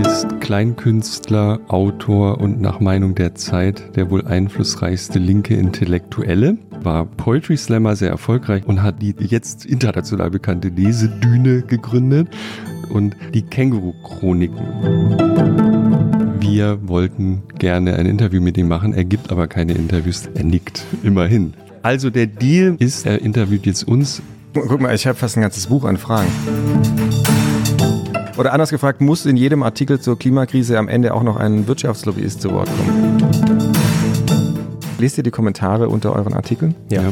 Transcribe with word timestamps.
Ist 0.00 0.40
Kleinkünstler, 0.40 1.58
Autor 1.66 2.40
und 2.40 2.60
nach 2.60 2.78
Meinung 2.78 3.16
der 3.16 3.34
Zeit 3.34 3.96
der 3.96 4.10
wohl 4.10 4.24
einflussreichste 4.28 5.18
linke 5.18 5.56
Intellektuelle, 5.56 6.56
war 6.82 7.06
Poetry 7.06 7.56
Slammer 7.56 7.96
sehr 7.96 8.10
erfolgreich 8.10 8.64
und 8.64 8.84
hat 8.84 9.02
die 9.02 9.16
jetzt 9.18 9.66
international 9.66 10.30
bekannte 10.30 10.68
Lesedüne 10.68 11.62
gegründet 11.62 12.28
und 12.90 13.16
die 13.34 13.42
Känguru-Chroniken. 13.42 14.60
Wir 16.38 16.78
wollten 16.88 17.42
gerne 17.58 17.96
ein 17.96 18.06
Interview 18.06 18.40
mit 18.40 18.56
ihm 18.56 18.68
machen, 18.68 18.94
er 18.94 19.04
gibt 19.04 19.32
aber 19.32 19.48
keine 19.48 19.72
Interviews, 19.72 20.28
er 20.32 20.44
nickt 20.44 20.84
immerhin. 21.02 21.54
Also 21.82 22.08
der 22.08 22.28
Deal 22.28 22.76
ist, 22.78 23.04
er 23.04 23.20
interviewt 23.20 23.66
jetzt 23.66 23.82
uns. 23.88 24.22
Guck 24.54 24.80
mal, 24.80 24.94
ich 24.94 25.04
habe 25.06 25.18
fast 25.18 25.36
ein 25.36 25.40
ganzes 25.40 25.66
Buch 25.66 25.84
an 25.84 25.96
Fragen. 25.96 26.30
Oder 28.36 28.52
anders 28.52 28.70
gefragt, 28.70 29.00
muss 29.00 29.26
in 29.26 29.36
jedem 29.36 29.64
Artikel 29.64 30.00
zur 30.00 30.16
Klimakrise 30.16 30.78
am 30.78 30.86
Ende 30.86 31.12
auch 31.12 31.24
noch 31.24 31.36
ein 31.36 31.66
Wirtschaftslobbyist 31.66 32.40
zu 32.40 32.52
Wort 32.52 32.68
kommen? 32.76 33.72
Lest 34.98 35.18
ihr 35.18 35.24
die 35.24 35.32
Kommentare 35.32 35.88
unter 35.88 36.14
euren 36.14 36.34
Artikeln? 36.34 36.76
Ja. 36.88 37.02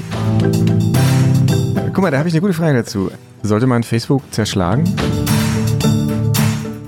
Guck 1.93 1.99
mal, 1.99 2.13
da 2.13 2.19
habe 2.19 2.29
ich 2.29 2.35
eine 2.35 2.41
gute 2.41 2.55
Frage 2.55 2.75
dazu. 2.75 3.11
Sollte 3.43 3.67
man 3.67 3.83
Facebook 3.83 4.23
zerschlagen? 4.31 4.85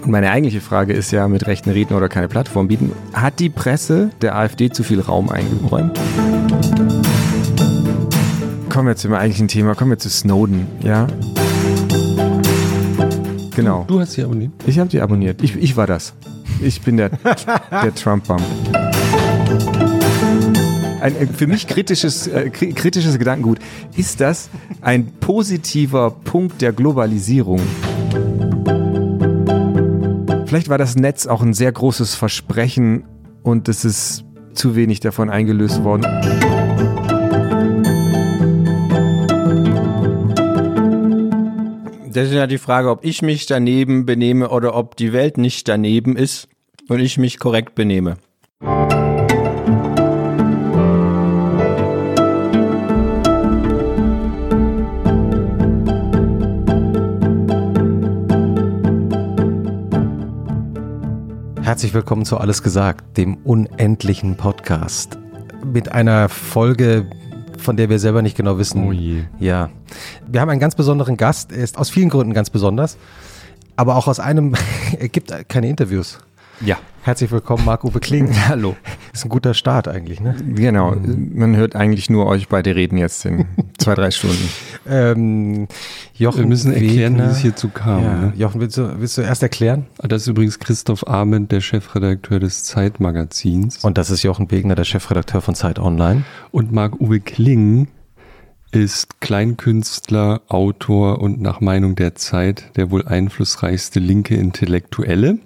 Und 0.02 0.10
meine 0.10 0.30
eigentliche 0.30 0.60
Frage 0.60 0.92
ist 0.92 1.10
ja 1.10 1.26
mit 1.26 1.48
rechten 1.48 1.70
Reden 1.70 1.94
oder 1.94 2.08
keine 2.08 2.28
Plattform 2.28 2.68
bieten. 2.68 2.92
Hat 3.12 3.40
die 3.40 3.50
Presse 3.50 4.10
der 4.22 4.36
AfD 4.36 4.70
zu 4.70 4.84
viel 4.84 5.00
Raum 5.00 5.30
eingeräumt? 5.30 5.98
Kommen 8.74 8.88
wir 8.88 8.96
zum 8.96 9.14
eigentlichen 9.14 9.46
Thema, 9.46 9.76
kommen 9.76 9.92
wir 9.92 9.98
zu 9.98 10.10
Snowden, 10.10 10.66
ja? 10.82 11.06
Genau. 13.54 13.84
Du 13.86 14.00
hast 14.00 14.14
sie 14.14 14.24
abonniert. 14.24 14.50
Ich 14.66 14.80
habe 14.80 14.90
die 14.90 15.00
abonniert. 15.00 15.44
Ich, 15.44 15.54
ich 15.54 15.76
war 15.76 15.86
das. 15.86 16.12
Ich 16.60 16.82
bin 16.82 16.96
der, 16.96 17.10
der 17.70 17.94
Trump-Bump. 17.94 18.42
Ein 21.00 21.16
äh, 21.16 21.26
für 21.28 21.46
mich 21.46 21.68
kritisches, 21.68 22.26
äh, 22.26 22.50
kri- 22.52 22.74
kritisches 22.74 23.16
Gedankengut. 23.16 23.60
Ist 23.96 24.20
das 24.20 24.50
ein 24.80 25.06
positiver 25.20 26.10
Punkt 26.10 26.60
der 26.60 26.72
Globalisierung? 26.72 27.60
Vielleicht 30.46 30.68
war 30.68 30.78
das 30.78 30.96
Netz 30.96 31.28
auch 31.28 31.42
ein 31.42 31.54
sehr 31.54 31.70
großes 31.70 32.16
Versprechen 32.16 33.04
und 33.44 33.68
es 33.68 33.84
ist 33.84 34.24
zu 34.52 34.74
wenig 34.74 34.98
davon 34.98 35.30
eingelöst 35.30 35.84
worden. 35.84 36.04
Das 42.14 42.28
ist 42.28 42.34
ja 42.34 42.46
die 42.46 42.58
Frage, 42.58 42.90
ob 42.90 43.04
ich 43.04 43.22
mich 43.22 43.46
daneben 43.46 44.06
benehme 44.06 44.50
oder 44.50 44.76
ob 44.76 44.94
die 44.94 45.12
Welt 45.12 45.36
nicht 45.36 45.66
daneben 45.66 46.14
ist 46.14 46.46
und 46.88 47.00
ich 47.00 47.18
mich 47.18 47.40
korrekt 47.40 47.74
benehme. 47.74 48.18
Herzlich 61.62 61.94
willkommen 61.94 62.24
zu 62.24 62.38
Alles 62.38 62.62
gesagt, 62.62 63.16
dem 63.16 63.38
unendlichen 63.38 64.36
Podcast. 64.36 65.18
Mit 65.64 65.90
einer 65.90 66.28
Folge, 66.28 67.10
von 67.58 67.76
der 67.76 67.90
wir 67.90 67.98
selber 67.98 68.22
nicht 68.22 68.36
genau 68.36 68.56
wissen. 68.56 68.86
Oh 68.86 68.92
je. 68.92 69.24
Ja. 69.40 69.70
Wir 70.26 70.40
haben 70.40 70.50
einen 70.50 70.60
ganz 70.60 70.74
besonderen 70.74 71.16
Gast. 71.16 71.52
Er 71.52 71.62
ist 71.62 71.78
aus 71.78 71.90
vielen 71.90 72.08
Gründen 72.08 72.34
ganz 72.34 72.50
besonders. 72.50 72.96
Aber 73.76 73.96
auch 73.96 74.06
aus 74.06 74.20
einem, 74.20 74.54
er 74.98 75.08
gibt 75.08 75.32
keine 75.48 75.68
Interviews. 75.68 76.18
Ja. 76.60 76.78
Herzlich 77.02 77.30
willkommen, 77.32 77.66
Marc-Uwe 77.66 78.00
Kling. 78.00 78.30
Hallo. 78.48 78.76
Ist 79.12 79.26
ein 79.26 79.28
guter 79.28 79.52
Start 79.52 79.88
eigentlich, 79.88 80.20
ne? 80.20 80.36
Genau. 80.54 80.94
Man 80.94 81.54
hört 81.54 81.76
eigentlich 81.76 82.08
nur 82.08 82.26
euch 82.26 82.48
beide 82.48 82.74
reden 82.74 82.96
jetzt 82.96 83.26
in 83.26 83.44
zwei, 83.78 83.94
drei 83.94 84.10
Stunden. 84.10 84.48
Ähm, 84.88 85.68
Jochen 86.14 86.38
Wir 86.40 86.46
müssen 86.46 86.72
erklären, 86.72 87.14
Wegner. 87.14 87.28
wie 87.28 87.32
es 87.32 87.38
hierzu 87.38 87.68
kam. 87.68 88.02
Ja. 88.02 88.14
Ne? 88.14 88.32
Jochen, 88.36 88.60
willst 88.60 88.78
du, 88.78 89.00
willst 89.00 89.18
du 89.18 89.22
erst 89.22 89.42
erklären? 89.42 89.86
Das 89.98 90.22
ist 90.22 90.28
übrigens 90.28 90.58
Christoph 90.58 91.06
Ahmed, 91.06 91.52
der 91.52 91.60
Chefredakteur 91.60 92.40
des 92.40 92.64
Zeitmagazins. 92.64 93.84
Und 93.84 93.98
das 93.98 94.08
ist 94.10 94.22
Jochen 94.22 94.50
Wegner, 94.50 94.74
der 94.74 94.84
Chefredakteur 94.84 95.42
von 95.42 95.54
Zeit 95.54 95.78
Online. 95.78 96.22
Und 96.52 96.72
Marc-Uwe 96.72 97.20
Kling 97.20 97.88
ist 98.74 99.20
Kleinkünstler, 99.20 100.42
Autor 100.48 101.20
und 101.20 101.40
nach 101.40 101.60
Meinung 101.60 101.94
der 101.94 102.14
Zeit 102.14 102.76
der 102.76 102.90
wohl 102.90 103.06
einflussreichste 103.06 104.00
linke 104.00 104.34
Intellektuelle. 104.34 105.38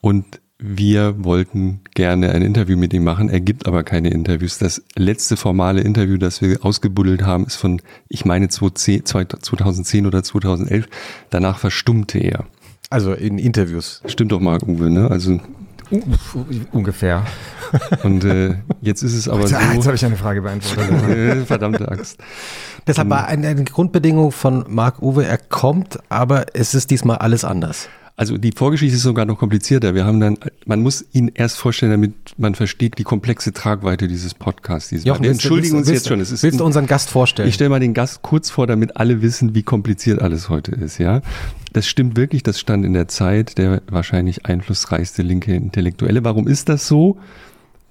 Und 0.00 0.40
wir 0.58 1.24
wollten 1.24 1.80
gerne 1.94 2.32
ein 2.32 2.42
Interview 2.42 2.76
mit 2.76 2.92
ihm 2.92 3.04
machen. 3.04 3.28
Er 3.30 3.40
gibt 3.40 3.66
aber 3.66 3.84
keine 3.84 4.10
Interviews. 4.10 4.58
Das 4.58 4.82
letzte 4.96 5.36
formale 5.36 5.80
Interview, 5.80 6.18
das 6.18 6.42
wir 6.42 6.64
ausgebuddelt 6.64 7.22
haben, 7.22 7.46
ist 7.46 7.56
von, 7.56 7.80
ich 8.08 8.24
meine, 8.24 8.48
2010 8.48 9.06
2010 9.06 10.06
oder 10.06 10.22
2011. 10.22 10.88
Danach 11.30 11.58
verstummte 11.58 12.18
er. 12.18 12.44
Also 12.90 13.12
in 13.12 13.38
Interviews. 13.38 14.02
Stimmt 14.06 14.32
doch, 14.32 14.40
Marc-Uwe, 14.40 14.90
ne? 14.90 15.10
Also, 15.10 15.40
Ungefähr. 16.72 17.24
und 18.02 18.24
äh, 18.24 18.56
jetzt 18.80 19.02
ist 19.02 19.14
es 19.14 19.28
aber 19.28 19.46
so. 19.46 19.56
Ah, 19.56 19.72
jetzt 19.74 19.86
habe 19.86 19.96
ich 19.96 20.04
eine 20.04 20.16
Frage 20.16 20.42
beantwortet. 20.42 21.08
Äh, 21.08 21.44
Verdammte 21.44 21.88
Axt. 21.88 22.18
Deshalb 22.86 23.10
war 23.10 23.26
eine, 23.26 23.48
eine 23.48 23.64
Grundbedingung 23.64 24.32
von 24.32 24.64
Marc 24.68 25.02
Uwe, 25.02 25.26
er 25.26 25.38
kommt, 25.38 25.98
aber 26.08 26.46
es 26.54 26.74
ist 26.74 26.90
diesmal 26.90 27.18
alles 27.18 27.44
anders. 27.44 27.88
Also 28.18 28.36
die 28.36 28.50
Vorgeschichte 28.50 28.96
ist 28.96 29.02
sogar 29.04 29.26
noch 29.26 29.38
komplizierter. 29.38 29.94
Wir 29.94 30.04
haben 30.04 30.18
dann, 30.18 30.38
man 30.66 30.82
muss 30.82 31.04
ihn 31.12 31.30
erst 31.34 31.56
vorstellen, 31.56 31.92
damit 31.92 32.14
man 32.36 32.56
versteht 32.56 32.98
die 32.98 33.04
komplexe 33.04 33.52
Tragweite 33.52 34.08
dieses 34.08 34.34
Podcasts. 34.34 34.88
Dieses 34.88 35.04
Jochen, 35.04 35.22
wir 35.22 35.30
willst 35.30 35.44
du- 35.44 35.46
entschuldigen 35.46 35.76
uns 35.76 35.86
willst, 35.86 36.00
jetzt 36.04 36.08
schon. 36.08 36.20
Es 36.20 36.32
ist 36.32 36.42
willst 36.42 36.58
du 36.58 36.64
unseren 36.64 36.88
Gast 36.88 37.10
vorstellen? 37.10 37.48
ich 37.48 37.54
stelle 37.54 37.70
mal 37.70 37.78
den 37.78 37.94
Gast 37.94 38.22
kurz 38.22 38.50
vor, 38.50 38.66
damit 38.66 38.96
alle 38.96 39.22
wissen, 39.22 39.54
wie 39.54 39.62
kompliziert 39.62 40.20
alles 40.20 40.48
heute 40.48 40.72
ist. 40.72 40.98
Ja, 40.98 41.22
das 41.72 41.86
stimmt 41.86 42.16
wirklich. 42.16 42.42
Das 42.42 42.58
stand 42.58 42.84
in 42.84 42.92
der 42.92 43.06
Zeit. 43.06 43.56
Der 43.56 43.82
wahrscheinlich 43.88 44.46
einflussreichste 44.46 45.22
linke 45.22 45.54
Intellektuelle. 45.54 46.24
Warum 46.24 46.48
ist 46.48 46.68
das 46.68 46.88
so? 46.88 47.18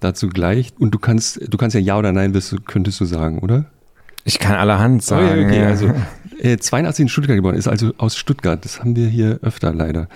Dazu 0.00 0.28
gleich. 0.28 0.74
Und 0.78 0.90
du 0.90 0.98
kannst, 0.98 1.40
du 1.50 1.56
kannst 1.56 1.72
ja 1.72 1.80
ja 1.80 1.98
oder 1.98 2.12
nein, 2.12 2.34
wirst 2.34 2.54
könntest 2.66 3.00
du 3.00 3.06
sagen, 3.06 3.38
oder? 3.38 3.64
Ich 4.24 4.38
kann 4.38 4.56
allerhand 4.56 5.02
sagen. 5.02 5.46
okay, 5.46 5.62
ja. 5.62 5.68
also 5.68 5.90
äh, 6.38 6.56
82 6.58 7.02
in 7.02 7.08
Stuttgart 7.08 7.36
geboren, 7.36 7.56
ist 7.56 7.68
also 7.68 7.92
aus 7.98 8.16
Stuttgart. 8.16 8.64
Das 8.64 8.80
haben 8.80 8.96
wir 8.96 9.08
hier 9.08 9.38
öfter 9.42 9.72
leider. 9.72 10.08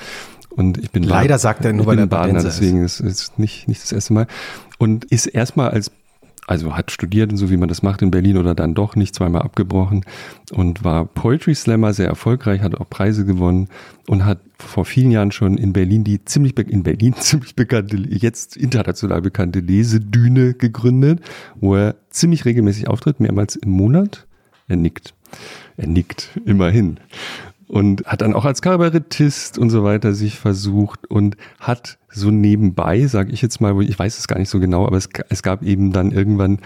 Und 0.51 0.79
ich 0.79 0.91
bin 0.91 1.03
Leider 1.03 1.35
Bad- 1.35 1.41
sagt 1.41 1.65
er 1.65 1.73
nur, 1.73 1.83
ich 1.83 1.87
weil 1.87 1.97
bin 1.97 2.05
er 2.05 2.09
Badener, 2.09 2.43
deswegen 2.43 2.85
ist 2.85 3.01
es 3.01 3.33
nicht, 3.39 3.69
nicht 3.69 3.83
das 3.83 3.93
erste 3.93 4.13
Mal. 4.13 4.27
Und 4.79 5.05
ist 5.07 5.27
erstmal 5.27 5.71
als, 5.71 5.91
also 6.47 6.77
hat 6.77 6.91
studiert 6.91 7.31
und 7.31 7.39
so 7.39 7.49
wie 7.51 7.57
man 7.57 7.69
das 7.71 7.83
macht 7.83 8.03
in 8.03 8.11
Berlin 8.11 8.37
oder 8.37 8.55
dann 8.55 8.75
doch 8.75 8.95
nicht, 8.95 9.15
zweimal 9.15 9.43
abgebrochen 9.43 10.05
und 10.51 10.85
war 10.85 11.07
Poetry 11.07 11.55
Slammer, 11.55 11.95
sehr 11.95 12.09
erfolgreich, 12.09 12.61
hat 12.61 12.75
auch 12.75 12.91
Preise 12.91 13.25
gewonnen 13.25 13.69
und 14.09 14.27
hat 14.27 14.41
vor 14.59 14.85
vielen 14.85 15.11
Jahren 15.11 15.33
schon 15.33 15.57
in 15.57 15.73
Berlin 15.73 16.05
die 16.05 16.23
ziemlich, 16.25 16.59
in 16.59 16.83
Berlin 16.83 17.15
ziemlich 17.19 17.57
bekannte, 17.57 17.97
jetzt 17.97 18.57
international 18.59 19.23
bekannte 19.23 19.61
Lesedüne 19.61 20.53
gegründet, 20.53 21.21
wo 21.55 21.77
er 21.77 21.95
ziemlich 22.11 22.45
regelmäßig 22.45 22.89
auftritt, 22.89 23.21
mehrmals 23.21 23.57
im 23.57 23.71
Monat. 23.71 24.27
Er 24.69 24.77
nickt. 24.77 25.15
Er 25.77 25.87
nickt, 25.87 26.31
immerhin. 26.45 26.99
Und 27.69 28.05
hat 28.05 28.21
dann 28.21 28.35
auch 28.35 28.45
als 28.45 28.61
Kabarettist 28.61 29.57
und 29.59 29.71
so 29.71 29.83
weiter 29.83 30.13
sich 30.13 30.39
versucht 30.39 31.07
und 31.11 31.37
hat 31.59 31.99
so 32.11 32.31
nebenbei, 32.31 33.07
sage 33.07 33.33
ich 33.33 33.41
jetzt 33.41 33.61
mal, 33.61 33.81
ich 33.83 33.99
weiß 33.99 34.19
es 34.19 34.29
gar 34.29 34.39
nicht 34.39 34.51
so 34.51 34.61
genau, 34.61 34.87
aber 34.87 34.99
es, 34.99 35.09
es 35.31 35.43
gab 35.43 35.63
eben 35.63 35.93
dann 35.93 36.11
irgendwann 36.11 36.59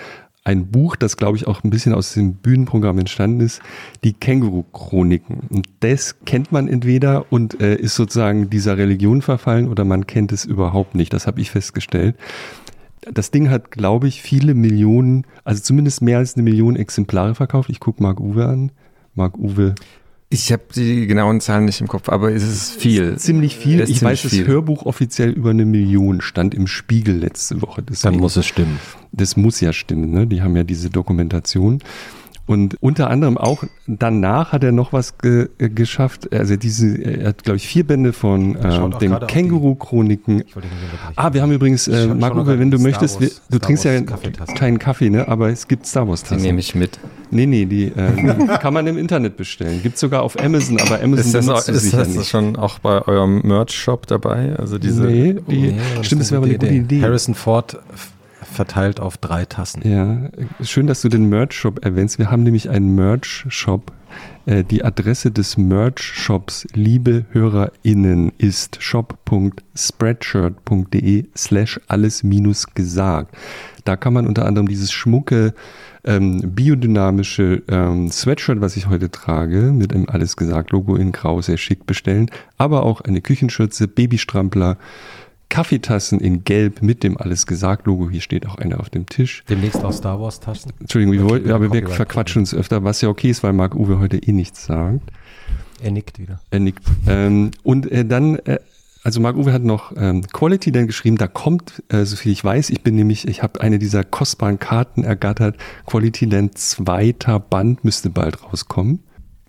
ein 0.47 0.67
Buch, 0.69 0.94
das 0.94 1.17
glaube 1.17 1.37
ich 1.37 1.49
auch 1.49 1.65
ein 1.65 1.71
bisschen 1.71 1.93
aus 1.93 2.12
dem 2.12 2.34
Bühnenprogramm 2.34 2.99
entstanden 3.00 3.41
ist, 3.41 3.61
die 4.05 4.12
Känguru-Chroniken. 4.12 5.41
Und 5.50 5.69
das 5.81 6.20
kennt 6.25 6.53
man 6.53 6.69
entweder 6.69 7.26
und 7.31 7.61
äh, 7.61 7.75
ist 7.75 7.97
sozusagen 7.97 8.49
dieser 8.49 8.79
Religion 8.79 9.23
verfallen 9.23 9.69
oder 9.69 9.85
man 9.85 10.06
kennt 10.06 10.31
es 10.31 10.44
überhaupt 10.44 10.94
nicht. 10.94 11.12
Das 11.12 11.26
habe 11.26 11.41
ich 11.41 11.50
festgestellt. 11.50 12.14
Das 13.12 13.32
Ding 13.32 13.50
hat, 13.50 13.73
glaube 13.73 14.06
ich, 14.06 14.23
viele 14.23 14.55
Millionen, 14.55 15.26
also 15.43 15.62
zumindest 15.62 16.00
mehr 16.00 16.19
als 16.19 16.35
eine 16.35 16.44
Million 16.44 16.76
Exemplare 16.76 17.35
verkauft. 17.35 17.69
Ich 17.69 17.81
gucke 17.81 18.03
Marc 18.03 18.20
Uwe 18.20 18.47
an. 18.47 18.70
Marc 19.17 19.37
Uwe 19.39 19.75
Ich 20.29 20.53
habe 20.53 20.63
die 20.75 21.07
genauen 21.07 21.41
Zahlen 21.41 21.65
nicht 21.65 21.81
im 21.81 21.89
Kopf, 21.89 22.09
aber 22.09 22.33
es 22.33 22.43
ist 22.45 22.81
viel. 22.81 23.17
Ziemlich 23.17 23.57
viel. 23.57 23.81
Es 23.81 23.85
ist 23.85 23.91
Ich 23.91 23.99
ziemlich 24.01 24.23
weiß, 24.25 24.31
viel. 24.31 24.41
das 24.45 24.49
Hörbuch 24.49 24.87
offiziell 24.87 25.31
über 25.31 25.51
eine 25.51 25.65
Million 25.65 26.21
stand 26.21 26.55
im 26.55 26.67
Spiegel 26.67 27.17
letzte 27.17 27.61
Woche. 27.63 27.83
Dann 27.83 27.87
Deswegen- 27.95 28.19
muss 28.21 28.37
es 28.37 28.47
stimmen. 28.47 28.79
Das 29.13 29.37
muss 29.37 29.61
ja 29.61 29.73
stimmen, 29.73 30.11
ne? 30.11 30.27
Die 30.27 30.43
haben 30.43 30.55
ja 30.57 30.63
diese 30.65 30.91
Dokumentation. 30.91 31.79
Und 32.46 32.76
unter 32.81 33.10
anderem 33.10 33.37
auch 33.38 33.64
danach 33.88 34.52
hat 34.52 34.62
er 34.62 34.70
noch 34.70 34.93
was 34.93 35.19
ge 35.19 35.48
äh, 35.58 35.69
geschafft. 35.69 36.32
Also 36.32 36.54
diese, 36.56 36.96
er 37.02 37.28
hat, 37.31 37.43
glaube 37.43 37.56
ich, 37.56 37.66
vier 37.66 37.84
Bände 37.84 38.12
von 38.12 38.54
äh, 38.54 38.98
dem 39.00 39.16
die- 39.19 39.26
Känguru-Chroniken. 39.26 40.44
Ah, 41.16 41.32
wir 41.32 41.43
haben 41.43 41.50
übrigens, 41.50 41.88
äh, 41.88 42.06
schau- 42.06 42.14
Marc 42.14 42.32
schau 42.34 42.38
noch 42.38 42.46
Uwe, 42.46 42.58
wenn 42.60 42.70
du 42.70 42.78
Star 42.78 42.88
möchtest, 42.90 43.20
wir, 43.20 43.28
du 43.28 43.34
Star 43.56 43.60
trinkst 43.60 43.84
ja 43.84 43.93
Wars 43.94 44.06
Kaffeetassen. 44.06 44.54
keinen 44.54 44.78
Kaffee, 44.78 45.10
ne? 45.10 45.26
Aber 45.26 45.48
es 45.48 45.66
gibt 45.66 45.87
Star 45.87 46.06
Wars 46.08 46.22
Die 46.22 46.28
Tassen. 46.31 46.43
nehme 46.43 46.60
ich 46.60 46.75
mit. 46.76 47.00
Nee, 47.32 47.46
nee, 47.46 47.64
die, 47.66 47.87
äh, 47.87 48.12
die 48.16 48.46
kann 48.60 48.72
man 48.72 48.87
im 48.87 48.96
Internet 48.96 49.37
bestellen. 49.37 49.82
Gibt 49.82 49.98
sogar 49.98 50.22
auf 50.22 50.38
Amazon, 50.38 50.78
aber 50.81 51.02
Amazon 51.02 51.26
Ist 51.26 51.34
das, 51.34 51.48
auch, 51.48 51.69
ist 51.69 51.93
das 51.94 52.08
nicht. 52.14 52.28
schon 52.28 52.54
auch 52.54 52.78
bei 52.78 53.02
eurem 53.08 53.40
Merch-Shop 53.43 54.06
dabei? 54.06 54.54
Also 54.56 54.78
diese. 54.78 55.02
nee, 55.04 55.34
die, 55.48 55.56
Nee, 55.72 55.75
das 55.96 56.06
stimmt, 56.06 56.22
das 56.22 56.31
wäre 56.31 56.38
aber 56.43 56.46
eine 56.46 56.58
gute 56.58 56.72
Idee. 56.72 57.02
Harrison 57.02 57.34
Ford 57.34 57.76
verteilt 58.46 59.00
auf 59.00 59.19
drei 59.19 59.44
Tassen. 59.44 59.88
Ja, 59.88 60.31
schön, 60.64 60.87
dass 60.87 61.02
du 61.02 61.08
den 61.08 61.28
Merch-Shop 61.28 61.84
erwähnst. 61.84 62.19
Wir 62.19 62.31
haben 62.31 62.43
nämlich 62.43 62.70
einen 62.70 62.94
Merch-Shop. 62.94 63.93
Äh, 64.46 64.64
Die 64.64 64.84
Adresse 64.84 65.31
des 65.31 65.56
Merch-Shops, 65.56 66.66
liebe 66.72 67.25
HörerInnen, 67.31 68.32
ist 68.38 68.82
shop.spreadshirt.de 68.82 71.26
slash 71.37 71.81
alles 71.88 72.22
minus 72.22 72.75
gesagt. 72.75 73.34
Da 73.84 73.96
kann 73.96 74.12
man 74.12 74.26
unter 74.26 74.44
anderem 74.46 74.69
dieses 74.69 74.93
schmucke, 74.93 75.54
ähm, 76.04 76.52
biodynamische 76.54 77.62
ähm, 77.69 78.10
Sweatshirt, 78.10 78.60
was 78.60 78.76
ich 78.76 78.88
heute 78.88 79.10
trage, 79.10 79.72
mit 79.72 79.93
dem 79.93 80.08
Alles 80.08 80.37
gesagt 80.37 80.70
Logo 80.70 80.94
in 80.96 81.12
Grau, 81.12 81.43
sehr 81.43 81.56
schick 81.56 81.87
bestellen. 81.87 82.31
Aber 82.58 82.84
auch 82.84 83.00
eine 83.00 83.20
Küchenschürze, 83.20 83.88
Babystrampler, 83.88 84.76
Kaffeetassen 85.48 86.20
in 86.20 86.44
Gelb 86.44 86.82
mit 86.82 87.02
dem 87.02 87.16
Alles 87.16 87.46
gesagt 87.46 87.87
Logo. 87.87 88.10
Hier 88.10 88.20
steht 88.20 88.46
auch 88.46 88.56
eine 88.56 88.81
auf 88.81 88.90
dem 88.90 89.06
Tisch. 89.06 89.44
Demnächst 89.48 89.84
auch 89.84 89.93
Star 89.93 90.20
Wars 90.20 90.40
Tassen. 90.40 90.72
Entschuldigung, 90.81 91.14
wir 91.14 91.28
wollten, 91.28 91.50
aber 91.50 91.72
wir 91.72 91.88
verquatschen 91.88 92.40
uns 92.40 92.54
öfter, 92.54 92.84
was 92.84 93.00
ja 93.00 93.08
okay 93.08 93.31
ist, 93.31 93.43
weil 93.43 93.52
Marc 93.52 93.75
Uwe 93.75 93.98
heute 93.98 94.19
eh 94.19 94.32
nichts 94.32 94.66
sagt. 94.66 95.12
Er 95.82 95.90
nickt 95.90 96.19
wieder. 96.19 96.40
Er 96.50 96.60
nickt. 96.60 96.84
Ähm, 97.06 97.50
und 97.62 97.90
äh, 97.90 98.04
dann, 98.04 98.37
äh, 98.40 98.58
also 99.02 99.20
Marc 99.20 99.37
Uwe 99.37 99.52
hat 99.52 99.62
noch 99.62 99.93
ähm, 99.96 100.22
Quality 100.22 100.72
dann 100.72 100.87
geschrieben, 100.87 101.16
da 101.16 101.28
kommt, 101.28 101.82
äh, 101.88 102.04
so 102.04 102.16
viel 102.16 102.32
ich 102.32 102.43
weiß, 102.43 102.70
ich 102.70 102.82
bin 102.82 102.96
nämlich, 102.96 103.28
ich 103.28 103.43
habe 103.43 103.60
eine 103.60 103.78
dieser 103.78 104.02
kostbaren 104.02 104.58
Karten 104.58 105.04
ergattert. 105.04 105.56
Quality 105.87 106.25
Land 106.25 106.58
zweiter 106.58 107.38
Band 107.38 107.84
müsste 107.84 108.10
bald 108.10 108.43
rauskommen. 108.43 109.00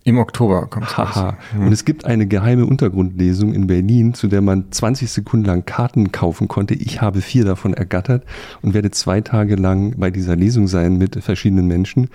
Im 0.07 0.19
Oktober 0.19 0.68
kommt 0.68 0.88
es. 0.88 0.95
Haha. 0.95 1.38
Und 1.59 1.74
es 1.74 1.83
gibt 1.83 2.06
eine 2.06 2.27
geheime 2.27 2.65
Untergrundlesung 2.65 3.54
in 3.54 3.68
Berlin, 3.68 4.13
zu 4.13 4.30
der 4.30 4.39
man 4.39 4.71
20 4.71 5.12
Sekunden 5.12 5.45
lang 5.45 5.65
Karten 5.65 6.13
kaufen 6.13 6.48
konnte. 6.48 6.75
Ich 6.75 7.01
habe 7.01 7.19
vier 7.19 7.44
davon 7.44 7.74
ergattert 7.74 8.24
und 8.62 8.74
werde 8.74 8.89
zwei 8.92 9.19
Tage 9.19 9.56
lang 9.56 9.95
bei 9.98 10.09
dieser 10.09 10.38
Lesung 10.38 10.69
sein 10.69 10.98
mit 10.98 11.21
verschiedenen 11.21 11.68
Menschen 11.68 12.07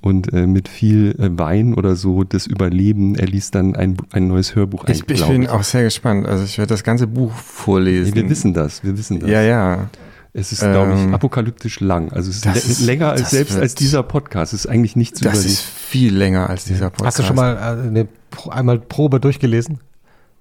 und 0.00 0.32
äh, 0.32 0.46
mit 0.46 0.68
viel 0.68 1.16
äh, 1.18 1.28
Wein 1.38 1.74
oder 1.74 1.96
so 1.96 2.24
das 2.24 2.46
Überleben. 2.46 3.14
Er 3.14 3.26
liest 3.26 3.54
dann 3.54 3.76
ein, 3.76 3.98
ein 4.10 4.28
neues 4.28 4.54
Hörbuch 4.54 4.84
ein. 4.84 4.92
Ich, 4.92 5.06
ich 5.06 5.26
bin 5.26 5.48
auch 5.48 5.64
sehr 5.64 5.82
gespannt. 5.82 6.26
Also 6.26 6.44
ich 6.44 6.56
werde 6.56 6.70
das 6.70 6.82
ganze 6.82 7.06
Buch 7.06 7.32
vorlesen. 7.32 8.14
Nee, 8.14 8.22
wir 8.22 8.30
wissen 8.30 8.54
das, 8.54 8.82
wir 8.82 8.96
wissen 8.96 9.20
das. 9.20 9.28
Ja, 9.28 9.42
ja. 9.42 9.90
Es 10.38 10.52
ist, 10.52 10.60
glaube 10.60 10.92
ich, 10.94 11.00
Ähm, 11.00 11.14
apokalyptisch 11.14 11.80
lang. 11.80 12.12
Also 12.12 12.30
es 12.30 12.44
ist, 12.46 12.80
länger 12.80 13.10
als 13.10 13.30
selbst 13.30 13.54
wird- 13.54 13.62
als 13.62 13.74
dieser 13.74 14.02
Podcast. 14.02 14.52
Es 14.52 14.60
ist 14.64 14.70
eigentlich 14.70 14.94
nicht 14.96 15.16
zu 15.16 15.24
Das 15.24 15.32
überleben. 15.34 15.52
ist 15.52 15.62
viel 15.62 16.16
länger 16.16 16.48
als 16.48 16.64
dieser 16.64 16.90
Podcast. 16.90 17.06
Hast 17.06 17.18
du 17.18 17.22
schon 17.24 17.36
mal 17.36 17.56
äh, 17.56 17.88
eine, 17.88 18.08
einmal 18.50 18.78
Probe 18.78 19.18
durchgelesen? 19.20 19.80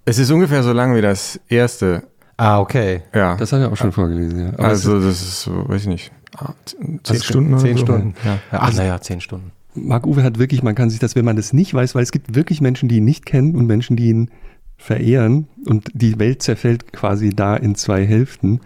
Es 0.05 0.19
ist 0.19 0.29
ungefähr 0.31 0.61
so 0.63 0.71
lang 0.71 0.95
wie 0.95 1.01
das 1.01 1.39
erste. 1.49 2.03
Ah, 2.37 2.59
okay. 2.59 3.01
Ja. 3.15 3.35
Das 3.37 3.51
hat 3.51 3.61
er 3.61 3.71
auch 3.71 3.77
schon 3.77 3.91
vorgelesen, 3.91 4.39
ja. 4.39 4.53
Aber 4.53 4.65
also 4.67 5.01
das 5.01 5.21
ist 5.21 5.41
so, 5.41 5.67
weiß 5.67 5.81
ich 5.81 5.87
nicht, 5.87 6.11
ah, 6.37 6.53
zehn 6.65 6.99
Also 7.07 7.23
Stunden 7.23 7.57
Zehn 7.57 7.77
so. 7.77 7.83
Stunden. 7.83 8.13
Ja. 8.23 8.37
Ach, 8.51 8.73
naja, 8.73 9.01
zehn 9.01 9.19
Stunden. 9.21 9.51
Marc 9.73 10.05
Uwe 10.05 10.23
hat 10.23 10.37
wirklich, 10.39 10.61
man 10.63 10.75
kann 10.75 10.89
sich 10.89 10.99
das, 10.99 11.15
wenn 11.15 11.25
man 11.25 11.35
das 11.35 11.51
nicht 11.53 11.73
weiß, 11.73 11.95
weil 11.95 12.03
es 12.03 12.11
gibt 12.11 12.35
wirklich 12.35 12.61
Menschen, 12.61 12.89
die 12.89 12.97
ihn 12.97 13.05
nicht 13.05 13.25
kennen 13.25 13.55
und 13.55 13.65
Menschen, 13.65 13.95
die 13.97 14.09
ihn 14.09 14.29
verehren 14.77 15.47
und 15.65 15.89
die 15.93 16.19
Welt 16.19 16.43
zerfällt 16.43 16.93
quasi 16.93 17.31
da 17.31 17.55
in 17.55 17.73
zwei 17.75 18.05
Hälften. 18.05 18.59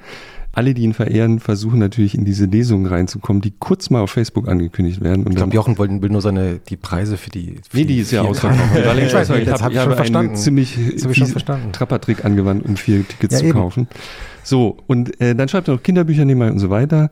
Alle, 0.54 0.74
die 0.74 0.82
ihn 0.84 0.94
verehren, 0.94 1.40
versuchen 1.40 1.80
natürlich 1.80 2.14
in 2.14 2.26
diese 2.26 2.46
Lesungen 2.46 2.86
reinzukommen, 2.86 3.42
die 3.42 3.52
kurz 3.58 3.90
mal 3.90 4.02
auf 4.02 4.12
Facebook 4.12 4.50
angekündigt 4.50 5.00
werden. 5.02 5.24
Und 5.24 5.32
Ich 5.32 5.38
glaube, 5.38 5.54
Jochen 5.54 5.78
will 5.78 6.10
nur 6.10 6.22
seine, 6.22 6.60
die 6.60 6.76
Preise 6.76 7.16
für 7.16 7.30
die. 7.30 7.56
Für 7.70 7.78
nee, 7.78 7.86
die 7.86 8.00
ist 8.00 8.12
ja 8.12 8.22
ausverkauft. 8.22 8.76
Die 8.76 8.80
Ich 9.06 9.14
weiß, 9.14 9.28
das 9.46 9.62
hab 9.62 9.72
ich 9.72 9.78
habe 9.80 10.34
ziemlich 10.34 10.76
hab 10.78 10.94
ich 10.94 11.02
schon 11.02 11.14
fiesen 11.14 11.32
verstanden. 11.32 11.72
Trappertrick 11.72 12.26
angewandt, 12.26 12.66
um 12.66 12.76
vier 12.76 13.08
Tickets 13.08 13.36
Ja, 13.36 13.40
zu 13.40 13.46
eben. 13.46 13.54
kaufen. 13.54 13.88
So, 14.44 14.78
und 14.88 15.22
äh, 15.22 15.36
dann 15.36 15.48
schreibt 15.48 15.70
er 15.70 15.76
noch 15.76 15.84
Kinderbücher 15.84 16.26
nebenbei 16.26 16.52
und 16.52 16.60
so 16.60 16.70
weiter. 16.70 17.12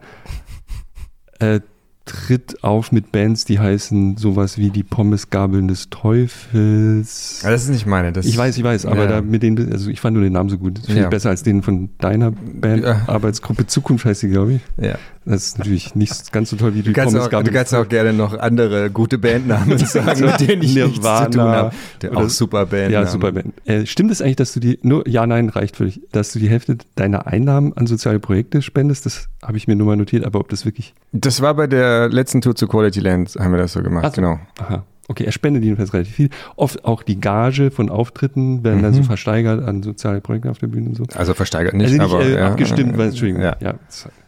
Äh, 1.40 1.62
tritt 2.10 2.64
auf 2.64 2.92
mit 2.92 3.12
Bands, 3.12 3.46
die 3.46 3.60
heißen 3.60 4.18
sowas 4.18 4.58
wie 4.58 4.72
die 4.72 4.84
Pommesgabeln 4.84 5.68
des 5.68 5.90
Teufels. 5.90 7.42
Das 7.44 7.64
ist 7.64 7.70
nicht 7.70 7.86
meine. 7.86 8.12
Das 8.12 8.26
Ich 8.26 8.36
weiß, 8.38 8.58
ich 8.58 8.64
weiß, 8.64 8.86
aber 8.86 9.04
Ja. 9.04 9.08
da 9.08 9.22
mit 9.22 9.44
denen, 9.44 9.72
also 9.72 9.90
ich 9.90 10.00
fand 10.02 10.16
nur 10.16 10.24
den 10.24 10.34
Namen 10.34 10.50
so 10.50 10.58
gut. 10.58 10.80
Viel 10.86 10.98
Ja. 10.98 11.10
besser 11.10 11.30
als 11.30 11.44
den 11.44 11.62
von 11.62 11.90
deiner 12.00 12.32
Band. 12.32 12.84
Ja. 12.84 13.04
Arbeitsgruppe 13.08 13.68
Zukunft 13.68 14.06
heißt 14.06 14.24
die, 14.24 14.30
glaube 14.30 14.54
ich. 14.54 14.62
Ja. 14.84 14.96
Das 15.26 15.46
ist 15.48 15.60
natürlich 15.60 15.94
nicht 15.94 16.32
ganz 16.32 16.50
so 16.50 16.56
toll 16.56 16.74
wie 16.74 16.82
die 16.82 16.92
Pommesgabeln. 16.92 17.46
du 17.46 17.52
kannst 17.52 17.76
auch 17.76 17.88
gerne 17.88 18.14
noch 18.14 18.38
andere 18.40 18.90
gute 18.90 19.20
Bandnamen 19.20 19.78
sagen, 19.78 20.26
mit 20.26 20.40
denen 20.40 20.64
ich 20.64 20.74
nichts 20.74 20.96
zu 20.96 21.02
Nirvana 21.02 21.26
tun 21.28 21.42
habe. 21.42 21.76
Der 22.02 22.18
auch 22.18 22.30
super 22.30 22.66
Band. 22.66 22.92
Ja, 22.92 23.06
super 23.06 23.32
Band. 23.32 23.54
Äh, 23.66 23.86
stimmt 23.86 24.10
es 24.12 24.22
eigentlich, 24.22 24.38
dass 24.38 24.54
du 24.54 24.60
die, 24.60 24.80
nur, 24.82 25.08
ja, 25.08 25.28
nein, 25.28 25.50
reicht 25.50 25.76
völlig, 25.76 26.02
dass 26.12 26.34
du 26.34 26.40
die 26.40 26.50
Hälfte 26.50 26.78
deiner 26.96 27.28
Einnahmen 27.28 27.74
an 27.74 27.86
soziale 27.86 28.20
Projekte 28.20 28.62
spendest? 28.64 29.06
Das 29.06 29.28
habe 29.44 29.58
ich 29.58 29.68
mir 29.68 29.76
nur 29.76 29.88
mal 29.88 29.96
notiert, 29.98 30.26
aber 30.26 30.40
ob 30.40 30.50
das 30.50 30.66
wirklich. 30.66 30.94
Das 31.12 31.42
war 31.42 31.54
bei 31.54 31.68
der 31.68 32.10
letzten 32.10 32.42
Tour 32.42 32.56
zu 32.56 32.68
Quality 32.68 33.00
Land, 33.00 33.36
haben 33.40 33.52
wir 33.52 33.60
das 33.60 33.74
so 33.74 33.82
gemacht, 33.82 34.06
Ach 34.08 34.14
so. 34.14 34.22
genau. 34.22 34.40
Aha. 34.60 34.84
Okay, 35.08 35.24
er 35.24 35.32
spendet 35.32 35.64
jedenfalls 35.64 35.92
relativ 35.94 36.14
viel. 36.14 36.30
Oft 36.56 36.86
auch 36.86 37.02
die 37.02 37.20
Gage 37.20 37.72
von 37.72 37.90
Auftritten 37.90 38.64
werden 38.64 38.84
dann 38.84 38.92
Mhm. 38.92 38.98
so 38.98 39.04
versteigert 39.04 39.68
an 39.68 39.82
soziale 39.82 40.22
Projekte 40.22 40.52
auf 40.52 40.60
der 40.60 40.68
Bühne 40.68 40.90
und 40.90 40.96
so. 40.98 41.04
Also 41.16 41.34
versteigert 41.34 41.74
nicht, 41.74 41.86
also 42.00 42.04
nicht 42.04 42.14
aber 42.14 42.24
äh, 42.24 42.34
ja, 42.36 42.48
abgestimmt, 42.52 42.96
weil, 42.98 43.08
Entschuldigung. 43.08 43.42
Ja. 43.42 43.56
Ja, 43.60 43.74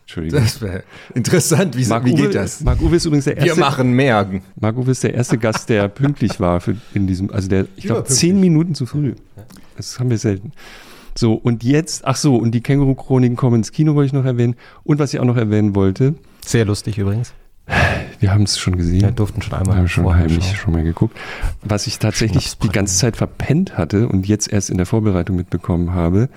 Entschuldigung. 0.02 0.42
Das 0.42 0.60
wäre 0.60 0.84
interessant, 1.14 1.78
wie, 1.78 1.86
Marc 1.86 2.06
wie 2.06 2.14
Uwe, 2.14 2.22
geht 2.24 2.36
das? 2.36 2.62
Marc 2.64 2.82
Uwe 2.82 2.96
ist 2.96 3.06
übrigens 3.06 3.26
der 3.26 3.36
Wir 3.38 3.46
erste. 3.48 3.60
machen 3.60 3.92
mehr. 3.94 4.28
Marc 4.60 4.76
Uwe 4.76 4.90
ist 4.92 5.04
der 5.04 5.14
erste 5.14 5.38
Gast, 5.38 5.70
der 5.70 5.88
pünktlich 5.88 6.40
war 6.40 6.60
für 6.62 6.76
in 6.96 7.06
diesem, 7.06 7.30
also 7.30 7.48
der, 7.48 7.68
ich 7.76 7.84
glaube, 7.86 8.06
zehn 8.06 8.40
Minuten 8.40 8.74
zu 8.74 8.88
früh. 8.88 9.14
Das 9.78 10.00
haben 10.00 10.10
wir 10.10 10.18
selten. 10.18 10.52
So, 11.16 11.34
und 11.34 11.64
jetzt, 11.64 12.06
ach 12.06 12.16
so, 12.16 12.36
und 12.36 12.52
die 12.52 12.62
Känguru-Chroniken 12.62 13.36
kommen 13.36 13.58
ins 13.58 13.72
Kino, 13.72 13.96
wollte 13.96 14.08
ich 14.08 14.14
noch 14.14 14.26
erwähnen. 14.26 14.56
Und 14.84 15.00
was 15.00 15.14
ich 15.14 15.20
auch 15.20 15.26
noch 15.26 15.38
erwähnen 15.38 15.76
wollte, 15.76 16.16
Sehr 16.46 16.66
lustig 16.66 16.98
übrigens. 16.98 17.34
wir 18.20 18.34
haben 18.34 18.44
es 18.44 18.58
schon 18.58 18.78
gesehen. 18.78 19.02
Wir 19.02 19.12
durften 19.12 19.42
schon 19.42 19.52
Wir 19.52 19.60
einmal 19.60 19.78
haben 19.78 19.88
schon 19.88 20.14
heimlich 20.16 20.44
schauen. 20.46 20.56
schon 20.56 20.74
mal 20.74 20.84
geguckt. 20.84 21.18
Was 21.64 21.88
ich 21.88 22.00
tatsächlich 22.00 22.58
die 22.58 22.70
ganze 22.70 22.98
Zeit 22.98 23.18
verpennt 23.18 23.78
hatte 23.78 24.08
und 24.08 24.28
jetzt 24.28 24.52
erst 24.52 24.70
in 24.70 24.78
der 24.78 24.86
Vorbereitung 24.86 25.36
mitbekommen 25.36 25.94
habe, 25.94 26.30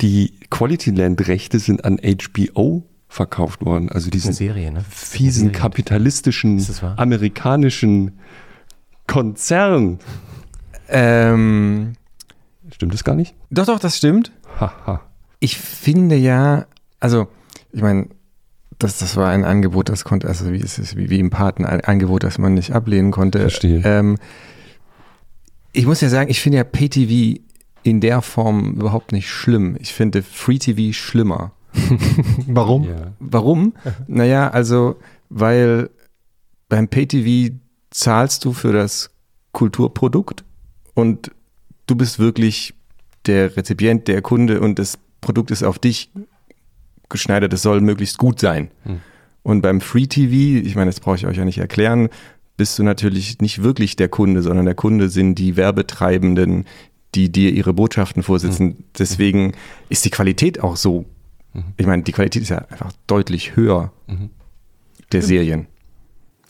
die 0.00 0.32
Quality 0.50 0.90
Land 0.90 1.26
Rechte 1.28 1.58
sind 1.58 1.84
an 1.84 1.98
HBO 2.02 2.82
verkauft 3.08 3.64
worden. 3.64 3.90
Also 3.90 4.08
diesen 4.10 4.32
Serie, 4.32 4.70
ne? 4.72 4.84
fiesen 4.88 5.46
Serie. 5.48 5.58
kapitalistischen 5.58 6.64
amerikanischen 6.96 8.18
Konzern. 9.06 9.98
Ähm, 10.88 11.92
Stimmt 12.80 12.94
das 12.94 13.04
gar 13.04 13.14
nicht? 13.14 13.34
doch, 13.50 13.66
doch, 13.66 13.78
das 13.78 13.98
stimmt. 13.98 14.32
Haha. 14.58 15.02
Ich 15.38 15.58
finde 15.58 16.16
ja, 16.16 16.64
also, 16.98 17.28
ich 17.72 17.82
meine, 17.82 18.08
das, 18.78 18.96
das 18.96 19.18
war 19.18 19.28
ein 19.28 19.44
Angebot, 19.44 19.90
das 19.90 20.04
konnte, 20.04 20.26
also 20.28 20.50
wie 20.50 20.60
ist 20.60 20.78
es, 20.78 20.96
wie, 20.96 21.10
wie 21.10 21.18
im 21.18 21.28
Paten, 21.28 21.66
ein 21.66 21.82
Angebot, 21.82 22.24
das 22.24 22.38
man 22.38 22.54
nicht 22.54 22.72
ablehnen 22.72 23.10
konnte. 23.10 23.38
Verstehe. 23.38 23.82
Ähm, 23.84 24.16
ich 25.72 25.84
muss 25.84 26.00
ja 26.00 26.08
sagen, 26.08 26.30
ich 26.30 26.40
finde 26.40 26.56
ja 26.56 26.64
Pay-TV 26.64 27.42
in 27.82 28.00
der 28.00 28.22
Form 28.22 28.76
überhaupt 28.76 29.12
nicht 29.12 29.28
schlimm. 29.28 29.76
Ich 29.78 29.92
finde 29.92 30.22
Free-TV 30.22 30.94
schlimmer. 30.94 31.52
Warum? 32.46 32.84
Ja. 32.84 33.12
Warum? 33.18 33.74
naja, 34.06 34.48
also, 34.48 34.96
weil 35.28 35.90
beim 36.70 36.88
Pay-TV 36.88 37.54
zahlst 37.90 38.42
du 38.46 38.54
für 38.54 38.72
das 38.72 39.10
Kulturprodukt 39.52 40.44
und 40.94 41.30
du 41.90 41.96
bist 41.96 42.18
wirklich 42.18 42.74
der 43.26 43.56
Rezipient, 43.56 44.08
der 44.08 44.22
Kunde 44.22 44.60
und 44.60 44.78
das 44.78 44.98
Produkt 45.20 45.50
ist 45.50 45.62
auf 45.62 45.78
dich 45.78 46.10
geschneidert, 47.08 47.52
es 47.52 47.62
soll 47.62 47.80
möglichst 47.80 48.18
gut 48.18 48.40
sein. 48.40 48.70
Hm. 48.84 49.00
Und 49.42 49.62
beim 49.62 49.80
Free 49.80 50.06
TV, 50.06 50.64
ich 50.64 50.76
meine, 50.76 50.90
das 50.90 51.00
brauche 51.00 51.16
ich 51.16 51.26
euch 51.26 51.36
ja 51.36 51.44
nicht 51.44 51.58
erklären, 51.58 52.08
bist 52.56 52.78
du 52.78 52.82
natürlich 52.82 53.38
nicht 53.40 53.62
wirklich 53.62 53.96
der 53.96 54.08
Kunde, 54.08 54.42
sondern 54.42 54.66
der 54.66 54.74
Kunde 54.74 55.08
sind 55.08 55.36
die 55.36 55.56
Werbetreibenden, 55.56 56.66
die 57.14 57.32
dir 57.32 57.50
ihre 57.52 57.72
Botschaften 57.72 58.22
vorsitzen. 58.22 58.84
Deswegen 58.98 59.52
ist 59.88 60.04
die 60.04 60.10
Qualität 60.10 60.60
auch 60.60 60.76
so. 60.76 61.06
Ich 61.76 61.86
meine, 61.86 62.02
die 62.02 62.12
Qualität 62.12 62.42
ist 62.42 62.50
ja 62.50 62.58
einfach 62.58 62.92
deutlich 63.06 63.56
höher 63.56 63.92
der 65.10 65.22
Serien. 65.22 65.66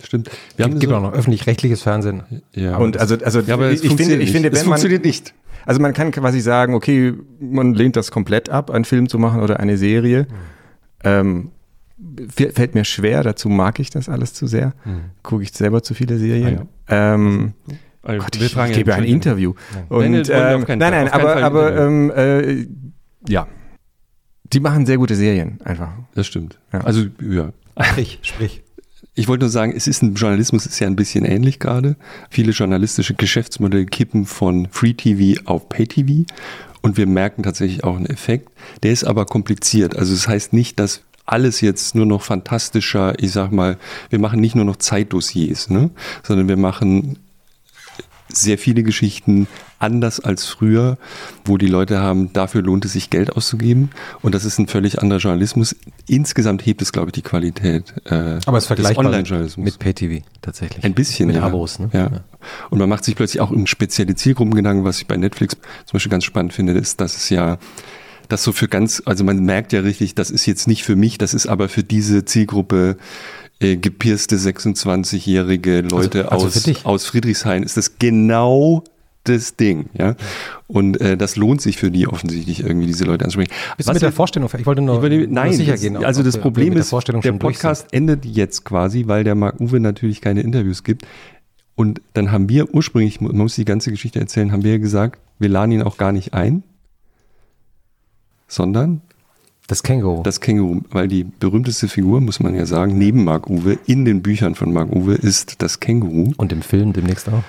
Stimmt. 0.07 0.31
Wir 0.57 0.65
haben 0.65 0.75
Es 0.75 0.81
gibt 0.81 0.91
so, 0.91 0.97
auch 0.97 1.03
noch 1.03 1.13
öffentlich-rechtliches 1.13 1.83
Fernsehen. 1.83 2.23
ja, 2.55 2.77
Und 2.77 2.99
also, 2.99 3.17
also 3.25 3.41
ja, 3.41 3.55
ich, 3.71 3.81
finde, 3.81 3.89
funktioniert 3.89 4.23
ich 4.23 4.33
finde, 4.33 4.49
nicht. 4.51 4.57
es 4.59 4.63
wenn 4.65 4.69
man, 4.71 4.79
funktioniert 4.79 5.05
nicht. 5.05 5.35
also 5.67 5.81
man 5.81 5.93
kann 5.93 6.11
quasi 6.11 6.41
sagen, 6.41 6.75
okay, 6.75 7.15
man 7.41 7.75
lehnt 7.75 7.97
das 7.97 8.11
komplett 8.11 8.49
ab, 8.49 8.71
einen 8.71 8.85
Film 8.85 9.09
zu 9.09 9.19
machen 9.19 9.41
oder 9.41 9.61
eine 9.61 9.77
Serie. 9.77 10.27
Ähm, 11.05 11.51
fällt 12.35 12.75
mir 12.75 12.85
schwer, 12.85 13.23
dazu 13.23 13.49
mag 13.49 13.79
ich 13.79 13.91
das 13.91 14.09
alles 14.09 14.33
zu 14.35 14.47
sehr. 14.47 14.73
Hm. 14.85 15.01
Gucke 15.23 15.43
ich 15.43 15.53
selber 15.53 15.83
zu 15.83 15.95
viele 15.95 16.19
Serien. 16.19 16.69
Ah, 16.87 17.15
ähm, 17.15 17.53
Also, 18.03 18.23
Gott, 18.25 18.37
ich, 18.37 18.57
ich 18.57 18.73
gebe 18.73 18.91
ja 18.91 18.97
ein 18.97 19.05
Interview. 19.05 19.53
Und, 19.89 20.11
Nein, 20.11 20.25
ähm, 20.31 20.65
keinen 20.67 20.79
nein, 20.79 20.93
nein, 20.93 21.07
Auf 21.07 21.13
keinen 21.13 21.23
aber, 21.25 21.33
Fall 21.35 21.43
aber 21.45 21.77
ähm, 21.87 22.11
äh, 22.15 22.67
ja. 23.29 23.47
Die 24.53 24.61
machen 24.61 24.85
sehr 24.87 24.97
gute 24.97 25.15
Serien, 25.15 25.61
einfach. 25.63 25.91
Das 26.15 26.27
stimmt. 26.27 26.59
Ja. 26.73 26.81
Also, 26.81 27.05
ja. 27.23 27.51
Sprich, 27.81 28.19
sprich. 28.23 28.63
Ich 29.21 29.29
wollte 29.29 29.45
nur 29.45 29.51
sagen, 29.51 29.75
es 29.77 29.87
ist 29.87 30.01
ein 30.03 30.15
Journalismus 30.15 30.65
ist 30.65 30.79
ja 30.79 30.87
ein 30.87 30.97
bisschen 30.97 31.27
ähnlich 31.27 31.59
gerade. 31.59 31.97
Viele 32.31 32.53
journalistische 32.53 33.13
Geschäftsmodelle 33.13 33.85
kippen 33.85 34.25
von 34.25 34.67
Free 34.71 34.95
TV 34.95 35.39
auf 35.45 35.69
Pay 35.69 35.87
TV 35.89 36.25
und 36.81 36.97
wir 36.97 37.07
merken 37.07 37.43
tatsächlich 37.43 37.85
auch 37.85 37.97
einen 37.97 38.07
Effekt. 38.07 38.49
Der 38.83 38.93
ist 38.93 39.05
aber 39.05 39.27
kompliziert. 39.27 39.95
Also 39.95 40.15
es 40.15 40.21
das 40.21 40.29
heißt 40.29 40.53
nicht, 40.55 40.81
dass 40.81 41.03
alles 41.27 41.61
jetzt 41.61 41.95
nur 41.95 42.07
noch 42.07 42.23
fantastischer, 42.23 43.13
ich 43.23 43.33
sag 43.33 43.53
mal, 43.53 43.77
wir 44.09 44.19
machen 44.19 44.41
nicht 44.41 44.55
nur 44.55 44.65
noch 44.65 44.77
Zeitdossiers, 44.77 45.69
ne? 45.69 45.91
sondern 46.23 46.49
wir 46.49 46.57
machen 46.57 47.19
sehr 48.37 48.59
viele 48.59 48.83
Geschichten 48.83 49.47
anders 49.79 50.21
als 50.21 50.45
früher, 50.45 50.99
wo 51.45 51.57
die 51.57 51.67
Leute 51.67 51.99
haben, 52.01 52.33
dafür 52.33 52.63
lohnt 52.63 52.85
es 52.85 52.93
sich 52.93 53.11
Geld 53.11 53.35
auszugeben. 53.35 53.91
Und 54.23 54.35
das 54.35 54.45
ist 54.45 54.59
ein 54.59 54.67
völlig 54.67 55.01
anderer 55.01 55.19
Journalismus. 55.19 55.75
Insgesamt 56.07 56.65
hebt 56.67 56.83
es, 56.83 56.93
glaube 56.93 57.09
ich, 57.09 57.13
die 57.13 57.23
Qualität 57.23 57.95
äh, 58.05 58.39
Aber 58.47 58.59
es 58.59 58.67
vergleichbar 58.67 59.07
Online-Journalismus. 59.07 59.65
mit 59.65 59.79
PayTV 59.79 60.23
tatsächlich. 60.43 60.85
Ein 60.85 60.95
bisschen, 60.95 61.29
Mit 61.29 61.37
ja. 61.37 61.43
Abos, 61.43 61.79
ne? 61.79 61.91
Ja. 61.93 62.11
Und 62.71 62.79
man 62.79 62.89
macht 62.89 63.05
sich 63.05 63.17
plötzlich 63.17 63.41
auch 63.41 63.51
um 63.51 63.67
spezielle 63.67 64.15
Zielgruppen 64.15 64.55
Gedanken, 64.55 64.85
was 64.85 64.99
ich 64.99 65.07
bei 65.07 65.17
Netflix 65.17 65.57
zum 65.87 65.93
Beispiel 65.95 66.11
ganz 66.11 66.25
spannend 66.25 66.53
finde, 66.53 66.73
ist, 66.73 67.01
dass 67.01 67.17
es 67.17 67.31
ja 67.31 67.59
das 68.31 68.45
so 68.45 68.53
für 68.53 68.69
ganz, 68.69 69.03
also 69.05 69.25
man 69.25 69.45
merkt 69.45 69.73
ja 69.73 69.81
richtig, 69.81 70.15
das 70.15 70.31
ist 70.31 70.47
jetzt 70.47 70.69
nicht 70.69 70.85
für 70.85 70.97
mich, 70.97 71.19
das 71.19 71.35
ist 71.35 71.47
aber 71.47 71.69
für 71.69 71.83
diese 71.83 72.25
Zielgruppe 72.25 72.97
äh, 73.61 73.77
gepierste 73.77 74.37
26-jährige 74.37 75.83
Leute 75.83 76.33
also 76.33 76.47
aus, 76.47 76.55
für 76.55 76.61
dich. 76.61 76.87
aus 76.87 77.05
Friedrichshain 77.07 77.63
ist 77.63 77.77
das 77.77 77.99
genau 77.99 78.85
das 79.25 79.57
Ding, 79.57 79.91
ja. 79.93 80.17
Und 80.67 81.01
äh, 81.01 81.17
das 81.17 81.37
lohnt 81.37 81.61
sich 81.61 81.77
für 81.77 81.91
die 81.91 82.09
offensichtlich 82.09 82.61
irgendwie, 82.61 82.87
diese 82.87 83.05
Leute 83.05 83.25
anzusprechen. 83.25 83.53
Bist 83.77 83.89
du 83.89 83.93
mit 83.93 84.03
der 84.03 84.13
Vorstellung, 84.13 84.49
ich 84.57 84.67
wollte 84.67 84.81
nur, 84.81 84.97
ich 84.97 85.03
würde, 85.03 85.19
nur 85.19 85.27
nein, 85.29 85.53
sicher 85.53 85.73
das, 85.73 85.83
gehen. 85.83 86.03
also 86.03 86.23
das 86.23 86.39
Problem 86.39 86.73
der 86.73 86.81
ist, 86.81 86.93
der 86.93 87.21
sind. 87.23 87.39
Podcast 87.39 87.93
endet 87.93 88.25
jetzt 88.25 88.65
quasi, 88.65 89.07
weil 89.07 89.25
der 89.25 89.35
Marc 89.35 89.61
Uwe 89.61 89.79
natürlich 89.79 90.21
keine 90.21 90.41
Interviews 90.41 90.85
gibt. 90.85 91.07
Und 91.75 92.01
dann 92.15 92.33
haben 92.33 92.49
wir 92.49 92.75
ursprünglich, 92.75 93.21
man 93.21 93.37
muss 93.37 93.55
die 93.55 93.65
ganze 93.65 93.91
Geschichte 93.91 94.21
erzählen, 94.21 94.53
haben 94.53 94.65
wir 94.65 94.79
gesagt, 94.79 95.21
wir 95.39 95.49
laden 95.49 95.73
ihn 95.73 95.83
auch 95.83 95.97
gar 95.97 96.13
nicht 96.13 96.35
ein, 96.35 96.63
sondern 98.49 99.03
Das 99.71 99.85
Känguru. 99.85 100.25
das 100.25 100.41
Känguru, 100.41 100.81
weil 100.91 101.07
die 101.07 101.23
berühmteste 101.23 101.87
Figur, 101.87 102.21
muss 102.21 102.41
man 102.41 102.57
ja 102.57 102.67
sagen, 102.67 102.99
neben 102.99 103.23
Marc 103.23 103.49
Uwe, 103.49 103.79
in 103.87 104.05
den 104.05 104.21
Büchern 104.21 104.57
von 104.57 104.73
Marc 104.73 104.91
Uwe, 104.91 105.15
ist 105.15 105.63
das 105.63 105.79
Känguru. 105.79 106.33
Und 106.39 106.51
im 106.51 106.61
Film 106.61 106.93
demnächst 106.93 107.29
auch. 107.29 107.45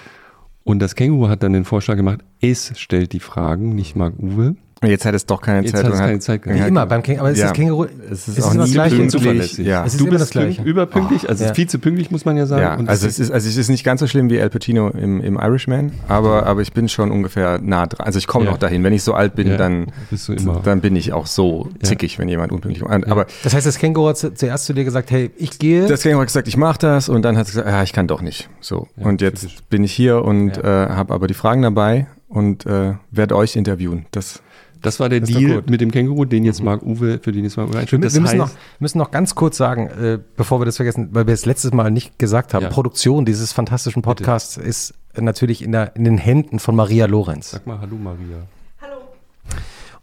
Und 0.64 0.78
das 0.78 0.94
Känguru 0.94 1.30
hat 1.30 1.42
dann 1.42 1.54
den 1.54 1.66
Vorschlag 1.66 1.96
gemacht, 1.96 2.20
es 2.40 2.74
stellt 2.80 3.14
die 3.14 3.20
Fragen, 3.20 3.74
nicht 3.74 3.96
Marc 3.96 4.20
Uwe. 4.20 4.56
Jetzt 4.84 5.06
hat 5.06 5.14
es 5.14 5.28
doch 5.28 5.42
keine 5.42 5.62
Jetzt 5.62 5.76
Zeit. 5.76 5.86
hat 5.86 5.94
es 5.94 6.00
keine 6.00 6.20
Zeit 6.20 6.42
gehabt. 6.42 6.60
Wie 6.60 6.68
immer 6.68 6.88
beim 6.88 7.04
Känguru. 7.04 7.22
Aber 7.26 7.32
ist 7.32 7.38
Ja. 7.38 7.50
das 7.50 7.54
Känguru, 7.54 7.86
Es 8.10 8.28
ist 8.28 8.40
ist 8.40 8.44
auch 8.46 8.54
immer 8.56 8.64
nie 8.64 8.70
das 8.70 8.74
Gleiche. 8.74 8.96
pünktlich. 8.96 9.22
zuverlässig. 9.22 9.68
Ja. 9.68 9.86
Es 9.86 9.94
ist 9.94 10.00
du 10.00 10.06
immer 10.06 10.12
bist 10.14 10.22
das 10.24 10.30
Gleiche. 10.32 10.56
pünkt- 10.62 10.68
überpünktlich, 10.70 11.30
also 11.30 11.44
Ja. 11.44 11.54
viel 11.54 11.70
zu 11.70 11.78
pünktlich, 11.78 12.10
muss 12.10 12.26
man 12.26 12.36
ja 12.36 12.48
sagen. 12.48 12.62
Ja, 12.64 12.76
Und 12.78 12.90
also 12.90 13.06
es 13.06 13.20
ist, 13.20 13.30
also 13.30 13.48
es 13.48 13.58
ist 13.58 13.70
nicht 13.70 13.84
ganz 13.84 14.00
so 14.00 14.08
schlimm 14.08 14.32
wie 14.32 14.42
Al 14.42 14.50
Pacino 14.50 14.90
im, 14.90 15.22
im 15.22 15.36
Irishman, 15.40 15.92
aber, 16.08 16.48
aber 16.48 16.62
ich 16.62 16.74
bin 16.74 16.90
schon 16.90 17.12
ungefähr 17.12 17.60
nah 17.62 17.86
dran. 17.86 18.08
Also 18.08 18.18
ich 18.18 18.26
komme 18.26 18.46
Ja. 18.46 18.52
noch 18.52 18.58
dahin. 18.58 18.84
Wenn 18.84 18.94
ich 18.94 19.04
so 19.04 19.14
alt 19.14 19.36
bin, 19.36 19.50
Ja, 19.50 19.58
dann, 19.58 19.92
bist 20.10 20.28
du 20.28 20.34
immer. 20.34 20.62
dann 20.64 20.82
bin 20.82 20.96
ich 20.96 21.14
auch 21.14 21.28
so 21.28 21.70
Ja. 21.74 21.90
zickig, 21.90 22.18
wenn 22.18 22.28
jemand 22.28 22.52
unpünktlich 22.52 22.84
kommt. 22.84 23.08
Aber 23.08 23.28
Das 23.44 23.54
heißt, 23.54 23.68
das 23.68 23.78
Känguru 23.78 24.08
hat 24.10 24.18
zu- 24.18 24.34
zuerst 24.34 24.66
zu 24.66 24.74
dir 24.74 24.84
gesagt, 24.84 25.12
hey, 25.12 25.30
ich 25.38 25.60
gehe. 25.60 25.86
das 25.86 26.02
Känguru 26.02 26.22
hat 26.22 26.28
gesagt, 26.28 26.48
ich 26.48 26.58
mache 26.58 26.80
das 26.80 27.08
und 27.08 27.22
dann 27.22 27.38
hat 27.38 27.46
es 27.46 27.52
gesagt, 27.54 27.68
ja, 27.70 27.84
ich 27.84 27.94
kann 27.94 28.08
doch 28.08 28.22
nicht. 28.24 28.50
So. 28.62 28.88
Ja, 28.98 29.06
und 29.06 29.22
jetzt 29.22 29.42
typisch. 29.42 29.58
bin 29.70 29.84
ich 29.84 29.92
hier 29.94 30.26
und 30.26 30.58
äh, 30.58 30.64
habe 30.64 31.14
aber 31.14 31.28
die 31.28 31.36
Fragen 31.36 31.62
dabei 31.62 32.08
und 32.30 32.66
äh, 32.66 32.94
werde 33.12 33.36
euch 33.36 33.56
interviewen. 33.56 34.06
Das, 34.12 34.42
Das 34.82 35.00
war 35.00 35.10
der 35.10 35.20
Das 35.22 35.30
Deal 35.30 35.64
mit 35.70 35.80
dem 35.82 35.92
Känguru, 35.92 36.26
den 36.26 36.44
jetzt 36.44 36.64
Marc 36.64 36.82
Uwe, 36.84 37.20
für 37.22 37.32
den 37.32 37.44
jetzt 37.44 37.56
Marc 37.58 37.68
Uwe 37.70 37.74
wir, 37.76 37.80
einstellt. 37.82 38.02
wir 38.02 38.08
Das 38.10 38.20
müssen, 38.20 38.38
noch, 38.38 38.48
heißt, 38.48 38.58
müssen 38.80 38.98
noch 38.98 39.12
ganz 39.12 39.36
kurz 39.36 39.58
sagen, 39.58 39.88
äh, 39.88 40.20
bevor 40.36 40.60
wir 40.60 40.66
das 40.66 40.78
vergessen, 40.78 41.10
weil 41.12 41.28
wir 41.28 41.34
es 41.34 41.46
letztes 41.46 41.72
Mal 41.74 41.92
nicht 41.92 42.18
gesagt 42.18 42.54
haben, 42.54 42.64
Ja. 42.64 42.70
Produktion 42.70 43.26
dieses 43.26 43.54
fantastischen 43.54 44.02
Podcasts 44.02 44.58
ist 44.58 44.94
natürlich 45.16 45.62
in, 45.64 45.72
der, 45.72 45.96
in 45.96 46.04
den 46.04 46.18
Händen 46.18 46.60
von 46.60 46.76
Maria 46.76 47.06
Lorenz. 47.06 47.52
sag 47.52 47.68
mal 47.68 47.80
Hallo 47.80 47.96
Maria. 47.96 48.38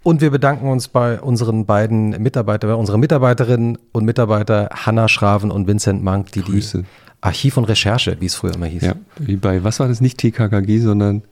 Und 0.04 0.20
wir 0.20 0.30
bedanken 0.30 0.68
uns 0.68 0.88
bei 0.88 1.20
unseren 1.20 1.66
beiden 1.66 2.10
Mitarbeitern, 2.22 2.70
bei 2.70 2.76
unseren 2.76 3.00
Mitarbeiterinnen 3.00 3.78
und 3.92 4.04
Mitarbeiter 4.04 4.70
Hanna 4.72 5.08
Schraven 5.08 5.50
und 5.50 5.66
Vincent 5.66 6.02
Mank, 6.02 6.32
die 6.32 6.42
Grüße. 6.42 6.78
die 6.78 6.84
Archiv 7.20 7.56
und 7.56 7.64
Recherche, 7.64 8.16
wie 8.20 8.26
es 8.26 8.36
früher 8.36 8.54
immer 8.54 8.66
hieß. 8.66 8.82
Ja, 8.84 8.94
wie 9.18 9.36
bei, 9.36 9.64
was 9.64 9.80
war 9.80 9.88
das? 9.88 10.00
Nicht 10.00 10.18
TKKG, 10.18 10.78
sondern 10.78 11.22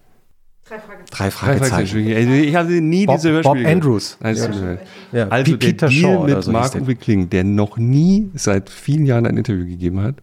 Drei 1.11 1.31
Fragezeichen. 1.31 1.97
Also 2.15 2.33
Ich 2.33 2.55
hatte 2.57 2.81
nie 2.81 3.07
Bob, 3.07 3.17
diese 3.17 3.29
Bob 3.29 3.45
Hörspiele. 3.45 3.63
gehört. 3.65 3.75
Andrews. 3.77 4.17
Leid. 4.21 4.79
Ja, 5.13 5.29
Also 5.29 5.53
P- 5.53 5.57
der 5.59 5.67
Peter 5.67 5.89
Deal 5.89 6.01
Shaw 6.01 6.25
mit 6.25 6.31
so 6.31 6.37
hieß 6.37 6.47
Marc 6.49 6.73
der. 6.73 6.83
Uwe 6.83 6.95
Kling, 6.97 7.31
der 7.31 7.45
noch 7.45 7.77
nie 7.79 8.31
seit 8.35 8.69
vielen 8.71 9.07
Jahren 9.07 9.27
ein 9.27 9.37
Interview 9.37 9.65
gegeben 9.67 10.01
hat, 10.03 10.17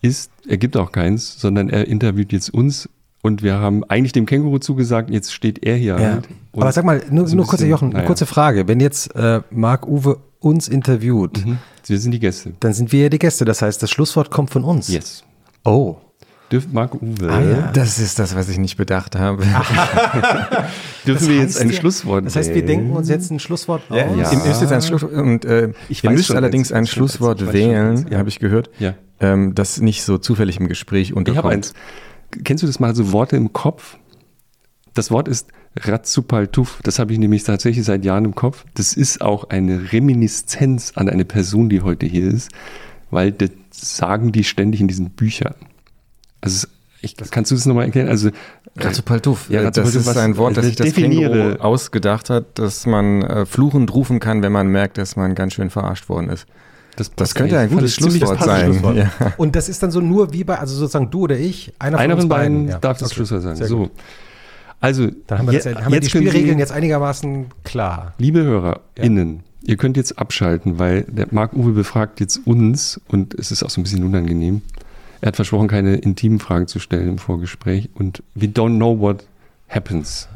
ist, 0.00 0.30
er 0.46 0.56
gibt 0.58 0.76
auch 0.76 0.92
keins, 0.92 1.40
sondern 1.40 1.68
er 1.70 1.88
interviewt 1.88 2.32
jetzt 2.32 2.50
uns 2.54 2.88
und 3.22 3.42
wir 3.42 3.54
haben 3.54 3.82
eigentlich 3.84 4.12
dem 4.12 4.26
Känguru 4.26 4.58
zugesagt, 4.58 5.10
jetzt 5.10 5.32
steht 5.32 5.64
er 5.64 5.74
hier 5.76 5.98
Ja. 5.98 6.12
halt. 6.12 6.28
Aber 6.52 6.70
sag 6.72 6.84
mal, 6.84 7.02
nur, 7.10 7.26
so 7.26 7.34
nur 7.36 7.44
kurze 7.46 7.56
bisschen- 7.64 7.70
Jochen, 7.70 7.84
eine 7.88 7.94
naja. 7.94 8.06
kurze 8.06 8.26
Frage. 8.26 8.68
Wenn 8.68 8.80
jetzt 8.80 9.14
äh, 9.16 9.40
Marc 9.50 9.86
Uwe 9.88 10.18
uns 10.40 10.68
interviewt, 10.68 11.44
Mhm. 11.44 11.58
Wir 11.86 11.98
sind 11.98 12.12
die 12.12 12.20
Gäste. 12.20 12.52
dann 12.60 12.72
sind 12.74 12.92
wir 12.92 13.02
ja 13.04 13.08
die 13.08 13.18
Gäste. 13.18 13.44
Das 13.44 13.62
heißt, 13.62 13.82
das 13.82 13.90
Schlusswort 13.90 14.30
kommt 14.30 14.50
von 14.50 14.62
uns. 14.62 14.88
Yes. 14.88 15.24
Oh. 15.64 15.96
Dürft 16.50 16.72
Marc 16.72 16.94
Uwe, 16.94 17.30
Ah, 17.30 17.42
ja. 17.42 17.72
das 17.72 17.98
ist 17.98 18.18
das, 18.18 18.34
was 18.34 18.48
ich 18.48 18.56
nicht 18.58 18.76
bedacht 18.78 19.16
habe. 19.16 19.42
dürfen 21.06 21.26
Das 21.26 21.28
wir 21.28 21.36
jetzt 21.36 21.60
ein 21.60 21.68
ja- 21.70 21.76
Schlusswort 21.76 22.24
Das 22.26 22.36
heißt, 22.36 22.54
wir 22.54 22.64
denken 22.64 22.92
uns 22.92 23.08
jetzt 23.08 23.30
ein 23.30 23.38
Schlusswort 23.38 23.82
aus. 23.90 23.96
Ja, 23.96 24.06
Ja. 24.14 24.32
Ihr 24.32 24.38
müsst 24.38 24.60
jetzt 24.62 24.72
ein 24.72 24.80
Schlusswort 24.82 25.12
und 25.12 25.44
äh, 25.44 25.72
Ich 25.90 26.02
ihr 26.04 26.10
müsst 26.10 26.30
allerdings 26.30 26.72
ein 26.72 26.84
Ich 26.84 26.90
Schlusswort. 26.90 27.42
Ich 27.42 27.52
wählen. 27.52 28.06
Ja. 28.10 28.18
habe 28.18 28.28
ich 28.30 28.38
gehört, 28.38 28.70
Ja. 28.78 28.94
ähm, 29.20 29.54
das 29.54 29.80
nicht 29.80 30.02
so 30.04 30.16
zufällig 30.18 30.58
im 30.58 30.68
Gespräch 30.68 31.10
Ich 31.10 31.16
unterkommt. 31.16 31.44
habe 31.44 31.54
eins. 31.54 31.74
Kennst 32.44 32.62
du 32.62 32.66
das 32.66 32.80
mal, 32.80 32.94
so 32.94 33.12
Worte 33.12 33.36
im 33.36 33.52
Kopf? 33.52 33.98
Das 34.94 35.10
Wort 35.10 35.28
ist 35.28 35.48
Ratzupaltuf. 35.78 36.80
Das 36.82 36.98
habe 36.98 37.12
ich 37.12 37.18
nämlich 37.18 37.44
tatsächlich 37.44 37.84
seit 37.84 38.04
Jahren 38.04 38.24
im 38.24 38.34
Kopf. 38.34 38.64
Das 38.74 38.94
ist 38.94 39.20
auch 39.20 39.50
eine 39.50 39.92
Reminiszenz 39.92 40.92
an 40.94 41.08
eine 41.08 41.24
Person, 41.24 41.68
die 41.68 41.82
heute 41.82 42.06
hier 42.06 42.28
ist, 42.28 42.50
weil 43.10 43.32
das 43.32 43.50
sagen 43.70 44.32
die 44.32 44.44
ständig 44.44 44.80
in 44.80 44.88
diesen 44.88 45.10
Büchern. 45.10 45.54
Also 46.40 46.56
es- 46.56 46.68
ich, 47.00 47.14
kannst 47.30 47.50
du 47.50 47.54
das 47.54 47.64
nochmal 47.66 47.84
erklären? 47.84 48.08
Also 48.08 48.30
Ratzupaltuf. 48.76 49.48
Ja, 49.50 49.62
Äh, 49.62 49.70
das 49.70 49.94
ist 49.94 50.16
ein 50.16 50.36
Wort, 50.36 50.56
das 50.56 50.64
äh, 50.64 50.68
sich 50.68 50.76
das 50.76 50.86
definiere. 50.88 51.30
Känguru 51.32 51.60
ausgedacht 51.62 52.28
hat, 52.30 52.58
dass 52.58 52.86
man 52.86 53.22
äh, 53.22 53.46
fluchend 53.46 53.92
rufen 53.94 54.18
kann, 54.20 54.42
wenn 54.42 54.52
man 54.52 54.66
merkt, 54.68 54.98
dass 54.98 55.14
man 55.16 55.34
ganz 55.34 55.54
schön 55.54 55.70
verarscht 55.70 56.08
worden 56.08 56.28
ist. 56.30 56.46
das, 56.96 57.12
Das 57.14 57.34
könnte 57.36 57.56
ein 57.58 57.70
gutes 57.70 57.94
Schlusswort 57.94 58.42
sein. 58.42 58.72
Schlusswort. 58.72 58.96
Ja. 58.96 59.10
Und 59.36 59.54
das 59.54 59.68
ist 59.68 59.80
dann 59.82 59.90
so 59.92 60.00
nur 60.00 60.32
wie 60.32 60.42
bei, 60.44 60.58
also 60.58 60.74
sozusagen 60.74 61.10
du 61.10 61.20
oder 61.22 61.36
ich, 61.38 61.72
einer, 61.78 61.98
Einer 61.98 62.14
uns 62.14 62.22
von 62.24 62.28
beiden 62.28 62.68
Ja. 62.68 62.78
darf 62.78 62.98
das 62.98 63.08
Okay. 63.12 63.16
Schlusswort. 63.26 63.56
Sehr 63.56 63.66
So. 63.68 63.78
gut. 63.78 63.90
Also, 64.80 65.08
Dann 65.26 65.38
haben 65.40 65.50
wir, 65.50 65.58
das, 65.60 65.66
haben 65.66 65.92
wir 65.92 66.00
die 66.00 66.08
können 66.08 66.24
Sie- 66.24 66.30
Spielregeln 66.30 66.58
jetzt 66.58 66.70
einigermaßen 66.72 67.46
klar. 67.64 68.14
Liebe 68.18 68.42
HörerInnen, 68.42 69.40
ihr 69.64 69.76
könnt 69.76 69.96
jetzt 69.96 70.18
abschalten, 70.18 70.78
weil 70.78 71.02
der 71.08 71.26
Marc 71.32 71.52
Uwe 71.52 71.72
befragt 71.72 72.20
jetzt 72.20 72.40
uns 72.44 73.00
und 73.08 73.34
es 73.34 73.50
ist 73.50 73.62
auch 73.64 73.70
so 73.70 73.80
ein 73.80 73.84
bisschen 73.84 74.04
unangenehm. 74.04 74.62
Er 75.20 75.28
hat 75.28 75.36
versprochen, 75.36 75.68
keine 75.68 75.96
intimen 75.96 76.38
Fragen 76.38 76.66
zu 76.68 76.78
stellen 76.78 77.08
im 77.08 77.18
Vorgespräch 77.18 77.88
und 77.94 78.22
we 78.34 78.46
don't 78.46 78.76
know 78.76 78.98
what 79.00 79.24
happens. 79.68 80.28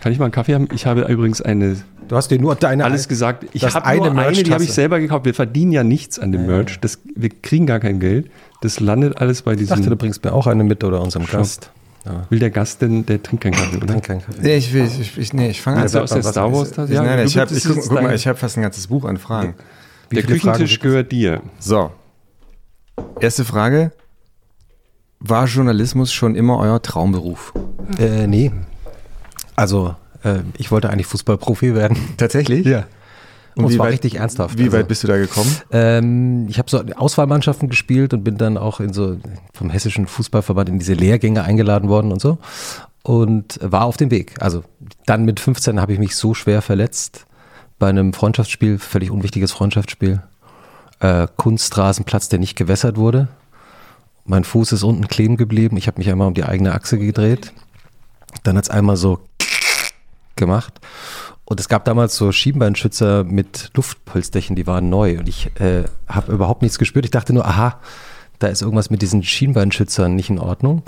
Kann 0.00 0.12
ich 0.12 0.18
mal 0.18 0.26
einen 0.26 0.32
Kaffee 0.32 0.54
haben? 0.54 0.68
Ich 0.74 0.86
habe 0.86 1.02
übrigens 1.02 1.40
eine, 1.40 1.76
Du 2.08 2.14
hast 2.16 2.30
dir 2.30 2.38
nur 2.38 2.54
deine 2.54 2.84
alles 2.84 3.08
gesagt. 3.08 3.46
Ich 3.52 3.64
habe 3.64 3.84
eine 3.84 4.10
nur 4.12 4.18
eine, 4.22 4.42
die 4.42 4.52
habe 4.52 4.62
ich 4.62 4.72
selber 4.72 5.00
gekauft. 5.00 5.24
Wir 5.24 5.34
verdienen 5.34 5.72
ja 5.72 5.82
nichts 5.82 6.18
an 6.20 6.30
dem 6.30 6.46
Merch. 6.46 6.78
Das, 6.80 7.00
wir 7.16 7.30
kriegen 7.30 7.66
gar 7.66 7.80
kein 7.80 7.98
Geld. 7.98 8.30
Das 8.60 8.78
landet 8.78 9.20
alles 9.20 9.42
bei 9.42 9.54
Ich 9.54 9.66
dachte, 9.66 9.76
du 9.76 9.82
diesem. 9.82 9.98
bringst 9.98 10.24
mir 10.24 10.32
auch 10.32 10.46
eine 10.46 10.62
mit 10.62 10.84
oder 10.84 11.00
unserem 11.02 11.26
Shop. 11.26 11.40
Gast. 11.40 11.70
Ja. 12.04 12.24
Will 12.30 12.38
der 12.38 12.50
Gast 12.50 12.80
denn, 12.82 13.04
der 13.06 13.20
trinkt 13.20 13.42
keinen 13.42 13.54
Kaffee, 13.54 13.76
oder? 13.78 13.86
Trink 13.88 14.04
keinen 14.04 14.22
Kaffee. 14.22 14.40
Nee, 14.40 14.56
ich, 14.56 14.72
will, 14.72 14.84
ich, 15.00 15.18
ich, 15.18 15.32
nee, 15.32 15.50
ich 15.50 15.60
fange 15.60 15.78
an. 15.78 15.82
Also 15.82 16.00
aus 16.00 16.10
der 16.10 16.22
Was- 16.22 16.30
Star 16.30 16.52
Wars 16.52 16.70
Tasse? 16.70 16.92
Ich, 16.92 16.96
Ja, 16.96 17.02
nein, 17.02 17.26
ich 17.26 17.36
habe 17.36 17.52
bist- 17.52 17.66
ich, 17.66 17.72
guck, 17.74 17.82
guck 17.88 18.02
mal, 18.02 18.14
ich 18.14 18.26
hab 18.28 18.38
fast 18.38 18.56
ein 18.56 18.62
ganzes 18.62 18.86
Buch 18.86 19.04
an 19.04 19.16
Fragen. 19.16 19.54
Wie 20.08 20.14
Der 20.16 20.24
Küchentisch 20.24 20.78
gehört 20.78 21.10
dir. 21.10 21.42
So. 21.58 21.90
Erste 23.20 23.44
Frage. 23.44 23.90
War 25.20 25.46
Journalismus 25.46 26.12
schon 26.12 26.34
immer 26.34 26.58
euer 26.58 26.80
Traumberuf? 26.82 27.52
Äh, 27.98 28.26
nee. 28.26 28.52
Also, 29.56 29.94
äh, 30.22 30.40
ich 30.58 30.70
wollte 30.70 30.90
eigentlich 30.90 31.06
Fußballprofi 31.06 31.74
werden. 31.74 31.96
Tatsächlich? 32.16 32.66
Ja. 32.66 32.84
Und, 33.56 33.64
Und 33.64 33.70
wie 33.70 33.76
zwar 33.76 33.86
weit- 33.86 33.94
richtig 33.94 34.16
ernsthaft. 34.16 34.58
Wie 34.58 34.64
also, 34.64 34.76
weit 34.76 34.88
bist 34.88 35.02
du 35.02 35.06
da 35.08 35.16
gekommen? 35.16 35.50
Ähm, 35.70 36.46
ich 36.50 36.58
habe 36.58 36.68
so 36.68 36.82
Auswahlmannschaften 36.96 37.70
gespielt 37.70 38.12
und 38.12 38.22
bin 38.22 38.36
dann 38.36 38.58
auch 38.58 38.80
in 38.80 38.92
so 38.92 39.16
vom 39.54 39.70
hessischen 39.70 40.06
Fußballverband 40.06 40.68
in 40.68 40.78
diese 40.78 40.92
Lehrgänge 40.92 41.42
eingeladen 41.42 41.88
worden 41.88 42.12
und 42.12 42.20
so 42.20 42.36
und 43.02 43.58
war 43.62 43.84
auf 43.86 43.96
dem 43.96 44.10
Weg. 44.10 44.34
Also 44.40 44.62
dann 45.06 45.24
mit 45.24 45.40
15 45.40 45.80
habe 45.80 45.94
ich 45.94 45.98
mich 45.98 46.16
so 46.16 46.34
schwer 46.34 46.60
verletzt 46.60 47.24
bei 47.78 47.88
einem 47.88 48.12
Freundschaftsspiel, 48.12 48.78
völlig 48.78 49.10
unwichtiges 49.10 49.52
Freundschaftsspiel. 49.52 50.20
äh, 51.00 51.26
Kunstrasenplatz, 51.36 52.28
der 52.28 52.38
nicht 52.38 52.56
gewässert 52.56 52.96
wurde. 52.98 53.28
Mein 54.26 54.44
Fuß 54.44 54.72
ist 54.72 54.82
unten 54.82 55.08
kleben 55.08 55.36
geblieben. 55.36 55.76
Ich 55.76 55.86
habe 55.86 55.98
mich 55.98 56.10
einmal 56.10 56.28
um 56.28 56.34
die 56.34 56.44
eigene 56.44 56.74
Achse 56.74 56.98
gedreht. 56.98 57.52
Dann 58.42 58.56
hat 58.56 58.64
es 58.64 58.70
einmal 58.70 58.96
so 58.96 59.20
gemacht. 60.34 60.80
Und 61.44 61.60
es 61.60 61.68
gab 61.68 61.84
damals 61.84 62.16
so 62.16 62.32
Schienbeinschützer 62.32 63.22
mit 63.22 63.70
Luftpolsterchen, 63.74 64.56
die 64.56 64.66
waren 64.66 64.90
neu. 64.90 65.18
Und 65.18 65.28
ich 65.28 65.50
äh, 65.60 65.84
habe 66.08 66.32
überhaupt 66.32 66.62
nichts 66.62 66.78
gespürt. 66.78 67.04
Ich 67.04 67.12
dachte 67.12 67.32
nur, 67.32 67.46
aha, 67.46 67.78
da 68.40 68.48
ist 68.48 68.62
irgendwas 68.62 68.90
mit 68.90 69.00
diesen 69.00 69.22
Schienbeinschützern 69.22 70.14
nicht 70.14 70.28
in 70.28 70.40
Ordnung. 70.40 70.82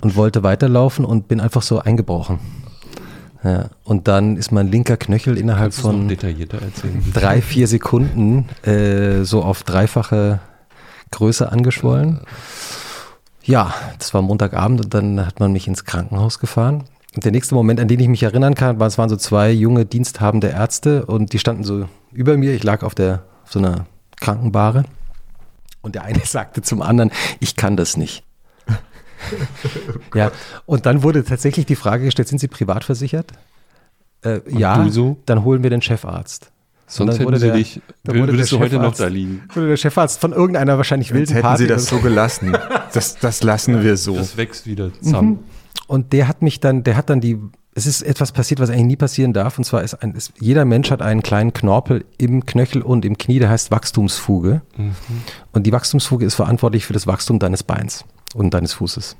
Und 0.00 0.16
wollte 0.16 0.42
weiterlaufen 0.42 1.04
und 1.04 1.28
bin 1.28 1.40
einfach 1.40 1.62
so 1.62 1.78
eingebrochen. 1.78 2.40
Ja, 3.44 3.70
und 3.84 4.06
dann 4.06 4.36
ist 4.36 4.52
mein 4.52 4.68
linker 4.68 4.98
Knöchel 4.98 5.38
innerhalb 5.38 5.72
von 5.72 6.14
drei, 7.14 7.40
vier 7.40 7.66
Sekunden 7.68 8.48
äh, 8.62 9.24
so 9.24 9.42
auf 9.42 9.62
dreifache 9.62 10.40
Größe 11.10 11.50
angeschwollen. 11.50 12.20
Ja, 12.20 12.26
das 13.98 14.12
war 14.12 14.22
Montagabend 14.22 14.84
und 14.84 14.94
dann 14.94 15.26
hat 15.26 15.40
man 15.40 15.52
mich 15.52 15.66
ins 15.66 15.84
Krankenhaus 15.84 16.38
gefahren. 16.38 16.84
Und 17.14 17.24
der 17.24 17.32
nächste 17.32 17.54
Moment, 17.54 17.80
an 17.80 17.88
den 17.88 17.98
ich 17.98 18.08
mich 18.08 18.22
erinnern 18.22 18.54
kann, 18.54 18.78
war, 18.78 18.86
es 18.86 18.98
waren 18.98 19.08
so 19.08 19.16
zwei 19.16 19.50
junge 19.50 19.84
diensthabende 19.84 20.48
Ärzte 20.48 21.06
und 21.06 21.32
die 21.32 21.38
standen 21.38 21.64
so 21.64 21.88
über 22.12 22.36
mir. 22.36 22.52
Ich 22.52 22.62
lag 22.62 22.82
auf 22.82 22.94
der 22.94 23.24
auf 23.44 23.52
so 23.52 23.58
einer 23.58 23.86
Krankenbahre 24.20 24.84
und 25.82 25.94
der 25.94 26.04
eine 26.04 26.20
sagte 26.24 26.62
zum 26.62 26.82
anderen, 26.82 27.10
ich 27.40 27.56
kann 27.56 27.76
das 27.76 27.96
nicht. 27.96 28.22
ja, 30.14 30.30
und 30.66 30.86
dann 30.86 31.02
wurde 31.02 31.24
tatsächlich 31.24 31.66
die 31.66 31.76
Frage 31.76 32.04
gestellt, 32.04 32.28
sind 32.28 32.38
Sie 32.38 32.48
privat 32.48 32.84
versichert? 32.84 33.32
Äh, 34.22 34.40
ja, 34.48 34.86
so? 34.88 35.18
dann 35.26 35.44
holen 35.44 35.62
wir 35.62 35.70
den 35.70 35.82
Chefarzt. 35.82 36.52
Sonst 36.92 37.20
hätten 37.20 37.36
sie 37.36 37.46
der- 37.46 37.54
dich, 37.56 37.80
würdest 38.04 38.50
du 38.52 38.58
heute 38.58 38.78
noch 38.78 38.94
da 38.94 39.06
liegen. 39.06 39.42
Wurde 39.54 39.68
der 39.68 39.76
Chefarzt 39.76 40.20
von 40.20 40.32
irgendeiner 40.32 40.76
wahrscheinlich 40.76 41.08
Jetzt 41.08 41.16
wilden 41.16 41.32
hätten 41.34 41.42
Party 41.46 41.62
sie 41.62 41.68
das 41.68 41.86
so 41.86 41.98
gelassen. 42.00 42.56
Das, 42.92 43.16
das 43.18 43.42
lassen 43.44 43.82
wir 43.82 43.96
so. 43.96 44.16
Das 44.16 44.36
wächst 44.36 44.66
wieder 44.66 44.92
zusammen. 45.00 45.38
Und 45.86 46.12
der 46.12 46.26
hat 46.28 46.42
mich 46.42 46.58
dann, 46.60 46.82
der 46.82 46.96
hat 46.96 47.08
dann 47.10 47.20
die, 47.20 47.38
es 47.74 47.86
ist 47.86 48.02
etwas 48.02 48.32
passiert, 48.32 48.58
was 48.60 48.70
eigentlich 48.70 48.84
nie 48.86 48.96
passieren 48.96 49.32
darf. 49.32 49.56
Und 49.56 49.64
zwar 49.64 49.82
ist 49.84 49.94
ein, 49.94 50.14
ist, 50.14 50.32
jeder 50.40 50.64
Mensch 50.64 50.90
hat 50.90 51.00
einen 51.00 51.22
kleinen 51.22 51.52
Knorpel 51.52 52.04
im 52.18 52.44
Knöchel 52.44 52.82
und 52.82 53.04
im 53.04 53.16
Knie, 53.16 53.38
der 53.38 53.50
heißt 53.50 53.70
Wachstumsfuge. 53.70 54.62
Und 55.52 55.66
die 55.66 55.72
Wachstumsfuge 55.72 56.24
ist 56.24 56.34
verantwortlich 56.34 56.86
für 56.86 56.92
das 56.92 57.06
Wachstum 57.06 57.38
deines 57.38 57.62
Beins 57.62 58.04
und 58.34 58.52
deines 58.54 58.72
Fußes. 58.72 59.16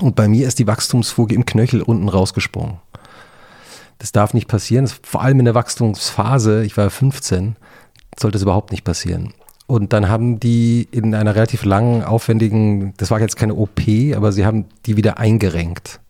Und 0.00 0.14
bei 0.16 0.28
mir 0.28 0.46
ist 0.46 0.58
die 0.58 0.66
Wachstumsfuge 0.66 1.34
im 1.34 1.44
Knöchel 1.46 1.82
unten 1.82 2.08
rausgesprungen. 2.08 2.78
Das 3.98 4.12
darf 4.12 4.34
nicht 4.34 4.48
passieren. 4.48 4.84
Das, 4.84 5.00
vor 5.02 5.22
allem 5.22 5.40
in 5.40 5.44
der 5.44 5.54
Wachstumsphase, 5.54 6.64
ich 6.64 6.76
war 6.76 6.88
15, 6.88 7.56
sollte 8.18 8.36
es 8.36 8.42
überhaupt 8.42 8.70
nicht 8.70 8.84
passieren. 8.84 9.34
Und 9.66 9.92
dann 9.92 10.08
haben 10.08 10.40
die 10.40 10.88
in 10.90 11.14
einer 11.14 11.34
relativ 11.34 11.64
langen, 11.64 12.02
aufwendigen, 12.02 12.94
das 12.96 13.10
war 13.10 13.20
jetzt 13.20 13.36
keine 13.36 13.54
OP, 13.54 13.80
aber 14.14 14.32
sie 14.32 14.46
haben 14.46 14.64
die 14.86 14.96
wieder 14.96 15.18
eingerenkt. 15.18 16.00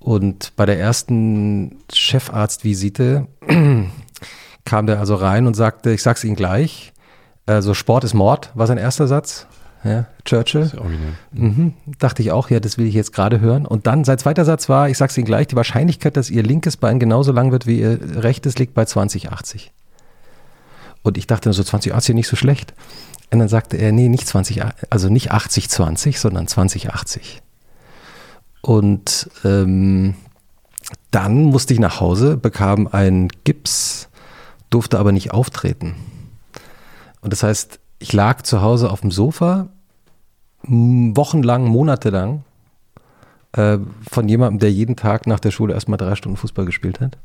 Und 0.00 0.54
bei 0.56 0.66
der 0.66 0.78
ersten 0.78 1.78
Chefarztvisite 1.92 3.26
kam 4.64 4.86
der 4.86 4.98
also 4.98 5.14
rein 5.14 5.46
und 5.46 5.54
sagte, 5.54 5.92
ich 5.92 6.02
sag's 6.02 6.24
Ihnen 6.24 6.36
gleich, 6.36 6.92
also 7.46 7.74
Sport 7.74 8.04
ist 8.04 8.14
Mord, 8.14 8.50
war 8.54 8.66
sein 8.66 8.78
erster 8.78 9.06
Satz. 9.06 9.46
Ja, 9.82 10.06
Churchill. 10.24 10.60
Das 10.62 10.74
ist 10.74 10.78
originell. 10.78 11.12
Mhm. 11.32 11.74
Dachte 11.98 12.22
ich 12.22 12.32
auch, 12.32 12.50
ja, 12.50 12.60
das 12.60 12.76
will 12.76 12.86
ich 12.86 12.94
jetzt 12.94 13.12
gerade 13.12 13.40
hören. 13.40 13.64
Und 13.64 13.86
dann, 13.86 14.04
sein 14.04 14.18
zweiter 14.18 14.44
Satz 14.44 14.68
war, 14.68 14.90
ich 14.90 14.98
sag's 14.98 15.16
Ihnen 15.16 15.24
gleich, 15.24 15.46
die 15.46 15.56
Wahrscheinlichkeit, 15.56 16.16
dass 16.16 16.28
Ihr 16.28 16.42
linkes 16.42 16.76
Bein 16.76 17.00
genauso 17.00 17.32
lang 17.32 17.50
wird 17.50 17.66
wie 17.66 17.80
Ihr 17.80 17.98
rechtes, 18.22 18.58
liegt 18.58 18.74
bei 18.74 18.84
2080. 18.84 19.72
Und 21.02 21.16
ich 21.16 21.26
dachte 21.26 21.52
so, 21.52 21.62
2080 21.62 22.14
nicht 22.14 22.28
so 22.28 22.36
schlecht. 22.36 22.74
Und 23.32 23.38
dann 23.38 23.48
sagte 23.48 23.76
er, 23.76 23.92
nee, 23.92 24.08
nicht 24.08 24.26
20, 24.26 24.62
also 24.90 25.08
nicht 25.08 25.32
80-20, 25.32 26.18
sondern 26.18 26.46
2080. 26.46 27.40
Und 28.60 29.30
ähm, 29.44 30.14
dann 31.10 31.44
musste 31.44 31.72
ich 31.72 31.80
nach 31.80 32.00
Hause, 32.00 32.36
bekam 32.36 32.86
einen 32.86 33.28
Gips, 33.44 34.08
durfte 34.68 34.98
aber 34.98 35.12
nicht 35.12 35.32
auftreten. 35.32 35.94
Und 37.22 37.32
das 37.32 37.42
heißt, 37.42 37.78
ich 38.00 38.12
lag 38.12 38.42
zu 38.42 38.62
Hause 38.62 38.90
auf 38.90 39.02
dem 39.02 39.12
Sofa, 39.12 39.68
wochenlang, 40.62 41.66
monatelang, 41.66 42.44
äh, 43.52 43.78
von 44.10 44.28
jemandem, 44.28 44.58
der 44.58 44.72
jeden 44.72 44.96
Tag 44.96 45.26
nach 45.26 45.38
der 45.38 45.50
Schule 45.50 45.74
erstmal 45.74 45.98
drei 45.98 46.16
Stunden 46.16 46.36
Fußball 46.36 46.64
gespielt 46.64 47.00
hat, 47.00 47.18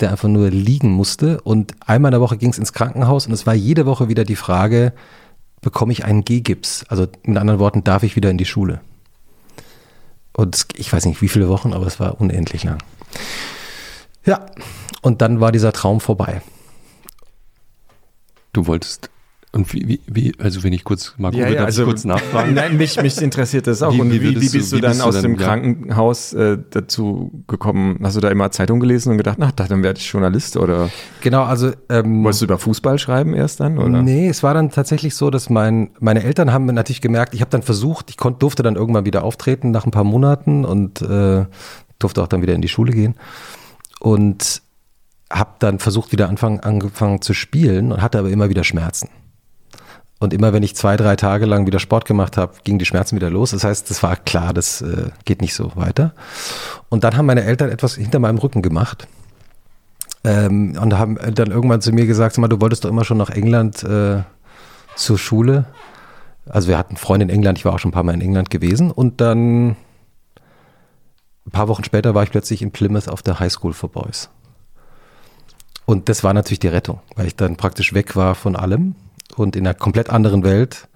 der 0.00 0.10
einfach 0.10 0.28
nur 0.28 0.50
liegen 0.50 0.90
musste. 0.90 1.40
Und 1.42 1.74
einmal 1.86 2.10
in 2.10 2.14
der 2.14 2.20
Woche 2.20 2.38
ging 2.38 2.50
es 2.50 2.58
ins 2.58 2.72
Krankenhaus 2.72 3.26
und 3.26 3.32
es 3.32 3.46
war 3.46 3.54
jede 3.54 3.86
Woche 3.86 4.08
wieder 4.08 4.24
die 4.24 4.36
Frage, 4.36 4.92
bekomme 5.60 5.92
ich 5.92 6.04
einen 6.04 6.24
G-Gips? 6.24 6.86
Also 6.88 7.06
mit 7.24 7.36
anderen 7.36 7.60
Worten, 7.60 7.84
darf 7.84 8.02
ich 8.02 8.16
wieder 8.16 8.30
in 8.30 8.38
die 8.38 8.46
Schule? 8.46 8.80
Und 10.32 10.66
ich 10.76 10.90
weiß 10.92 11.04
nicht 11.04 11.20
wie 11.20 11.28
viele 11.28 11.48
Wochen, 11.48 11.74
aber 11.74 11.86
es 11.86 12.00
war 12.00 12.20
unendlich 12.20 12.64
lang. 12.64 12.78
Ja, 14.24 14.46
und 15.02 15.20
dann 15.20 15.40
war 15.40 15.52
dieser 15.52 15.72
Traum 15.72 16.00
vorbei. 16.00 16.40
Du 18.52 18.66
wolltest, 18.66 19.10
und 19.52 19.72
wie, 19.74 19.88
wie, 19.88 20.00
wie 20.06 20.32
also 20.38 20.62
wenn 20.62 20.72
ich 20.72 20.84
kurz, 20.84 21.14
Marco, 21.18 21.36
Ja, 21.36 21.48
ja, 21.48 21.54
darf 21.56 21.66
also- 21.66 21.82
ich 21.82 21.88
kurz 21.88 22.04
nachfragen? 22.04 22.54
Nein, 22.54 22.76
mich, 22.76 23.02
mich 23.02 23.20
interessiert 23.20 23.66
das 23.66 23.82
auch. 23.82 23.92
Wie- 23.92 24.00
und 24.00 24.10
wie 24.12 24.20
wie, 24.20 24.30
wie, 24.30 24.34
würdest 24.36 24.54
du- 24.54 24.58
bist 24.58 24.72
du 24.72 24.78
dann 24.80 24.90
bist 24.92 25.00
du 25.02 25.04
aus 25.06 25.14
dann, 25.14 25.22
dem 25.24 25.34
ja? 25.34 25.46
Krankenhaus 25.46 26.32
äh, 26.34 26.58
dazu 26.70 27.42
gekommen? 27.48 27.98
Hast 28.02 28.16
du 28.16 28.20
da 28.20 28.28
immer 28.28 28.50
Zeitung 28.52 28.78
gelesen 28.78 29.10
und 29.10 29.16
gedacht, 29.16 29.38
na, 29.40 29.50
dann 29.50 29.82
werde 29.82 29.98
ich 29.98 30.06
Journalist 30.10 30.56
oder 30.56 30.88
Genau, 31.20 31.42
also 31.42 31.72
ähm, 31.88 32.22
wolltest 32.22 32.42
du 32.42 32.44
über 32.44 32.58
Fußball 32.58 32.98
schreiben 32.98 33.34
erst 33.34 33.58
dann? 33.60 33.78
Oder? 33.78 34.02
Nee, 34.02 34.28
es 34.28 34.42
war 34.44 34.54
dann 34.54 34.70
tatsächlich 34.70 35.16
so, 35.16 35.30
dass 35.30 35.50
mein, 35.50 35.90
meine 35.98 36.22
Eltern 36.22 36.52
haben 36.52 36.66
natürlich 36.66 37.00
gemerkt, 37.00 37.34
ich 37.34 37.40
habe 37.40 37.50
dann 37.50 37.62
versucht, 37.62 38.10
ich 38.10 38.16
konnt, 38.16 38.42
durfte 38.42 38.62
dann 38.62 38.76
irgendwann 38.76 39.04
wieder 39.04 39.24
auftreten 39.24 39.72
nach 39.72 39.84
ein 39.84 39.90
paar 39.90 40.04
Monaten 40.04 40.64
und 40.64 41.02
äh, 41.02 41.46
durfte 41.98 42.22
auch 42.22 42.28
dann 42.28 42.40
wieder 42.42 42.54
in 42.54 42.62
die 42.62 42.68
Schule 42.68 42.92
gehen 42.92 43.16
und 43.98 44.62
habe 45.32 45.50
dann 45.60 45.78
versucht, 45.78 46.12
wieder 46.12 46.28
anfangen, 46.28 46.60
angefangen 46.60 47.20
zu 47.22 47.34
spielen 47.34 47.92
und 47.92 48.02
hatte 48.02 48.18
aber 48.18 48.30
immer 48.30 48.48
wieder 48.48 48.64
Schmerzen. 48.64 49.08
Und 50.20 50.34
immer 50.34 50.52
wenn 50.52 50.62
ich 50.62 50.76
zwei, 50.76 50.98
drei 50.98 51.16
Tage 51.16 51.46
lang 51.46 51.66
wieder 51.66 51.78
Sport 51.78 52.04
gemacht 52.04 52.36
habe, 52.36 52.52
gingen 52.62 52.78
die 52.78 52.84
Schmerzen 52.84 53.16
wieder 53.16 53.30
los. 53.30 53.52
Das 53.52 53.64
heißt, 53.64 53.88
das 53.88 54.02
war 54.02 54.16
klar, 54.16 54.52
das 54.52 54.82
äh, 54.82 55.08
geht 55.24 55.40
nicht 55.40 55.54
so 55.54 55.72
weiter. 55.76 56.12
Und 56.90 57.04
dann 57.04 57.16
haben 57.16 57.24
meine 57.24 57.42
Eltern 57.42 57.70
etwas 57.70 57.94
hinter 57.94 58.18
meinem 58.18 58.36
Rücken 58.36 58.60
gemacht. 58.60 59.08
Ähm, 60.22 60.76
und 60.78 60.98
haben 60.98 61.18
dann 61.34 61.50
irgendwann 61.50 61.80
zu 61.80 61.90
mir 61.92 62.04
gesagt, 62.04 62.34
sag 62.34 62.42
mal, 62.42 62.48
du 62.48 62.60
wolltest 62.60 62.84
doch 62.84 62.90
immer 62.90 63.06
schon 63.06 63.16
nach 63.16 63.30
England 63.30 63.82
äh, 63.82 64.22
zur 64.94 65.18
Schule. 65.18 65.64
Also 66.46 66.68
wir 66.68 66.76
hatten 66.76 66.98
Freunde 66.98 67.24
in 67.24 67.30
England, 67.30 67.56
ich 67.56 67.64
war 67.64 67.72
auch 67.72 67.78
schon 67.78 67.88
ein 67.88 67.94
paar 67.94 68.02
Mal 68.02 68.14
in 68.14 68.20
England 68.20 68.50
gewesen. 68.50 68.90
Und 68.90 69.22
dann 69.22 69.70
ein 71.46 71.50
paar 71.50 71.68
Wochen 71.68 71.84
später 71.84 72.14
war 72.14 72.24
ich 72.24 72.30
plötzlich 72.30 72.60
in 72.60 72.72
Plymouth 72.72 73.08
auf 73.08 73.22
der 73.22 73.40
High 73.40 73.50
School 73.50 73.72
for 73.72 73.90
Boys. 73.90 74.28
Und 75.86 76.10
das 76.10 76.22
war 76.22 76.34
natürlich 76.34 76.60
die 76.60 76.68
Rettung, 76.68 77.00
weil 77.16 77.26
ich 77.26 77.36
dann 77.36 77.56
praktisch 77.56 77.94
weg 77.94 78.16
war 78.16 78.34
von 78.34 78.54
allem 78.54 78.96
und 79.36 79.56
in 79.56 79.66
einer 79.66 79.74
komplett 79.74 80.10
anderen 80.10 80.44
Welt. 80.44 80.88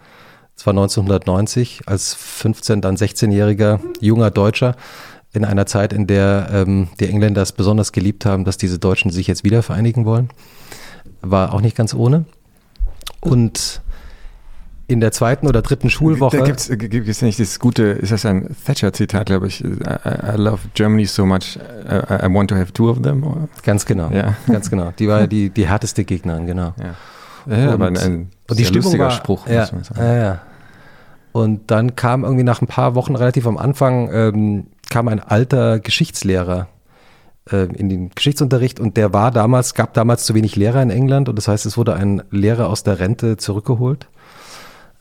Es 0.56 0.66
war 0.66 0.72
1990 0.72 1.82
als 1.86 2.14
15, 2.14 2.80
dann 2.80 2.96
16-jähriger 2.96 3.80
junger 4.00 4.30
Deutscher 4.30 4.76
in 5.32 5.44
einer 5.44 5.66
Zeit, 5.66 5.92
in 5.92 6.06
der 6.06 6.48
ähm, 6.52 6.88
die 7.00 7.08
Engländer 7.08 7.42
es 7.42 7.52
besonders 7.52 7.90
geliebt 7.90 8.24
haben, 8.24 8.44
dass 8.44 8.56
diese 8.56 8.78
Deutschen 8.78 9.10
sich 9.10 9.26
jetzt 9.26 9.42
wieder 9.42 9.62
vereinigen 9.62 10.04
wollen. 10.04 10.28
War 11.22 11.52
auch 11.52 11.60
nicht 11.60 11.76
ganz 11.76 11.92
ohne. 11.92 12.24
Und 13.20 13.82
in 14.86 15.00
der 15.00 15.12
zweiten 15.12 15.46
oder 15.46 15.62
dritten 15.62 15.90
Schulwoche. 15.90 16.38
Da 16.38 16.44
gibt's, 16.44 16.68
äh, 16.68 16.76
gibt 16.76 17.08
es 17.08 17.22
nicht 17.22 17.40
das 17.40 17.58
gute, 17.58 17.84
ist 17.84 18.12
das 18.12 18.26
ein 18.26 18.54
Thatcher-Zitat, 18.66 19.26
glaube 19.26 19.48
ich. 19.48 19.64
I, 19.64 19.66
I 19.66 20.36
love 20.36 20.60
Germany 20.74 21.06
so 21.06 21.24
much, 21.24 21.56
I, 21.56 22.26
I 22.26 22.32
want 22.32 22.50
to 22.50 22.56
have 22.56 22.72
two 22.72 22.90
of 22.90 23.02
them. 23.02 23.48
Ganz 23.62 23.86
genau. 23.86 24.10
Ja. 24.10 24.36
Ganz 24.46 24.70
genau. 24.70 24.92
Die 24.98 25.08
war 25.08 25.26
die, 25.26 25.50
die 25.50 25.66
härteste 25.66 26.04
Gegnerin, 26.04 26.46
genau. 26.46 26.74
Ja, 26.78 26.94
ja 27.46 27.56
Und- 27.68 27.68
aber 27.74 27.86
ein, 27.86 27.96
ein 27.96 28.30
Und 28.48 28.58
die 28.58 28.64
Stimmung 28.64 28.84
lustiger 28.84 29.04
war, 29.04 29.10
Spruch, 29.10 29.46
ja, 29.46 29.60
muss 29.62 29.72
man 29.72 29.84
sagen. 29.84 30.00
ja, 30.00 30.16
ja. 30.16 30.40
Und 31.32 31.70
dann 31.70 31.96
kam 31.96 32.22
irgendwie 32.24 32.44
nach 32.44 32.62
ein 32.62 32.68
paar 32.68 32.94
Wochen 32.94 33.16
relativ 33.16 33.46
am 33.46 33.58
Anfang 33.58 34.08
ähm, 34.12 34.66
kam 34.90 35.08
ein 35.08 35.18
alter 35.20 35.80
Geschichtslehrer 35.80 36.68
äh, 37.50 37.64
in 37.74 37.88
den 37.88 38.10
Geschichtsunterricht 38.10 38.78
und 38.78 38.96
der 38.96 39.12
war 39.12 39.30
damals, 39.32 39.74
gab 39.74 39.94
damals 39.94 40.24
zu 40.24 40.34
wenig 40.34 40.54
Lehrer 40.54 40.80
in 40.82 40.90
England 40.90 41.28
und 41.28 41.34
das 41.36 41.48
heißt, 41.48 41.66
es 41.66 41.76
wurde 41.76 41.94
ein 41.94 42.22
Lehrer 42.30 42.68
aus 42.68 42.84
der 42.84 43.00
Rente 43.00 43.36
zurückgeholt. 43.36 44.06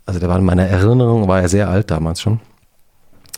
Also 0.08 0.20
der 0.20 0.28
war 0.28 0.40
in 0.40 0.44
meiner 0.44 0.66
Erinnerung, 0.66 1.28
war 1.28 1.40
er 1.42 1.50
sehr 1.50 1.70
alt 1.70 1.92
damals 1.92 2.20
schon. 2.20 2.40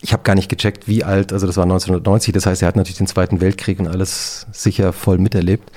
Ich 0.01 0.13
habe 0.13 0.23
gar 0.23 0.35
nicht 0.35 0.49
gecheckt, 0.49 0.87
wie 0.87 1.03
alt, 1.03 1.33
also 1.33 1.47
das 1.47 1.57
war 1.57 1.63
1990, 1.63 2.33
das 2.33 2.45
heißt, 2.45 2.61
er 2.61 2.67
hat 2.67 2.75
natürlich 2.75 2.97
den 2.97 3.07
Zweiten 3.07 3.41
Weltkrieg 3.41 3.79
und 3.79 3.87
alles 3.87 4.45
sicher 4.51 4.93
voll 4.93 5.17
miterlebt. 5.17 5.71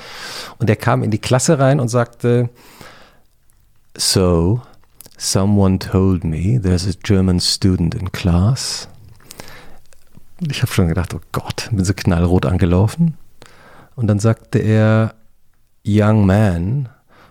Und 0.59 0.69
er 0.71 0.77
kam 0.77 1.03
in 1.03 1.11
die 1.11 1.19
Klasse 1.19 1.59
rein 1.59 1.81
und 1.81 1.88
sagte, 1.88 2.49
So, 3.96 4.62
someone 5.16 5.79
told 5.79 6.24
me 6.24 6.59
there's 6.59 6.87
a 6.87 6.92
German 7.03 7.40
student 7.40 7.94
in 7.94 8.12
class. 8.12 8.88
Ich 10.40 10.62
habe 10.62 10.72
schon 10.72 10.88
gedacht, 10.88 11.14
oh 11.14 11.20
Gott, 11.33 11.68
bin 11.72 11.85
so 11.85 11.94
knallrot 11.94 12.46
angelaufen. 12.46 13.16
Und 13.96 14.07
dann 14.07 14.20
sagte 14.20 14.59
er, 14.59 15.14
Young 15.85 16.27
man, 16.27 16.88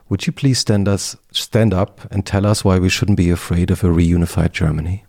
Would 0.10 0.26
you 0.26 0.32
please 0.32 0.62
stand, 0.62 0.88
us, 0.88 1.18
stand 1.34 1.74
up 1.74 2.08
and 2.12 2.26
tell 2.26 2.46
us 2.46 2.64
why 2.64 2.82
we 2.82 2.90
shouldn't 2.90 3.18
be 3.18 3.30
afraid 3.30 3.72
of 3.72 3.84
a 3.84 3.88
reunified 3.88 4.54
Germany? 4.54 5.04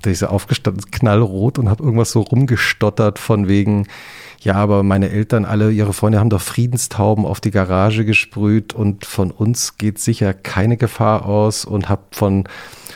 Da 0.00 0.10
ist 0.10 0.22
er 0.22 0.30
aufgestanden, 0.30 0.88
knallrot 0.92 1.58
und 1.58 1.68
habe 1.68 1.82
irgendwas 1.82 2.12
so 2.12 2.20
rumgestottert 2.20 3.18
von 3.18 3.48
wegen, 3.48 3.88
ja, 4.40 4.54
aber 4.54 4.82
meine 4.82 5.10
Eltern, 5.10 5.44
alle 5.44 5.70
ihre 5.72 5.92
Freunde 5.92 6.20
haben 6.20 6.30
doch 6.30 6.40
Friedenstauben 6.40 7.26
auf 7.26 7.40
die 7.40 7.50
Garage 7.50 8.04
gesprüht 8.04 8.72
und 8.72 9.04
von 9.04 9.30
uns 9.30 9.78
geht 9.78 9.98
sicher 9.98 10.32
keine 10.32 10.76
Gefahr 10.76 11.26
aus 11.26 11.64
und 11.64 11.88
habe 11.88 12.02
von 12.12 12.44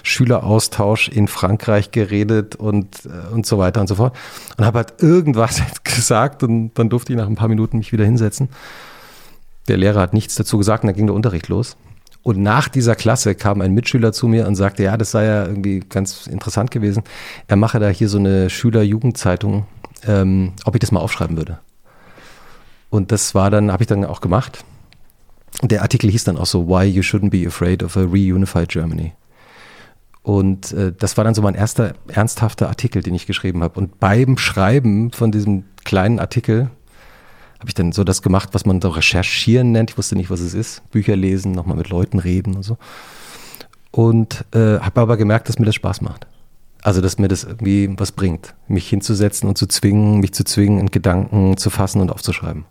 Schüleraustausch 0.04 1.08
in 1.08 1.28
Frankreich 1.28 1.90
geredet 1.90 2.56
und, 2.56 3.06
äh, 3.06 3.32
und 3.32 3.46
so 3.46 3.58
weiter 3.58 3.80
und 3.80 3.88
so 3.88 3.96
fort. 3.96 4.16
Und 4.56 4.64
habe 4.64 4.78
halt 4.78 5.02
irgendwas 5.02 5.62
gesagt 5.84 6.42
und 6.42 6.72
dann 6.74 6.88
durfte 6.88 7.12
ich 7.12 7.16
nach 7.16 7.26
ein 7.26 7.36
paar 7.36 7.48
Minuten 7.48 7.78
mich 7.78 7.92
wieder 7.92 8.04
hinsetzen. 8.04 8.48
Der 9.68 9.76
Lehrer 9.76 10.00
hat 10.00 10.12
nichts 10.12 10.34
dazu 10.34 10.58
gesagt 10.58 10.84
und 10.84 10.88
dann 10.88 10.96
ging 10.96 11.06
der 11.06 11.14
Unterricht 11.14 11.48
los. 11.48 11.76
Und 12.24 12.40
nach 12.40 12.68
dieser 12.68 12.94
Klasse 12.94 13.34
kam 13.34 13.60
ein 13.60 13.74
Mitschüler 13.74 14.12
zu 14.12 14.28
mir 14.28 14.46
und 14.46 14.54
sagte, 14.54 14.84
ja, 14.84 14.96
das 14.96 15.10
sei 15.10 15.24
ja 15.24 15.44
irgendwie 15.44 15.80
ganz 15.80 16.28
interessant 16.28 16.70
gewesen. 16.70 17.02
Er 17.48 17.56
mache 17.56 17.80
da 17.80 17.88
hier 17.88 18.08
so 18.08 18.18
eine 18.18 18.48
Schüler-Jugendzeitung, 18.48 19.66
ähm, 20.06 20.52
ob 20.64 20.74
ich 20.74 20.80
das 20.80 20.92
mal 20.92 21.00
aufschreiben 21.00 21.36
würde. 21.36 21.58
Und 22.90 23.12
das 23.12 23.34
war 23.34 23.50
dann, 23.50 23.72
habe 23.72 23.82
ich 23.82 23.86
dann 23.86 24.04
auch 24.04 24.20
gemacht. 24.20 24.64
Der 25.62 25.82
Artikel 25.82 26.10
hieß 26.10 26.24
dann 26.24 26.36
auch 26.36 26.46
so, 26.46 26.68
Why 26.68 26.84
You 26.84 27.02
Shouldn't 27.02 27.30
Be 27.30 27.46
Afraid 27.46 27.82
of 27.82 27.96
a 27.96 28.00
Reunified 28.02 28.68
Germany. 28.68 29.12
Und 30.22 30.72
äh, 30.72 30.92
das 30.96 31.16
war 31.16 31.24
dann 31.24 31.34
so 31.34 31.42
mein 31.42 31.54
erster 31.54 31.94
ernsthafter 32.08 32.68
Artikel, 32.68 33.02
den 33.02 33.14
ich 33.14 33.26
geschrieben 33.26 33.62
habe. 33.62 33.78
Und 33.78 33.98
beim 33.98 34.38
Schreiben 34.38 35.10
von 35.10 35.32
diesem 35.32 35.64
kleinen 35.84 36.20
Artikel 36.20 36.70
habe 37.58 37.68
ich 37.68 37.74
dann 37.74 37.92
so 37.92 38.04
das 38.04 38.22
gemacht, 38.22 38.50
was 38.52 38.66
man 38.66 38.80
so 38.80 38.88
recherchieren 38.88 39.72
nennt. 39.72 39.90
Ich 39.90 39.98
wusste 39.98 40.16
nicht, 40.16 40.30
was 40.30 40.40
es 40.40 40.54
ist. 40.54 40.88
Bücher 40.90 41.16
lesen, 41.16 41.52
nochmal 41.52 41.76
mit 41.76 41.88
Leuten 41.88 42.18
reden 42.18 42.56
und 42.56 42.62
so. 42.62 42.76
Und 43.90 44.44
äh, 44.52 44.78
habe 44.80 45.00
aber 45.00 45.16
gemerkt, 45.16 45.48
dass 45.48 45.58
mir 45.58 45.66
das 45.66 45.74
Spaß 45.74 46.00
macht. 46.00 46.26
Also, 46.82 47.00
dass 47.00 47.18
mir 47.18 47.28
das 47.28 47.44
irgendwie 47.44 47.94
was 47.96 48.12
bringt, 48.12 48.54
mich 48.66 48.88
hinzusetzen 48.88 49.48
und 49.48 49.56
zu 49.56 49.66
zwingen, 49.66 50.18
mich 50.18 50.32
zu 50.34 50.44
zwingen, 50.44 50.80
in 50.80 50.90
Gedanken 50.90 51.56
zu 51.56 51.70
fassen 51.70 52.00
und 52.00 52.10
aufzuschreiben. 52.10 52.64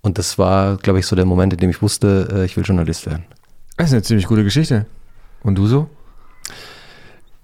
Und 0.00 0.18
das 0.18 0.38
war, 0.38 0.76
glaube 0.78 0.98
ich, 0.98 1.06
so 1.06 1.14
der 1.14 1.26
Moment, 1.26 1.52
in 1.52 1.58
dem 1.58 1.70
ich 1.70 1.82
wusste, 1.82 2.28
äh, 2.32 2.44
ich 2.44 2.56
will 2.56 2.64
Journalist 2.64 3.04
werden. 3.06 3.24
Das 3.76 3.88
ist 3.88 3.92
eine 3.92 4.02
ziemlich 4.02 4.26
gute 4.26 4.42
Geschichte. 4.42 4.86
Und 5.42 5.56
du 5.56 5.66
so? 5.66 5.90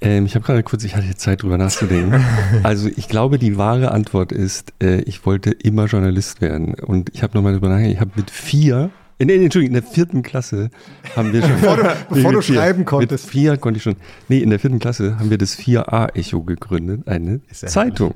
Ähm, 0.00 0.26
ich 0.26 0.34
habe 0.34 0.44
gerade 0.44 0.62
kurz, 0.62 0.84
ich 0.84 0.96
hatte 0.96 1.06
jetzt 1.06 1.20
Zeit 1.20 1.42
drüber 1.42 1.58
nachzudenken. 1.58 2.24
Also 2.62 2.88
ich 2.94 3.08
glaube, 3.08 3.38
die 3.38 3.56
wahre 3.56 3.90
Antwort 3.90 4.32
ist, 4.32 4.72
äh, 4.82 5.00
ich 5.02 5.26
wollte 5.26 5.50
immer 5.50 5.86
Journalist 5.86 6.40
werden. 6.40 6.74
Und 6.74 7.10
ich 7.14 7.22
habe 7.22 7.36
nochmal 7.36 7.52
drüber 7.52 7.68
nachgedacht, 7.68 7.94
ich 7.94 8.00
habe 8.00 8.10
mit 8.16 8.30
vier, 8.30 8.90
äh, 9.18 9.24
nee, 9.24 9.34
Entschuldigung, 9.34 9.76
in 9.76 9.82
der 9.82 9.90
vierten 9.90 10.22
Klasse 10.22 10.70
haben 11.16 11.32
wir 11.32 11.42
schon. 11.42 11.50
bevor 11.60 11.76
du, 11.76 11.82
bevor 12.10 12.32
du 12.32 12.40
vier, 12.42 12.56
schreiben 12.56 12.84
konntest. 12.84 13.24
Mit 13.26 13.32
vier 13.32 13.56
konnte 13.56 13.78
ich 13.78 13.82
schon. 13.82 13.96
Nee, 14.28 14.38
in 14.38 14.50
der 14.50 14.58
vierten 14.58 14.78
Klasse 14.78 15.18
haben 15.18 15.30
wir 15.30 15.38
das 15.38 15.58
4a-Echo 15.58 16.42
gegründet, 16.42 17.06
eine 17.06 17.40
Zeitung. 17.52 18.14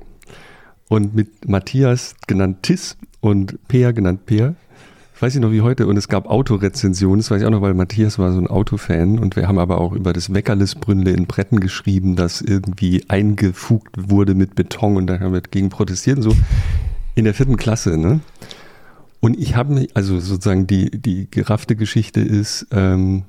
Und 0.88 1.14
mit 1.14 1.48
Matthias 1.48 2.14
genannt 2.26 2.62
Tis 2.62 2.96
und 3.20 3.58
Peer 3.68 3.92
genannt 3.92 4.26
Peer 4.26 4.54
weiß 5.20 5.34
ich 5.34 5.40
noch 5.40 5.50
wie 5.50 5.62
heute, 5.62 5.86
und 5.86 5.96
es 5.96 6.08
gab 6.08 6.26
Autorezensionen, 6.26 7.18
das 7.18 7.30
weiß 7.30 7.40
ich 7.40 7.46
auch 7.46 7.50
noch, 7.50 7.62
weil 7.62 7.74
Matthias 7.74 8.18
war 8.18 8.32
so 8.32 8.38
ein 8.38 8.46
Autofan 8.46 9.18
und 9.18 9.36
wir 9.36 9.48
haben 9.48 9.58
aber 9.58 9.80
auch 9.80 9.92
über 9.92 10.12
das 10.12 10.32
Weckerlisbrünnle 10.32 11.10
in 11.10 11.26
Bretten 11.26 11.60
geschrieben, 11.60 12.16
das 12.16 12.40
irgendwie 12.40 13.04
eingefugt 13.08 13.96
wurde 13.96 14.34
mit 14.34 14.54
Beton 14.54 14.96
und 14.96 15.06
da 15.08 15.18
haben 15.20 15.32
wir 15.32 15.40
dagegen 15.40 15.70
protestiert 15.70 16.18
und 16.18 16.22
so 16.22 16.36
in 17.14 17.24
der 17.24 17.34
vierten 17.34 17.56
Klasse, 17.56 17.96
ne? 17.98 18.20
Und 19.20 19.38
ich 19.38 19.56
habe 19.56 19.74
mich, 19.74 19.96
also 19.96 20.20
sozusagen 20.20 20.66
die, 20.66 20.90
die 20.90 21.28
geraffte 21.30 21.76
Geschichte 21.76 22.20
ist, 22.20 22.66
ähm, 22.70 23.24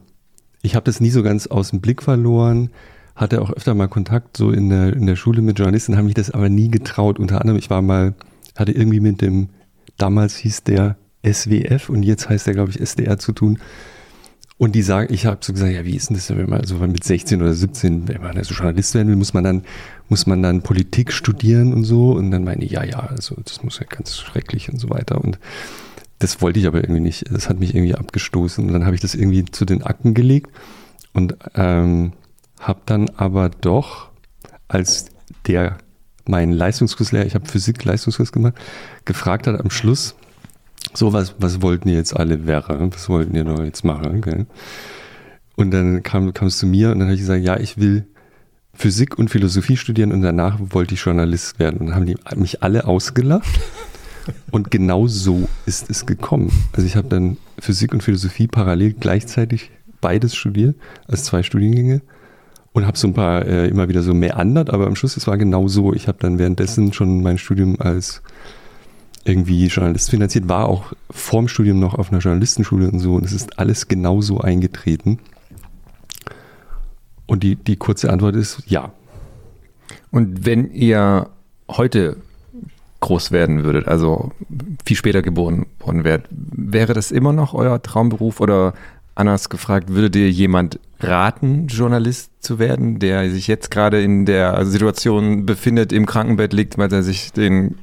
ich 0.62 0.76
habe 0.76 0.84
das 0.84 1.00
nie 1.00 1.10
so 1.10 1.24
ganz 1.24 1.48
aus 1.48 1.72
dem 1.72 1.82
Blick 1.82 2.04
verloren, 2.04 2.70
hatte 3.16 3.42
auch 3.42 3.52
öfter 3.52 3.74
mal 3.74 3.88
Kontakt 3.88 4.38
so 4.38 4.52
in 4.52 4.70
der, 4.70 4.94
in 4.94 5.06
der 5.06 5.16
Schule 5.16 5.42
mit 5.42 5.58
Journalisten, 5.58 5.96
habe 5.96 6.06
mich 6.06 6.16
das 6.16 6.32
aber 6.32 6.50
nie 6.50 6.70
getraut. 6.70 7.20
Unter 7.20 7.42
anderem, 7.42 7.58
ich 7.58 7.70
war 7.70 7.82
mal, 7.82 8.14
hatte 8.56 8.72
irgendwie 8.72 9.00
mit 9.00 9.22
dem, 9.22 9.50
damals 9.98 10.38
hieß 10.38 10.64
der 10.64 10.98
SWF 11.26 11.90
und 11.90 12.04
jetzt 12.04 12.30
heißt 12.30 12.48
er, 12.48 12.54
glaube 12.54 12.72
ich, 12.72 12.80
SDR 12.80 13.18
zu 13.18 13.34
tun. 13.34 13.60
Und 14.60 14.76
die 14.76 14.82
sagen, 14.82 15.14
ich 15.14 15.26
habe 15.26 15.40
so 15.40 15.54
gesagt, 15.54 15.72
ja, 15.72 15.86
wie 15.86 15.96
ist 15.96 16.10
denn 16.10 16.18
das, 16.18 16.30
wenn 16.30 16.50
man 16.50 16.66
so 16.66 16.76
mit 16.76 17.02
16 17.02 17.42
oder 17.42 17.54
17, 17.54 18.10
wenn 18.10 18.22
man 18.22 18.38
also 18.38 18.54
Journalist 18.54 18.94
werden 18.94 19.08
will, 19.08 19.16
muss 19.16 19.34
man 19.34 19.46
dann, 19.46 19.64
muss 20.10 20.28
man 20.28 20.44
dann 20.44 20.64
Politik 20.64 21.14
studieren 21.14 21.72
und 21.74 21.86
so. 21.86 22.12
Und 22.12 22.30
dann 22.32 22.44
meine 22.44 22.66
ich, 22.66 22.72
ja, 22.72 22.84
ja, 22.84 23.00
also 23.00 23.38
das 23.46 23.64
muss 23.64 23.80
ja 23.80 23.86
ganz 23.86 24.18
schrecklich 24.18 24.70
und 24.70 24.78
so 24.78 24.90
weiter. 24.90 25.24
Und 25.24 25.40
das 26.20 26.42
wollte 26.42 26.60
ich 26.60 26.68
aber 26.68 26.84
irgendwie 26.84 27.00
nicht. 27.00 27.32
Das 27.32 27.48
hat 27.48 27.58
mich 27.58 27.74
irgendwie 27.74 27.96
abgestoßen. 27.96 28.68
Und 28.68 28.74
dann 28.74 28.84
habe 28.86 28.96
ich 28.96 29.02
das 29.02 29.16
irgendwie 29.16 29.46
zu 29.46 29.64
den 29.64 29.82
Akten 29.82 30.14
gelegt 30.14 30.50
und 31.14 31.38
ähm, 31.56 32.12
habe 32.60 32.82
dann 32.86 33.08
aber 33.16 33.48
doch, 33.48 34.10
als 34.68 35.06
der 35.48 35.78
mein 36.28 36.52
Leistungskurslehrer, 36.52 37.26
ich 37.26 37.34
habe 37.34 37.48
Physik 37.48 37.86
Leistungskurs 37.86 38.34
gemacht, 38.34 38.56
gefragt 39.06 39.48
hat 39.48 39.58
am 39.58 39.70
Schluss, 39.70 40.16
so, 40.94 41.14
was, 41.14 41.36
was 41.40 41.62
wollten 41.62 41.90
ihr 41.90 41.96
jetzt 41.96 42.16
alle 42.16 42.48
wäre? 42.48 42.92
Was 42.92 43.10
wollten 43.10 43.36
ihr 43.36 43.44
noch 43.44 43.64
jetzt 43.64 43.84
machen? 43.84 44.22
Gell? 44.22 44.46
Und 45.56 45.72
dann 45.72 46.04
kam, 46.04 46.34
kam 46.34 46.48
es 46.48 46.58
zu 46.58 46.66
mir 46.66 46.92
und 46.92 47.00
dann 47.00 47.08
habe 47.10 47.16
ich 47.16 47.22
gesagt, 47.22 47.44
ja, 47.44 47.60
ich 47.60 47.78
will 47.78 48.06
Physik 48.74 49.20
und 49.20 49.30
Philosophie 49.30 49.76
studieren 49.76 50.14
und 50.14 50.22
danach 50.22 50.58
wollte 50.60 50.94
ich 50.94 51.02
Journalist 51.02 51.60
werden. 51.60 51.80
Und 51.80 51.88
dann 51.88 51.96
haben 51.96 52.06
die 52.06 52.16
mich 52.36 52.64
alle 52.64 52.86
ausgelacht. 52.86 53.60
Und 54.52 54.70
genau 54.70 55.08
so 55.08 55.50
ist 55.66 55.90
es 55.90 56.06
gekommen. 56.06 56.52
Also 56.74 56.86
ich 56.86 56.96
habe 56.96 57.08
dann 57.08 57.38
Physik 57.58 57.94
und 57.94 58.04
Philosophie 58.04 58.46
parallel 58.46 58.94
gleichzeitig 58.94 59.72
beides 60.02 60.36
studiert, 60.36 60.76
als 61.08 61.24
zwei 61.24 61.42
Studiengänge. 61.42 62.02
Und 62.72 62.86
habe 62.86 62.98
so 62.98 63.08
ein 63.08 63.16
paar 63.16 63.46
äh, 63.46 63.68
immer 63.68 63.90
wieder 63.90 64.04
so 64.04 64.14
meandert, 64.14 64.70
aber 64.70 64.86
am 64.86 64.96
Schluss, 64.96 65.18
es 65.18 65.26
war 65.26 65.38
genau 65.38 65.68
so. 65.68 65.94
Ich 65.94 66.08
habe 66.08 66.20
dann 66.22 66.38
währenddessen 66.38 66.94
schon 66.94 67.24
mein 67.24 67.40
Studium 67.40 67.82
als 67.82 68.22
irgendwie 69.30 69.68
Journalist 69.68 70.10
finanziert, 70.10 70.50
war 70.50 70.68
auch 70.68 70.94
vorm 71.10 71.48
Studium 71.48 71.80
noch 71.80 71.94
auf 71.94 72.12
einer 72.12 72.20
Journalistenschule 72.20 72.90
und 72.90 73.00
so 73.00 73.16
und 73.16 73.26
es 73.26 73.32
ist 73.32 73.60
alles 73.60 73.88
genauso 73.88 74.40
eingetreten. 74.40 75.20
Und 77.26 77.44
die, 77.44 77.56
die 77.56 77.76
kurze 77.76 78.12
Antwort 78.12 78.36
ist 78.36 78.64
ja. 78.66 78.92
Und 80.12 80.46
wenn 80.46 80.72
ihr 80.72 81.30
heute 81.70 82.18
groß 83.02 83.32
werden 83.32 83.64
würdet, 83.64 83.88
also 83.88 84.32
viel 84.86 84.98
später 84.98 85.22
geboren 85.22 85.68
worden 85.80 86.04
wärt, 86.04 86.26
wäre 86.30 86.94
das 86.94 87.12
immer 87.12 87.32
noch 87.32 87.54
euer 87.54 87.82
Traumberuf 87.82 88.42
oder 88.42 88.74
anders 89.16 89.50
gefragt, 89.50 89.90
würde 89.90 90.10
dir 90.10 90.30
jemand 90.32 90.80
raten, 91.00 91.68
Journalist 91.68 92.32
zu 92.40 92.58
werden, 92.58 93.00
der 93.00 93.30
sich 93.30 93.48
jetzt 93.48 93.70
gerade 93.70 94.02
in 94.02 94.26
der 94.26 94.66
Situation 94.66 95.46
befindet, 95.46 95.94
im 95.94 96.06
Krankenbett 96.06 96.54
liegt, 96.54 96.78
weil 96.78 96.92
er 96.92 97.04
sich 97.04 97.32
den 97.32 97.76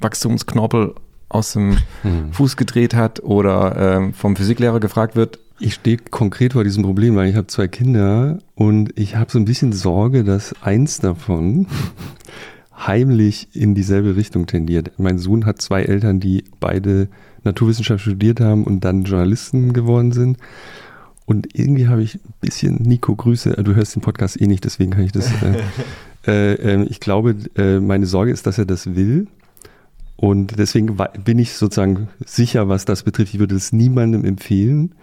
Wachstumsknorpel 0.00 0.94
aus 1.28 1.52
dem 1.52 1.78
hm. 2.02 2.32
Fuß 2.32 2.56
gedreht 2.56 2.94
hat 2.94 3.22
oder 3.22 3.76
ähm, 3.76 4.14
vom 4.14 4.36
Physiklehrer 4.36 4.80
gefragt 4.80 5.16
wird. 5.16 5.38
Ich 5.60 5.74
stehe 5.74 5.98
konkret 5.98 6.52
vor 6.52 6.64
diesem 6.64 6.84
Problem, 6.84 7.16
weil 7.16 7.28
ich 7.28 7.36
habe 7.36 7.48
zwei 7.48 7.68
Kinder 7.68 8.38
und 8.54 8.92
ich 8.98 9.16
habe 9.16 9.30
so 9.30 9.38
ein 9.38 9.44
bisschen 9.44 9.72
Sorge, 9.72 10.24
dass 10.24 10.54
eins 10.62 11.00
davon 11.00 11.66
heimlich 12.76 13.48
in 13.54 13.74
dieselbe 13.74 14.16
Richtung 14.16 14.46
tendiert. 14.46 14.92
Mein 14.98 15.18
Sohn 15.18 15.46
hat 15.46 15.60
zwei 15.60 15.82
Eltern, 15.82 16.20
die 16.20 16.44
beide 16.60 17.08
Naturwissenschaft 17.42 18.02
studiert 18.02 18.40
haben 18.40 18.64
und 18.64 18.84
dann 18.84 19.02
Journalisten 19.02 19.72
geworden 19.72 20.12
sind. 20.12 20.38
Und 21.26 21.58
irgendwie 21.58 21.88
habe 21.88 22.02
ich 22.02 22.14
ein 22.14 22.34
bisschen, 22.40 22.76
Nico, 22.76 23.14
Grüße, 23.14 23.50
du 23.62 23.74
hörst 23.74 23.94
den 23.94 24.00
Podcast 24.00 24.40
eh 24.40 24.46
nicht, 24.46 24.64
deswegen 24.64 24.92
kann 24.92 25.04
ich 25.04 25.12
das. 25.12 25.30
Äh, 26.26 26.54
äh, 26.76 26.82
ich 26.84 27.00
glaube, 27.00 27.36
äh, 27.56 27.80
meine 27.80 28.06
Sorge 28.06 28.30
ist, 28.30 28.46
dass 28.46 28.58
er 28.58 28.64
das 28.64 28.94
will 28.94 29.26
und 30.20 30.58
deswegen 30.58 30.96
bin 31.24 31.38
ich 31.38 31.52
sozusagen 31.52 32.08
sicher, 32.26 32.68
was 32.68 32.84
das 32.84 33.04
betrifft. 33.04 33.34
Ich 33.34 33.40
würde 33.40 33.54
es 33.54 33.72
niemandem 33.72 34.24
empfehlen, 34.24 34.96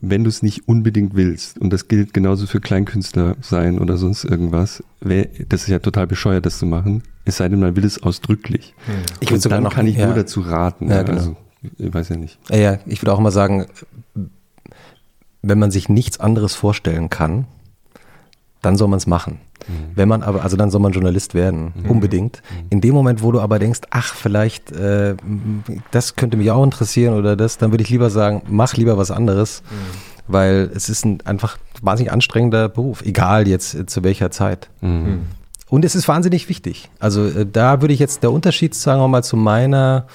wenn 0.00 0.24
du 0.24 0.28
es 0.28 0.42
nicht 0.42 0.66
unbedingt 0.66 1.14
willst. 1.14 1.58
Und 1.58 1.72
das 1.72 1.86
gilt 1.86 2.12
genauso 2.12 2.48
für 2.48 2.60
Kleinkünstler 2.60 3.36
sein 3.40 3.78
oder 3.78 3.96
sonst 3.96 4.24
irgendwas. 4.24 4.82
Das 5.00 5.62
ist 5.62 5.68
ja 5.68 5.78
total 5.78 6.08
bescheuert, 6.08 6.44
das 6.44 6.58
zu 6.58 6.66
machen. 6.66 7.04
Es 7.24 7.36
sei 7.36 7.48
denn, 7.48 7.60
man 7.60 7.76
will 7.76 7.84
es 7.84 8.02
ausdrücklich. 8.02 8.74
Hm. 8.86 8.94
Ich 9.20 9.30
würde 9.30 9.40
sogar 9.40 9.58
dann 9.58 9.64
noch, 9.64 9.74
kann 9.74 9.86
ich 9.86 9.96
ja. 9.96 10.06
nur 10.06 10.16
dazu 10.16 10.40
raten. 10.40 10.90
Ja, 10.90 11.04
genau. 11.04 11.18
Also, 11.18 11.36
ich 11.78 11.94
weiß 11.94 12.08
ja 12.08 12.16
nicht. 12.16 12.40
Ja, 12.50 12.80
ich 12.84 13.00
würde 13.00 13.12
auch 13.12 13.20
immer 13.20 13.30
sagen, 13.30 13.66
wenn 15.42 15.58
man 15.60 15.70
sich 15.70 15.88
nichts 15.88 16.18
anderes 16.18 16.56
vorstellen 16.56 17.10
kann, 17.10 17.46
dann 18.60 18.76
soll 18.76 18.88
man 18.88 18.96
es 18.96 19.06
machen. 19.06 19.38
Mhm. 19.68 19.72
Wenn 19.94 20.08
man 20.08 20.22
aber, 20.22 20.42
also 20.42 20.56
dann 20.56 20.70
soll 20.70 20.80
man 20.80 20.92
Journalist 20.92 21.34
werden, 21.34 21.72
mhm. 21.74 21.90
unbedingt. 21.90 22.42
Mhm. 22.42 22.66
In 22.70 22.80
dem 22.80 22.94
Moment, 22.94 23.22
wo 23.22 23.32
du 23.32 23.40
aber 23.40 23.58
denkst, 23.58 23.80
ach, 23.90 24.14
vielleicht, 24.14 24.72
äh, 24.72 25.14
das 25.90 26.16
könnte 26.16 26.36
mich 26.36 26.50
auch 26.50 26.64
interessieren 26.64 27.14
oder 27.14 27.36
das, 27.36 27.58
dann 27.58 27.70
würde 27.70 27.84
ich 27.84 27.90
lieber 27.90 28.10
sagen, 28.10 28.42
mach 28.48 28.74
lieber 28.74 28.98
was 28.98 29.10
anderes, 29.10 29.62
mhm. 29.62 30.32
weil 30.32 30.70
es 30.74 30.88
ist 30.88 31.04
ein 31.04 31.20
einfach 31.24 31.58
wahnsinnig 31.82 32.12
anstrengender 32.12 32.68
Beruf, 32.68 33.02
egal 33.02 33.46
jetzt 33.46 33.74
äh, 33.74 33.86
zu 33.86 34.02
welcher 34.02 34.30
Zeit. 34.30 34.70
Mhm. 34.80 35.26
Und 35.68 35.84
es 35.84 35.94
ist 35.94 36.08
wahnsinnig 36.08 36.48
wichtig. 36.48 36.88
Also 36.98 37.26
äh, 37.26 37.46
da 37.46 37.80
würde 37.82 37.94
ich 37.94 38.00
jetzt 38.00 38.22
der 38.22 38.32
Unterschied, 38.32 38.74
sagen 38.74 39.00
wir 39.00 39.08
mal, 39.08 39.22
zu 39.22 39.36
meiner 39.36 40.06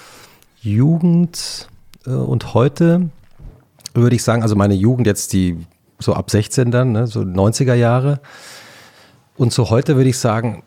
Jugend 0.61 1.67
Äh, 2.05 2.11
und 2.11 2.53
heute 2.53 3.09
würde 3.93 4.15
ich 4.15 4.23
sagen, 4.23 4.41
also 4.41 4.55
meine 4.55 4.73
Jugend 4.73 5.07
jetzt 5.07 5.33
die 5.33 5.57
so 5.99 6.13
ab 6.13 6.31
16 6.31 6.71
dann, 6.71 6.91
ne, 6.91 7.07
so 7.07 7.21
90er 7.21 7.75
Jahre. 7.75 8.19
Und 9.36 9.52
so 9.52 9.69
heute 9.69 9.96
würde 9.96 10.10
ich 10.10 10.17
sagen, 10.17 10.63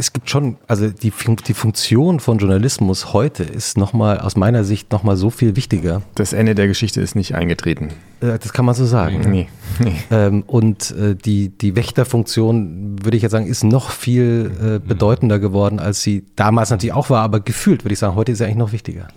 es 0.00 0.14
gibt 0.14 0.30
schon, 0.30 0.56
also 0.66 0.88
die, 0.88 1.12
die 1.46 1.54
Funktion 1.54 2.20
von 2.20 2.38
Journalismus 2.38 3.12
heute 3.12 3.42
ist 3.42 3.76
nochmal 3.76 4.18
aus 4.18 4.34
meiner 4.34 4.64
Sicht 4.64 4.92
nochmal 4.92 5.16
so 5.18 5.28
viel 5.28 5.56
wichtiger. 5.56 6.00
Das 6.14 6.32
Ende 6.32 6.54
der 6.54 6.68
Geschichte 6.68 7.02
ist 7.02 7.14
nicht 7.14 7.34
eingetreten. 7.34 7.88
Äh, 8.20 8.38
das 8.38 8.54
kann 8.54 8.64
man 8.64 8.74
so 8.74 8.86
sagen. 8.86 9.20
Nee. 9.30 9.48
nee. 9.78 9.94
Ähm, 10.10 10.42
und 10.46 10.90
äh, 10.92 11.14
die, 11.14 11.50
die 11.50 11.76
Wächterfunktion, 11.76 13.04
würde 13.04 13.16
ich 13.18 13.22
jetzt 13.22 13.32
sagen, 13.32 13.46
ist 13.46 13.62
noch 13.62 13.90
viel 13.90 14.50
äh, 14.58 14.64
mhm. 14.64 14.88
bedeutender 14.88 15.38
geworden, 15.38 15.78
als 15.78 16.02
sie 16.02 16.24
damals 16.34 16.70
natürlich 16.70 16.94
auch 16.94 17.10
war, 17.10 17.22
aber 17.22 17.40
gefühlt 17.40 17.84
würde 17.84 17.92
ich 17.92 17.98
sagen, 17.98 18.14
heute 18.14 18.32
ist 18.32 18.38
sie 18.38 18.44
eigentlich 18.44 18.56
noch 18.56 18.72
wichtiger. 18.72 19.08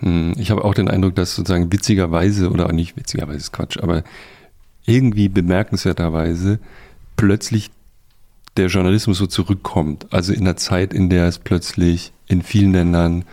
Mhm. 0.00 0.34
Ich 0.36 0.50
habe 0.50 0.64
auch 0.64 0.74
den 0.74 0.88
Eindruck, 0.88 1.14
dass 1.14 1.36
sozusagen 1.36 1.72
witzigerweise, 1.72 2.50
oder 2.50 2.72
nicht 2.72 2.96
witzigerweise 2.96 3.38
ist 3.38 3.52
Quatsch, 3.52 3.78
aber 3.80 4.02
irgendwie 4.84 5.28
bemerkenswerterweise 5.28 6.58
plötzlich 7.16 7.70
der 8.56 8.68
Journalismus 8.68 9.18
so 9.18 9.26
zurückkommt. 9.26 10.06
Also 10.12 10.32
in 10.32 10.44
der 10.44 10.56
Zeit, 10.56 10.94
in 10.94 11.10
der 11.10 11.26
es 11.26 11.38
plötzlich 11.38 12.12
in 12.26 12.42
vielen 12.42 12.72
Ländern 12.72 13.24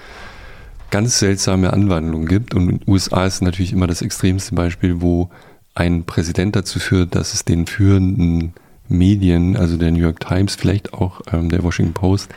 ganz 0.89 1.19
seltsame 1.19 1.73
Anwandlungen 1.73 2.27
gibt. 2.27 2.53
Und 2.53 2.69
in 2.69 2.77
den 2.79 2.89
USA 2.89 3.25
ist 3.25 3.41
natürlich 3.41 3.73
immer 3.73 3.87
das 3.87 4.01
extremste 4.01 4.55
Beispiel, 4.55 5.01
wo 5.01 5.29
ein 5.73 6.03
Präsident 6.03 6.55
dazu 6.55 6.79
führt, 6.79 7.15
dass 7.15 7.33
es 7.33 7.45
den 7.45 7.65
führenden 7.65 8.53
Medien, 8.89 9.55
also 9.55 9.77
der 9.77 9.91
New 9.91 9.99
York 9.99 10.19
Times, 10.19 10.55
vielleicht 10.55 10.93
auch 10.93 11.21
ähm, 11.31 11.49
der 11.49 11.63
Washington 11.63 11.93
Post, 11.93 12.29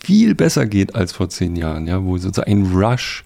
viel 0.00 0.34
besser 0.34 0.66
geht 0.66 0.96
als 0.96 1.12
vor 1.12 1.28
zehn 1.28 1.54
Jahren, 1.54 1.86
ja, 1.86 2.02
wo 2.02 2.18
sozusagen 2.18 2.50
ein 2.50 2.72
Rush 2.72 3.24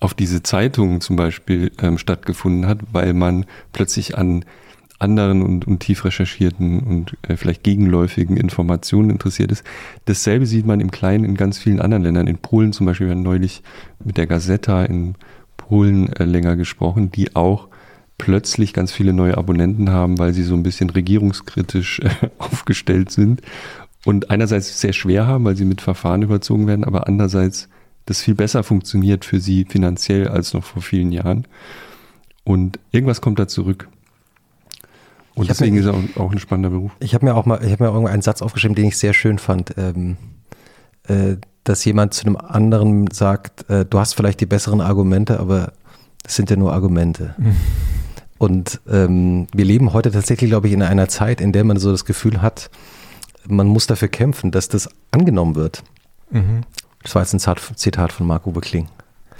auf 0.00 0.14
diese 0.14 0.42
Zeitungen 0.42 1.02
zum 1.02 1.16
Beispiel 1.16 1.70
ähm, 1.82 1.98
stattgefunden 1.98 2.66
hat, 2.66 2.78
weil 2.92 3.12
man 3.12 3.44
plötzlich 3.72 4.16
an 4.16 4.46
anderen 5.04 5.42
und, 5.42 5.66
und 5.66 5.80
tief 5.80 6.04
recherchierten 6.04 6.80
und 6.80 7.16
äh, 7.22 7.36
vielleicht 7.36 7.62
gegenläufigen 7.62 8.36
Informationen 8.36 9.10
interessiert 9.10 9.52
ist. 9.52 9.62
Dasselbe 10.06 10.46
sieht 10.46 10.66
man 10.66 10.80
im 10.80 10.90
Kleinen 10.90 11.24
in 11.24 11.36
ganz 11.36 11.58
vielen 11.58 11.80
anderen 11.80 12.02
Ländern. 12.02 12.26
In 12.26 12.38
Polen 12.38 12.72
zum 12.72 12.86
Beispiel, 12.86 13.06
wir 13.06 13.14
haben 13.14 13.22
neulich 13.22 13.62
mit 14.02 14.16
der 14.16 14.26
Gazeta 14.26 14.84
in 14.84 15.14
Polen 15.56 16.12
äh, 16.14 16.24
länger 16.24 16.56
gesprochen, 16.56 17.12
die 17.12 17.36
auch 17.36 17.68
plötzlich 18.18 18.72
ganz 18.72 18.92
viele 18.92 19.12
neue 19.12 19.36
Abonnenten 19.36 19.90
haben, 19.90 20.18
weil 20.18 20.32
sie 20.32 20.42
so 20.42 20.54
ein 20.54 20.62
bisschen 20.62 20.90
regierungskritisch 20.90 22.00
äh, 22.00 22.08
aufgestellt 22.38 23.10
sind 23.10 23.42
und 24.04 24.30
einerseits 24.30 24.80
sehr 24.80 24.92
schwer 24.92 25.26
haben, 25.26 25.44
weil 25.44 25.56
sie 25.56 25.64
mit 25.64 25.80
Verfahren 25.80 26.22
überzogen 26.22 26.66
werden, 26.66 26.84
aber 26.84 27.06
andererseits 27.06 27.68
das 28.06 28.20
viel 28.20 28.34
besser 28.34 28.62
funktioniert 28.62 29.24
für 29.24 29.40
sie 29.40 29.64
finanziell 29.64 30.28
als 30.28 30.52
noch 30.52 30.64
vor 30.64 30.82
vielen 30.82 31.12
Jahren. 31.12 31.46
Und 32.44 32.78
irgendwas 32.90 33.20
kommt 33.20 33.38
da 33.38 33.48
zurück. 33.48 33.88
Und 35.34 35.50
deswegen 35.50 35.74
mir, 35.74 35.80
ist 35.80 35.86
er 35.86 36.20
auch, 36.20 36.30
ein 36.30 36.38
spannender 36.38 36.70
Beruf. 36.70 36.92
Ich 37.00 37.14
habe 37.14 37.24
mir 37.24 37.34
auch 37.34 37.46
mal, 37.46 37.62
ich 37.64 37.72
habe 37.72 37.84
mir 37.84 37.90
irgendwann 37.90 38.12
einen 38.12 38.22
Satz 38.22 38.40
aufgeschrieben, 38.40 38.74
den 38.74 38.86
ich 38.86 38.98
sehr 38.98 39.14
schön 39.14 39.38
fand, 39.38 39.74
ähm, 39.76 40.16
äh, 41.08 41.36
dass 41.64 41.84
jemand 41.84 42.14
zu 42.14 42.26
einem 42.26 42.36
anderen 42.36 43.08
sagt, 43.10 43.68
äh, 43.68 43.84
du 43.84 43.98
hast 43.98 44.14
vielleicht 44.14 44.40
die 44.40 44.46
besseren 44.46 44.80
Argumente, 44.80 45.40
aber 45.40 45.72
es 46.24 46.36
sind 46.36 46.50
ja 46.50 46.56
nur 46.56 46.72
Argumente. 46.72 47.34
Mhm. 47.38 47.56
Und 48.38 48.80
ähm, 48.88 49.46
wir 49.54 49.64
leben 49.64 49.92
heute 49.92 50.10
tatsächlich, 50.10 50.50
glaube 50.50 50.68
ich, 50.68 50.74
in 50.74 50.82
einer 50.82 51.08
Zeit, 51.08 51.40
in 51.40 51.52
der 51.52 51.64
man 51.64 51.78
so 51.78 51.90
das 51.90 52.04
Gefühl 52.04 52.42
hat, 52.42 52.70
man 53.46 53.66
muss 53.66 53.86
dafür 53.86 54.08
kämpfen, 54.08 54.50
dass 54.50 54.68
das 54.68 54.88
angenommen 55.10 55.54
wird. 55.54 55.82
Mhm. 56.30 56.62
Das 57.02 57.14
war 57.14 57.22
jetzt 57.22 57.34
ein 57.34 57.56
Zitat 57.76 58.12
von 58.12 58.26
Marc-Uwe 58.26 58.60
Kling. 58.60 58.88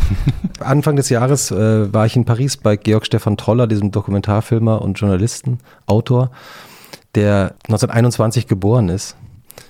Anfang 0.60 0.96
des 0.96 1.08
Jahres 1.08 1.50
äh, 1.50 1.92
war 1.92 2.06
ich 2.06 2.16
in 2.16 2.24
Paris 2.24 2.56
bei 2.56 2.76
Georg 2.76 3.06
Stefan 3.06 3.36
Troller, 3.36 3.66
diesem 3.66 3.90
Dokumentarfilmer 3.90 4.82
und 4.82 4.98
Journalisten, 4.98 5.58
Autor, 5.86 6.30
der 7.14 7.54
1921 7.64 8.46
geboren 8.46 8.88
ist. 8.88 9.16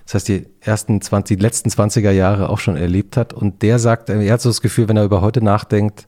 Das 0.04 0.14
heißt, 0.14 0.28
die 0.28 0.46
ersten 0.60 1.00
20, 1.00 1.38
die 1.38 1.42
letzten 1.42 1.70
20er 1.70 2.10
Jahre 2.10 2.50
auch 2.50 2.58
schon 2.58 2.76
erlebt 2.76 3.16
hat. 3.16 3.32
Und 3.32 3.62
der 3.62 3.78
sagt, 3.78 4.10
er 4.10 4.32
hat 4.32 4.40
so 4.40 4.50
das 4.50 4.60
Gefühl, 4.60 4.88
wenn 4.88 4.96
er 4.96 5.04
über 5.04 5.20
heute 5.20 5.42
nachdenkt, 5.42 6.06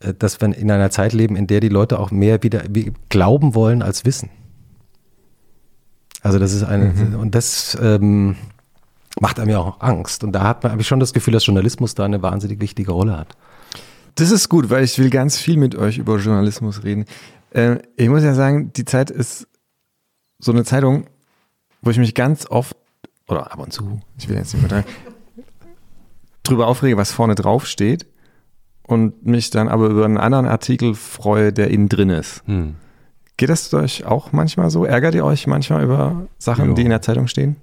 äh, 0.00 0.14
dass 0.14 0.40
wir 0.40 0.54
in 0.54 0.70
einer 0.70 0.90
Zeit 0.90 1.12
leben, 1.12 1.36
in 1.36 1.46
der 1.46 1.60
die 1.60 1.68
Leute 1.68 1.98
auch 1.98 2.10
mehr 2.10 2.42
wieder 2.42 2.62
glauben 3.08 3.54
wollen 3.54 3.82
als 3.82 4.04
wissen. 4.04 4.30
Also 6.22 6.38
das 6.38 6.52
ist 6.52 6.64
eine, 6.64 6.86
mhm. 6.86 7.18
und 7.18 7.34
das, 7.34 7.78
ähm, 7.80 8.36
macht 9.20 9.38
einem 9.38 9.50
ja 9.50 9.58
auch 9.58 9.80
Angst. 9.80 10.24
Und 10.24 10.32
da 10.32 10.42
habe 10.42 10.80
ich 10.80 10.88
schon 10.88 10.98
das 10.98 11.12
Gefühl, 11.12 11.32
dass 11.32 11.46
Journalismus 11.46 11.94
da 11.94 12.04
eine 12.04 12.22
wahnsinnig 12.22 12.60
wichtige 12.60 12.92
Rolle 12.92 13.16
hat. 13.16 13.36
Das 14.16 14.30
ist 14.30 14.48
gut, 14.48 14.70
weil 14.70 14.82
ich 14.82 14.98
will 14.98 15.10
ganz 15.10 15.38
viel 15.38 15.56
mit 15.56 15.76
euch 15.76 15.98
über 15.98 16.18
Journalismus 16.18 16.82
reden. 16.82 17.04
Äh, 17.50 17.76
ich 17.96 18.08
muss 18.08 18.24
ja 18.24 18.34
sagen, 18.34 18.72
die 18.72 18.84
Zeit 18.84 19.10
ist 19.10 19.46
so 20.38 20.52
eine 20.52 20.64
Zeitung, 20.64 21.06
wo 21.82 21.90
ich 21.90 21.98
mich 21.98 22.14
ganz 22.14 22.46
oft, 22.50 22.76
oder 23.28 23.52
ab 23.52 23.60
und 23.60 23.72
zu, 23.72 24.00
ich 24.18 24.28
will 24.28 24.36
jetzt 24.36 24.54
nicht 24.54 24.68
mehr 24.68 24.84
drüber 26.42 26.66
aufrege, 26.66 26.96
was 26.96 27.12
vorne 27.12 27.34
drauf 27.34 27.66
steht 27.66 28.06
und 28.82 29.24
mich 29.24 29.50
dann 29.50 29.68
aber 29.68 29.88
über 29.88 30.04
einen 30.04 30.18
anderen 30.18 30.46
Artikel 30.46 30.94
freue, 30.94 31.52
der 31.52 31.70
innen 31.70 31.88
drin 31.88 32.10
ist. 32.10 32.42
Hm. 32.46 32.74
Geht 33.36 33.48
das 33.48 33.72
euch 33.72 34.04
auch 34.04 34.32
manchmal 34.32 34.70
so? 34.70 34.84
Ärgert 34.84 35.14
ihr 35.14 35.24
euch 35.24 35.46
manchmal 35.46 35.84
über 35.84 36.26
Sachen, 36.38 36.68
jo. 36.68 36.74
die 36.74 36.82
in 36.82 36.90
der 36.90 37.02
Zeitung 37.02 37.26
stehen? 37.28 37.56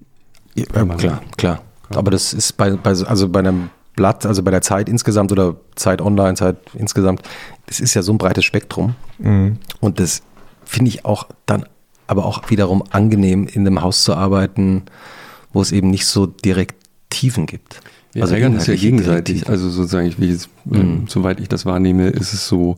Ja, 0.57 0.85
klar, 0.85 1.21
klar. 1.37 1.61
Aber 1.95 2.11
das 2.11 2.33
ist 2.33 2.57
bei, 2.57 2.71
bei, 2.71 2.89
also 2.89 3.29
bei 3.29 3.39
einem 3.39 3.69
Blatt, 3.95 4.25
also 4.25 4.43
bei 4.43 4.51
der 4.51 4.61
Zeit 4.61 4.89
insgesamt 4.89 5.31
oder 5.31 5.55
Zeit 5.75 6.01
Online, 6.01 6.35
Zeit 6.35 6.57
insgesamt, 6.73 7.21
das 7.65 7.79
ist 7.79 7.93
ja 7.93 8.01
so 8.01 8.13
ein 8.13 8.17
breites 8.17 8.45
Spektrum. 8.45 8.95
Mhm. 9.17 9.57
Und 9.79 9.99
das 9.99 10.21
finde 10.65 10.89
ich 10.89 11.05
auch 11.05 11.27
dann 11.45 11.65
aber 12.07 12.25
auch 12.25 12.49
wiederum 12.49 12.83
angenehm, 12.89 13.47
in 13.47 13.67
einem 13.67 13.81
Haus 13.81 14.03
zu 14.03 14.15
arbeiten, 14.15 14.83
wo 15.51 15.61
es 15.61 15.71
eben 15.71 15.89
nicht 15.89 16.05
so 16.05 16.25
direkt 16.25 16.75
Tiefen 17.09 17.45
gibt. 17.45 17.81
Wir 18.13 18.23
also 18.23 18.35
ärgern 18.35 18.55
es 18.55 18.67
ja 18.67 18.75
gegenseitig. 18.75 19.49
Also 19.49 19.69
sozusagen, 19.69 20.07
ich 20.07 20.19
will 20.19 20.31
jetzt, 20.31 20.49
mhm. 20.65 21.05
soweit 21.07 21.39
ich 21.39 21.49
das 21.49 21.65
wahrnehme, 21.65 22.09
ist 22.09 22.33
es 22.33 22.47
so, 22.47 22.77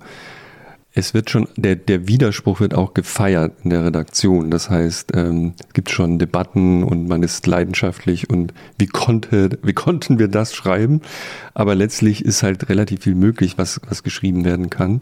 es 0.93 1.13
wird 1.13 1.29
schon, 1.29 1.47
der, 1.55 1.75
der 1.75 2.07
Widerspruch 2.07 2.59
wird 2.59 2.73
auch 2.73 2.93
gefeiert 2.93 3.53
in 3.63 3.69
der 3.69 3.85
Redaktion. 3.85 4.49
Das 4.49 4.69
heißt, 4.69 5.11
ähm, 5.15 5.53
es 5.59 5.73
gibt 5.73 5.91
schon 5.91 6.17
Debatten 6.17 6.83
und 6.83 7.07
man 7.07 7.21
ist 7.21 7.45
leidenschaftlich 7.45 8.29
und 8.29 8.53
wie 8.77 8.87
konnte, 8.87 9.59
wie 9.61 9.73
konnten 9.73 10.17
wir 10.17 10.27
das 10.27 10.55
schreiben? 10.55 11.01
Aber 11.53 11.75
letztlich 11.75 12.25
ist 12.25 12.41
halt 12.41 12.69
relativ 12.69 13.03
viel 13.03 13.15
möglich, 13.15 13.57
was, 13.57 13.79
was 13.87 14.03
geschrieben 14.03 14.45
werden 14.45 14.69
kann. 14.69 15.01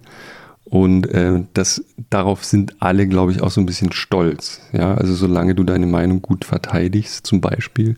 Und 0.65 1.07
äh, 1.07 1.43
das, 1.53 1.81
darauf 2.09 2.43
sind 2.43 2.75
alle, 2.79 3.07
glaube 3.07 3.31
ich, 3.31 3.41
auch 3.41 3.51
so 3.51 3.61
ein 3.61 3.65
bisschen 3.65 3.93
stolz. 3.93 4.59
Ja, 4.73 4.95
also 4.95 5.15
solange 5.15 5.55
du 5.55 5.63
deine 5.63 5.87
Meinung 5.87 6.21
gut 6.21 6.43
verteidigst, 6.43 7.25
zum 7.25 7.39
Beispiel, 7.39 7.95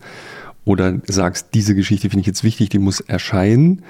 oder 0.65 0.99
sagst, 1.07 1.47
diese 1.55 1.73
Geschichte 1.73 2.11
finde 2.11 2.21
ich 2.21 2.27
jetzt 2.27 2.43
wichtig, 2.43 2.69
die 2.69 2.77
muss 2.77 2.99
erscheinen, 2.99 3.81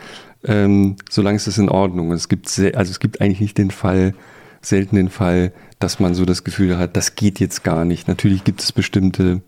ähm, 0.44 0.96
solange 1.10 1.36
ist 1.36 1.48
das 1.48 1.58
in 1.58 1.70
Ordnung. 1.70 2.12
Es 2.12 2.30
gibt 2.30 2.50
sehr, 2.50 2.78
also 2.78 2.92
es 2.92 3.00
gibt 3.00 3.22
eigentlich 3.22 3.42
nicht 3.42 3.58
den 3.58 3.72
Fall, 3.72 4.14
selten 4.62 4.96
den 4.96 5.10
Fall, 5.10 5.52
dass 5.80 6.00
man 6.00 6.14
so 6.14 6.26
das 6.26 6.44
Gefühl 6.44 6.78
hat, 6.78 6.96
das 6.96 7.16
geht 7.16 7.40
jetzt 7.40 7.64
gar 7.64 7.86
nicht. 7.86 8.08
Natürlich 8.08 8.44
gibt 8.44 8.62
es 8.62 8.72
bestimmte 8.72 9.42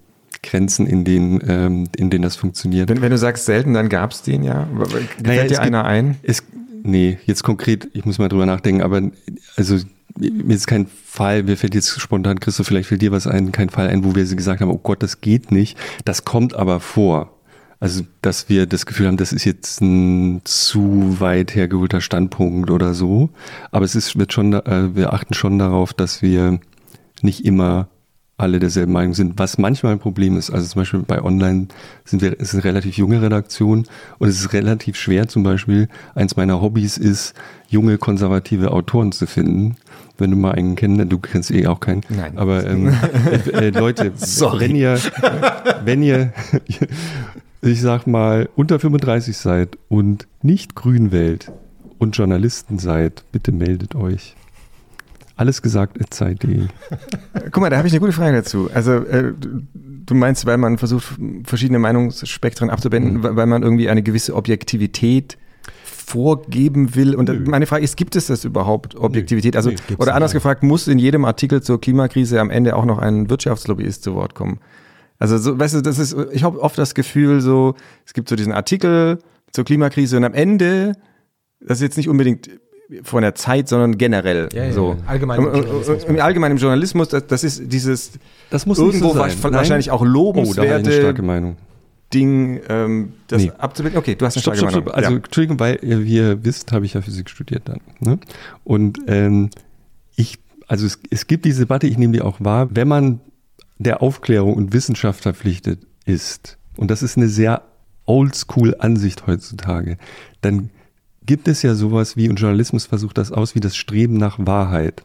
Grenzen, 0.44 0.88
in 0.88 1.04
denen, 1.04 1.42
ähm, 1.48 1.88
in 1.96 2.10
denen 2.10 2.24
das 2.24 2.36
funktioniert. 2.36 2.90
Wenn, 2.90 3.02
wenn 3.02 3.12
du 3.12 3.18
sagst 3.18 3.46
selten, 3.46 3.74
dann 3.74 3.90
gab 3.90 4.12
es 4.12 4.22
den 4.22 4.44
ja. 4.44 4.68
Fällt 4.90 5.22
naja, 5.22 5.44
dir 5.46 5.62
einer 5.62 5.86
ein? 5.86 6.18
Es, 6.24 6.44
nee, 6.84 7.20
jetzt 7.26 7.44
konkret, 7.44 7.90
ich 7.94 8.06
muss 8.06 8.18
mal 8.18 8.30
drüber 8.30 8.46
nachdenken, 8.46 8.82
aber 8.82 9.02
also 9.56 9.78
mir 10.18 10.56
ist 10.56 10.68
kein 10.68 10.88
Fall, 10.88 11.44
mir 11.44 11.58
fällt 11.58 11.76
jetzt 11.76 12.00
spontan, 12.00 12.40
Christoph, 12.40 12.68
vielleicht 12.68 12.90
fällt 12.90 13.02
dir 13.02 13.12
was 13.12 13.28
ein, 13.28 13.52
kein 13.52 13.70
Fall 13.70 13.88
ein, 13.88 14.04
wo 14.04 14.16
wir 14.16 14.24
gesagt 14.24 14.62
haben, 14.62 14.72
oh 14.72 14.80
Gott, 14.82 15.04
das 15.04 15.22
geht 15.22 15.52
nicht. 15.52 15.78
Das 16.06 16.26
kommt 16.26 16.54
aber 16.54 16.80
vor. 16.80 17.38
Also, 17.82 18.04
dass 18.22 18.48
wir 18.48 18.68
das 18.68 18.86
Gefühl 18.86 19.08
haben, 19.08 19.18
das 19.18 19.34
ist 19.34 19.44
jetzt 19.44 19.82
ein 19.82 20.42
zu 20.44 21.20
weit 21.20 21.56
hergeholter 21.56 22.00
Standpunkt 22.00 22.70
oder 22.70 22.94
so. 22.94 23.32
Aber 23.72 23.84
es 23.84 23.96
ist, 23.96 24.20
wird 24.20 24.32
schon, 24.32 24.54
äh, 24.54 24.96
wir 24.96 25.14
achten 25.14 25.34
schon 25.34 25.58
darauf, 25.58 25.92
dass 25.92 26.22
wir 26.22 26.60
nicht 27.24 27.44
immer 27.44 27.88
alle 28.38 28.60
derselben 28.60 28.92
Meinung 28.92 29.16
sind, 29.16 29.40
was 29.40 29.58
manchmal 29.58 29.94
ein 29.94 30.00
Problem 30.00 30.38
ist. 30.38 30.52
Also 30.52 30.68
zum 30.68 30.82
Beispiel 30.82 31.00
bei 31.02 31.24
Online 31.24 31.70
sind 32.06 32.22
wir, 32.22 32.40
ist 32.40 32.54
eine 32.54 32.64
relativ 32.64 32.98
junge 32.98 33.20
Redaktion 33.20 33.88
und 34.20 34.30
es 34.30 34.40
ist 34.40 34.54
relativ 34.54 34.96
schwer 34.96 35.28
zum 35.28 35.42
Beispiel, 35.42 35.88
eins 36.14 36.36
meiner 36.36 36.62
Hobbys 36.62 36.98
ist, 36.98 37.34
junge 37.68 37.98
konservative 37.98 38.72
Autoren 38.72 39.12
zu 39.12 39.26
finden. 39.26 39.76
Wenn 40.20 40.30
du 40.30 40.38
mal 40.38 40.52
einen 40.52 40.76
kennst, 40.76 41.12
du 41.12 41.18
kennst 41.18 41.50
eh 41.50 41.66
auch 41.66 41.80
keinen. 41.80 42.02
Nein. 42.10 42.38
Aber 42.38 42.64
ähm, 42.68 42.88
äh, 43.54 43.68
äh, 43.68 43.70
Leute, 43.70 44.12
wenn 44.14 44.76
ihr, 44.76 45.00
wenn 45.84 46.04
ihr 46.04 46.34
ich 47.62 47.82
sag 47.82 48.08
mal, 48.08 48.50
unter 48.56 48.80
35 48.80 49.38
seid 49.38 49.78
und 49.88 50.28
nicht 50.42 50.76
grün 50.76 51.12
wählt 51.12 51.52
und 52.00 52.18
Journalisten 52.18 52.80
seid, 52.80 53.24
bitte 53.32 53.52
meldet 53.52 53.96
euch. 53.96 54.36
Alles 55.36 55.62
gesagt 55.62 55.98
Zeit.de. 56.14 56.68
Guck 57.52 57.58
mal, 57.58 57.70
da 57.70 57.78
habe 57.78 57.88
ich 57.88 57.94
eine 57.94 58.00
gute 58.00 58.12
Frage 58.12 58.38
dazu. 58.38 58.70
Also, 58.74 58.94
äh, 58.94 59.34
du 59.74 60.14
meinst, 60.14 60.46
weil 60.46 60.58
man 60.58 60.78
versucht, 60.78 61.16
verschiedene 61.44 61.80
Meinungsspektren 61.80 62.70
abzubinden, 62.70 63.18
mhm. 63.18 63.36
weil 63.36 63.46
man 63.46 63.64
irgendwie 63.64 63.90
eine 63.90 64.04
gewisse 64.04 64.36
Objektivität 64.36 65.38
vorgeben 65.84 66.96
will. 66.96 67.16
Und 67.16 67.30
Nö. 67.30 67.44
meine 67.48 67.66
Frage 67.66 67.84
ist, 67.84 67.98
gibt 67.98 68.16
es 68.16 68.28
das 68.28 68.44
überhaupt, 68.44 68.96
Objektivität? 68.96 69.56
Also, 69.56 69.70
Nö, 69.70 69.96
oder 69.98 70.16
anders 70.16 70.34
gefragt, 70.34 70.64
muss 70.64 70.88
in 70.88 71.00
jedem 71.00 71.26
Artikel 71.26 71.62
zur 71.62 71.80
Klimakrise 71.80 72.40
am 72.40 72.50
Ende 72.50 72.76
auch 72.76 72.86
noch 72.86 72.98
ein 72.98 73.30
Wirtschaftslobbyist 73.30 74.04
zu 74.04 74.14
Wort 74.16 74.36
kommen? 74.36 74.60
Also, 75.22 75.38
so, 75.38 75.60
weißt 75.60 75.76
du, 75.76 75.82
das 75.82 76.00
ist, 76.00 76.16
ich 76.32 76.44
habe 76.44 76.60
oft 76.60 76.76
das 76.80 76.96
Gefühl, 76.96 77.42
so, 77.42 77.76
es 78.08 78.14
gibt 78.14 78.28
so 78.28 78.36
diesen 78.36 78.52
Artikel 78.54 79.20
zur 79.52 79.64
Klimakrise 79.64 80.18
und 80.18 80.24
am 80.24 80.34
Ende, 80.34 80.94
das 81.60 81.78
ist 81.78 81.84
jetzt 81.84 81.98
nicht 81.98 82.10
unbedingt 82.10 82.50
von 83.04 83.22
der 83.22 83.36
Zeit, 83.36 83.70
sondern 83.70 84.00
generell. 84.00 84.50
Ja, 84.52 84.66
ja, 84.66 84.74
so. 84.74 84.98
Allgemein 85.06 85.38
im, 85.38 85.46
Journalismus. 85.46 86.04
Im 86.06 86.20
allgemeinen 86.20 86.58
Journalismus, 86.58 87.10
das, 87.10 87.28
das 87.28 87.44
ist 87.44 87.72
dieses 87.72 88.14
das 88.50 88.66
muss 88.66 88.80
irgendwo 88.80 89.10
so 89.10 89.20
wahrscheinlich 89.20 89.92
auch 89.92 90.04
lobenswerte 90.04 90.90
oh, 90.90 91.00
starke 91.02 91.22
Meinung. 91.22 91.56
Ding, 92.12 92.60
ähm, 92.68 93.14
das 93.28 93.44
nee. 93.44 93.52
abzubilden. 93.56 94.00
Okay, 94.00 94.16
du 94.16 94.26
hast 94.26 94.38
eine 94.38 94.42
stopp, 94.42 94.56
starke 94.56 94.72
stopp, 94.72 94.86
Meinung. 94.88 94.98
Also, 94.98 95.12
ja. 95.12 95.18
Entschuldigung, 95.18 95.60
weil 95.60 95.78
wie 95.84 96.16
ihr 96.16 96.44
wisst, 96.44 96.72
habe 96.72 96.86
ich 96.86 96.96
ja 96.96 97.02
Physik 97.02 97.30
studiert 97.30 97.62
dann. 97.66 97.82
Ne? 98.00 98.18
Und 98.64 98.98
ähm, 99.06 99.52
ich, 100.16 100.40
also 100.68 100.88
es, 100.88 100.98
es 101.12 101.28
gibt 101.28 101.46
diese 101.46 101.60
Debatte, 101.60 101.86
ich 101.86 102.00
nehme 102.00 102.14
die 102.14 102.22
auch 102.24 102.38
wahr, 102.40 102.70
wenn 102.72 102.88
man 102.88 103.20
der 103.84 104.02
Aufklärung 104.02 104.54
und 104.54 104.74
Wissenschaft 104.74 105.22
verpflichtet 105.22 105.86
ist, 106.06 106.58
und 106.78 106.92
das 106.92 107.04
ist 107.04 107.18
eine 107.18 107.30
sehr 107.30 107.64
oldschool 108.06 108.76
Ansicht 108.80 109.28
heutzutage, 109.28 109.98
dann 110.42 110.70
gibt 111.26 111.48
es 111.48 111.62
ja 111.62 111.76
sowas 111.76 112.18
wie, 112.18 112.30
und 112.30 112.40
Journalismus 112.40 112.86
versucht 112.86 113.18
das 113.18 113.32
aus, 113.32 113.56
wie 113.56 113.60
das 113.60 113.76
Streben 113.76 114.18
nach 114.18 114.38
Wahrheit. 114.40 115.04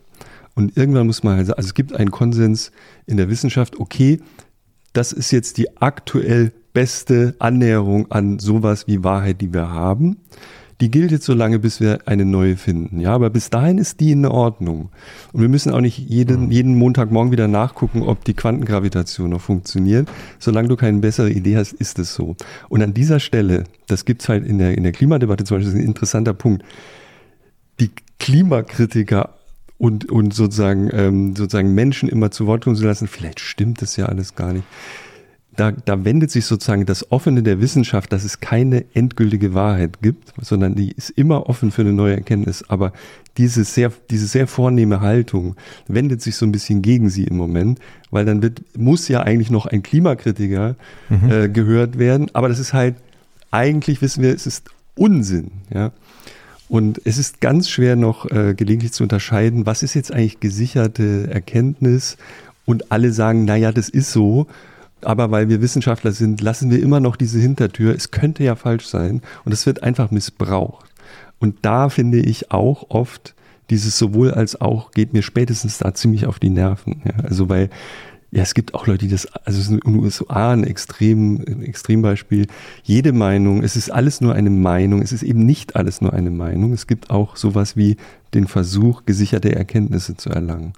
Und 0.55 0.77
irgendwann 0.77 1.07
muss 1.07 1.23
man 1.23 1.37
halt 1.37 1.47
sagen, 1.47 1.59
also 1.59 1.69
es 1.69 1.75
gibt 1.75 1.95
einen 1.95 2.11
Konsens 2.11 2.73
in 3.07 3.19
der 3.19 3.29
Wissenschaft, 3.29 3.79
okay, 3.79 4.21
das 4.93 5.13
ist 5.13 5.31
jetzt 5.31 5.59
die 5.59 5.77
aktuell 5.77 6.53
beste 6.73 7.35
Annäherung 7.39 8.11
an 8.11 8.39
sowas 8.39 8.87
wie 8.87 9.05
Wahrheit, 9.05 9.41
die 9.41 9.53
wir 9.53 9.71
haben. 9.71 10.17
Die 10.81 10.91
gilt 10.91 11.11
jetzt 11.11 11.25
so 11.25 11.33
lange, 11.33 11.59
bis 11.59 11.81
wir 11.81 12.01
eine 12.07 12.27
neue 12.27 12.57
finden. 12.57 13.01
Ja, 13.01 13.13
aber 13.13 13.31
bis 13.31 13.49
dahin 13.49 13.79
ist 13.79 14.01
die 14.01 14.13
in 14.13 14.27
Ordnung. 14.27 14.91
Und 15.33 15.41
wir 15.41 15.49
müssen 15.49 15.73
auch 15.73 15.81
nicht 15.81 15.99
jeden, 15.99 16.47
mhm. 16.47 16.51
jeden 16.51 16.79
Montagmorgen 16.79 17.33
wieder 17.33 17.49
nachgucken, 17.49 18.03
ob 18.03 18.25
die 18.25 18.35
Quantengravitation 18.35 19.31
noch 19.31 19.41
funktioniert. 19.41 20.09
Solange 20.39 20.69
du 20.69 20.77
keine 20.77 20.99
bessere 20.99 21.31
Idee 21.31 21.57
hast, 21.57 21.73
ist 21.73 21.99
es 21.99 22.15
so. 22.15 22.37
Und 22.69 22.83
an 22.83 22.93
dieser 22.93 23.21
Stelle, 23.21 23.65
das 23.87 24.05
gibt's 24.05 24.29
halt 24.29 24.47
in 24.47 24.59
der, 24.59 24.77
in 24.77 24.83
der 24.83 24.93
Klimadebatte 24.93 25.45
zum 25.45 25.57
Beispiel, 25.57 25.75
ist 25.75 25.81
ein 25.81 25.87
interessanter 25.87 26.35
Punkt. 26.35 26.63
Die 27.81 27.91
Klimakritiker 28.19 29.31
und, 29.79 30.11
und 30.11 30.35
sozusagen, 30.35 30.91
ähm, 30.93 31.37
sozusagen 31.37 31.75
Menschen 31.75 32.09
immer 32.09 32.31
zu 32.31 32.47
Wort 32.47 32.65
kommen 32.65 32.77
zu 32.77 32.85
lassen, 32.85 33.09
vielleicht 33.09 33.41
stimmt 33.41 33.81
das 33.81 33.97
ja 33.97 34.07
alles 34.07 34.35
gar 34.35 34.53
nicht 34.53 34.65
da, 35.57 35.73
da 35.73 36.05
wendet 36.05 36.31
sich 36.31 36.45
sozusagen 36.45 36.87
das 36.87 37.11
Offene 37.11 37.43
der 37.43 37.61
Wissenschaft, 37.61 38.13
dass 38.13 38.25
es 38.25 38.41
keine 38.41 38.85
endgültige 38.95 39.55
Wahrheit 39.55 40.03
gibt, 40.03 40.33
sondern 40.41 40.75
die 40.75 40.93
ist 40.93 41.11
immer 41.11 41.49
offen 41.49 41.71
für 41.71 41.83
eine 41.83 41.93
neue 41.93 42.15
Erkenntnis. 42.15 42.65
Aber 42.69 42.93
diese 43.39 43.65
sehr, 43.65 43.91
diese 44.11 44.27
sehr 44.27 44.47
vornehme 44.47 45.01
Haltung 45.01 45.57
wendet 45.89 46.23
sich 46.23 46.37
so 46.37 46.47
ein 46.47 46.53
bisschen 46.53 46.83
gegen 46.83 47.09
sie 47.09 47.25
im 47.25 47.37
Moment, 47.37 47.81
weil 48.11 48.25
dann 48.25 48.43
wird, 48.43 48.63
muss 48.77 49.09
ja 49.09 49.23
eigentlich 49.23 49.51
noch 49.51 49.67
ein 49.67 49.83
Klimakritiker 49.83 50.77
mhm. 51.09 51.31
äh, 51.31 51.49
gehört 51.49 51.99
werden. 51.99 52.31
Aber 52.35 52.49
das 52.49 52.59
ist 52.59 52.73
halt, 52.73 52.97
eigentlich 53.51 54.03
wissen 54.03 54.23
wir, 54.23 54.35
es 54.35 54.47
ist 54.47 54.71
Unsinn, 54.95 55.51
ja. 55.73 55.93
Und 56.69 57.01
es 57.05 57.17
ist 57.17 57.41
ganz 57.41 57.69
schwer 57.69 57.95
noch 57.95 58.29
äh, 58.29 58.55
gelegentlich 58.55 58.93
zu 58.93 59.05
unterscheiden, 59.05 59.67
was 59.67 59.85
ist 59.85 59.95
jetzt 59.95 60.13
eigentlich 60.13 60.41
gesicherte 60.41 61.29
Erkenntnis 61.31 62.17
und 62.65 62.91
alle 62.91 63.13
sagen, 63.13 63.45
naja, 63.45 63.71
das 63.71 63.89
ist 63.89 64.11
so 64.11 64.49
aber 65.03 65.31
weil 65.31 65.49
wir 65.49 65.61
Wissenschaftler 65.61 66.13
sind, 66.13 66.41
lassen 66.41 66.71
wir 66.71 66.83
immer 66.83 67.01
noch 67.01 67.17
diese 67.17 67.39
Hintertür. 67.39 67.95
Es 67.95 68.11
könnte 68.11 68.45
ja 68.45 68.57
falsch 68.57 68.87
sein 68.87 69.23
und 69.45 69.53
es 69.53 69.67
wird 69.67 69.83
einfach 69.83 70.11
missbraucht. 70.11 70.91
Und 71.39 71.59
da 71.63 71.89
finde 71.89 72.19
ich 72.19 72.51
auch 72.51 72.91
oft 72.91 73.35
dieses 73.71 73.99
sowohl 73.99 74.33
als 74.33 74.61
auch 74.61 74.93
geht 74.93 75.13
mir 75.13 75.23
spätestens 75.23 75.79
da 75.79 75.93
ziemlich 75.93 76.27
auf 76.27 76.39
die 76.39 76.51
Nerven. 76.51 77.03
Ja, 77.05 77.25
also 77.25 77.49
weil 77.49 77.69
ja, 78.33 78.43
es 78.43 78.55
gibt 78.55 78.75
auch 78.75 78.87
Leute, 78.87 79.07
die 79.07 79.11
das, 79.11 79.27
also 79.27 79.59
es 79.59 79.67
ist 79.67 79.71
in 79.71 79.81
den 79.81 79.97
USA 80.01 80.53
ein, 80.53 80.65
Extrem, 80.65 81.43
ein 81.47 81.63
Extrembeispiel. 81.63 82.49
Jede 82.83 83.13
Meinung, 83.13 83.63
es 83.63 83.77
ist 83.77 83.91
alles 83.91 84.21
nur 84.21 84.35
eine 84.35 84.51
Meinung, 84.51 85.01
es 85.01 85.13
ist 85.13 85.23
eben 85.23 85.47
nicht 85.47 85.77
alles 85.77 86.01
nur 86.01 86.13
eine 86.13 86.31
Meinung. 86.31 86.73
Es 86.73 86.87
gibt 86.87 87.11
auch 87.11 87.37
sowas 87.37 87.77
wie 87.77 87.97
den 88.35 88.47
Versuch, 88.47 89.05
gesicherte 89.07 89.55
Erkenntnisse 89.55 90.17
zu 90.17 90.31
erlangen. 90.31 90.73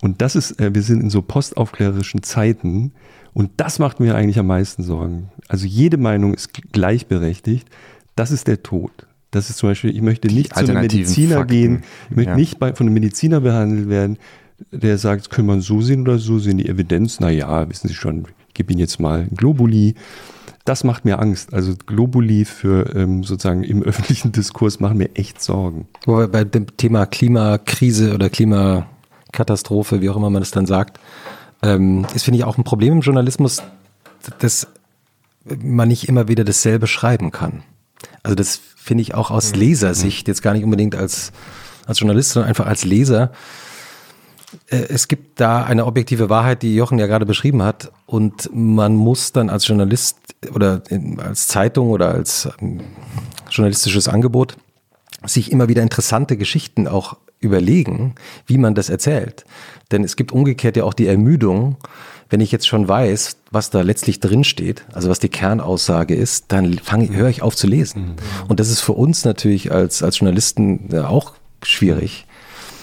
Und 0.00 0.22
das 0.22 0.36
ist, 0.36 0.60
äh, 0.60 0.74
wir 0.74 0.82
sind 0.82 1.02
in 1.02 1.10
so 1.10 1.22
postaufklärerischen 1.22 2.22
Zeiten, 2.22 2.92
und 3.32 3.50
das 3.56 3.78
macht 3.78 4.00
mir 4.00 4.14
eigentlich 4.14 4.38
am 4.38 4.46
meisten 4.46 4.82
Sorgen. 4.82 5.30
Also 5.48 5.66
jede 5.66 5.96
Meinung 5.96 6.34
ist 6.34 6.50
gleichberechtigt. 6.72 7.68
Das 8.16 8.30
ist 8.30 8.46
der 8.46 8.62
Tod. 8.62 8.90
Das 9.30 9.48
ist 9.48 9.58
zum 9.58 9.68
Beispiel, 9.68 9.94
ich 9.94 10.02
möchte 10.02 10.28
nicht 10.28 10.54
zu 10.54 10.60
einem 10.60 10.80
Mediziner 10.80 11.36
Fakten. 11.38 11.54
gehen, 11.54 11.82
ich 12.10 12.16
möchte 12.16 12.30
ja. 12.32 12.36
nicht 12.36 12.58
bei, 12.58 12.74
von 12.74 12.86
einem 12.86 12.94
Mediziner 12.94 13.40
behandelt 13.40 13.88
werden, 13.88 14.18
der 14.72 14.98
sagt, 14.98 15.30
können 15.30 15.46
man 15.46 15.60
so 15.60 15.80
sehen 15.80 16.02
oder 16.02 16.18
so 16.18 16.38
sehen. 16.38 16.58
Die 16.58 16.68
Evidenz, 16.68 17.20
na 17.20 17.30
ja, 17.30 17.68
wissen 17.68 17.88
Sie 17.88 17.94
schon, 17.94 18.26
ich 18.48 18.54
gebe 18.54 18.72
Ihnen 18.72 18.80
jetzt 18.80 18.98
mal 18.98 19.28
Globuli. 19.34 19.94
Das 20.64 20.84
macht 20.84 21.04
mir 21.04 21.20
Angst. 21.20 21.54
Also 21.54 21.74
Globuli 21.86 22.44
für 22.44 22.94
ähm, 22.94 23.22
sozusagen 23.22 23.62
im 23.62 23.82
öffentlichen 23.84 24.32
Diskurs 24.32 24.80
machen 24.80 24.98
mir 24.98 25.14
echt 25.14 25.40
Sorgen. 25.40 25.86
Wobei 26.04 26.26
bei 26.26 26.44
dem 26.44 26.76
Thema 26.76 27.06
Klimakrise 27.06 28.14
oder 28.14 28.28
Klimakatastrophe, 28.28 30.00
wie 30.00 30.10
auch 30.10 30.16
immer 30.16 30.30
man 30.30 30.42
es 30.42 30.50
dann 30.50 30.66
sagt, 30.66 30.98
ähm, 31.62 32.06
ist, 32.14 32.24
finde 32.24 32.38
ich, 32.38 32.44
auch 32.44 32.58
ein 32.58 32.64
Problem 32.64 32.94
im 32.94 33.00
Journalismus, 33.00 33.62
dass 34.38 34.66
man 35.44 35.88
nicht 35.88 36.08
immer 36.08 36.28
wieder 36.28 36.44
dasselbe 36.44 36.86
schreiben 36.86 37.30
kann. 37.30 37.62
Also 38.22 38.34
das 38.34 38.60
finde 38.76 39.02
ich 39.02 39.14
auch 39.14 39.30
aus 39.30 39.52
mhm. 39.52 39.60
Lesersicht, 39.60 40.28
jetzt 40.28 40.42
gar 40.42 40.54
nicht 40.54 40.64
unbedingt 40.64 40.94
als, 40.94 41.32
als 41.86 42.00
Journalist, 42.00 42.30
sondern 42.30 42.48
einfach 42.48 42.66
als 42.66 42.84
Leser. 42.84 43.32
Äh, 44.68 44.86
es 44.88 45.08
gibt 45.08 45.40
da 45.40 45.64
eine 45.64 45.86
objektive 45.86 46.28
Wahrheit, 46.28 46.62
die 46.62 46.74
Jochen 46.74 46.98
ja 46.98 47.06
gerade 47.06 47.26
beschrieben 47.26 47.62
hat. 47.62 47.92
Und 48.06 48.50
man 48.52 48.96
muss 48.96 49.32
dann 49.32 49.50
als 49.50 49.66
Journalist 49.66 50.18
oder 50.54 50.82
als 51.18 51.48
Zeitung 51.48 51.90
oder 51.90 52.10
als 52.10 52.48
ähm, 52.60 52.80
journalistisches 53.50 54.08
Angebot 54.08 54.56
sich 55.24 55.52
immer 55.52 55.68
wieder 55.68 55.82
interessante 55.82 56.36
Geschichten 56.36 56.88
auch 56.88 57.16
überlegen, 57.40 58.14
wie 58.46 58.58
man 58.58 58.74
das 58.74 58.90
erzählt. 58.90 59.44
Denn 59.90 60.04
es 60.04 60.16
gibt 60.16 60.32
umgekehrt 60.32 60.76
ja 60.76 60.84
auch 60.84 60.94
die 60.94 61.06
Ermüdung, 61.06 61.76
wenn 62.28 62.40
ich 62.40 62.52
jetzt 62.52 62.68
schon 62.68 62.86
weiß, 62.86 63.38
was 63.50 63.70
da 63.70 63.80
letztlich 63.82 64.20
drin 64.20 64.44
steht, 64.44 64.84
also 64.92 65.08
was 65.08 65.18
die 65.18 65.28
Kernaussage 65.28 66.14
ist, 66.14 66.46
dann 66.48 66.78
fange, 66.78 67.08
höre 67.14 67.28
ich 67.28 67.42
auf 67.42 67.56
zu 67.56 67.66
lesen. 67.66 68.02
Mhm. 68.02 68.14
Und 68.48 68.60
das 68.60 68.70
ist 68.70 68.80
für 68.80 68.92
uns 68.92 69.24
natürlich 69.24 69.72
als, 69.72 70.02
als 70.02 70.20
Journalisten 70.20 70.90
äh, 70.92 71.00
auch 71.00 71.32
schwierig. 71.62 72.26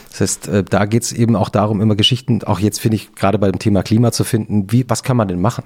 Das 0.10 0.22
heißt, 0.22 0.48
äh, 0.50 0.64
da 0.64 0.86
geht 0.86 1.04
es 1.04 1.14
eben 1.14 1.36
auch 1.36 1.50
darum, 1.50 1.80
immer 1.80 1.96
Geschichten, 1.96 2.44
auch 2.44 2.60
jetzt 2.60 2.80
finde 2.82 2.96
ich, 2.96 3.16
gerade 3.16 3.38
bei 3.38 3.50
dem 3.50 3.60
Thema 3.60 3.84
Klima 3.84 4.12
zu 4.12 4.26
finden, 4.26 4.72
wie, 4.72 4.90
was 4.90 5.04
kann 5.04 5.16
man 5.16 5.30
denn 5.30 5.40
machen? 5.40 5.64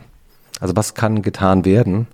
Also 0.59 0.75
was 0.75 0.93
kann 0.93 1.23
getan 1.23 1.65
werden, 1.65 2.07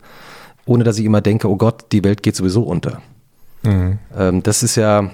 ohne 0.65 0.85
dass 0.85 0.97
ich 0.97 1.05
immer 1.05 1.21
denke, 1.21 1.49
oh 1.49 1.57
Gott, 1.57 1.91
die 1.91 2.03
Welt 2.03 2.23
geht 2.23 2.35
sowieso 2.35 2.63
unter. 2.63 3.01
Mhm. 3.63 3.99
Ähm, 4.17 4.43
das 4.43 4.63
ist 4.63 4.77
ja, 4.77 5.11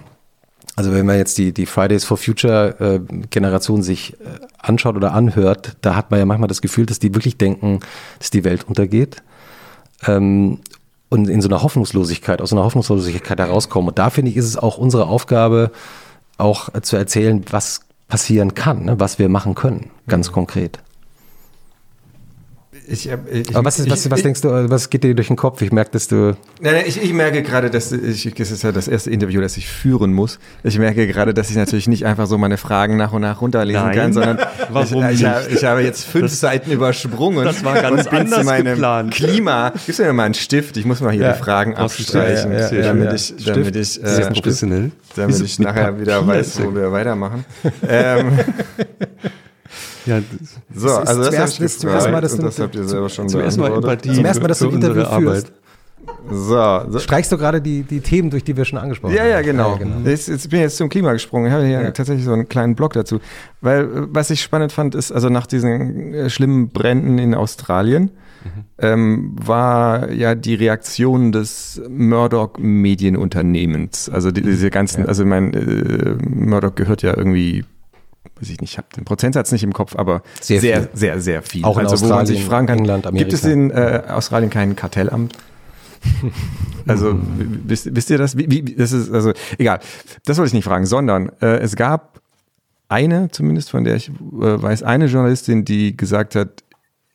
also 0.76 0.92
wenn 0.92 1.06
man 1.06 1.18
jetzt 1.18 1.38
die, 1.38 1.54
die 1.54 1.66
Fridays 1.66 2.04
for 2.04 2.18
Future 2.18 2.76
äh, 2.80 3.00
Generation 3.30 3.84
sich 3.84 4.14
äh, 4.14 4.40
anschaut 4.58 4.96
oder 4.96 5.14
anhört, 5.14 5.78
da 5.82 5.96
hat 5.96 6.10
man 6.10 6.20
ja 6.20 6.26
manchmal 6.26 6.48
das 6.48 6.62
Gefühl, 6.62 6.86
dass 6.86 7.00
die 7.00 7.14
wirklich 7.14 7.38
denken, 7.38 7.80
dass 8.20 8.32
die 8.32 8.44
Welt 8.44 8.64
untergeht. 8.64 9.22
Ähm, 10.08 10.60
und 11.10 11.30
in 11.30 11.42
so 11.42 11.48
einer 11.48 11.62
Hoffnungslosigkeit, 11.62 12.42
aus 12.42 12.50
so 12.50 12.56
einer 12.56 12.66
Hoffnungslosigkeit 12.66 13.38
herauskommen. 13.38 13.90
Und 13.90 14.00
da 14.00 14.10
finde 14.10 14.32
ich, 14.32 14.38
ist 14.38 14.48
es 14.48 14.58
auch 14.58 14.80
unsere 14.80 15.06
Aufgabe, 15.06 15.72
auch 16.40 16.70
zu 16.82 16.96
erzählen, 16.98 17.46
was 17.52 17.82
passieren 18.08 18.56
kann, 18.56 18.86
ne, 18.86 19.00
was 19.00 19.20
wir 19.20 19.30
machen 19.30 19.54
können, 19.54 19.92
ganz 20.08 20.30
mhm. 20.30 20.34
konkret. 20.34 20.80
Ich, 22.88 23.10
ich, 23.10 23.56
Aber 23.56 23.66
was, 23.66 23.80
ist, 23.80 23.90
was, 23.90 24.06
ich, 24.06 24.12
was 24.12 24.24
denkst 24.24 24.42
du, 24.42 24.70
was 24.70 24.90
geht 24.90 25.04
dir 25.04 25.16
durch 25.16 25.28
den 25.28 25.36
Kopf? 25.36 25.62
Ich 25.62 25.72
merke, 25.72 25.92
dass 25.92 26.08
du. 26.08 26.36
Nein, 26.62 26.74
nein, 26.74 26.84
ich, 26.86 27.02
ich 27.02 27.14
merke 27.14 27.42
gerade, 27.44 27.70
dass 27.70 27.92
ich, 27.92 28.34
das 28.34 28.52
ist 28.52 28.64
ja 28.64 28.72
das 28.72 28.88
erste 28.88 29.10
Interview, 29.10 29.42
das 29.42 29.58
ich 29.58 29.68
führen 29.68 30.14
muss. 30.14 30.40
Ich 30.64 30.78
merke 30.78 31.08
gerade, 31.08 31.34
dass 31.34 31.50
ich 31.50 31.56
natürlich 31.56 31.88
nicht 31.88 32.06
einfach 32.06 32.28
so 32.28 32.38
meine 32.38 32.58
Fragen 32.58 32.98
nach 32.98 33.14
und 33.14 33.22
nach 33.22 33.42
runterlesen 33.42 33.84
nein. 33.84 33.96
kann, 33.96 34.14
sondern 34.14 34.40
Warum 34.70 35.06
ich, 35.10 35.22
ich, 35.22 35.56
ich, 35.56 35.64
habe 35.64 35.82
jetzt 35.82 36.06
fünf 36.06 36.26
das, 36.26 36.40
Seiten 36.40 36.72
übersprungen. 36.72 37.46
Das 37.46 37.64
war 37.64 37.82
ganz 37.82 38.08
anders 38.08 38.46
geplant. 38.58 39.14
Klima. 39.14 39.74
Gibst 39.86 40.00
du 40.00 40.04
mir 40.04 40.14
mal 40.14 40.24
einen 40.24 40.34
Stift? 40.34 40.78
Ich 40.78 40.86
muss 40.86 41.02
mal 41.02 41.12
hier 41.12 41.24
ja. 41.24 41.34
die 41.34 41.40
Fragen 41.40 41.76
abstreichen, 41.76 42.52
ja, 42.52 42.72
ja, 42.72 42.82
damit 42.82 43.14
ich, 43.14 43.46
damit 43.46 43.76
ich, 43.76 44.04
äh, 44.04 44.30
damit 45.16 45.42
ich 45.42 45.60
nachher 45.60 46.00
wieder 46.00 46.26
weiß, 46.26 46.64
wo 46.64 46.76
wir 46.76 46.92
weitermachen. 46.92 47.46
ähm, 47.88 48.40
ja, 50.06 50.22
so, 50.74 50.88
das 50.88 51.08
also 51.08 51.24
das, 51.24 51.34
erst, 51.34 51.62
das, 51.62 51.80
zum 51.80 51.90
ersten 51.90 52.12
Mal, 52.12 52.22
dass 52.22 52.36
du, 52.36 52.42
das 52.42 52.60
habt 52.60 52.76
ihr 52.76 52.88
selber 52.88 53.10
schon 53.10 53.30
zum 53.30 53.42
ersten 53.42 53.62
Mal 53.62 53.74
Empathie 53.74 54.14
zum 54.14 54.26
ersten 54.26 54.42
Mal, 54.42 54.48
dass 54.50 54.60
du 54.60 54.70
ein 54.70 54.76
Interview 54.76 55.06
führst. 55.06 55.52
So, 56.30 56.82
so. 56.90 57.00
Streichst 57.00 57.32
du 57.32 57.38
gerade 57.38 57.62
die, 57.62 57.84
die 57.84 58.02
Themen, 58.02 58.30
durch 58.30 58.44
die 58.44 58.58
wir 58.58 58.66
schon 58.66 58.78
angesprochen 58.78 59.16
ja, 59.16 59.22
haben? 59.22 59.30
Ja, 59.30 59.42
genau. 59.42 59.72
Ja, 59.74 59.78
genau. 59.78 60.10
Ich, 60.10 60.30
ich 60.30 60.50
bin 60.50 60.60
jetzt 60.60 60.78
zum 60.78 60.90
Klima 60.90 61.14
gesprungen. 61.14 61.48
Ich 61.48 61.54
habe 61.54 61.66
hier 61.66 61.82
ja. 61.82 61.92
tatsächlich 61.92 62.26
so 62.26 62.34
einen 62.34 62.50
kleinen 62.50 62.76
Blog 62.76 62.94
dazu. 62.94 63.20
Weil, 63.62 63.88
was 64.14 64.30
ich 64.30 64.42
spannend 64.42 64.72
fand, 64.72 64.96
ist, 64.96 65.12
also 65.12 65.30
nach 65.30 65.48
diesen 65.48 66.14
äh, 66.14 66.30
schlimmen 66.30 66.70
Bränden 66.70 67.18
in 67.20 67.36
Australien, 67.36 68.12
ähm, 68.78 69.36
war 69.40 70.12
ja 70.12 70.36
die 70.36 70.56
Reaktion 70.56 71.32
des 71.32 71.82
Murdoch-Medienunternehmens. 71.90 74.10
Also 74.10 74.32
die, 74.32 74.42
diese 74.42 74.70
ganzen, 74.70 75.08
also 75.08 75.26
mein 75.26 75.54
äh, 75.54 76.18
Murdoch 76.28 76.76
gehört 76.76 77.04
ja 77.04 77.16
irgendwie, 77.16 77.64
weiß 78.40 78.50
ich 78.50 78.62
nicht, 78.62 78.72
ich 78.72 78.78
habe 78.78 78.88
den 78.96 79.06
Prozentsatz 79.06 79.52
nicht 79.52 79.64
im 79.64 79.74
Kopf, 79.74 79.96
aber 79.96 80.22
Sehr 80.42 80.60
sehr, 80.60 80.82
viel. 80.82 80.90
sehr, 80.94 81.22
sehr 81.22 81.42
viel. 81.42 81.64
Auch 81.66 81.78
in 81.78 81.86
also 81.86 82.04
wo 82.06 82.10
man 82.14 82.26
sich 82.26 82.40
Australien, 82.40 82.50
fragen 82.50 82.68
kann, 82.68 82.78
England, 82.80 83.18
gibt 83.18 83.34
es 83.34 83.44
Amerika. 83.46 83.88
in 83.88 84.06
äh, 84.08 84.12
Australien 84.12 84.50
kein 84.50 84.76
Kartellamt? 84.76 85.38
Also 86.86 87.18
wisst, 87.66 87.96
wisst 87.96 88.10
ihr 88.10 88.18
das? 88.18 88.38
Wie, 88.38 88.52
wie, 88.52 88.62
das 88.76 88.92
ist 88.92 89.10
also 89.10 89.32
egal. 89.58 89.80
Das 90.26 90.38
wollte 90.38 90.48
ich 90.50 90.54
nicht 90.54 90.66
fragen, 90.66 90.86
sondern 90.86 91.32
äh, 91.42 91.60
es 91.60 91.78
gab 91.78 92.20
eine, 92.90 93.30
zumindest 93.32 93.70
von 93.72 93.86
der 93.86 93.96
ich 93.96 94.10
äh, 94.10 94.14
weiß, 94.32 94.84
eine 94.84 95.06
Journalistin, 95.06 95.64
die 95.64 95.96
gesagt 95.96 96.36
hat, 96.36 96.62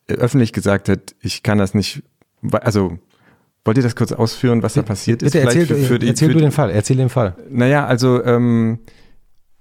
äh, 0.07 0.15
öffentlich 0.15 0.55
gesagt 0.55 0.89
hat, 0.89 1.15
ich 1.21 1.43
kann 1.43 1.59
das 1.59 1.75
nicht. 1.75 2.03
Also 2.51 2.99
wollt 3.65 3.77
ihr 3.77 3.83
das 3.83 3.95
kurz 3.95 4.13
ausführen, 4.13 4.63
was 4.63 4.73
da 4.73 4.81
passiert 4.81 5.23
ist? 5.23 5.33
Bitte 5.33 5.45
erzähl, 5.45 5.67
für- 5.67 5.75
für 5.77 5.99
die- 5.99 6.09
erzähl 6.09 6.29
für 6.29 6.35
du 6.35 6.41
den 6.41 6.51
Fall, 6.53 6.71
erzähl 6.71 6.97
den 6.97 7.11
Fall. 7.11 7.37
Naja, 7.51 7.85
also 7.87 8.25
ähm, 8.25 8.79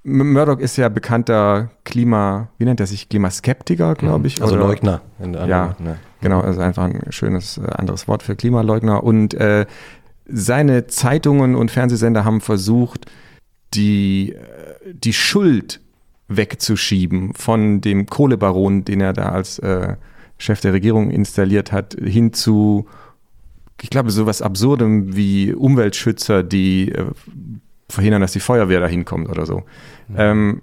Murdoch 0.08 0.60
ist 0.60 0.78
ja 0.78 0.88
bekannter 0.88 1.70
Klima, 1.84 2.48
wie 2.58 2.64
nennt 2.64 2.80
er 2.80 2.88
sich? 2.88 3.10
Klimaskeptiker, 3.10 3.94
glaube 3.96 4.28
ich. 4.28 4.42
Also 4.42 4.56
oder? 4.56 4.68
Leugner. 4.68 5.02
Ja. 5.20 5.76
ne. 5.80 5.98
Genau, 6.22 6.40
also 6.40 6.62
einfach 6.62 6.86
ein 6.86 7.12
schönes 7.12 7.58
äh, 7.58 7.70
anderes 7.72 8.08
Wort 8.08 8.24
für 8.24 8.38
Klimaleugner. 8.38 9.04
Und 9.04 9.34
äh, 9.34 9.66
seine 10.26 10.88
Zeitungen 10.88 11.56
und 11.56 11.72
Fernsehsender 11.72 12.24
haben 12.24 12.40
versucht, 12.40 13.12
die, 13.74 14.32
äh, 14.32 14.94
die 14.94 15.12
Schuld 15.12 15.82
wegzuschieben 16.30 17.34
von 17.34 17.82
dem 17.82 18.06
Kohlebaron, 18.06 18.86
den 18.86 19.02
er 19.02 19.12
da 19.12 19.30
als 19.30 19.60
äh, 19.60 19.96
Chef 20.38 20.62
der 20.62 20.72
Regierung 20.72 21.10
installiert 21.10 21.74
hat, 21.74 21.98
hin 22.02 22.32
zu, 22.32 22.88
ich 23.82 23.90
glaube, 23.90 24.12
sowas 24.12 24.42
Absurdem 24.42 25.18
wie 25.18 25.54
Umweltschützer, 25.54 26.44
die 26.44 26.94
äh, 26.94 27.08
verhindern, 27.90 28.22
dass 28.22 28.34
die 28.34 28.40
Feuerwehr 28.40 28.80
da 28.80 28.88
hinkommt 28.88 29.30
oder 29.30 29.46
so. 29.46 29.64
Ähm, 30.16 30.62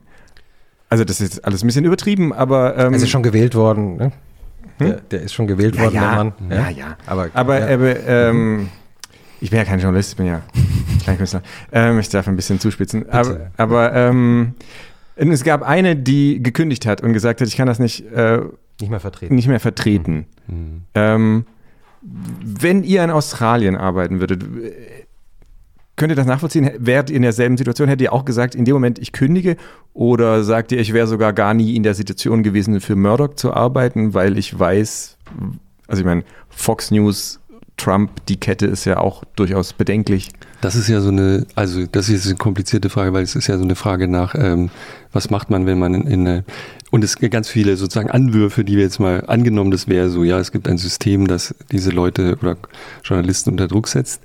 also 0.88 1.04
das 1.04 1.20
ist 1.20 1.44
alles 1.44 1.62
ein 1.62 1.66
bisschen 1.66 1.84
übertrieben, 1.84 2.32
aber 2.32 2.76
ähm, 2.76 2.92
Er 2.92 2.96
ist 2.98 3.10
schon 3.10 3.22
gewählt 3.22 3.54
worden, 3.54 3.96
ne? 3.96 4.12
Der, 4.80 5.00
der 5.00 5.22
ist 5.22 5.32
schon 5.34 5.46
gewählt 5.46 5.78
worden, 5.78 5.92
der 5.94 6.02
Mann. 6.02 6.32
ja, 6.50 6.68
ja. 6.68 6.96
Aber, 7.06 7.28
Aber, 7.32 7.60
ja. 7.60 7.74
aber 7.74 8.00
ähm, 8.06 8.68
ich 9.40 9.50
bin 9.50 9.58
ja 9.58 9.64
kein 9.64 9.78
Journalist, 9.78 10.10
ich 10.12 10.16
bin 10.16 10.26
ja 10.26 10.42
Kleinkünstler. 11.04 11.42
Ähm, 11.72 11.98
ich 12.00 12.08
darf 12.08 12.26
ein 12.28 12.36
bisschen 12.36 12.58
zuspitzen. 12.58 13.08
Aber, 13.08 13.50
aber 13.56 13.92
ähm, 13.94 14.54
es 15.16 15.44
gab 15.44 15.62
eine, 15.62 15.94
die 15.96 16.42
gekündigt 16.42 16.86
hat 16.86 17.02
und 17.02 17.12
gesagt 17.12 17.40
hat, 17.40 17.46
ich 17.48 17.56
kann 17.56 17.66
das 17.68 17.78
nicht, 17.78 18.04
äh, 18.12 18.40
nicht 18.80 18.90
mehr 18.90 19.00
vertreten. 19.00 19.34
nicht 19.34 19.46
mehr 19.48 19.60
vertreten. 19.60 20.26
Mhm. 20.48 20.82
Ähm, 20.94 21.46
wenn 22.02 22.82
ihr 22.82 23.04
in 23.04 23.10
Australien 23.10 23.76
arbeiten 23.76 24.20
würdet, 24.20 24.44
könnt 25.96 26.12
ihr 26.12 26.16
das 26.16 26.26
nachvollziehen? 26.26 26.70
Wärt 26.78 27.10
ihr 27.10 27.16
in 27.16 27.22
derselben 27.22 27.56
Situation? 27.56 27.88
Hättet 27.88 28.02
ihr 28.02 28.12
auch 28.12 28.24
gesagt, 28.24 28.54
in 28.54 28.64
dem 28.64 28.74
Moment, 28.74 28.98
ich 28.98 29.12
kündige? 29.12 29.56
Oder 29.92 30.42
sagt 30.42 30.72
ihr, 30.72 30.80
ich 30.80 30.92
wäre 30.92 31.06
sogar 31.06 31.32
gar 31.32 31.54
nie 31.54 31.76
in 31.76 31.82
der 31.82 31.94
Situation 31.94 32.42
gewesen, 32.42 32.80
für 32.80 32.96
Murdoch 32.96 33.34
zu 33.34 33.52
arbeiten, 33.52 34.14
weil 34.14 34.38
ich 34.38 34.58
weiß, 34.58 35.16
also 35.86 36.00
ich 36.00 36.06
meine, 36.06 36.24
Fox 36.48 36.90
News, 36.90 37.40
Trump, 37.76 38.24
die 38.26 38.36
Kette 38.36 38.66
ist 38.66 38.84
ja 38.84 38.98
auch 38.98 39.24
durchaus 39.36 39.72
bedenklich. 39.72 40.30
Das 40.60 40.76
ist 40.76 40.88
ja 40.88 41.00
so 41.00 41.08
eine, 41.08 41.46
also 41.54 41.84
das 41.86 42.08
ist 42.08 42.26
eine 42.26 42.36
komplizierte 42.36 42.88
Frage, 42.88 43.12
weil 43.12 43.24
es 43.24 43.34
ist 43.34 43.48
ja 43.48 43.58
so 43.58 43.64
eine 43.64 43.74
Frage 43.74 44.08
nach, 44.08 44.34
ähm, 44.36 44.70
was 45.12 45.30
macht 45.30 45.50
man, 45.50 45.66
wenn 45.66 45.78
man 45.78 45.94
in, 45.94 46.06
in 46.06 46.20
eine, 46.26 46.44
und 46.90 47.02
es 47.02 47.18
gibt 47.18 47.32
ganz 47.32 47.48
viele 47.48 47.76
sozusagen 47.76 48.10
Anwürfe, 48.10 48.64
die 48.64 48.76
wir 48.76 48.84
jetzt 48.84 49.00
mal 49.00 49.24
angenommen, 49.26 49.72
das 49.72 49.88
wäre 49.88 50.08
so, 50.08 50.22
ja, 50.22 50.38
es 50.38 50.52
gibt 50.52 50.68
ein 50.68 50.78
System, 50.78 51.26
das 51.26 51.54
diese 51.72 51.90
Leute 51.90 52.38
oder 52.40 52.56
Journalisten 53.02 53.50
unter 53.50 53.66
Druck 53.66 53.88
setzt. 53.88 54.22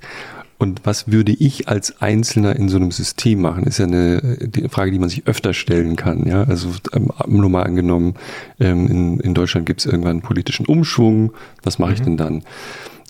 Und 0.60 0.82
was 0.84 1.10
würde 1.10 1.32
ich 1.32 1.68
als 1.68 2.02
Einzelner 2.02 2.54
in 2.54 2.68
so 2.68 2.76
einem 2.76 2.90
System 2.90 3.40
machen, 3.40 3.64
ist 3.64 3.78
ja 3.78 3.86
eine 3.86 4.38
Frage, 4.68 4.90
die 4.90 4.98
man 4.98 5.08
sich 5.08 5.26
öfter 5.26 5.54
stellen 5.54 5.96
kann. 5.96 6.26
Ja, 6.26 6.42
also 6.44 6.68
ähm, 6.92 7.08
nur 7.26 7.48
mal 7.48 7.62
angenommen, 7.62 8.12
ähm, 8.60 8.86
in, 8.86 9.20
in 9.20 9.32
Deutschland 9.32 9.64
gibt 9.64 9.80
es 9.80 9.86
irgendwann 9.86 10.10
einen 10.10 10.20
politischen 10.22 10.66
Umschwung. 10.66 11.32
Was 11.62 11.78
mache 11.78 11.94
ich 11.94 12.02
denn 12.02 12.18
dann? 12.18 12.42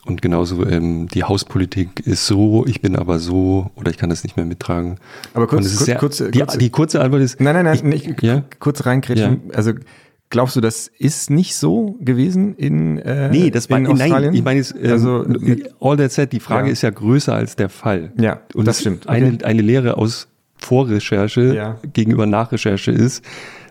Und 0.06 0.22
genauso 0.22 0.64
ähm, 0.64 1.08
die 1.08 1.24
Hauspolitik 1.24 2.06
ist 2.06 2.24
so, 2.28 2.64
ich 2.66 2.82
bin 2.82 2.94
aber 2.94 3.18
so 3.18 3.72
oder 3.74 3.90
ich 3.90 3.98
kann 3.98 4.10
das 4.10 4.22
nicht 4.22 4.36
mehr 4.36 4.46
mittragen. 4.46 4.98
Aber 5.34 5.48
kurz- 5.48 5.76
kurz- 5.76 5.84
sehr, 5.86 5.96
kurz- 5.96 6.18
die, 6.18 6.38
kurz- 6.38 6.56
die 6.56 6.70
kurze 6.70 7.00
Antwort 7.00 7.22
ist, 7.22 7.40
Nein, 7.40 7.54
nein, 7.56 7.64
nein, 7.64 7.74
ich, 7.74 7.82
nicht, 7.82 8.22
ja? 8.22 8.44
kurz 8.60 8.86
reingrätschen. 8.86 9.40
Also 9.52 9.72
glaubst 10.30 10.56
du, 10.56 10.60
das 10.60 10.86
ist 10.98 11.28
nicht 11.30 11.54
so 11.56 11.96
gewesen 12.00 12.54
in 12.56 12.98
äh, 12.98 13.28
Nee, 13.30 13.50
das 13.50 13.68
war 13.68 13.78
in 13.78 13.84
nein, 13.84 13.92
Australien? 13.92 14.34
ich 14.34 14.42
meine, 14.42 14.60
es, 14.60 14.72
ähm, 14.72 14.90
also 14.90 15.24
all 15.80 15.96
that 15.96 16.12
said, 16.12 16.32
die 16.32 16.40
Frage 16.40 16.68
Ja. 16.68 16.72
ist 16.72 16.82
ja 16.82 16.90
größer 16.90 17.34
als 17.34 17.56
der 17.56 17.68
Fall. 17.68 18.12
Ja, 18.18 18.40
und 18.54 18.66
das 18.66 18.80
stimmt. 18.80 19.08
Eine, 19.08 19.26
Okay. 19.34 19.44
eine 19.44 19.62
Lehre 19.62 19.98
aus 19.98 20.28
Vorrecherche 20.56 21.54
Ja. 21.54 21.78
gegenüber 21.92 22.26
Nachrecherche 22.26 22.90
ist, 22.90 23.24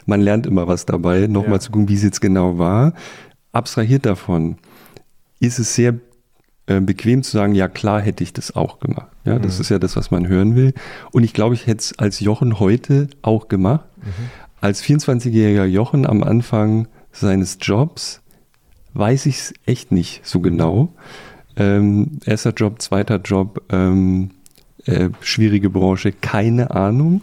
man 0.06 0.22
lernt 0.22 0.46
immer 0.48 0.68
was 0.68 0.86
dabei, 0.86 1.28
nochmal 1.28 1.54
Ja. 1.54 1.60
zu 1.60 1.72
gucken, 1.72 1.88
wie 1.90 1.94
es 1.96 2.04
jetzt 2.04 2.20
genau 2.20 2.58
war. 2.58 2.94
Abstrahiert 3.52 4.06
davon 4.06 4.58
ist 5.40 5.60
es 5.60 5.74
sehr 5.76 5.96
äh, 6.68 6.82
bequem 6.82 7.24
zu 7.24 7.32
sagen, 7.32 7.56
ja 7.56 7.68
klar 7.68 8.00
hätte 8.00 8.24
ich 8.24 8.32
das 8.32 8.56
auch 8.56 8.80
gemacht. 8.80 9.08
Ja, 9.26 9.40
das 9.40 9.60
ist 9.60 9.70
ja 9.70 9.80
das, 9.80 9.96
was 9.96 10.12
man 10.12 10.28
hören 10.28 10.56
will. 10.56 10.74
Und 11.12 11.24
ich 11.24 11.34
glaube, 11.34 11.56
ich 11.56 11.66
hätte 11.66 11.80
es 11.80 11.98
als 11.98 12.20
Jochen 12.20 12.60
heute 12.60 13.08
auch 13.24 13.48
gemacht. 13.48 13.86
Als 14.62 14.84
24-jähriger 14.84 15.66
Jochen 15.66 16.06
am 16.06 16.24
Anfang 16.24 16.88
seines 17.12 17.58
Jobs 17.62 18.22
weiß 18.94 19.26
ich 19.28 19.38
es 19.38 19.54
echt 19.66 19.92
nicht 19.92 20.26
so 20.26 20.40
genau. 20.40 20.94
Ähm, 21.56 22.20
erster 22.26 22.52
Job, 22.52 22.82
zweiter 22.82 23.18
Job, 23.18 23.62
ähm, 23.70 24.32
äh, 24.86 25.10
schwierige 25.22 25.70
Branche, 25.70 26.12
keine 26.12 26.72
Ahnung. 26.72 27.22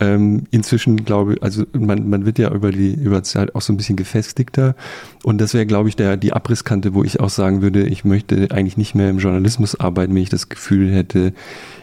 Ähm, 0.00 0.44
inzwischen 0.50 1.04
glaube 1.04 1.34
ich, 1.34 1.42
also 1.42 1.64
man, 1.72 2.08
man 2.08 2.24
wird 2.24 2.38
ja 2.38 2.50
über 2.50 2.72
die 2.72 2.94
über 2.94 3.22
Zeit 3.22 3.54
auch 3.54 3.60
so 3.60 3.72
ein 3.72 3.76
bisschen 3.76 3.96
gefestigter 3.96 4.74
und 5.22 5.38
das 5.38 5.52
wäre, 5.52 5.66
glaube 5.66 5.90
ich, 5.90 5.96
der 5.96 6.16
die 6.16 6.32
Abrisskante, 6.32 6.94
wo 6.94 7.04
ich 7.04 7.20
auch 7.20 7.28
sagen 7.28 7.60
würde, 7.60 7.86
ich 7.86 8.06
möchte 8.06 8.48
eigentlich 8.50 8.78
nicht 8.78 8.94
mehr 8.94 9.10
im 9.10 9.18
Journalismus 9.18 9.78
arbeiten, 9.78 10.14
wenn 10.14 10.22
ich 10.22 10.30
das 10.30 10.48
Gefühl 10.48 10.90
hätte, 10.90 11.34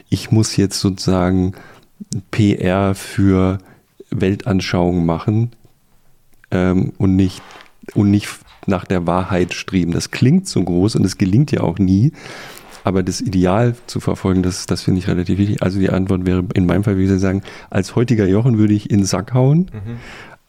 ich 0.10 0.32
muss 0.32 0.58
jetzt 0.58 0.80
sozusagen 0.80 1.54
PR 2.32 2.96
für 2.96 3.60
Weltanschauung 4.10 5.06
machen 5.06 5.52
ähm, 6.52 6.94
und 6.98 7.16
nicht 7.16 7.42
und 7.94 8.12
nicht 8.12 8.28
nach 8.66 8.86
der 8.86 9.08
Wahrheit 9.08 9.54
streben. 9.54 9.92
Das 9.92 10.12
klingt 10.12 10.48
so 10.48 10.64
groß 10.64 10.96
und 10.96 11.06
es 11.06 11.18
gelingt 11.18 11.52
ja 11.52 11.62
auch 11.62 11.80
nie. 11.80 12.12
Aber 12.84 13.04
das 13.04 13.20
Ideal 13.20 13.76
zu 13.86 14.00
verfolgen, 14.00 14.44
das, 14.44 14.66
das 14.66 14.82
finde 14.82 15.00
ich 15.00 15.08
relativ 15.08 15.38
wichtig. 15.38 15.62
Also 15.62 15.80
die 15.80 15.90
Antwort 15.90 16.26
wäre 16.26 16.46
in 16.54 16.66
meinem 16.66 16.84
Fall, 16.84 16.98
würde 16.98 17.16
ich 17.16 17.22
sagen, 17.22 17.42
als 17.70 17.96
heutiger 17.96 18.26
Jochen 18.26 18.58
würde 18.58 18.74
ich 18.74 18.90
in 18.90 19.00
den 19.00 19.06
Sack 19.06 19.34
hauen. 19.34 19.70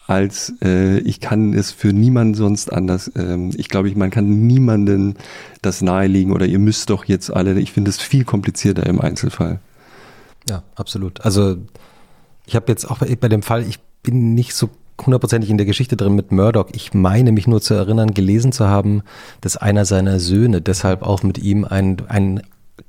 Als 0.06 0.54
äh, 0.62 0.98
ich 1.00 1.20
kann 1.20 1.52
es 1.52 1.70
für 1.72 1.92
niemanden 1.92 2.34
sonst 2.34 2.72
anders. 2.72 3.10
Ähm, 3.16 3.50
ich 3.56 3.68
glaube, 3.68 3.88
ich, 3.88 3.96
man 3.96 4.10
kann 4.10 4.46
niemanden 4.46 5.16
das 5.62 5.82
nahelegen 5.82 6.32
oder 6.32 6.46
ihr 6.46 6.58
müsst 6.58 6.90
doch 6.90 7.04
jetzt 7.04 7.30
alle. 7.30 7.58
Ich 7.60 7.72
finde 7.72 7.90
es 7.90 7.98
viel 7.98 8.24
komplizierter 8.24 8.86
im 8.86 9.00
Einzelfall. 9.00 9.58
Ja, 10.48 10.62
absolut. 10.76 11.20
Also 11.22 11.56
ich 12.48 12.56
habe 12.56 12.66
jetzt 12.68 12.90
auch 12.90 12.98
bei, 12.98 13.14
bei 13.20 13.28
dem 13.28 13.42
Fall, 13.42 13.62
ich 13.68 13.78
bin 14.02 14.34
nicht 14.34 14.54
so 14.54 14.70
hundertprozentig 15.04 15.48
in 15.50 15.58
der 15.58 15.66
Geschichte 15.66 15.96
drin 15.96 16.14
mit 16.14 16.32
Murdoch. 16.32 16.68
Ich 16.72 16.92
meine 16.94 17.30
mich 17.30 17.46
nur 17.46 17.60
zu 17.60 17.74
erinnern, 17.74 18.14
gelesen 18.14 18.50
zu 18.52 18.66
haben, 18.68 19.02
dass 19.40 19.56
einer 19.56 19.84
seiner 19.84 20.18
Söhne 20.18 20.60
deshalb 20.60 21.02
auch 21.02 21.22
mit 21.22 21.38
ihm 21.38 21.64
einen, 21.64 21.98
einen 22.08 22.40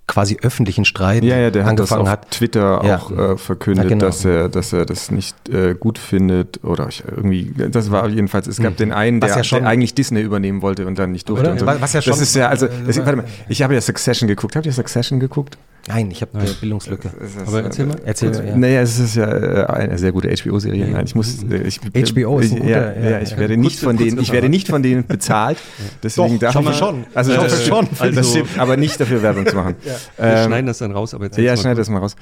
quasi 0.07 0.37
öffentlichen 0.41 0.85
Streit 0.85 1.23
Ja, 1.23 1.37
ja, 1.37 1.51
der 1.51 1.65
hat 1.65 1.77
das 1.77 1.91
angefangen 1.91 2.01
auf 2.03 2.07
hat. 2.09 2.31
Twitter 2.31 2.81
Ja. 2.83 2.97
auch 2.97 3.11
äh, 3.11 3.37
verkündet, 3.37 3.83
Ja, 3.85 3.89
genau. 3.89 4.05
dass 4.05 4.25
er, 4.25 4.49
dass 4.49 4.73
er 4.73 4.85
das 4.87 5.11
nicht 5.11 5.49
äh, 5.49 5.75
gut 5.79 5.99
findet 5.99 6.63
oder 6.63 6.87
ich, 6.87 7.03
irgendwie. 7.05 7.53
Das 7.69 7.91
war 7.91 8.07
jedenfalls. 8.09 8.47
Es 8.47 8.57
gab 8.59 8.75
den 8.77 8.91
einen, 8.91 9.19
der, 9.19 9.29
ja 9.29 9.43
schon- 9.43 9.61
der 9.61 9.69
eigentlich 9.69 9.93
Disney 9.93 10.21
übernehmen 10.21 10.63
wollte 10.63 10.87
und 10.87 10.97
dann 10.97 11.11
nicht 11.11 11.29
durfte. 11.29 11.51
Oder? 11.51 11.59
So. 11.59 11.65
Was 11.67 11.93
ja 11.93 12.01
schon- 12.01 12.11
das 12.13 12.21
ist 12.21 12.35
ja 12.35 12.47
also. 12.49 12.65
äh, 12.65 12.69
Es, 12.87 12.97
warte 12.97 13.17
mal, 13.17 13.25
ich 13.49 13.61
habe 13.61 13.75
ja 13.75 13.81
Succession 13.81 14.27
geguckt. 14.27 14.55
Habt 14.55 14.65
ihr 14.65 14.73
Succession 14.73 15.19
geguckt? 15.19 15.59
Nein, 15.87 16.11
ich 16.11 16.21
habe 16.21 16.37
eine 16.37 16.49
Bildungslücke. 16.51 17.09
Es 17.23 17.35
ist, 17.35 17.47
Aber 17.47 17.63
erzähl 17.63 17.85
mal. 17.87 17.95
Erzähl 18.05 18.35
Äh, 18.35 18.49
ja. 18.49 18.57
Naja, 18.57 18.81
es 18.81 18.99
ist 18.99 19.15
ja 19.15 19.25
äh, 19.27 19.65
eine 19.65 19.97
sehr 19.97 20.11
gute 20.11 20.29
HBO-Serie. 20.29 20.87
Nein, 20.87 21.05
ich 21.05 21.15
muss. 21.15 21.41
äh, 21.43 21.63
Ich, 21.67 21.79
HBO 21.79 22.39
ist 22.39 22.51
ein 22.51 22.57
ich, 22.57 22.61
guter, 22.63 22.95
ja, 22.97 23.01
ja, 23.03 23.09
ja, 23.11 23.19
ich 23.21 23.37
werde 23.37 23.55
Kurz- 23.55 23.65
nicht 23.65 23.79
von 23.79 23.97
denen. 23.97 24.19
Ich 24.19 24.31
werde 24.31 24.49
nicht 24.49 24.67
von 24.67 24.83
denen 24.83 25.07
bezahlt. 25.07 25.57
Deswegen 26.03 26.37
Doch, 26.39 26.51
darf 26.53 26.69
ich 26.69 26.75
schon. 26.77 27.05
Also 27.15 27.31
Ich 27.31 27.37
das 27.39 27.53
hoffe 27.53 27.65
schon. 27.65 27.87
Also, 27.99 28.15
das 28.15 28.29
stimmt, 28.31 28.49
aber 28.59 28.77
nicht 28.77 28.99
dafür 28.99 29.21
Werbung 29.23 29.47
zu 29.47 29.55
machen. 29.55 29.75
Wir 29.83 29.93
Ähm, 30.25 30.45
schneiden 30.47 30.67
das 30.67 30.77
dann 30.79 30.91
raus, 30.91 31.13
aber 31.13 31.25
erzähl 31.25 31.43
ja, 31.45 31.53
es 31.53 31.59
mal 31.59 31.61
schneid 31.63 31.77
das 31.79 31.89
mal 31.89 31.99
raus. 31.99 32.15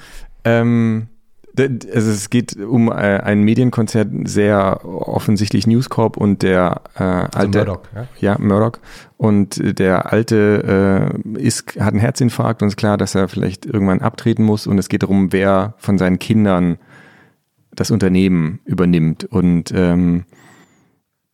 Ähm, 0.44 1.08
also 1.58 2.10
es 2.10 2.30
geht 2.30 2.56
um 2.56 2.88
äh, 2.88 2.92
einen 2.92 3.42
Medienkonzern, 3.42 4.26
sehr 4.26 4.84
offensichtlich 4.84 5.66
News 5.66 5.88
Corp 5.88 6.16
und 6.16 6.42
der 6.42 6.82
äh, 6.94 7.02
alte 7.02 7.58
Murdoch, 7.58 7.82
ja? 7.94 8.08
ja 8.20 8.38
Murdoch. 8.38 8.78
Und 9.16 9.78
der 9.78 10.12
alte 10.12 11.12
äh, 11.34 11.38
ist 11.38 11.76
hat 11.80 11.92
einen 11.92 12.00
Herzinfarkt 12.00 12.62
und 12.62 12.68
ist 12.68 12.76
klar, 12.76 12.96
dass 12.96 13.14
er 13.14 13.28
vielleicht 13.28 13.66
irgendwann 13.66 14.00
abtreten 14.00 14.44
muss. 14.44 14.66
Und 14.66 14.78
es 14.78 14.88
geht 14.88 15.02
darum, 15.02 15.32
wer 15.32 15.74
von 15.78 15.98
seinen 15.98 16.18
Kindern 16.18 16.78
das 17.74 17.90
Unternehmen 17.90 18.60
übernimmt. 18.64 19.24
Und 19.24 19.72
ähm, 19.74 20.24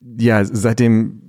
ja 0.01 0.45
seitdem 0.45 1.21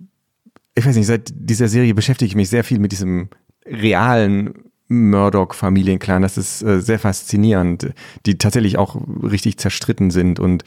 ich 0.76 0.86
weiß 0.86 0.96
nicht, 0.96 1.08
seit 1.08 1.32
dieser 1.34 1.68
Serie 1.70 1.94
beschäftige 1.94 2.28
ich 2.28 2.36
mich 2.36 2.50
sehr 2.50 2.66
viel 2.66 2.80
mit 2.80 2.92
diesem 2.92 3.30
realen 3.66 4.54
Murdoch-Familienclan. 4.88 6.22
Das 6.22 6.38
ist 6.38 6.62
äh, 6.62 6.80
sehr 6.82 7.00
faszinierend, 7.00 7.94
die 8.26 8.38
tatsächlich 8.38 8.78
auch 8.78 8.96
richtig 9.24 9.58
zerstritten 9.58 10.12
sind 10.12 10.40
und 10.40 10.64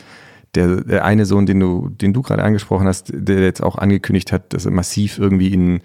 der, 0.55 0.83
der 0.83 1.05
eine 1.05 1.27
Sohn, 1.27 1.47
den 1.47 1.61
du, 1.61 1.89
den 1.91 2.13
du 2.13 2.23
gerade 2.23 2.43
angesprochen 2.43 2.87
hast, 2.87 3.13
der 3.13 3.41
jetzt 3.41 3.63
auch 3.63 3.77
angekündigt 3.77 4.33
hat, 4.33 4.53
dass 4.55 4.65
er 4.65 4.71
massiv 4.73 5.19
irgendwie 5.19 5.53
in 5.53 5.81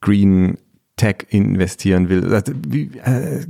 Green 0.00 0.58
Tech 0.96 1.26
investieren 1.30 2.08
will. 2.08 2.34
Also, 2.34 2.52
wie, 2.66 2.90
äh, 3.04 3.46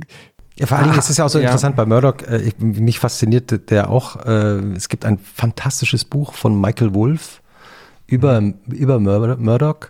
ja, 0.57 0.67
vor 0.67 0.77
allen 0.77 0.87
Dingen 0.87 0.99
ist 0.99 1.09
es 1.09 1.17
ja 1.17 1.25
auch 1.25 1.29
so 1.29 1.39
Ja. 1.39 1.45
interessant 1.45 1.75
bei 1.75 1.85
Murdoch. 1.85 2.21
Äh, 2.27 2.41
ich, 2.43 2.59
mich 2.59 2.99
fasziniert 2.99 3.69
der 3.71 3.89
auch. 3.89 4.25
Äh, 4.25 4.59
es 4.75 4.87
gibt 4.87 5.05
ein 5.05 5.17
fantastisches 5.17 6.05
Buch 6.05 6.33
von 6.33 6.59
Michael 6.59 6.93
Wolff 6.93 7.41
über, 8.07 8.41
über 8.67 8.99
Mur 8.99 9.35
Murdoch. 9.37 9.89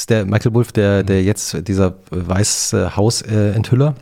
Das 0.00 0.04
ist 0.04 0.10
der 0.10 0.24
Michael 0.24 0.54
Wolff, 0.54 0.72
der, 0.72 1.02
der 1.02 1.22
jetzt 1.22 1.68
dieser 1.68 1.94
Weiße 2.10 2.96
Haus-Enthüller, 2.96 3.94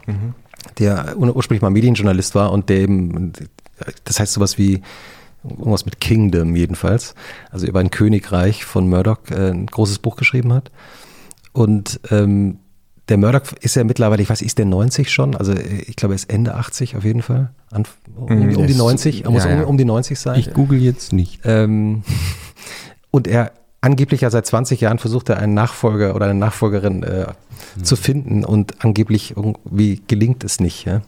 der 0.79 1.17
ur- 1.19 1.35
ursprünglich 1.35 1.61
mal 1.61 1.71
Medienjournalist 1.71 2.37
war 2.37 2.53
und 2.53 2.69
der 2.69 2.77
eben, 2.79 3.33
das 4.05 4.21
heißt 4.21 4.33
sowas 4.33 4.59
wie 4.59 4.81
irgendwas 5.43 5.87
mit 5.87 6.01
Kingdom 6.01 6.55
jedenfalls, 6.55 7.17
also 7.51 7.67
über 7.67 7.81
ein 7.81 7.91
Königreich 7.91 8.65
von 8.65 8.89
Murdoch 8.89 9.19
äh, 9.33 9.51
ein 9.51 9.67
großes 9.67 9.99
Buch 9.99 10.15
geschrieben 10.15 10.53
hat. 10.53 10.71
Und 11.53 11.99
ähm, 12.13 12.59
der 13.09 13.17
Murdoch 13.19 13.43
ist 13.61 13.75
ja 13.75 13.83
mittlerweile, 13.83 14.23
ich 14.23 14.31
weiß, 14.31 14.41
ist 14.43 14.59
der 14.59 14.67
90 14.67 15.11
schon? 15.11 15.35
Also 15.35 15.51
äh, 15.53 15.83
ich 15.89 15.97
glaube, 15.97 16.15
er 16.15 16.17
ist 16.17 16.31
Ende 16.31 16.55
80 16.55 16.97
auf 16.97 17.03
jeden 17.03 17.23
Fall. 17.23 17.51
An, 17.73 17.83
um, 18.15 18.27
Mhm, 18.39 18.57
um 18.57 18.67
die 18.69 18.73
ist- 18.73 18.79
90, 18.79 19.25
er 19.25 19.31
muss 19.33 19.43
ja, 19.45 19.51
ja. 19.51 19.63
Um, 19.65 19.71
um 19.71 19.79
die 19.79 19.85
90 19.85 20.17
sein. 20.17 20.39
Ich 20.39 20.53
google 20.53 20.79
jetzt 20.81 21.13
nicht. 21.13 21.41
Ähm, 21.45 22.05
und 23.11 23.27
er 23.27 23.51
angeblich 23.81 24.23
ja 24.23 24.31
seit 24.31 24.47
20 24.47 24.81
Jahren 24.81 24.99
versucht 24.99 25.29
er 25.29 25.39
einen 25.39 25.55
Nachfolger 25.55 26.15
oder 26.17 26.27
eine 26.27 26.39
Nachfolgerin 26.39 27.03
äh, 27.03 27.27
zu 27.83 27.97
finden 27.97 28.45
und 28.45 28.85
angeblich 28.85 29.35
irgendwie 29.37 30.03
gelingt 30.09 30.43
es 30.45 30.61
nicht. 30.61 30.85
Ja? 30.85 31.03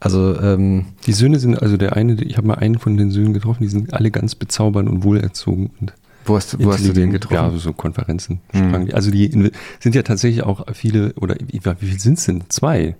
Also 0.00 0.38
ähm, 0.40 0.86
Die 1.06 1.12
Söhne 1.12 1.38
sind, 1.38 1.60
also 1.60 1.76
der 1.76 1.96
eine, 1.96 2.14
ich 2.22 2.36
habe 2.36 2.46
mal 2.46 2.54
einen 2.54 2.78
von 2.78 2.96
den 2.96 3.10
Söhnen 3.10 3.32
getroffen, 3.34 3.62
die 3.62 3.68
sind 3.68 3.92
alle 3.94 4.10
ganz 4.10 4.34
bezaubernd 4.34 4.88
und 4.88 5.04
wohlerzogen 5.04 5.70
und 5.80 5.92
wo 6.24 6.34
hast, 6.36 6.52
du- 6.52 6.58
wo 6.64 6.72
hast 6.72 6.84
du 6.86 6.92
den 6.92 7.12
getroffen? 7.12 7.34
Ja, 7.34 7.50
so 7.56 7.72
Konferenzen. 7.72 8.40
Mhm. 8.52 8.88
Also 8.92 9.12
die 9.12 9.30
sind 9.78 9.94
ja 9.94 10.02
tatsächlich 10.02 10.42
auch 10.42 10.66
viele, 10.74 11.12
oder 11.14 11.36
wie, 11.46 11.60
wie 11.80 11.86
viel 11.86 12.00
sind 12.00 12.18
es 12.18 12.24
denn? 12.26 12.42
Zwei. 12.48 12.96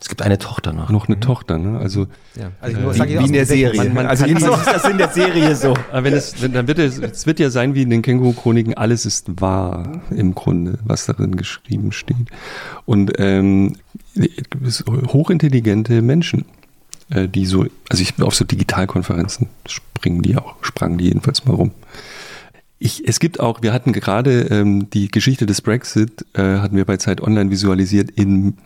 Es 0.00 0.08
gibt 0.08 0.22
eine 0.22 0.38
Tochter 0.38 0.72
noch. 0.72 0.90
Noch 0.90 1.08
eine 1.08 1.18
Tochter, 1.18 1.58
ne? 1.58 1.78
Also 1.78 2.06
Ja. 2.36 2.52
Also 2.60 2.72
ich 2.76 2.78
Äh, 2.78 2.82
nur 2.84 2.94
wie- 2.94 3.18
Wie 3.18 3.24
in 3.26 3.32
der. 3.32 3.46
Serie. 3.46 3.76
Man, 3.76 3.94
man 3.94 4.06
also 4.06 4.22
kann, 4.24 4.28
jedenfalls 4.36 4.60
ist 4.66 4.72
das 4.72 4.84
in 4.90 4.98
der 4.98 5.08
Serie 5.08 5.56
so. 5.56 5.74
Aber 5.90 6.04
wenn 6.04 6.12
es, 6.14 6.40
wenn, 6.40 6.52
dann 6.52 6.68
wird 6.68 6.78
es, 6.78 6.98
es 6.98 7.26
wird 7.26 7.40
ja 7.40 7.50
sein 7.50 7.74
wie 7.74 7.82
in 7.82 7.90
den 7.90 8.02
Känguru-Chroniken, 8.02 8.74
alles 8.74 9.06
ist 9.06 9.40
wahr 9.40 10.00
im 10.10 10.34
Grunde, 10.34 10.78
was 10.84 11.06
darin 11.06 11.36
geschrieben 11.36 11.90
steht. 11.92 12.28
Und 12.86 13.12
ähm, 13.18 13.76
hochintelligente 15.12 16.02
Menschen, 16.02 16.44
äh, 17.10 17.28
die 17.28 17.46
so, 17.46 17.66
also 17.88 18.02
ich 18.02 18.20
auf 18.22 18.34
so 18.34 18.44
Digitalkonferenzen 18.44 19.48
springen 19.66 20.22
die 20.22 20.36
auch, 20.36 20.54
sprangen 20.62 20.98
die 20.98 21.06
jedenfalls 21.06 21.44
mal 21.44 21.54
rum. 21.54 21.72
Ich, 22.80 23.06
es 23.08 23.18
gibt 23.18 23.40
auch, 23.40 23.62
wir 23.62 23.72
hatten 23.72 23.92
gerade 23.92 24.42
ähm, 24.50 24.88
die 24.90 25.10
Geschichte 25.10 25.46
des 25.46 25.60
Brexit, 25.62 26.24
äh, 26.34 26.58
hatten 26.58 26.76
wir 26.76 26.84
bei 26.84 26.96
Zeit 26.96 27.20
Online 27.20 27.50
visualisiert 27.50 28.10
in, 28.12 28.56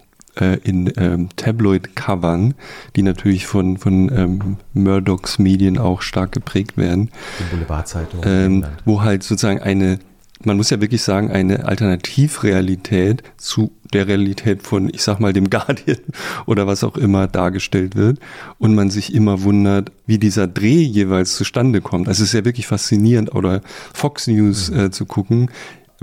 äh, 0.41 0.59
in 0.64 0.93
ähm, 0.97 1.28
Tabloid-Covern, 1.37 2.55
die 2.97 3.03
natürlich 3.03 3.47
von, 3.47 3.76
von 3.76 4.11
ähm, 4.16 4.57
Murdochs 4.72 5.39
Medien 5.39 5.78
auch 5.78 6.03
stark 6.03 6.33
geprägt 6.33 6.76
werden, 6.76 7.11
die 7.39 7.55
Boulevardzeitung. 7.55 8.20
ähm, 8.24 8.64
wo 8.85 9.03
halt 9.03 9.22
sozusagen 9.22 9.61
eine, 9.61 9.99
man 10.45 10.57
muss 10.57 10.70
ja 10.70 10.80
wirklich 10.80 11.03
sagen, 11.03 11.30
eine 11.30 11.66
Alternativrealität 11.66 13.22
zu 13.37 13.72
der 13.93 14.09
Realität 14.09 14.62
von, 14.62 14.89
ich 14.89 15.03
sag 15.03 15.20
mal, 15.20 15.33
dem 15.33 15.51
Guardian 15.51 15.99
oder 16.47 16.66
was 16.66 16.83
auch 16.83 16.97
immer 16.97 17.26
dargestellt 17.26 17.95
wird 17.95 18.18
und 18.59 18.74
man 18.74 18.91
sich 18.91 19.14
immer 19.14 19.43
wundert, 19.43 19.93
wie 20.07 20.18
dieser 20.18 20.47
Dreh 20.47 20.83
jeweils 20.83 21.37
zustande 21.37 21.80
kommt. 21.80 22.09
Also 22.09 22.22
es 22.22 22.30
ist 22.30 22.35
ja 22.35 22.45
wirklich 22.45 22.66
faszinierend 22.66 23.35
oder 23.35 23.61
Fox 23.93 24.26
News 24.26 24.70
äh, 24.70 24.91
zu 24.91 25.05
gucken, 25.05 25.51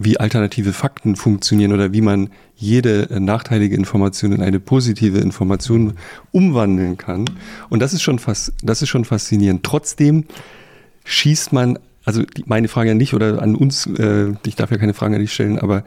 wie 0.01 0.19
alternative 0.19 0.73
Fakten 0.73 1.15
funktionieren 1.15 1.73
oder 1.73 1.93
wie 1.93 2.01
man 2.01 2.29
jede 2.55 3.09
äh, 3.09 3.19
nachteilige 3.19 3.75
Information 3.75 4.31
in 4.31 4.41
eine 4.41 4.59
positive 4.59 5.19
Information 5.19 5.93
umwandeln 6.31 6.97
kann. 6.97 7.25
Und 7.69 7.79
das 7.79 7.93
ist 7.93 8.01
schon 8.01 8.19
fast, 8.19 8.53
das 8.61 8.81
ist 8.81 8.89
schon 8.89 9.05
faszinierend. 9.05 9.63
Trotzdem 9.63 10.25
schießt 11.05 11.53
man, 11.53 11.79
also 12.05 12.23
die, 12.23 12.43
meine 12.47 12.67
Frage 12.67 12.91
an 12.91 12.99
dich 12.99 13.13
oder 13.13 13.41
an 13.41 13.55
uns, 13.55 13.85
äh, 13.85 14.33
ich 14.45 14.55
darf 14.55 14.71
ja 14.71 14.77
keine 14.77 14.93
Fragen 14.93 15.15
an 15.15 15.21
dich 15.21 15.33
stellen, 15.33 15.59
aber 15.59 15.83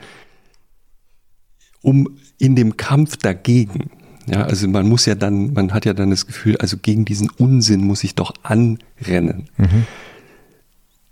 um 1.82 2.16
in 2.38 2.54
dem 2.56 2.76
Kampf 2.76 3.16
dagegen, 3.16 3.90
ja, 4.26 4.42
also 4.42 4.68
man 4.68 4.88
muss 4.88 5.06
ja 5.06 5.14
dann, 5.14 5.52
man 5.52 5.72
hat 5.72 5.84
ja 5.84 5.94
dann 5.94 6.10
das 6.10 6.26
Gefühl, 6.26 6.56
also 6.58 6.76
gegen 6.80 7.04
diesen 7.04 7.28
Unsinn 7.30 7.84
muss 7.84 8.04
ich 8.04 8.14
doch 8.14 8.32
anrennen. 8.42 9.48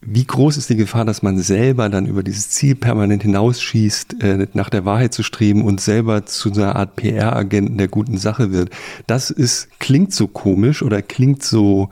Wie 0.03 0.25
groß 0.25 0.57
ist 0.57 0.71
die 0.71 0.77
Gefahr, 0.77 1.05
dass 1.05 1.23
man 1.23 1.39
selber 1.39 1.91
dann 1.91 2.07
über 2.07 2.23
dieses 2.23 2.49
Ziel 2.49 2.75
permanent 2.75 3.23
hinausschießt, 3.23 4.23
äh, 4.23 4.47
nach 4.55 4.71
der 4.71 4.87
Wahrheit 4.87 5.13
zu 5.13 5.23
streben 5.23 5.63
und 5.63 5.81
selber 5.81 6.25
zu 6.25 6.51
einer 6.53 6.75
Art 6.77 6.97
PR-Agenten 6.97 7.77
der 7.77 7.89
guten 7.89 8.17
Sache 8.17 8.51
wird? 8.51 8.71
Das 9.07 9.31
ist, 9.31 9.69
klingt 9.79 10.15
so 10.15 10.27
komisch 10.27 10.83
oder 10.83 11.03
klingt 11.03 11.43
so 11.43 11.91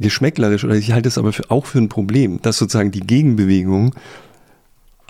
geschmäcklerisch 0.00 0.64
oder 0.64 0.74
ich 0.74 0.92
halte 0.92 1.08
es 1.08 1.18
aber 1.18 1.32
für, 1.32 1.50
auch 1.50 1.66
für 1.66 1.78
ein 1.78 1.88
Problem, 1.88 2.42
dass 2.42 2.58
sozusagen 2.58 2.90
die 2.90 3.00
Gegenbewegung 3.00 3.94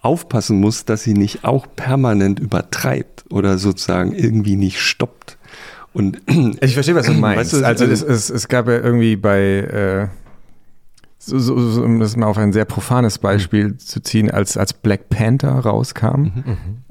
aufpassen 0.02 0.60
muss, 0.60 0.84
dass 0.84 1.02
sie 1.02 1.14
nicht 1.14 1.44
auch 1.44 1.66
permanent 1.74 2.38
übertreibt 2.38 3.24
oder 3.30 3.56
sozusagen 3.58 4.12
irgendwie 4.12 4.56
nicht 4.56 4.80
stoppt. 4.80 5.38
Und 5.92 6.20
Ich 6.60 6.74
verstehe, 6.74 6.94
was 6.94 7.06
du 7.06 7.12
meinst. 7.14 7.52
Weißt 7.54 7.62
du, 7.62 7.66
also 7.66 7.84
es, 7.86 8.02
also- 8.02 8.12
es, 8.12 8.28
es 8.30 8.48
gab 8.48 8.68
ja 8.68 8.74
irgendwie 8.74 9.16
bei, 9.16 9.40
äh, 9.40 10.08
so, 11.22 11.38
so, 11.38 11.58
so, 11.60 11.82
um 11.84 12.00
das 12.00 12.16
mal 12.16 12.26
auf 12.26 12.38
ein 12.38 12.52
sehr 12.52 12.64
profanes 12.64 13.18
Beispiel 13.18 13.76
zu 13.76 14.00
ziehen, 14.02 14.30
als, 14.30 14.56
als 14.56 14.72
Black 14.72 15.10
Panther 15.10 15.50
rauskam, 15.52 16.28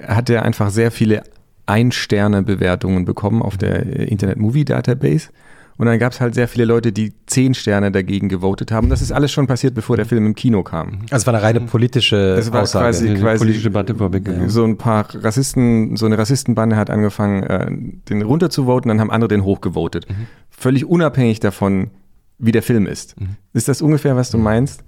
hat 0.01 0.29
er 0.29 0.43
einfach 0.43 0.69
sehr 0.69 0.91
viele 0.91 1.23
Ein-Sterne-Bewertungen 1.65 3.05
bekommen 3.05 3.41
auf 3.41 3.57
der 3.57 3.85
äh, 3.85 4.03
Internet 4.05 4.37
Movie 4.37 4.65
Database. 4.65 5.29
Und 5.77 5.85
dann 5.85 5.97
gab 5.97 6.11
es 6.11 6.19
halt 6.19 6.35
sehr 6.35 6.49
viele 6.49 6.65
Leute, 6.65 6.91
die 6.91 7.13
zehn 7.25 7.53
Sterne 7.53 7.89
dagegen 7.89 8.27
gewotet 8.27 8.69
haben. 8.69 8.89
Das 8.89 9.01
ist 9.01 9.13
alles 9.13 9.31
schon 9.31 9.47
passiert, 9.47 9.73
bevor 9.75 9.95
der 9.95 10.05
Film 10.05 10.25
im 10.25 10.35
Kino 10.35 10.61
kam. 10.61 10.99
Also 11.03 11.15
es 11.23 11.25
war 11.27 11.33
eine 11.33 11.41
reine 11.41 11.61
politische 11.61 12.35
Das 12.35 12.51
war 12.51 12.63
Aussage. 12.63 12.85
quasi- 12.85 13.13
quasi- 13.15 13.37
politische 13.39 13.63
Debatte 13.69 13.95
vorweggegangen. 13.95 14.49
So 14.49 14.65
ein 14.65 14.77
paar 14.77 15.05
Rassisten, 15.15 15.95
so 15.95 16.05
eine 16.05 16.17
Rassistenbande 16.17 16.75
hat 16.75 16.89
angefangen, 16.89 17.43
äh, 17.43 17.71
den 18.09 18.21
runterzuvoten, 18.23 18.89
dann 18.89 18.99
haben 18.99 19.09
andere 19.09 19.29
den 19.29 19.45
hochgevotet. 19.45 20.05
Völlig 20.49 20.83
unabhängig 20.85 21.39
davon, 21.39 21.91
wie 22.39 22.51
der 22.51 22.63
Film 22.63 22.87
ist. 22.87 23.15
Ist 23.53 23.67
das 23.67 23.81
ungefähr, 23.81 24.15
was 24.15 24.31
du 24.31 24.37
meinst? 24.37 24.83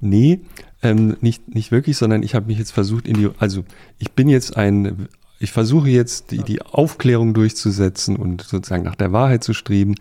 Nee, 0.00 0.40
ähm, 0.82 1.16
nicht, 1.20 1.54
nicht 1.54 1.72
wirklich, 1.72 1.96
sondern 1.96 2.22
ich 2.22 2.34
habe 2.34 2.46
mich 2.46 2.58
jetzt 2.58 2.72
versucht, 2.72 3.08
in 3.08 3.14
die, 3.14 3.30
also 3.38 3.64
ich 3.98 4.12
bin 4.12 4.28
jetzt 4.28 4.56
ein, 4.56 5.08
ich 5.38 5.52
versuche 5.52 5.88
jetzt 5.88 6.30
die, 6.30 6.42
die 6.42 6.62
Aufklärung 6.62 7.34
durchzusetzen 7.34 8.16
und 8.16 8.42
sozusagen 8.42 8.84
nach 8.84 8.94
der 8.94 9.12
Wahrheit 9.12 9.42
zu 9.42 9.54
streben. 9.54 9.94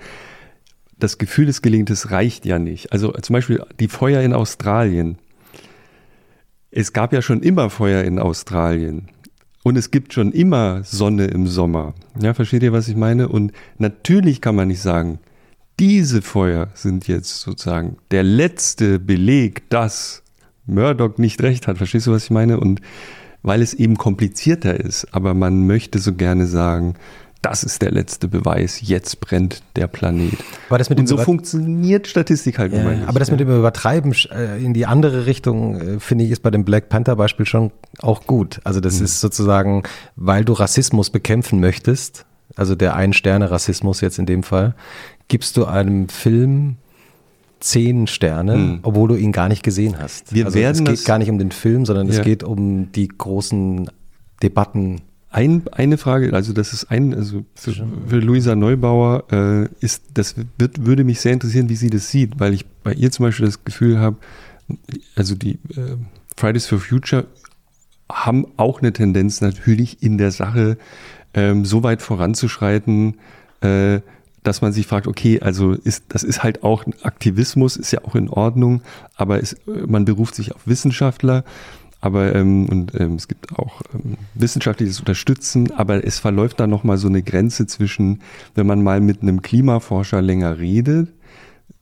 Das 0.97 1.17
Gefühl 1.17 1.45
des 1.45 1.61
Gelingtes 1.61 2.11
reicht 2.11 2.45
ja 2.45 2.59
nicht. 2.59 2.91
Also 2.91 3.11
zum 3.13 3.33
Beispiel 3.33 3.63
die 3.79 3.87
Feuer 3.87 4.21
in 4.21 4.33
Australien. 4.33 5.17
Es 6.71 6.93
gab 6.93 7.13
ja 7.13 7.21
schon 7.21 7.41
immer 7.41 7.69
Feuer 7.69 8.03
in 8.03 8.19
Australien. 8.19 9.07
Und 9.63 9.77
es 9.77 9.91
gibt 9.91 10.13
schon 10.13 10.31
immer 10.31 10.83
Sonne 10.83 11.25
im 11.25 11.47
Sommer. 11.47 11.93
Ja, 12.19 12.33
versteht 12.33 12.63
ihr, 12.63 12.73
was 12.73 12.87
ich 12.87 12.95
meine? 12.95 13.27
Und 13.27 13.51
natürlich 13.77 14.41
kann 14.41 14.55
man 14.55 14.69
nicht 14.69 14.81
sagen, 14.81 15.19
diese 15.79 16.21
Feuer 16.21 16.67
sind 16.73 17.07
jetzt 17.07 17.39
sozusagen 17.41 17.97
der 18.11 18.23
letzte 18.23 18.99
Beleg, 18.99 19.69
dass 19.69 20.23
Murdoch 20.65 21.17
nicht 21.17 21.41
recht 21.41 21.67
hat. 21.67 21.77
Verstehst 21.77 22.07
du, 22.07 22.11
was 22.11 22.25
ich 22.25 22.31
meine? 22.31 22.59
Und 22.59 22.81
weil 23.41 23.61
es 23.61 23.73
eben 23.73 23.95
komplizierter 23.95 24.77
ist, 24.79 25.07
aber 25.13 25.33
man 25.33 25.65
möchte 25.65 25.99
so 25.99 26.13
gerne 26.13 26.45
sagen, 26.45 26.95
das 27.41 27.63
ist 27.63 27.81
der 27.81 27.91
letzte 27.91 28.27
Beweis, 28.27 28.81
jetzt 28.81 29.21
brennt 29.21 29.63
der 29.77 29.87
Planet. 29.87 30.33
Aber 30.67 30.77
das 30.77 30.89
mit 30.89 30.99
Und 30.99 31.05
dem 31.05 31.07
so 31.07 31.15
Über- 31.15 31.23
funktioniert 31.23 32.05
Statistik 32.07 32.59
halt 32.59 32.73
Ja, 32.73 32.83
nicht. 32.83 33.07
aber 33.07 33.17
das 33.19 33.31
mit 33.31 33.39
dem 33.39 33.47
Übertreiben 33.49 34.13
äh, 34.31 34.61
in 34.61 34.73
die 34.73 34.85
andere 34.85 35.25
Richtung, 35.25 35.79
äh, 35.79 35.99
finde 36.01 36.25
ich, 36.25 36.31
ist 36.31 36.43
bei 36.43 36.51
dem 36.51 36.65
Black 36.65 36.89
Panther 36.89 37.15
Beispiel 37.15 37.45
schon 37.45 37.71
auch 38.01 38.27
gut. 38.27 38.59
Also 38.65 38.79
Mhm. 38.79 38.83
das 38.83 38.99
ist 38.99 39.21
sozusagen, 39.21 39.83
weil 40.17 40.43
du 40.43 40.51
Rassismus 40.51 41.09
bekämpfen 41.09 41.61
möchtest, 41.61 42.25
also 42.57 42.75
der 42.75 42.95
Ein-Sterne-Rassismus 42.97 44.01
jetzt 44.01 44.19
in 44.19 44.25
dem 44.25 44.43
Fall, 44.43 44.75
gibst 45.29 45.55
du 45.55 45.65
einem 45.65 46.09
Film 46.09 46.75
zehn 47.61 48.07
Sterne, 48.07 48.53
Hm. 48.53 48.79
obwohl 48.83 49.09
du 49.09 49.15
ihn 49.15 49.31
gar 49.31 49.47
nicht 49.49 49.63
gesehen 49.63 49.97
hast. 49.99 50.33
Wir 50.33 50.45
also 50.45 50.57
werden 50.57 50.85
es 50.87 50.99
geht 50.99 51.05
gar 51.05 51.17
nicht 51.17 51.29
um 51.29 51.37
den 51.39 51.51
Film, 51.51 51.85
sondern 51.85 52.07
es 52.09 52.17
Ja. 52.17 52.23
geht 52.23 52.43
um 52.43 52.91
die 52.91 53.07
großen 53.07 53.89
Debatten. 54.43 55.01
Ein, 55.31 55.63
eine 55.73 55.97
Frage, 55.97 56.33
also 56.33 56.53
das 56.53 56.73
ist 56.73 56.85
ein, 56.89 57.13
also 57.13 57.45
für, 57.53 57.73
für 58.07 58.17
Luisa 58.19 58.55
Neubauer 58.55 59.25
äh, 59.31 59.67
ist, 59.79 60.03
das 60.15 60.35
wird, 60.57 60.85
würde 60.85 61.03
mich 61.03 61.19
sehr 61.21 61.33
interessieren, 61.33 61.69
wie 61.69 61.75
sie 61.75 61.89
das 61.91 62.09
sieht, 62.09 62.39
weil 62.39 62.53
ich 62.53 62.65
bei 62.83 62.93
ihr 62.93 63.11
zum 63.11 63.25
Beispiel 63.25 63.45
das 63.45 63.63
Gefühl 63.63 63.99
habe, 63.99 64.17
also 65.15 65.35
die 65.35 65.51
äh, 65.75 65.97
Fridays 66.35 66.65
for 66.65 66.79
Future 66.79 67.25
haben 68.11 68.47
auch 68.57 68.81
eine 68.81 68.91
Tendenz 68.91 69.41
natürlich 69.41 70.01
in 70.01 70.17
der 70.17 70.31
Sache 70.31 70.77
ähm, 71.35 71.63
so 71.63 71.83
weit 71.83 72.01
voranzuschreiten, 72.01 73.15
äh, 73.61 73.99
dass 74.43 74.61
man 74.61 74.71
sich 74.71 74.87
fragt, 74.87 75.07
okay, 75.07 75.39
also 75.41 75.73
ist, 75.73 76.05
das 76.09 76.23
ist 76.23 76.43
halt 76.43 76.63
auch 76.63 76.85
Aktivismus, 77.03 77.77
ist 77.77 77.91
ja 77.91 78.03
auch 78.03 78.15
in 78.15 78.29
Ordnung, 78.29 78.81
aber 79.15 79.41
es, 79.41 79.55
man 79.65 80.05
beruft 80.05 80.35
sich 80.35 80.55
auf 80.55 80.65
Wissenschaftler, 80.65 81.43
aber 82.01 82.33
ähm, 82.33 82.67
und 82.67 82.97
ähm, 82.99 83.15
es 83.15 83.27
gibt 83.27 83.57
auch 83.59 83.81
ähm, 83.93 84.17
wissenschaftliches 84.33 84.99
Unterstützen, 84.99 85.71
aber 85.71 86.05
es 86.05 86.19
verläuft 86.19 86.59
da 86.59 86.67
nochmal 86.67 86.97
so 86.97 87.07
eine 87.07 87.21
Grenze 87.21 87.67
zwischen, 87.67 88.21
wenn 88.55 88.67
man 88.67 88.81
mal 88.81 89.01
mit 89.01 89.21
einem 89.21 89.41
Klimaforscher 89.41 90.21
länger 90.21 90.59
redet, 90.59 91.09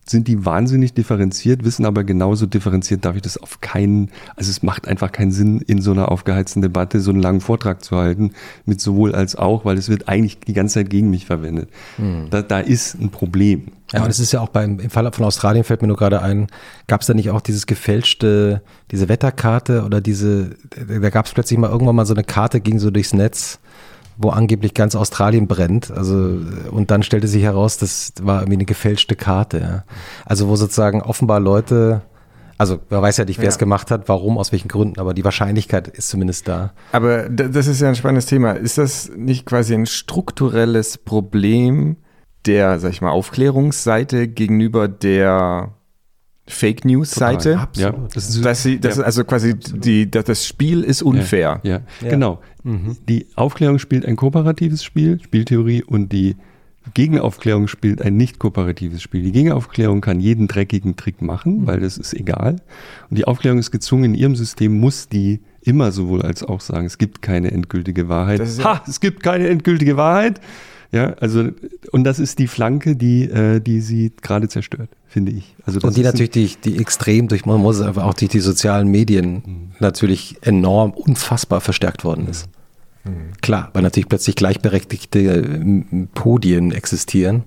sind 0.10 0.28
die 0.28 0.46
wahnsinnig 0.46 0.94
differenziert, 0.94 1.64
wissen 1.64 1.86
aber 1.86 2.04
genauso 2.04 2.46
differenziert 2.46 3.06
darf 3.06 3.16
ich 3.16 3.22
das 3.22 3.38
auf 3.38 3.62
keinen, 3.62 4.12
also 4.36 4.50
es 4.50 4.64
macht 4.64 4.88
einfach 4.88 5.12
keinen 5.12 5.32
Sinn, 5.32 5.60
in 5.62 5.82
so 5.82 5.92
einer 5.92 6.12
aufgeheizten 6.12 6.62
Debatte 6.62 7.00
so 7.00 7.12
einen 7.12 7.22
langen 7.22 7.42
Vortrag 7.42 7.84
zu 7.84 7.98
halten, 7.98 8.32
mit 8.66 8.80
sowohl 8.82 9.14
als 9.14 9.36
auch, 9.36 9.66
weil 9.66 9.78
es 9.78 9.90
wird 9.90 10.08
eigentlich 10.08 10.40
die 10.40 10.54
ganze 10.54 10.76
Zeit 10.76 10.90
gegen 10.90 11.10
mich 11.10 11.26
verwendet. 11.26 11.70
Hm. 11.98 12.28
Da, 12.30 12.42
da 12.42 12.60
ist 12.60 12.96
ein 12.96 13.10
Problem. 13.10 13.72
Ja, 13.94 14.04
und 14.04 14.10
es 14.10 14.20
ist 14.20 14.34
ja 14.34 14.42
auch 14.42 14.50
beim, 14.50 14.80
im 14.80 14.90
Fall 14.90 15.10
von 15.14 15.26
Australien 15.26 15.64
fällt 15.64 15.82
mir 15.82 15.88
nur 15.88 15.98
gerade 15.98 16.22
ein, 16.22 16.48
gab 16.88 17.02
es 17.02 17.08
da 17.08 17.14
nicht 17.14 17.30
auch 17.30 17.40
dieses 17.40 17.68
gefälschte, 17.68 18.62
diese 18.92 19.08
Wetterkarte 19.08 19.84
oder 19.84 20.02
diese, 20.02 20.58
da 20.88 21.10
gab 21.10 21.26
es 21.26 21.34
plötzlich 21.34 21.58
mal 21.58 21.70
irgendwann 21.70 21.96
mal 21.96 22.06
so 22.06 22.14
eine 22.14 22.24
Karte, 22.24 22.60
ging 22.60 22.80
so 22.80 22.92
durchs 22.92 23.14
Netz, 23.14 23.60
wo 24.18 24.30
angeblich 24.30 24.74
ganz 24.74 24.96
Australien 24.96 25.48
brennt. 25.48 25.92
Also, 25.92 26.40
und 26.72 26.92
dann 26.92 27.04
stellte 27.04 27.28
sich 27.28 27.44
heraus, 27.44 27.78
das 27.78 28.14
war 28.22 28.42
irgendwie 28.42 28.58
eine 28.58 28.66
gefälschte 28.66 29.16
Karte. 29.16 29.60
Ja. 29.60 29.84
Also, 30.26 30.48
wo 30.48 30.56
sozusagen 30.56 31.02
offenbar 31.02 31.40
Leute, 31.40 32.02
also 32.58 32.80
man 32.90 33.02
weiß 33.02 33.18
ja 33.18 33.26
nicht, 33.26 33.40
wer 33.40 33.50
es 33.50 33.58
gemacht 33.58 33.92
hat, 33.92 34.10
warum, 34.10 34.38
aus 34.38 34.52
welchen 34.52 34.68
Gründen, 34.68 35.00
aber 35.00 35.14
die 35.14 35.24
Wahrscheinlichkeit 35.24 35.88
ist 35.88 36.10
zumindest 36.10 36.48
da. 36.48 36.74
Aber 36.92 37.30
das 37.30 37.68
ist 37.68 37.82
ja 37.82 37.90
ein 37.90 37.96
spannendes 37.96 38.26
Thema. 38.26 38.54
Ist 38.54 38.78
das 38.78 39.12
nicht 39.16 39.46
quasi 39.46 39.76
ein 39.76 39.86
strukturelles 39.86 40.98
Problem 40.98 41.98
der, 42.46 42.80
sag 42.80 42.92
ich 42.92 43.02
mal, 43.02 43.12
Aufklärungsseite 43.12 44.28
gegenüber 44.28 44.88
der 44.88 45.74
Fake 46.48 46.86
News 46.86 47.12
Seite. 47.12 47.68
Ja, 47.76 47.94
das 48.14 48.30
ist, 48.30 48.44
dass 48.44 48.64
sie, 48.64 48.80
das 48.80 48.96
ja. 48.96 49.02
ist 49.02 49.06
also 49.06 49.24
quasi 49.26 49.56
die, 49.56 50.10
das 50.10 50.46
Spiel 50.46 50.84
ist 50.84 51.02
unfair. 51.02 51.60
Ja, 51.64 51.82
ja. 52.02 52.10
genau. 52.10 52.40
Mhm. 52.64 52.98
Die 53.08 53.28
Aufklärung 53.36 53.80
spielt 53.80 54.06
ein 54.06 54.16
kooperatives 54.16 54.84
Spiel, 54.84 55.20
Spieltheorie, 55.22 55.84
und 55.84 56.12
die 56.12 56.36
Gegenaufklärung 56.94 57.68
spielt 57.68 58.02
ein 58.02 58.16
nicht 58.16 58.40
kooperatives 58.40 59.02
Spiel. 59.02 59.24
Die 59.24 59.34
Gegenaufklärung 59.34 60.02
kann 60.02 60.20
jeden 60.22 60.48
dreckigen 60.48 60.96
Trick 60.96 61.22
machen, 61.22 61.62
mhm. 61.62 61.68
weil 61.68 61.80
das 61.82 61.98
ist 61.98 62.14
egal. 62.14 62.58
Und 63.10 63.18
die 63.18 63.26
Aufklärung 63.26 63.60
ist 63.60 63.72
gezwungen, 63.72 64.06
in 64.06 64.16
ihrem 64.16 64.36
System 64.36 64.80
muss 64.80 65.10
die 65.10 65.42
immer 65.62 65.92
sowohl 65.92 66.22
als 66.22 66.44
auch 66.44 66.62
sagen, 66.62 66.86
es 66.86 66.98
gibt 66.98 67.22
keine 67.22 67.52
endgültige 67.52 68.08
Wahrheit. 68.08 68.42
ha, 68.64 68.82
es 68.88 69.02
gibt 69.02 69.22
keine 69.22 69.50
endgültige 69.50 69.98
Wahrheit. 69.98 70.40
Ja, 70.92 71.14
also, 71.20 71.50
und 71.92 72.04
das 72.06 72.20
ist 72.20 72.40
die 72.40 72.48
Flanke, 72.48 72.96
die, 72.96 73.24
äh, 73.24 73.60
die 73.60 73.82
sie 73.82 74.14
gerade 74.22 74.48
zerstört, 74.48 74.90
finde 75.08 75.34
ich. 75.34 75.56
Also 75.66 75.80
und 75.82 75.98
die 75.98 76.04
natürlich 76.04 76.32
die, 76.32 76.56
die 76.64 76.80
extrem 76.80 77.28
durch, 77.28 77.46
man 77.46 77.62
muss 77.62 77.82
einfach 77.82 78.06
auch 78.06 78.14
durch 78.14 78.32
die 78.32 78.40
sozialen 78.40 78.88
Medien 78.88 79.44
mhm. 79.46 79.72
natürlich 79.80 80.38
enorm, 80.42 80.92
unfassbar 80.92 81.60
verstärkt 81.60 82.06
worden 82.06 82.28
ist. 82.30 82.48
Mhm. 83.04 83.34
Klar, 83.42 83.70
weil 83.74 83.84
natürlich 83.84 84.08
plötzlich 84.08 84.36
gleichberechtigte 84.36 85.20
äh, 85.20 86.08
Podien 86.14 86.72
existieren. 86.72 87.36
Mhm. 87.36 87.44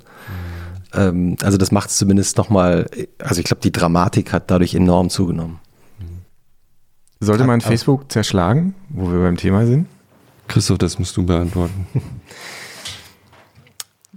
Ähm, 0.92 1.36
also 1.42 1.56
das 1.56 1.72
macht 1.72 1.88
es 1.88 1.96
zumindest 1.96 2.36
nochmal, 2.36 2.90
also 3.18 3.40
ich 3.40 3.46
glaube, 3.46 3.62
die 3.62 3.72
Dramatik 3.72 4.34
hat 4.34 4.50
dadurch 4.50 4.74
enorm 4.74 5.08
zugenommen. 5.08 5.60
Mhm. 5.98 7.24
Sollte 7.24 7.44
man 7.44 7.62
Facebook 7.62 8.12
zerschlagen, 8.12 8.74
wo 8.90 9.10
wir 9.10 9.20
beim 9.20 9.38
Thema 9.38 9.64
sind? 9.64 9.86
Christoph, 10.46 10.76
das 10.78 10.98
musst 10.98 11.16
du 11.16 11.24
beantworten. 11.24 11.86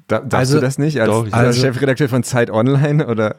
Da, 0.07 0.19
darfst 0.19 0.33
also, 0.33 0.55
du 0.55 0.61
das 0.61 0.77
nicht 0.77 0.99
als, 0.99 1.09
doch, 1.09 1.31
als 1.31 1.59
Chefredakteur 1.59 2.09
von 2.09 2.23
Zeit 2.23 2.51
Online 2.51 3.07
oder? 3.07 3.35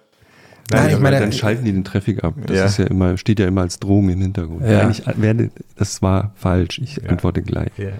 Nein, 0.70 0.84
Nein 0.84 0.94
ich 0.94 1.00
meine, 1.00 1.20
dann 1.20 1.32
schalten 1.32 1.64
die 1.64 1.72
den 1.72 1.84
Traffic 1.84 2.24
ab. 2.24 2.34
Das 2.46 2.56
ja. 2.56 2.64
ist 2.64 2.78
ja 2.78 2.86
immer, 2.86 3.18
steht 3.18 3.38
ja 3.38 3.46
immer 3.46 3.60
als 3.60 3.78
Drohung 3.80 4.08
im 4.08 4.20
Hintergrund. 4.20 4.62
Ja. 4.62 4.80
Eigentlich 4.80 5.02
werde, 5.16 5.50
das 5.76 6.00
war 6.00 6.32
falsch. 6.36 6.78
Ich 6.78 6.96
ja. 6.96 7.10
antworte 7.10 7.42
gleich. 7.42 7.70
Ja. 7.76 7.90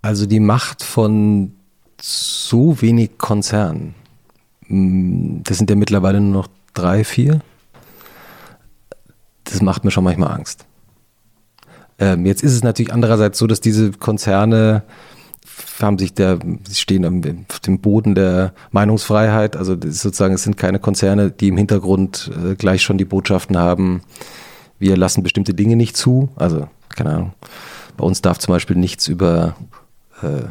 Also 0.00 0.26
die 0.26 0.40
Macht 0.40 0.82
von 0.82 1.52
so 2.00 2.80
wenig 2.80 3.18
Konzernen, 3.18 3.94
mm, 4.68 5.42
das 5.44 5.58
sind 5.58 5.68
ja 5.68 5.76
mittlerweile 5.76 6.20
nur 6.20 6.32
noch 6.32 6.48
drei, 6.72 7.04
vier, 7.04 7.40
das 9.44 9.60
macht 9.60 9.84
mir 9.84 9.90
schon 9.90 10.04
manchmal 10.04 10.32
Angst. 10.32 10.64
Ähm, 11.98 12.26
jetzt 12.26 12.42
ist 12.42 12.54
es 12.54 12.62
natürlich 12.62 12.92
andererseits 12.92 13.38
so, 13.38 13.46
dass 13.46 13.60
diese 13.60 13.92
Konzerne 13.92 14.82
haben 15.82 15.98
sich 15.98 16.14
der, 16.14 16.38
sie 16.68 16.74
stehen 16.74 17.04
auf 17.50 17.60
dem 17.60 17.80
Boden 17.80 18.14
der 18.14 18.52
Meinungsfreiheit. 18.70 19.56
Also 19.56 19.74
sozusagen, 19.74 20.34
es 20.34 20.42
sind 20.42 20.56
keine 20.56 20.78
Konzerne, 20.78 21.30
die 21.30 21.48
im 21.48 21.56
Hintergrund 21.56 22.30
äh, 22.44 22.54
gleich 22.54 22.82
schon 22.82 22.98
die 22.98 23.04
Botschaften 23.04 23.58
haben, 23.58 24.02
wir 24.78 24.96
lassen 24.96 25.22
bestimmte 25.22 25.54
Dinge 25.54 25.76
nicht 25.76 25.96
zu. 25.96 26.30
Also, 26.34 26.68
keine 26.88 27.10
Ahnung. 27.10 27.32
Bei 27.96 28.04
uns 28.04 28.20
darf 28.20 28.38
zum 28.38 28.52
Beispiel 28.52 28.76
nichts 28.76 29.06
über 29.06 29.54
äh, 30.22 30.42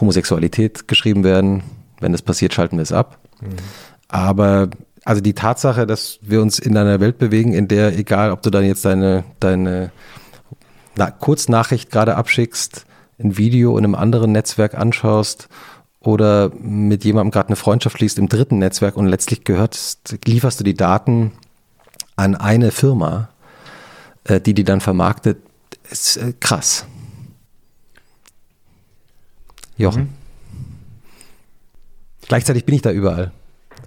Homosexualität 0.00 0.86
geschrieben 0.86 1.24
werden. 1.24 1.62
Wenn 1.98 2.12
das 2.12 2.22
passiert, 2.22 2.54
schalten 2.54 2.76
wir 2.76 2.82
es 2.82 2.92
ab. 2.92 3.18
Mhm. 3.40 3.48
Aber 4.06 4.70
also 5.04 5.20
die 5.20 5.34
Tatsache, 5.34 5.86
dass 5.86 6.18
wir 6.22 6.42
uns 6.42 6.58
in 6.58 6.76
einer 6.76 7.00
Welt 7.00 7.18
bewegen, 7.18 7.52
in 7.52 7.66
der, 7.66 7.98
egal 7.98 8.30
ob 8.30 8.42
du 8.42 8.50
dann 8.50 8.64
jetzt 8.64 8.84
deine, 8.84 9.24
deine 9.40 9.90
na, 10.96 11.10
Kurznachricht 11.10 11.90
gerade 11.90 12.16
abschickst, 12.16 12.84
ein 13.18 13.36
Video 13.36 13.76
in 13.76 13.84
einem 13.84 13.94
anderen 13.94 14.32
Netzwerk 14.32 14.74
anschaust 14.74 15.48
oder 16.00 16.50
mit 16.54 17.04
jemandem 17.04 17.32
gerade 17.32 17.48
eine 17.48 17.56
Freundschaft 17.56 17.98
schließt 17.98 18.18
im 18.18 18.28
dritten 18.28 18.58
Netzwerk 18.58 18.96
und 18.96 19.06
letztlich 19.06 19.44
gehört, 19.44 19.98
lieferst 20.24 20.60
du 20.60 20.64
die 20.64 20.74
Daten 20.74 21.32
an 22.16 22.34
eine 22.34 22.70
Firma, 22.70 23.28
äh, 24.24 24.40
die 24.40 24.54
die 24.54 24.64
dann 24.64 24.80
vermarktet, 24.80 25.38
ist 25.90 26.16
äh, 26.16 26.32
krass. 26.38 26.86
Jochen. 29.76 30.02
Mhm. 30.02 30.08
Gleichzeitig 32.26 32.64
bin 32.64 32.74
ich 32.74 32.82
da 32.82 32.90
überall. 32.90 33.32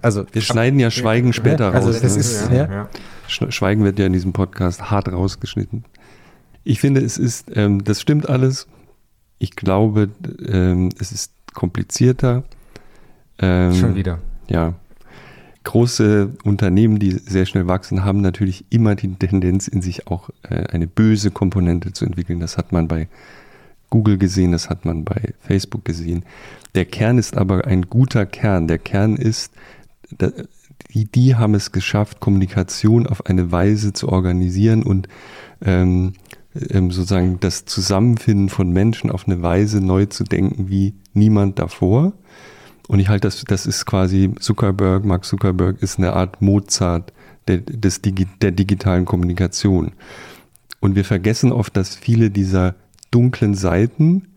Also 0.00 0.26
wir 0.32 0.42
schneiden 0.42 0.80
ja 0.80 0.90
Schweigen 0.90 1.32
später 1.32 1.72
also 1.72 1.88
raus. 1.88 2.00
Das 2.00 2.14
ne? 2.14 2.20
ist, 2.20 2.50
ja, 2.50 2.70
ja. 2.70 2.88
Schweigen 3.28 3.84
wird 3.84 3.98
ja 3.98 4.06
in 4.06 4.12
diesem 4.12 4.32
Podcast 4.32 4.90
hart 4.90 5.10
rausgeschnitten. 5.10 5.84
Ich 6.64 6.80
finde, 6.80 7.00
es 7.00 7.18
ist, 7.18 7.56
ähm, 7.56 7.84
das 7.84 8.00
stimmt 8.00 8.28
alles. 8.28 8.66
Ich 9.42 9.56
glaube, 9.56 10.08
ähm, 10.46 10.90
es 11.00 11.10
ist 11.10 11.32
komplizierter. 11.52 12.44
Ähm, 13.40 13.74
Schon 13.74 13.96
wieder. 13.96 14.20
Ja. 14.48 14.74
Große 15.64 16.30
Unternehmen, 16.44 17.00
die 17.00 17.10
sehr 17.10 17.44
schnell 17.44 17.66
wachsen, 17.66 18.04
haben 18.04 18.20
natürlich 18.20 18.64
immer 18.70 18.94
die 18.94 19.12
Tendenz 19.16 19.66
in 19.66 19.82
sich 19.82 20.06
auch 20.06 20.30
äh, 20.42 20.66
eine 20.68 20.86
böse 20.86 21.32
Komponente 21.32 21.92
zu 21.92 22.04
entwickeln. 22.04 22.38
Das 22.38 22.56
hat 22.56 22.70
man 22.70 22.86
bei 22.86 23.08
Google 23.90 24.16
gesehen, 24.16 24.52
das 24.52 24.70
hat 24.70 24.84
man 24.84 25.04
bei 25.04 25.34
Facebook 25.40 25.84
gesehen. 25.84 26.24
Der 26.76 26.84
Kern 26.84 27.18
ist 27.18 27.36
aber 27.36 27.66
ein 27.66 27.82
guter 27.90 28.26
Kern. 28.26 28.68
Der 28.68 28.78
Kern 28.78 29.16
ist, 29.16 29.52
die, 30.94 31.04
die 31.06 31.34
haben 31.34 31.54
es 31.54 31.72
geschafft, 31.72 32.20
Kommunikation 32.20 33.08
auf 33.08 33.26
eine 33.26 33.50
Weise 33.50 33.92
zu 33.92 34.08
organisieren 34.08 34.84
und 34.84 35.08
ähm, 35.64 36.12
sozusagen 36.54 37.40
das 37.40 37.64
Zusammenfinden 37.64 38.48
von 38.48 38.70
Menschen 38.70 39.10
auf 39.10 39.26
eine 39.26 39.42
Weise 39.42 39.80
neu 39.80 40.06
zu 40.06 40.24
denken 40.24 40.68
wie 40.68 40.94
niemand 41.14 41.58
davor. 41.58 42.12
Und 42.88 42.98
ich 42.98 43.08
halte 43.08 43.26
das, 43.28 43.44
das 43.44 43.66
ist 43.66 43.86
quasi 43.86 44.32
Zuckerberg, 44.38 45.04
Mark 45.04 45.24
Zuckerberg 45.24 45.82
ist 45.82 45.98
eine 45.98 46.12
Art 46.12 46.42
Mozart 46.42 47.12
der, 47.48 47.58
des 47.58 48.02
der 48.02 48.50
digitalen 48.50 49.04
Kommunikation. 49.04 49.92
Und 50.80 50.96
wir 50.96 51.04
vergessen 51.04 51.52
oft, 51.52 51.76
dass 51.76 51.94
viele 51.94 52.30
dieser 52.30 52.74
dunklen 53.10 53.54
Seiten, 53.54 54.28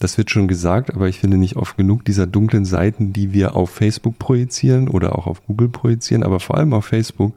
das 0.00 0.18
wird 0.18 0.30
schon 0.30 0.48
gesagt, 0.48 0.94
aber 0.94 1.08
ich 1.08 1.20
finde 1.20 1.36
nicht 1.36 1.56
oft 1.56 1.76
genug, 1.76 2.04
dieser 2.04 2.26
dunklen 2.26 2.64
Seiten, 2.64 3.12
die 3.12 3.32
wir 3.32 3.54
auf 3.54 3.70
Facebook 3.70 4.18
projizieren 4.18 4.88
oder 4.88 5.16
auch 5.16 5.26
auf 5.26 5.46
Google 5.46 5.68
projizieren, 5.68 6.22
aber 6.22 6.40
vor 6.40 6.56
allem 6.56 6.72
auf 6.72 6.86
Facebook, 6.86 7.34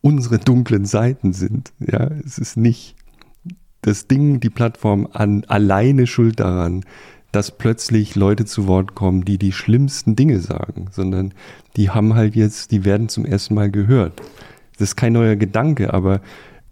unsere 0.00 0.38
dunklen 0.38 0.86
Seiten 0.86 1.32
sind. 1.32 1.72
Ja, 1.78 2.10
es 2.24 2.38
ist 2.38 2.56
nicht 2.56 2.96
das 3.86 4.06
Ding, 4.06 4.40
die 4.40 4.50
Plattform 4.50 5.08
an 5.12 5.44
alleine 5.46 6.06
schuld 6.06 6.40
daran, 6.40 6.84
dass 7.32 7.50
plötzlich 7.50 8.14
Leute 8.14 8.44
zu 8.44 8.66
Wort 8.66 8.94
kommen, 8.94 9.24
die 9.24 9.38
die 9.38 9.52
schlimmsten 9.52 10.16
Dinge 10.16 10.40
sagen, 10.40 10.86
sondern 10.90 11.34
die 11.76 11.90
haben 11.90 12.14
halt 12.14 12.36
jetzt, 12.36 12.70
die 12.70 12.84
werden 12.84 13.08
zum 13.08 13.24
ersten 13.24 13.54
Mal 13.54 13.70
gehört. 13.70 14.22
Das 14.78 14.90
ist 14.90 14.96
kein 14.96 15.12
neuer 15.12 15.36
Gedanke, 15.36 15.92
aber 15.92 16.20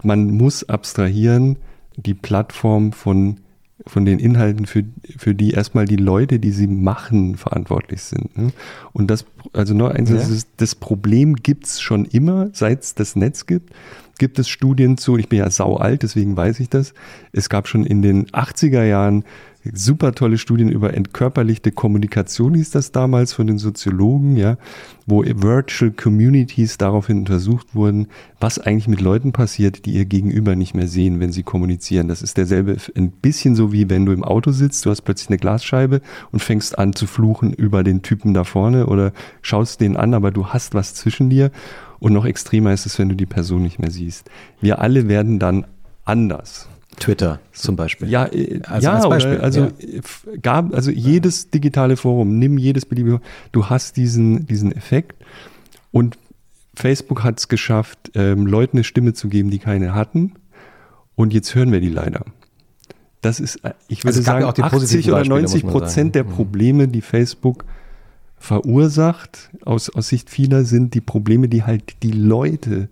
man 0.01 0.31
muss 0.31 0.67
abstrahieren 0.67 1.57
die 1.95 2.13
Plattform 2.13 2.93
von, 2.93 3.41
von 3.85 4.05
den 4.05 4.19
Inhalten, 4.19 4.65
für, 4.65 4.83
für 5.17 5.35
die 5.35 5.51
erstmal 5.51 5.85
die 5.85 5.97
Leute, 5.97 6.39
die 6.39 6.51
sie 6.51 6.67
machen, 6.67 7.35
verantwortlich 7.35 8.01
sind. 8.01 8.35
Ne? 8.37 8.51
Und 8.93 9.11
das, 9.11 9.25
also 9.51 9.73
noch 9.73 9.89
eins, 9.89 10.09
ja. 10.09 10.15
das, 10.15 10.47
das 10.57 10.75
Problem 10.75 11.35
gibt's 11.35 11.81
schon 11.81 12.05
immer, 12.05 12.49
seit 12.53 12.83
es 12.83 12.95
das 12.95 13.15
Netz 13.15 13.45
gibt 13.45 13.73
gibt 14.23 14.39
es 14.39 14.47
Studien 14.47 14.97
zu, 14.97 15.17
ich 15.17 15.27
bin 15.27 15.39
ja 15.39 15.49
sau 15.49 15.75
alt, 15.75 16.01
deswegen 16.01 16.37
weiß 16.37 16.61
ich 16.61 16.69
das. 16.69 16.93
Es 17.33 17.49
gab 17.49 17.67
schon 17.67 17.85
in 17.85 18.01
den 18.01 18.27
80er 18.27 18.85
Jahren 18.85 19.25
super 19.73 20.13
tolle 20.13 20.37
Studien 20.37 20.69
über 20.69 20.93
entkörperlichte 20.93 21.73
Kommunikation, 21.73 22.53
hieß 22.53 22.71
das 22.71 22.93
damals 22.93 23.33
von 23.33 23.47
den 23.47 23.57
Soziologen, 23.57 24.37
ja, 24.37 24.55
wo 25.05 25.25
Virtual 25.25 25.91
Communities 25.91 26.77
daraufhin 26.77 27.19
untersucht 27.19 27.75
wurden, 27.75 28.07
was 28.39 28.59
eigentlich 28.59 28.87
mit 28.87 29.01
Leuten 29.01 29.33
passiert, 29.33 29.85
die 29.85 29.91
ihr 29.95 30.05
Gegenüber 30.05 30.55
nicht 30.55 30.73
mehr 30.73 30.87
sehen, 30.87 31.19
wenn 31.19 31.33
sie 31.33 31.43
kommunizieren. 31.43 32.07
Das 32.07 32.21
ist 32.21 32.37
derselbe, 32.37 32.77
ein 32.95 33.11
bisschen 33.11 33.57
so 33.57 33.73
wie 33.73 33.89
wenn 33.89 34.05
du 34.05 34.13
im 34.13 34.23
Auto 34.23 34.51
sitzt, 34.51 34.85
du 34.85 34.89
hast 34.89 35.01
plötzlich 35.01 35.27
eine 35.27 35.37
Glasscheibe 35.37 35.99
und 36.31 36.41
fängst 36.41 36.79
an 36.79 36.93
zu 36.93 37.07
fluchen 37.07 37.51
über 37.51 37.83
den 37.83 38.03
Typen 38.03 38.33
da 38.33 38.45
vorne 38.45 38.87
oder 38.87 39.11
schaust 39.41 39.81
den 39.81 39.97
an, 39.97 40.13
aber 40.13 40.31
du 40.31 40.47
hast 40.47 40.73
was 40.73 40.93
zwischen 40.93 41.29
dir. 41.29 41.51
Und 42.03 42.11
noch 42.11 42.25
extremer 42.25 42.73
ist 42.73 42.85
es, 42.85 42.99
wenn 42.99 43.07
du 43.07 43.15
die 43.15 43.25
Person 43.25 43.63
nicht 43.63 43.79
mehr 43.79 43.89
siehst. 43.89 44.29
Wir 44.59 44.79
alle 44.79 45.07
werden 45.07 45.39
dann 45.39 45.65
anders. 46.03 46.67
Twitter 46.99 47.39
zum 47.53 47.77
Beispiel. 47.77 48.09
Ja, 48.09 48.25
äh, 48.25 48.59
also 48.67 48.85
ja, 48.85 49.07
Beispiel, 49.07 49.35
oder, 49.35 49.43
also 49.43 49.61
ja. 49.61 50.01
gab 50.41 50.73
also 50.73 50.91
jedes 50.91 51.49
digitale 51.49 51.95
Forum, 51.95 52.37
nimm 52.39 52.57
jedes 52.57 52.85
beliebige, 52.85 53.21
du 53.53 53.69
hast 53.69 53.95
diesen 53.95 54.45
diesen 54.45 54.73
Effekt 54.73 55.23
und 55.91 56.17
Facebook 56.75 57.23
hat 57.23 57.39
es 57.39 57.47
geschafft, 57.47 58.11
ähm, 58.15 58.47
Leuten 58.47 58.77
eine 58.77 58.83
Stimme 58.83 59.13
zu 59.13 59.29
geben, 59.29 59.49
die 59.49 59.59
keine 59.59 59.95
hatten 59.95 60.33
und 61.15 61.33
jetzt 61.33 61.55
hören 61.55 61.71
wir 61.71 61.79
die 61.79 61.89
leider. 61.89 62.25
Das 63.21 63.39
ist, 63.39 63.63
äh, 63.63 63.73
ich 63.87 64.03
würde 64.03 64.17
also 64.17 64.21
sagen, 64.21 64.41
ja 64.41 64.63
80 64.65 65.09
oder 65.09 65.23
90 65.23 65.65
Prozent 65.65 66.15
der 66.15 66.25
mhm. 66.25 66.31
Probleme, 66.31 66.87
die 66.89 67.01
Facebook 67.01 67.63
verursacht, 68.43 69.51
aus, 69.63 69.89
aus 69.89 70.09
Sicht 70.09 70.29
vieler, 70.29 70.65
sind 70.65 70.93
die 70.95 71.01
Probleme, 71.01 71.47
die 71.47 71.63
halt 71.63 72.03
die 72.03 72.11
Leute 72.11 72.89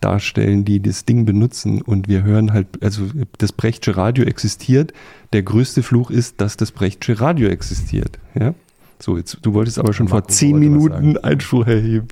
darstellen, 0.00 0.64
die 0.64 0.80
das 0.80 1.04
Ding 1.04 1.26
benutzen. 1.26 1.82
Und 1.82 2.08
wir 2.08 2.22
hören 2.22 2.54
halt, 2.54 2.82
also 2.82 3.10
das 3.36 3.52
Brechtsche 3.52 3.98
Radio 3.98 4.24
existiert. 4.24 4.94
Der 5.34 5.42
größte 5.42 5.82
Fluch 5.82 6.10
ist, 6.10 6.40
dass 6.40 6.56
das 6.56 6.72
Brechtsche 6.72 7.20
Radio 7.20 7.48
existiert. 7.48 8.18
Ja? 8.34 8.54
So, 8.98 9.18
jetzt, 9.18 9.38
du 9.42 9.52
wolltest 9.52 9.78
aber 9.78 9.92
schon 9.92 10.06
Marco, 10.06 10.28
vor 10.28 10.28
zehn 10.28 10.58
Minuten 10.58 11.18
Einspruch 11.18 11.66
erheben. 11.66 12.08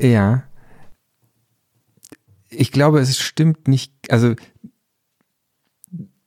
Ja. 0.00 0.42
Ich 2.50 2.72
glaube, 2.72 2.98
es 2.98 3.16
stimmt 3.20 3.68
nicht, 3.68 3.92
also 4.10 4.34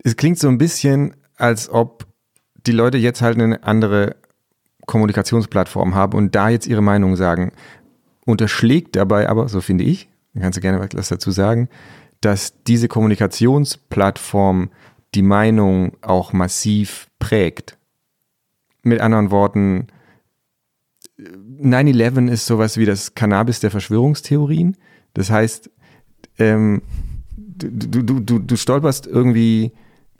es 0.01 0.15
klingt 0.15 0.39
so 0.39 0.47
ein 0.47 0.57
bisschen, 0.57 1.13
als 1.35 1.69
ob 1.69 2.07
die 2.65 2.71
Leute 2.71 2.97
jetzt 2.97 3.21
halt 3.21 3.37
eine 3.37 3.63
andere 3.63 4.15
Kommunikationsplattform 4.85 5.95
haben 5.95 6.17
und 6.17 6.35
da 6.35 6.49
jetzt 6.49 6.67
ihre 6.67 6.81
Meinung 6.81 7.15
sagen. 7.15 7.51
Unterschlägt 8.25 8.95
dabei 8.95 9.29
aber, 9.29 9.49
so 9.49 9.61
finde 9.61 9.83
ich, 9.83 10.09
kannst 10.39 10.57
du 10.57 10.61
gerne 10.61 10.87
was 10.93 11.09
dazu 11.09 11.31
sagen, 11.31 11.69
dass 12.21 12.63
diese 12.63 12.87
Kommunikationsplattform 12.87 14.69
die 15.15 15.23
Meinung 15.23 15.97
auch 16.01 16.33
massiv 16.33 17.09
prägt. 17.19 17.77
Mit 18.83 19.01
anderen 19.01 19.31
Worten, 19.31 19.87
9-11 21.19 22.29
ist 22.29 22.45
sowas 22.45 22.77
wie 22.77 22.85
das 22.85 23.13
Cannabis 23.15 23.59
der 23.59 23.71
Verschwörungstheorien. 23.71 24.77
Das 25.13 25.29
heißt, 25.29 25.69
ähm, 26.39 26.81
du, 27.35 28.01
du, 28.03 28.19
du, 28.19 28.39
du 28.39 28.55
stolperst 28.55 29.07
irgendwie 29.07 29.71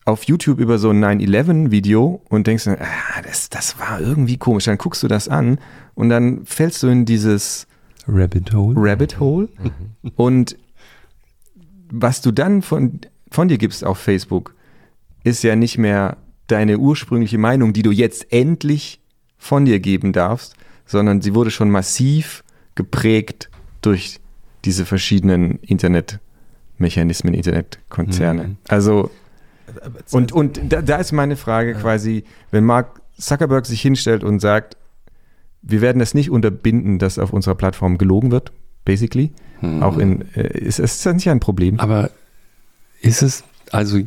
auf 0.06 0.24
YouTube 0.24 0.60
über 0.60 0.78
so 0.80 0.90
ein 0.90 1.04
9-11-Video 1.04 2.22
und 2.30 2.48
denkst, 2.48 2.68
ah, 2.68 3.22
das, 3.24 3.50
das 3.50 3.80
war 3.80 4.00
irgendwie 4.00 4.38
komisch. 4.38 4.66
Dann 4.66 4.78
guckst 4.78 5.04
du 5.04 5.08
das 5.08 5.28
an 5.28 5.60
und 5.94 6.10
dann 6.10 6.46
fällst 6.46 6.82
du 6.84 6.88
in 6.88 7.06
dieses 7.06 7.68
Rabbit 8.08 8.54
Hole. 8.54 8.76
Rabbit 8.78 9.20
Hole. 9.20 9.50
Mhm. 9.62 10.12
Und 10.16 10.58
was 11.92 12.22
du 12.22 12.32
dann 12.32 12.62
von, 12.62 13.02
von 13.30 13.48
dir 13.48 13.58
gibst 13.58 13.84
auf 13.84 14.00
Facebook, 14.00 14.56
ist 15.24 15.44
ja 15.44 15.56
nicht 15.56 15.78
mehr 15.78 16.18
deine 16.48 16.80
ursprüngliche 16.80 17.38
Meinung, 17.38 17.74
die 17.74 17.84
du 17.84 17.92
jetzt 17.92 18.32
endlich 18.34 19.02
von 19.38 19.66
dir 19.66 19.80
geben 19.80 20.14
darfst, 20.14 20.56
sondern 20.86 21.22
sie 21.22 21.36
wurde 21.36 21.52
schon 21.52 21.70
massiv 21.70 22.44
geprägt 22.76 23.50
durch 23.82 24.20
diese 24.66 24.86
verschiedenen 24.86 25.60
Internetmechanismen, 25.60 27.34
Internetkonzerne. 27.34 28.44
Mhm. 28.44 28.58
Also 28.68 29.12
und, 30.12 30.32
und 30.32 30.60
da, 30.70 30.82
da 30.82 30.98
ist 30.98 31.12
meine 31.12 31.36
Frage 31.36 31.74
quasi, 31.76 32.24
wenn 32.52 32.64
Mark 32.66 33.02
Zuckerberg 33.18 33.66
sich 33.66 33.82
hinstellt 33.82 34.24
und 34.24 34.40
sagt, 34.40 34.78
wir 35.62 35.82
werden 35.82 36.02
es 36.02 36.14
nicht 36.14 36.30
unterbinden, 36.30 37.00
dass 37.00 37.20
auf 37.20 37.34
unserer 37.34 37.56
Plattform 37.56 37.98
gelogen 37.98 38.32
wird, 38.32 38.52
basically. 38.84 39.32
Hm. 39.60 39.84
Auch 39.84 39.98
in, 39.98 40.26
äh, 40.36 40.58
ist, 40.58 40.80
ist 40.80 41.06
das 41.06 41.14
nicht 41.14 41.30
ein 41.30 41.40
Problem? 41.40 41.80
Aber 41.80 42.10
ist 43.02 43.22
es, 43.22 43.44
also, 43.72 44.00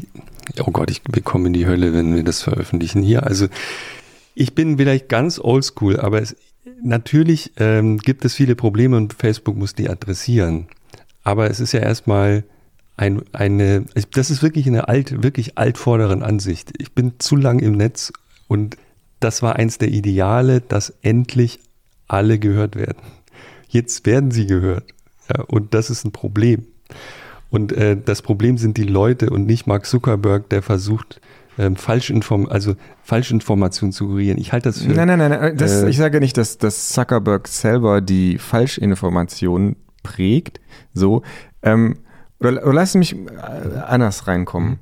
oh 0.60 0.70
Gott, 0.70 0.90
ich 0.90 1.02
bekomme 1.02 1.48
in 1.48 1.52
die 1.52 1.66
Hölle, 1.66 1.92
wenn 1.92 2.14
wir 2.14 2.24
das 2.24 2.42
veröffentlichen 2.42 3.02
hier. 3.02 3.24
Also, 3.24 3.46
ich 4.34 4.54
bin 4.54 4.78
vielleicht 4.78 5.08
ganz 5.08 5.38
oldschool, 5.38 6.00
aber 6.00 6.20
es, 6.20 6.36
natürlich 6.82 7.52
ähm, 7.56 7.98
gibt 7.98 8.24
es 8.24 8.34
viele 8.34 8.56
Probleme 8.56 8.96
und 8.96 9.14
Facebook 9.14 9.56
muss 9.56 9.74
die 9.74 9.88
adressieren. 9.88 10.66
Aber 11.22 11.50
es 11.50 11.60
ist 11.60 11.72
ja 11.72 11.80
erstmal 11.80 12.44
ein, 12.96 13.22
eine, 13.32 13.84
das 14.12 14.30
ist 14.30 14.42
wirklich 14.42 14.66
eine 14.66 14.88
alt, 14.88 15.22
wirklich 15.22 15.58
altvorderen 15.58 16.22
Ansicht. 16.22 16.72
Ich 16.78 16.92
bin 16.92 17.14
zu 17.18 17.36
lang 17.36 17.58
im 17.58 17.72
Netz 17.72 18.12
und 18.46 18.76
das 19.20 19.42
war 19.42 19.56
eins 19.56 19.78
der 19.78 19.88
Ideale, 19.88 20.60
dass 20.60 20.94
endlich 21.02 21.60
alle 22.06 22.38
gehört 22.38 22.76
werden. 22.76 22.98
Jetzt 23.68 24.06
werden 24.06 24.30
sie 24.30 24.46
gehört. 24.46 24.84
Ja, 25.28 25.42
und 25.44 25.74
das 25.74 25.90
ist 25.90 26.04
ein 26.04 26.12
Problem. 26.12 26.66
Und 27.50 27.72
äh, 27.72 27.96
das 27.96 28.22
Problem 28.22 28.58
sind 28.58 28.76
die 28.76 28.84
Leute 28.84 29.30
und 29.30 29.46
nicht 29.46 29.66
Mark 29.66 29.86
Zuckerberg, 29.86 30.48
der 30.50 30.62
versucht, 30.62 31.20
ähm, 31.58 31.76
Falschinform 31.76 32.46
also 32.46 32.74
Falschinformationen 33.02 33.92
zu 33.92 34.06
kurieren. 34.06 34.38
Ich 34.38 34.52
halte 34.52 34.68
das 34.68 34.82
für. 34.82 34.92
Nein, 34.92 35.08
nein, 35.08 35.18
nein, 35.18 35.30
nein. 35.30 35.56
Das, 35.56 35.82
äh, 35.82 35.88
ich 35.88 35.96
sage 35.96 36.20
nicht, 36.20 36.36
dass, 36.36 36.58
dass 36.58 36.88
Zuckerberg 36.88 37.48
selber 37.48 38.00
die 38.00 38.38
Falschinformationen 38.38 39.76
prägt. 40.02 40.60
So. 40.92 41.22
Ähm, 41.62 41.98
oder, 42.40 42.62
oder 42.62 42.72
lass 42.72 42.94
mich 42.94 43.14
äh, 43.14 43.78
anders 43.86 44.26
reinkommen. 44.26 44.78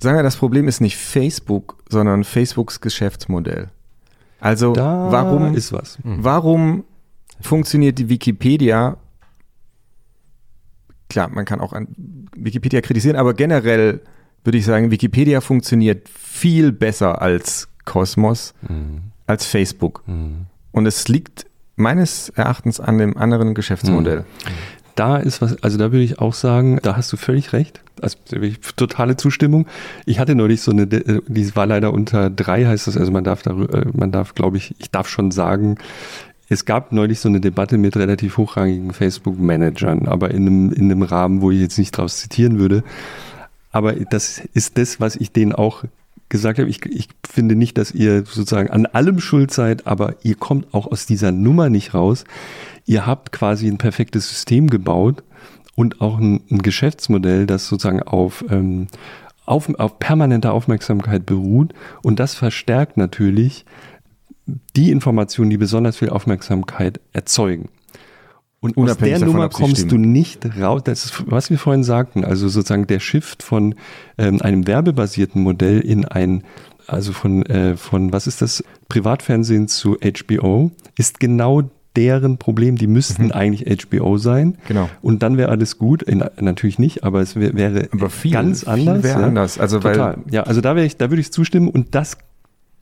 Sagen 0.00 0.18
wir, 0.18 0.22
das 0.22 0.36
Problem 0.36 0.68
ist 0.68 0.80
nicht 0.80 0.96
Facebook, 0.96 1.78
sondern 1.88 2.24
Facebooks 2.24 2.80
Geschäftsmodell. 2.80 3.70
Also 4.40 4.72
da 4.74 5.10
warum 5.10 5.54
ist 5.54 5.72
was? 5.72 5.98
Mhm. 6.04 6.18
Warum 6.22 6.84
funktioniert 7.40 7.98
die 7.98 8.08
Wikipedia? 8.08 8.98
Klar, 11.08 11.28
man 11.30 11.44
kann 11.44 11.60
auch 11.60 11.72
an 11.72 11.88
Wikipedia 12.36 12.80
kritisieren, 12.80 13.16
aber 13.16 13.32
generell 13.32 14.00
würde 14.44 14.58
ich 14.58 14.64
sagen, 14.64 14.90
Wikipedia 14.90 15.40
funktioniert 15.40 16.08
viel 16.08 16.72
besser 16.72 17.22
als 17.22 17.68
Cosmos, 17.84 18.54
mhm. 18.68 19.12
als 19.26 19.46
Facebook. 19.46 20.02
Mhm. 20.06 20.46
Und 20.72 20.86
es 20.86 21.08
liegt 21.08 21.46
meines 21.76 22.28
Erachtens 22.30 22.80
an 22.80 22.98
dem 22.98 23.16
anderen 23.16 23.54
Geschäftsmodell. 23.54 24.24
Da 24.96 25.18
ist 25.18 25.40
was, 25.40 25.62
also 25.62 25.78
da 25.78 25.92
würde 25.92 26.02
ich 26.02 26.18
auch 26.18 26.34
sagen, 26.34 26.80
da 26.82 26.96
hast 26.96 27.12
du 27.12 27.16
völlig 27.16 27.52
recht. 27.52 27.82
Also 28.02 28.16
totale 28.76 29.16
Zustimmung. 29.16 29.66
Ich 30.04 30.18
hatte 30.18 30.34
neulich 30.34 30.62
so 30.62 30.72
eine, 30.72 30.82
äh, 30.82 31.20
die 31.28 31.54
war 31.54 31.66
leider 31.66 31.92
unter 31.92 32.30
drei, 32.30 32.66
heißt 32.66 32.88
das, 32.88 32.96
also 32.96 33.12
man 33.12 33.22
darf 33.22 33.42
darüber, 33.42 33.82
äh, 33.82 33.86
man 33.92 34.10
darf, 34.10 34.34
glaube 34.34 34.56
ich, 34.56 34.74
ich 34.78 34.90
darf 34.90 35.08
schon 35.08 35.30
sagen, 35.30 35.76
es 36.48 36.64
gab 36.64 36.92
neulich 36.92 37.20
so 37.20 37.28
eine 37.28 37.40
Debatte 37.40 37.78
mit 37.78 37.96
relativ 37.96 38.36
hochrangigen 38.36 38.92
Facebook-Managern, 38.92 40.06
aber 40.08 40.30
in 40.30 40.46
einem, 40.46 40.72
in 40.72 40.90
einem 40.90 41.02
Rahmen, 41.02 41.40
wo 41.42 41.50
ich 41.50 41.60
jetzt 41.60 41.78
nicht 41.78 41.92
draus 41.92 42.18
zitieren 42.18 42.58
würde. 42.58 42.84
Aber 43.72 43.92
das 43.92 44.40
ist 44.54 44.78
das, 44.78 45.00
was 45.00 45.16
ich 45.16 45.32
denen 45.32 45.52
auch 45.52 45.84
gesagt 46.28 46.58
habe. 46.58 46.68
Ich, 46.68 46.84
ich 46.86 47.08
finde 47.28 47.56
nicht, 47.56 47.78
dass 47.78 47.92
ihr 47.92 48.24
sozusagen 48.24 48.70
an 48.70 48.86
allem 48.86 49.20
schuld 49.20 49.52
seid, 49.52 49.86
aber 49.86 50.16
ihr 50.22 50.34
kommt 50.34 50.72
auch 50.74 50.86
aus 50.86 51.06
dieser 51.06 51.32
Nummer 51.32 51.70
nicht 51.70 51.94
raus 51.94 52.24
ihr 52.86 53.04
habt 53.04 53.32
quasi 53.32 53.68
ein 53.68 53.78
perfektes 53.78 54.28
System 54.28 54.70
gebaut 54.70 55.22
und 55.74 56.00
auch 56.00 56.18
ein, 56.18 56.40
ein 56.50 56.62
Geschäftsmodell, 56.62 57.46
das 57.46 57.66
sozusagen 57.66 58.02
auf, 58.02 58.44
ähm, 58.48 58.86
auf, 59.44 59.68
auf 59.78 59.98
permanenter 59.98 60.52
Aufmerksamkeit 60.52 61.26
beruht. 61.26 61.74
Und 62.02 62.18
das 62.18 62.34
verstärkt 62.34 62.96
natürlich 62.96 63.66
die 64.76 64.92
Informationen, 64.92 65.50
die 65.50 65.58
besonders 65.58 65.98
viel 65.98 66.08
Aufmerksamkeit 66.08 67.00
erzeugen. 67.12 67.68
Und 68.66 68.76
Unabhängig 68.76 69.14
aus 69.14 69.20
der 69.20 69.28
davon, 69.28 69.34
Nummer 69.34 69.48
kommst 69.48 69.92
du 69.92 69.96
nicht 69.96 70.44
raus. 70.60 70.82
Das 70.84 71.04
ist, 71.04 71.24
was 71.26 71.50
wir 71.50 71.58
vorhin 71.58 71.84
sagten, 71.84 72.24
also 72.24 72.48
sozusagen 72.48 72.88
der 72.88 72.98
Shift 72.98 73.44
von 73.44 73.76
ähm, 74.18 74.42
einem 74.42 74.66
werbebasierten 74.66 75.40
Modell 75.40 75.80
in 75.80 76.04
ein, 76.04 76.42
also 76.88 77.12
von, 77.12 77.46
äh, 77.46 77.76
von, 77.76 78.12
was 78.12 78.26
ist 78.26 78.42
das, 78.42 78.64
Privatfernsehen 78.88 79.68
zu 79.68 79.96
HBO, 80.00 80.72
ist 80.96 81.20
genau 81.20 81.62
deren 81.94 82.38
Problem. 82.38 82.76
Die 82.76 82.88
müssten 82.88 83.26
mhm. 83.26 83.32
eigentlich 83.32 83.86
HBO 83.86 84.18
sein. 84.18 84.58
Genau. 84.66 84.90
Und 85.00 85.22
dann 85.22 85.36
wäre 85.36 85.48
alles 85.50 85.78
gut. 85.78 86.02
In, 86.02 86.24
natürlich 86.40 86.80
nicht, 86.80 87.04
aber 87.04 87.20
es 87.20 87.36
wär, 87.36 87.54
wäre 87.54 87.88
aber 87.92 88.10
viel, 88.10 88.32
ganz 88.32 88.64
anders. 88.64 89.00
Viel 89.00 89.10
ja. 89.10 89.16
anders. 89.18 89.58
Also 89.58 89.78
Total. 89.78 90.16
Weil 90.16 90.34
ja, 90.34 90.42
also 90.42 90.60
da 90.60 90.76
ich, 90.76 90.96
da 90.96 91.10
würde 91.10 91.20
ich 91.20 91.30
zustimmen 91.30 91.68
und 91.68 91.94
das, 91.94 92.18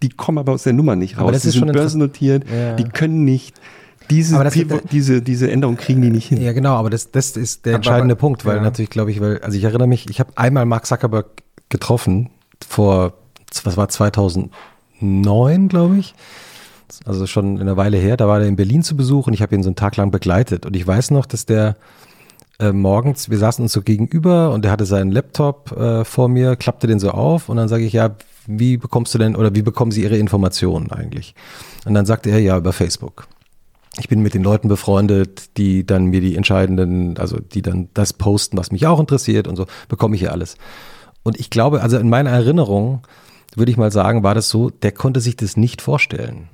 die 0.03 0.09
kommen 0.09 0.39
aber 0.39 0.53
aus 0.53 0.63
der 0.63 0.73
Nummer 0.73 0.97
nicht 0.97 1.17
raus. 1.17 1.23
Aber 1.23 1.33
das 1.33 1.43
die 1.43 1.49
ist 1.49 1.55
sind 1.55 1.73
börsennotiert, 1.73 2.45
ja. 2.51 2.75
die 2.77 2.85
können 2.85 3.25
nicht 3.25 3.55
diese, 4.11 4.35
Aber 4.37 4.45
das- 4.45 4.55
die, 4.55 4.67
diese, 4.91 5.23
diese 5.23 5.51
Änderung 5.51 5.77
kriegen 5.77 6.03
die 6.03 6.11
nicht 6.11 6.29
hin. 6.29 6.41
Ja, 6.41 6.53
genau, 6.53 6.75
aber 6.75 6.91
das, 6.91 7.11
das 7.11 7.37
ist 7.37 7.65
der 7.67 7.73
Aber- 7.73 7.77
entscheidende 7.77 8.17
Punkt, 8.17 8.45
weil 8.45 8.57
ja. 8.57 8.63
natürlich, 8.63 8.91
glaube 8.91 9.11
ich, 9.11 9.21
weil, 9.21 9.39
also 9.41 9.57
ich 9.57 9.65
erinnere 9.65 9.89
mich, 9.89 10.09
ich 10.11 10.21
habe 10.21 10.33
einmal 10.37 10.67
Mark 10.67 10.87
Zuckerberg 10.87 11.27
getroffen 11.69 12.31
vor, 12.67 13.15
was 13.65 13.77
war 13.77 13.89
2009, 13.89 15.69
glaube 15.69 15.99
ich. 15.99 16.15
Also 17.07 17.27
schon 17.27 17.61
eine 17.61 17.77
Weile 17.77 17.97
her. 17.97 18.17
Da 18.17 18.29
war 18.29 18.41
er 18.41 18.47
in 18.47 18.57
Berlin 18.57 18.83
zu 18.83 18.97
Besuch 18.97 19.27
und 19.27 19.33
ich 19.33 19.43
habe 19.43 19.55
ihn 19.55 19.63
so 19.63 19.69
einen 19.69 19.77
Tag 19.77 19.97
lang 19.97 20.11
begleitet. 20.11 20.67
Und 20.67 20.77
ich 20.77 20.87
weiß 20.87 21.11
noch, 21.11 21.27
dass 21.27 21.47
der 21.47 21.77
äh, 22.61 22.73
morgens, 22.73 23.31
wir 23.31 23.39
saßen 23.39 23.63
uns 23.63 23.73
so 23.73 23.83
gegenüber 23.83 24.53
und 24.53 24.65
der 24.65 24.71
hatte 24.71 24.87
seinen 24.87 25.11
Laptop 25.11 25.73
äh, 25.73 26.05
vor 26.05 26.29
mir, 26.29 26.55
klappte 26.57 26.87
den 26.87 27.01
so 27.01 27.11
auf 27.11 27.49
und 27.49 27.57
dann 27.57 27.69
sage 27.69 27.85
ich, 27.85 27.93
ja, 27.95 28.11
wie 28.47 28.77
bekommst 28.77 29.13
du 29.15 29.19
denn 29.19 29.35
oder 29.35 29.55
wie 29.55 29.63
bekommen 29.63 29.91
Sie 29.91 30.03
Ihre 30.03 30.19
Informationen 30.19 30.93
eigentlich? 30.93 31.35
Und 31.87 31.95
dann 31.95 32.07
sagte 32.07 32.31
er, 32.31 32.39
ja, 32.39 32.57
über 32.59 32.73
Facebook 32.73 33.27
ich 33.99 34.09
bin 34.09 34.21
mit 34.21 34.35
den 34.35 34.43
Leuten 34.43 34.69
befreundet, 34.69 35.57
die 35.57 35.87
dann 35.87 36.07
mir 36.07 36.21
die 36.21 36.37
entscheidenden, 36.37 37.17
also 37.19 37.39
die 37.39 37.63
dann 37.63 37.89
das 37.95 38.13
posten, 38.13 38.57
was 38.57 38.73
mich 38.73 38.87
auch 38.87 38.99
interessiert 38.99 39.47
und 39.47 39.57
so, 39.57 39.67
bekomme 39.89 40.17
ich 40.17 40.23
ja 40.23 40.31
alles. 40.31 40.57
Und 41.23 41.39
ich 41.39 41.51
glaube, 41.51 41.83
also 41.83 41.99
in 41.99 42.09
meiner 42.09 42.31
Erinnerung, 42.31 43.03
würde 43.55 43.71
ich 43.71 43.77
mal 43.77 43.93
sagen, 43.93 44.23
war 44.23 44.35
das 44.35 44.49
so, 44.49 44.71
der 44.71 44.93
konnte 44.93 45.21
sich 45.21 45.37
das 45.37 45.57
nicht 45.57 45.81
vorstellen, 45.81 46.49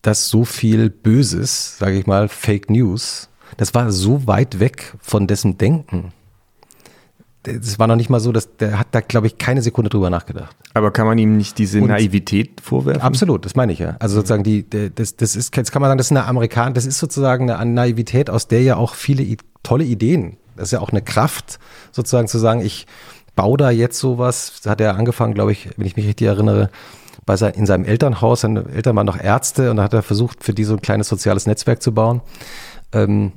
dass 0.00 0.28
so 0.28 0.44
viel 0.44 0.90
Böses, 0.90 1.78
sage 1.78 1.98
ich 1.98 2.06
mal, 2.06 2.28
Fake 2.28 2.70
News, 2.70 3.28
das 3.56 3.74
war 3.74 3.92
so 3.92 4.26
weit 4.26 4.58
weg 4.58 4.94
von 5.00 5.26
dessen 5.26 5.58
Denken. 5.58 6.12
Es 7.44 7.78
war 7.78 7.88
noch 7.88 7.96
nicht 7.96 8.08
mal 8.08 8.20
so, 8.20 8.30
dass 8.30 8.56
der 8.56 8.78
hat 8.78 8.88
da, 8.92 9.00
glaube 9.00 9.26
ich, 9.26 9.36
keine 9.36 9.62
Sekunde 9.62 9.90
drüber 9.90 10.10
nachgedacht. 10.10 10.54
Aber 10.74 10.92
kann 10.92 11.06
man 11.06 11.18
ihm 11.18 11.36
nicht 11.36 11.58
diese 11.58 11.80
Und- 11.80 11.88
Naivität 11.88 12.60
vorwerfen? 12.60 13.02
Absolut, 13.02 13.44
das 13.44 13.56
meine 13.56 13.72
ich 13.72 13.80
ja. 13.80 13.96
Also 13.98 14.16
sozusagen 14.16 14.44
die, 14.44 14.64
das, 14.68 15.16
das 15.16 15.34
ist, 15.34 15.56
jetzt 15.56 15.72
kann 15.72 15.82
man 15.82 15.88
sagen, 15.88 15.98
das 15.98 16.06
ist 16.06 16.12
eine 16.12 16.26
Amerikan, 16.26 16.72
das 16.74 16.86
ist 16.86 16.98
sozusagen 16.98 17.50
eine 17.50 17.72
Naivität, 17.72 18.30
aus 18.30 18.46
der 18.46 18.62
ja 18.62 18.76
auch 18.76 18.94
viele 18.94 19.36
tolle 19.64 19.84
Ideen, 19.84 20.36
das 20.56 20.68
ist 20.68 20.72
ja 20.72 20.80
auch 20.80 20.90
eine 20.90 21.02
Kraft, 21.02 21.58
sozusagen 21.90 22.28
zu 22.28 22.38
sagen, 22.38 22.60
ich 22.60 22.86
baue 23.34 23.56
da 23.56 23.70
jetzt 23.70 23.98
sowas, 23.98 24.60
das 24.62 24.70
hat 24.70 24.80
er 24.80 24.96
angefangen, 24.96 25.34
glaube 25.34 25.50
ich, 25.52 25.70
wenn 25.76 25.86
ich 25.86 25.96
mich 25.96 26.06
richtig 26.06 26.26
erinnere, 26.28 26.70
bei 27.24 27.36
sein, 27.36 27.54
in 27.54 27.66
seinem 27.66 27.84
Elternhaus, 27.84 28.42
seine 28.42 28.64
Eltern 28.68 28.96
waren 28.96 29.06
noch 29.06 29.18
Ärzte 29.18 29.70
und 29.70 29.76
da 29.78 29.84
hat 29.84 29.94
er 29.94 30.02
versucht, 30.02 30.44
für 30.44 30.52
die 30.52 30.64
so 30.64 30.74
ein 30.74 30.82
kleines 30.82 31.08
soziales 31.08 31.46
Netzwerk 31.46 31.82
zu 31.82 31.92
bauen. 31.92 32.20
Ähm, 32.92 33.32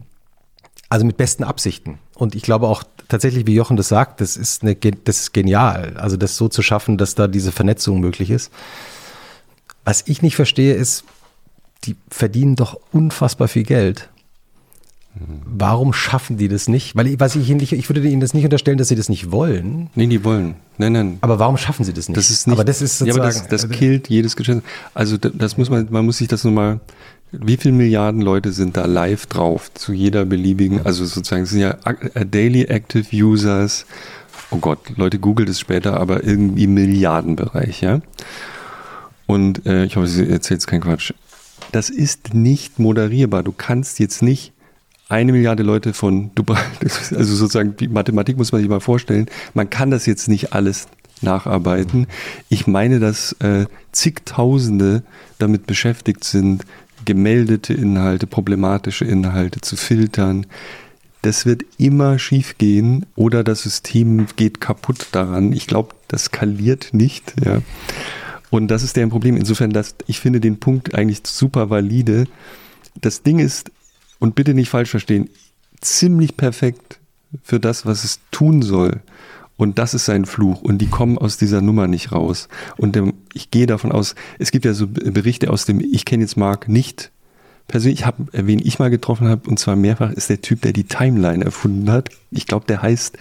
also 0.90 1.06
mit 1.06 1.18
besten 1.18 1.44
Absichten. 1.44 1.98
Und 2.16 2.36
ich 2.36 2.44
glaube 2.44 2.68
auch 2.68 2.84
tatsächlich, 3.08 3.46
wie 3.48 3.56
Jochen 3.56 3.78
das 3.78 3.88
sagt, 3.88 4.22
das 4.22 4.38
ist, 4.38 4.64
eine, 4.64 4.76
das 4.76 5.20
ist 5.22 5.34
genial. 5.34 5.94
Also 5.98 6.18
das 6.18 6.38
so 6.38 6.48
zu 6.48 6.62
schaffen, 6.62 6.98
dass 6.98 7.16
da 7.16 7.28
diese 7.28 7.52
Vernetzung 7.52 8.00
möglich 8.00 8.30
ist. 8.30 8.52
Was 9.84 10.04
ich 10.08 10.22
nicht 10.22 10.36
verstehe, 10.36 10.74
ist, 10.74 11.04
die 11.84 11.96
verdienen 12.10 12.56
doch 12.56 12.80
unfassbar 12.92 13.48
viel 13.48 13.64
Geld. 13.64 14.10
Warum 15.46 15.94
schaffen 15.94 16.36
die 16.36 16.50
das 16.50 16.68
nicht? 16.68 16.94
Weil 16.96 17.08
ich, 17.08 17.20
was 17.22 17.38
ich, 17.38 17.50
ihnen 17.50 17.62
nicht, 17.62 17.72
ich 17.72 17.88
würde 17.90 18.06
ihnen 18.06 18.20
das 18.20 18.34
nicht 18.34 18.44
unterstellen, 18.44 18.78
dass 18.78 18.90
sie 18.90 18.98
das 18.98 19.08
nicht 19.08 19.32
wollen. 19.32 19.90
Nee, 19.96 20.08
die 20.08 20.26
wollen. 20.26 20.56
Nein, 20.78 20.92
nein. 20.92 21.18
Aber 21.22 21.40
warum 21.40 21.56
schaffen 21.56 21.86
sie 21.86 21.94
das 21.94 22.10
nicht? 22.10 22.18
Das 22.18 22.30
ist 22.30 22.48
nicht. 22.48 22.54
Aber 22.58 22.66
das 22.66 22.82
ist 22.82 23.00
ja, 23.00 23.14
sozusagen. 23.14 23.22
aber 23.40 23.48
das, 23.50 23.64
das 23.64 23.70
killt 23.70 24.10
jedes 24.10 24.36
Geschäft. 24.36 24.62
Also 24.94 25.16
da- 25.18 25.30
das 25.34 25.56
muss 25.58 25.70
man, 25.70 25.88
man 25.90 26.04
muss 26.06 26.18
sich 26.18 26.28
das 26.28 26.44
nochmal. 26.44 26.82
Wie 27.32 27.58
viele 27.58 27.74
Milliarden 27.74 28.22
Leute 28.22 28.52
sind 28.52 28.78
da 28.78 28.86
live 28.86 29.26
drauf 29.26 29.74
zu 29.74 29.94
jeder 29.94 30.26
beliebigen? 30.26 30.86
Also 30.86 31.06
sozusagen 31.06 31.46
sind 31.46 31.60
ja 31.60 31.78
äh, 32.14 32.26
Daily 32.26 32.64
Active 32.64 33.06
Users. 33.14 33.86
Oh 34.52 34.58
Gott, 34.58 34.80
Leute 34.96 35.20
googelt 35.20 35.50
es 35.50 35.60
später, 35.60 36.00
aber 36.00 36.24
irgendwie 36.24 36.68
Milliardenbereich, 36.68 37.82
ja. 37.82 38.02
Und 39.26 39.66
äh, 39.66 39.86
ich 39.86 39.96
hoffe, 39.96 40.08
Sie 40.08 40.22
erzählt 40.22 40.62
jetzt 40.62 40.68
keinen 40.68 40.82
Quatsch. 40.82 41.14
Das 41.72 41.90
ist 41.90 42.34
nicht 42.34 42.80
moderierbar. 42.80 43.44
Du 43.44 43.52
kannst 43.52 44.00
jetzt 44.00 44.22
nicht 44.22 44.54
eine 45.10 45.32
Milliarde 45.32 45.64
Leute 45.64 45.94
von 45.94 46.32
Dubai, 46.36 46.60
also 46.82 47.36
sozusagen 47.36 47.76
die 47.78 47.88
Mathematik 47.88 48.38
muss 48.38 48.52
man 48.52 48.62
sich 48.62 48.70
mal 48.70 48.80
vorstellen. 48.80 49.28
Man 49.54 49.70
kann 49.70 49.92
das 49.92 50.06
jetzt 50.06 50.28
nicht 50.28 50.54
alles 50.54 50.88
nacharbeiten. 51.22 52.08
Ich 52.50 52.68
meine, 52.68 53.00
dass 53.00 53.34
äh, 53.34 53.66
zigtausende 53.92 55.04
damit 55.38 55.68
beschäftigt 55.68 56.24
sind, 56.24 56.66
gemeldete 57.06 57.74
Inhalte, 57.74 58.28
problematische 58.28 59.06
Inhalte 59.06 59.62
zu 59.62 59.76
filtern. 59.76 60.46
Das 61.22 61.46
wird 61.46 61.64
immer 61.78 62.20
schief 62.20 62.58
gehen 62.58 63.06
oder 63.16 63.44
das 63.44 63.64
System 63.64 64.28
geht 64.36 64.62
kaputt 64.62 65.08
daran. 65.12 65.54
Ich 65.54 65.68
glaube, 65.68 65.96
das 66.08 66.26
skaliert 66.26 66.94
nicht. 66.94 67.34
Ja. 67.44 67.62
Und 68.52 68.68
das 68.68 68.84
ist 68.84 68.96
deren 68.96 69.10
Problem. 69.10 69.36
Insofern, 69.36 69.72
dass 69.72 69.96
ich 70.08 70.20
finde 70.20 70.40
den 70.40 70.60
Punkt 70.60 70.96
eigentlich 70.96 71.22
super 71.26 71.70
valide. 71.70 72.26
Das 73.02 73.24
Ding 73.24 73.40
ist, 73.40 73.72
und 74.20 74.36
bitte 74.36 74.54
nicht 74.54 74.70
falsch 74.70 74.92
verstehen, 74.92 75.30
ziemlich 75.82 76.38
perfekt 76.38 77.00
für 77.44 77.60
das, 77.60 77.86
was 77.86 78.04
es 78.04 78.20
tun 78.32 78.62
soll. 78.62 79.02
Und 79.58 79.80
das 79.80 79.94
ist 79.94 80.06
sein 80.06 80.26
Fluch. 80.26 80.62
Und 80.62 80.80
die 80.80 80.88
kommen 80.88 81.18
aus 81.18 81.38
dieser 81.38 81.62
Nummer 81.62 81.88
nicht 81.88 82.12
raus. 82.12 82.50
Und 82.78 82.98
ähm, 82.98 83.14
ich 83.34 83.52
gehe 83.52 83.68
davon 83.68 83.92
aus, 83.92 84.16
es 84.38 84.52
gibt 84.52 84.66
ja 84.66 84.74
so 84.74 84.88
Berichte 84.88 85.50
aus 85.50 85.66
dem, 85.66 85.80
ich 85.80 86.06
kenne 86.06 86.24
jetzt 86.24 86.38
Mark 86.38 86.68
nicht 86.68 87.12
persönlich, 87.68 88.02
ich 88.02 88.06
habe, 88.06 88.26
wen 88.32 88.60
ich 88.60 88.80
mal 88.80 88.90
getroffen 88.90 89.28
habe, 89.28 89.50
und 89.50 89.60
zwar 89.60 89.76
mehrfach, 89.76 90.12
ist 90.12 90.30
der 90.30 90.42
Typ, 90.42 90.62
der 90.62 90.74
die 90.74 90.84
Timeline 90.84 91.44
erfunden 91.44 91.92
hat. 91.92 92.10
Ich 92.32 92.46
glaube, 92.48 92.66
der 92.68 92.82
heißt 92.82 93.18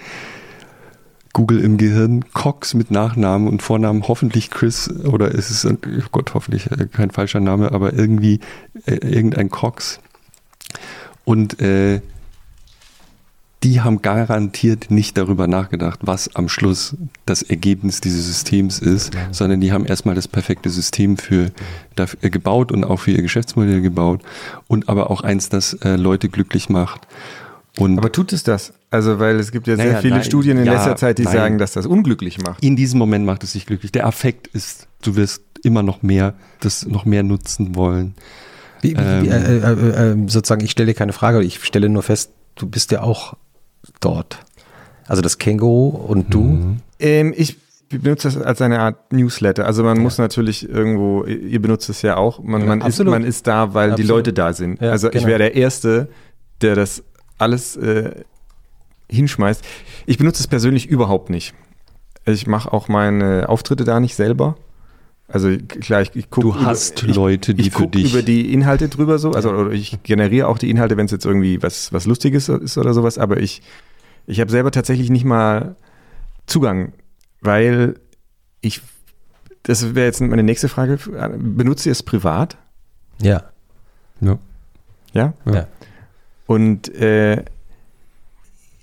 Google 1.33 1.61
im 1.61 1.79
Gehirn, 1.79 2.25
Cox 2.33 2.75
mit 2.75 2.91
Nachnamen 2.91 3.49
und 3.49 3.63
Vornamen 3.63 4.07
hoffentlich 4.07 4.51
Chris 4.51 4.89
oder 4.89 5.33
ist 5.33 5.51
es, 5.51 5.67
oh 5.67 5.77
Gott, 6.13 6.35
hoffentlich 6.35 6.71
äh, 6.71 6.87
kein 6.87 7.11
falscher 7.11 7.41
Name, 7.41 7.73
aber 7.73 7.93
irgendwie 7.93 8.41
äh, 8.87 8.97
irgendein 8.97 9.51
Cox. 9.51 10.01
Und 11.25 11.61
äh, 11.61 12.03
die 13.65 13.81
haben 13.81 14.03
garantiert 14.03 14.91
nicht 14.91 15.17
darüber 15.17 15.47
nachgedacht, 15.47 16.01
was 16.03 16.37
am 16.37 16.51
Schluss 16.51 16.97
das 17.25 17.43
Ergebnis 17.43 18.03
dieses 18.03 18.27
Systems 18.27 18.79
ist, 18.79 19.13
sondern 19.31 19.61
die 19.63 19.73
haben 19.73 19.87
erstmal 19.87 20.15
das 20.15 20.29
perfekte 20.29 20.69
System 20.69 21.17
für 21.17 21.51
dafür 21.97 22.29
gebaut 22.29 22.71
und 22.73 22.85
auch 22.85 22.99
für 22.99 23.13
ihr 23.13 23.23
Geschäftsmodell 23.23 23.81
gebaut 23.81 24.21
und 24.69 24.91
aber 24.91 25.11
auch 25.11 25.23
eins, 25.23 25.49
das 25.49 25.73
äh, 25.83 25.97
Leute 25.97 26.29
glücklich 26.29 26.69
macht. 26.69 27.09
Und 27.79 27.99
Aber 27.99 28.13
tut 28.13 28.33
es 28.33 28.45
das? 28.45 28.75
Also, 28.91 29.19
weil 29.19 29.41
es 29.41 29.51
gibt 29.51 29.67
ja 29.67 29.77
sehr 29.77 29.87
Naja, 29.87 30.01
viele 30.01 30.15
nein, 30.17 30.25
Studien 30.25 30.59
in 30.59 30.67
ja, 30.67 30.75
letzter 30.75 30.95
Zeit, 30.95 31.19
die 31.19 31.25
nein. 31.25 31.33
sagen, 31.33 31.59
dass 31.59 31.73
das 31.73 31.87
unglücklich 31.87 32.39
macht. 32.41 32.63
in 32.63 32.77
diesem 32.77 32.99
Moment 32.99 33.25
macht 33.25 33.43
es 33.43 33.55
dich 33.55 33.67
glücklich. 33.67 33.91
Der 33.91 34.07
Affekt 34.07 34.47
ist, 34.49 34.87
du 35.03 35.17
wirst 35.17 35.43
immer 35.65 35.83
noch 35.83 36.03
mehr, 36.03 36.35
das 36.61 36.87
noch 36.87 37.05
mehr 37.05 37.23
nutzen 37.23 37.75
wollen. 37.75 38.15
Wie, 38.83 38.93
wie, 38.93 38.97
wie, 38.97 39.29
äh, 39.29 39.59
äh, 39.59 40.13
äh, 40.13 40.29
sozusagen, 40.29 40.63
ich 40.63 40.71
stelle 40.71 40.89
dir 40.89 40.95
keine 40.95 41.15
Frage, 41.15 41.43
ich 41.43 41.65
stelle 41.65 41.89
nur 41.89 42.03
fest, 42.03 42.31
du 42.55 42.69
bist 42.69 42.93
ja 42.93 43.03
auch 43.03 43.37
dort. 44.01 44.39
Also 45.07 45.23
das 45.23 45.39
Känguru 45.39 45.89
und 45.89 46.33
du. 46.33 46.77
Ähm, 46.99 47.35
ich 47.37 47.59
benutze 47.89 48.29
das 48.29 48.37
als 48.41 48.61
eine 48.63 48.81
Art 48.81 49.13
Newsletter. 49.13 49.67
Also 49.67 49.85
man 49.85 49.99
muss 49.99 50.19
natürlich 50.19 50.69
irgendwo, 50.69 51.25
ihr 51.25 51.61
benutzt 51.61 51.89
es 51.89 52.03
ja 52.03 52.17
auch, 52.17 52.43
man, 52.43 52.63
Ja, 52.63 52.67
man, 52.67 52.81
ist, 52.81 53.05
man 53.05 53.25
ist 53.25 53.47
da, 53.47 53.75
weil 53.75 53.91
die 53.91 54.03
Absolut. 54.03 54.09
Leute 54.09 54.33
da 54.33 54.53
sind. 54.53 54.81
Ja, 54.81 54.91
also 54.91 55.09
ich 55.09 55.13
genau. 55.15 55.27
wäre 55.27 55.39
der 55.39 55.55
Erste, 55.55 56.09
der 56.61 56.75
das 56.75 57.05
alles 57.39 57.77
äh, 57.77 58.13
hinschmeißt. 59.11 59.65
Ich 60.07 60.19
benutze 60.19 60.41
es 60.41 60.47
persönlich 60.47 60.87
überhaupt 60.87 61.31
nicht. 61.31 61.55
Ich 62.27 62.47
mache 62.47 62.73
auch 62.73 62.89
meine 62.89 63.49
Auftritte 63.49 63.85
da 63.85 64.01
nicht 64.01 64.15
selber. 64.15 64.57
Also 65.27 65.57
klar, 65.57 66.03
ich, 66.03 66.15
ich 66.15 66.29
gucke. 66.31 66.49
Du 66.49 66.55
hast 66.57 67.03
Leute, 67.03 67.55
die 67.55 67.69
ich 67.69 67.73
für 67.73 67.87
dich- 67.87 68.13
über 68.13 68.23
die 68.23 68.53
Inhalte 68.53 68.89
drüber 68.89 69.19
so. 69.19 69.33
Also 69.33 69.51
oder 69.51 69.71
ich 69.73 70.03
generiere 70.03 70.49
auch 70.49 70.59
die 70.59 70.69
Inhalte, 70.71 70.97
wenn 70.97 71.07
es 71.07 71.13
jetzt 71.13 71.25
irgendwie 71.25 71.63
was, 71.63 71.93
was 71.93 72.05
Lustiges 72.07 72.49
ist 72.49 72.77
oder 72.77 72.93
sowas. 72.93 73.17
Aber 73.19 73.39
ich, 73.39 73.63
ich 74.27 74.41
habe 74.41 74.51
selber 74.51 74.71
tatsächlich 74.71 75.09
nicht 75.11 75.25
mal 75.25 75.77
Zugang, 76.47 76.93
weil 77.41 77.95
ich. 78.61 78.83
Das 79.63 79.95
wäre 79.95 80.05
jetzt 80.07 80.21
meine 80.21 80.43
nächste 80.43 80.69
Frage. 80.69 80.99
Benutzt 81.39 81.87
ihr 81.87 81.93
es 81.93 82.03
privat? 82.03 82.59
Ja. 83.23 83.45
Ja. 84.21 84.39
Ja. 85.15 85.33
Ja. 85.47 85.67
Und 86.47 86.95
äh, 86.95 87.43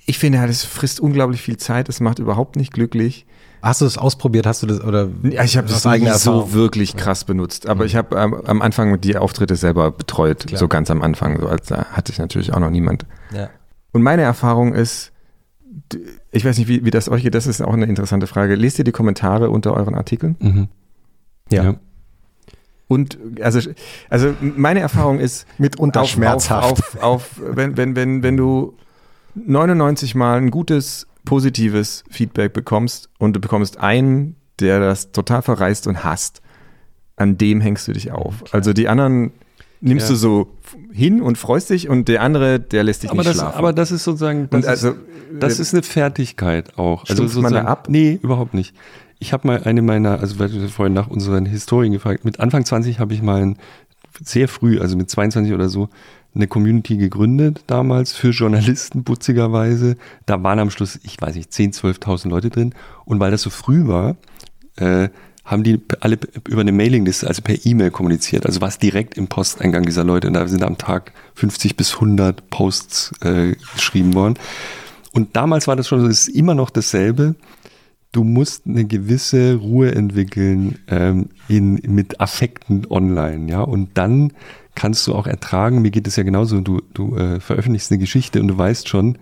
ich 0.07 0.17
finde 0.17 0.39
halt, 0.39 0.49
es 0.49 0.65
frisst 0.65 0.99
unglaublich 0.99 1.43
viel 1.43 1.57
Zeit. 1.57 1.87
Es 1.87 1.99
macht 1.99 2.17
überhaupt 2.17 2.55
nicht 2.55 2.73
glücklich. 2.73 3.27
Hast 3.61 3.81
du 3.81 3.85
das 3.85 3.97
ausprobiert? 3.97 4.47
Hast 4.47 4.63
du 4.63 4.67
das 4.67 4.81
oder? 4.81 5.07
Ja, 5.23 5.43
ich 5.43 5.55
habe 5.57 5.67
das 5.67 5.85
eigener 5.85 6.17
so 6.17 6.53
wirklich 6.53 6.95
krass 6.95 7.23
benutzt. 7.23 7.67
Aber 7.67 7.85
ich 7.85 7.95
habe 7.95 8.15
ähm, 8.15 8.35
am 8.45 8.61
Anfang 8.61 8.99
die 8.99 9.17
Auftritte 9.17 9.55
selber 9.55 9.91
betreut, 9.91 10.47
Klar. 10.47 10.59
so 10.59 10.67
ganz 10.67 10.89
am 10.89 11.01
Anfang. 11.01 11.39
So, 11.39 11.47
als 11.47 11.67
da 11.67 11.85
hatte 11.85 12.11
ich 12.11 12.17
natürlich 12.17 12.53
auch 12.53 12.59
noch 12.59 12.71
niemand. 12.71 13.05
Ja. 13.33 13.49
Und 13.91 14.01
meine 14.01 14.23
Erfahrung 14.23 14.73
ist, 14.73 15.11
ich 16.31 16.43
weiß 16.43 16.57
nicht, 16.57 16.67
wie, 16.67 16.85
wie 16.85 16.91
das 16.91 17.09
euch 17.09 17.23
geht, 17.23 17.35
das 17.35 17.45
ist 17.45 17.61
auch 17.61 17.73
eine 17.73 17.85
interessante 17.85 18.25
Frage. 18.25 18.55
Lest 18.55 18.79
ihr 18.79 18.85
die 18.85 18.91
Kommentare 18.91 19.49
unter 19.49 19.73
euren 19.73 19.95
Artikeln? 19.95 20.35
Mhm. 20.39 20.67
Ja. 21.51 21.75
Und 22.87 23.17
also, 23.41 23.69
also 24.09 24.33
meine 24.41 24.79
Erfahrung 24.79 25.19
ist 25.19 25.45
Mitunter 25.57 26.01
auf, 26.01 26.09
schmerzhaft. 26.09 26.71
Auf, 26.71 26.95
auf, 26.95 27.03
auf, 27.03 27.41
wenn, 27.41 27.77
wenn, 27.77 27.95
wenn, 27.95 28.23
wenn 28.23 28.37
du 28.37 28.73
99 29.35 30.15
Mal 30.15 30.37
ein 30.37 30.51
gutes, 30.51 31.07
positives 31.25 32.03
Feedback 32.09 32.53
bekommst 32.53 33.09
und 33.19 33.35
du 33.35 33.39
bekommst 33.39 33.79
einen, 33.79 34.35
der 34.59 34.79
das 34.79 35.11
total 35.11 35.41
verreißt 35.41 35.87
und 35.87 36.03
hasst, 36.03 36.41
an 37.15 37.37
dem 37.37 37.61
hängst 37.61 37.87
du 37.87 37.93
dich 37.93 38.11
auf. 38.11 38.43
Also 38.51 38.73
die 38.73 38.87
anderen 38.87 39.31
nimmst 39.81 40.07
Ja. 40.07 40.13
du 40.13 40.15
so 40.15 40.57
hin 40.91 41.21
und 41.21 41.37
freust 41.37 41.69
dich 41.69 41.89
und 41.89 42.07
der 42.07 42.21
andere, 42.21 42.59
der 42.59 42.83
lässt 42.83 43.03
dich 43.03 43.09
aber 43.11 43.19
nicht 43.19 43.29
das, 43.29 43.37
schlafen. 43.37 43.57
aber 43.57 43.73
das 43.73 43.91
ist 43.91 44.03
sozusagen, 44.03 44.47
das, 44.49 44.65
also, 44.65 44.89
ist, 44.89 44.97
das 45.39 45.59
ist 45.59 45.73
eine 45.73 45.83
Fertigkeit 45.83 46.77
auch. 46.77 47.01
Also 47.03 47.13
Stumpft 47.15 47.35
man 47.35 47.43
da 47.43 47.49
sozusagen- 47.49 47.67
ab? 47.67 47.87
Nee, 47.89 48.19
überhaupt 48.21 48.53
nicht. 48.53 48.75
Ich 49.19 49.33
habe 49.33 49.47
mal 49.47 49.63
eine 49.63 49.81
meiner, 49.81 50.19
also 50.19 50.39
weil 50.39 50.49
du 50.49 50.67
vorhin 50.69 50.93
nach 50.93 51.07
unseren 51.07 51.45
Historien 51.45 51.91
gefragt, 51.93 52.25
mit 52.25 52.39
Anfang 52.39 52.65
20 52.65 52.99
habe 52.99 53.13
ich 53.13 53.21
mal 53.21 53.41
ein, 53.41 53.57
sehr 54.23 54.47
früh, 54.47 54.79
also 54.79 54.97
mit 54.97 55.09
22 55.09 55.53
oder 55.53 55.69
so, 55.69 55.89
eine 56.33 56.47
Community 56.47 56.97
gegründet 56.97 57.63
damals 57.67 58.13
für 58.13 58.29
Journalisten, 58.29 59.03
putzigerweise. 59.03 59.97
Da 60.25 60.41
waren 60.43 60.59
am 60.59 60.69
Schluss, 60.69 60.99
ich 61.03 61.21
weiß 61.21 61.35
nicht, 61.35 61.51
10.000, 61.51 61.99
12.000 61.99 62.29
Leute 62.29 62.49
drin. 62.49 62.73
Und 63.05 63.19
weil 63.19 63.31
das 63.31 63.41
so 63.41 63.49
früh 63.49 63.87
war, 63.87 64.15
äh, 64.77 65.09
haben 65.43 65.63
die 65.63 65.81
alle 65.99 66.17
über 66.47 66.61
eine 66.61 66.71
Mailingliste, 66.71 67.27
also 67.27 67.41
per 67.41 67.65
E-Mail 67.65 67.91
kommuniziert. 67.91 68.45
Also 68.45 68.61
war 68.61 68.69
es 68.69 68.77
direkt 68.77 69.17
im 69.17 69.27
Posteingang 69.27 69.83
dieser 69.83 70.03
Leute. 70.03 70.27
Und 70.27 70.33
da 70.33 70.47
sind 70.47 70.63
am 70.63 70.77
Tag 70.77 71.11
50 71.35 71.75
bis 71.75 71.95
100 71.95 72.49
Posts 72.49 73.13
äh, 73.21 73.55
geschrieben 73.73 74.13
worden. 74.13 74.35
Und 75.11 75.35
damals 75.35 75.67
war 75.67 75.75
das 75.75 75.87
schon 75.87 75.99
so, 75.99 76.07
es 76.07 76.27
ist 76.27 76.35
immer 76.35 76.53
noch 76.53 76.69
dasselbe. 76.69 77.35
Du 78.13 78.23
musst 78.23 78.65
eine 78.65 78.85
gewisse 78.85 79.55
Ruhe 79.55 79.93
entwickeln 79.93 80.79
ähm, 80.87 81.29
in, 81.47 81.81
mit 81.85 82.19
Affekten 82.21 82.85
online, 82.89 83.49
ja. 83.49 83.61
Und 83.61 83.97
dann 83.97 84.33
kannst 84.81 85.05
du 85.05 85.13
auch 85.13 85.27
ertragen, 85.27 85.83
mir 85.83 85.91
geht 85.91 86.07
es 86.07 86.15
ja 86.15 86.23
genauso, 86.23 86.59
du, 86.59 86.81
du 86.95 87.15
äh, 87.15 87.39
veröffentlichst 87.39 87.91
eine 87.91 87.99
Geschichte 87.99 88.41
und 88.41 88.47
du 88.47 88.57
weißt 88.57 88.89
schon, 88.89 89.19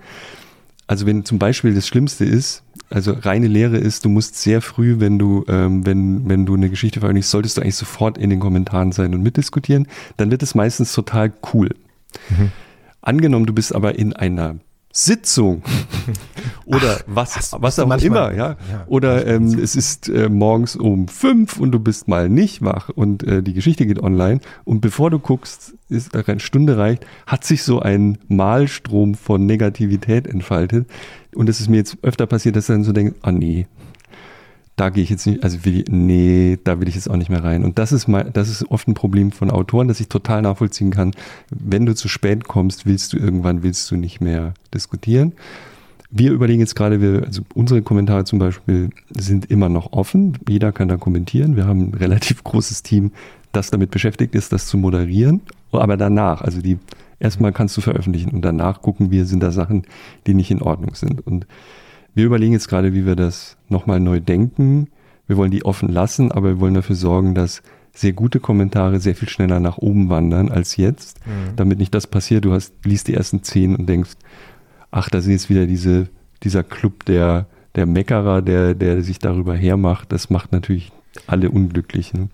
also 0.87 1.05
wenn 1.05 1.25
zum 1.25 1.37
Beispiel 1.37 1.75
das 1.75 1.85
Schlimmste 1.85 2.23
ist, 2.23 2.63
also 2.89 3.11
reine 3.11 3.47
Lehre 3.47 3.75
ist, 3.75 4.05
du 4.05 4.09
musst 4.09 4.37
sehr 4.37 4.61
früh, 4.61 5.01
wenn 5.01 5.19
du, 5.19 5.43
ähm, 5.49 5.85
wenn, 5.85 6.29
wenn 6.29 6.45
du 6.45 6.55
eine 6.55 6.69
Geschichte 6.69 7.01
veröffentlichst, 7.01 7.31
solltest 7.31 7.57
du 7.57 7.61
eigentlich 7.61 7.75
sofort 7.75 8.17
in 8.17 8.29
den 8.29 8.39
Kommentaren 8.39 8.93
sein 8.93 9.13
und 9.13 9.21
mitdiskutieren. 9.21 9.89
Dann 10.15 10.31
wird 10.31 10.43
es 10.43 10.55
meistens 10.55 10.93
total 10.93 11.33
cool. 11.53 11.75
Angenommen, 13.01 13.45
du 13.45 13.53
bist 13.53 13.75
aber 13.75 13.99
in 13.99 14.13
einer 14.13 14.55
Sitzung 14.93 15.61
oder 16.69 16.99
was, 17.07 17.51
was 17.59 17.75
du 17.75 17.83
auch 17.83 17.87
manchmal- 17.87 18.31
immer, 18.31 18.37
ja. 18.37 18.49
ja, 18.71 18.85
oder 18.87 19.25
ähm, 19.25 19.45
es 19.59 19.75
ist 19.75 20.07
äh, 20.07 20.29
morgens 20.29 20.75
um 20.75 21.07
fünf 21.07 21.59
und 21.59 21.71
du 21.71 21.79
bist 21.79 22.07
mal 22.07 22.29
nicht 22.29 22.61
wach 22.63 22.89
und 22.89 23.23
äh, 23.23 23.41
die 23.41 23.53
Geschichte 23.53 23.85
geht 23.85 24.01
online 24.01 24.39
und 24.65 24.81
bevor 24.81 25.09
du 25.09 25.19
guckst, 25.19 25.73
ist 25.89 26.13
äh, 26.13 26.23
eine 26.27 26.39
Stunde 26.39 26.77
reicht, 26.77 27.05
hat 27.25 27.43
sich 27.43 27.63
so 27.63 27.79
ein 27.79 28.19
Malstrom 28.27 29.15
von 29.15 29.45
Negativität 29.45 30.27
entfaltet 30.27 30.87
und 31.33 31.49
es 31.49 31.59
ist 31.59 31.69
mir 31.69 31.77
jetzt 31.77 31.97
öfter 32.03 32.27
passiert, 32.27 32.55
dass 32.55 32.69
ich 32.69 32.75
dann 32.75 32.83
so 32.83 32.91
denke, 32.91 33.15
ah 33.23 33.31
nee, 33.31 33.65
da 34.75 34.89
gehe 34.89 35.03
ich 35.03 35.09
jetzt 35.09 35.25
nicht, 35.27 35.43
also 35.43 35.65
will 35.65 35.79
ich, 35.81 35.85
nee, 35.89 36.57
da 36.63 36.79
will 36.79 36.87
ich 36.87 36.95
jetzt 36.95 37.09
auch 37.09 37.17
nicht 37.17 37.29
mehr 37.29 37.43
rein. 37.43 37.65
Und 37.65 37.77
das 37.77 37.91
ist 37.91 38.07
mal, 38.07 38.29
das 38.31 38.47
ist 38.47 38.71
oft 38.71 38.87
ein 38.87 38.93
Problem 38.93 39.33
von 39.33 39.51
Autoren, 39.51 39.89
dass 39.89 39.99
ich 39.99 40.07
total 40.07 40.41
nachvollziehen 40.41 40.89
kann. 40.91 41.11
Wenn 41.49 41.85
du 41.85 41.93
zu 41.95 42.07
spät 42.07 42.47
kommst, 42.47 42.85
willst 42.85 43.11
du 43.11 43.17
irgendwann, 43.17 43.61
willst 43.61 43.91
du 43.91 43.97
nicht 43.97 44.21
mehr 44.21 44.53
diskutieren. 44.73 45.33
Wir 46.11 46.31
überlegen 46.31 46.59
jetzt 46.59 46.75
gerade, 46.75 47.01
wir, 47.01 47.23
also 47.23 47.43
unsere 47.53 47.83
Kommentare 47.83 48.23
zum 48.23 48.39
Beispiel 48.39 48.89
sind 49.11 49.51
immer 49.51 49.69
noch 49.69 49.93
offen. 49.93 50.37
Jeder 50.47 50.71
kann 50.71 50.87
da 50.87 50.97
kommentieren. 50.97 51.55
Wir 51.55 51.65
haben 51.65 51.89
ein 51.89 51.93
relativ 51.93 52.43
großes 52.43 52.81
Team, 52.81 53.11
das 53.51 53.69
damit 53.69 53.91
beschäftigt 53.91 54.33
ist, 54.33 54.51
das 54.51 54.67
zu 54.67 54.77
moderieren. 54.77 55.41
Aber 55.71 55.97
danach, 55.97 56.41
also 56.41 56.61
die, 56.61 56.79
erstmal 57.19 57.51
kannst 57.51 57.77
du 57.77 57.81
veröffentlichen 57.81 58.31
und 58.31 58.41
danach 58.41 58.81
gucken 58.81 59.11
wir, 59.11 59.25
sind 59.25 59.43
da 59.43 59.51
Sachen, 59.51 59.83
die 60.25 60.33
nicht 60.33 60.49
in 60.49 60.63
Ordnung 60.63 60.95
sind. 60.95 61.25
Und 61.25 61.45
wir 62.15 62.25
überlegen 62.25 62.53
jetzt 62.53 62.69
gerade, 62.69 62.93
wie 62.93 63.05
wir 63.05 63.15
das 63.15 63.57
nochmal 63.67 63.99
neu 63.99 64.19
denken. 64.19 64.87
Wir 65.27 65.37
wollen 65.37 65.51
die 65.51 65.63
offen 65.63 65.89
lassen, 65.89 66.31
aber 66.31 66.49
wir 66.49 66.59
wollen 66.59 66.73
dafür 66.73 66.95
sorgen, 66.95 67.35
dass 67.35 67.61
sehr 67.93 68.13
gute 68.13 68.39
Kommentare 68.39 68.99
sehr 68.99 69.15
viel 69.15 69.29
schneller 69.29 69.59
nach 69.59 69.77
oben 69.77 70.09
wandern 70.09 70.49
als 70.49 70.77
jetzt, 70.77 71.19
damit 71.55 71.79
nicht 71.79 71.93
das 71.93 72.07
passiert. 72.07 72.45
Du 72.45 72.53
hast, 72.53 72.73
liest 72.85 73.07
die 73.07 73.13
ersten 73.13 73.43
zehn 73.43 73.75
und 73.75 73.87
denkst, 73.87 74.11
ach, 74.91 75.09
da 75.09 75.21
sind 75.21 75.33
jetzt 75.33 75.49
wieder 75.49 75.65
diese, 75.65 76.07
dieser 76.43 76.63
Club 76.63 77.05
der, 77.05 77.47
der 77.75 77.85
Meckerer, 77.85 78.41
der, 78.41 78.73
der 78.73 79.01
sich 79.01 79.19
darüber 79.19 79.55
hermacht. 79.55 80.11
Das 80.11 80.29
macht 80.29 80.51
natürlich 80.51 80.91
alle 81.27 81.49
unglücklich. 81.49 82.13
Ne? 82.13 82.29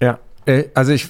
Ja, 0.00 0.18
äh, 0.46 0.64
also 0.74 0.92
ich, 0.92 1.08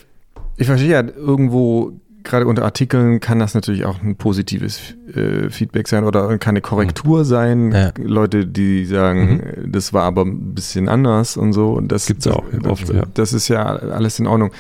ich 0.56 0.66
verstehe 0.66 0.90
ja 0.90 1.02
irgendwo, 1.02 1.92
gerade 2.24 2.46
unter 2.46 2.64
Artikeln 2.64 3.20
kann 3.20 3.38
das 3.38 3.54
natürlich 3.54 3.84
auch 3.84 4.00
ein 4.02 4.16
positives 4.16 4.94
äh, 5.14 5.50
Feedback 5.50 5.88
sein 5.88 6.04
oder 6.04 6.38
kann 6.38 6.52
eine 6.52 6.60
Korrektur 6.60 7.24
sein. 7.24 7.72
Ja. 7.72 7.92
Leute, 7.98 8.46
die 8.46 8.84
sagen, 8.84 9.40
äh, 9.40 9.68
das 9.68 9.92
war 9.92 10.04
aber 10.04 10.22
ein 10.24 10.54
bisschen 10.54 10.88
anders 10.88 11.36
und 11.36 11.52
so. 11.52 11.72
Und 11.72 11.92
das 11.92 12.06
Gibt's 12.06 12.26
auch 12.26 12.44
das, 12.50 12.70
oft, 12.70 12.88
ja. 12.88 13.04
Das 13.14 13.32
ist 13.32 13.48
ja 13.48 13.64
alles 13.64 14.18
in 14.18 14.26
Ordnung. 14.26 14.52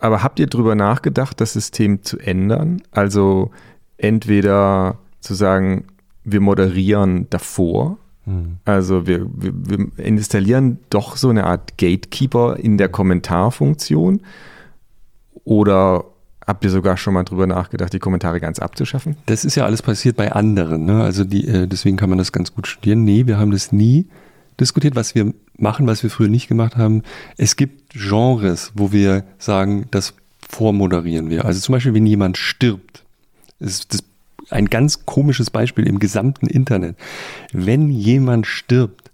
Aber 0.00 0.22
habt 0.22 0.38
ihr 0.38 0.46
drüber 0.46 0.74
nachgedacht, 0.74 1.40
das 1.40 1.54
System 1.54 2.02
zu 2.04 2.18
ändern? 2.18 2.82
Also 2.92 3.50
entweder 3.98 4.98
zu 5.20 5.34
sagen, 5.34 5.84
wir 6.24 6.40
moderieren 6.40 7.26
davor 7.30 7.98
Hm. 8.28 8.58
also 8.66 9.06
wir, 9.06 9.26
wir, 9.34 9.52
wir 9.54 10.04
installieren 10.04 10.78
doch 10.90 11.16
so 11.16 11.30
eine 11.30 11.44
Art 11.44 11.78
Gatekeeper 11.78 12.58
in 12.58 12.76
der 12.76 12.90
Kommentarfunktion. 12.90 14.20
Oder 15.44 16.04
habt 16.46 16.62
ihr 16.62 16.70
sogar 16.70 16.98
schon 16.98 17.14
mal 17.14 17.24
drüber 17.24 17.46
nachgedacht, 17.46 17.94
die 17.94 17.98
Kommentare 17.98 18.38
ganz 18.38 18.58
abzuschaffen? 18.58 19.16
Das 19.26 19.46
ist 19.46 19.54
ja 19.54 19.64
alles 19.64 19.80
passiert 19.80 20.16
bei 20.16 20.30
anderen. 20.30 20.84
Ne? 20.84 21.02
Also 21.02 21.24
die, 21.24 21.48
äh, 21.48 21.66
deswegen 21.66 21.96
kann 21.96 22.10
man 22.10 22.18
das 22.18 22.30
ganz 22.30 22.54
gut 22.54 22.66
studieren. 22.66 23.02
Nee, 23.04 23.26
wir 23.26 23.38
haben 23.38 23.50
das 23.50 23.72
nie 23.72 24.08
diskutiert, 24.60 24.94
was 24.94 25.14
wir 25.14 25.32
machen, 25.56 25.86
was 25.86 26.02
wir 26.02 26.10
früher 26.10 26.28
nicht 26.28 26.48
gemacht 26.48 26.76
haben. 26.76 27.04
Es 27.38 27.56
gibt 27.56 27.94
Genres, 27.94 28.72
wo 28.74 28.92
wir 28.92 29.24
sagen, 29.38 29.86
das 29.90 30.12
vormoderieren 30.46 31.30
wir. 31.30 31.46
Also 31.46 31.60
zum 31.60 31.72
Beispiel, 31.72 31.94
wenn 31.94 32.06
jemand 32.06 32.36
stirbt, 32.36 33.04
ist 33.58 33.92
das 33.92 34.04
ein 34.50 34.66
ganz 34.70 35.04
komisches 35.04 35.50
Beispiel 35.50 35.86
im 35.86 35.98
gesamten 35.98 36.46
Internet. 36.46 36.96
Wenn 37.52 37.90
jemand 37.90 38.46
stirbt, 38.46 39.10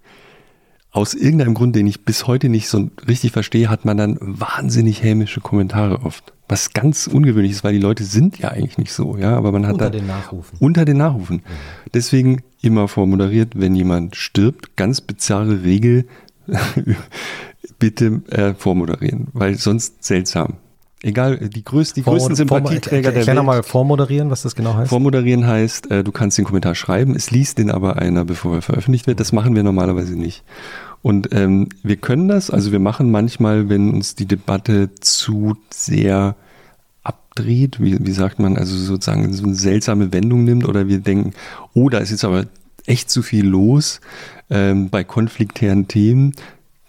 aus 0.95 1.13
irgendeinem 1.15 1.55
Grund, 1.55 1.75
den 1.75 1.89
ich 1.89 2.05
bis 2.05 2.29
heute 2.29 2.49
nicht 2.49 2.69
so 2.69 2.89
richtig 3.09 3.33
verstehe, 3.33 3.69
hat 3.69 3.85
man 3.85 3.97
dann 3.97 4.17
wahnsinnig 4.21 5.03
hämische 5.03 5.41
Kommentare 5.41 6.03
oft. 6.03 6.33
Was 6.49 6.73
ganz 6.73 7.09
ungewöhnlich 7.09 7.51
ist, 7.51 7.65
weil 7.65 7.73
die 7.73 7.81
Leute 7.81 8.05
sind 8.05 8.39
ja 8.39 8.51
eigentlich 8.51 8.79
nicht 8.79 8.93
so, 8.93 9.17
ja, 9.17 9.37
aber 9.37 9.51
man 9.51 9.67
hat 9.67 9.73
Unter 9.73 9.91
da 9.91 9.99
den 9.99 10.07
Nachrufen. 10.07 10.57
unter 10.61 10.85
den 10.85 10.99
Nachrufen. 10.99 11.43
Deswegen 11.93 12.43
immer 12.63 12.87
vormoderiert, 12.87 13.59
wenn 13.59 13.75
jemand 13.75 14.15
stirbt, 14.15 14.77
ganz 14.77 15.01
bizarre 15.01 15.65
Regel, 15.65 16.07
bitte 17.81 18.23
äh, 18.31 18.55
vormoderieren, 18.55 19.29
weil 19.33 19.57
sonst 19.57 20.05
seltsam. 20.05 20.59
Egal, 21.05 21.37
die, 21.37 21.63
größten, 21.63 22.03
die 22.03 22.09
größten 22.09 22.35
Sympathieträger 22.35 23.13
der 23.13 23.27
Welt. 23.27 23.37
nochmal 23.37 23.63
vormoderieren, 23.63 24.31
was 24.31 24.41
das 24.41 24.55
genau 24.55 24.73
heißt. 24.75 24.89
Vormoderieren 24.89 25.47
heißt, 25.47 25.91
äh, 25.91 26.03
du 26.03 26.13
kannst 26.13 26.39
den 26.39 26.47
Kommentar 26.47 26.75
schreiben, 26.75 27.15
es 27.15 27.31
liest 27.31 27.59
den 27.59 27.71
aber 27.71 27.99
einer, 27.99 28.25
bevor 28.25 28.55
er 28.55 28.63
veröffentlicht 28.63 29.07
wird. 29.07 29.21
Das 29.21 29.31
machen 29.31 29.55
wir 29.55 29.63
normalerweise 29.63 30.15
nicht. 30.15 30.45
Und 31.03 31.29
ähm, 31.35 31.69
wir 31.83 31.97
können 31.97 32.29
das, 32.29 32.49
also 32.49 32.73
wir 32.73 32.79
machen 32.79 33.11
manchmal, 33.11 33.69
wenn 33.69 33.93
uns 33.93 34.15
die 34.15 34.25
Debatte 34.25 34.95
zu 34.95 35.59
sehr 35.69 36.37
abdreht, 37.03 37.83
wie, 37.83 37.99
wie 38.01 38.13
sagt 38.13 38.39
man, 38.39 38.57
also 38.57 38.75
sozusagen 38.75 39.31
so 39.35 39.45
eine 39.45 39.57
seltsame 39.57 40.11
Wendung 40.11 40.45
nimmt 40.45 40.67
oder 40.67 40.89
wir 40.89 41.01
denken, 41.01 41.35
oh, 41.75 41.91
da 41.91 41.99
ist 41.99 42.13
jetzt 42.13 42.25
aber 42.25 42.47
echt 42.87 43.11
zu 43.11 43.21
viel 43.21 43.47
los 43.47 44.01
ähm, 44.49 44.89
bei 44.89 45.05
konfliktären 45.05 45.87
Themen, 45.87 46.33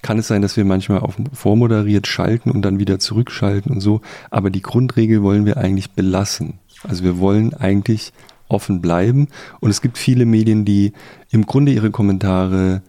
kann 0.05 0.19
es 0.19 0.27
sein, 0.27 0.43
dass 0.43 0.55
wir 0.55 0.65
manchmal 0.65 0.99
auf 0.99 1.15
vormoderiert 1.33 2.05
schalten 2.05 2.51
und 2.51 2.61
dann 2.61 2.77
wieder 2.77 2.99
zurückschalten 2.99 3.71
und 3.71 3.81
so. 3.81 4.01
Aber 4.29 4.51
die 4.51 4.61
Grundregel 4.61 5.23
wollen 5.23 5.47
wir 5.47 5.57
eigentlich 5.57 5.89
belassen. 5.93 6.59
Also 6.83 7.03
wir 7.03 7.17
wollen 7.17 7.55
eigentlich 7.55 8.13
offen 8.47 8.81
bleiben. 8.81 9.29
Und 9.61 9.71
es 9.71 9.81
gibt 9.81 9.97
viele 9.97 10.27
Medien, 10.27 10.63
die 10.63 10.93
im 11.31 11.47
Grunde 11.47 11.71
ihre 11.71 11.89
Kommentare 11.89 12.83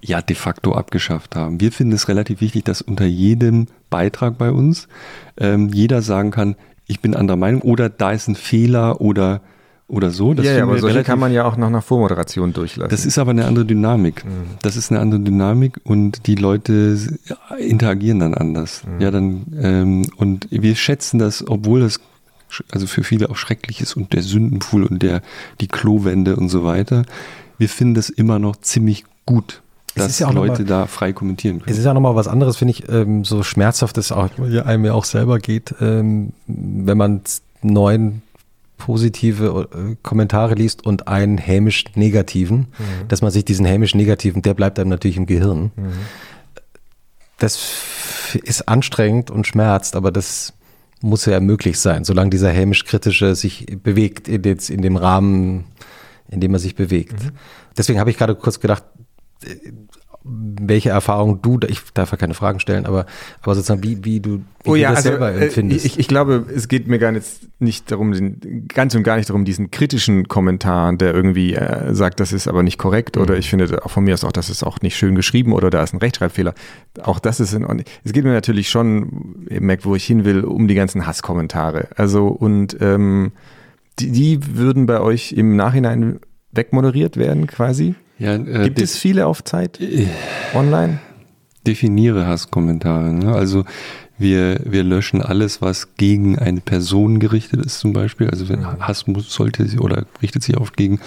ja 0.00 0.22
de 0.22 0.36
facto 0.36 0.74
abgeschafft 0.74 1.34
haben. 1.34 1.60
Wir 1.60 1.72
finden 1.72 1.94
es 1.94 2.06
relativ 2.06 2.40
wichtig, 2.40 2.62
dass 2.62 2.82
unter 2.82 3.04
jedem 3.04 3.66
Beitrag 3.90 4.38
bei 4.38 4.52
uns 4.52 4.86
ähm, 5.36 5.70
jeder 5.70 6.02
sagen 6.02 6.30
kann, 6.30 6.54
ich 6.86 7.00
bin 7.00 7.16
anderer 7.16 7.36
Meinung 7.36 7.62
oder 7.62 7.88
da 7.88 8.12
ist 8.12 8.28
ein 8.28 8.36
Fehler 8.36 9.00
oder 9.00 9.40
oder 9.86 10.10
so. 10.10 10.32
Das 10.34 10.46
ja, 10.46 10.52
ja, 10.52 10.62
aber 10.62 10.72
solche 10.78 10.86
relativ- 10.96 11.06
kann 11.06 11.18
man 11.18 11.32
ja 11.32 11.44
auch 11.44 11.56
nach 11.56 11.66
einer 11.66 11.82
Vormoderation 11.82 12.52
durchlassen. 12.52 12.90
das 12.90 13.04
ist 13.04 13.18
aber 13.18 13.32
eine 13.32 13.44
andere 13.44 13.64
Dynamik. 13.66 14.24
Das 14.62 14.76
ist 14.76 14.90
eine 14.90 15.00
andere 15.00 15.20
Dynamik 15.20 15.80
und 15.84 16.26
die 16.26 16.36
Leute 16.36 16.96
interagieren 17.58 18.20
dann 18.20 18.34
anders. 18.34 18.82
Ja, 18.98 19.10
dann 19.10 19.46
ähm, 19.60 20.06
und 20.16 20.48
wir 20.50 20.74
schätzen 20.74 21.18
das, 21.18 21.46
obwohl 21.46 21.80
das 21.80 22.00
also 22.70 22.86
für 22.86 23.02
viele 23.02 23.30
auch 23.30 23.36
schrecklich 23.36 23.80
ist 23.80 23.96
und 23.96 24.12
der 24.12 24.22
Sündenpfuhl 24.22 24.84
und 24.84 25.02
der 25.02 25.22
die 25.60 25.66
Klowände 25.68 26.36
und 26.36 26.48
so 26.48 26.62
weiter. 26.64 27.04
Wir 27.58 27.68
finden 27.68 27.94
das 27.94 28.08
immer 28.10 28.38
noch 28.38 28.56
ziemlich 28.56 29.04
gut, 29.26 29.60
Es 29.96 30.02
dass 30.04 30.18
ja 30.20 30.28
noch 30.28 30.34
Leute 30.34 30.62
mal- 30.62 30.68
da 30.68 30.86
frei 30.86 31.12
kommentieren 31.12 31.56
Es 31.58 31.64
können. 31.64 31.78
ist 31.78 31.84
ja 31.84 31.92
nochmal 31.94 32.14
was 32.14 32.28
anderes, 32.28 32.56
finde 32.56 32.72
ich, 32.72 32.88
ähm, 32.88 33.24
so 33.24 33.42
schmerzhaft 33.42 33.98
es 33.98 34.12
auch 34.12 34.28
einem 34.38 34.84
ja 34.84 34.92
auch 34.92 35.04
selber 35.04 35.38
geht, 35.40 35.74
ähm, 35.80 36.32
wenn 36.46 36.96
man 36.98 37.20
neun 37.62 38.22
positive 38.76 39.68
äh, 39.72 39.96
Kommentare 40.02 40.54
liest 40.54 40.84
und 40.84 41.08
einen 41.08 41.38
hämisch 41.38 41.84
negativen, 41.94 42.68
dass 43.08 43.22
man 43.22 43.30
sich 43.30 43.44
diesen 43.44 43.64
hämisch 43.66 43.94
negativen, 43.94 44.42
der 44.42 44.54
bleibt 44.54 44.78
einem 44.78 44.90
natürlich 44.90 45.16
im 45.16 45.26
Gehirn. 45.26 45.70
Das 47.38 47.56
f- 47.56 48.38
ist 48.42 48.68
anstrengend 48.68 49.30
und 49.30 49.46
schmerzt, 49.46 49.96
aber 49.96 50.10
das 50.10 50.52
muss 51.00 51.26
ja 51.26 51.38
möglich 51.40 51.78
sein, 51.78 52.04
solange 52.04 52.30
dieser 52.30 52.50
hämisch-kritische 52.50 53.34
sich 53.34 53.66
bewegt 53.82 54.26
in, 54.28 54.42
den, 54.42 54.58
in 54.68 54.82
dem 54.82 54.96
Rahmen, 54.96 55.64
in 56.30 56.40
dem 56.40 56.54
er 56.54 56.58
sich 56.58 56.74
bewegt. 56.74 57.22
Mhm. 57.24 57.30
Deswegen 57.76 58.00
habe 58.00 58.10
ich 58.10 58.16
gerade 58.16 58.34
kurz 58.34 58.60
gedacht, 58.60 58.84
welche 60.24 60.88
Erfahrung 60.88 61.42
du, 61.42 61.58
ich 61.68 61.80
darf 61.92 62.10
ja 62.10 62.16
keine 62.16 62.32
Fragen 62.32 62.58
stellen, 62.58 62.86
aber, 62.86 63.04
aber 63.42 63.54
sozusagen, 63.54 63.82
wie, 63.82 64.04
wie 64.04 64.20
du, 64.20 64.38
wie 64.62 64.70
oh 64.70 64.74
ja, 64.74 64.88
du 64.88 64.94
das 64.94 65.04
also, 65.04 65.10
selber 65.10 65.32
äh, 65.32 65.44
empfindest. 65.44 65.84
Ich, 65.84 65.98
ich 65.98 66.08
glaube, 66.08 66.46
es 66.54 66.68
geht 66.68 66.88
mir 66.88 66.98
gar 66.98 67.12
nicht, 67.12 67.26
nicht 67.58 67.90
darum, 67.90 68.12
den, 68.12 68.66
ganz 68.68 68.94
und 68.94 69.02
gar 69.02 69.16
nicht 69.16 69.28
darum, 69.28 69.44
diesen 69.44 69.70
kritischen 69.70 70.26
Kommentar, 70.26 70.96
der 70.96 71.14
irgendwie 71.14 71.54
äh, 71.54 71.94
sagt, 71.94 72.20
das 72.20 72.32
ist 72.32 72.48
aber 72.48 72.62
nicht 72.62 72.78
korrekt 72.78 73.18
oder 73.18 73.36
ich 73.36 73.50
finde 73.50 73.84
auch 73.84 73.90
von 73.90 74.04
mir 74.04 74.14
aus 74.14 74.24
auch, 74.24 74.32
das 74.32 74.48
ist 74.48 74.62
auch 74.62 74.80
nicht 74.80 74.96
schön 74.96 75.14
geschrieben 75.14 75.52
oder 75.52 75.68
da 75.68 75.82
ist 75.82 75.92
ein 75.92 75.98
Rechtschreibfehler. 75.98 76.54
Auch 77.02 77.18
das 77.18 77.38
ist 77.38 77.52
in 77.52 77.64
Ordnung. 77.64 77.84
Es 78.02 78.12
geht 78.14 78.24
mir 78.24 78.32
natürlich 78.32 78.70
schon, 78.70 79.46
ihr 79.50 79.60
merkt, 79.60 79.84
wo 79.84 79.94
ich 79.94 80.04
hin 80.04 80.24
will, 80.24 80.44
um 80.44 80.68
die 80.68 80.74
ganzen 80.74 81.06
Hasskommentare. 81.06 81.88
Also 81.96 82.28
und 82.28 82.78
ähm, 82.80 83.32
die, 83.98 84.10
die 84.10 84.56
würden 84.56 84.86
bei 84.86 85.00
euch 85.00 85.32
im 85.32 85.54
Nachhinein 85.54 86.20
wegmoderiert 86.50 87.18
werden 87.18 87.46
quasi? 87.46 87.94
Ja, 88.18 88.34
äh, 88.34 88.64
Gibt 88.64 88.80
es 88.80 88.96
viele 88.96 89.26
auf 89.26 89.42
Zeit 89.44 89.80
online? 90.54 91.00
definiere 91.66 92.26
Hasskommentare. 92.26 93.12
Ne? 93.12 93.34
Also 93.34 93.64
wir, 94.18 94.60
wir 94.64 94.84
löschen 94.84 95.22
alles, 95.22 95.60
was 95.60 95.96
gegen 95.96 96.38
eine 96.38 96.60
Person 96.60 97.18
gerichtet 97.18 97.64
ist, 97.64 97.80
zum 97.80 97.92
Beispiel. 97.92 98.30
Also 98.30 98.48
wenn 98.48 98.64
Hass 98.80 99.06
muss, 99.06 99.32
sollte 99.32 99.66
sie 99.66 99.78
oder 99.78 100.06
richtet 100.22 100.42
sich 100.42 100.56
oft 100.56 100.76
gegen. 100.76 101.00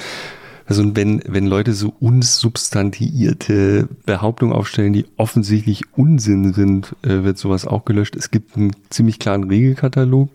Also 0.65 0.95
wenn, 0.95 1.21
wenn 1.25 1.47
Leute 1.47 1.73
so 1.73 1.93
unsubstantiierte 2.01 3.87
Behauptungen 4.05 4.53
aufstellen, 4.53 4.91
die 4.91 5.05
offensichtlich 5.15 5.83
Unsinn 5.95 6.53
sind, 6.53 6.93
äh, 7.03 7.23
wird 7.23 7.37
sowas 7.37 7.65
auch 7.65 7.85
gelöscht. 7.85 8.17
Es 8.17 8.31
gibt 8.31 8.57
einen 8.57 8.75
ziemlich 8.89 9.19
klaren 9.19 9.45
Regelkatalog, 9.45 10.29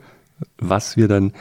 was 0.58 0.96
wir 0.96 1.08
dann 1.08 1.32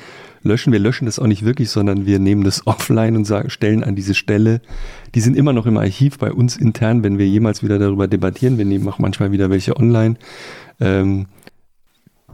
löschen. 0.44 0.74
Wir 0.74 0.80
löschen 0.80 1.06
das 1.06 1.20
auch 1.20 1.28
nicht 1.28 1.44
wirklich, 1.46 1.70
sondern 1.70 2.06
wir 2.06 2.20
nehmen 2.20 2.44
das 2.44 2.66
offline 2.68 3.16
und 3.16 3.26
sagen, 3.26 3.50
stellen 3.50 3.84
an 3.84 3.96
diese 3.96 4.14
Stelle. 4.14 4.62
Die 5.16 5.22
sind 5.22 5.36
immer 5.36 5.54
noch 5.54 5.66
im 5.66 5.78
Archiv 5.78 6.18
bei 6.18 6.32
uns 6.32 6.58
intern, 6.58 7.04
wenn 7.04 7.18
wir 7.18 7.28
jemals 7.28 7.64
wieder 7.64 7.80
darüber 7.80 8.08
debattieren. 8.08 8.58
Wir 8.58 8.66
nehmen 8.66 8.88
auch 8.88 9.00
manchmal 9.00 9.32
wieder 9.32 9.50
welche 9.50 9.78
online. 9.78 10.16
Ähm, 10.80 11.28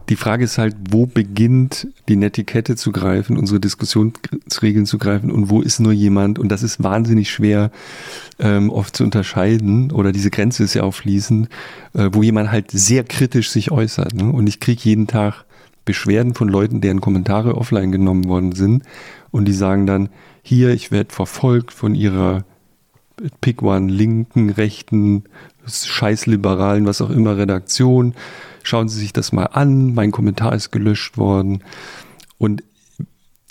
die 0.10 0.16
Frage 0.16 0.46
ist 0.46 0.58
halt, 0.58 0.76
wo 0.90 1.06
beginnt 1.06 1.88
die 2.08 2.16
Netiquette 2.16 2.78
zu 2.78 2.94
greifen, 2.94 3.38
unsere 3.38 3.60
Diskussionsregeln 3.60 4.86
zu 4.86 4.98
greifen 4.98 5.32
und 5.32 5.50
wo 5.50 5.62
ist 5.62 5.80
nur 5.80 5.92
jemand, 5.92 6.40
und 6.40 6.50
das 6.50 6.64
ist 6.64 6.82
wahnsinnig 6.82 7.30
schwer 7.30 7.72
ähm, 8.40 8.70
oft 8.70 8.96
zu 8.96 9.04
unterscheiden, 9.04 9.92
oder 9.92 10.14
diese 10.14 10.30
Grenze 10.30 10.64
ist 10.64 10.76
ja 10.76 10.84
auch 10.84 10.94
fließend, 10.94 11.50
äh, 11.94 12.10
wo 12.14 12.24
jemand 12.24 12.52
halt 12.52 12.72
sehr 12.72 13.04
kritisch 13.04 13.50
sich 13.50 13.72
äußert. 13.72 14.14
Ne? 14.14 14.32
Und 14.32 14.48
ich 14.48 14.62
kriege 14.62 14.82
jeden 14.84 15.08
Tag 15.08 15.44
Beschwerden 15.88 16.36
von 16.36 16.50
Leuten, 16.50 16.82
deren 16.82 17.02
Kommentare 17.02 17.56
offline 17.56 17.92
genommen 17.92 18.26
worden 18.26 18.52
sind, 18.52 18.84
und 19.32 19.46
die 19.46 19.54
sagen 19.54 19.88
dann, 19.88 20.10
hier, 20.44 20.70
ich 20.70 20.92
werde 20.92 21.14
verfolgt 21.14 21.74
von 21.74 21.96
ihrer 21.96 22.46
Pick 23.42 23.64
One, 23.64 23.92
linken, 23.92 24.52
rechten, 24.52 25.24
scheißliberalen, 25.66 26.86
was 26.86 27.02
auch 27.02 27.10
immer, 27.10 27.38
Redaktion. 27.38 28.14
Schauen 28.64 28.90
Sie 28.90 29.00
sich 29.00 29.12
das 29.12 29.32
mal 29.32 29.46
an. 29.46 29.94
Mein 29.94 30.12
Kommentar 30.12 30.54
ist 30.54 30.72
gelöscht 30.72 31.18
worden. 31.18 31.64
Und 32.38 32.64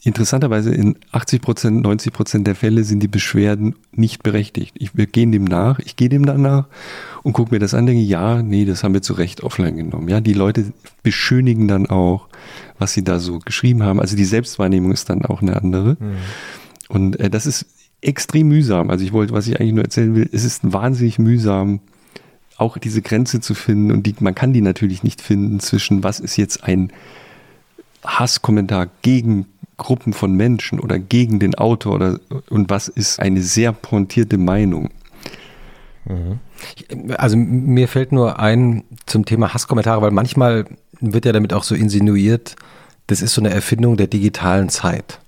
interessanterweise 0.06 0.72
in 0.72 0.96
80 1.10 1.42
Prozent, 1.42 1.82
90 1.82 2.12
Prozent 2.12 2.46
der 2.46 2.54
Fälle 2.54 2.84
sind 2.84 3.00
die 3.00 3.08
Beschwerden 3.08 3.74
nicht 3.90 4.22
berechtigt. 4.22 4.76
Ich, 4.78 4.96
wir 4.96 5.06
gehen 5.06 5.32
dem 5.32 5.44
nach, 5.44 5.80
ich 5.80 5.96
gehe 5.96 6.08
dem 6.08 6.24
dann 6.24 6.42
nach 6.42 6.68
und 7.24 7.32
gucke 7.32 7.52
mir 7.52 7.58
das 7.58 7.74
an, 7.74 7.86
denke, 7.86 8.02
ja, 8.02 8.40
nee, 8.40 8.64
das 8.64 8.84
haben 8.84 8.94
wir 8.94 9.02
zu 9.02 9.14
Recht 9.14 9.42
offline 9.42 9.76
genommen. 9.76 10.08
Ja, 10.08 10.20
die 10.20 10.32
Leute 10.32 10.72
beschönigen 11.02 11.66
dann 11.66 11.86
auch, 11.86 12.28
was 12.78 12.92
sie 12.92 13.02
da 13.02 13.18
so 13.18 13.40
geschrieben 13.40 13.82
haben. 13.82 13.98
Also 14.00 14.16
die 14.16 14.24
Selbstwahrnehmung 14.24 14.92
ist 14.92 15.10
dann 15.10 15.24
auch 15.24 15.42
eine 15.42 15.56
andere. 15.56 15.96
Mhm. 15.98 16.16
Und 16.88 17.18
äh, 17.18 17.28
das 17.28 17.46
ist 17.46 17.66
extrem 18.00 18.46
mühsam. 18.46 18.90
Also 18.90 19.04
ich 19.04 19.12
wollte, 19.12 19.32
was 19.32 19.48
ich 19.48 19.58
eigentlich 19.58 19.74
nur 19.74 19.84
erzählen 19.84 20.14
will, 20.14 20.28
es 20.30 20.44
ist 20.44 20.72
wahnsinnig 20.72 21.18
mühsam, 21.18 21.80
auch 22.58 22.78
diese 22.78 23.02
Grenze 23.02 23.40
zu 23.40 23.54
finden. 23.54 23.90
Und 23.90 24.06
die, 24.06 24.14
man 24.20 24.36
kann 24.36 24.52
die 24.52 24.60
natürlich 24.60 25.02
nicht 25.02 25.20
finden 25.20 25.58
zwischen, 25.58 26.04
was 26.04 26.20
ist 26.20 26.36
jetzt 26.36 26.62
ein 26.62 26.92
Hasskommentar 28.06 28.88
gegen 29.02 29.46
Gruppen 29.76 30.12
von 30.12 30.34
Menschen 30.34 30.80
oder 30.80 30.98
gegen 30.98 31.38
den 31.38 31.54
Autor 31.54 31.94
oder 31.94 32.20
und 32.48 32.70
was 32.70 32.88
ist 32.88 33.20
eine 33.20 33.42
sehr 33.42 33.72
pointierte 33.72 34.38
Meinung. 34.38 34.90
Also 37.16 37.36
mir 37.36 37.88
fällt 37.88 38.12
nur 38.12 38.38
ein 38.38 38.84
zum 39.06 39.24
Thema 39.24 39.52
Hasskommentare, 39.52 40.00
weil 40.02 40.12
manchmal 40.12 40.64
wird 41.00 41.24
ja 41.24 41.32
damit 41.32 41.52
auch 41.52 41.64
so 41.64 41.74
insinuiert, 41.74 42.56
das 43.08 43.22
ist 43.22 43.34
so 43.34 43.40
eine 43.40 43.50
Erfindung 43.50 43.96
der 43.96 44.06
digitalen 44.06 44.68
Zeit. 44.68 45.20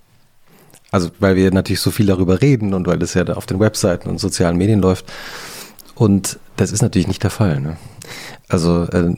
Also 0.91 1.11
weil 1.19 1.35
wir 1.35 1.51
natürlich 1.51 1.81
so 1.81 1.91
viel 1.91 2.07
darüber 2.07 2.41
reden 2.41 2.73
und 2.73 2.87
weil 2.87 2.97
das 2.97 3.13
ja 3.13 3.23
auf 3.27 3.45
den 3.45 3.59
Webseiten 3.59 4.09
und 4.09 4.19
sozialen 4.19 4.57
Medien 4.57 4.79
läuft. 4.79 5.05
Und 5.95 6.39
das 6.55 6.71
ist 6.71 6.81
natürlich 6.81 7.07
nicht 7.07 7.23
der 7.23 7.29
Fall. 7.29 7.59
Ne? 7.59 7.77
Also 8.47 8.85
äh, 8.85 9.13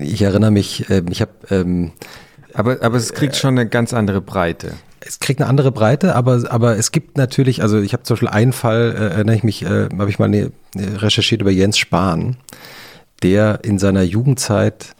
ich 0.00 0.22
erinnere 0.22 0.50
mich, 0.50 0.88
äh, 0.90 1.02
ich 1.10 1.20
habe 1.20 1.32
ähm, 1.50 1.90
aber, 2.54 2.82
aber 2.82 2.96
es 2.96 3.12
kriegt 3.12 3.36
schon 3.36 3.58
eine 3.58 3.68
ganz 3.68 3.92
andere 3.92 4.20
Breite. 4.20 4.72
Es 5.00 5.20
kriegt 5.20 5.40
eine 5.40 5.48
andere 5.48 5.72
Breite, 5.72 6.14
aber, 6.14 6.42
aber 6.50 6.76
es 6.76 6.92
gibt 6.92 7.16
natürlich, 7.16 7.62
also 7.62 7.80
ich 7.80 7.92
habe 7.92 8.02
zum 8.02 8.14
Beispiel 8.14 8.28
einen 8.28 8.52
Fall, 8.52 8.94
äh, 8.96 9.14
erinnere 9.14 9.36
ich 9.36 9.44
mich, 9.44 9.62
äh, 9.62 9.88
habe 9.96 10.10
ich 10.10 10.18
mal 10.18 10.28
ne, 10.28 10.50
recherchiert 10.74 11.40
über 11.40 11.50
Jens 11.50 11.78
Spahn, 11.78 12.36
der 13.22 13.60
in 13.62 13.78
seiner 13.78 14.02
Jugendzeit 14.02 14.94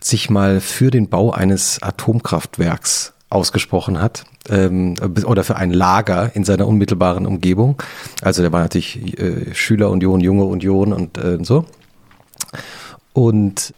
sich 0.00 0.30
mal 0.30 0.60
für 0.60 0.90
den 0.90 1.08
Bau 1.08 1.32
eines 1.32 1.82
Atomkraftwerks 1.82 3.12
ausgesprochen 3.28 4.00
hat 4.00 4.24
ähm, 4.48 4.94
oder 5.24 5.42
für 5.42 5.56
ein 5.56 5.72
Lager 5.72 6.30
in 6.34 6.44
seiner 6.44 6.68
unmittelbaren 6.68 7.26
Umgebung. 7.26 7.82
Also 8.22 8.42
der 8.42 8.52
war 8.52 8.60
natürlich 8.60 9.18
äh, 9.18 9.54
Schüler 9.54 9.90
Union, 9.90 10.20
Junge 10.20 10.44
Union 10.44 10.92
und 10.92 11.18
äh, 11.18 11.38
so. 11.42 11.64
Und 13.12 13.74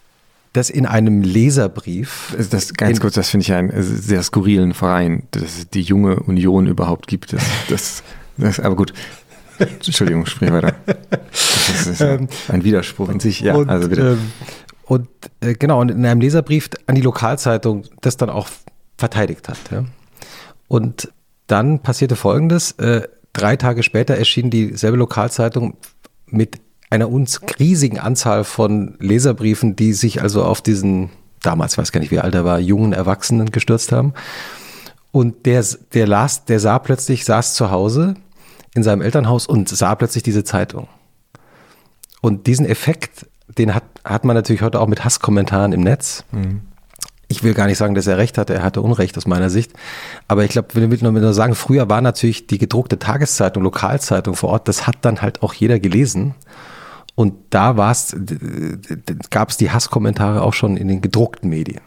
das 0.59 0.71
in 0.71 0.87
einem 0.87 1.23
Leserbrief. 1.23 2.37
Das 2.51 2.75
ganz 2.75 3.01
kurz, 3.01 3.15
das 3.15 3.31
finde 3.31 3.43
ich 3.43 3.53
einen 3.53 3.71
sehr 3.83 4.23
skurrilen 4.23 4.75
Verein, 4.75 5.23
dass 5.31 5.43
es 5.43 5.71
die 5.71 5.83
junge 5.83 6.17
Union 6.21 6.67
überhaupt 6.67 7.07
gibt. 7.07 7.33
Das, 7.33 7.43
das, 7.69 8.03
das 8.37 8.61
aber 8.61 8.77
gut. 8.77 8.93
Entschuldigung, 9.59 10.27
sprich 10.27 10.53
weiter. 10.53 10.75
Das 11.31 11.87
ist 11.87 12.01
ähm, 12.01 12.29
ein 12.49 12.65
Widerspruch 12.65 13.09
in 13.09 13.21
sich. 13.21 13.41
Ja, 13.41 13.55
und, 13.55 13.69
also 13.69 13.89
bitte. 13.89 14.13
Ähm, 14.13 14.33
und 14.85 15.09
äh, 15.41 15.55
genau, 15.55 15.81
und 15.81 15.91
in 15.91 16.05
einem 16.05 16.21
Leserbrief 16.21 16.71
an 16.87 16.95
die 16.95 17.01
Lokalzeitung 17.01 17.85
das 18.01 18.17
dann 18.17 18.31
auch 18.31 18.49
verteidigt 18.97 19.49
hat. 19.49 19.59
Ja. 19.71 19.85
Und 20.69 21.13
dann 21.47 21.81
passierte 21.81 22.17
Folgendes. 22.17 22.73
Äh, 22.73 23.09
drei 23.33 23.57
Tage 23.57 23.83
später 23.83 24.17
erschien 24.17 24.51
dieselbe 24.51 24.97
Lokalzeitung 24.97 25.77
mit 26.27 26.61
einer 26.91 27.11
uns 27.11 27.41
riesigen 27.59 27.99
Anzahl 27.99 28.45
von 28.45 28.97
Leserbriefen, 28.99 29.77
die 29.77 29.93
sich 29.93 30.23
also 30.23 30.45
auf 30.45 30.63
diesen, 30.63 31.11
damals 31.43 31.77
weiß 31.77 31.93
gar 31.93 32.01
nicht, 32.01 32.11
wie 32.11 32.21
alt 32.21 32.35
er 32.35 32.45
war, 32.45 32.59
jungen 32.59 32.93
Erwachsenen 32.93 33.51
gestürzt 33.51 33.93
haben. 33.93 34.15
Und 35.13 35.47
der, 35.47 35.65
der 35.95 36.07
las, 36.07 36.45
der 36.45 36.61
sah 36.61 36.79
plötzlich, 36.79 37.25
saß 37.25 37.55
zu 37.55 37.71
Hause 37.71 38.15
in 38.75 38.83
seinem 38.83 39.03
Elternhaus 39.03 39.47
und 39.47 39.69
sah 39.69 39.95
plötzlich 39.95 40.23
diese 40.23 40.45
Zeitung. 40.45 40.89
Und 42.21 42.47
diesen 42.47 42.67
Effekt, 42.67 43.27
den 43.47 43.75
hat, 43.75 43.85
hat 44.05 44.25
man 44.25 44.37
natürlich 44.37 44.63
heute 44.63 44.81
auch 44.81 44.87
mit 44.87 45.05
Hasskommentaren 45.05 45.73
im 45.73 45.81
Netz. 45.81 46.25
Mhm. 46.33 46.63
Ich 47.31 47.43
will 47.43 47.53
gar 47.53 47.67
nicht 47.67 47.77
sagen, 47.77 47.95
dass 47.95 48.07
er 48.07 48.17
recht 48.17 48.39
hatte, 48.39 48.55
er 48.55 48.63
hatte 48.63 48.81
Unrecht 48.81 49.17
aus 49.19 49.27
meiner 49.27 49.51
Sicht. 49.51 49.73
Aber 50.29 50.45
ich 50.45 50.51
glaube, 50.51 50.75
will 50.75 50.89
nur, 51.03 51.13
nur 51.13 51.35
sagen, 51.35 51.55
früher 51.55 51.89
war 51.89 52.01
natürlich 52.01 52.47
die 52.47 52.59
gedruckte 52.59 52.99
Tageszeitung, 52.99 53.63
Lokalzeitung 53.63 54.35
vor 54.35 54.51
Ort, 54.51 54.67
das 54.67 54.87
hat 54.87 54.97
dann 55.03 55.21
halt 55.21 55.43
auch 55.43 55.53
jeder 55.53 55.79
gelesen. 55.79 56.35
Und 57.19 57.35
da 57.51 57.73
gab 59.31 59.49
es 59.51 59.57
die 59.57 59.73
Hasskommentare 59.73 60.41
auch 60.41 60.55
schon 60.55 60.77
in 60.77 60.87
den 60.87 61.01
gedruckten 61.01 61.51
Medien. 61.51 61.81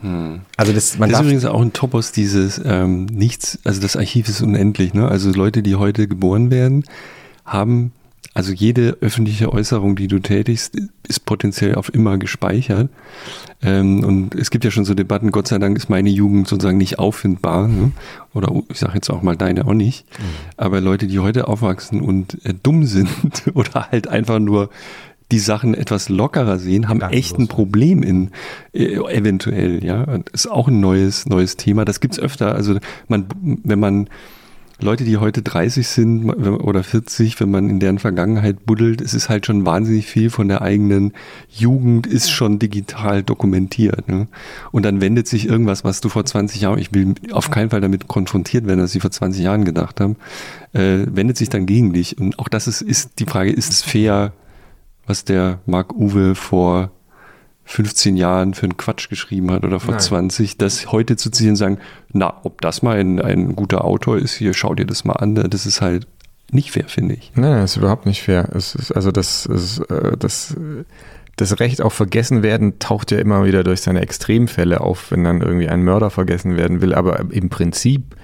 Hm. 0.00 0.40
Also 0.56 0.72
das, 0.72 0.98
man 0.98 1.10
das 1.10 1.20
ist 1.20 1.26
übrigens 1.26 1.44
auch 1.44 1.60
ein 1.60 1.74
Topos 1.74 2.10
dieses 2.10 2.58
ähm, 2.64 3.04
nichts, 3.04 3.58
also 3.64 3.82
das 3.82 3.96
Archiv 3.96 4.30
ist 4.30 4.40
unendlich. 4.40 4.94
Ne? 4.94 5.06
Also 5.06 5.30
Leute, 5.30 5.62
die 5.62 5.76
heute 5.76 6.08
geboren 6.08 6.50
werden, 6.50 6.84
haben 7.44 7.92
also 8.34 8.52
jede 8.52 8.96
öffentliche 9.00 9.52
Äußerung, 9.52 9.94
die 9.94 10.08
du 10.08 10.18
tätigst, 10.18 10.76
ist 11.06 11.26
potenziell 11.26 11.74
auf 11.74 11.92
immer 11.92 12.16
gespeichert. 12.16 12.88
Ähm, 13.62 14.02
und 14.04 14.34
es 14.34 14.50
gibt 14.50 14.64
ja 14.64 14.70
schon 14.70 14.86
so 14.86 14.94
Debatten, 14.94 15.32
Gott 15.32 15.48
sei 15.48 15.58
Dank 15.58 15.76
ist 15.76 15.90
meine 15.90 16.08
Jugend 16.08 16.48
sozusagen 16.48 16.78
nicht 16.78 16.98
auffindbar. 16.98 17.68
Ne? 17.68 17.92
Oder 18.32 18.50
ich 18.70 18.78
sage 18.78 18.94
jetzt 18.94 19.10
auch 19.10 19.22
mal 19.22 19.36
deine 19.36 19.66
auch 19.66 19.74
nicht. 19.74 20.06
Mhm. 20.18 20.24
Aber 20.56 20.80
Leute, 20.80 21.06
die 21.06 21.18
heute 21.18 21.46
aufwachsen 21.46 22.00
und 22.00 22.44
äh, 22.46 22.54
dumm 22.54 22.86
sind 22.86 23.10
oder 23.54 23.90
halt 23.90 24.08
einfach 24.08 24.38
nur 24.38 24.70
die 25.30 25.38
Sachen 25.38 25.74
etwas 25.74 26.08
lockerer 26.08 26.58
sehen, 26.58 26.88
haben 26.88 27.00
echt 27.00 27.38
ein 27.38 27.48
Problem 27.48 28.02
in 28.02 28.30
äh, 28.72 28.96
eventuell, 28.96 29.84
ja. 29.84 30.04
Das 30.06 30.44
ist 30.44 30.50
auch 30.50 30.68
ein 30.68 30.80
neues, 30.80 31.26
neues 31.26 31.56
Thema. 31.56 31.84
Das 31.84 32.00
gibt's 32.00 32.18
öfter. 32.18 32.54
Also 32.54 32.78
man, 33.08 33.26
wenn 33.42 33.80
man 33.80 34.08
Leute, 34.82 35.04
die 35.04 35.16
heute 35.16 35.42
30 35.42 35.86
sind 35.86 36.30
oder 36.30 36.82
40, 36.82 37.40
wenn 37.40 37.50
man 37.50 37.70
in 37.70 37.80
deren 37.80 37.98
Vergangenheit 37.98 38.66
buddelt, 38.66 39.00
es 39.00 39.14
ist 39.14 39.28
halt 39.28 39.46
schon 39.46 39.64
wahnsinnig 39.64 40.06
viel 40.06 40.30
von 40.30 40.48
der 40.48 40.62
eigenen 40.62 41.12
Jugend 41.48 42.06
ist 42.06 42.30
schon 42.30 42.58
digital 42.58 43.22
dokumentiert. 43.22 44.08
Ne? 44.08 44.28
Und 44.72 44.84
dann 44.84 45.00
wendet 45.00 45.28
sich 45.28 45.48
irgendwas, 45.48 45.84
was 45.84 46.00
du 46.00 46.08
vor 46.08 46.24
20 46.24 46.60
Jahren, 46.60 46.78
ich 46.78 46.92
will 46.92 47.14
auf 47.30 47.50
keinen 47.50 47.70
Fall 47.70 47.80
damit 47.80 48.08
konfrontiert 48.08 48.66
werden, 48.66 48.80
dass 48.80 48.92
sie 48.92 49.00
vor 49.00 49.10
20 49.10 49.42
Jahren 49.42 49.64
gedacht 49.64 50.00
haben, 50.00 50.16
äh, 50.72 51.06
wendet 51.06 51.36
sich 51.36 51.48
dann 51.48 51.66
gegen 51.66 51.92
dich. 51.92 52.18
Und 52.18 52.38
auch 52.38 52.48
das 52.48 52.66
ist, 52.66 52.82
ist 52.82 53.18
die 53.18 53.26
Frage, 53.26 53.52
ist 53.52 53.70
es 53.72 53.82
fair, 53.82 54.32
was 55.06 55.24
der 55.24 55.60
Marc 55.66 55.94
Uwe 55.94 56.34
vor 56.34 56.90
15 57.64 58.16
Jahren 58.16 58.54
für 58.54 58.64
einen 58.64 58.76
Quatsch 58.76 59.08
geschrieben 59.08 59.50
hat 59.50 59.64
oder 59.64 59.80
vor 59.80 59.92
Nein. 59.92 60.00
20, 60.00 60.58
das 60.58 60.90
heute 60.92 61.16
zu 61.16 61.30
ziehen 61.30 61.50
und 61.50 61.56
sagen, 61.56 61.78
na, 62.12 62.40
ob 62.42 62.60
das 62.60 62.82
mal 62.82 62.98
ein, 62.98 63.20
ein 63.20 63.54
guter 63.56 63.84
Autor 63.84 64.18
ist, 64.18 64.34
hier, 64.34 64.52
schau 64.54 64.74
dir 64.74 64.86
das 64.86 65.04
mal 65.04 65.14
an, 65.14 65.34
das 65.34 65.66
ist 65.66 65.80
halt 65.80 66.06
nicht 66.50 66.70
fair, 66.70 66.84
finde 66.86 67.14
ich. 67.14 67.32
Nein, 67.34 67.60
das 67.60 67.72
ist 67.72 67.76
überhaupt 67.78 68.04
nicht 68.04 68.22
fair. 68.22 68.48
Es 68.54 68.74
ist, 68.74 68.92
also 68.92 69.10
das, 69.10 69.46
ist, 69.46 69.78
äh, 69.90 70.16
das, 70.18 70.54
das 71.36 71.60
Recht 71.60 71.80
auf 71.80 71.94
vergessen 71.94 72.42
werden 72.42 72.78
taucht 72.78 73.10
ja 73.10 73.18
immer 73.18 73.44
wieder 73.44 73.64
durch 73.64 73.80
seine 73.80 74.02
Extremfälle 74.02 74.80
auf, 74.80 75.10
wenn 75.10 75.24
dann 75.24 75.40
irgendwie 75.40 75.68
ein 75.68 75.82
Mörder 75.82 76.10
vergessen 76.10 76.56
werden 76.56 76.82
will. 76.82 76.94
Aber 76.94 77.20
im 77.30 77.48
Prinzip 77.48 78.16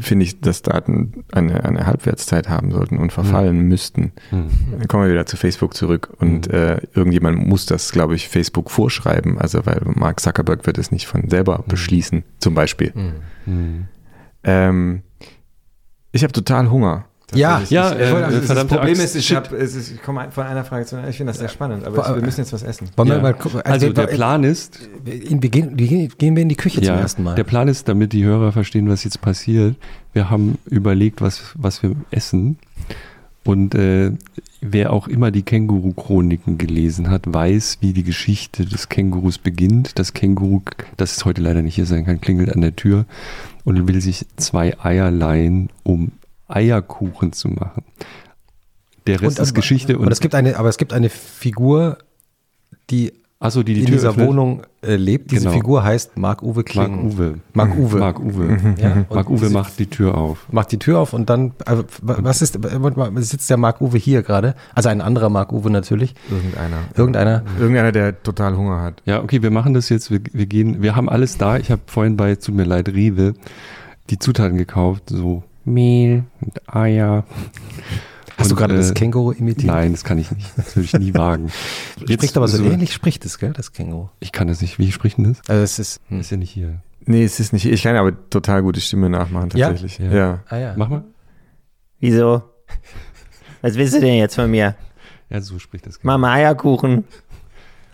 finde 0.00 0.24
ich, 0.24 0.40
dass 0.40 0.62
Daten 0.62 1.24
eine, 1.32 1.64
eine 1.64 1.86
Halbwertszeit 1.86 2.48
haben 2.48 2.72
sollten 2.72 2.98
und 2.98 3.12
verfallen 3.12 3.58
mhm. 3.62 3.68
müssten. 3.68 4.12
Mhm. 4.30 4.50
Dann 4.78 4.88
kommen 4.88 5.04
wir 5.04 5.12
wieder 5.12 5.26
zu 5.26 5.36
Facebook 5.36 5.74
zurück 5.74 6.10
und 6.18 6.48
mhm. 6.48 6.54
äh, 6.54 6.80
irgendjemand 6.94 7.46
muss 7.46 7.66
das, 7.66 7.92
glaube 7.92 8.14
ich, 8.16 8.28
Facebook 8.28 8.70
vorschreiben, 8.70 9.38
also 9.38 9.64
weil 9.66 9.80
Mark 9.84 10.20
Zuckerberg 10.20 10.66
wird 10.66 10.78
es 10.78 10.90
nicht 10.90 11.06
von 11.06 11.28
selber 11.28 11.58
mhm. 11.58 11.68
beschließen, 11.68 12.24
zum 12.38 12.54
Beispiel. 12.54 12.92
Mhm. 12.94 13.52
Mhm. 13.52 13.88
Ähm, 14.44 15.02
ich 16.10 16.22
habe 16.24 16.32
total 16.32 16.70
Hunger. 16.70 17.04
Ja, 17.34 17.62
ja, 17.68 17.92
äh, 17.92 18.04
also 18.04 18.54
das 18.54 18.64
Problem 18.66 18.94
ist, 18.94 19.14
ich, 19.14 19.34
hab, 19.34 19.52
ich 19.52 20.02
komme 20.02 20.28
von 20.30 20.44
einer 20.44 20.64
Frage 20.64 20.86
zu 20.86 20.96
einer. 20.96 21.08
Ich 21.08 21.18
finde 21.18 21.32
das 21.32 21.38
sehr 21.38 21.48
spannend, 21.48 21.84
aber 21.84 22.14
wir 22.14 22.22
müssen 22.22 22.40
jetzt 22.40 22.54
was 22.54 22.62
essen. 22.62 22.88
Ja. 22.96 23.04
Mal, 23.04 23.34
also, 23.34 23.60
also 23.62 23.92
der 23.92 24.06
Plan 24.06 24.44
ist, 24.44 24.88
wir 25.04 25.50
gehen, 25.50 25.76
gehen 25.76 26.36
wir 26.36 26.42
in 26.42 26.48
die 26.48 26.56
Küche 26.56 26.80
ja, 26.80 26.92
zum 26.92 27.02
ersten 27.02 27.22
Mal. 27.24 27.34
Der 27.34 27.44
Plan 27.44 27.68
ist, 27.68 27.86
damit 27.88 28.14
die 28.14 28.24
Hörer 28.24 28.52
verstehen, 28.52 28.88
was 28.88 29.04
jetzt 29.04 29.20
passiert. 29.20 29.76
Wir 30.14 30.30
haben 30.30 30.56
überlegt, 30.66 31.20
was, 31.20 31.54
was 31.54 31.82
wir 31.82 31.96
essen. 32.10 32.58
Und 33.44 33.74
äh, 33.74 34.12
wer 34.60 34.92
auch 34.92 35.06
immer 35.06 35.30
die 35.30 35.42
Känguru-Chroniken 35.42 36.58
gelesen 36.58 37.10
hat, 37.10 37.22
weiß, 37.26 37.78
wie 37.80 37.92
die 37.92 38.02
Geschichte 38.02 38.64
des 38.64 38.88
Kängurus 38.88 39.38
beginnt. 39.38 39.98
Das 39.98 40.14
Känguru, 40.14 40.62
das 40.96 41.12
ist 41.12 41.24
heute 41.24 41.42
leider 41.42 41.62
nicht 41.62 41.74
hier 41.74 41.86
sein 41.86 42.04
kann, 42.06 42.20
klingelt 42.20 42.54
an 42.54 42.62
der 42.62 42.74
Tür 42.74 43.04
und 43.64 43.86
will 43.86 44.00
sich 44.00 44.26
zwei 44.36 44.78
Eier 44.80 45.10
leihen, 45.10 45.70
um 45.82 46.12
Eierkuchen 46.48 47.32
zu 47.32 47.48
machen. 47.48 47.84
Der 49.06 49.22
Rest 49.22 49.38
und, 49.38 49.44
ist 49.44 49.54
Geschichte. 49.54 49.98
Und 49.98 50.10
es 50.10 50.20
gibt 50.20 50.34
eine, 50.34 50.58
aber 50.58 50.68
es 50.68 50.78
gibt 50.78 50.92
eine 50.92 51.08
Figur, 51.08 51.98
die 52.90 53.12
also 53.40 53.62
die, 53.62 53.74
die 53.74 53.80
in 53.80 53.86
Tür 53.86 53.94
dieser 53.94 54.08
öffnet. 54.10 54.26
Wohnung 54.26 54.62
äh, 54.82 54.96
lebt. 54.96 55.30
Diese 55.30 55.42
genau. 55.42 55.52
Figur 55.52 55.84
heißt 55.84 56.16
Marc-Uwe 56.16 56.64
Kling. 56.64 56.90
Marc-Uwe. 56.90 57.34
Marc-Uwe. 57.52 57.98
Marc-Uwe. 57.98 58.44
Mhm. 58.44 58.74
Ja, 58.80 59.06
Marc-Uwe 59.08 59.50
macht 59.50 59.78
die 59.78 59.86
Tür 59.86 60.18
auf. 60.18 60.46
Macht 60.50 60.72
die 60.72 60.78
Tür 60.78 60.98
auf 60.98 61.12
und 61.12 61.30
dann, 61.30 61.52
also, 61.64 61.84
was 62.02 62.42
ist, 62.42 62.58
sitzt 63.30 63.48
der 63.48 63.56
Marc-Uwe 63.56 63.96
hier 63.96 64.22
gerade? 64.24 64.56
Also 64.74 64.88
ein 64.88 65.00
anderer 65.00 65.28
Marc-Uwe 65.28 65.70
natürlich. 65.70 66.16
Irgendeiner. 66.28 66.78
Irgendeiner. 66.96 67.44
Irgendeiner, 67.60 67.92
der 67.92 68.20
total 68.20 68.56
Hunger 68.56 68.82
hat. 68.82 69.02
Ja, 69.04 69.22
okay, 69.22 69.40
wir 69.40 69.52
machen 69.52 69.72
das 69.72 69.88
jetzt. 69.88 70.10
Wir, 70.10 70.20
wir 70.32 70.46
gehen, 70.46 70.82
wir 70.82 70.96
haben 70.96 71.08
alles 71.08 71.38
da. 71.38 71.58
Ich 71.58 71.70
habe 71.70 71.82
vorhin 71.86 72.16
bei, 72.16 72.34
tut 72.34 72.56
mir 72.56 72.64
leid, 72.64 72.88
Rewe, 72.88 73.34
die 74.10 74.18
Zutaten 74.18 74.58
gekauft, 74.58 75.10
so 75.10 75.44
Mehl 75.72 76.24
und 76.40 76.74
Eier. 76.74 77.24
Hast 78.36 78.46
und, 78.46 78.50
du 78.50 78.56
gerade 78.56 78.74
äh, 78.74 78.78
das 78.78 78.94
Känguru 78.94 79.32
imitiert? 79.32 79.72
Nein, 79.72 79.92
das 79.92 80.04
kann 80.04 80.18
ich 80.18 80.30
nicht. 80.30 80.50
Das 80.56 80.76
würde 80.76 80.84
ich 80.84 80.92
nie 80.94 81.14
wagen. 81.14 81.50
Jetzt, 81.98 82.12
spricht 82.12 82.36
aber 82.36 82.48
so, 82.48 82.58
so 82.58 82.64
ähnlich, 82.64 82.92
spricht 82.92 83.24
es, 83.24 83.38
gell, 83.38 83.52
das 83.52 83.72
Känguru? 83.72 84.08
Ich 84.20 84.32
kann 84.32 84.48
das 84.48 84.60
nicht. 84.60 84.78
Wie 84.78 84.92
spricht 84.92 85.18
denn 85.18 85.24
das? 85.24 85.40
Also 85.48 85.62
es 85.62 85.78
ist, 85.78 86.00
hm. 86.08 86.20
ist 86.20 86.30
ja 86.30 86.36
nicht 86.36 86.50
hier. 86.50 86.80
Nee, 87.04 87.24
es 87.24 87.40
ist 87.40 87.52
nicht 87.52 87.62
hier. 87.62 87.72
Ich 87.72 87.82
kann 87.82 87.96
aber 87.96 88.12
total 88.30 88.62
gute 88.62 88.80
Stimme 88.80 89.10
nachmachen, 89.10 89.50
tatsächlich. 89.50 89.98
Ja? 89.98 90.12
ja. 90.12 90.44
Ah, 90.48 90.56
ja. 90.58 90.74
Mach 90.76 90.88
mal. 90.88 91.04
Wieso? 92.00 92.42
Was 93.62 93.74
willst 93.74 93.94
du 93.94 94.00
denn 94.00 94.14
jetzt 94.14 94.36
von 94.36 94.50
mir? 94.50 94.76
Ja, 95.30 95.40
so 95.40 95.58
spricht 95.58 95.86
das. 95.86 95.98
Känguru. 95.98 96.18
Mama 96.18 96.32
Eierkuchen. 96.34 97.04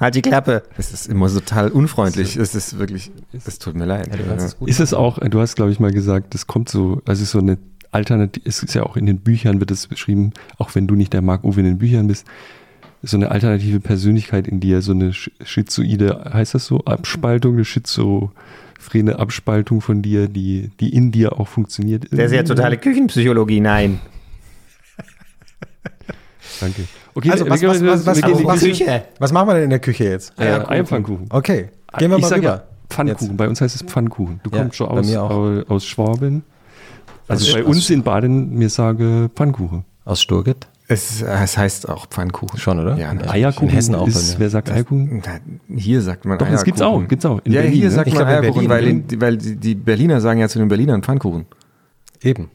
Halt 0.00 0.16
die 0.16 0.22
Klappe. 0.22 0.64
Es 0.76 0.92
ist 0.92 1.06
immer 1.06 1.28
total 1.28 1.70
unfreundlich. 1.70 2.36
Es 2.36 2.54
ist 2.54 2.78
wirklich, 2.78 3.12
es 3.32 3.58
tut 3.58 3.76
mir 3.76 3.84
leid. 3.84 4.08
Ja, 4.08 4.34
es 4.34 4.56
ist 4.66 4.80
es 4.80 4.94
auch, 4.94 5.18
du 5.18 5.40
hast 5.40 5.54
glaube 5.54 5.70
ich 5.70 5.78
mal 5.78 5.92
gesagt, 5.92 6.34
das 6.34 6.46
kommt 6.46 6.68
so, 6.68 7.00
also 7.06 7.24
so 7.24 7.38
eine 7.38 7.58
Alternative, 7.92 8.44
es 8.46 8.62
ist 8.62 8.74
ja 8.74 8.82
auch 8.82 8.96
in 8.96 9.06
den 9.06 9.20
Büchern 9.20 9.60
wird 9.60 9.70
es 9.70 9.86
beschrieben, 9.86 10.32
auch 10.58 10.74
wenn 10.74 10.88
du 10.88 10.96
nicht 10.96 11.12
der 11.12 11.22
Marc 11.22 11.44
Uwe 11.44 11.60
in 11.60 11.66
den 11.66 11.78
Büchern 11.78 12.08
bist, 12.08 12.26
so 13.02 13.16
eine 13.16 13.30
alternative 13.30 13.80
Persönlichkeit 13.80 14.48
in 14.48 14.60
dir, 14.60 14.82
so 14.82 14.92
eine 14.92 15.12
schizoide, 15.12 16.30
heißt 16.32 16.54
das 16.54 16.66
so, 16.66 16.80
Abspaltung, 16.80 17.54
eine 17.54 17.64
schizophrene 17.64 19.18
Abspaltung 19.18 19.80
von 19.80 20.02
dir, 20.02 20.28
die, 20.28 20.70
die 20.80 20.92
in 20.92 21.12
dir 21.12 21.38
auch 21.38 21.48
funktioniert. 21.48 22.06
Das 22.10 22.26
ist 22.26 22.32
ja 22.32 22.42
totale 22.42 22.78
Küchenpsychologie, 22.78 23.60
nein. 23.60 24.00
Danke. 26.60 26.84
Okay, 27.14 27.30
also, 27.30 27.48
was, 27.48 27.62
was, 27.62 27.82
was, 27.82 28.06
was, 28.06 28.44
was, 28.44 28.60
Küche. 28.60 29.04
was 29.18 29.32
machen 29.32 29.48
wir 29.48 29.54
denn 29.54 29.64
in 29.64 29.70
der 29.70 29.78
Küche 29.78 30.04
jetzt? 30.04 30.32
Äh, 30.38 30.60
Eierpfannkuchen. 30.66 31.26
Okay, 31.30 31.68
gehen 31.98 32.10
wir 32.10 32.18
ich 32.18 32.22
mal 32.22 32.32
rüber. 32.32 32.42
Ja, 32.42 32.62
Pfannkuchen, 32.90 33.28
jetzt. 33.28 33.36
bei 33.36 33.48
uns 33.48 33.60
heißt 33.60 33.74
es 33.74 33.82
Pfannkuchen. 33.82 34.40
Du 34.42 34.50
ja, 34.50 34.58
kommst 34.58 34.76
schon 34.76 34.88
aus, 34.88 35.14
aus, 35.68 35.86
Schwaben. 35.86 36.44
Also, 37.28 37.46
also 37.46 37.58
bei 37.58 37.64
uns 37.64 37.88
in 37.90 38.02
Baden, 38.02 38.54
mir 38.56 38.68
sage 38.68 39.30
Pfannkuchen. 39.34 39.84
Aus 40.04 40.20
Sturget? 40.20 40.66
Es, 40.86 41.22
es, 41.22 41.56
heißt 41.56 41.88
auch 41.88 42.06
Pfannkuchen. 42.06 42.58
Schon, 42.58 42.78
oder? 42.78 42.96
Ja, 42.96 43.14
ja 43.14 43.30
Eierkuchen 43.30 43.68
in 43.70 43.74
Hessen 43.74 43.94
auch. 43.94 44.06
Ist, 44.06 44.38
wer 44.38 44.50
sagt 44.50 44.70
Eierkuchen? 44.70 45.22
Hier 45.74 46.02
sagt 46.02 46.26
man 46.26 46.36
Doch, 46.36 46.44
Eierkuchen. 46.44 46.52
das 46.52 46.64
gibt's 46.64 46.82
auch. 46.82 47.08
Gibt's 47.08 47.24
auch 47.24 47.40
in 47.44 47.52
ja, 47.52 47.62
Berlin, 47.62 47.78
hier 47.78 47.88
ne? 47.88 47.94
sagt 47.94 48.08
ich 48.08 48.14
man 48.14 48.26
Eierkuchen, 48.26 48.68
weil, 48.68 49.02
weil 49.16 49.36
die 49.38 49.74
Berliner 49.74 50.20
sagen 50.20 50.40
ja 50.40 50.48
zu 50.48 50.58
den 50.58 50.68
Berlinern 50.68 51.02
Pfannkuchen. 51.02 51.46
Eben. 52.22 52.50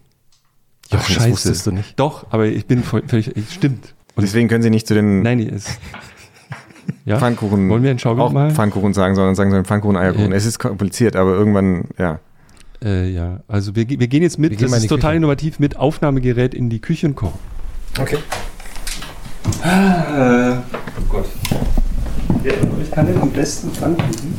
Ja, 0.89 0.99
Ach, 1.01 1.07
scheiße. 1.07 1.31
wusstest 1.31 1.67
du 1.67 1.71
nicht. 1.71 1.99
Doch, 1.99 2.25
aber 2.31 2.45
ich 2.47 2.65
bin 2.65 2.83
völlig, 2.83 3.31
stimmt. 3.51 3.93
Und 4.15 4.23
deswegen 4.23 4.47
können 4.47 4.63
sie 4.63 4.69
nicht 4.69 4.87
zu 4.87 4.93
den 4.93 5.21
Nein, 5.21 5.39
ist, 5.39 5.79
ja? 7.05 7.17
Pfannkuchen 7.17 7.69
Wollen 7.69 7.83
wir 7.83 7.89
einen 7.91 7.99
Schaubild 7.99 8.27
auch 8.27 8.31
mal? 8.31 8.51
Pfannkuchen 8.51 8.93
sagen, 8.93 9.15
sondern 9.15 9.35
sagen 9.35 9.51
sollen 9.51 9.65
Pfannkuchen, 9.65 9.97
Eierkuchen. 9.97 10.31
Äh, 10.31 10.35
es 10.35 10.45
ist 10.45 10.59
kompliziert, 10.59 11.15
aber 11.15 11.31
irgendwann, 11.33 11.85
ja. 11.97 12.19
Äh, 12.83 13.09
ja, 13.09 13.41
also 13.47 13.75
wir, 13.75 13.87
wir 13.89 14.07
gehen 14.07 14.23
jetzt 14.23 14.39
mit, 14.39 14.57
gehen 14.57 14.69
das 14.69 14.79
ist 14.79 14.87
total 14.87 15.11
Küche. 15.11 15.17
innovativ, 15.17 15.59
mit 15.59 15.77
Aufnahmegerät 15.77 16.53
in 16.53 16.69
die 16.69 16.79
Küche 16.79 17.07
und 17.07 17.15
kochen. 17.15 17.39
Okay. 17.99 18.17
Ah, 19.63 20.57
oh 20.97 21.03
Gott. 21.09 21.25
ich 22.43 22.91
kann 22.91 23.07
den 23.07 23.21
am 23.21 23.31
besten 23.31 23.71
Pfannkuchen. 23.71 24.35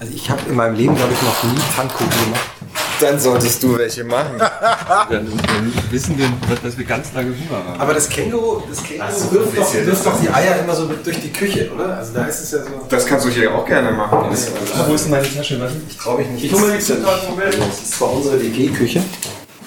Also 0.00 0.12
ich 0.14 0.30
habe 0.30 0.40
in 0.48 0.54
meinem 0.56 0.76
Leben, 0.76 0.94
glaube 0.94 1.12
ich, 1.12 1.22
noch 1.22 1.52
nie 1.52 1.58
Pfannkuchen 1.58 2.24
gemacht. 2.24 2.55
Dann 3.00 3.18
solltest 3.18 3.62
du 3.62 3.76
welche 3.76 4.04
machen. 4.04 4.38
dann, 4.38 5.08
dann, 5.10 5.72
wissen 5.90 6.16
wir, 6.16 6.28
dass 6.62 6.78
wir 6.78 6.84
ganz 6.84 7.12
lange 7.12 7.28
Hunger 7.28 7.64
haben. 7.64 7.80
Aber 7.80 7.92
das 7.92 8.08
Känguru, 8.08 8.62
das 8.68 8.82
Känguru 8.82 9.10
so, 9.10 9.32
wirft, 9.32 9.56
doch, 9.56 9.74
wirft 9.74 10.06
doch 10.06 10.20
die 10.20 10.30
Eier 10.30 10.60
immer 10.60 10.74
so 10.74 10.86
durch 10.86 11.20
die 11.20 11.32
Küche, 11.32 11.70
oder? 11.74 11.98
Also 11.98 12.14
da 12.14 12.24
ist 12.24 12.42
es 12.42 12.52
ja 12.52 12.58
so. 12.58 12.86
Das 12.88 13.04
kannst 13.04 13.26
du 13.26 13.30
hier 13.30 13.54
auch 13.54 13.66
gerne 13.66 13.90
machen. 13.90 14.30
Das, 14.30 14.48
ah, 14.74 14.84
wo 14.86 14.94
ist 14.94 15.04
denn 15.04 15.10
meine 15.10 15.34
Tasche? 15.34 15.60
Warte, 15.60 15.74
ich 15.88 15.96
traue 15.96 16.18
mich 16.18 16.28
nicht. 16.28 16.44
Ich 16.44 16.52
hole 16.52 16.68
mir 16.68 16.78
die 16.78 16.84
Zutaten 16.84 17.28
vom 17.28 17.38
Das 17.38 17.78
ist 17.82 17.92
zwar 17.92 18.12
unsere 18.12 18.40
WG-Küche. 18.40 19.02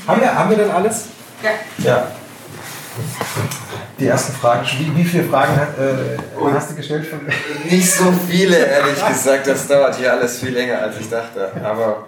Haben 0.08 0.22
wir, 0.22 0.34
haben 0.34 0.50
wir 0.50 0.58
denn 0.58 0.72
alles? 0.72 1.06
Ja. 1.44 1.52
Ja. 1.86 2.12
Die 4.00 4.08
ersten 4.08 4.34
Fragen, 4.34 4.66
wie, 4.78 4.98
wie 4.98 5.04
viele 5.04 5.26
Fragen 5.26 5.56
hat, 5.56 5.78
äh, 5.78 6.18
hast 6.54 6.72
du 6.72 6.76
gestellt? 6.76 7.06
Von 7.06 7.20
nicht 7.70 7.92
so 7.92 8.14
viele, 8.28 8.58
ehrlich 8.58 9.08
gesagt. 9.08 9.46
Das 9.48 9.68
dauert 9.68 9.96
hier 9.98 10.14
alles 10.14 10.40
viel 10.40 10.50
länger, 10.50 10.80
als 10.82 10.96
ich 11.00 11.10
dachte. 11.10 11.52
Aber 11.64 12.08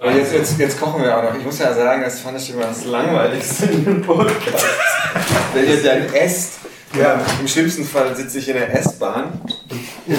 und 0.00 0.16
jetzt, 0.16 0.32
jetzt, 0.32 0.58
jetzt 0.58 0.80
kochen 0.80 1.02
wir 1.02 1.16
auch 1.16 1.22
noch. 1.22 1.34
Ich 1.36 1.44
muss 1.44 1.58
ja 1.58 1.74
sagen, 1.74 2.02
das 2.02 2.20
fand 2.20 2.38
ich 2.38 2.52
immer 2.52 2.66
das 2.66 2.84
Langweiligste 2.84 3.66
in 3.66 3.84
dem 3.84 4.02
Podcast. 4.02 4.64
Wenn 5.54 5.68
ihr 5.68 5.82
dann 5.82 6.14
esst, 6.14 6.54
ja, 6.98 7.20
im 7.40 7.48
schlimmsten 7.48 7.84
Fall 7.84 8.14
sitze 8.16 8.38
ich 8.38 8.48
in 8.48 8.54
der 8.54 8.74
S-Bahn, 8.78 9.40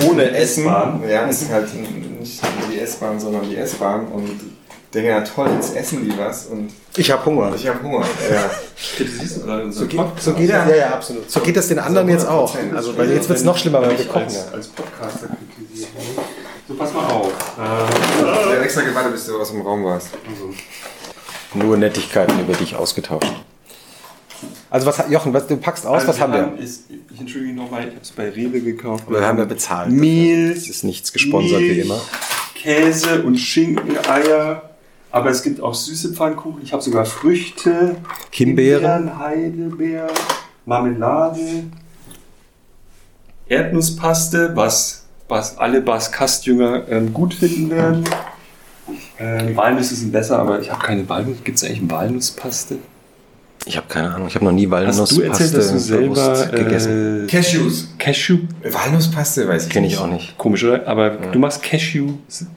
ohne 0.08 0.32
Essen. 0.32 0.66
Ja, 0.66 1.28
es 1.30 1.44
ist 1.44 1.52
halt 1.52 1.74
nicht 1.74 2.42
die 2.72 2.80
S-Bahn, 2.80 3.20
sondern 3.20 3.50
die 3.50 3.58
S-Bahn 3.58 4.08
und 4.08 4.40
denke, 4.94 5.10
ja 5.10 5.22
toll, 5.22 5.50
jetzt 5.56 5.76
essen 5.76 6.04
die 6.04 6.18
was 6.18 6.48
und 6.48 6.72
ich 6.98 7.12
habe 7.12 7.24
Hunger. 7.26 7.54
Ich 7.56 7.68
habe 7.68 7.82
Hunger, 7.84 8.06
ja. 8.32 8.50
so, 9.72 9.86
geht, 9.86 10.02
so 10.20 10.34
geht 10.34 10.50
das, 10.50 10.70
ja, 10.70 10.76
ja, 10.76 10.90
absolut. 10.94 11.30
So 11.30 11.40
geht 11.42 11.56
das 11.56 11.68
den 11.68 11.80
anderen 11.80 12.10
jetzt 12.10 12.28
auch. 12.28 12.56
Also, 12.76 12.98
weil 12.98 13.12
jetzt 13.12 13.30
wird 13.30 13.38
es 13.38 13.46
noch 13.46 13.58
schlimmer, 13.58 13.82
weil 13.82 13.98
wir 13.98 14.06
kochen. 14.06 14.24
Als, 14.24 14.52
als 14.52 14.68
Podcaster 14.70 15.28
kritisieren. 15.56 15.92
So, 16.70 16.76
pass 16.76 16.94
mal 16.94 17.04
auf. 17.04 17.32
Äh, 17.58 18.20
ich 18.20 18.26
habe 18.28 18.60
extra 18.60 18.82
gewartet, 18.84 19.14
bis 19.14 19.26
du 19.26 19.42
aus 19.42 19.50
dem 19.50 19.62
Raum 19.62 19.84
warst. 19.84 20.10
Also. 20.30 20.54
Nur 21.56 21.78
Nettigkeiten 21.78 22.40
über 22.40 22.54
dich 22.54 22.76
ausgetauscht. 22.76 23.34
Also 24.70 24.86
was 24.86 25.04
Jochen, 25.10 25.34
was, 25.34 25.48
du 25.48 25.58
packst 25.58 25.88
aus, 25.88 26.02
also 26.02 26.10
was 26.10 26.20
haben 26.20 26.32
wir? 26.32 26.64
Ist, 26.64 26.84
ich 27.12 27.20
entschuldige 27.20 27.56
nochmal, 27.56 27.88
ich 27.88 27.88
habe 27.88 28.02
es 28.04 28.12
bei 28.12 28.30
Rewe 28.30 28.62
gekauft. 28.62 29.06
Wir 29.10 29.22
haben 29.22 29.40
wir 29.40 29.46
bezahlt. 29.46 29.90
Mehl. 29.90 30.52
Es 30.52 30.70
ist 30.70 30.84
nichts 30.84 31.12
gesponsert 31.12 31.60
Milch, 31.60 31.76
wie 31.76 31.80
immer. 31.82 32.00
Käse 32.54 33.24
und 33.24 33.38
Schinken, 33.38 33.98
Eier, 34.08 34.70
Aber 35.10 35.32
es 35.32 35.42
gibt 35.42 35.60
auch 35.62 35.74
süße 35.74 36.14
Pfannkuchen. 36.14 36.62
Ich 36.62 36.72
habe 36.72 36.84
sogar 36.84 37.06
Früchte, 37.06 37.96
Himbeeren. 38.30 39.18
Heidelbeer, 39.18 40.08
Marmelade, 40.68 41.64
Erdnusspaste, 43.48 44.56
was, 44.56 44.99
was 45.30 45.58
alle 45.58 45.82
Baskastjünger 45.82 46.84
ähm, 46.90 47.14
gut 47.14 47.34
finden 47.34 47.70
werden. 47.70 48.04
Ähm, 49.20 49.56
Walnüsse 49.56 49.96
sind 49.96 50.12
besser, 50.12 50.40
aber 50.40 50.60
ich 50.60 50.72
habe 50.72 50.84
keine 50.84 51.08
Walnuss. 51.08 51.38
Gibt 51.44 51.58
es 51.58 51.64
eigentlich 51.64 51.90
Walnusspaste? 51.90 52.78
Ich 53.66 53.78
habe 53.78 53.88
keine 53.88 54.14
Ahnung. 54.14 54.28
Ich 54.28 54.36
habe 54.36 54.46
noch 54.46 54.52
nie 54.52 54.66
Hast 54.66 54.72
Walnusspaste 54.72 55.16
du 55.16 55.22
erzählt, 55.22 55.54
dass 55.54 55.72
du 55.72 55.80
selber 55.80 56.14
bewusst 56.16 56.52
gegessen. 56.52 57.26
äh, 57.26 57.28
Cashews. 57.28 57.90
Cashew? 58.00 58.38
Walnusspaste 58.64 59.48
weiß 59.48 59.68
ich 59.68 59.70
Kenne 59.72 59.88
ich 59.88 59.98
auch 59.98 60.08
nicht. 60.08 60.38
Komisch, 60.38 60.64
oder? 60.64 60.88
Aber 60.88 61.10
du 61.12 61.38
machst 61.38 61.62
Cashew 61.62 62.14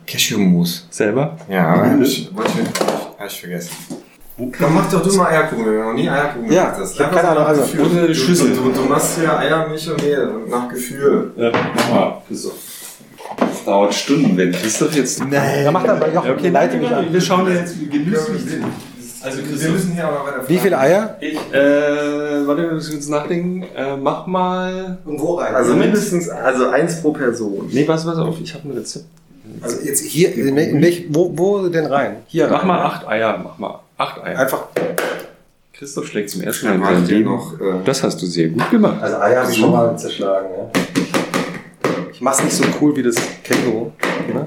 Cashewmus. 0.07 0.87
selber? 0.91 1.37
Ja, 1.51 1.91
hab 1.91 2.01
ich, 2.01 2.35
wollte 2.35 2.53
ich, 2.63 2.81
hab 3.19 3.27
ich 3.27 3.41
vergessen. 3.41 3.71
Dann 4.39 4.75
mach 4.75 4.91
doch 4.91 5.03
du 5.03 5.15
mal 5.17 5.27
Eierkuchen, 5.29 5.67
wenn 5.67 5.73
du 5.75 5.83
noch 5.85 5.93
nie 5.93 6.09
Eierkuchen 6.09 6.51
Ja, 6.51 6.65
gemacht 6.65 6.81
hast. 6.81 6.95
ich 6.95 7.01
hab 7.01 7.13
keine 7.15 7.29
Ahnung, 7.29 7.45
also- 7.45 7.61
Gefühl. 7.63 7.81
Ohne 7.87 8.07
du, 8.07 8.15
Schüssel. 8.15 8.51
Du, 8.55 8.63
du, 8.63 8.73
du 8.73 8.81
machst 8.89 9.19
ja 9.23 9.39
Eier, 9.39 9.69
Milch 9.69 9.91
und 9.91 10.03
Mehl 10.03 10.21
und 10.29 10.49
nach 10.51 10.69
Gefühl. 10.69 11.33
Ja, 11.37 11.53
mach 11.77 11.91
mal. 11.91 12.23
So. 12.31 12.53
Das 13.39 13.65
dauert 13.65 13.95
Stunden, 13.95 14.37
wenn 14.37 14.53
Christoph 14.53 14.95
jetzt. 14.95 15.21
Nein. 15.25 15.65
Ja, 15.65 15.71
mach 15.71 15.85
dann 15.85 16.01
bei 16.01 16.13
Jochen. 16.13 16.31
Okay, 16.31 16.49
leite 16.49 16.77
mich 16.79 16.91
an. 16.91 17.13
Wir 17.13 17.21
schauen 17.21 17.47
ja 17.47 17.55
jetzt 17.61 17.77
genüsslich 17.91 18.43
sind. 18.43 18.65
Also 19.25 19.39
Wir 19.39 19.69
müssen 19.71 19.93
hier 19.93 20.09
aber 20.09 20.27
weiter 20.27 20.49
Wie 20.49 20.59
viele 20.59 20.77
Eier? 20.79 21.17
Ich, 21.21 21.35
äh, 21.53 22.47
warte, 22.47 22.63
wir 22.63 22.73
müssen 22.73 22.93
kurz 22.95 23.09
nachdenken. 23.09 23.63
Äh, 23.77 23.97
mach 23.97 24.27
mal. 24.27 24.99
Und 25.05 25.21
wo 25.21 25.35
rein? 25.35 25.55
Also 25.55 25.77
mindestens, 25.77 26.29
also 26.29 26.71
eins 26.71 27.01
pro 27.01 27.13
Person. 27.13 27.69
Nee, 27.71 27.85
pass, 27.85 28.05
pass 28.05 28.19
auf, 28.19 28.35
ich 28.43 28.53
habe 28.53 28.69
ein 28.69 28.73
Rezept. 28.77 29.05
Also 29.61 29.81
jetzt 29.85 30.01
hier, 30.05 30.35
in 30.35 30.83
welch, 30.83 31.05
wo, 31.11 31.31
wo 31.37 31.69
denn 31.69 31.87
rein? 31.87 32.17
Hier 32.27 32.49
Mach 32.49 32.61
rein. 32.61 32.67
mal 32.69 32.81
acht 32.83 33.07
Eier, 33.07 33.39
mach 33.45 33.59
mal 33.59 33.81
acht 34.03 34.23
Eier. 34.23 34.39
Einfach, 34.39 34.65
Christoph 35.73 36.07
schlägt 36.07 36.31
zum 36.31 36.43
ersten 36.43 36.67
Mal 36.67 36.75
in 36.75 36.83
seinem 36.85 37.07
Leben. 37.07 37.25
noch. 37.31 37.61
Äh, 37.61 37.85
Das 37.85 38.03
hast 38.03 38.21
du 38.23 38.27
sehr 38.27 38.49
gut 38.49 38.71
gemacht. 38.71 39.01
also 39.03 39.17
Eier 39.19 39.43
habe 39.43 39.53
ich 39.53 39.59
schon 39.59 39.71
mal 39.73 39.97
zerschlagen. 39.99 40.49
Ja. 40.57 40.71
Ich 42.13 42.21
mach's 42.21 42.43
nicht 42.43 42.55
so 42.55 42.65
cool 42.81 42.95
wie 42.97 43.03
das 43.03 43.17
Känguru. 43.43 43.91
Ne? 44.33 44.47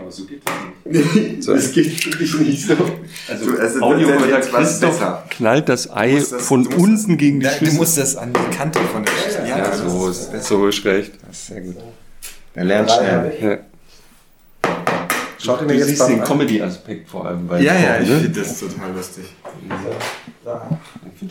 Aber 0.00 0.10
so 0.10 0.24
geht 0.24 0.40
das 0.44 0.54
nicht. 0.84 1.42
so, 1.44 1.52
es 1.54 1.72
geht 1.72 2.06
wirklich 2.06 2.34
nicht 2.40 2.66
so. 2.66 2.74
Also, 3.28 3.50
also, 3.58 3.94
jetzt 3.96 4.52
was 4.52 4.60
Christoph 4.62 4.98
besser. 4.98 5.24
knallt 5.30 5.68
das 5.68 5.90
Ei 5.90 6.14
das- 6.14 6.32
von 6.46 6.66
unten 6.66 7.18
gegen 7.18 7.40
die 7.40 7.46
Nein, 7.46 7.56
du 7.58 7.64
Schüssel. 7.66 7.78
musst 7.78 7.98
das 7.98 8.16
an 8.16 8.32
die 8.32 8.56
Kante 8.56 8.78
von 8.80 9.04
der 9.04 9.12
Schüssel. 9.12 9.46
ja, 9.46 9.58
das 9.58 9.78
so, 9.80 10.08
ist, 10.08 10.30
das, 10.32 10.48
so 10.48 10.66
ist 10.68 10.84
recht. 10.86 11.12
das 11.26 11.36
ist 11.38 11.46
sehr 11.48 11.60
gut. 11.60 11.76
Der 12.54 12.64
lernt 12.64 12.90
schnell. 12.90 13.60
Schaut 15.38 15.60
ihr 15.60 15.66
Du 15.68 15.72
mir 15.72 15.78
jetzt 15.78 15.88
siehst 15.88 16.08
den 16.08 16.22
Comedy-Aspekt 16.22 17.08
vor 17.08 17.26
allem 17.26 17.46
bei 17.46 17.60
Ja, 17.60 17.74
ja, 17.74 18.00
ich 18.00 18.08
ne? 18.08 18.18
finde 18.18 18.40
das 18.40 18.58
total 18.58 18.92
lustig. 18.94 19.24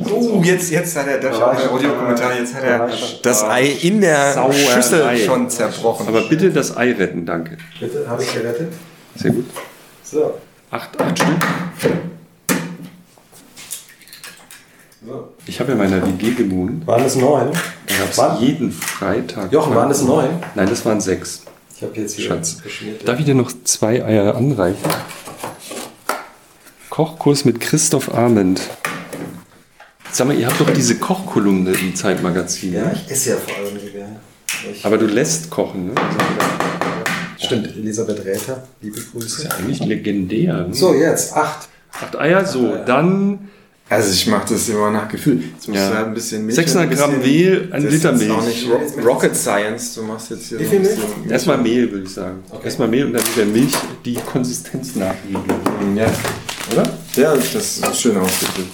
Oh, 0.10 0.42
jetzt, 0.44 0.72
jetzt 0.72 0.96
hat 0.96 1.08
er, 1.08 1.20
das 1.20 1.38
der 1.38 1.72
Audiokommentar, 1.72 2.38
jetzt 2.38 2.54
hat 2.56 2.64
er 2.64 2.90
das 3.22 3.44
Ei 3.44 3.66
in 3.82 4.00
der. 4.02 4.52
Schüssel 4.54 5.18
schon 5.18 5.50
zerbrochen. 5.50 6.08
Aber 6.08 6.22
bitte 6.28 6.52
das 6.52 6.76
Ei 6.78 6.94
retten, 6.94 7.26
danke. 7.26 7.58
Bitte, 7.80 8.08
habe 8.08 8.24
ich 8.24 8.34
gerettet? 8.34 8.72
Sehr 9.16 9.32
gut. 9.32 9.46
So. 10.04 10.36
Acht, 10.72 11.00
acht 11.02 11.18
Stück. 11.20 11.36
so. 15.06 15.30
Ich 15.46 15.60
habe 15.60 15.72
ja 15.74 15.84
in 15.84 15.90
meiner 15.92 16.06
WG 16.06 16.32
gewohnt. 16.32 16.86
Waren 16.86 17.06
es 17.06 17.16
neun? 17.16 17.52
Da 17.88 17.96
gab 17.98 18.10
es 18.12 18.18
Wann? 18.18 18.42
jeden 18.42 18.72
Freitag. 18.72 19.52
Jochen, 19.52 19.76
waren 19.76 19.90
es 19.92 20.02
neun? 20.02 20.30
Nein, 20.56 20.70
das 20.70 20.86
waren 20.86 21.00
sechs. 21.02 21.44
Ich 21.78 21.84
habe 21.84 21.96
jetzt 21.96 22.16
hier 22.16 22.26
Schatz. 22.26 22.58
Darf 23.06 23.20
ich 23.20 23.26
dir 23.26 23.36
noch 23.36 23.52
zwei 23.64 24.04
Eier 24.04 24.36
anreichen? 24.36 24.90
Kochkurs 26.90 27.46
mit 27.46 27.60
Christoph 27.60 28.12
Arment. 28.12 28.60
Sag 30.12 30.26
mal, 30.26 30.36
ihr 30.36 30.48
habt 30.48 30.60
doch 30.60 30.72
diese 30.72 30.98
Kochkolumne 30.98 31.74
im 31.74 31.94
Zeitmagazin. 31.94 32.74
Ja, 32.74 32.86
ne? 32.86 32.94
ich 32.96 33.12
esse 33.12 33.30
ja 33.30 33.36
vor 33.38 33.56
allem 33.56 33.80
so 33.80 33.92
gerne. 33.92 34.20
Aber 34.82 34.98
du 34.98 35.06
lässt 35.06 35.52
kochen, 35.52 35.94
ne? 35.94 35.96
Stimmt, 37.38 37.68
Elisabeth 37.68 38.26
Räther, 38.26 38.68
liebe 38.82 38.96
Das 38.96 39.04
ist 39.06 39.12
Grüße. 39.12 39.44
ja 39.44 39.52
eigentlich 39.52 39.80
legendär. 39.82 40.68
Ne? 40.70 40.74
So, 40.74 40.96
jetzt 40.96 41.36
acht. 41.36 41.70
Acht 41.92 42.16
Eier, 42.16 42.44
so. 42.44 42.76
Dann 42.88 43.47
Also 43.90 44.12
ich 44.12 44.28
mache 44.28 44.54
das 44.54 44.68
immer 44.68 44.92
nach 44.92 45.08
Gefühl. 45.08 45.42
Jetzt 45.54 45.68
musst 45.70 45.80
Ja. 45.80 45.90
du 45.90 45.96
halt 45.96 46.08
ein 46.08 46.14
bisschen 46.14 46.46
Milch. 46.46 46.56
600 46.56 46.88
und 46.88 46.92
ein 46.92 46.98
Gramm 46.98 47.22
bisschen- 47.22 47.36
Mehl, 47.36 47.70
ein 47.72 47.84
das 47.84 47.94
Liter 47.94 48.12
ist 48.14 48.30
auch 48.30 48.44
Milch. 48.44 48.46
nicht 48.48 48.70
Ro 48.70 49.10
Rocket 49.14 49.36
Science. 49.36 49.96
Du 49.96 50.04
machst 50.04 50.30
jetzt 50.30 50.48
hier 50.50 50.60
Wie 50.60 50.66
viel 50.66 50.80
Milch? 50.80 50.96
bisschen- 50.96 51.30
erstmal 51.30 51.58
Mehl, 51.60 51.92
würde 51.92 52.04
ich 52.06 52.14
sagen. 52.14 52.44
Erstmal 52.64 52.88
Mehl 52.90 53.06
und 53.06 53.14
dann 53.14 53.24
mit 53.24 53.38
der 53.38 53.46
Milch 53.46 53.74
die 54.04 54.16
Konsistenz 54.16 54.96
nachgeben. 54.96 55.42
Ja. 55.96 56.06
Oder? 56.74 56.98
ja, 57.16 57.34
das 57.36 57.78
ist 57.78 58.02
schön 58.02 58.18
ausgedrückt. 58.18 58.72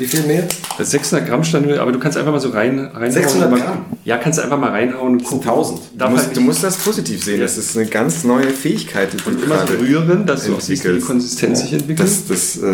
Wie 0.00 0.06
viel 0.06 0.22
Mehl? 0.22 0.48
Das 0.78 0.92
600 0.92 1.28
Gramm 1.28 1.44
stand, 1.44 1.70
aber 1.78 1.92
du 1.92 1.98
kannst 1.98 2.16
einfach 2.16 2.32
mal 2.32 2.40
so 2.40 2.48
rein, 2.48 2.78
reinhauen. 2.78 3.10
600 3.12 3.50
Mal- 3.50 3.60
Gramm? 3.60 3.84
Ja, 4.04 4.16
kannst 4.16 4.38
du 4.38 4.42
einfach 4.42 4.58
mal 4.58 4.70
reinhauen 4.70 5.12
und 5.18 5.24
gucken. 5.24 5.46
1000. 5.46 5.80
Du 5.94 6.08
musst, 6.08 6.26
halt 6.26 6.36
du 6.36 6.40
musst 6.40 6.64
das 6.64 6.76
positiv 6.78 7.22
sehen. 7.22 7.40
Das 7.40 7.58
ist 7.58 7.76
eine 7.76 7.86
ganz 7.86 8.24
neue 8.24 8.48
Fähigkeit, 8.48 9.10
die 9.12 9.22
und 9.28 9.42
immer 9.44 9.66
so 9.66 9.74
rühren, 9.74 10.24
dass 10.24 10.44
du 10.46 10.54
auch 10.56 10.60
siehst, 10.60 10.84
wie 10.88 10.94
die. 10.94 11.00
Konsistenz 11.00 11.60
sich 11.60 11.74
entwickelt. 11.74 12.08
Das, 12.08 12.26
das, 12.26 12.56
äh, 12.62 12.72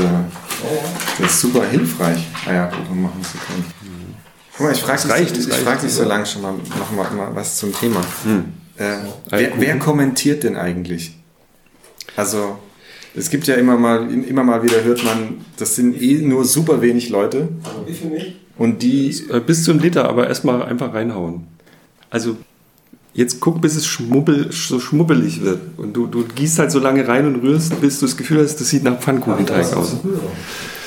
das 1.18 1.32
ist 1.32 1.40
super 1.40 1.64
hilfreich, 1.68 2.24
Eierkuchen 2.46 3.02
machen 3.02 3.20
zu 3.24 3.38
können. 3.38 3.64
Guck 4.56 4.66
mal, 4.66 4.72
ich 4.72 4.80
frage 4.82 5.02
dich, 5.02 5.10
reicht, 5.10 5.36
ich 5.36 5.48
das 5.48 5.56
frag 5.58 5.80
dich 5.80 5.92
so 5.92 6.04
lange 6.04 6.26
schon 6.26 6.42
mal 6.42 6.54
noch 6.78 6.92
mal, 6.92 7.10
mal 7.10 7.34
was 7.34 7.56
zum 7.56 7.74
Thema. 7.74 8.00
Äh, 8.76 8.98
wer, 9.30 9.50
wer 9.58 9.78
kommentiert 9.78 10.44
denn 10.44 10.56
eigentlich? 10.56 11.18
Also, 12.14 12.56
es 13.16 13.30
gibt 13.30 13.46
ja 13.46 13.54
immer 13.54 13.76
mal, 13.76 14.10
immer 14.12 14.44
mal 14.44 14.62
wieder 14.62 14.84
hört 14.84 15.02
man, 15.04 15.44
das 15.56 15.74
sind 15.76 16.00
eh 16.00 16.18
nur 16.18 16.44
super 16.44 16.80
wenig 16.82 17.08
Leute 17.08 17.48
Also 17.64 17.86
wie 17.86 17.92
viel 17.92 18.34
und 18.58 18.82
die, 18.82 19.14
Äh, 19.30 19.40
bis 19.40 19.64
zu 19.64 19.70
einem 19.70 19.80
Liter, 19.80 20.08
aber 20.08 20.28
erstmal 20.28 20.62
einfach 20.62 20.94
reinhauen. 20.94 21.44
Also 22.10 22.36
jetzt 23.12 23.40
guck, 23.40 23.60
bis 23.60 23.76
es 23.76 23.86
schmubbel, 23.86 24.50
so 24.50 24.80
schmubbelig 24.80 25.42
wird. 25.42 25.60
Und 25.76 25.94
du, 25.94 26.06
du 26.06 26.24
gießt 26.24 26.58
halt 26.58 26.70
so 26.70 26.78
lange 26.78 27.06
rein 27.06 27.26
und 27.26 27.42
rührst, 27.42 27.80
bis 27.80 27.98
du 28.00 28.06
das 28.06 28.16
Gefühl 28.16 28.42
hast, 28.42 28.56
das 28.60 28.70
sieht 28.70 28.84
nach 28.84 28.98
Pfannkuchenteig 28.98 29.74
aus. 29.74 29.96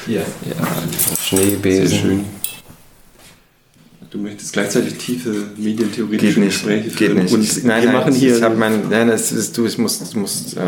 Ja, 0.07 0.22
sehr 0.45 1.18
Schneebesen. 1.22 1.99
schön. 1.99 2.26
Du 4.11 4.18
möchtest 4.18 4.53
gleichzeitig 4.53 4.95
tiefe 4.98 5.30
medientheoretische 5.56 6.34
geht 6.34 6.38
nicht, 6.44 6.53
Gespräche 6.64 6.90
geht 6.90 6.98
führen. 6.98 7.18
nicht. 7.23 7.31
Und 7.34 7.44
Ich- 7.44 7.64
wir 7.64 7.91
machen 7.91 8.11
hier 8.14 8.38
ich 8.38 8.41
hab 8.41 8.57
mein, 8.57 8.90
nein, 8.90 9.07
das 9.07 9.31
ist 9.31 9.56
du, 9.56 9.68
ich 9.68 9.77
muss, 9.77 9.99
du 9.99 10.18
musst 10.19 10.57
äh, 10.57 10.61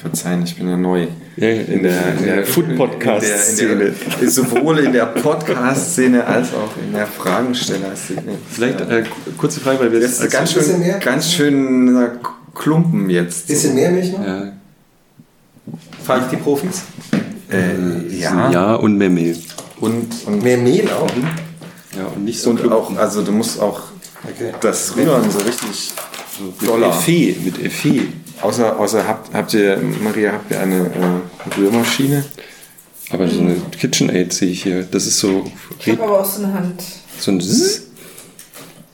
verzeihen, 0.00 0.44
ich 0.44 0.54
bin 0.54 0.68
ja 0.68 0.76
neu. 0.76 1.08
Ja, 1.36 1.48
ja, 1.48 1.62
in 1.62 1.82
der- 1.82 2.16
in 2.18 2.24
der 2.24 2.46
Food-Podcast-Szene. 2.46 3.92
Sowohl 4.26 4.78
in 4.78 4.92
der 4.92 5.06
Podcast-Szene 5.06 6.24
als 6.24 6.54
auch 6.54 6.70
in 6.86 6.92
der 6.92 7.08
Fragensteller-Szene. 7.08 8.22
vielleicht 8.48 8.80
äh, 8.82 9.02
kurze 9.38 9.58
Frage, 9.58 9.80
weil 9.80 9.90
wir 9.92 9.98
Das 9.98 10.20
ist 10.20 10.30
ganz 10.30 10.52
schön, 10.52 10.78
mehr? 10.78 10.98
ganz 11.00 11.32
schön 11.32 11.96
äh, 11.96 12.08
Klumpen 12.54 13.10
jetzt. 13.10 13.48
Bisschen 13.48 13.74
mehr 13.74 13.90
Milch 13.90 14.12
noch? 14.12 14.24
ja, 14.24 14.52
Frage 16.04 16.26
ich 16.26 16.30
die 16.38 16.42
Profis. 16.42 16.82
Äh, 17.50 18.16
ja. 18.20 18.34
ja. 18.34 18.50
ja 18.52 18.74
und 18.76 18.96
mehr 18.98 19.10
Mehl. 19.10 19.36
Und, 19.80 20.06
und, 20.26 20.44
Mehr 20.44 20.58
Mehl 20.58 20.88
auch? 20.90 21.10
Ja, 21.96 22.06
und 22.06 22.24
nicht 22.24 22.40
so 22.40 22.50
und 22.50 22.56
Klumpen. 22.60 22.78
auch, 22.78 22.96
also 22.96 23.22
du 23.22 23.32
musst 23.32 23.60
auch 23.60 23.80
Okay. 24.26 24.52
das 24.60 24.96
Rühren 24.96 25.30
so 25.30 25.38
richtig 25.38 25.92
mit 26.60 26.68
doller. 26.68 26.88
Effet, 26.88 27.36
mit 27.44 27.62
Effet. 27.62 28.08
Außer, 28.40 28.78
außer 28.80 29.06
habt, 29.06 29.34
habt 29.34 29.52
ihr, 29.54 29.78
Maria, 30.02 30.32
habt 30.32 30.50
ihr 30.50 30.60
eine 30.60 30.86
äh, 30.86 31.58
Rührmaschine? 31.60 32.24
Aber 33.10 33.28
so 33.28 33.40
eine 33.40 33.56
KitchenAid 33.78 34.32
sehe 34.32 34.48
ich 34.50 34.62
hier. 34.62 34.82
Das 34.90 35.06
ist 35.06 35.18
so, 35.20 35.44
Ich 35.78 35.88
habe 35.90 36.02
aber 36.04 36.20
auch 36.20 36.24
so 36.24 36.42
eine 36.42 36.54
Hand. 36.54 36.82
so 37.20 37.30
ein 37.32 37.40
Zzz. 37.40 37.82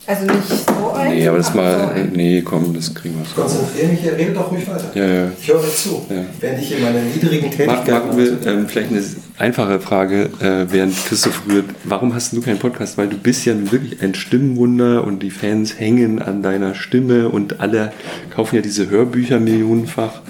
Also 0.07 0.25
nicht 0.25 0.49
so 0.49 0.91
ein. 0.93 1.11
Nee, 1.15 1.29
aber 1.29 1.37
das 1.37 1.55
mal. 1.55 2.09
Nee, 2.13 2.43
komm, 2.43 2.73
das 2.75 2.95
kriegen 2.95 3.17
wir 3.17 3.23
Ich 3.23 3.29
so. 3.29 3.43
konzentriere 3.43 3.89
mich 3.89 4.01
hier, 4.01 4.17
redet 4.17 4.35
doch 4.35 4.51
ruhig 4.51 4.67
weiter. 4.67 4.91
Ja, 4.95 5.07
ja. 5.07 5.29
Ich 5.41 5.49
höre 5.49 5.63
zu. 5.75 6.07
Ja. 6.09 6.25
Während 6.41 6.63
ich 6.63 6.77
in 6.77 6.83
meiner 6.83 7.01
niedrigen 7.03 7.51
Tätigkeit 7.51 7.87
Marc 7.87 8.17
will 8.17 8.39
ähm, 8.47 8.67
vielleicht 8.67 8.91
eine 8.91 9.03
einfache 9.39 9.79
Frage, 9.79 10.31
äh, 10.41 10.67
während 10.73 10.97
Christoph 11.07 11.43
rührt. 11.49 11.67
Warum 11.85 12.15
hast 12.15 12.33
du 12.33 12.41
keinen 12.41 12.59
Podcast? 12.59 12.97
Weil 12.99 13.09
du 13.09 13.19
bist 13.19 13.45
ja 13.45 13.55
wirklich 13.71 14.03
ein 14.03 14.15
Stimmenwunder 14.15 15.05
und 15.05 15.23
die 15.23 15.31
Fans 15.31 15.79
hängen 15.79 16.21
an 16.21 16.43
deiner 16.43 16.75
Stimme 16.75 17.29
und 17.29 17.61
alle 17.61 17.93
kaufen 18.35 18.57
ja 18.57 18.63
diese 18.63 18.89
Hörbücher 18.89 19.39
millionenfach. 19.39 20.23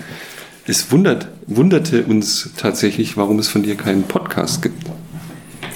Es 0.67 0.93
wundert, 0.93 1.29
wunderte 1.47 2.05
uns 2.05 2.51
tatsächlich, 2.57 3.17
warum 3.17 3.39
es 3.39 3.49
von 3.49 3.63
dir 3.63 3.77
keinen 3.77 4.03
Podcast 4.03 4.63
gibt. 4.63 4.85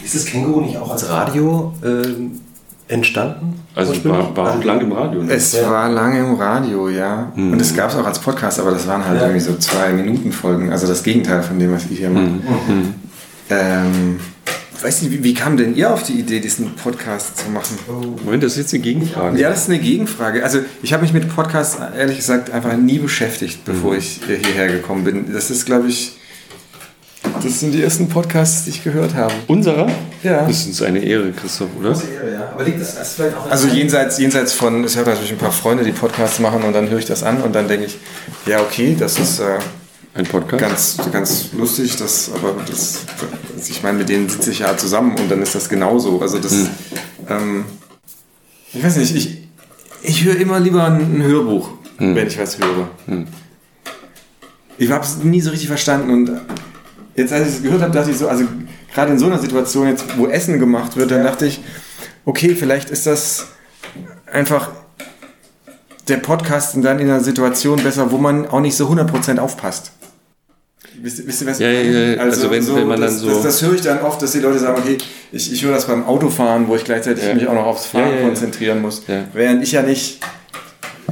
Ist 0.04 0.14
das 0.14 0.26
Känguru 0.26 0.60
nicht 0.60 0.76
auch 0.76 0.90
als 0.90 1.08
Radio 1.08 1.72
ähm, 1.84 2.32
entstanden? 2.88 3.60
Also 3.74 3.92
war, 4.04 4.36
war 4.36 4.50
auch 4.58 4.64
lang 4.64 4.80
im 4.80 4.92
Radio. 4.92 5.22
Ne? 5.22 5.32
Es 5.32 5.52
Ja. 5.52 5.70
war 5.70 5.88
lange 5.88 6.18
im 6.20 6.34
Radio, 6.34 6.88
ja. 6.88 7.32
Und 7.34 7.60
es 7.60 7.74
gab 7.74 7.90
es 7.90 7.96
auch 7.96 8.06
als 8.06 8.18
Podcast, 8.18 8.60
aber 8.60 8.70
das 8.72 8.86
waren 8.86 9.04
halt 9.04 9.16
Ja. 9.20 9.26
irgendwie 9.26 9.40
so 9.40 9.56
zwei 9.56 9.92
Minuten 9.92 10.32
Folgen. 10.32 10.70
Also 10.70 10.86
das 10.86 11.02
Gegenteil 11.02 11.42
von 11.42 11.58
dem, 11.58 11.72
was 11.72 11.84
ich 11.90 11.98
hier 11.98 12.10
mache. 12.10 12.28
Ähm, 13.50 14.20
weiß 14.82 15.02
nicht, 15.02 15.12
wie, 15.12 15.24
wie 15.24 15.34
kam 15.34 15.56
denn 15.56 15.74
ihr 15.74 15.92
auf 15.92 16.02
die 16.02 16.14
Idee, 16.14 16.40
diesen 16.40 16.74
Podcast 16.74 17.38
zu 17.38 17.50
machen? 17.50 17.76
Moment, 18.24 18.42
das 18.42 18.52
ist 18.52 18.58
jetzt 18.58 18.74
eine 18.74 18.82
Gegenfrage. 18.82 19.38
Ja, 19.38 19.50
das 19.50 19.62
ist 19.62 19.70
eine 19.70 19.78
Gegenfrage. 19.78 20.42
Also 20.44 20.60
ich 20.82 20.92
habe 20.92 21.02
mich 21.02 21.12
mit 21.12 21.34
Podcasts 21.34 21.78
ehrlich 21.96 22.16
gesagt 22.18 22.50
einfach 22.50 22.76
nie 22.76 22.98
beschäftigt, 22.98 23.64
bevor 23.64 23.96
ich 23.96 24.20
hierher 24.26 24.68
gekommen 24.68 25.04
bin. 25.04 25.32
Das 25.32 25.50
ist, 25.50 25.64
glaube 25.66 25.88
ich, 25.88 26.18
das 27.44 27.60
sind 27.60 27.72
die 27.72 27.82
ersten 27.82 28.08
Podcasts, 28.08 28.64
die 28.64 28.70
ich 28.70 28.82
gehört 28.82 29.14
habe. 29.14 29.34
Unserer? 29.46 29.90
Ja. 30.22 30.46
Das 30.46 30.60
ist 30.60 30.66
uns 30.66 30.82
eine 30.82 30.98
Ehre, 31.00 31.30
Christoph, 31.32 31.68
oder? 31.78 31.90
Aber 32.52 32.64
liegt 32.64 32.80
das 32.80 33.12
vielleicht 33.14 33.36
auch 33.36 33.50
Also 33.50 33.68
jenseits, 33.68 34.18
jenseits 34.18 34.52
von, 34.54 34.84
ich 34.84 34.96
habe 34.96 35.10
natürlich 35.10 35.32
ein 35.32 35.38
paar 35.38 35.52
Freunde, 35.52 35.84
die 35.84 35.92
Podcasts 35.92 36.38
machen 36.40 36.62
und 36.62 36.72
dann 36.72 36.88
höre 36.88 36.98
ich 36.98 37.04
das 37.04 37.22
an 37.22 37.42
und 37.42 37.54
dann 37.54 37.68
denke 37.68 37.86
ich, 37.86 37.98
ja 38.46 38.60
okay, 38.60 38.96
das 38.98 39.18
ist 39.18 39.40
äh, 39.40 39.58
Ein 40.14 40.24
Podcast? 40.24 40.60
ganz, 40.60 40.96
ganz 41.12 41.52
lustig, 41.52 41.96
das, 41.96 42.30
aber 42.34 42.56
das, 42.66 43.00
das, 43.56 43.68
ich 43.68 43.82
meine, 43.82 43.98
mit 43.98 44.08
denen 44.08 44.28
sitze 44.28 44.50
ich 44.50 44.60
ja 44.60 44.76
zusammen 44.76 45.16
und 45.18 45.30
dann 45.30 45.42
ist 45.42 45.54
das 45.54 45.68
genauso. 45.68 46.20
Also 46.22 46.38
das, 46.38 46.54
ähm, 47.28 47.64
ich 48.72 48.82
weiß 48.82 48.96
nicht, 48.96 49.14
ich, 49.14 49.48
ich 50.02 50.24
höre 50.24 50.36
immer 50.36 50.58
lieber 50.60 50.84
ein, 50.84 51.00
ein 51.18 51.22
Hörbuch, 51.22 51.68
wenn 51.98 52.26
ich 52.26 52.38
was 52.38 52.58
höre. 52.58 52.88
Ich 54.78 54.90
habe 54.90 55.04
es 55.04 55.18
nie 55.18 55.40
so 55.40 55.50
richtig 55.50 55.68
verstanden 55.68 56.10
und 56.10 56.40
jetzt, 57.16 57.32
als 57.32 57.48
ich 57.48 57.54
es 57.56 57.62
gehört 57.62 57.82
habe, 57.82 57.92
dachte 57.92 58.10
ich 58.10 58.18
so, 58.18 58.28
also 58.28 58.44
gerade 58.92 59.12
in 59.12 59.18
so 59.18 59.26
einer 59.26 59.38
Situation 59.38 59.88
jetzt, 59.88 60.04
wo 60.18 60.26
Essen 60.26 60.58
gemacht 60.58 60.96
wird, 60.96 61.10
dann 61.10 61.22
dachte 61.24 61.46
ich, 61.46 61.60
okay, 62.24 62.54
vielleicht 62.54 62.90
ist 62.90 63.06
das 63.06 63.46
einfach 64.30 64.70
der 66.08 66.18
Podcast 66.18 66.76
dann 66.82 66.98
in 66.98 67.08
einer 67.08 67.20
Situation 67.20 67.82
besser, 67.82 68.10
wo 68.10 68.18
man 68.18 68.46
auch 68.48 68.60
nicht 68.60 68.76
so 68.76 68.88
100% 68.88 69.38
aufpasst. 69.38 69.92
Wisst, 71.00 71.26
wisst 71.26 71.42
ihr, 71.42 71.46
was 71.48 71.58
Ja, 71.58 71.70
ja, 71.70 71.80
ja. 72.14 72.20
Also 72.20 72.50
wenn- 72.50 72.66
wenn 72.74 72.86
man 72.86 73.00
das, 73.00 73.20
dann 73.20 73.20
so- 73.20 73.34
Das, 73.34 73.42
das 73.42 73.62
höre 73.62 73.74
ich 73.74 73.80
dann 73.80 74.00
oft, 74.02 74.20
dass 74.22 74.32
die 74.32 74.38
Leute 74.40 74.58
sagen, 74.58 74.78
okay, 74.80 74.96
ich, 75.32 75.52
ich 75.52 75.62
höre 75.64 75.72
das 75.74 75.86
beim 75.86 76.04
Autofahren, 76.06 76.68
wo 76.68 76.76
ich 76.76 76.84
gleichzeitig 76.84 77.24
Ja. 77.24 77.34
mich 77.34 77.46
auch 77.48 77.54
noch 77.54 77.66
aufs 77.66 77.86
Fahren 77.86 78.04
Ja, 78.10 78.10
ja, 78.14 78.20
ja. 78.20 78.26
konzentrieren 78.26 78.80
muss. 78.80 79.02
Ja. 79.08 79.24
Während 79.32 79.62
ich 79.62 79.72
ja 79.72 79.82
nicht, 79.82 80.20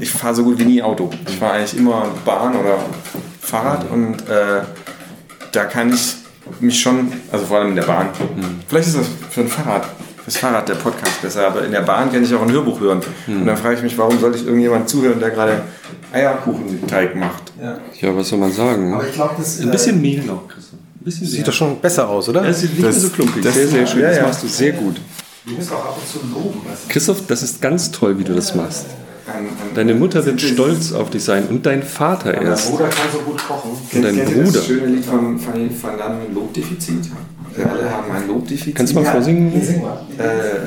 ich 0.01 0.11
fahre 0.11 0.35
so 0.35 0.45
gut 0.45 0.59
wie 0.59 0.65
nie 0.67 0.83
Auto. 0.83 1.11
Ich 1.29 1.37
fahre 1.37 1.55
eigentlich 1.55 1.77
immer 1.77 2.07
Bahn 2.25 2.55
oder 2.57 2.79
Fahrrad 3.41 3.91
und 3.91 4.21
äh, 4.29 4.63
da 5.53 5.65
kann 5.65 5.93
ich 5.93 6.15
mich 6.61 6.81
schon, 6.81 7.13
also 7.31 7.47
vor 7.47 7.59
allem 7.59 7.71
in 7.71 7.77
der 7.77 7.83
Bahn, 7.85 8.07
Hm. 8.19 8.61
vielleicht 8.67 8.89
ist 8.89 8.97
das 8.99 9.07
für 9.31 9.43
ein 9.43 9.49
Fahrrad, 9.49 9.87
fürs 10.25 10.37
Fahrrad 10.37 10.69
der 10.69 10.75
Podcast 10.75 11.23
besser, 11.23 11.47
aber 11.47 11.65
in 11.65 11.71
der 11.73 11.83
Bahn 11.83 12.11
kann 12.13 12.23
ich 12.25 12.35
auch 12.35 12.43
ein 12.43 12.51
Hörbuch 12.53 12.81
hören. 12.81 13.01
Hm. 13.27 13.43
Und 13.43 13.47
dann 13.47 13.57
frage 13.57 13.77
ich 13.77 13.83
mich, 13.83 13.97
warum 13.99 14.19
sollte 14.19 14.39
ich 14.39 14.47
irgendjemand 14.47 14.89
zuhören, 14.89 15.21
der 15.21 15.31
gerade 15.31 15.63
Eierkuchenteig 16.13 17.17
macht? 17.17 17.53
Ja, 18.01 18.17
was 18.17 18.29
soll 18.29 18.39
man 18.39 18.53
sagen? 18.53 18.99
ich 19.07 19.15
glaube, 19.15 19.35
das 19.39 19.61
Ein 19.61 19.71
bisschen 19.71 20.01
Mehl 20.01 20.23
noch, 20.25 20.43
bisschen 21.01 21.27
sieht 21.27 21.47
doch 21.49 21.53
schon 21.53 21.81
besser 21.81 22.09
aus, 22.09 22.29
oder? 22.29 22.43
Ja, 22.45 22.51
es 22.51 22.61
sieht 22.61 22.75
nicht 22.75 22.85
Das- 22.87 22.95
mehr 22.97 23.03
so 23.03 23.11
klumpig. 23.11 23.43
das- 23.43 23.55
sehr, 23.55 23.69
sehr 23.69 23.87
schön. 23.87 24.03
ja, 24.03 24.09
Das 24.09 24.17
ja. 24.19 24.23
machst 24.25 24.43
du 24.43 24.49
sehr 24.49 24.73
gut. 24.73 25.01
Wir 25.45 25.57
müssen 25.57 25.73
auch 25.73 25.85
ab 25.87 25.99
und 25.99 26.09
zu 26.09 26.25
loben. 26.33 26.61
Christoph, 26.89 27.27
das 27.27 27.43
ist 27.43 27.61
ganz 27.61 27.91
toll, 27.91 28.17
wie 28.19 28.23
du 28.25 28.33
das 28.35 28.55
machst. 28.55 28.87
Ein, 29.27 29.47
ein, 29.47 29.75
Deine 29.75 29.95
Mutter 29.95 30.25
wird 30.27 30.41
stolz 30.41 30.93
auf 30.93 31.11
dich 31.11 31.23
sein 31.23 31.47
und 31.49 31.65
dein 31.65 31.83
Vater 31.83 32.35
erst. 32.41 32.71
Bruder 32.71 32.89
kann 32.89 33.07
so 33.13 33.19
gut 33.19 33.39
kochen. 33.39 33.71
Und 33.93 34.03
dein 34.03 34.17
Bruder. 34.17 34.53
Das 34.53 34.67
schöne 34.67 34.87
Lied 34.87 35.05
von 35.05 35.39
Fanny 35.39 35.71
van 35.81 35.97
Damme, 35.97 36.21
Lobdefizit. 36.35 37.09
Wir 37.55 37.71
alle 37.71 37.91
haben 37.91 38.11
ein 38.11 38.27
Lobdefizit. 38.29 38.75
Kannst 38.75 38.93
du 38.93 39.01
mal 39.01 39.05
vorsingen? 39.05 39.63
Sing 39.63 39.83
mal. 39.83 40.05
Äh, 40.19 40.23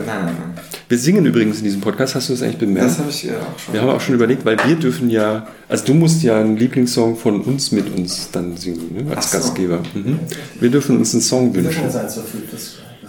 nein, 0.06 0.26
nein, 0.26 0.26
nein. 0.26 0.56
Wir 0.88 1.00
singen 1.00 1.26
übrigens 1.26 1.58
in 1.58 1.64
diesem 1.64 1.82
Podcast, 1.82 2.14
hast 2.14 2.30
du 2.30 2.34
das 2.34 2.44
eigentlich 2.44 2.60
bemerkt? 2.60 2.92
Das 2.92 3.00
habe 3.00 3.10
ich 3.10 3.28
äh, 3.28 3.32
auch 3.32 3.60
schon. 3.60 3.74
Wir 3.74 3.82
haben 3.82 3.90
auch 3.90 4.02
schon 4.02 4.14
überlegt, 4.16 4.46
weil 4.46 4.58
wir 4.66 4.76
dürfen 4.76 5.10
ja, 5.10 5.48
also 5.68 5.84
du 5.86 5.96
musst 5.96 6.22
ja 6.22 6.40
einen 6.40 6.58
Lieblingssong 6.58 7.18
von 7.18 7.42
uns 7.42 7.72
mit 7.72 7.94
uns 7.96 8.30
dann 8.32 8.56
singen, 8.56 8.94
ne, 8.94 9.16
als 9.16 9.32
so. 9.32 9.38
Gastgeber. 9.38 9.80
Mhm. 9.96 10.20
Wir 10.60 10.70
dürfen 10.70 10.98
uns 10.98 11.14
einen 11.14 11.24
Song 11.24 11.56
wünschen. 11.56 11.84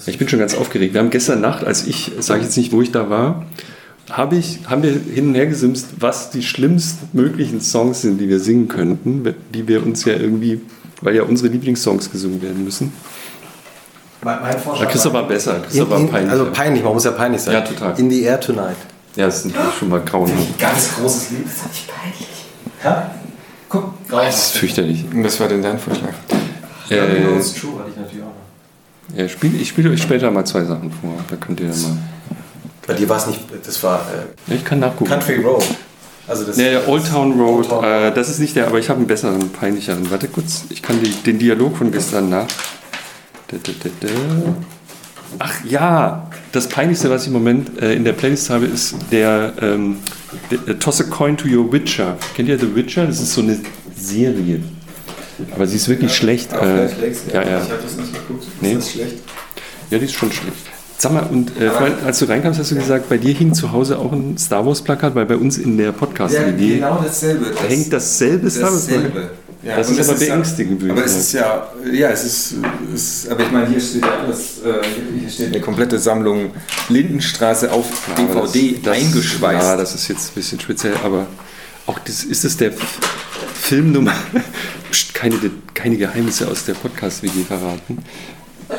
Ich 0.07 0.19
bin 0.19 0.29
schon 0.29 0.39
ganz 0.39 0.55
aufgeregt. 0.55 0.95
Wir 0.95 1.01
haben 1.01 1.11
gestern 1.11 1.43
Nacht, 1.43 1.65
als 1.65 1.87
ich, 1.87 2.13
sage 2.21 2.41
ich 2.41 2.47
jetzt 2.47 2.57
nicht, 2.57 2.73
wo 2.73 2.81
ich 2.81 2.93
da 2.93 3.11
war, 3.11 3.45
habe 4.11 4.37
ich, 4.37 4.61
haben 4.69 4.83
wir 4.83 4.93
hin 4.93 5.29
und 5.29 5.35
her 5.35 5.47
gesimst, 5.47 5.89
was 5.99 6.31
die 6.31 6.43
schlimmstmöglichen 6.43 7.61
Songs 7.61 8.03
sind, 8.03 8.19
die 8.19 8.29
wir 8.29 8.41
singen 8.41 8.69
könnten, 8.69 9.35
die 9.53 9.67
wir 9.67 9.85
uns 9.85 10.05
ja 10.05 10.15
irgendwie, 10.15 10.61
weil 11.03 11.17
ja 11.17 11.23
unsere 11.23 11.49
Lieblingssongs 11.49 12.11
gesungen 12.11 12.41
werden 12.43 12.65
müssen. 12.65 12.93
Mein, 14.23 14.41
mein 14.41 14.59
Vorschlag 14.59 14.85
Aber 14.85 14.93
Christoph 14.93 15.13
war 15.13 15.29
besser, 15.29 15.61
Christoph 15.61 15.91
war 15.91 15.99
in, 15.99 16.07
in, 16.07 16.11
peinlich. 16.11 16.33
Also 16.33 16.51
peinlich, 16.53 16.83
man 16.85 16.93
muss 16.95 17.05
ja 17.05 17.11
peinlich 17.13 17.43
sein. 17.43 17.55
Ja, 17.55 17.61
total. 17.61 17.99
In 17.99 18.11
the 18.11 18.23
Air 18.23 18.41
Tonight. 18.41 18.77
ja, 19.17 19.27
das 19.27 19.45
ist 19.45 19.55
schon 19.79 19.89
mal 19.89 20.01
grauenhaft. 20.01 20.59
Ganz 20.59 20.97
großes 20.97 21.31
Lied. 21.31 21.45
Das 21.47 21.55
ist 21.55 21.87
peinlich. 21.89 22.29
Ja? 22.83 23.11
Guck, 23.69 23.95
Das 24.09 24.47
ist 24.47 24.57
fürchterlich. 24.59 25.05
Das 25.23 25.39
war 25.41 25.49
denn 25.49 25.63
dein 25.63 25.79
Vorschlag? 25.79 26.11
Äh, 26.89 26.97
True 26.97 27.01
hatte 27.01 27.91
ich 27.91 27.97
natürlich 27.97 28.23
auch 28.23 28.33
noch. 29.13 29.19
ja, 29.19 29.29
spiel, 29.29 29.61
ich 29.61 29.69
spiele 29.69 29.91
euch 29.91 30.03
später 30.03 30.31
mal 30.31 30.45
zwei 30.45 30.65
Sachen 30.65 30.93
vor. 30.93 31.15
Da 31.29 31.37
könnt 31.37 31.59
ihr 31.61 31.69
dann 31.69 31.83
mal. 31.83 31.99
Bei 32.87 32.95
dir 32.95 33.09
war 33.09 33.17
es 33.19 33.27
nicht, 33.27 33.41
das 33.65 33.83
war 33.83 34.01
äh, 34.01 34.51
Ja, 34.51 34.57
ich 34.57 34.65
kann 34.65 34.81
nachgucken. 34.81 35.11
Country 35.11 35.37
Road. 35.37 35.65
Also 36.29 36.45
das 36.45 36.57
Ja, 36.57 36.67
ja, 36.67 36.87
Old 36.87 37.07
Town 37.07 37.39
Road, 37.39 37.59
Old 37.59 37.69
Town 37.69 37.85
äh, 37.85 38.13
das 38.15 38.29
ist 38.29 38.39
nicht 38.39 38.57
der, 38.57 38.67
aber 38.67 38.79
ich 38.79 38.89
habe 38.89 38.99
einen 38.99 39.07
besseren, 39.07 39.51
peinlicheren. 39.51 40.11
Warte 40.11 40.29
kurz, 40.29 40.65
ich 40.71 40.83
kann 40.83 41.01
die, 41.03 41.11
den 41.11 41.39
Dialog 41.39 41.77
von 41.77 41.93
gestern 41.93 42.29
nach. 42.29 42.47
Da, 43.49 43.57
da, 43.63 43.91
da. 44.01 44.09
Ach 45.39 45.65
ja, 45.65 46.31
das 46.53 46.69
Peinlichste, 46.69 47.11
was 47.11 47.23
ich 47.23 47.29
im 47.29 47.35
Moment 47.35 47.81
äh, 47.81 47.95
in 47.95 48.05
der 48.05 48.13
Playlist 48.13 48.51
habe, 48.51 48.67
ist 48.67 48.95
der, 49.13 49.53
ähm, 49.61 49.99
der 50.51 50.75
äh, 50.75 50.79
Toss 50.79 51.01
a 51.01 51.05
Coin 51.05 51.37
to 51.37 51.49
Your 51.49 51.73
Witcher. 51.73 52.17
Kennt 52.35 52.49
ihr 52.49 52.59
The 52.59 52.75
Witcher? 52.75 53.07
Das 53.07 53.21
ist 53.21 53.33
so 53.33 53.41
eine 53.41 53.61
Serie. 53.97 54.63
Aber 55.55 55.67
sie 55.67 55.77
ist 55.77 55.89
wirklich 55.89 56.15
schlecht. 56.15 56.53
Äh, 56.53 56.87
ja, 57.33 57.43
ja. 57.43 57.63
Ich 57.63 57.71
habe 57.71 57.83
das 57.83 57.97
nicht 57.97 58.13
geguckt. 58.15 58.47
Nee. 58.61 58.73
Ist 58.73 58.79
das 58.79 58.93
schlecht? 58.93 59.17
Ja, 59.91 59.99
die 59.99 60.05
ist 60.07 60.15
schon 60.15 60.33
schlecht. 60.33 60.76
Sag 60.99 61.13
mal, 61.13 61.25
und 61.31 61.51
äh, 61.61 61.71
vorhin, 61.71 61.95
als 62.07 62.19
du 62.21 62.25
reinkamst, 62.25 62.59
hast 62.59 62.71
du 62.71 62.75
gesagt, 62.75 63.09
bei 63.11 63.19
dir 63.19 63.35
hing 63.35 63.53
zu 63.53 63.71
Hause 63.73 63.99
auch 63.99 64.13
ein 64.13 64.39
Star 64.39 64.65
Wars 64.65 64.81
Plakat, 64.83 65.15
weil 65.15 65.27
bei 65.27 65.37
uns 65.37 65.59
in 65.59 65.77
der 65.77 65.93
Podcast-Idee 65.93 66.77
genau 66.77 67.01
dasselbe. 67.03 67.47
Das, 67.51 67.69
hängt 67.69 67.93
dasselbe 67.93 68.51
Star 68.51 68.73
Wars 68.73 68.87
Plakat. 68.87 69.05
dasselbe. 69.15 69.31
Ja, 69.63 69.77
Das 69.77 69.91
ist 69.91 70.09
aber 70.09 70.19
ja- 70.25 70.35
beängstigend, 70.35 70.91
Aber 70.91 71.05
es 71.05 71.17
ist 71.17 71.33
ja, 71.33 71.67
ja, 71.93 72.11
es 72.11 72.25
ist, 72.25 72.55
ist 72.95 73.29
aber 73.29 73.43
ich 73.43 73.51
meine, 73.51 73.67
hier 73.69 73.81
steht 73.81 74.03
ja 74.03 74.19
alles, 74.25 74.59
äh, 74.65 74.75
hier 75.19 75.29
steht 75.29 75.49
eine 75.49 75.61
komplette 75.61 75.99
Sammlung 75.99 76.53
Lindenstraße 76.89 77.73
auf 77.73 77.87
Aber 78.17 78.47
DVD 78.47 78.79
das- 78.83 78.97
eingeschweißt. 78.97 79.63
Ja, 79.67 79.77
das 79.77 79.95
ist 79.95 80.09
jetzt 80.09 80.31
ein 80.31 80.35
bisschen 80.37 80.61
speziell, 80.61 80.95
aber 81.05 81.27
auch 81.87 81.99
das, 81.99 82.23
ist 82.25 82.45
es 82.45 82.57
der 82.57 82.73
Filmnummer. 83.55 84.15
Keine, 85.13 85.37
keine 85.75 85.97
Geheimnisse 85.97 86.47
aus 86.49 86.65
der 86.67 86.75
Podcast-WG 86.75 87.43
verraten. 87.45 87.99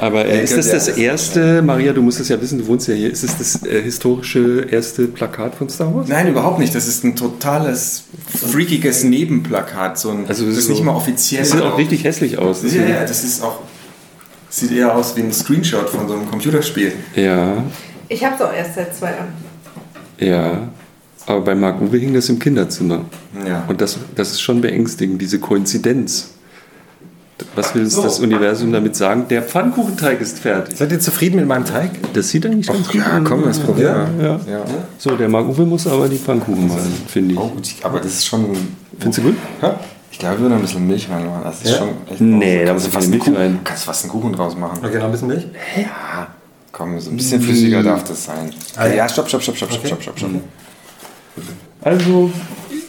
Aber 0.02 0.26
äh, 0.26 0.44
ist 0.44 0.56
das 0.58 0.70
das 0.70 0.90
erste, 0.90 1.62
Maria, 1.62 1.94
du 1.94 2.02
musst 2.02 2.20
es 2.20 2.28
ja 2.30 2.40
wissen, 2.42 2.60
du 2.60 2.68
wohnst 2.68 2.88
ja 2.88 2.94
hier, 2.94 3.10
ist 3.12 3.24
es 3.24 3.38
das 3.38 3.66
äh, 3.66 3.82
historische 3.82 4.68
erste 4.70 5.08
Plakat 5.08 5.56
von 5.56 5.70
Star 5.70 5.94
Wars? 5.96 6.08
Nein, 6.10 6.28
überhaupt 6.28 6.60
nicht. 6.60 6.76
Das 6.76 6.88
ist 6.88 7.04
ein 7.06 7.16
totales, 7.16 8.04
freakiges 8.28 9.04
Nebenplakat. 9.04 9.98
So 9.98 10.10
ein, 10.12 10.26
Also 10.28 10.46
das 10.46 10.58
ist 10.58 10.66
so- 10.66 10.74
nicht 10.74 10.84
mal 10.84 10.94
offiziell. 10.94 11.42
Das 11.42 11.52
sieht 11.52 11.62
auch 11.62 11.78
richtig 11.78 12.04
hässlich 12.04 12.38
aus. 12.38 12.62
Ja, 12.64 12.84
ja, 12.84 13.02
das 13.06 13.24
ist 13.24 13.42
auch, 13.42 13.60
sieht 14.50 14.72
eher 14.72 14.94
aus 14.96 15.16
wie 15.16 15.22
ein 15.22 15.32
Screenshot 15.32 15.90
von 15.90 16.08
so 16.08 16.16
einem 16.16 16.30
Computerspiel. 16.30 16.92
ja, 17.16 17.64
Ich 18.10 18.24
habe 18.26 18.36
es 18.36 18.42
auch 18.42 18.54
erst 18.54 18.76
seit 18.76 18.96
zwei 18.96 19.12
Jahren. 19.12 19.34
ja. 20.20 20.68
Aber 21.30 21.42
bei 21.42 21.56
Marc 21.56 21.82
Uwe 21.82 21.98
hing 21.98 22.14
das 22.14 22.30
im 22.30 22.40
Kinderzimmer. 22.40 23.04
Ja. 23.46 23.66
Und 23.68 23.82
das, 23.82 23.98
das 24.16 24.32
ist 24.32 24.40
schon 24.42 24.62
beängstigend, 24.62 25.22
diese 25.22 25.40
Koinzidenz. 25.40 26.30
Was 27.56 27.76
will 27.76 27.86
so. 27.86 28.02
das 28.02 28.20
Universum 28.20 28.72
damit 28.72 28.96
sagen? 28.96 29.26
Der 29.30 29.44
Pfannkuchenteig 29.44 30.22
ist 30.22 30.40
fertig. 30.40 30.76
Seid 30.76 30.92
ihr 30.92 31.00
zufrieden 31.00 31.36
mit 31.36 31.48
meinem 31.48 31.66
Teig? 31.66 31.92
Das 32.14 32.30
sieht 32.30 32.46
eigentlich 32.46 32.68
ganz 32.68 32.88
Och, 32.88 32.92
gut 32.92 33.02
aus. 33.02 33.08
Ja, 33.08 33.20
komm, 33.20 33.44
das 33.46 33.60
probieren 33.60 34.20
ja, 34.20 34.26
ja. 34.26 34.40
ja, 34.52 34.66
So, 34.98 35.16
der 35.16 35.30
Marc-Uwe 35.30 35.66
muss 35.66 35.86
aber 35.86 36.10
die 36.10 36.18
Pfannkuchen 36.18 36.68
machen, 36.68 36.94
finde 37.08 37.34
ich. 37.34 37.40
Oh, 37.40 37.50
gut, 37.50 37.76
aber 37.84 38.00
das 38.00 38.14
ist 38.14 38.26
schon... 38.26 38.58
Findest 39.00 39.20
du 39.20 39.24
gut? 39.24 39.36
Ja. 39.62 39.80
Ich 40.12 40.18
glaube, 40.18 40.38
wir 40.38 40.42
würden 40.44 40.54
ein 40.56 40.62
bisschen 40.62 40.88
Milch 40.88 41.08
reinmachen. 41.10 41.44
Das 41.44 41.62
ist 41.62 41.78
schon 41.78 41.90
echt... 42.10 42.22
Nee, 42.22 42.66
da 42.66 42.74
muss 42.74 42.86
du 42.86 42.90
fast 42.90 43.10
Milch 43.10 43.28
rein. 43.28 43.54
Du 43.54 43.60
kannst 43.64 43.84
fast 43.84 44.04
einen 44.04 44.12
Kuchen 44.12 44.34
draus 44.34 44.56
machen. 44.58 44.80
Okay, 44.84 44.98
noch 44.98 45.06
ein 45.06 45.12
bisschen 45.12 45.28
Milch? 45.28 45.46
Ja. 45.76 46.28
Komm, 46.72 47.00
so 47.00 47.12
ein 47.12 47.18
bisschen 47.18 47.42
flüssiger 47.42 47.82
mm. 47.82 47.86
darf 47.86 48.04
das 48.04 48.26
sein. 48.26 48.52
Also, 48.76 48.96
ja, 48.96 49.08
stopp, 49.08 49.28
stopp, 49.28 49.44
stopp, 49.44 49.58
stopp, 49.58 49.70
okay. 49.72 49.88
stopp, 49.88 50.02
stopp, 50.02 50.18
stopp, 50.18 50.32
stopp. 50.32 50.42
Also, 51.82 52.32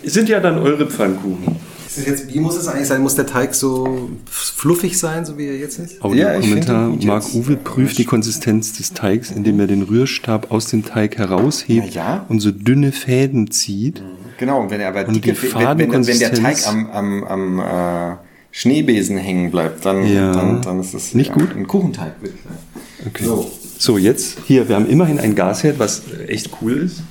sind 0.04 0.28
ja 0.28 0.40
dann 0.40 0.58
eure 0.58 0.86
Pfannkuchen. 0.86 1.56
Ist 1.98 2.06
jetzt, 2.06 2.32
wie 2.34 2.40
muss 2.40 2.56
es 2.56 2.68
eigentlich 2.68 2.86
sein? 2.88 3.02
Muss 3.02 3.14
der 3.14 3.26
Teig 3.26 3.54
so 3.54 4.10
fluffig 4.30 4.98
sein, 4.98 5.24
so 5.24 5.36
wie 5.38 5.46
er 5.46 5.56
jetzt 5.56 5.78
ist? 5.78 6.02
Audiokommentar. 6.02 6.90
gut 6.90 7.04
Marc. 7.04 7.34
Uwe 7.34 7.56
prüft 7.56 7.98
die 7.98 8.04
Konsistenz 8.04 8.72
des 8.76 8.92
Teigs, 8.92 9.30
indem 9.30 9.58
er 9.60 9.66
den 9.66 9.82
Rührstab 9.82 10.50
aus 10.50 10.66
dem 10.66 10.84
Teig 10.84 11.16
heraushebt 11.18 11.94
Ja, 11.94 12.02
ja. 12.16 12.26
und 12.28 12.40
so 12.40 12.50
dünne 12.50 12.92
Fäden 12.92 13.50
zieht. 13.50 14.02
Genau, 14.38 14.60
und 14.62 14.70
wenn 14.70 14.80
er 14.80 14.88
aber 14.88 15.06
Und 15.08 15.14
dicke, 15.24 15.36
wenn, 15.54 15.78
wenn, 15.90 16.06
wenn 16.06 16.18
der 16.18 16.32
Teig 16.32 16.66
am, 16.66 16.90
am, 16.90 17.24
am 17.24 17.58
äh, 17.60 18.16
Schneebesen 18.50 19.16
hängen 19.18 19.50
bleibt, 19.50 19.84
dann, 19.84 20.06
Ja. 20.06 20.32
dann, 20.32 20.62
dann 20.62 20.80
ist 20.80 20.94
es 20.94 21.14
Nicht 21.14 21.30
ja, 21.30 21.34
gut? 21.34 21.54
ein 21.56 21.66
Kuchenteig, 21.66 22.12
würde 22.20 22.34
ich 22.36 22.42
sagen. 22.42 22.58
Okay. 23.06 23.24
So. 23.24 23.50
So, 23.80 23.96
jetzt 23.96 24.38
hier, 24.46 24.68
wir 24.68 24.74
haben 24.74 24.88
immerhin 24.88 25.20
ein 25.20 25.36
Gasherd, 25.36 25.78
was 25.78 26.02
echt 26.26 26.50
cool 26.60 26.78
ist. 26.78 27.02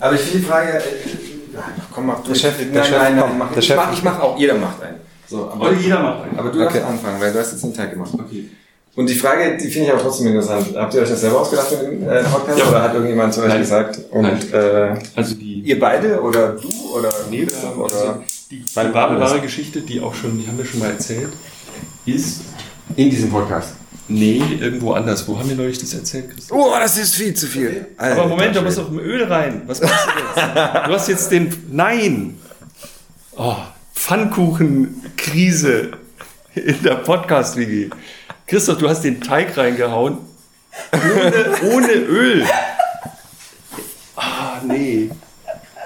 Aber 0.00 0.16
ich 0.16 0.20
finde 0.22 0.38
die 0.38 0.44
Frage, 0.46 0.78
äh, 0.78 0.80
komm, 1.94 2.06
mach 2.06 2.20
du. 2.20 2.28
Der 2.28 2.34
Chef- 2.34 2.58
nein, 2.58 2.72
der 2.72 2.84
Chef, 2.84 2.98
nein, 2.98 3.16
nein, 3.16 3.24
komm, 3.28 3.38
mach, 3.38 3.48
der 3.50 3.58
ich, 3.58 3.66
Chef- 3.66 3.76
mach, 3.76 3.92
ich 3.92 4.02
mach 4.02 4.20
auch, 4.20 4.38
jeder 4.38 4.54
macht 4.54 4.82
einen. 4.82 4.96
So, 5.28 5.50
aber, 5.50 5.72
jeder 5.72 6.00
macht 6.00 6.24
einen. 6.24 6.38
aber 6.38 6.50
du 6.50 6.58
darfst 6.58 6.76
Okay. 6.76 6.86
anfangen, 6.86 7.20
weil 7.20 7.32
du 7.32 7.38
hast 7.38 7.52
jetzt 7.52 7.64
den 7.64 7.74
Teig 7.74 7.90
gemacht. 7.92 8.10
Okay. 8.14 8.48
Und 8.94 9.08
die 9.08 9.14
Frage, 9.14 9.56
die 9.56 9.68
finde 9.70 9.86
ich 9.86 9.92
aber 9.94 10.02
trotzdem 10.02 10.26
interessant. 10.26 10.66
Habt 10.76 10.92
ihr 10.92 11.00
euch 11.00 11.08
das 11.08 11.20
selber 11.22 11.40
ausgedacht 11.40 11.70
mit 11.72 11.80
dem 11.80 12.06
äh, 12.06 12.22
Podcast 12.24 12.58
Ja. 12.58 12.68
oder 12.68 12.82
hat 12.82 12.92
irgendjemand 12.92 13.32
zu 13.32 13.40
euch 13.40 13.48
Nein. 13.48 13.60
gesagt? 13.60 13.98
Und 14.10 14.22
Nein. 14.22 14.52
äh, 14.52 14.94
Also 15.16 15.34
die, 15.34 15.60
ihr 15.62 15.80
beide 15.80 16.20
oder 16.20 16.48
du 16.52 16.68
oder 16.94 17.08
Nee, 17.30 17.46
oder 17.78 18.22
die, 18.50 18.56
die 18.62 18.76
wahre, 18.76 19.18
wahre 19.18 19.40
Geschichte, 19.40 19.80
die 19.80 19.98
auch 20.02 20.12
schon, 20.14 20.38
die 20.38 20.46
haben 20.46 20.58
wir 20.58 20.66
schon 20.66 20.80
mal 20.80 20.90
erzählt, 20.90 21.32
ist, 22.04 22.42
In 22.96 23.08
diesem 23.08 23.30
Podcast. 23.30 23.72
Nee, 24.08 24.42
irgendwo 24.60 24.92
anders. 24.92 25.26
Wo 25.28 25.38
haben 25.38 25.48
wir 25.48 25.56
neulich 25.56 25.78
das 25.78 25.94
erzählt, 25.94 26.30
Christoph? 26.30 26.58
Oh, 26.58 26.74
das 26.78 26.98
ist 26.98 27.14
viel 27.14 27.34
zu 27.34 27.46
viel. 27.46 27.86
Aber 27.96 28.26
Moment, 28.26 28.54
da 28.54 28.60
muss 28.60 28.76
doch 28.76 28.90
Öl 28.92 29.24
rein. 29.24 29.62
Was 29.66 29.80
machst 29.80 30.06
du 30.06 30.40
jetzt? 30.40 30.54
Du 30.86 30.92
hast 30.92 31.08
jetzt 31.08 31.30
den. 31.30 31.54
Nein! 31.70 32.38
Oh, 33.36 33.56
Pfannkuchenkrise 33.94 35.92
in 36.54 36.82
der 36.82 36.96
Podcast-WG. 36.96 37.90
Christoph, 38.46 38.78
du 38.78 38.88
hast 38.88 39.02
den 39.02 39.20
Teig 39.20 39.56
reingehauen. 39.56 40.18
Ohne, 40.92 41.74
ohne 41.74 41.92
Öl. 41.92 42.44
Ah, 44.16 44.60
nee. 44.66 45.10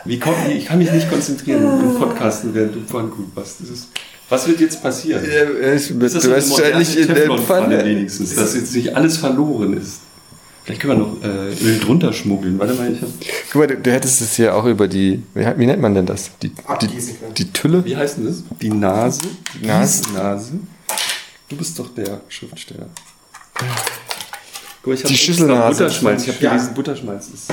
Wie 0.05 0.19
kommt, 0.19 0.37
ich 0.49 0.67
kann 0.67 0.79
mich 0.79 0.91
nicht 0.91 1.11
konzentrieren 1.11 1.63
im 1.81 1.99
Podcasten, 1.99 2.55
während 2.55 2.75
du 2.75 2.81
Pfannkuchen 2.81 3.33
machst. 3.35 3.61
Das 3.61 3.69
ist, 3.69 3.89
was 4.29 4.49
wird 4.49 4.61
jetzt 4.61 4.83
passieren? 4.83 5.23
Ich 5.77 5.89
bin 5.89 6.01
Ist 6.01 6.17
das 6.17 6.29
wahrscheinlich 6.29 6.99
in 6.99 7.09
der 7.15 7.39
Pfanne. 7.39 7.85
wenigstens, 7.85 8.35
dass 8.35 8.55
jetzt 8.55 8.75
nicht 8.75 8.95
alles 8.97 9.17
verloren 9.19 9.77
ist. 9.77 10.01
Vielleicht 10.65 10.83
können 10.83 10.95
wir 10.95 11.07
noch 11.07 11.23
äh, 11.23 11.65
Öl 11.65 11.79
drunter 11.79 12.13
schmuggeln. 12.13 12.59
Warte 12.59 12.75
mal, 12.75 12.93
ich 12.93 13.01
hab, 13.01 13.09
Guck 13.53 13.61
mal, 13.61 13.67
du, 13.69 13.77
du 13.77 13.93
hättest 13.93 14.21
es 14.21 14.37
ja 14.37 14.53
auch 14.53 14.65
über 14.65 14.89
die, 14.89 15.23
wie, 15.33 15.47
wie 15.59 15.67
nennt 15.67 15.81
man 15.81 15.95
denn 15.95 16.07
das? 16.07 16.33
Die, 16.43 16.49
die, 16.49 16.89
die 17.39 17.53
Tülle? 17.53 17.85
wie 17.85 17.97
heißt 17.97 18.17
denn 18.17 18.27
das? 18.27 18.43
Die 18.61 18.71
Nase. 18.71 19.21
Die 19.55 19.65
Nase. 19.65 20.13
Nase. 20.13 20.53
Du 21.49 21.57
bist 21.57 21.79
doch 21.79 21.95
der 21.95 22.21
Schriftsteller. 22.29 22.89
Guck, 24.83 24.95
ich 24.95 25.03
hab 25.03 25.07
Die 25.07 25.15
extra 25.15 25.17
Schüsselnase. 25.17 25.85
Butterschmalz. 25.85 26.23
Ich 26.23 26.29
habe 26.31 26.39
gelesen, 26.39 26.75
Butterschmalz 26.75 27.29
ist. 27.29 27.53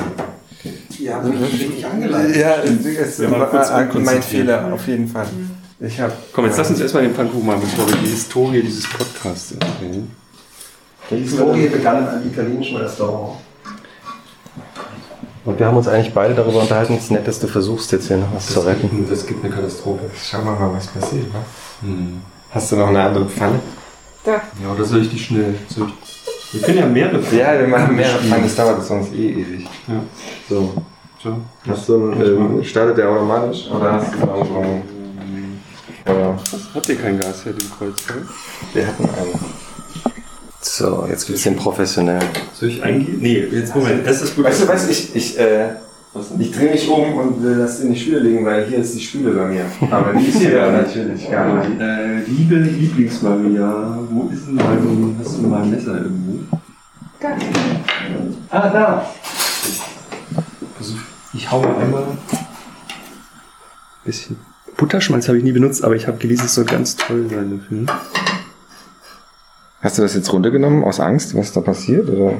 Ja, 0.97 1.19
bin 1.19 1.33
ich 1.77 1.85
angeleitet. 1.85 2.35
Ja, 2.35 2.55
das 2.99 3.19
Wir 3.19 3.29
waren 3.29 3.89
kurz 3.89 4.05
mein. 4.05 4.23
Fehler, 4.23 4.73
auf 4.73 4.87
jeden 4.87 5.07
Fall. 5.07 5.27
Ich 5.85 5.99
habe. 5.99 6.13
Komm, 6.31 6.45
jetzt 6.45 6.57
lass 6.57 6.69
uns 6.69 6.79
erstmal 6.79 7.03
den 7.03 7.13
Pfannkuchen 7.13 7.45
machen, 7.45 7.59
bevor 7.61 7.85
wir 7.89 7.97
die 7.97 8.07
Historie 8.07 8.61
dieses 8.61 8.89
Podcasts 8.89 9.51
erzählen. 9.51 10.09
Die 11.11 11.17
Historie 11.17 11.67
begann 11.67 12.03
in 12.03 12.07
einem 12.07 12.27
italienischen 12.27 12.77
Restaurant. 12.77 13.39
Und 15.43 15.59
wir 15.59 15.65
haben 15.65 15.75
uns 15.75 15.89
eigentlich 15.89 16.13
beide 16.13 16.35
darüber 16.35 16.61
unterhalten, 16.61 16.93
es 16.93 17.03
ist 17.03 17.11
nett, 17.11 17.27
dass 17.27 17.37
du 17.37 17.47
versuchst, 17.47 17.91
jetzt 17.91 18.07
hier 18.07 18.15
noch 18.15 18.33
was 18.33 18.47
zu 18.47 18.61
retten. 18.61 19.05
Das 19.09 19.27
gibt 19.27 19.43
eine 19.43 19.53
Katastrophe. 19.53 20.09
Schau 20.15 20.41
mal, 20.41 20.57
was 20.73 20.87
passiert. 20.87 21.25
Ne? 21.33 21.39
Hm. 21.81 22.21
Hast 22.51 22.71
du 22.71 22.77
noch 22.77 22.87
eine 22.87 23.03
andere 23.03 23.25
Pfanne? 23.25 23.59
Da. 24.23 24.31
Ja, 24.31 24.71
oder 24.73 24.85
soll 24.85 25.01
ich 25.01 25.09
die 25.09 25.19
schnell? 25.19 25.55
Wir 26.53 26.61
können 26.61 26.77
ja 26.77 26.85
mehrere 26.85 27.19
Ja, 27.35 27.59
wir 27.59 27.67
machen 27.67 27.93
mehrere. 27.93 28.19
Pfannen, 28.19 28.43
das 28.43 28.55
dauert 28.55 28.85
sonst 28.85 29.13
eh 29.13 29.31
ewig. 29.31 29.67
Ja. 29.87 29.95
So. 30.47 30.73
So. 31.21 31.37
Hast 31.67 31.89
du 31.89 32.11
einen, 32.11 32.55
ähm, 32.57 32.63
startet 32.63 32.99
der 32.99 33.09
automatisch? 33.09 33.69
Oder 33.69 33.93
hast 33.93 34.13
du 34.13 34.21
einen. 34.21 34.92
Oder? 36.05 36.37
Habt 36.73 36.89
ihr 36.89 36.95
kein 36.95 37.19
Gas 37.19 37.43
hier, 37.43 37.53
den 37.53 37.69
Kreuzfeld? 37.69 38.25
Wir 38.73 38.87
hatten 38.87 39.03
einen. 39.03 39.39
So, 40.59 41.05
jetzt 41.09 41.29
ein 41.29 41.33
bisschen 41.33 41.55
professionell. 41.55 42.21
Soll 42.53 42.69
ich 42.69 42.83
eingehen? 42.83 43.19
Nee, 43.19 43.45
jetzt 43.51 43.75
Moment. 43.75 44.05
Das 44.07 44.21
ist 44.21 44.35
gut. 44.35 44.45
Weißt 44.45 44.63
du 44.63 44.67
was, 44.67 44.89
ich, 44.89 45.15
ich, 45.15 45.37
äh, 45.37 45.75
ich 46.39 46.51
drehe 46.51 46.71
mich 46.71 46.87
um 46.87 47.13
und 47.13 47.43
will 47.43 47.57
das 47.57 47.79
in 47.81 47.93
die 47.93 47.99
Spüle 47.99 48.19
legen, 48.19 48.45
weil 48.45 48.65
hier 48.65 48.79
ist 48.79 48.95
die 48.95 49.01
Spüle 49.01 49.31
bei 49.31 49.45
mir. 49.47 49.65
Aber 49.91 50.13
die 50.13 50.25
ist 50.25 50.39
hier 50.39 50.71
natürlich 50.71 51.29
gar 51.29 51.67
nicht. 51.67 51.79
Äh, 51.79 52.19
liebe 52.27 52.55
Lieblingsmaria, 52.55 53.99
wo 54.09 54.29
ist 54.29 54.47
denn 54.47 54.55
mein, 54.55 55.15
hast 55.19 55.37
du 55.37 55.41
mal 55.47 55.63
ein 55.63 55.71
Messer 55.71 55.95
irgendwo? 55.97 56.57
Da. 57.19 57.37
Ah, 58.49 58.69
da. 58.69 59.05
Ich 61.33 61.51
hau 61.51 61.61
mal 61.61 61.75
einmal. 61.77 62.03
Bisschen. 64.03 64.37
Butterschmalz 64.87 65.29
habe 65.29 65.37
ich 65.37 65.45
nie 65.45 65.53
benutzt, 65.53 65.81
aber 65.85 65.95
ich 65.95 66.07
habe 66.07 66.17
gelesen, 66.17 66.43
es 66.45 66.55
soll 66.55 66.65
ganz 66.65 66.97
toll 66.97 67.25
sein 67.29 67.57
dafür. 67.57 67.85
Hast 69.79 69.97
du 69.97 70.01
das 70.01 70.13
jetzt 70.13 70.33
runtergenommen 70.33 70.83
aus 70.83 70.99
Angst, 70.99 71.33
was 71.37 71.53
da 71.53 71.61
passiert? 71.61 72.09
Oder? 72.09 72.33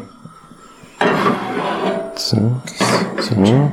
So, 2.15 2.61
so. 3.17 3.71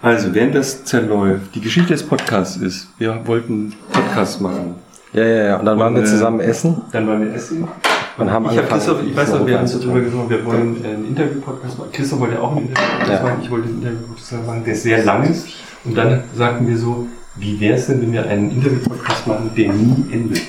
Also, 0.00 0.32
während 0.32 0.54
das 0.54 0.84
zerläuft, 0.84 1.52
die 1.56 1.60
Geschichte 1.60 1.92
des 1.92 2.04
Podcasts 2.04 2.56
ist, 2.56 2.86
wir 2.98 3.20
wollten 3.26 3.74
Podcast 3.92 4.40
machen. 4.40 4.76
Ja, 5.12 5.24
ja, 5.24 5.44
ja. 5.44 5.56
Und 5.58 5.64
dann 5.66 5.76
waren 5.80 5.94
wir 5.94 6.02
Und, 6.02 6.06
äh, 6.06 6.08
zusammen 6.10 6.38
essen 6.38 6.80
Dann 6.92 7.08
waren 7.08 7.20
wir 7.26 7.34
essen. 7.34 7.66
und 8.16 8.30
haben 8.30 8.44
Ich 8.44 8.50
angefangen. 8.52 8.70
Christoph, 8.80 9.02
ich 9.04 9.16
weiß 9.16 9.30
noch, 9.32 9.44
wir 9.46 9.58
haben 9.58 9.66
so 9.66 9.80
drüber 9.80 10.00
gesprochen, 10.02 10.30
wir 10.30 10.44
wollen 10.44 10.84
einen 10.84 11.08
Interview-Podcast 11.08 11.78
machen. 11.78 11.90
Christoph 11.92 12.20
wollte 12.20 12.40
auch 12.40 12.52
einen 12.56 12.68
Interview-Podcast 12.68 13.10
Ja. 13.10 13.22
machen, 13.28 13.40
ich 13.42 13.50
wollte 13.50 13.66
einen 13.68 13.78
Interview-Podcast 13.82 14.46
machen, 14.46 14.64
der 14.64 14.76
sehr 14.76 15.04
lang 15.04 15.24
ist. 15.28 15.46
Und 15.84 15.94
dann 15.96 16.22
sagten 16.36 16.68
wir 16.68 16.78
so, 16.78 17.08
wie 17.36 17.60
wäre 17.60 17.76
es 17.76 17.86
denn, 17.86 18.02
wenn 18.02 18.12
wir 18.12 18.26
einen 18.26 18.50
Interview-Podcast 18.50 19.26
machen, 19.26 19.50
der 19.56 19.72
nie 19.72 20.12
endet? 20.12 20.42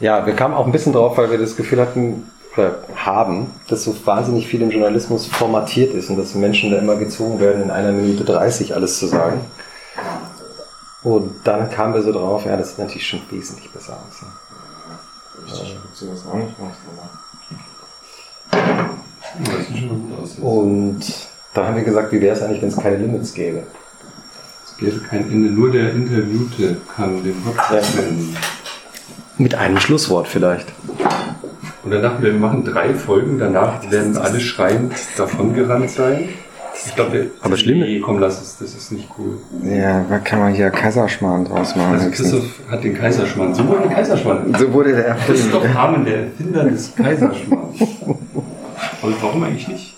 Ja, 0.00 0.26
wir 0.26 0.34
kamen 0.34 0.54
auch 0.54 0.66
ein 0.66 0.72
bisschen 0.72 0.92
drauf, 0.92 1.16
weil 1.16 1.30
wir 1.30 1.38
das 1.38 1.56
Gefühl 1.56 1.80
hatten, 1.80 2.30
oder 2.56 2.76
haben, 2.96 3.50
dass 3.68 3.84
so 3.84 3.94
wahnsinnig 4.04 4.46
viel 4.46 4.62
im 4.62 4.70
Journalismus 4.70 5.26
formatiert 5.26 5.94
ist 5.94 6.10
und 6.10 6.18
dass 6.18 6.34
Menschen 6.34 6.70
da 6.70 6.78
immer 6.78 6.96
gezwungen 6.96 7.40
werden, 7.40 7.62
in 7.62 7.70
einer 7.70 7.92
Minute 7.92 8.24
30 8.24 8.74
alles 8.74 8.98
zu 8.98 9.06
sagen. 9.06 9.40
Und 11.02 11.32
dann 11.44 11.70
kamen 11.70 11.94
wir 11.94 12.02
so 12.02 12.12
drauf, 12.12 12.44
ja, 12.44 12.56
das 12.56 12.70
sieht 12.70 12.78
natürlich 12.78 13.06
schon 13.06 13.20
wesentlich 13.30 13.70
besser 13.70 13.98
aus. 14.06 14.22
Ne? 14.22 14.28
Und 20.42 21.00
dann 21.54 21.66
haben 21.66 21.76
wir 21.76 21.82
gesagt, 21.82 22.12
wie 22.12 22.20
wäre 22.20 22.36
es 22.36 22.42
eigentlich, 22.42 22.62
wenn 22.62 22.68
es 22.68 22.76
keine 22.76 22.96
Limits 22.96 23.34
gäbe? 23.34 23.64
Gäbe 24.82 25.00
kein 25.08 25.30
Ende, 25.30 25.50
nur 25.50 25.70
der 25.70 25.92
Interviewte 25.92 26.76
kann 26.96 27.22
den 27.22 27.40
Podcast 27.42 27.96
beenden. 27.96 28.36
Mit 29.38 29.54
einem 29.54 29.78
Schlusswort 29.78 30.28
vielleicht. 30.28 30.66
Und 31.84 31.90
dann 31.90 32.02
dachten 32.02 32.22
wir, 32.22 32.32
wir 32.32 32.38
machen 32.40 32.64
drei 32.64 32.94
Folgen, 32.94 33.38
danach 33.38 33.90
werden 33.90 34.16
alle 34.16 34.40
schreiend 34.40 34.92
davongerannt 35.16 35.90
sein. 35.90 36.28
Ich 36.84 36.94
glaube, 36.96 37.12
wir- 37.12 37.26
Aber 37.42 37.56
schlimm- 37.56 37.80
Nee, 37.80 38.00
komm, 38.00 38.18
lass 38.18 38.40
es, 38.42 38.56
das 38.58 38.74
ist 38.74 38.90
nicht 38.92 39.08
cool. 39.18 39.38
Ja, 39.62 40.04
da 40.08 40.18
kann 40.18 40.38
man 40.40 40.52
hier 40.54 40.70
Kaiserschmarrn 40.70 41.44
draus 41.44 41.76
machen. 41.76 41.94
Also 41.94 42.10
Christoph 42.10 42.44
hat 42.70 42.82
den 42.82 42.94
Kaiserschmarrn. 42.96 43.54
So 43.54 43.66
wurde 43.68 43.82
der 43.82 43.90
Kaiserschmarrn. 43.96 44.54
So 44.58 44.72
wurde 44.72 44.92
der 44.94 45.06
erfunden. 45.06 45.40
Christoph 45.40 45.68
Hamann, 45.74 46.04
der 46.04 46.16
Erfinder 46.24 46.64
des 46.64 46.94
Kaiserschmarrns. 46.96 47.80
Und 49.02 49.22
warum 49.22 49.42
eigentlich 49.44 49.68
nicht? 49.68 49.91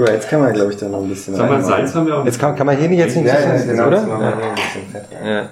Du, 0.00 0.06
jetzt 0.06 0.30
kann 0.30 0.40
man, 0.40 0.54
glaube 0.54 0.72
ich, 0.72 0.78
da 0.78 0.88
noch 0.88 1.02
ein 1.02 1.10
bisschen 1.10 1.34
Sag 1.34 1.50
mal. 1.50 1.62
Salz 1.62 1.94
haben 1.94 2.06
wir 2.06 2.16
auch 2.16 2.24
Jetzt 2.24 2.38
kann, 2.38 2.56
kann 2.56 2.66
man 2.66 2.78
hier 2.78 2.88
nicht 2.88 3.00
jetzt 3.00 3.14
nicht 3.16 3.26
Ja, 3.26 3.34
so 3.42 3.48
ja, 3.48 3.64
genau, 3.70 3.90
das 3.90 4.02
oder? 4.04 4.12
machen 4.18 4.22
wir 4.22 4.36
hier 4.36 4.44
ein 4.46 4.54
bisschen 4.54 4.90
Fett 4.90 5.04
rein. 5.12 5.26
Ja. 5.26 5.48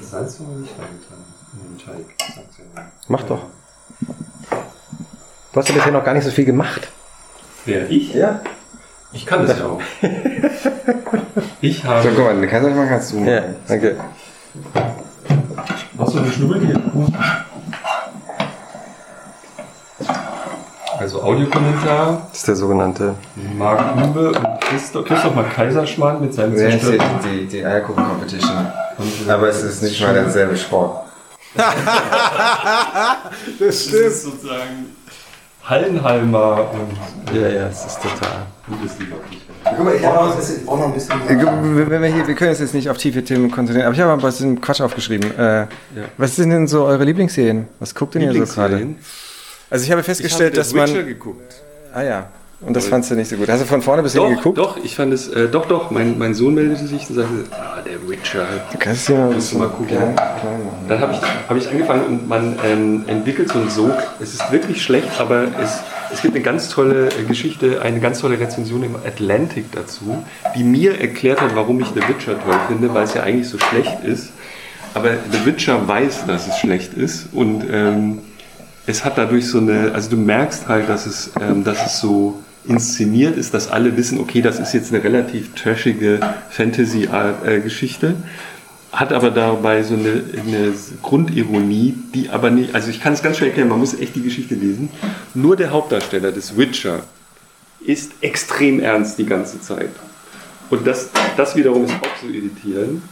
Salz 0.00 0.38
haben 0.38 0.48
wir 0.50 0.60
nicht 0.60 0.74
reingetan. 0.78 1.18
In 1.52 1.76
den 1.76 1.84
Teig. 1.84 2.76
ja. 2.76 2.82
Mach 3.08 3.24
doch. 3.24 3.40
Du 5.52 5.58
hast 5.58 5.68
ja 5.68 5.74
bisher 5.74 5.90
noch 5.90 6.04
gar 6.04 6.14
nicht 6.14 6.22
so 6.22 6.30
viel 6.30 6.44
gemacht. 6.44 6.92
Wer? 7.64 7.90
Ich? 7.90 8.14
Ja. 8.14 8.40
Ich 9.12 9.26
kann 9.26 9.44
das 9.48 9.58
ja 9.58 9.66
auch. 9.66 9.80
Ich 11.60 11.84
habe. 11.84 12.02
So, 12.02 12.14
guck 12.14 12.24
mal, 12.24 12.46
Kaiserschmarrn 12.46 12.88
kannst 12.88 13.12
du 13.12 13.16
machen. 13.16 13.28
Ja, 13.28 13.42
danke. 13.66 13.96
Hast 15.98 16.14
du 16.14 16.18
eine 16.18 16.30
Schnubbel 16.30 16.60
hier? 16.66 16.80
Also 21.02 21.20
Audiokommentar, 21.20 22.28
Das 22.30 22.38
ist 22.38 22.46
der 22.46 22.54
sogenannte. 22.54 23.16
Marc 23.58 23.96
Uwe 23.96 24.28
und 24.28 24.60
Christoph, 24.60 25.04
Christoph 25.04 25.34
mal 25.34 25.46
Kaiserschmarrn 25.46 26.20
mit 26.20 26.32
seinem 26.32 26.56
Ja, 26.56 26.68
ist 26.68 26.74
hier 26.74 26.90
zerstörten. 26.98 27.30
die, 27.40 27.46
die 27.46 27.64
Eierkuchen-Competition. 27.66 28.66
Aber 29.28 29.48
es 29.48 29.64
ist 29.64 29.82
nicht 29.82 30.00
mal 30.00 30.14
derselbe 30.14 30.56
Sport. 30.56 31.02
Das 33.58 33.86
ist 33.86 34.22
sozusagen 34.22 34.94
Hallenhalmer 35.64 36.70
und 36.72 37.36
Ja, 37.36 37.48
ja, 37.48 37.66
es 37.66 37.84
ist 37.84 38.00
total. 38.00 38.46
Bundesliga. 38.68 39.16
Guck 39.64 39.84
mal, 39.84 39.94
ich 39.96 40.06
habe 40.06 40.20
auch, 40.20 40.78
noch 40.78 40.86
ein 40.86 40.94
bisschen. 40.94 41.14
Wenn 41.26 42.02
wir, 42.02 42.08
hier, 42.08 42.28
wir 42.28 42.34
können 42.36 42.50
uns 42.50 42.60
jetzt 42.60 42.74
nicht 42.74 42.88
auf 42.88 42.96
tiefe 42.96 43.24
Themen 43.24 43.50
konzentrieren, 43.50 43.86
aber 43.86 43.94
ich 43.94 44.00
habe 44.00 44.10
mal 44.16 44.22
ein 44.22 44.24
bisschen 44.24 44.60
Quatsch 44.60 44.80
aufgeschrieben. 44.80 45.36
Äh, 45.36 45.66
Was 46.16 46.36
sind 46.36 46.50
denn 46.50 46.68
so 46.68 46.84
eure 46.84 47.04
Lieblingsserien? 47.04 47.66
Was 47.80 47.92
guckt 47.94 48.14
denn 48.14 48.22
ihr 48.22 48.46
so 48.46 48.54
gerade? 48.54 48.94
Also 49.72 49.84
ich 49.86 49.90
habe 49.90 50.02
festgestellt, 50.02 50.56
dass 50.56 50.74
man. 50.74 50.92
geguckt. 51.06 51.54
Ah 51.94 52.02
ja. 52.02 52.26
Und 52.60 52.74
das 52.76 52.86
fandst 52.86 53.10
du 53.10 53.16
nicht 53.16 53.28
so 53.28 53.36
gut. 53.36 53.48
Hast 53.48 53.60
du 53.62 53.66
von 53.66 53.82
vorne 53.82 54.02
bis 54.04 54.12
hinten 54.12 54.36
geguckt? 54.36 54.56
doch, 54.58 54.76
ich 54.84 54.94
fand 54.94 55.12
es, 55.12 55.26
äh, 55.28 55.48
doch, 55.48 55.66
doch, 55.66 55.90
mein, 55.90 56.16
mein 56.16 56.32
Sohn 56.32 56.54
meldete 56.54 56.86
sich 56.86 57.08
und 57.08 57.16
sagte, 57.16 57.32
ah, 57.50 57.80
der 57.80 58.08
Witcher. 58.08 58.46
Du 58.70 58.78
kannst 58.78 59.08
ja 59.08 59.26
mal 59.26 59.34
du 59.50 59.58
mal 59.58 59.68
gucken. 59.68 59.86
klein- 59.88 60.14
klein. 60.14 60.60
Dann 60.88 61.00
habe 61.00 61.12
ich, 61.14 61.20
hab 61.48 61.56
ich 61.56 61.68
angefangen 61.68 62.04
und 62.06 62.28
man 62.28 62.56
ähm, 62.64 63.04
entwickelt 63.08 63.48
so 63.48 63.58
einen 63.58 63.68
Sog. 63.70 63.94
Es 64.20 64.34
ist 64.34 64.52
wirklich 64.52 64.80
schlecht, 64.82 65.08
aber 65.18 65.46
es, 65.60 65.80
es 66.12 66.22
gibt 66.22 66.34
eine 66.36 66.44
ganz 66.44 66.68
tolle 66.68 67.08
äh, 67.08 67.24
Geschichte, 67.26 67.82
eine 67.82 67.98
ganz 67.98 68.20
tolle 68.20 68.38
Rezension 68.38 68.84
im 68.84 68.94
Atlantic 68.94 69.72
dazu, 69.72 70.22
die 70.54 70.62
mir 70.62 71.00
erklärt 71.00 71.40
hat, 71.40 71.56
warum 71.56 71.80
ich 71.80 71.88
The 71.88 72.02
Witcher 72.08 72.40
toll 72.44 72.60
finde, 72.68 72.94
weil 72.94 73.04
es 73.04 73.14
ja 73.14 73.22
eigentlich 73.24 73.48
so 73.48 73.58
schlecht 73.58 74.04
ist. 74.04 74.28
Aber 74.94 75.10
The 75.32 75.46
Witcher 75.46 75.88
weiß, 75.88 76.26
dass 76.26 76.46
es 76.46 76.58
schlecht 76.58 76.94
ist 76.94 77.26
und 77.32 77.64
ähm, 77.68 78.18
es 78.86 79.04
hat 79.04 79.18
dadurch 79.18 79.46
so 79.46 79.58
eine, 79.58 79.92
also 79.92 80.10
du 80.10 80.16
merkst 80.16 80.68
halt, 80.68 80.88
dass 80.88 81.06
es, 81.06 81.30
ähm, 81.40 81.64
dass 81.64 81.86
es 81.86 82.00
so 82.00 82.42
inszeniert 82.64 83.36
ist, 83.36 83.54
dass 83.54 83.68
alle 83.68 83.96
wissen, 83.96 84.18
okay, 84.20 84.42
das 84.42 84.58
ist 84.58 84.72
jetzt 84.72 84.92
eine 84.92 85.02
relativ 85.02 85.54
trashige 85.54 86.20
Fantasy-Geschichte. 86.50 88.14
hat 88.92 89.12
aber 89.12 89.30
dabei 89.30 89.82
so 89.82 89.94
eine, 89.94 90.22
eine 90.36 90.72
Grundironie, 91.02 91.94
die 92.14 92.28
aber 92.30 92.50
nicht, 92.50 92.74
also 92.74 92.90
ich 92.90 93.00
kann 93.00 93.14
es 93.14 93.22
ganz 93.22 93.38
schwer 93.38 93.48
erklären, 93.48 93.68
man 93.68 93.78
muss 93.78 93.98
echt 93.98 94.14
die 94.14 94.22
Geschichte 94.22 94.54
lesen. 94.54 94.90
Nur 95.34 95.56
der 95.56 95.70
Hauptdarsteller 95.70 96.30
des 96.30 96.56
Witcher 96.56 97.00
ist 97.80 98.12
extrem 98.20 98.80
ernst 98.80 99.18
die 99.18 99.26
ganze 99.26 99.60
Zeit. 99.60 99.90
Und 100.70 100.86
das, 100.86 101.10
das 101.36 101.56
wiederum 101.56 101.84
ist 101.84 101.92
auch 101.94 102.20
so 102.20 102.28
irritierend. 102.28 103.02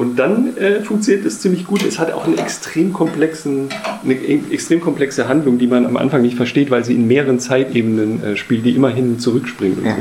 Und 0.00 0.16
dann 0.16 0.56
äh, 0.56 0.80
funktioniert 0.80 1.26
es 1.26 1.40
ziemlich 1.40 1.66
gut. 1.66 1.82
Es 1.82 1.98
hat 1.98 2.10
auch 2.10 2.24
einen 2.24 2.38
extrem 2.38 2.94
komplexen, 2.94 3.68
eine 4.02 4.14
extrem 4.50 4.80
komplexe 4.80 5.28
Handlung, 5.28 5.58
die 5.58 5.66
man 5.66 5.84
am 5.84 5.98
Anfang 5.98 6.22
nicht 6.22 6.38
versteht, 6.38 6.70
weil 6.70 6.86
sie 6.86 6.94
in 6.94 7.06
mehreren 7.06 7.38
Zeitebenen 7.38 8.24
äh, 8.24 8.36
spielt, 8.38 8.64
die 8.64 8.74
immer 8.74 8.88
hin 8.88 9.10
und 9.10 9.20
zurück 9.20 9.46
springt. 9.46 9.76
Und 9.76 9.94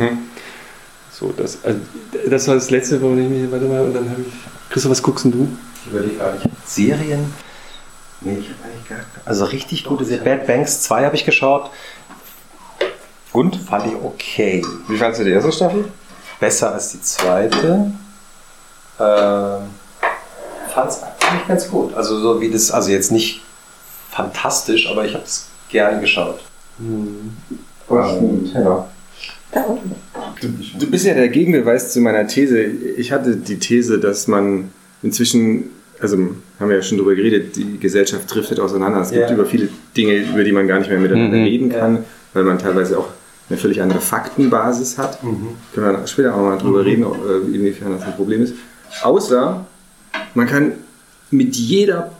so. 1.11 1.33
das, 1.35 1.65
also, 1.65 1.81
das 2.29 2.47
war 2.47 2.55
das 2.55 2.69
letzte, 2.69 3.01
wo 3.01 3.11
ich 3.11 3.27
mir, 3.27 3.51
warte 3.51 3.65
mal, 3.65 3.81
und 3.81 3.93
dann 3.93 4.09
habe 4.09 4.21
ich. 4.21 4.33
Christoph, 4.69 4.91
was 4.91 5.03
guckst 5.03 5.25
denn 5.25 5.33
du? 5.33 5.49
Ich 5.83 5.91
überlege 5.91 6.15
gerade, 6.15 6.37
ich 6.37 6.43
hab 6.45 6.51
Serien. 6.65 7.33
Nee, 8.21 8.37
ich 8.39 8.49
habe 8.51 8.71
eigentlich 8.71 8.87
gar 8.87 8.99
Also 9.25 9.43
richtig 9.43 9.83
gute 9.83 10.05
Serien. 10.05 10.23
Bad 10.23 10.47
Banks 10.47 10.81
2 10.83 11.03
habe 11.03 11.15
ich 11.17 11.25
geschaut. 11.25 11.71
Und? 13.33 13.57
Fand 13.57 13.85
ich 13.87 13.95
okay. 14.01 14.63
Wie 14.87 14.95
fandest 14.95 15.19
du 15.19 15.25
die 15.25 15.31
erste 15.31 15.51
Staffel? 15.51 15.83
Besser 16.39 16.73
als 16.73 16.93
die 16.93 17.01
zweite. 17.01 17.91
Ähm, 18.97 19.78
fand 20.73 20.91
es 20.91 21.01
eigentlich 21.03 21.47
ganz 21.47 21.69
gut. 21.69 21.93
Also 21.93 22.19
so 22.19 22.41
wie 22.41 22.49
das, 22.49 22.71
also 22.71 22.89
jetzt 22.91 23.11
nicht 23.11 23.41
fantastisch, 24.11 24.89
aber 24.89 25.05
ich 25.05 25.13
habe 25.13 25.23
es 25.23 25.47
gerne 25.69 25.99
geschaut. 26.01 26.39
Ja. 28.53 28.87
Da 29.51 29.61
unten. 29.63 29.95
Du, 30.41 30.47
du 30.79 30.91
bist 30.91 31.05
ja 31.05 31.13
der 31.15 31.29
Gegenbeweis 31.29 31.91
zu 31.93 32.01
meiner 32.01 32.27
These. 32.27 32.61
Ich 32.61 33.11
hatte 33.11 33.35
die 33.35 33.57
These, 33.57 33.99
dass 33.99 34.27
man 34.27 34.69
inzwischen, 35.01 35.71
also 35.99 36.17
haben 36.59 36.69
wir 36.69 36.75
ja 36.75 36.81
schon 36.81 36.97
drüber 36.99 37.15
geredet, 37.15 37.55
die 37.55 37.79
Gesellschaft 37.79 38.33
driftet 38.33 38.59
auseinander. 38.59 39.01
Es 39.01 39.09
gibt 39.11 39.27
Ja. 39.29 39.33
über 39.33 39.45
viele 39.45 39.69
Dinge, 39.97 40.15
über 40.17 40.43
die 40.43 40.51
man 40.51 40.67
gar 40.67 40.77
nicht 40.79 40.89
mehr 40.89 40.99
miteinander 40.99 41.37
Mhm. 41.37 41.43
reden 41.43 41.69
kann, 41.69 42.05
weil 42.33 42.43
man 42.43 42.59
teilweise 42.59 42.97
auch 42.99 43.07
eine 43.49 43.57
völlig 43.57 43.81
andere 43.81 43.99
Faktenbasis 44.01 44.97
hat. 44.99 45.19
Können 45.21 45.97
wir 45.97 46.05
später 46.07 46.35
auch 46.35 46.41
mal 46.41 46.57
drüber 46.59 46.85
reden, 46.85 47.03
ob, 47.03 47.15
äh, 47.27 47.37
inwiefern 47.55 47.93
das 47.97 48.03
ein 48.03 48.15
Problem 48.15 48.43
ist. 48.43 48.53
Außer 49.01 49.65
man 50.33 50.47
kann 50.47 50.73
mit 51.31 51.55
jeder 51.55 52.11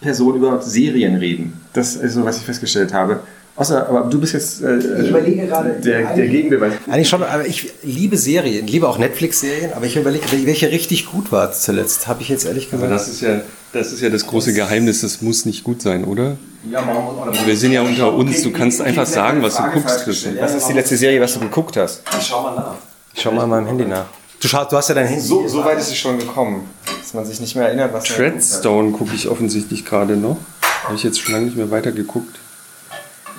Person 0.00 0.36
über 0.36 0.60
Serien 0.62 1.16
reden. 1.16 1.60
Das 1.72 1.96
ist 1.96 2.14
so, 2.14 2.24
was 2.24 2.38
ich 2.38 2.44
festgestellt 2.44 2.92
habe. 2.92 3.20
Außer, 3.56 3.88
aber 3.88 4.02
du 4.08 4.20
bist 4.20 4.34
jetzt 4.34 4.62
äh, 4.62 4.78
Ich 5.02 5.08
überlege 5.10 5.46
gerade, 5.48 5.70
der, 5.80 6.14
der 6.14 6.28
Gegenbeweis. 6.28 6.74
Eigentlich 6.88 7.08
schon, 7.08 7.24
aber 7.24 7.44
ich 7.44 7.72
liebe 7.82 8.16
Serien, 8.16 8.68
liebe 8.68 8.88
auch 8.88 8.98
Netflix-Serien, 8.98 9.72
aber 9.72 9.84
ich 9.84 9.96
überlege, 9.96 10.24
welche 10.44 10.70
richtig 10.70 11.06
gut 11.10 11.32
war 11.32 11.50
zuletzt. 11.50 12.06
Habe 12.06 12.22
ich 12.22 12.28
jetzt 12.28 12.46
ehrlich 12.46 12.68
Aber 12.72 12.82
gesagt. 12.82 13.00
das 13.00 13.08
ist 13.08 13.20
ja 13.20 13.40
das, 13.72 13.92
ist 13.92 14.00
ja 14.00 14.10
das 14.10 14.26
große 14.26 14.52
Geheimnis, 14.54 15.00
das 15.00 15.20
muss 15.22 15.44
nicht 15.44 15.64
gut 15.64 15.82
sein, 15.82 16.04
oder? 16.04 16.36
ja, 16.70 16.80
Also 17.26 17.46
wir 17.46 17.56
sind 17.56 17.72
ja 17.72 17.82
unter 17.82 18.14
uns, 18.14 18.42
du 18.42 18.52
kannst 18.52 18.80
einfach 18.80 19.06
sagen, 19.06 19.42
was 19.42 19.56
du 19.56 19.62
guckst, 19.72 20.04
Christian. 20.04 20.36
Was 20.40 20.54
ist 20.54 20.68
die 20.68 20.74
letzte 20.74 20.96
Serie, 20.96 21.20
was 21.20 21.34
du 21.34 21.40
geguckt 21.40 21.76
hast? 21.76 22.02
Ich 22.18 22.26
schau 22.26 22.42
mal 22.42 22.54
nach. 22.54 22.74
Ich 23.12 23.20
schau 23.22 23.32
mal 23.32 23.42
an 23.42 23.50
meinem 23.50 23.66
Handy 23.66 23.84
nach. 23.86 24.06
Du, 24.40 24.46
schaust, 24.48 24.70
du 24.70 24.76
hast 24.76 24.88
ja 24.88 24.94
dein 24.94 25.06
Handy. 25.06 25.20
So, 25.20 25.46
so 25.48 25.64
weit 25.64 25.78
ist 25.78 25.88
es 25.88 25.96
schon 25.96 26.18
gekommen, 26.18 26.68
dass 27.00 27.12
man 27.14 27.24
sich 27.24 27.40
nicht 27.40 27.56
mehr 27.56 27.66
erinnert, 27.66 27.92
was. 27.92 28.04
Treadstone 28.04 28.92
gucke 28.92 29.14
ich 29.14 29.28
offensichtlich 29.28 29.84
gerade 29.84 30.16
noch. 30.16 30.36
Habe 30.84 30.94
ich 30.94 31.02
jetzt 31.02 31.20
schon 31.20 31.32
lange 31.32 31.46
nicht 31.46 31.56
mehr 31.56 31.70
weitergeguckt. 31.70 32.38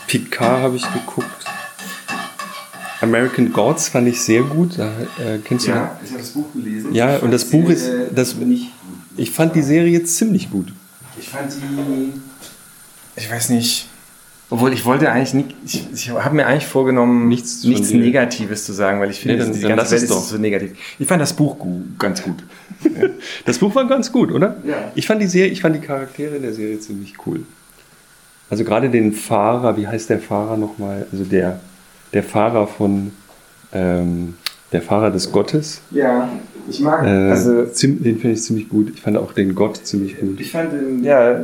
Picard 0.07 0.61
habe 0.61 0.75
ich 0.75 0.83
geguckt. 0.91 1.45
American 3.01 3.53
Gods 3.53 3.87
fand 3.89 4.07
ich 4.09 4.19
sehr 4.21 4.41
gut. 4.43 4.77
Da, 4.77 4.87
äh, 5.19 5.37
kennst 5.43 5.67
du 5.67 5.71
Ja, 5.71 5.97
ich 6.03 6.09
habe 6.11 6.19
das 6.21 6.31
Buch 6.31 6.45
gelesen. 6.53 6.93
Ja, 6.93 7.17
und 7.17 7.31
das 7.31 7.45
Buch 7.45 7.69
ist- 7.69 7.89
das-. 8.13 8.35
Ich 9.15 9.31
fand 9.31 9.55
die 9.55 9.61
Serie 9.61 9.91
jetzt 9.91 10.15
ziemlich 10.17 10.51
gut. 10.51 10.73
Ich 11.17 11.29
fand 11.29 11.51
die. 11.53 12.13
Ich 13.15 13.31
weiß 13.31 13.49
nicht. 13.49 13.88
Obwohl 14.51 14.73
ich 14.73 14.83
wollte 14.85 15.11
eigentlich 15.11 15.33
nicht. 15.35 15.55
Ich, 15.65 15.87
ich 15.93 16.09
habe 16.09 16.35
mir 16.35 16.47
eigentlich 16.47 16.65
vorgenommen, 16.65 17.27
Nichts 17.27 17.63
nichts. 17.63 17.91
Negatives 17.91 18.65
zu 18.65 18.73
sagen, 18.73 18.99
weil 18.99 19.11
ich 19.11 19.19
finde, 19.19 19.37
Nee, 19.37 19.43
dann- 19.43 19.53
die 19.53 19.61
dann 19.61 19.75
ganze 19.77 19.91
Welt 19.91 20.03
ist 20.03 20.09
doch. 20.11 20.19
so 20.23 20.37
negativ. 20.37 20.71
Ich 20.97 21.07
fand 21.07 21.21
das 21.21 21.33
Buch 21.33 21.57
gu 21.59 21.81
ganz 21.99 22.23
gut. 22.23 22.37
Das 23.45 23.59
Buch 23.59 23.75
war 23.75 23.85
ganz 23.87 24.11
gut, 24.11 24.31
oder? 24.31 24.57
Ja. 24.65 24.91
Ich 24.95 25.05
fand 25.05 25.21
die 25.21 25.27
Serie, 25.27 25.51
ich 25.51 25.61
fand 25.61 25.75
die 25.75 25.79
Charaktere 25.81 26.37
in 26.37 26.41
der 26.43 26.53
Serie 26.53 26.79
ziemlich 26.79 27.13
cool. 27.25 27.41
Also 28.49 28.63
gerade 28.63 28.89
den 28.89 29.11
Fahrer, 29.13 29.77
wie 29.77 29.87
heißt 29.87 30.09
der 30.09 30.19
Fahrer 30.19 30.57
nochmal? 30.57 31.05
Also 31.11 31.23
der, 31.25 31.59
der 32.13 32.23
Fahrer 32.23 32.65
von 32.67 33.11
ähm, 33.73 34.35
der 34.71 34.81
Fahrer 34.81 35.11
des 35.11 35.31
Gottes. 35.31 35.81
Ja, 35.91 36.29
ich 36.67 36.79
mag. 36.79 37.05
Äh, 37.05 37.09
also, 37.29 37.65
den 37.65 37.99
finde 38.19 38.31
ich 38.31 38.41
ziemlich 38.41 38.69
gut. 38.69 38.91
Ich 38.95 39.01
fand 39.01 39.17
auch 39.17 39.33
den 39.33 39.53
Gott 39.53 39.77
ziemlich 39.85 40.19
gut. 40.19 40.39
ich 40.39 40.51
fand 40.51 40.71
den. 40.73 41.03
Ja, 41.03 41.39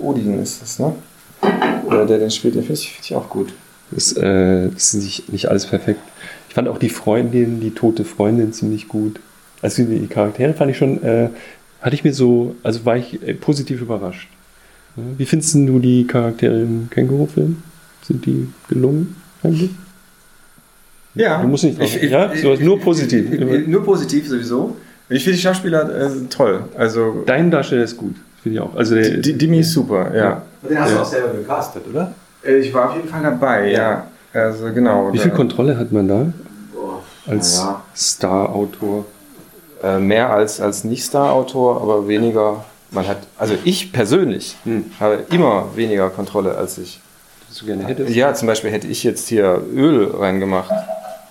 Odin 0.00 0.40
ist 0.42 0.62
das, 0.62 0.78
ne? 0.78 0.94
Der, 1.42 2.04
der 2.06 2.18
den 2.18 2.30
spielt, 2.30 2.54
den 2.54 2.62
finde 2.62 2.80
ich, 2.80 2.92
find 2.92 3.04
ich 3.04 3.14
auch 3.16 3.28
gut. 3.30 3.52
Das, 3.90 4.12
äh, 4.12 4.68
das 4.68 4.94
ist 4.94 5.02
nicht, 5.02 5.32
nicht 5.32 5.46
alles 5.48 5.66
perfekt. 5.66 6.00
Ich 6.48 6.54
fand 6.54 6.68
auch 6.68 6.78
die 6.78 6.90
Freundin, 6.90 7.60
die 7.60 7.70
tote 7.70 8.04
Freundin 8.04 8.52
ziemlich 8.52 8.88
gut. 8.88 9.20
Also 9.62 9.82
die 9.84 10.06
Charaktere 10.06 10.52
fand 10.54 10.70
ich 10.70 10.76
schon, 10.76 11.02
äh, 11.02 11.30
hatte 11.80 11.94
ich 11.94 12.04
mir 12.04 12.12
so, 12.12 12.54
also 12.62 12.84
war 12.84 12.96
ich 12.96 13.22
äh, 13.26 13.34
positiv 13.34 13.80
überrascht. 13.80 14.28
Ja, 14.96 15.02
Wie 15.16 15.24
findest 15.24 15.54
du 15.54 15.78
die 15.78 16.06
Charaktere 16.06 16.60
im 16.60 16.88
Känguru-Film? 16.90 17.62
Sind 18.06 18.26
die 18.26 18.48
gelungen 18.68 19.16
eigentlich? 19.42 19.70
Ja. 21.14 21.40
Du 21.42 21.48
musst 21.48 21.64
nicht- 21.64 21.80
ja, 22.02 22.34
sowas, 22.36 22.60
nur 22.60 22.78
positiv. 22.80 23.30
nur 23.66 23.84
positiv 23.84 24.28
sowieso. 24.28 24.76
Ich 25.08 25.24
finde 25.24 25.36
die 25.36 25.42
Schauspieler 25.42 26.06
äh, 26.06 26.10
toll. 26.28 26.64
Also 26.76 27.22
Dein 27.26 27.50
Darsteller 27.50 27.84
ist 27.84 27.96
gut, 27.96 28.14
finde 28.42 28.56
ich 28.58 28.60
auch. 28.60 28.74
Also 28.76 28.94
der, 28.94 29.16
die, 29.16 29.32
Dimi 29.32 29.60
ist 29.60 29.72
super, 29.72 30.14
ja. 30.14 30.42
Den 30.62 30.80
hast 30.80 30.92
du 30.94 30.98
auch 31.00 31.04
selber 31.04 31.34
gecastet, 31.34 31.82
oder? 31.88 32.12
Äh, 32.44 32.56
Ich 32.58 32.72
war 32.74 32.88
auf 32.90 32.96
jeden 32.96 33.08
Fall 33.08 33.22
dabei, 33.22 33.70
ja. 33.70 34.06
Also 34.32 34.72
genau. 34.72 35.12
wie 35.12 35.18
viel 35.18 35.30
Kontrolle 35.30 35.76
hat 35.78 35.90
man 35.92 36.06
da 36.08 36.26
als 37.26 37.56
Ja. 37.58 37.82
Star-Autor? 37.96 39.04
äh, 39.82 39.98
mehr 39.98 40.30
als, 40.30 40.60
als 40.60 40.82
Nicht-Star-Autor, 40.82 41.80
aber 41.80 42.08
weniger. 42.08 42.64
Man 42.90 43.06
hat, 43.06 43.18
also 43.38 43.54
ich 43.64 43.92
persönlich 43.92 44.56
Hm. 44.64 44.86
habe 44.98 45.20
immer 45.30 45.66
weniger 45.76 46.10
Kontrolle 46.10 46.56
als 46.56 46.78
ich. 46.78 47.00
Du 47.60 47.66
gerne 47.66 47.84
hättest? 47.84 48.10
Ja, 48.14 48.34
zum 48.34 48.48
Beispiel 48.48 48.70
hätte 48.72 48.86
ich 48.88 49.04
jetzt 49.04 49.28
hier 49.28 49.62
Öl 49.74 50.10
reingemacht 50.18 50.70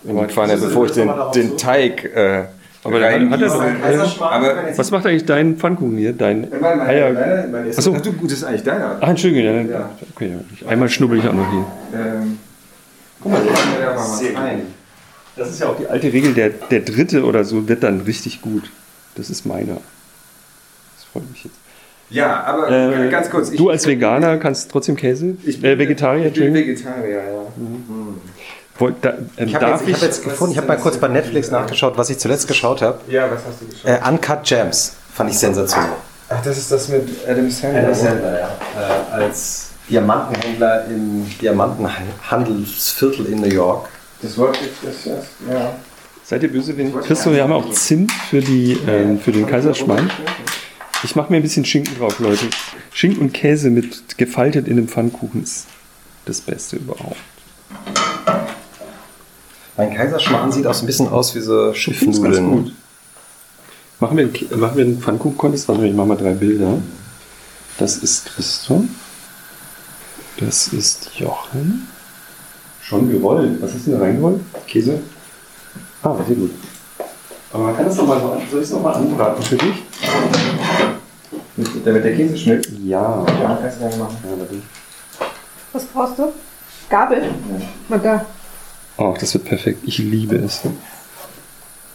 in 0.04 0.18
die 0.18 0.26
Pfanne, 0.34 0.56
bevor 0.58 0.86
ich 0.86 0.92
den, 0.94 1.12
den 1.36 1.58
Teig 1.58 2.06
äh, 2.06 2.46
Aber 2.88 3.00
dann 3.00 3.30
hat 3.30 3.42
er 3.42 3.48
doch- 3.48 3.60
reingieße. 3.62 4.22
Aber 4.26 4.56
Was 4.76 4.92
macht 4.92 5.06
eigentlich 5.06 5.26
dein 5.26 5.58
Pfannkuchen 5.58 5.98
hier? 5.98 6.14
Dein 6.14 6.48
Eier. 6.64 7.16
Ach 7.74 7.78
Achso. 7.78 7.92
du, 7.98 8.14
gut, 8.14 8.32
das 8.32 8.40
ist 8.40 8.44
eigentlich 8.44 8.64
deiner. 8.64 8.98
Ach, 9.02 9.10
Entschuldigung. 9.10 9.70
Ja, 9.70 9.90
Okay, 10.16 10.32
ja. 10.62 10.68
einmal 10.70 10.90
schnubbel 10.90 11.20
ich 11.20 11.28
auch 11.28 11.34
noch 11.34 11.52
hier. 11.52 11.66
Ähm, 12.00 12.40
guck 13.22 13.32
mal, 13.34 13.42
da 13.46 13.90
mal 13.92 13.96
was 13.96 14.22
rein. 14.36 14.62
Das 15.36 15.50
ist 15.50 15.60
ja 15.62 15.68
auch 15.70 15.78
die 15.78 15.86
alte 15.88 16.12
Regel, 16.12 16.34
der, 16.34 16.50
der 16.50 16.80
dritte 16.80 17.24
oder 17.24 17.44
so 17.44 17.68
wird 17.68 17.84
dann 17.84 18.02
richtig 18.02 18.42
gut. 18.42 18.72
Das 19.16 19.30
ist 19.30 19.46
meiner. 19.46 19.74
Das 20.96 21.04
freut 21.12 21.30
mich 21.30 21.44
jetzt. 21.44 21.56
Ja, 22.10 22.42
aber 22.46 22.72
Äh, 22.72 23.10
ganz 23.10 23.30
kurz. 23.30 23.52
du 23.52 23.70
als 23.70 23.86
Veganer 23.86 24.38
kannst 24.38 24.72
trotzdem 24.72 24.96
Käse? 24.96 25.36
ich 25.46 25.62
äh, 25.64 25.78
Vegetarier, 25.78 26.28
Ich 26.28 26.34
bin. 26.36 26.54
Vegetarier, 26.54 27.18
ja. 27.18 27.24
Wollt- 27.34 27.97
da, 29.02 29.14
ähm, 29.38 29.48
Ich 29.48 29.56
habe 29.56 29.66
jetzt, 29.66 29.88
ich 29.88 29.94
hab 29.96 30.02
jetzt 30.02 30.24
gefunden, 30.24 30.52
ich 30.54 30.58
habe 30.58 30.68
mal 30.68 30.78
kurz 30.78 30.98
bei 30.98 31.08
Netflix 31.08 31.52
nachgeschaut, 31.52 31.98
was 31.98 32.10
ich 32.10 32.20
zuletzt 32.20 32.48
geschaut 32.48 32.82
habe. 32.82 33.00
Ja, 33.08 33.30
was 33.32 33.42
hast 33.48 33.62
du 33.62 33.68
geschaut? 33.68 33.90
Äh, 33.90 34.10
Uncut 34.10 34.44
Gems 34.44 34.96
fand 35.14 35.30
ich 35.32 35.40
sensationell. 35.40 35.92
Ach, 36.30 36.42
das 36.44 36.58
ist 36.58 36.72
das 36.72 36.88
mit 36.90 37.08
Adam 37.28 37.50
Sandler. 37.50 38.40
ja. 38.40 38.48
Äh, 38.78 39.14
als 39.14 39.70
Diamantenhändler 39.90 40.86
im 40.88 41.26
Diamantenhandelsviertel 41.42 43.28
in 43.28 43.40
New 43.42 43.48
York. 43.48 43.88
Das 44.22 44.38
wollte 44.38 44.60
ich, 44.66 44.72
das, 44.84 45.04
das, 45.04 45.26
ja. 45.50 45.74
Seid 46.24 46.44
ihr 46.44 46.52
böse, 46.52 46.76
wenn 46.78 46.90
ich... 46.90 47.06
Christoph, 47.06 47.34
wir 47.34 47.44
haben 47.44 47.54
auch 47.54 47.70
Zimt 47.72 48.12
für, 48.12 48.42
die, 48.42 48.78
ähm, 48.88 49.20
für 49.20 49.32
den 49.32 49.48
Kaiserschmarrn. 49.48 50.12
Ich 51.04 51.16
mache 51.16 51.32
mir 51.32 51.38
ein 51.38 51.44
bisschen 51.44 51.64
Schinken 51.64 51.98
drauf, 51.98 52.20
Leute. 52.20 52.48
Schinken 52.92 53.22
und 53.22 53.34
Käse 53.34 53.70
mit 53.70 54.18
gefaltet 54.18 54.68
in 54.68 54.78
einem 54.78 54.88
Pfannkuchen 54.90 55.44
ist 55.44 55.68
das 56.26 56.42
Beste 56.42 56.76
überhaupt. 56.78 57.16
Mein 59.78 59.94
Kaiserschmarrn 59.94 60.52
sieht 60.52 60.66
auch 60.66 60.74
so 60.74 60.84
ein 60.84 60.88
bisschen 60.88 61.08
aus 61.08 61.36
wie 61.36 61.40
so 61.40 61.72
Schiffnudeln. 61.74 62.24
ganz 62.24 62.38
gut. 62.38 62.74
Machen 64.00 64.18
wir, 64.18 64.26
einen 64.26 64.60
machen 64.60 64.78
wir 64.78 64.86
einen 64.86 65.00
Pfannkuchen-Contest? 65.00 65.68
Warte 65.68 65.82
mal, 65.82 65.88
ich 65.88 65.96
mache 65.96 66.08
mal 66.08 66.18
drei 66.18 66.34
Bilder. 66.34 66.80
Das 67.78 67.98
ist 67.98 68.26
Christoph. 68.26 68.84
Das 70.40 70.68
ist 70.70 71.12
Jochen. 71.16 71.88
Schon 72.82 73.12
gerollt. 73.12 73.62
Was 73.62 73.74
hast 73.74 73.86
du 73.86 73.92
denn 73.92 74.00
da 74.00 74.06
reingerollt? 74.06 74.40
Käse? 74.68 75.00
Ah, 76.02 76.16
sehr 76.28 76.36
gut. 76.36 76.52
Aber 77.54 77.64
man 77.66 77.76
kann 77.76 77.86
das 77.86 77.98
nochmal. 77.98 78.20
Soll 78.50 78.62
ich 78.62 78.68
es 78.68 78.72
nochmal 78.72 78.96
anbraten 78.96 79.44
für 79.44 79.58
dich? 79.58 79.84
Damit 81.86 82.04
der 82.04 82.16
Käse 82.16 82.38
schmilzt. 82.38 82.72
Ja. 82.84 83.26
Ja, 83.42 83.58
kannst 83.62 83.78
du 83.78 83.82
gerne 83.82 83.98
machen. 83.98 84.18
Ja, 84.24 84.40
warte. 84.40 84.56
Was 85.74 85.86
brauchst 85.86 86.20
du? 86.20 86.32
Gabel? 86.90 87.32
Mal 87.90 88.00
da. 88.00 88.26
Oh, 88.98 89.16
das 89.20 89.34
wird 89.34 89.46
perfekt. 89.46 89.80
Ich 89.86 90.00
liebe 90.00 90.36
es. 90.38 90.62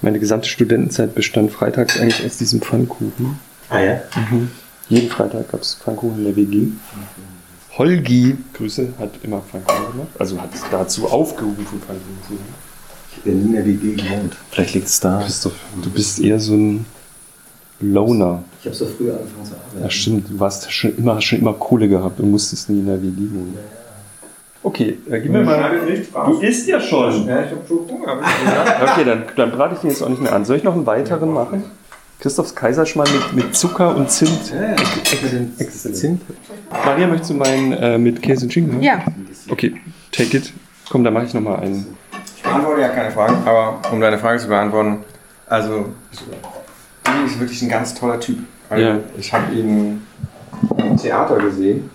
Meine 0.01 0.19
gesamte 0.19 0.49
Studentenzeit 0.49 1.15
bestand 1.15 1.53
freitags 1.53 1.99
eigentlich 1.99 2.25
aus 2.25 2.39
diesem 2.39 2.61
Pfannkuchen. 2.61 3.39
Ah 3.71 3.81
ja? 3.81 4.01
Jeden 4.89 5.09
Freitag 5.09 5.51
gab 5.51 5.63
es 5.63 5.75
Pfannkuchen 5.75 6.19
in 6.19 6.25
der 6.25 6.37
WG. 6.37 6.69
Holgi, 7.79 8.37
Grüße, 8.53 8.89
hat 8.99 9.11
immer 9.23 9.41
Pfannkuchen 9.41 9.93
gemacht. 9.93 10.09
Also 10.19 10.41
hat 10.41 10.51
dazu 10.71 11.09
aufgerufen, 11.09 11.81
Pfannkuchen 11.81 12.19
zu 12.27 12.33
machen. 12.35 12.55
Ich 13.17 13.23
bin 13.23 13.39
nie 13.39 13.47
in 13.47 13.53
der 13.53 13.67
WG 13.67 13.95
gewohnt. 13.95 14.37
Vielleicht 14.51 14.75
liegt 14.75 14.89
es 14.89 15.01
da. 15.01 15.23
Christoph, 15.23 15.55
du 15.83 15.91
bist 15.91 16.19
eher 16.21 16.39
so 16.39 16.55
ein 16.55 16.85
Loner. 17.81 18.45
Ich 18.61 18.67
habe 18.67 18.77
so 18.77 18.87
früher 18.87 19.15
angefangen 19.15 19.47
zu 19.47 19.55
arbeiten. 19.55 19.83
Ja, 19.83 19.91
stimmt. 19.91 20.31
Du 20.31 20.39
warst 20.39 20.73
schon 20.73 20.97
immer, 20.97 21.17
hast 21.17 21.25
schon 21.25 21.41
immer 21.41 21.55
Kohle 21.55 21.89
gehabt 21.89 22.21
und 22.21 22.31
musstest 22.31 22.71
nie 22.71 22.79
in 22.79 22.87
der 22.87 23.03
WG 23.03 23.17
wohnen. 23.31 23.59
Okay, 24.65 24.99
äh, 25.11 25.21
gib 25.21 25.33
mir 25.33 25.43
mal. 25.43 25.73
Du 26.27 26.41
isst 26.41 26.69
ja 26.69 26.81
schon. 26.81 27.27
Ja, 27.27 27.43
ich 27.43 27.51
habe 27.51 27.61
schon 27.67 27.79
Hunger. 27.89 28.21
Okay, 28.93 29.05
dann, 29.05 29.25
dann 29.37 29.51
brate 29.51 29.75
ich 29.75 29.81
den 29.81 29.91
jetzt 29.91 30.03
auch 30.03 30.09
nicht 30.09 30.23
mehr 30.23 30.33
an. 30.33 30.45
Soll 30.45 30.57
ich 30.57 30.63
noch 30.65 30.75
einen 30.75 30.87
weiteren 30.87 31.33
machen? 31.33 31.65
Christophs 32.21 32.55
Kaiserschmarrn 32.55 33.09
mit, 33.13 33.45
mit 33.45 33.57
Zucker 33.57 33.97
und 33.97 34.09
Zimt. 34.09 34.53
Exzellent. 35.59 36.21
Maria, 36.71 37.09
möchtest 37.09 37.31
du 37.31 37.35
meinen 37.35 37.73
äh, 37.73 37.99
mit 37.99 38.23
Käse 38.23 38.45
und 38.45 38.53
Schinken? 38.53 38.75
haben? 38.75 38.83
Ja. 38.83 39.01
Okay, 39.51 39.75
take 40.13 40.37
it. 40.37 40.53
Komm, 40.89 41.03
dann 41.03 41.15
mache 41.15 41.25
ich 41.25 41.35
nochmal 41.35 41.59
einen. 41.61 41.97
Ich 42.37 42.43
beantworte 42.45 42.81
ja 42.83 42.89
keine 42.89 43.11
Fragen, 43.11 43.37
aber 43.45 43.81
um 43.91 44.01
deine 44.01 44.19
Frage 44.19 44.39
zu 44.39 44.47
beantworten, 44.49 44.99
also 45.49 45.87
Billy 47.05 47.27
ist 47.27 47.41
wirklich 47.41 47.61
ein 47.63 47.69
ganz 47.69 47.95
toller 47.95 48.21
Typ. 48.21 48.39
Also, 48.71 48.85
Ja. 48.85 48.99
Ich 49.19 49.33
habe 49.33 49.53
ihn 49.55 50.03
im 50.77 50.97
Theater 50.97 51.39
gesehen, 51.39 51.91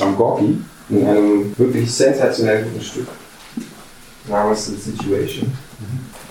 am 0.00 0.16
Gorki, 0.16 0.58
in 0.90 1.06
einem 1.06 1.54
wirklich 1.58 1.92
sensationell 1.92 2.64
guten 2.64 2.80
Stück 2.84 3.06
namens 4.28 4.66
The 4.66 4.76
Situation. 4.76 5.52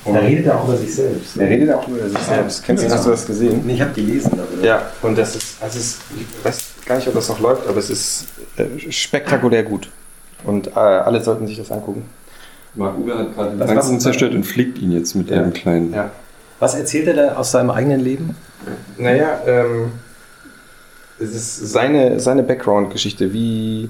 Und 0.06 0.14
Da 0.14 0.20
redet 0.22 0.46
er 0.46 0.60
auch 0.60 0.68
über 0.68 0.78
sich 0.78 0.96
selbst. 0.96 1.38
er 1.38 1.50
redet 1.50 1.72
auch 1.74 1.88
über 1.88 2.08
sich 2.08 2.18
selbst. 2.20 2.64
Kennst 2.64 2.84
du, 2.86 2.90
hast 2.90 3.06
du 3.06 3.10
das 3.12 3.26
gesehen? 3.26 3.62
Nee, 3.66 3.74
ich 3.74 3.82
habe 3.82 3.92
gelesen 3.94 4.32
darüber. 4.36 4.66
Ja, 4.66 4.90
und 5.02 5.18
das 5.18 5.36
ist, 5.36 5.62
also 5.62 5.78
es 5.78 5.98
ich 6.16 6.46
weiß 6.46 6.62
gar 6.86 6.96
nicht, 6.96 7.08
ob 7.08 7.14
das 7.16 7.28
noch 7.30 7.40
läuft, 7.40 7.68
aber 7.68 7.78
es 7.78 7.90
ist 7.90 8.26
äh, 8.58 8.92
spektakulär 8.92 9.64
gut. 9.64 9.90
Und 10.46 10.68
äh, 10.68 10.72
alle 10.80 11.22
sollten 11.22 11.48
sich 11.48 11.58
das 11.58 11.70
angucken. 11.72 12.04
Marc 12.76 12.98
Uwe 12.98 13.18
hat 13.18 13.36
gerade 13.36 13.58
den 13.58 13.76
was- 13.78 14.00
zerstört 14.00 14.34
und 14.34 14.44
flickt 14.46 14.78
ihn 14.80 14.92
jetzt 14.92 15.16
mit 15.16 15.30
Ja. 15.30 15.38
einem 15.38 15.52
kleinen. 15.54 15.94
Ja. 15.94 16.12
Was 16.60 16.76
erzählt 16.76 17.08
er 17.08 17.14
da 17.14 17.36
aus 17.36 17.52
seinem 17.52 17.70
eigenen 17.72 18.00
Leben? 18.00 18.36
Naja, 18.98 19.42
ähm, 19.48 19.92
es 21.20 21.34
ist 21.36 21.72
seine, 21.72 22.20
seine 22.20 22.44
Background-Geschichte, 22.44 23.34
wie 23.34 23.90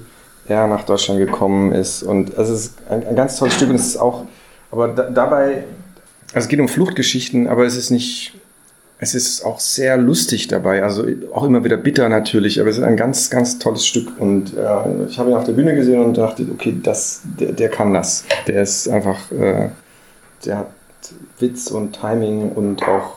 er 0.50 0.66
nach 0.66 0.84
Deutschland 0.84 1.20
gekommen 1.20 1.72
ist. 1.72 2.02
Und 2.02 2.36
es 2.36 2.48
ist 2.48 2.74
ein, 2.88 3.06
ein 3.06 3.16
ganz 3.16 3.36
tolles 3.36 3.54
Stück 3.54 3.70
und 3.70 3.76
es 3.76 3.86
ist 3.86 3.96
auch, 3.96 4.24
aber 4.70 4.88
da, 4.88 5.10
dabei, 5.10 5.64
also 6.34 6.44
es 6.44 6.48
geht 6.48 6.60
um 6.60 6.68
Fluchtgeschichten, 6.68 7.46
aber 7.48 7.64
es 7.64 7.76
ist 7.76 7.90
nicht, 7.90 8.34
es 8.98 9.14
ist 9.14 9.44
auch 9.44 9.60
sehr 9.60 9.96
lustig 9.96 10.48
dabei, 10.48 10.82
also 10.82 11.06
auch 11.32 11.44
immer 11.44 11.64
wieder 11.64 11.76
bitter 11.78 12.08
natürlich, 12.08 12.60
aber 12.60 12.68
es 12.70 12.76
ist 12.78 12.84
ein 12.84 12.96
ganz, 12.96 13.30
ganz 13.30 13.58
tolles 13.58 13.86
Stück. 13.86 14.20
Und 14.20 14.56
äh, 14.56 15.06
ich 15.08 15.18
habe 15.18 15.30
ihn 15.30 15.36
auf 15.36 15.44
der 15.44 15.52
Bühne 15.52 15.74
gesehen 15.74 16.02
und 16.04 16.18
dachte, 16.18 16.46
okay, 16.52 16.76
das, 16.82 17.22
der, 17.38 17.52
der 17.52 17.68
kann 17.70 17.94
das. 17.94 18.24
Der 18.46 18.62
ist 18.62 18.88
einfach, 18.88 19.30
äh, 19.32 19.70
der 20.44 20.58
hat 20.58 20.70
Witz 21.38 21.68
und 21.70 21.98
Timing 21.98 22.50
und 22.52 22.82
auch 22.82 23.14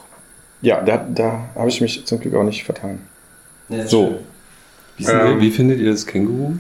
ja, 0.62 0.80
da, 0.82 0.96
da 1.14 1.42
habe 1.56 1.68
ich 1.68 1.82
mich 1.82 2.06
zum 2.06 2.22
Glück 2.22 2.36
auch 2.36 2.44
nicht 2.44 2.64
vertan. 2.64 3.00
So. 3.86 4.20
Wie, 4.96 5.04
findet- 5.04 5.26
Ähm. 5.28 5.42
wie 5.42 5.52
findet 5.52 5.80
ihr 5.80 5.92
das 5.92 6.06
Känguru? 6.08 6.54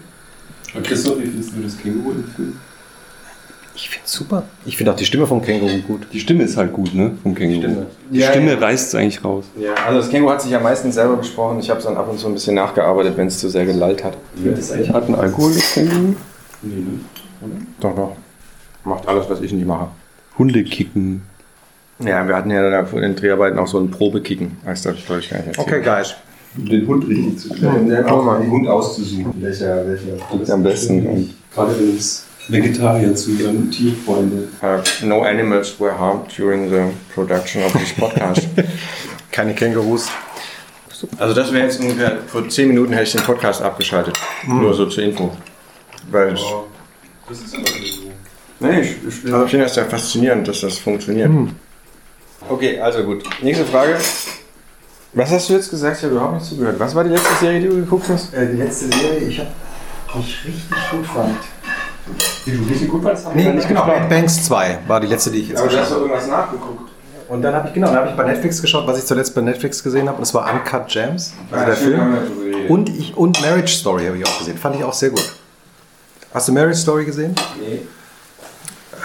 Christoph, 0.81 1.19
wie 1.19 1.25
findest 1.27 1.55
du 1.55 1.61
das 1.61 1.77
Känguru 1.77 2.11
im 2.11 2.23
Film? 2.23 2.57
Ich 3.75 3.89
finde 3.89 4.07
super. 4.07 4.43
Ich 4.65 4.77
finde 4.77 4.91
auch 4.91 4.95
die 4.95 5.05
Stimme 5.05 5.25
vom 5.25 5.41
Känguru 5.41 5.79
gut. 5.87 6.07
Die 6.13 6.19
Stimme 6.19 6.43
ist 6.43 6.57
halt 6.57 6.73
gut, 6.73 6.93
ne? 6.93 7.11
Vom 7.23 7.33
Känguru. 7.33 7.59
Stimme. 7.61 7.85
Die 8.11 8.19
Ja, 8.19 8.29
Stimme 8.29 8.51
ja. 8.53 8.57
reißt 8.59 8.87
es 8.89 8.95
eigentlich 8.95 9.23
raus. 9.23 9.45
Ja, 9.59 9.73
also 9.87 9.99
das 9.99 10.09
Känguru 10.09 10.31
hat 10.31 10.41
sich 10.43 10.51
ja 10.51 10.59
meistens 10.59 10.95
selber 10.95 11.17
gesprochen. 11.17 11.59
Ich 11.59 11.69
habe 11.69 11.79
es 11.79 11.85
dann 11.85 11.97
ab 11.97 12.07
und 12.09 12.19
zu 12.19 12.27
ein 12.27 12.33
bisschen 12.33 12.55
nachgearbeitet, 12.55 13.17
wenn 13.17 13.27
es 13.27 13.39
zu 13.39 13.49
sehr 13.49 13.65
gelallt 13.65 14.03
hat. 14.03 14.15
Das 14.43 14.71
eigentlich 14.71 14.91
harten 14.91 15.15
Alkohol, 15.15 15.53
das 15.53 15.73
Känguru? 15.73 16.15
Nee, 16.61 16.75
ne? 16.75 16.99
Doch, 17.79 17.95
doch. 17.95 18.15
Macht 18.83 19.07
alles, 19.07 19.29
was 19.29 19.41
ich 19.41 19.51
nicht 19.51 19.65
mache. 19.65 19.87
Hunde 20.37 20.63
kicken. 20.63 21.23
Ja, 21.99 22.27
wir 22.27 22.35
hatten 22.35 22.51
ja 22.51 22.85
vor 22.85 23.01
den 23.01 23.15
Dreharbeiten 23.15 23.57
auch 23.59 23.67
so 23.67 23.79
ein 23.79 23.89
Probekicken. 23.91 24.57
Heißt 24.65 24.85
das, 24.85 24.95
soll 25.07 25.19
ich 25.19 25.29
gar 25.29 25.37
nicht 25.39 25.57
erzählen. 25.57 25.83
guys. 25.83 26.15
Um 26.57 26.65
den 26.69 26.87
Hund 26.87 27.07
richtig 27.07 27.39
zu 27.39 27.49
Ja, 27.55 28.05
auch 28.05 28.23
mal 28.23 28.41
den 28.41 28.51
Hund 28.51 28.67
auszusuchen. 28.67 29.33
Welcher, 29.41 29.87
welcher 29.87 30.17
liegt 30.33 30.49
am 30.51 30.63
besten? 30.63 31.05
Und, 31.07 31.33
Gerade 31.53 31.79
wenn 31.79 31.97
es 31.97 32.25
Vegetarier 32.47 33.15
zu 33.15 33.31
ihren 33.31 33.71
Tierfreunde. 33.71 34.47
uh, 34.61 35.05
no 35.05 35.21
animals 35.23 35.79
were 35.79 35.97
harmed 35.97 36.27
during 36.37 36.69
the 36.69 36.91
production 37.13 37.63
of 37.63 37.71
this 37.73 37.93
podcast. 37.93 38.47
Keine 39.31 39.53
Kängurus. 39.53 40.07
Also 41.17 41.33
das 41.33 41.51
wäre 41.51 41.65
jetzt 41.65 41.79
ungefähr, 41.81 42.19
vor 42.27 42.47
10 42.47 42.67
Minuten 42.69 42.93
hätte 42.93 43.03
ich 43.03 43.11
den 43.13 43.23
Podcast 43.23 43.61
abgeschaltet. 43.61 44.17
Nur 44.47 44.73
so 44.73 44.85
zur 44.85 45.03
Info. 45.03 45.31
Weil 46.11 46.33
ich, 46.33 46.45
Das 47.27 47.39
ist 47.41 47.53
immer 47.55 47.65
so. 47.67 48.03
nee, 48.59 48.81
ich, 48.81 48.91
ich 49.07 49.13
finde 49.15 49.59
das 49.65 49.75
ja 49.75 49.83
faszinierend, 49.85 50.47
dass 50.47 50.61
das 50.61 50.77
funktioniert. 50.77 51.29
Okay, 52.47 52.79
also 52.79 53.03
gut. 53.03 53.23
Nächste 53.41 53.65
Frage. 53.65 53.97
Was 55.13 55.31
hast 55.31 55.49
du 55.49 55.53
jetzt 55.53 55.69
gesagt? 55.69 55.97
Ich 55.97 56.03
habe 56.03 56.15
überhaupt 56.15 56.33
nicht 56.35 56.45
zugehört. 56.45 56.79
Was 56.79 56.95
war 56.95 57.03
die 57.03 57.11
letzte 57.11 57.35
Serie, 57.39 57.59
die 57.59 57.67
du 57.67 57.75
geguckt 57.75 58.09
hast? 58.09 58.33
Äh, 58.33 58.47
die 58.51 58.57
letzte 58.57 58.85
Serie, 58.85 59.19
ich 59.19 59.39
habe 59.39 59.49
mich 60.15 60.45
richtig 60.45 60.77
gut 60.91 61.05
fand. 61.05 61.37
Die 62.45 62.51
du 62.51 62.63
richtig 62.63 62.89
gut 62.89 63.03
fandst, 63.03 63.25
haben 63.25 63.35
Nee, 63.35 63.53
nicht 63.53 63.67
genau. 63.67 63.85
Mad 63.85 64.07
Banks 64.09 64.43
2 64.45 64.79
war 64.87 64.99
die 64.99 65.07
letzte, 65.07 65.31
die 65.31 65.39
ich 65.39 65.49
jetzt 65.49 65.61
Aber 65.61 65.69
du 65.69 65.77
hast 65.77 65.91
doch 65.91 65.97
irgendwas 65.97 66.27
nachgeguckt. 66.27 66.91
Und 67.29 67.41
dann 67.41 67.55
habe 67.55 67.67
ich, 67.67 67.73
genau, 67.73 67.87
dann 67.87 67.97
habe 67.97 68.09
ich 68.09 68.15
bei 68.15 68.25
Netflix 68.25 68.61
geschaut, 68.61 68.85
was 68.85 68.97
ich 68.97 69.05
zuletzt 69.05 69.33
bei 69.33 69.41
Netflix 69.41 69.81
gesehen 69.81 70.07
habe. 70.07 70.17
Und 70.17 70.21
das 70.21 70.33
war 70.33 70.51
Uncut 70.51 70.87
Gems, 70.89 71.33
also 71.51 71.65
der 71.65 71.75
Film. 71.75 72.17
Und, 72.67 72.89
ich, 72.89 73.15
und 73.15 73.41
Marriage 73.41 73.73
Story 73.73 74.05
habe 74.05 74.17
ich 74.17 74.25
auch 74.25 74.39
gesehen. 74.39 74.57
Fand 74.57 74.75
ich 74.75 74.83
auch 74.83 74.93
sehr 74.93 75.09
gut. 75.09 75.33
Hast 76.33 76.47
du 76.47 76.51
Marriage 76.51 76.79
Story 76.79 77.05
gesehen? 77.05 77.33
Nee. 77.59 77.81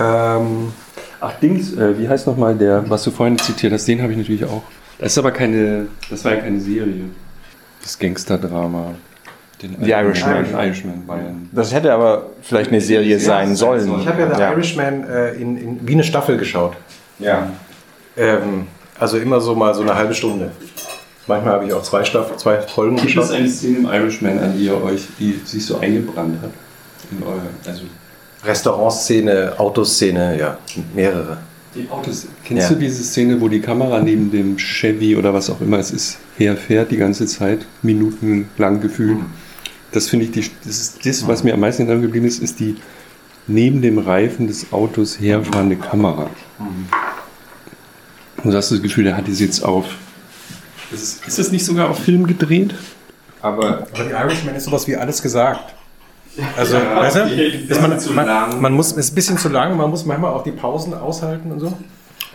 Ähm, 0.01 0.73
Ach, 1.21 1.33
Dings, 1.41 1.75
äh, 1.75 1.99
wie 1.99 2.09
heißt 2.09 2.27
nochmal 2.27 2.55
der, 2.55 2.89
was 2.89 3.03
du 3.03 3.11
vorhin 3.11 3.39
zitiert 3.39 3.73
hast, 3.73 3.87
den 3.87 4.03
habe 4.03 4.13
ich 4.13 4.19
natürlich 4.19 4.45
auch. 4.45 4.63
Das 4.99 5.13
ist 5.13 5.19
aber 5.19 5.31
keine, 5.31 5.87
das 6.11 6.25
war 6.25 6.35
ja 6.35 6.41
keine 6.41 6.61
Serie. 6.61 7.05
Das 7.83 7.99
Gangster-Drama. 7.99 8.95
Den 9.63 9.77
The 9.81 9.91
Irishman. 9.91 10.45
The 10.45 10.53
Irishman 10.53 11.05
ja 11.09 11.15
ein 11.15 11.49
Das 11.53 11.73
hätte 11.73 11.93
aber 11.93 12.27
vielleicht 12.43 12.71
eine 12.71 12.81
Serie 12.81 13.19
sein 13.19 13.57
sollen. 13.57 14.01
ich 14.01 14.07
habe 14.07 14.23
ja 14.23 14.35
The 14.35 14.41
ja. 14.41 14.53
Irishman 14.53 15.05
äh, 15.09 15.33
in, 15.35 15.57
in, 15.57 15.89
wie 15.89 15.95
eine 15.95 16.05
Staffel 16.05 16.37
geschaut. 16.37 16.77
Ja. 17.19 17.51
Ähm, 18.17 18.67
also 18.99 19.19
immer 19.19 19.41
so 19.41 19.55
mal 19.55 19.75
so 19.75 19.83
eine 19.83 19.95
halbe 19.95 20.15
Stunde. 20.15 20.51
Manchmal 21.27 21.55
habe 21.55 21.67
ich 21.67 21.73
auch 21.73 21.83
zwei 21.83 22.05
Staffeln, 22.05 22.39
zwei 22.39 22.61
Folgen 22.61 22.97
Gibt 22.97 23.09
es 23.09 23.15
geschaut. 23.15 23.35
eine 23.35 23.49
Szene 23.49 23.79
im 23.79 23.85
Irishman, 23.87 24.39
an 24.39 24.57
die 24.57 24.65
ihr 24.65 24.83
euch, 24.83 25.07
die 25.19 25.41
sich 25.45 25.65
so 25.65 25.79
eingebrannt 25.79 26.41
hat? 26.43 26.51
In 27.11 27.23
euer, 27.23 27.43
also 27.67 27.83
Restaurantszene, 28.45 29.55
Autoszene, 29.59 30.39
ja, 30.39 30.59
mehrere. 30.95 31.39
Die 31.75 31.89
Autos. 31.91 32.27
Kennst 32.45 32.69
Ja. 32.71 32.75
du 32.75 32.81
diese 32.81 33.03
Szene, 33.03 33.41
wo 33.41 33.49
die 33.49 33.61
Kamera 33.61 34.01
neben 34.01 34.31
dem 34.31 34.57
Chevy 34.57 35.17
oder 35.17 35.33
was 35.35 35.51
auch 35.51 35.61
immer 35.61 35.79
es 35.79 35.91
ist, 35.91 36.19
herfährt 36.37 36.91
die 36.91 36.97
ganze 36.97 37.27
Zeit, 37.27 37.67
minutenlang 37.83 38.81
gefühlt? 38.81 39.19
Das 39.93 40.09
finde 40.09 40.27
ich, 40.27 40.33
die, 40.33 40.45
das 40.65 40.79
ist 40.79 41.07
das, 41.07 41.27
was 41.27 41.45
mir 41.45 41.55
am 41.55 41.61
meisten 41.61 41.83
in 41.83 41.89
Erinnerung 41.89 42.09
geblieben 42.09 42.27
ist, 42.27 42.43
ist 42.43 42.61
die 42.61 42.77
neben 43.47 43.81
dem 43.81 43.99
Reifen 43.99 44.47
des 44.47 44.73
Autos 44.73 45.19
herfahrende 45.21 45.77
Kamera. 45.77 46.29
Und 48.45 48.51
du 48.53 48.57
hast 48.57 48.71
das 48.71 48.83
Gefühl, 48.83 49.05
der 49.05 49.17
hat 49.17 49.27
die 49.27 49.33
jetzt 49.33 49.65
auf. 49.65 49.87
Ist, 50.93 51.27
ist 51.27 51.39
das 51.39 51.51
nicht 51.51 51.65
sogar 51.65 51.91
auf 51.91 51.99
Film 51.99 52.27
gedreht? 52.27 52.75
Aber 53.41 53.87
Aber 53.93 54.05
die 54.05 54.11
Irishman 54.11 54.55
ist 54.55 54.65
sowas 54.65 54.87
wie 54.87 54.97
alles 54.97 55.23
gesagt. 55.23 55.75
Also, 56.57 56.77
weißt 56.77 57.17
die 57.31 57.67
du, 57.67 57.73
ist 57.73 57.83
man, 57.83 57.99
zu 57.99 58.13
man, 58.13 58.27
lang. 58.27 58.61
man 58.61 58.73
muss, 58.73 58.93
ist 58.93 59.13
ein 59.13 59.15
bisschen 59.15 59.39
zu 59.39 59.49
lang, 59.49 59.77
man 59.77 59.91
muss 59.91 60.05
manchmal 60.05 60.33
auch 60.33 60.43
die 60.43 60.53
Pausen 60.53 60.95
aushalten 60.95 61.51
und 61.53 61.61
so. 61.61 61.73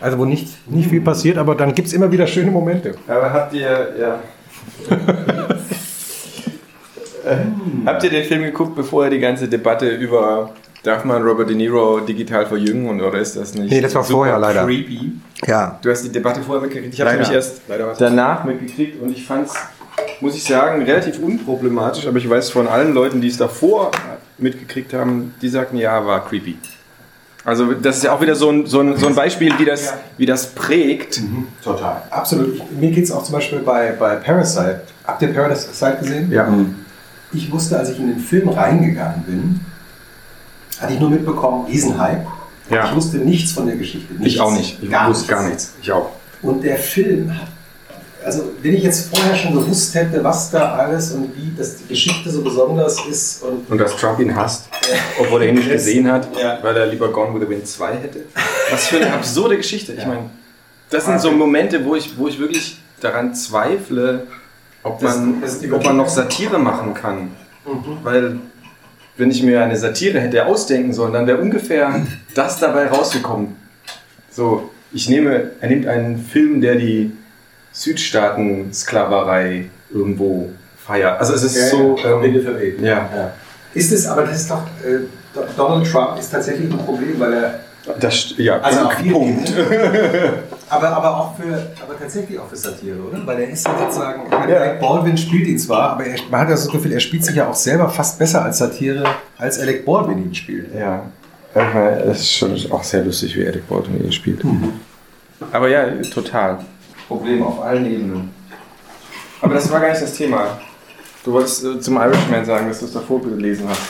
Also, 0.00 0.18
wo 0.18 0.24
nicht, 0.24 0.70
nicht 0.70 0.90
viel 0.90 1.00
passiert, 1.00 1.38
aber 1.38 1.54
dann 1.54 1.74
gibt 1.74 1.88
es 1.88 1.94
immer 1.94 2.10
wieder 2.10 2.26
schöne 2.26 2.50
Momente. 2.50 2.94
Aber 3.08 3.32
habt 3.32 3.54
ihr, 3.54 3.94
ja. 3.98 4.18
Äh, 7.24 7.36
habt 7.86 8.04
ihr 8.04 8.10
den 8.10 8.24
Film 8.24 8.42
geguckt, 8.42 8.76
bevor 8.76 9.04
ihr 9.04 9.10
die 9.10 9.18
ganze 9.18 9.48
Debatte 9.48 9.88
über 9.88 10.50
darf 10.84 11.04
man 11.04 11.22
Robert 11.22 11.48
De 11.48 11.56
Niro 11.56 12.00
digital 12.00 12.46
verjüngen 12.46 12.88
und 12.88 13.00
oder 13.00 13.18
ist 13.18 13.36
das 13.36 13.54
nicht? 13.54 13.70
Nee, 13.70 13.80
das 13.80 13.94
war 13.94 14.04
vorher 14.04 14.38
leider. 14.38 14.64
Creepy. 14.64 15.12
Ja. 15.46 15.78
Du 15.82 15.90
hast 15.90 16.02
die 16.02 16.12
Debatte 16.12 16.42
vorher 16.42 16.62
mitgekriegt. 16.62 16.94
Ich 16.94 17.00
habe 17.00 17.12
nämlich 17.12 17.30
erst 17.30 17.62
danach 17.98 18.44
mitgekriegt 18.44 19.02
und 19.02 19.10
ich 19.10 19.26
fand 19.26 19.48
es, 19.48 19.54
muss 20.20 20.36
ich 20.36 20.44
sagen, 20.44 20.82
relativ 20.82 21.18
unproblematisch. 21.18 22.06
Aber 22.06 22.18
ich 22.18 22.28
weiß 22.28 22.50
von 22.50 22.68
allen 22.68 22.94
Leuten, 22.94 23.20
die 23.20 23.28
es 23.28 23.36
davor 23.36 23.90
mitgekriegt 24.38 24.92
haben, 24.92 25.34
die 25.42 25.48
sagten, 25.48 25.76
ja, 25.76 26.04
war 26.04 26.24
creepy. 26.24 26.56
Also 27.44 27.74
das 27.74 27.98
ist 27.98 28.04
ja 28.04 28.14
auch 28.14 28.22
wieder 28.22 28.34
so 28.34 28.50
ein, 28.50 28.66
so 28.66 28.80
ein, 28.80 28.96
so 28.96 29.06
ein 29.06 29.14
Beispiel, 29.14 29.52
wie 29.58 29.66
das, 29.66 29.92
wie 30.16 30.24
das 30.24 30.46
prägt. 30.54 31.20
Total. 31.62 32.02
Absolut. 32.10 32.62
Mir 32.80 32.90
geht 32.90 33.04
es 33.04 33.12
auch 33.12 33.22
zum 33.22 33.34
Beispiel 33.34 33.58
bei, 33.58 33.92
bei 33.92 34.16
Parasite. 34.16 34.82
Habt 35.06 35.20
ihr 35.20 35.34
Parasite 35.34 35.98
gesehen? 36.00 36.32
Ja. 36.32 36.48
Ich 37.32 37.52
wusste, 37.52 37.78
als 37.78 37.90
ich 37.90 37.98
in 37.98 38.08
den 38.08 38.18
Film 38.18 38.48
reingegangen 38.48 39.22
bin, 39.24 39.60
hatte 40.80 40.94
ich 40.94 41.00
nur 41.00 41.10
mitbekommen, 41.10 41.66
Riesenhype. 41.66 42.26
Ja. 42.70 42.86
Ich 42.86 42.94
wusste 42.94 43.18
nichts 43.18 43.52
von 43.52 43.66
der 43.66 43.76
Geschichte. 43.76 44.14
Ich 44.20 44.40
auch 44.40 44.52
nicht. 44.52 44.82
Ich 44.82 44.90
gar 44.90 45.10
wusste 45.10 45.30
gar 45.30 45.46
nichts. 45.46 45.74
Ich 45.82 45.92
auch. 45.92 46.10
Und 46.40 46.64
der 46.64 46.76
Film 46.76 47.30
hat, 47.38 47.48
also 48.24 48.52
wenn 48.62 48.74
ich 48.74 48.82
jetzt 48.82 49.14
vorher 49.14 49.34
schon 49.36 49.52
gewusst 49.54 49.94
hätte, 49.94 50.22
was 50.24 50.50
da 50.50 50.74
alles 50.76 51.12
und 51.12 51.34
wie 51.36 51.52
das 51.56 51.76
die 51.76 51.88
Geschichte 51.88 52.30
so 52.30 52.42
besonders 52.42 52.98
ist 53.06 53.42
und 53.42 53.70
Und 53.70 53.78
dass 53.78 53.96
Trump 53.96 54.18
ihn 54.20 54.34
hasst, 54.34 54.68
obwohl 55.20 55.42
er 55.42 55.48
ihn 55.50 55.56
nicht 55.56 55.70
gesehen 55.70 56.10
hat, 56.10 56.28
Ja. 56.40 56.58
weil 56.62 56.76
er 56.76 56.86
lieber 56.86 57.10
Gone 57.12 57.34
with 57.34 57.42
the 57.42 57.48
Wind 57.48 57.66
2 57.66 57.94
hätte. 57.96 58.20
Was 58.70 58.86
für 58.86 58.96
eine 58.96 59.12
absurde 59.14 59.56
Geschichte. 59.56 59.92
Ich 59.92 60.06
meine, 60.06 60.30
das 60.90 61.04
sind 61.06 61.20
so 61.20 61.30
Momente, 61.30 61.84
wo 61.84 61.94
ich, 61.96 62.16
wo 62.18 62.28
ich 62.28 62.38
wirklich 62.38 62.78
daran 63.00 63.34
zweifle, 63.34 64.26
ob 64.82 65.00
Das- 65.00 65.16
man, 65.16 65.40
das 65.40 65.60
die 65.60 65.70
ob 65.72 65.84
man 65.84 65.96
noch 65.96 66.08
Satire 66.08 66.58
machen 66.58 66.94
kann. 66.94 67.30
Weil, 68.02 68.38
wenn 69.16 69.30
ich 69.30 69.42
mir 69.42 69.62
eine 69.62 69.76
Satire 69.76 70.20
hätte 70.20 70.44
ausdenken 70.46 70.92
sollen, 70.92 71.12
dann 71.14 71.26
wäre 71.26 71.38
ungefähr 71.38 72.04
das 72.34 72.58
dabei 72.60 72.88
rausgekommen. 72.88 73.56
So, 74.30 74.70
ich 74.92 75.08
nehme, 75.08 75.50
er 75.60 75.68
nimmt 75.68 75.86
einen 75.86 76.18
Film, 76.24 76.60
der 76.60 76.74
die 76.76 77.12
Südstaaten-Sklaverei 77.74 79.66
irgendwo 79.92 80.50
feiert. 80.84 81.20
Also 81.20 81.34
es 81.34 81.42
ist 81.42 81.70
so. 81.70 81.98
Ähm, 81.98 82.42
verweht. 82.42 82.80
ja. 83.14 83.32
Ist 83.74 83.92
es, 83.92 84.06
aber 84.06 84.22
das 84.22 84.42
ist 84.42 84.50
doch, 84.50 84.62
äh, 84.84 85.00
Donald 85.56 85.90
Trump 85.90 86.18
ist 86.18 86.30
tatsächlich 86.30 86.70
ein 86.70 86.78
Problem, 86.78 87.18
weil 87.18 87.32
er, 87.32 87.60
Das, 87.98 88.34
ja, 88.36 88.60
also 88.60 88.88
vielen 89.00 89.12
Punkt. 89.12 89.50
Ebenen, 89.50 90.32
aber, 90.70 90.96
aber 90.96 91.16
auch 91.16 91.36
für, 91.36 91.72
aber 91.82 91.98
tatsächlich 91.98 92.38
auch 92.38 92.48
für 92.48 92.56
Satire, 92.56 92.96
oder? 92.98 93.26
Weil 93.26 93.40
er 93.40 93.50
ist 93.50 93.66
ja 93.66 93.76
sozusagen, 93.76 94.32
Alec 94.32 94.80
Baldwin 94.80 95.18
spielt 95.18 95.48
ihn 95.48 95.58
zwar, 95.58 95.90
aber 95.90 96.06
er, 96.06 96.16
man 96.30 96.40
hat 96.40 96.50
ja 96.50 96.56
so 96.56 96.66
das 96.66 96.72
Gefühl, 96.72 96.92
er 96.92 97.00
spielt 97.00 97.24
sich 97.24 97.34
ja 97.34 97.48
auch 97.48 97.54
selber 97.54 97.88
fast 97.88 98.18
besser 98.18 98.44
als 98.44 98.58
Satire, 98.58 99.04
als 99.36 99.58
Alec 99.58 99.84
Baldwin 99.84 100.18
ihn 100.18 100.34
spielt. 100.34 100.72
Ja, 100.72 101.02
es 101.54 102.20
ist 102.20 102.32
schon 102.32 102.56
auch 102.70 102.82
sehr 102.82 103.04
lustig, 103.04 103.36
wie 103.36 103.44
Eric 103.44 103.68
Baldwin 103.68 104.00
hier 104.00 104.12
spielt. 104.12 104.42
Aber 105.52 105.68
ja, 105.68 105.86
total. 106.12 106.58
Problem 107.08 107.42
auf 107.42 107.60
allen 107.60 107.86
Ebenen. 107.86 108.30
Aber 109.40 109.54
das 109.54 109.70
war 109.70 109.80
gar 109.80 109.90
nicht 109.90 110.02
das 110.02 110.14
Thema. 110.14 110.58
Du 111.24 111.32
wolltest 111.32 111.64
äh, 111.64 111.80
zum 111.80 111.96
Irishman 111.96 112.44
sagen, 112.44 112.68
dass 112.68 112.80
du 112.80 112.86
es 112.86 112.92
davor 112.92 113.20
gelesen 113.22 113.68
hast. 113.68 113.80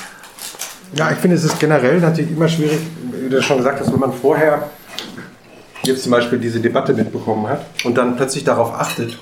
Ja, 0.97 1.11
ich 1.11 1.19
finde, 1.19 1.37
es 1.37 1.45
ist 1.45 1.59
generell 1.59 2.01
natürlich 2.01 2.31
immer 2.31 2.49
schwierig, 2.49 2.79
wie 3.13 3.29
du 3.29 3.43
schon 3.43 3.59
gesagt 3.59 3.81
hast, 3.81 3.93
wenn 3.93 4.01
man 4.01 4.13
vorher 4.13 4.71
jetzt 5.85 6.03
zum 6.05 6.13
Beispiel 6.13 6.39
diese 6.39 6.61
Debatte 6.61 6.93
mitbekommen 6.95 7.49
hat 7.49 7.65
und 7.85 7.97
dann 7.97 8.17
plötzlich 8.17 8.45
darauf 8.45 8.73
achtet. 8.75 9.19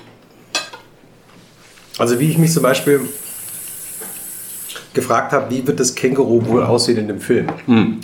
Also 1.97 2.19
wie 2.19 2.29
ich 2.29 2.37
mich 2.37 2.51
zum 2.51 2.63
Beispiel 2.63 3.01
gefragt 4.93 5.31
habe, 5.33 5.49
wie 5.49 5.65
wird 5.65 5.79
das 5.79 5.93
Känguru 5.95 6.45
wohl 6.45 6.63
aussehen 6.63 6.97
in 6.97 7.07
dem 7.07 7.19
Film? 7.19 7.47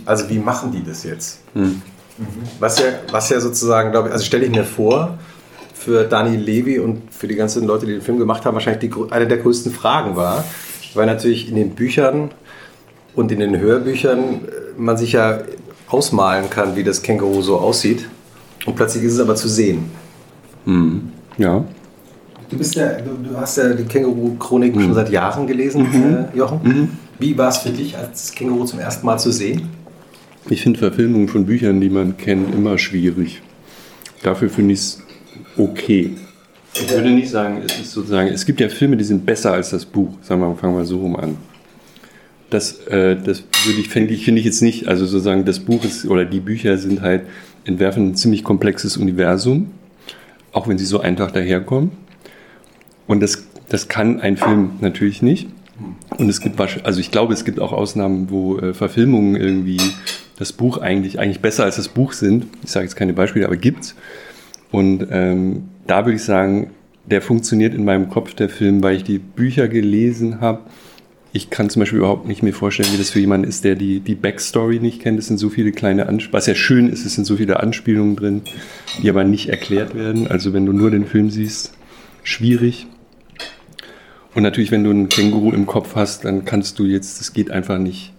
Also 0.06 0.30
wie 0.30 0.40
machen 0.40 0.72
die 0.72 0.84
das 0.84 1.04
jetzt? 1.04 1.40
Was 2.60 2.80
ja, 2.80 2.86
was 3.12 3.30
ja 3.30 3.40
sozusagen, 3.40 3.92
glaube 3.92 4.10
ich, 4.10 4.14
also 4.14 4.26
stelle 4.26 4.46
ich 4.46 4.52
mir 4.52 4.66
vor, 4.66 5.18
für 5.80 6.04
Daniel 6.04 6.42
Levy 6.42 6.78
und 6.80 7.02
für 7.10 7.28
die 7.30 7.36
ganzen 7.36 7.66
Leute, 7.66 7.86
die 7.86 7.94
den 7.94 8.02
Film 8.02 8.20
gemacht 8.20 8.46
haben, 8.46 8.54
wahrscheinlich 8.54 8.92
die, 8.92 9.12
eine 9.12 9.28
der 9.28 9.38
größten 9.38 9.72
Fragen 9.72 10.18
war, 10.18 10.44
weil 10.94 11.06
natürlich 11.06 11.48
in 11.48 11.56
den 11.56 11.70
Büchern 11.70 12.32
und 13.16 13.32
in 13.32 13.40
den 13.40 13.58
Hörbüchern 13.58 14.20
äh, 14.20 14.38
man 14.78 14.98
sich 14.98 15.14
ja 15.14 15.40
ausmalen 15.88 16.50
kann, 16.50 16.76
wie 16.76 16.84
das 16.84 17.02
Känguru 17.02 17.42
so 17.42 17.58
aussieht. 17.58 18.10
Und 18.66 18.76
plötzlich 18.76 19.06
ist 19.06 19.14
es 19.14 19.20
aber 19.22 19.36
zu 19.36 19.48
sehen. 19.48 19.86
Ja. 21.38 21.64
Du, 22.50 22.58
bist 22.58 22.76
ja, 22.76 22.90
du, 23.00 23.38
hast 23.38 23.58
ja 23.58 23.70
die 23.74 23.86
Känguru-Chroniken 23.86 24.82
schon 24.82 24.94
seit 24.94 25.10
Jahren 25.10 25.48
gelesen, 25.48 26.28
äh, 26.34 26.38
Jochen. 26.38 26.98
Wie 27.20 27.38
war 27.38 27.48
es 27.48 27.60
für 27.60 27.70
dich, 27.70 27.98
als 27.98 28.32
Känguru 28.34 28.66
zum 28.66 28.80
ersten 28.80 29.06
Mal 29.06 29.18
zu 29.18 29.32
sehen? 29.32 29.70
Ich 30.50 30.62
finde 30.62 30.78
Verfilmungen 30.78 31.30
von 31.30 31.46
Büchern, 31.46 31.80
die 31.80 31.90
man 31.90 32.18
kennt, 32.18 32.54
immer 32.54 32.78
schwierig. 32.78 33.42
Dafür 34.22 34.50
finde 34.50 34.74
ich 34.74 34.80
es 34.80 35.02
okay. 35.58 36.12
Ich 36.74 36.90
würde 36.90 37.10
nicht 37.10 37.30
sagen, 37.30 37.62
es 37.66 37.80
ist 37.80 37.92
sozusagen, 37.92 38.30
es 38.30 38.46
gibt 38.46 38.60
ja 38.60 38.70
Filme, 38.70 38.96
die 38.96 39.04
sind 39.04 39.26
besser 39.26 39.54
als 39.54 39.72
das 39.72 39.86
Buch. 39.86 40.18
Sagen 40.22 40.42
wir 40.42 40.50
mal, 40.50 40.56
fangen 40.56 40.78
wir 40.78 40.86
so 40.86 41.00
rum 41.00 41.16
an. 41.16 41.38
Das, 42.50 42.80
äh, 42.88 43.16
das 43.16 43.44
würde 43.66 43.80
ich, 43.80 43.90
finde 43.90 44.14
ich, 44.14 44.24
finde 44.24 44.40
ich 44.40 44.46
jetzt 44.46 44.62
nicht. 44.62 44.88
Also 44.88 45.06
sozusagen, 45.06 45.46
das 45.46 45.60
Buch 45.60 45.84
ist, 45.84 46.06
oder 46.06 46.26
die 46.26 46.40
Bücher 46.40 46.78
sind 46.78 47.02
halt, 47.02 47.24
entwerfen 47.66 48.10
ein 48.10 48.16
ziemlich 48.16 48.44
komplexes 48.44 48.98
Universum, 48.98 49.72
auch 50.52 50.68
wenn 50.68 50.78
sie 50.78 50.86
so 50.86 51.00
einfach 51.00 51.32
daherkommen. 51.32 51.92
Und 53.08 53.22
das, 53.22 53.46
das 53.70 53.88
kann 53.88 54.22
ein 54.22 54.38
Film 54.38 54.72
natürlich 54.82 55.22
nicht. 55.22 55.48
Und 56.18 56.30
es 56.30 56.42
gibt, 56.42 56.60
also 56.60 57.00
ich 57.00 57.12
glaube, 57.12 57.34
es 57.34 57.46
gibt 57.46 57.60
auch 57.60 57.72
Ausnahmen, 57.72 58.30
wo 58.30 58.58
äh, 58.58 58.74
Verfilmungen 58.74 59.36
irgendwie 59.36 59.80
das 60.38 60.54
Buch 60.54 60.78
eigentlich, 60.78 61.20
eigentlich 61.20 61.40
besser 61.42 61.64
als 61.64 61.78
das 61.78 61.88
Buch 61.88 62.14
sind. 62.14 62.46
Ich 62.64 62.72
sage 62.72 62.86
jetzt 62.86 62.96
keine 62.96 63.14
Beispiele, 63.14 63.46
aber 63.46 63.58
gibt's. 63.58 63.96
Und 64.72 65.08
ähm, 65.12 65.64
da 65.88 66.06
würde 66.06 66.16
ich 66.16 66.24
sagen, 66.24 66.72
der 67.06 67.22
funktioniert 67.22 67.74
in 67.74 67.86
meinem 67.86 68.10
Kopf, 68.10 68.34
der 68.34 68.50
Film, 68.50 68.84
weil 68.84 68.96
ich 68.96 69.04
die 69.04 69.20
Bücher 69.20 69.68
gelesen 69.68 70.42
habe. 70.42 70.62
Ich 71.32 71.50
kann 71.50 71.70
zum 71.70 71.82
Beispiel 71.82 72.00
überhaupt 72.00 72.28
nicht 72.28 72.42
mir 72.42 72.54
vorstellen, 72.54 72.90
wie 72.94 72.98
das 72.98 73.12
für 73.12 73.20
jemanden 73.20 73.48
ist, 73.48 73.64
der 73.64 73.76
die, 73.76 74.00
die 74.00 74.16
Backstory 74.16 74.80
nicht 74.80 75.02
kennt. 75.02 75.20
Es 75.20 75.28
sind 75.28 75.38
so 75.38 75.50
viele 75.50 75.72
kleine 75.72 76.08
Anspielungen. 76.08 76.34
Was 76.34 76.48
ja 76.48 76.56
schön 76.56 76.90
ist, 76.90 77.06
es 77.06 77.16
sind 77.16 77.26
so 77.26 77.38
viele 77.38 77.60
Anspielungen 77.60 78.16
drin, 78.16 78.42
die 79.02 79.10
aber 79.10 79.24
nicht 79.24 79.50
erklärt 79.50 79.96
werden. 79.96 80.28
Also 80.28 80.54
wenn 80.54 80.66
du 80.66 80.74
nur 80.74 80.92
den 80.92 81.06
Film 81.06 81.30
siehst, 81.30 81.74
schwierig. 82.24 82.88
Und 84.34 84.44
natürlich, 84.44 84.72
wenn 84.72 84.84
du 84.84 84.90
einen 84.92 85.10
Känguru 85.10 85.52
im 85.52 85.66
Kopf 85.66 85.96
hast, 85.96 86.26
dann 86.26 86.46
kannst 86.46 86.80
du 86.80 86.86
jetzt, 86.86 87.20
das 87.20 87.34
geht 87.34 87.52
einfach 87.52 87.78
nicht. 87.78 88.14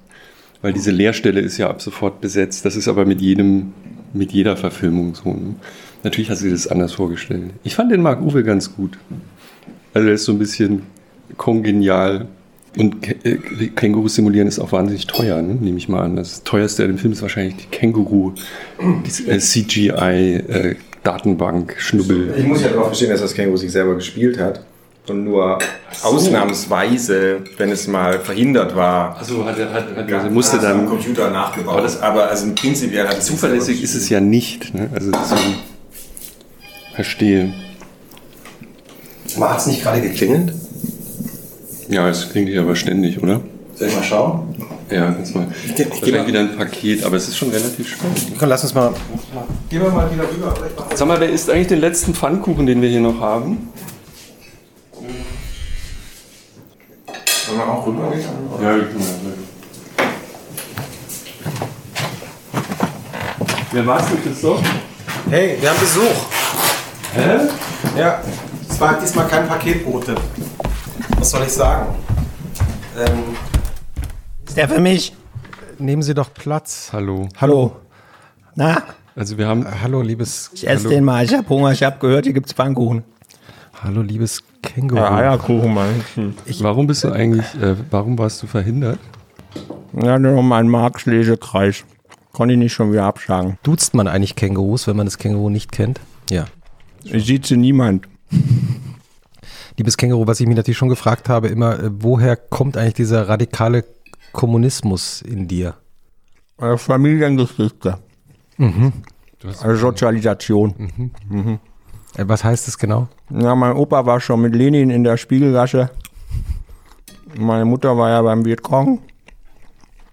Weil 0.63 0.73
diese 0.73 0.91
Leerstelle 0.91 1.41
ist 1.41 1.59
ja 1.59 1.71
ab 1.71 1.81
sofort 1.81 2.21
besetzt. 2.21 2.65
Das 2.65 2.77
ist 2.77 2.89
aber 2.89 3.07
mit 3.07 3.21
jedem, 3.21 3.73
mit 4.13 4.33
jeder 4.33 4.57
Verfilmung 4.57 5.15
so. 5.15 5.31
Ne? 5.33 5.55
Natürlich 6.03 6.29
du 6.29 6.35
dir 6.37 6.51
das 6.53 6.67
anders 6.69 6.93
vorgestellt. 6.93 7.51
Ich 7.65 7.75
fand 7.75 7.91
den 7.93 8.01
Marc 8.03 8.21
Uwe 8.23 8.43
ganz 8.45 8.75
gut. 8.75 8.97
Also 9.95 10.09
er 10.09 10.15
ist 10.15 10.25
so 10.25 10.33
ein 10.33 10.39
bisschen 10.39 10.83
kongenial. 11.37 12.27
Und 12.79 13.05
äh, 13.25 13.37
Känguru 13.75 14.07
simulieren 14.09 14.47
ist 14.47 14.61
auch 14.61 14.71
wahnsinnig 14.71 15.09
teuer, 15.09 15.43
ne? 15.43 15.57
nehme 15.57 15.77
ich 15.79 15.89
mal 15.89 16.03
an. 16.05 16.15
Das 16.17 16.45
teuerste 16.45 16.85
an 16.85 16.91
dem 16.91 16.99
Film 16.99 17.13
ist 17.13 17.21
wahrscheinlich 17.21 17.57
die 17.57 17.67
Känguru, 17.67 18.33
die 18.81 19.29
äh, 19.29 19.39
CGI-Datenbank, 19.41 21.75
Schnubbel. 21.79 22.33
Ich 22.39 22.47
muss 22.47 22.63
ja 22.63 22.69
darauf 22.69 22.87
verstehen, 22.87 23.11
dass 23.11 23.21
das 23.21 23.35
Känguru 23.35 23.57
sich 23.57 23.73
selber 23.73 23.97
gespielt 23.97 24.39
hat. 24.39 24.65
Und 25.09 25.25
nur 25.25 25.59
ausnahmsweise, 26.05 27.39
wenn 27.57 27.71
es 27.71 27.89
mal 27.89 28.21
verhindert 28.21 28.77
war, 28.77 29.17
Also 29.19 29.45
hat 29.45 29.59
er, 29.59 29.73
hat, 29.73 29.97
hat, 29.97 30.13
also 30.13 30.31
musste 30.31 30.59
hat 30.59 30.65
dann. 30.65 30.87
Computer 30.87 31.31
nachgebaut. 31.31 31.73
Aber 31.73 31.83
das- 31.83 32.01
aber 32.01 32.29
also 32.29 32.47
prinzipiell 32.55 33.09
hat 33.09 33.21
Zuverlässig 33.23 33.83
ist 33.83 33.95
es 33.97 34.09
ja 34.09 34.21
nicht. 34.21 34.73
Ne? 34.75 34.89
Also 34.95 35.11
verstehe. 36.95 37.53
Hat 39.41 39.59
es 39.59 39.67
nicht 39.67 39.83
gerade 39.83 40.01
geklingelt? 40.01 40.53
Ja, 41.89 42.09
es 42.09 42.29
klingt 42.31 42.49
hier 42.49 42.61
aber 42.63 42.77
ständig, 42.77 43.23
oder? 43.23 43.41
Soll 43.75 43.89
ich 43.89 43.95
mal 43.97 44.03
schauen? 44.03 44.55
Ja, 44.91 45.11
ganz 45.11 45.35
mal. 45.35 45.47
Ich 45.65 45.79
ich 45.79 45.89
Wahrscheinlich 45.89 46.13
mal- 46.15 46.27
wieder 46.27 46.41
ein 46.41 46.57
Paket, 46.57 47.05
aber 47.05 47.17
es 47.17 47.29
ist 47.29 47.37
schon 47.37 47.51
relativ 47.51 47.89
spannend. 47.89 48.21
Komm, 48.39 48.49
lass 48.49 48.63
uns 48.65 48.75
mal. 48.75 48.93
Gehen 49.69 49.83
wir 49.83 49.91
mal 49.91 50.11
wieder 50.13 50.25
rüber. 50.25 50.53
Sag 50.95 51.07
mal, 51.07 51.21
wer 51.21 51.29
isst 51.31 51.49
eigentlich 51.49 51.69
den 51.69 51.81
letzten 51.81 52.13
Pfannkuchen, 52.15 52.67
den 52.67 52.83
wir 52.83 52.89
hier 52.89 53.01
noch 53.01 53.21
haben? 53.21 53.69
Sollen 57.47 57.59
wir 57.59 57.69
auch 57.69 57.87
rübergehen? 57.87 58.25
Ja, 58.63 58.75
Wer 63.73 63.87
war's 63.87 64.09
denn, 64.09 64.23
Christoph? 64.25 64.61
Hey, 65.31 65.57
wir 65.61 65.71
haben 65.71 65.79
Besuch. 65.79 66.40
Hä? 67.15 67.39
Ja, 67.99 68.21
es 68.69 68.81
war 68.81 68.99
diesmal 69.01 69.27
kein 69.27 69.49
Paketbote. 69.49 70.15
Was 71.19 71.31
soll 71.31 71.43
ich 71.43 71.53
sagen? 71.53 71.95
Ähm, 72.99 73.37
Ist 74.47 74.57
der 74.57 74.69
für 74.69 74.81
mich? 74.81 75.15
nehmen 75.79 76.03
Sie 76.03 76.15
doch 76.15 76.33
Platz. 76.35 76.91
Hallo. 76.93 77.29
Hallo. 77.41 77.77
Na, 78.55 78.83
Also 79.17 79.39
wir 79.39 79.49
haben. 79.49 79.67
Hallo, 79.83 80.03
liebes. 80.03 80.51
ich 80.53 80.67
esse 80.69 80.85
hallo, 80.85 80.91
den 80.91 81.05
mal. 81.05 81.25
Ich 81.25 81.35
hab 81.35 81.49
Hunger. 81.49 81.73
Ich 81.73 81.83
hab 81.83 82.01
gehört, 82.01 82.25
hier 82.27 82.35
gibt's 82.35 82.53
Pfannkuchen. 82.53 83.03
hallo, 83.83 84.03
liebes 84.03 84.43
Känguru. 84.63 85.01
Eierkuchen, 85.03 85.73
Mann. 85.75 86.05
Warum 86.61 86.87
bist 86.87 87.03
du 87.05 87.11
eigentlich, 87.11 87.47
äh, 87.61 87.77
warum 87.91 88.19
warst 88.19 88.43
du 88.43 88.47
verhindert? 88.47 88.99
Ja, 90.01 90.19
nur 90.19 90.43
mein 90.43 90.69
Marx-Lesekreis. 90.69 91.85
Konnte 92.33 92.53
ich 92.55 92.59
nicht 92.59 92.73
schon 92.73 92.93
wieder 92.93 93.05
abschlagen. 93.05 93.59
Duzt 93.65 93.95
man 93.95 94.07
eigentlich 94.07 94.37
Kängurus, 94.37 94.87
wenn 94.87 94.97
man 94.97 95.07
das 95.07 95.19
Känguru 95.19 95.49
nicht 95.51 95.73
kennt? 95.73 95.99
Ja. 96.31 96.45
Ich 97.05 97.27
sieze 97.27 97.57
niemand. 97.57 98.07
Liebes 99.77 99.97
Känguru, 99.97 100.27
was 100.27 100.41
ich 100.41 100.47
mich 100.47 100.57
natürlich 100.57 100.79
schon 100.79 100.89
gefragt 100.89 101.29
habe, 101.29 101.49
immer, 101.49 101.79
äh, 101.79 101.91
woher 101.93 102.37
kommt 102.37 102.77
eigentlich 102.77 102.95
dieser 102.95 103.29
radikale 103.29 103.85
Kommunismus 104.33 105.23
in 105.23 105.49
dir? 105.49 105.75
Äh, 106.59 106.77
Familiengeschichte. 106.77 107.99
Hast, 108.59 109.65
Also 109.65 109.77
Sozialisation. 109.77 110.75
Äh, 112.17 112.25
Was 112.29 112.45
heißt 112.45 112.67
das 112.69 112.77
genau? 112.77 113.09
Ja, 113.31 113.55
mein 113.55 113.73
Opa 113.73 114.05
war 114.05 114.21
schon 114.21 114.43
mit 114.43 114.55
Lenin 114.55 114.91
in 114.91 115.05
der 115.05 115.17
Spiegelgasse. 115.17 115.91
Meine 117.39 117.65
Mutter 117.65 117.97
war 117.97 118.11
ja 118.11 118.21
beim 118.23 118.45
Vietcong. 118.45 119.01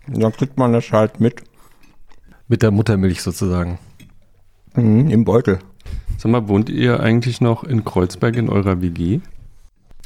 Und 0.07 0.19
dann 0.23 0.31
kriegt 0.31 0.57
man 0.57 0.71
das 0.71 0.91
halt 0.91 1.19
mit. 1.19 1.43
Mit 2.47 2.61
der 2.61 2.71
Muttermilch 2.71 3.21
sozusagen. 3.21 3.79
Mhm, 4.75 5.09
Im 5.09 5.25
Beutel. 5.25 5.59
Sag 6.17 6.31
mal, 6.31 6.47
wohnt 6.47 6.69
ihr 6.69 6.99
eigentlich 6.99 7.41
noch 7.41 7.63
in 7.63 7.85
Kreuzberg 7.85 8.35
in 8.35 8.49
eurer 8.49 8.81
WG? 8.81 9.19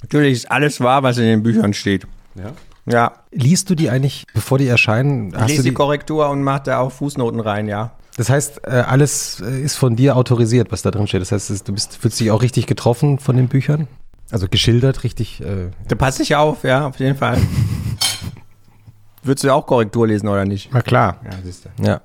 Natürlich 0.01 0.33
ist 0.33 0.51
alles 0.51 0.79
wahr, 0.81 1.03
was 1.03 1.17
in 1.17 1.23
den 1.25 1.43
Büchern 1.43 1.73
steht. 1.73 2.05
Ja. 2.35 2.51
Ja, 2.87 3.11
Liest 3.31 3.69
du 3.69 3.75
die 3.75 3.89
eigentlich, 3.89 4.25
bevor 4.33 4.57
die 4.57 4.67
erscheinen? 4.67 5.29
ich 5.29 5.35
Hast 5.35 5.43
du 5.43 5.47
lese 5.49 5.63
die 5.63 5.69
die, 5.69 5.75
Korrektur 5.75 6.29
und 6.29 6.43
mache 6.43 6.63
da 6.65 6.79
auch 6.79 6.91
Fußnoten 6.91 7.39
rein, 7.39 7.67
ja. 7.67 7.91
das 8.17 8.29
heißt, 8.29 8.61
äh, 8.65 8.71
alles 8.71 9.39
äh, 9.39 9.61
ist 9.61 9.75
von 9.75 9.95
dir 9.95 10.15
autorisiert, 10.17 10.71
was 10.71 10.81
da 10.81 10.89
drin 10.89 11.05
steht. 11.07 11.21
Das 11.21 11.31
heißt, 11.31 11.67
du 11.67 11.73
bist, 11.73 11.95
fühlst 11.97 12.19
dich 12.19 12.31
auch 12.31 12.41
richtig 12.41 12.65
getroffen 12.65 13.19
von 13.19 13.37
den 13.37 13.47
Büchern? 13.47 13.87
Also 14.31 14.47
geschildert, 14.49 15.03
richtig. 15.03 15.41
Äh, 15.41 15.69
Da 15.87 15.95
passe 15.95 16.23
ich 16.23 16.35
auf, 16.35 16.63
ja, 16.63 16.87
auf 16.87 16.97
jeden 16.99 17.15
Fall. 17.17 17.37
Würdest 19.23 19.43
du 19.43 19.51
auch 19.53 19.67
Korrektur 19.67 20.07
lesen 20.07 20.27
oder 20.27 20.45
nicht? 20.45 20.69
na 20.73 20.81
klar. 20.81 21.17
Ja, 21.23 21.37
siehst 21.43 21.65
du. 21.65 21.69
Ja. 21.85 22.01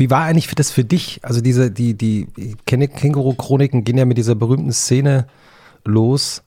Wie 0.00 0.08
war 0.10 0.22
eigentlich 0.22 0.52
das 0.54 0.70
für 0.70 0.82
dich? 0.82 1.20
Also 1.22 1.42
diese, 1.42 1.70
die, 1.70 1.92
die 1.92 2.26
Ken- 2.64 2.90
Känguru-Chroniken 2.90 3.84
gehen 3.84 3.98
ja 3.98 4.06
mit 4.06 4.16
dieser 4.16 4.34
berühmten 4.34 4.72
Szene 4.72 5.26
los, 5.84 6.42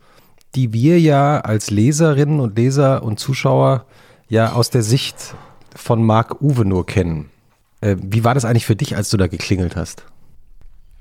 die 0.55 0.73
wir 0.73 0.99
ja 0.99 1.39
als 1.39 1.69
Leserinnen 1.69 2.39
und 2.39 2.57
Leser 2.57 3.03
und 3.03 3.19
Zuschauer 3.19 3.85
ja 4.27 4.53
aus 4.53 4.71
der 4.71 4.81
Sicht 4.81 5.35
von 5.75 6.03
Marc 6.03 6.41
Uwe 6.41 6.65
nur 6.65 6.85
kennen. 6.87 7.29
Äh, 7.81 7.95
wie 8.01 8.23
war 8.23 8.33
das 8.33 8.43
eigentlich 8.43 8.65
für 8.65 8.75
dich, 8.75 8.95
als 8.95 9.09
du 9.11 9.17
da 9.17 9.27
geklingelt 9.27 9.75
hast? 9.75 10.03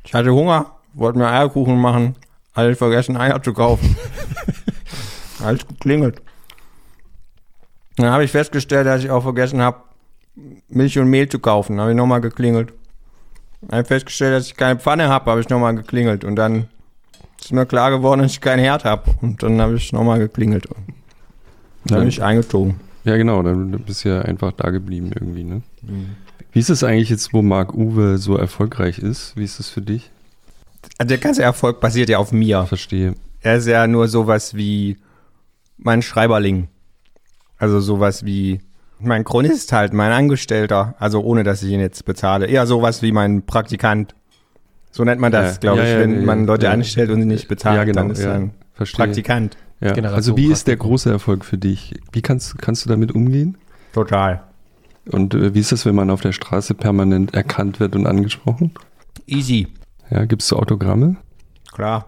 Ich 0.04 0.12
hatte 0.12 0.32
Hunger, 0.34 0.72
wollte 0.92 1.18
mir 1.18 1.28
Eierkuchen 1.28 1.80
machen, 1.80 2.16
hatte 2.54 2.74
vergessen, 2.76 3.16
Eier 3.16 3.42
zu 3.42 3.54
kaufen. 3.54 3.96
Alles 5.42 5.66
geklingelt. 5.66 6.20
Dann 7.96 8.10
habe 8.10 8.24
ich 8.24 8.30
festgestellt, 8.30 8.86
dass 8.86 9.02
ich 9.04 9.10
auch 9.10 9.22
vergessen 9.22 9.62
habe, 9.62 9.78
Milch 10.68 10.98
und 10.98 11.08
Mehl 11.08 11.28
zu 11.28 11.38
kaufen. 11.38 11.80
Habe 11.80 11.90
ich 11.90 11.96
nochmal 11.96 12.20
geklingelt. 12.20 12.72
Dann 13.60 13.70
habe 13.70 13.82
ich 13.82 13.88
festgestellt, 13.88 14.34
dass 14.34 14.46
ich 14.46 14.56
keine 14.56 14.78
Pfanne 14.78 15.08
habe, 15.08 15.30
habe 15.30 15.40
ich 15.40 15.48
nochmal 15.48 15.74
geklingelt. 15.74 16.24
Und 16.24 16.36
dann 16.36 16.68
ist 17.40 17.52
mir 17.52 17.66
klar 17.66 17.90
geworden, 17.90 18.22
dass 18.22 18.32
ich 18.32 18.40
keinen 18.40 18.60
Herd 18.60 18.84
habe. 18.84 19.14
Und 19.20 19.42
dann 19.42 19.60
habe 19.60 19.76
ich 19.76 19.92
nochmal 19.92 20.18
geklingelt. 20.18 20.66
Und 20.66 20.76
dann 21.84 22.00
bin 22.00 22.08
ich 22.08 22.22
eingezogen. 22.22 22.80
Ja, 23.04 23.16
genau, 23.16 23.42
dann 23.42 23.70
bist 23.84 24.04
du 24.04 24.10
ja 24.10 24.22
einfach 24.22 24.52
da 24.52 24.70
geblieben 24.70 25.10
irgendwie, 25.12 25.42
ne? 25.42 25.62
Wie 26.52 26.58
ist 26.58 26.70
es 26.70 26.84
eigentlich 26.84 27.10
jetzt, 27.10 27.32
wo 27.32 27.42
Marc 27.42 27.74
Uwe 27.74 28.18
so 28.18 28.36
erfolgreich 28.36 28.98
ist? 28.98 29.36
Wie 29.36 29.44
ist 29.44 29.58
es 29.58 29.68
für 29.68 29.80
dich? 29.80 30.10
Also 30.98 31.08
der 31.08 31.18
ganze 31.18 31.42
Erfolg 31.42 31.80
basiert 31.80 32.08
ja 32.08 32.18
auf 32.18 32.30
mir. 32.30 32.64
Verstehe. 32.66 33.14
Er 33.40 33.56
ist 33.56 33.66
ja 33.66 33.86
nur 33.86 34.06
sowas 34.06 34.54
wie 34.54 34.98
mein 35.78 36.02
Schreiberling. 36.02 36.68
Also 37.58 37.80
sowas 37.80 38.24
wie 38.24 38.60
mein 39.04 39.24
Chronist 39.24 39.72
halt, 39.72 39.92
mein 39.92 40.12
Angestellter. 40.12 40.94
Also 40.98 41.22
ohne, 41.22 41.44
dass 41.44 41.62
ich 41.62 41.70
ihn 41.70 41.80
jetzt 41.80 42.04
bezahle. 42.04 42.46
Eher 42.46 42.66
sowas 42.66 43.02
wie 43.02 43.12
mein 43.12 43.44
Praktikant. 43.44 44.14
So 44.90 45.04
nennt 45.04 45.20
man 45.20 45.32
das, 45.32 45.54
Ja, 45.54 45.60
glaube 45.60 45.78
ja, 45.78 45.84
ich, 45.84 45.90
ja, 45.92 46.00
wenn 46.00 46.20
ja, 46.20 46.26
man 46.26 46.46
Leute 46.46 46.66
ja. 46.66 46.72
anstellt 46.72 47.10
und 47.10 47.20
sie 47.20 47.26
nicht 47.26 47.48
bezahlt, 47.48 47.76
Ja, 47.76 47.84
genau, 47.84 48.02
dann 48.02 48.10
ist 48.10 48.22
ja. 48.22 48.30
er 48.30 48.34
ein 48.34 48.50
Verstehe. 48.74 49.06
Praktikant. 49.06 49.56
Also 49.80 50.36
wie 50.36 50.46
ist 50.46 50.68
der 50.68 50.76
große 50.76 51.10
Erfolg 51.10 51.44
für 51.44 51.58
dich? 51.58 51.94
Wie 52.12 52.22
kannst, 52.22 52.56
kannst 52.58 52.84
du 52.84 52.88
damit 52.88 53.12
umgehen? 53.12 53.58
Total. 53.92 54.44
Und 55.10 55.34
äh, 55.34 55.54
wie 55.54 55.58
ist 55.58 55.72
es, 55.72 55.84
wenn 55.84 55.96
man 55.96 56.10
auf 56.10 56.20
der 56.20 56.30
Straße 56.32 56.74
permanent 56.74 57.34
erkannt 57.34 57.80
wird 57.80 57.96
und 57.96 58.06
angesprochen? 58.06 58.72
Easy. 59.26 59.66
Ja, 60.10 60.24
gibst 60.24 60.50
du 60.50 60.56
Autogramme? 60.56 61.16
Klar. 61.72 62.04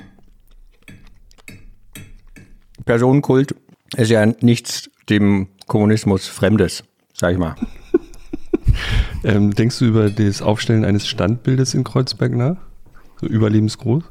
Personenkult 2.85 3.55
ist 3.97 4.11
ja 4.11 4.25
nichts 4.27 4.91
dem 5.09 5.49
Kommunismus 5.66 6.28
Fremdes, 6.28 6.85
sag 7.12 7.32
ich 7.32 7.39
mal. 7.39 7.55
Ähm, 9.24 9.55
denkst 9.55 9.78
du 9.78 9.86
über 9.86 10.11
das 10.11 10.43
Aufstellen 10.43 10.85
eines 10.85 11.09
Standbildes 11.09 11.73
in 11.73 11.82
Kreuzberg 11.82 12.32
nach? 12.32 12.57
So 13.20 13.27
überlebensgroß? 13.27 14.05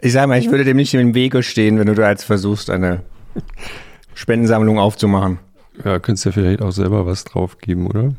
Ich 0.00 0.12
sag 0.12 0.28
mal, 0.28 0.38
ich 0.38 0.50
würde 0.50 0.64
dem 0.64 0.76
nicht 0.76 0.94
im 0.94 1.14
Wege 1.14 1.42
stehen, 1.42 1.78
wenn 1.78 1.88
du 1.88 1.94
da 1.94 2.10
jetzt 2.10 2.22
versuchst, 2.22 2.70
eine 2.70 3.02
Spendensammlung 4.14 4.78
aufzumachen. 4.78 5.40
Ja, 5.84 5.98
könntest 5.98 6.26
ja 6.26 6.32
vielleicht 6.32 6.62
auch 6.62 6.70
selber 6.70 7.06
was 7.06 7.24
drauf 7.24 7.58
geben, 7.58 7.88
oder? 7.88 8.14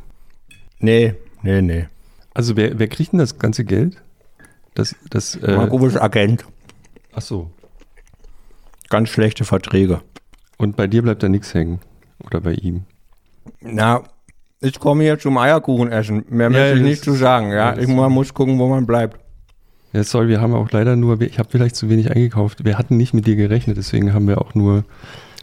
Nee, 0.78 1.14
nee, 1.42 1.62
nee. 1.62 1.86
Also 2.34 2.56
wer, 2.56 2.78
wer 2.78 2.88
kriegt 2.88 3.12
denn 3.12 3.18
das 3.18 3.38
ganze 3.38 3.64
Geld? 3.64 4.02
Das, 4.74 4.94
das, 5.08 5.36
äh, 5.36 5.56
Marco 5.56 5.84
ist 5.86 5.96
Agent. 5.96 6.44
ach 7.14 7.22
so. 7.22 7.50
Ganz 8.90 9.08
schlechte 9.08 9.44
Verträge. 9.44 10.02
Und 10.58 10.76
bei 10.76 10.86
dir 10.86 11.00
bleibt 11.00 11.22
da 11.22 11.30
nichts 11.30 11.54
hängen. 11.54 11.80
Oder 12.24 12.40
bei 12.40 12.52
ihm. 12.54 12.82
Na, 13.60 14.02
ich 14.60 14.78
komme 14.80 15.04
hier 15.04 15.18
zum 15.18 15.38
Eierkuchen 15.38 15.90
essen. 15.92 16.24
Mehr 16.28 16.50
Ja, 16.50 16.58
möchte 16.58 16.76
ich 16.78 16.82
nicht 16.82 17.04
zu 17.04 17.12
sagen. 17.12 17.52
ja, 17.52 17.76
ich 17.76 17.86
man 17.88 18.10
muss 18.12 18.32
gucken, 18.34 18.58
wo 18.58 18.68
man 18.68 18.86
bleibt. 18.86 19.18
Ja, 19.92 20.02
sorry, 20.04 20.28
wir 20.28 20.40
haben 20.40 20.52
auch 20.54 20.70
leider 20.72 20.96
nur, 20.96 21.20
ich 21.20 21.38
habe 21.38 21.48
vielleicht 21.50 21.76
zu 21.76 21.88
wenig 21.88 22.10
eingekauft. 22.10 22.64
Wir 22.64 22.76
hatten 22.78 22.96
nicht 22.96 23.14
mit 23.14 23.26
dir 23.26 23.36
gerechnet, 23.36 23.76
deswegen 23.76 24.12
haben 24.12 24.26
wir 24.28 24.40
auch 24.40 24.54
nur 24.54 24.84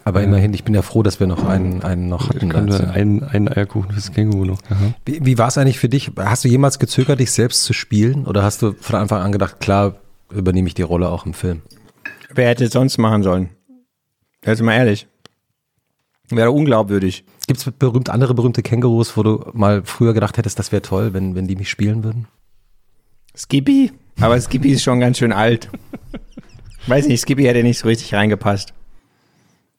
Aber 0.06 0.20
Ja. 0.20 0.28
immerhin, 0.28 0.54
ich 0.54 0.66
bin 0.66 0.74
ja 0.76 0.82
froh, 0.82 1.02
dass 1.02 1.22
wir 1.22 1.28
noch 1.28 1.46
einen, 1.46 1.82
einen 1.82 2.10
noch 2.10 2.28
hatten. 2.28 2.50
können 2.50 2.68
wir 2.68 2.74
Also, 2.82 2.88
einen, 2.92 3.24
einen 3.24 3.48
Eierkuchen 3.48 3.92
fürs 3.94 4.12
Känguru 4.12 4.44
noch. 4.44 4.60
Aha. 4.70 4.94
wie 5.06 5.26
wie 5.26 5.38
war 5.38 5.48
es 5.48 5.58
eigentlich 5.58 5.80
für 5.80 5.88
dich? 5.88 6.12
Hast 6.18 6.44
du 6.44 6.50
jemals 6.50 6.78
gezögert, 6.78 7.22
dich 7.22 7.32
selbst 7.32 7.64
zu 7.64 7.72
spielen? 7.72 8.26
Oder 8.26 8.44
hast 8.44 8.62
du 8.62 8.74
von 8.74 8.98
Anfang 8.98 9.22
an 9.22 9.32
gedacht, 9.32 9.62
klar, 9.62 9.96
übernehme 10.30 10.68
ich 10.68 10.74
die 10.74 10.82
Rolle 10.82 11.08
auch 11.08 11.26
im 11.26 11.34
Film? 11.34 11.62
Wer 12.36 12.50
hätte 12.50 12.66
es 12.66 12.74
sonst 12.74 12.98
machen 12.98 13.24
sollen? 13.24 13.50
Jetzt 14.46 14.62
mal 14.62 14.74
ehrlich. 14.74 15.08
Wäre 16.36 16.52
unglaubwürdig. 16.52 17.24
Gibt 17.48 17.60
es 17.60 17.72
berühmt, 17.72 18.10
andere 18.10 18.34
berühmte 18.34 18.62
Kängurus, 18.62 19.18
wo 19.18 19.24
du 19.24 19.46
mal 19.54 19.84
früher 19.84 20.14
gedacht 20.14 20.38
hättest, 20.38 20.60
das 20.60 20.72
wäre 20.72 20.82
toll, 20.82 21.14
wenn, 21.14 21.36
wenn 21.36 21.48
die 21.48 21.56
mich 21.56 21.70
spielen 21.70 22.04
würden? 22.04 22.28
Skippy? 23.36 23.92
Aber 24.20 24.40
Skippy 24.40 24.70
ist 24.72 24.84
schon 24.84 25.00
ganz 25.00 25.18
schön 25.18 25.34
alt. 25.34 25.70
Weiß 26.88 27.08
nicht, 27.08 27.22
Skippy 27.22 27.44
hätte 27.44 27.64
nicht 27.64 27.80
so 27.80 27.88
richtig 27.88 28.14
reingepasst. 28.14 28.74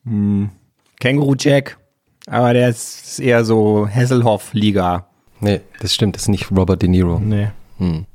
Hm. 0.05 0.51
Känguru 1.01 1.35
Jack. 1.39 1.79
Aber 2.27 2.53
der 2.53 2.71
ist 2.71 3.21
eher 3.21 3.45
so 3.45 3.89
Hasselhoff-Liga. 3.89 5.07
Nee, 5.41 5.61
das 5.81 5.95
stimmt, 5.95 6.17
das 6.17 6.23
ist 6.23 6.29
nicht 6.29 6.51
Robert 6.51 6.81
De 6.81 6.89
Niro. 6.89 7.19
Nee. 7.19 7.49
Hm. 7.79 8.07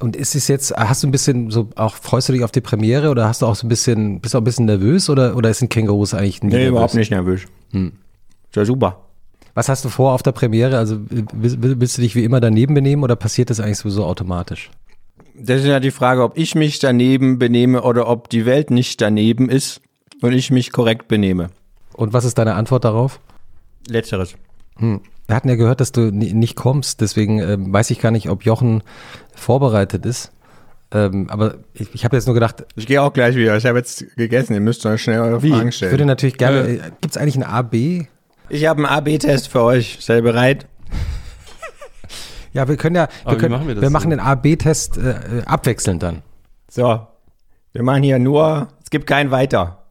Und 0.00 0.14
ist 0.14 0.34
es 0.36 0.46
jetzt, 0.46 0.72
hast 0.76 1.02
du 1.02 1.08
ein 1.08 1.10
bisschen 1.10 1.50
so, 1.50 1.70
auch 1.74 1.94
freust 1.96 2.28
du 2.28 2.32
dich 2.32 2.44
auf 2.44 2.52
die 2.52 2.60
Premiere 2.60 3.10
oder 3.10 3.26
hast 3.26 3.42
du 3.42 3.46
auch 3.46 3.56
so 3.56 3.66
ein 3.66 3.68
bisschen, 3.68 4.20
bist 4.20 4.32
du 4.34 4.38
auch 4.38 4.42
ein 4.42 4.44
bisschen 4.44 4.66
nervös 4.66 5.10
oder, 5.10 5.36
oder 5.36 5.52
sind 5.52 5.70
Kängurus 5.70 6.14
eigentlich 6.14 6.40
nie 6.42 6.50
Nee, 6.50 6.54
nervös? 6.56 6.70
überhaupt 6.70 6.94
nicht 6.94 7.10
nervös. 7.10 7.40
Hm. 7.72 7.92
Ist 8.48 8.56
ja 8.56 8.64
super. 8.64 9.00
Was 9.54 9.68
hast 9.68 9.84
du 9.84 9.88
vor 9.88 10.12
auf 10.12 10.22
der 10.22 10.30
Premiere? 10.32 10.78
Also 10.78 11.00
will- 11.10 11.26
will- 11.32 11.80
willst 11.80 11.98
du 11.98 12.02
dich 12.02 12.14
wie 12.14 12.22
immer 12.22 12.38
daneben 12.40 12.74
benehmen 12.74 13.02
oder 13.02 13.16
passiert 13.16 13.50
das 13.50 13.58
eigentlich 13.58 13.78
sowieso 13.78 14.04
automatisch? 14.04 14.70
Das 15.36 15.60
ist 15.60 15.66
ja 15.66 15.80
die 15.80 15.90
Frage, 15.90 16.22
ob 16.22 16.38
ich 16.38 16.54
mich 16.54 16.78
daneben 16.78 17.38
benehme 17.40 17.82
oder 17.82 18.08
ob 18.08 18.28
die 18.28 18.46
Welt 18.46 18.70
nicht 18.70 19.00
daneben 19.00 19.48
ist 19.48 19.80
und 20.22 20.32
ich 20.32 20.52
mich 20.52 20.70
korrekt 20.70 21.08
benehme. 21.08 21.50
Und 21.94 22.12
was 22.12 22.24
ist 22.24 22.38
deine 22.38 22.54
Antwort 22.54 22.84
darauf? 22.84 23.18
Letzteres. 23.88 24.34
Hm. 24.76 25.00
Wir 25.28 25.36
hatten 25.36 25.48
ja 25.48 25.54
gehört, 25.54 25.80
dass 25.80 25.92
du 25.92 26.10
ni- 26.10 26.32
nicht 26.32 26.56
kommst, 26.56 27.00
deswegen 27.02 27.38
ähm, 27.38 27.72
weiß 27.72 27.90
ich 27.90 28.00
gar 28.00 28.10
nicht, 28.10 28.28
ob 28.30 28.44
Jochen 28.44 28.82
vorbereitet 29.34 30.04
ist. 30.06 30.32
Ähm, 30.90 31.28
aber 31.30 31.56
ich, 31.74 31.94
ich 31.94 32.04
habe 32.06 32.16
jetzt 32.16 32.24
nur 32.26 32.32
gedacht, 32.34 32.64
Ich 32.74 32.86
gehe 32.86 33.00
auch 33.02 33.12
gleich 33.12 33.36
wieder. 33.36 33.54
Ich 33.58 33.66
habe 33.66 33.76
jetzt 33.78 34.04
gegessen. 34.16 34.54
Ihr 34.54 34.60
müsst 34.60 34.84
euch 34.86 35.02
schnell 35.02 35.20
eure 35.20 35.38
Fragen 35.40 35.68
ich 35.68 35.76
stellen. 35.76 35.92
würde 35.92 36.06
natürlich 36.06 36.38
gerne, 36.38 36.60
äh, 36.66 36.78
gibt 37.02 37.10
es 37.14 37.16
eigentlich 37.18 37.36
ein 37.36 37.42
AB? 37.44 37.74
ich 38.48 38.64
habe 38.66 38.78
einen 38.78 38.86
AB-Test 38.86 39.48
für 39.48 39.62
euch. 39.62 39.98
Seid 40.00 40.18
ihr 40.18 40.22
bereit? 40.22 40.66
Ja, 42.54 42.66
wir 42.66 42.78
können 42.78 42.96
ja, 42.96 43.08
Aber 43.24 43.32
wir, 43.32 43.36
wie 43.36 43.40
können, 43.40 43.52
machen 43.52 43.68
wir 43.68 43.74
das 43.74 43.82
wir 43.82 43.88
so? 43.88 43.92
machen 43.92 44.10
den 44.10 44.20
AB-Test 44.20 44.96
äh, 44.96 45.10
äh, 45.10 45.44
abwechselnd 45.44 46.02
dann. 46.02 46.22
So. 46.70 47.06
Wir 47.74 47.82
machen 47.82 48.02
hier 48.02 48.18
nur, 48.18 48.68
es 48.82 48.88
gibt 48.88 49.06
kein 49.06 49.30
Weiter. 49.30 49.84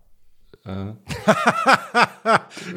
Wenn 0.63 0.97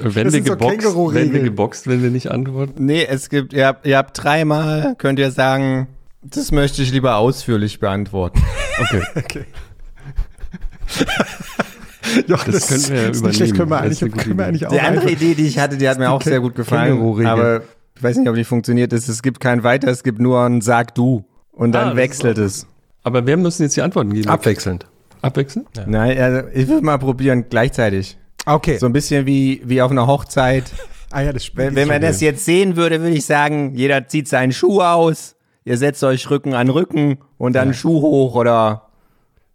Das 0.03 0.15
so 0.33 0.43
geboxt, 0.43 0.97
wenn 1.15 1.33
wir 1.33 1.41
geboxt, 1.43 1.87
wenn 1.89 2.03
wir 2.03 2.11
nicht 2.11 2.31
antworten. 2.31 2.85
Nee, 2.85 3.05
es 3.09 3.29
gibt, 3.29 3.53
ihr 3.53 3.67
habt, 3.67 3.87
ihr 3.87 3.97
habt 3.99 4.23
dreimal, 4.23 4.95
könnt 4.99 5.19
ihr 5.19 5.31
sagen, 5.31 5.89
das 6.23 6.53
möchte 6.53 6.83
ich 6.83 6.93
lieber 6.93 7.17
ausführlich 7.17 7.81
beantworten. 7.81 8.41
Okay. 9.17 9.45
Jochen, 12.27 12.53
Das 12.53 12.69
können 12.69 12.89
wir 12.89 13.03
ja 13.03 13.09
ist 13.11 13.25
nicht 13.25 13.37
schlecht, 13.37 13.55
übernehmen. 13.55 13.57
können 13.57 13.71
wir 13.71 13.89
Das 13.89 14.03
eigentlich, 14.03 14.25
können 14.25 14.39
wir 14.39 14.47
eigentlich 14.47 14.67
auch 14.67 14.73
Die 14.73 14.81
andere 14.81 15.07
einfach- 15.07 15.11
Idee, 15.23 15.35
die 15.35 15.47
ich 15.47 15.59
hatte, 15.59 15.77
die 15.77 15.89
hat 15.89 15.99
mir 15.99 16.11
auch 16.11 16.23
sehr 16.23 16.41
gut 16.41 16.55
gefallen. 16.55 17.27
Aber 17.27 17.63
ich 17.97 18.03
weiß 18.03 18.17
nicht, 18.17 18.29
ob 18.29 18.35
die 18.37 18.45
funktioniert 18.45 18.93
ist. 18.93 19.09
Es 19.09 19.23
gibt 19.23 19.41
kein 19.41 19.63
Weiter, 19.63 19.89
es 19.89 20.03
gibt 20.03 20.21
nur 20.21 20.41
ein 20.41 20.61
Sag 20.61 20.95
du. 20.95 21.25
Und 21.53 21.75
Ah, 21.77 21.81
dann 21.81 21.89
das 21.91 21.97
wechselt 21.97 22.39
es. 22.39 22.67
Aber 23.03 23.27
wir 23.27 23.37
müssen 23.37 23.63
jetzt 23.63 23.77
die 23.77 23.83
Antworten 23.83 24.13
geben. 24.13 24.29
abwechselnd. 24.29 24.87
Abwechseln? 25.23 25.67
Nein, 25.87 26.19
also 26.19 26.49
ich 26.55 26.67
würde 26.69 26.85
mal 26.85 26.99
probieren, 26.99 27.45
gleichzeitig. 27.51 28.17
Okay. 28.55 28.79
So 28.79 28.87
ein 28.87 28.93
bisschen 28.93 29.27
wie, 29.27 29.63
wie 29.65 29.83
auf 29.83 29.91
einer 29.91 30.07
Hochzeit. 30.07 30.65
ah 31.11 31.21
ja, 31.23 31.33
das 31.33 31.45
spielt 31.45 31.69
Wenn, 31.69 31.77
wenn 31.77 31.89
man 31.89 32.03
das 32.03 32.21
jetzt 32.21 32.45
sehen 32.45 32.77
würde, 32.77 33.01
würde 33.01 33.15
ich 33.15 33.27
sagen, 33.27 33.75
jeder 33.75 34.07
zieht 34.09 34.29
seinen 34.29 34.53
Schuh 34.53 34.81
aus, 34.81 35.37
ihr 35.65 35.77
setzt 35.77 36.03
euch 36.05 36.29
Rücken 36.31 36.55
an 36.55 36.69
Rücken 36.69 37.19
und 37.39 37.55
dann 37.55 37.75
Schuh 37.75 38.01
hoch 38.01 38.35
oder, 38.35 38.87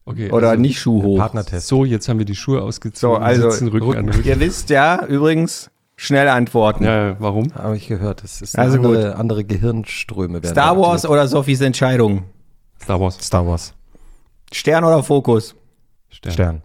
Okay. 0.06 0.32
oder 0.32 0.50
also, 0.52 0.62
nicht 0.62 0.80
Schuh 0.80 1.02
hoch. 1.02 1.18
Partnertest. 1.18 1.68
So, 1.68 1.84
jetzt 1.84 2.08
haben 2.08 2.20
wir 2.20 2.26
die 2.26 2.36
Schuhe 2.36 2.62
ausgezogen. 2.62 3.18
So, 3.18 3.22
also 3.22 3.50
sitzen 3.50 3.70
Rücken, 3.70 3.98
an 3.98 4.10
Rücken. 4.10 4.28
Ihr 4.28 4.40
wisst 4.40 4.70
ja, 4.70 5.04
übrigens, 5.06 5.72
schnell 5.96 6.28
antworten. 6.28 6.84
Ja, 6.84 7.08
ja, 7.10 7.16
warum? 7.20 7.54
Habe 7.56 7.76
ich 7.76 7.88
gehört. 7.88 8.24
Das 8.24 8.42
ist 8.42 8.58
Also 8.58 8.78
andere, 8.78 9.16
andere 9.16 9.44
Gehirnströme 9.44 10.44
werden 10.44 10.54
Star 10.54 10.78
Wars 10.78 11.06
aktiviert. 11.06 11.12
oder 11.12 11.28
Sophies 11.28 11.62
Entscheidung? 11.62 12.24
Star 12.82 13.00
Wars. 13.00 13.18
Star 13.20 13.48
Wars. 13.48 13.74
Stern 14.52 14.84
oder 14.84 15.02
Fokus? 15.02 15.56
Stern. 16.10 16.34
Stern. 16.34 16.62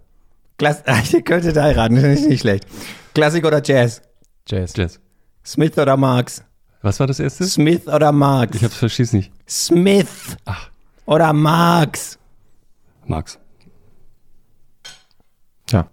Klass 0.60 0.82
ihr 1.14 1.22
könntet 1.22 1.56
heiraten, 1.56 1.94
das 1.96 2.04
ist 2.20 2.28
nicht 2.28 2.40
schlecht. 2.42 2.66
Klassik 3.14 3.46
oder 3.46 3.62
Jazz? 3.64 4.02
Jazz. 4.46 4.74
Jazz. 4.76 5.00
Smith 5.42 5.78
oder 5.78 5.96
Marx? 5.96 6.44
Was 6.82 7.00
war 7.00 7.06
das 7.06 7.18
erste? 7.18 7.44
Smith 7.44 7.86
oder 7.88 8.12
Marx? 8.12 8.56
Ich 8.56 8.64
hab's 8.64 8.76
versteh's 8.76 9.14
nicht. 9.14 9.32
Smith 9.48 10.36
Ach. 10.44 10.68
oder 11.06 11.32
Marx? 11.32 12.18
Max. 13.06 13.38
Ja. 15.70 15.88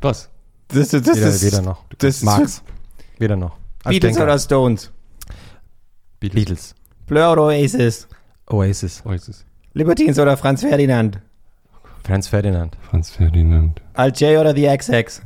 Was? 0.00 0.28
Das, 0.68 0.88
das, 0.90 1.02
das 1.02 1.16
Weder, 1.16 1.28
ist 1.28 1.42
weder 1.44 1.62
noch. 1.62 1.84
das- 1.98 2.22
Max. 2.22 2.62
Weder 3.18 3.34
noch. 3.36 3.56
Als 3.82 3.94
Beatles 3.94 4.12
Denker. 4.14 4.22
oder 4.24 4.38
Stones? 4.38 4.92
Beatles. 6.20 6.74
Blur 7.06 7.32
oder 7.32 7.42
Oasis? 7.46 8.06
Oasis. 8.48 9.02
Oasis. 9.04 9.44
Libertines 9.74 10.20
oder 10.20 10.36
Franz 10.36 10.60
Ferdinand? 10.60 11.20
Franz 12.04 12.28
Ferdinand. 12.28 12.76
Franz 12.82 13.10
Ferdinand. 13.10 13.80
Alt 13.94 14.20
J 14.20 14.38
oder 14.40 14.54
The 14.54 14.76
XX? 14.76 15.22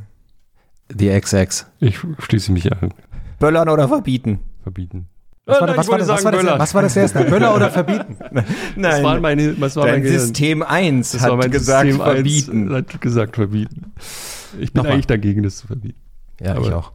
The 0.97 1.19
XX. 1.19 1.65
Ich 1.79 1.99
schließe 2.19 2.51
mich 2.51 2.71
an. 2.71 2.93
Böllern 3.39 3.69
oder 3.69 3.87
verbieten? 3.87 4.39
Verbieten. 4.63 5.07
Was, 5.45 5.61
war, 5.61 5.67
nein, 5.67 5.77
was, 5.77 5.85
ich 5.85 5.91
war, 5.91 5.99
wollte 5.99 6.05
das, 6.05 6.09
was, 6.15 6.21
sagen 6.21 6.25
war 6.25 6.31
das, 6.33 6.41
Böller. 6.41 6.59
was 6.59 6.73
war 6.73 6.81
das 6.81 6.95
erste? 6.97 7.23
Böller 7.23 7.55
oder 7.55 7.69
verbieten? 7.71 8.17
Das 8.81 9.01
war 9.03 9.19
mein, 9.19 9.61
was 9.61 9.75
war 9.77 9.85
Dein 9.85 10.03
mein? 10.03 10.11
System 10.11 10.61
1 10.61 11.11
Das 11.13 11.21
hat 11.21 11.29
war 11.29 11.37
mein 11.37 11.51
gesagt 11.51 11.87
System 11.89 12.01
eins, 12.01 12.13
verbieten. 12.13 12.73
Hat 12.73 13.01
gesagt 13.01 13.35
verbieten. 13.35 13.93
Ich 14.59 14.73
bin 14.73 14.79
Nochmal. 14.79 14.93
eigentlich 14.93 15.07
dagegen, 15.07 15.43
das 15.43 15.57
zu 15.57 15.67
verbieten. 15.67 15.99
Ja, 16.41 16.57
ich 16.59 16.67
Aber- 16.67 16.77
auch. 16.77 16.91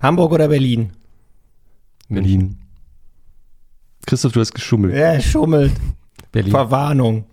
Hamburg 0.00 0.32
oder 0.32 0.48
Berlin? 0.48 0.92
Berlin. 2.08 2.58
Christoph, 4.06 4.32
du 4.32 4.40
hast 4.40 4.52
geschummelt. 4.54 4.94
Ja, 4.94 5.20
schummelt. 5.20 5.72
Berlin. 6.32 6.50
Verwarnung. 6.50 7.24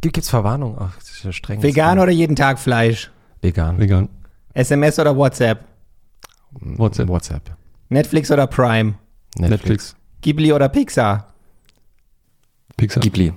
Gibt 0.00 0.16
es 0.18 0.30
Verwarnung? 0.30 0.76
Ach, 0.78 0.94
das 0.96 1.07
streng. 1.32 1.62
Vegan 1.62 1.98
oder 1.98 2.12
jeden 2.12 2.36
Tag 2.36 2.58
Fleisch? 2.58 3.10
Vegan. 3.42 3.78
Vegan. 3.78 4.08
SMS 4.54 4.98
oder 4.98 5.16
WhatsApp? 5.16 5.64
WhatsApp. 6.52 7.08
WhatsApp. 7.08 7.42
Netflix 7.88 8.30
oder 8.30 8.46
Prime? 8.46 8.94
Netflix. 9.36 9.50
Netflix. 9.50 9.96
Ghibli 10.20 10.52
oder 10.52 10.68
Pixar? 10.68 11.32
Pixar. 12.76 13.02
Ghibli. 13.02 13.32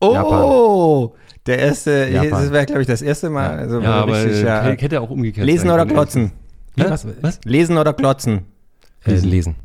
Oh, 0.00 1.14
der 1.46 1.58
erste, 1.58 2.08
Japan. 2.08 2.30
das 2.30 2.52
wäre, 2.52 2.66
glaube 2.66 2.82
ich, 2.82 2.86
das 2.86 3.02
erste 3.02 3.30
Mal. 3.30 3.58
Also 3.58 3.80
Ja, 3.80 4.02
aber 4.02 4.24
richtig, 4.24 4.42
ja. 4.42 4.62
hätte 4.62 4.82
hätte 4.82 5.00
auch 5.00 5.10
umgekehrt 5.10 5.46
Lesen 5.46 5.70
oder 5.70 5.86
klotzen? 5.86 6.32
Was? 6.76 7.06
Was? 7.20 7.40
Lesen 7.44 7.76
oder 7.78 7.92
klotzen? 7.92 8.44
Äh, 9.04 9.14
lesen. 9.14 9.56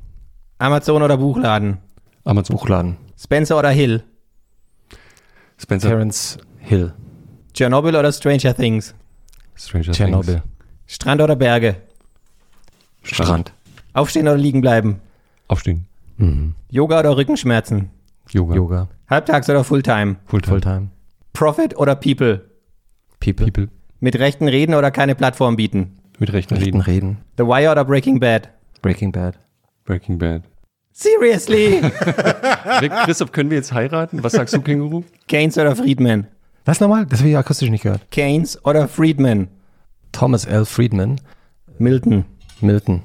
Amazon 0.58 1.04
oder 1.04 1.18
Buchladen? 1.18 1.78
Amazon. 2.24 2.56
Buchladen. 2.56 2.98
Spencer 3.18 3.60
oder 3.60 3.70
Hill? 3.70 4.04
Spencer. 5.58 5.90
Terence 5.90 6.38
Hill. 6.64 6.94
Tschernobyl 7.54 7.96
oder 7.96 8.12
Stranger 8.12 8.56
Things? 8.56 8.96
Stranger 9.56 9.92
Tschernobyl. 9.92 10.36
Things. 10.36 10.44
Strand 10.88 11.22
oder 11.22 11.36
Berge? 11.36 11.76
Strand. 13.04 13.54
Aufstehen 13.94 14.28
oder 14.28 14.38
liegen 14.38 14.62
bleiben? 14.62 15.02
Aufstehen. 15.48 15.86
Mhm. 16.18 16.56
Yoga 16.70 17.00
oder 17.00 17.16
Rückenschmerzen? 17.18 17.90
Yoga. 18.32 18.56
Yoga. 18.56 18.88
Halbtags 19.10 19.50
oder 19.50 19.64
Fulltime? 19.64 20.16
Fulltime. 20.26 20.52
Fulltime. 20.54 20.88
Profit 21.34 21.78
oder 21.78 21.96
People? 21.96 22.50
People. 23.20 23.46
People. 23.46 23.70
Mit 24.00 24.18
Rechten 24.20 24.48
reden 24.48 24.74
oder 24.74 24.92
keine 24.92 25.16
Plattform 25.16 25.56
bieten? 25.56 25.98
Mit 26.20 26.32
rechten 26.32 26.56
Rechten 26.56 26.82
Reden. 26.82 26.82
reden. 26.82 27.18
The 27.38 27.44
Wire 27.44 27.72
oder 27.72 27.86
Breaking 27.86 28.20
Bad? 28.20 28.50
Breaking 28.82 29.12
Bad. 29.12 29.38
Breaking 29.86 30.18
Bad. 30.18 30.44
Seriously? 30.92 31.82
Rick, 32.82 32.92
Christoph, 33.06 33.32
können 33.32 33.50
wir 33.50 33.58
jetzt 33.58 33.74
heiraten? 33.74 34.24
Was 34.24 34.34
sagst 34.34 34.54
du, 34.54 34.62
Känguru? 34.62 35.04
Keynes 35.28 35.58
oder 35.58 35.76
Friedman? 35.76 36.28
Was 36.66 36.80
nochmal? 36.80 37.06
Das 37.06 37.20
habe 37.20 37.30
ich 37.30 37.38
akustisch 37.38 37.70
nicht 37.70 37.84
gehört. 37.84 38.10
Keynes 38.12 38.64
oder 38.66 38.88
Friedman? 38.88 39.50
Thomas 40.12 40.46
L. 40.46 40.66
Friedman. 40.66 41.20
Milton. 41.78 42.26
Milton. 42.62 43.02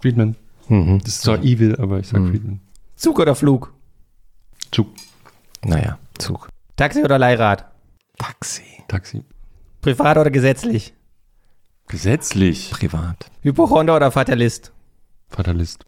Friedman. 0.00 0.36
Mhm. 0.68 1.00
Das 1.00 1.14
ist 1.14 1.22
zwar 1.22 1.42
evil, 1.42 1.76
aber 1.76 1.98
ich 1.98 2.08
sag 2.08 2.20
Mhm. 2.20 2.30
Friedman. 2.30 2.60
Zug 2.94 3.18
oder 3.18 3.34
Flug? 3.34 3.72
Zug. 4.70 4.88
Naja, 5.64 5.98
Zug. 6.18 6.48
Taxi 6.76 7.02
oder 7.02 7.18
Leihrad? 7.18 7.64
Taxi. 8.18 8.62
Taxi. 8.86 9.24
Privat 9.80 10.16
oder 10.18 10.30
gesetzlich? 10.30 10.92
Gesetzlich. 11.88 12.70
Privat. 12.70 13.30
Hypochonder 13.42 13.96
oder 13.96 14.10
Fatalist? 14.12 14.72
Fatalist. 15.28 15.86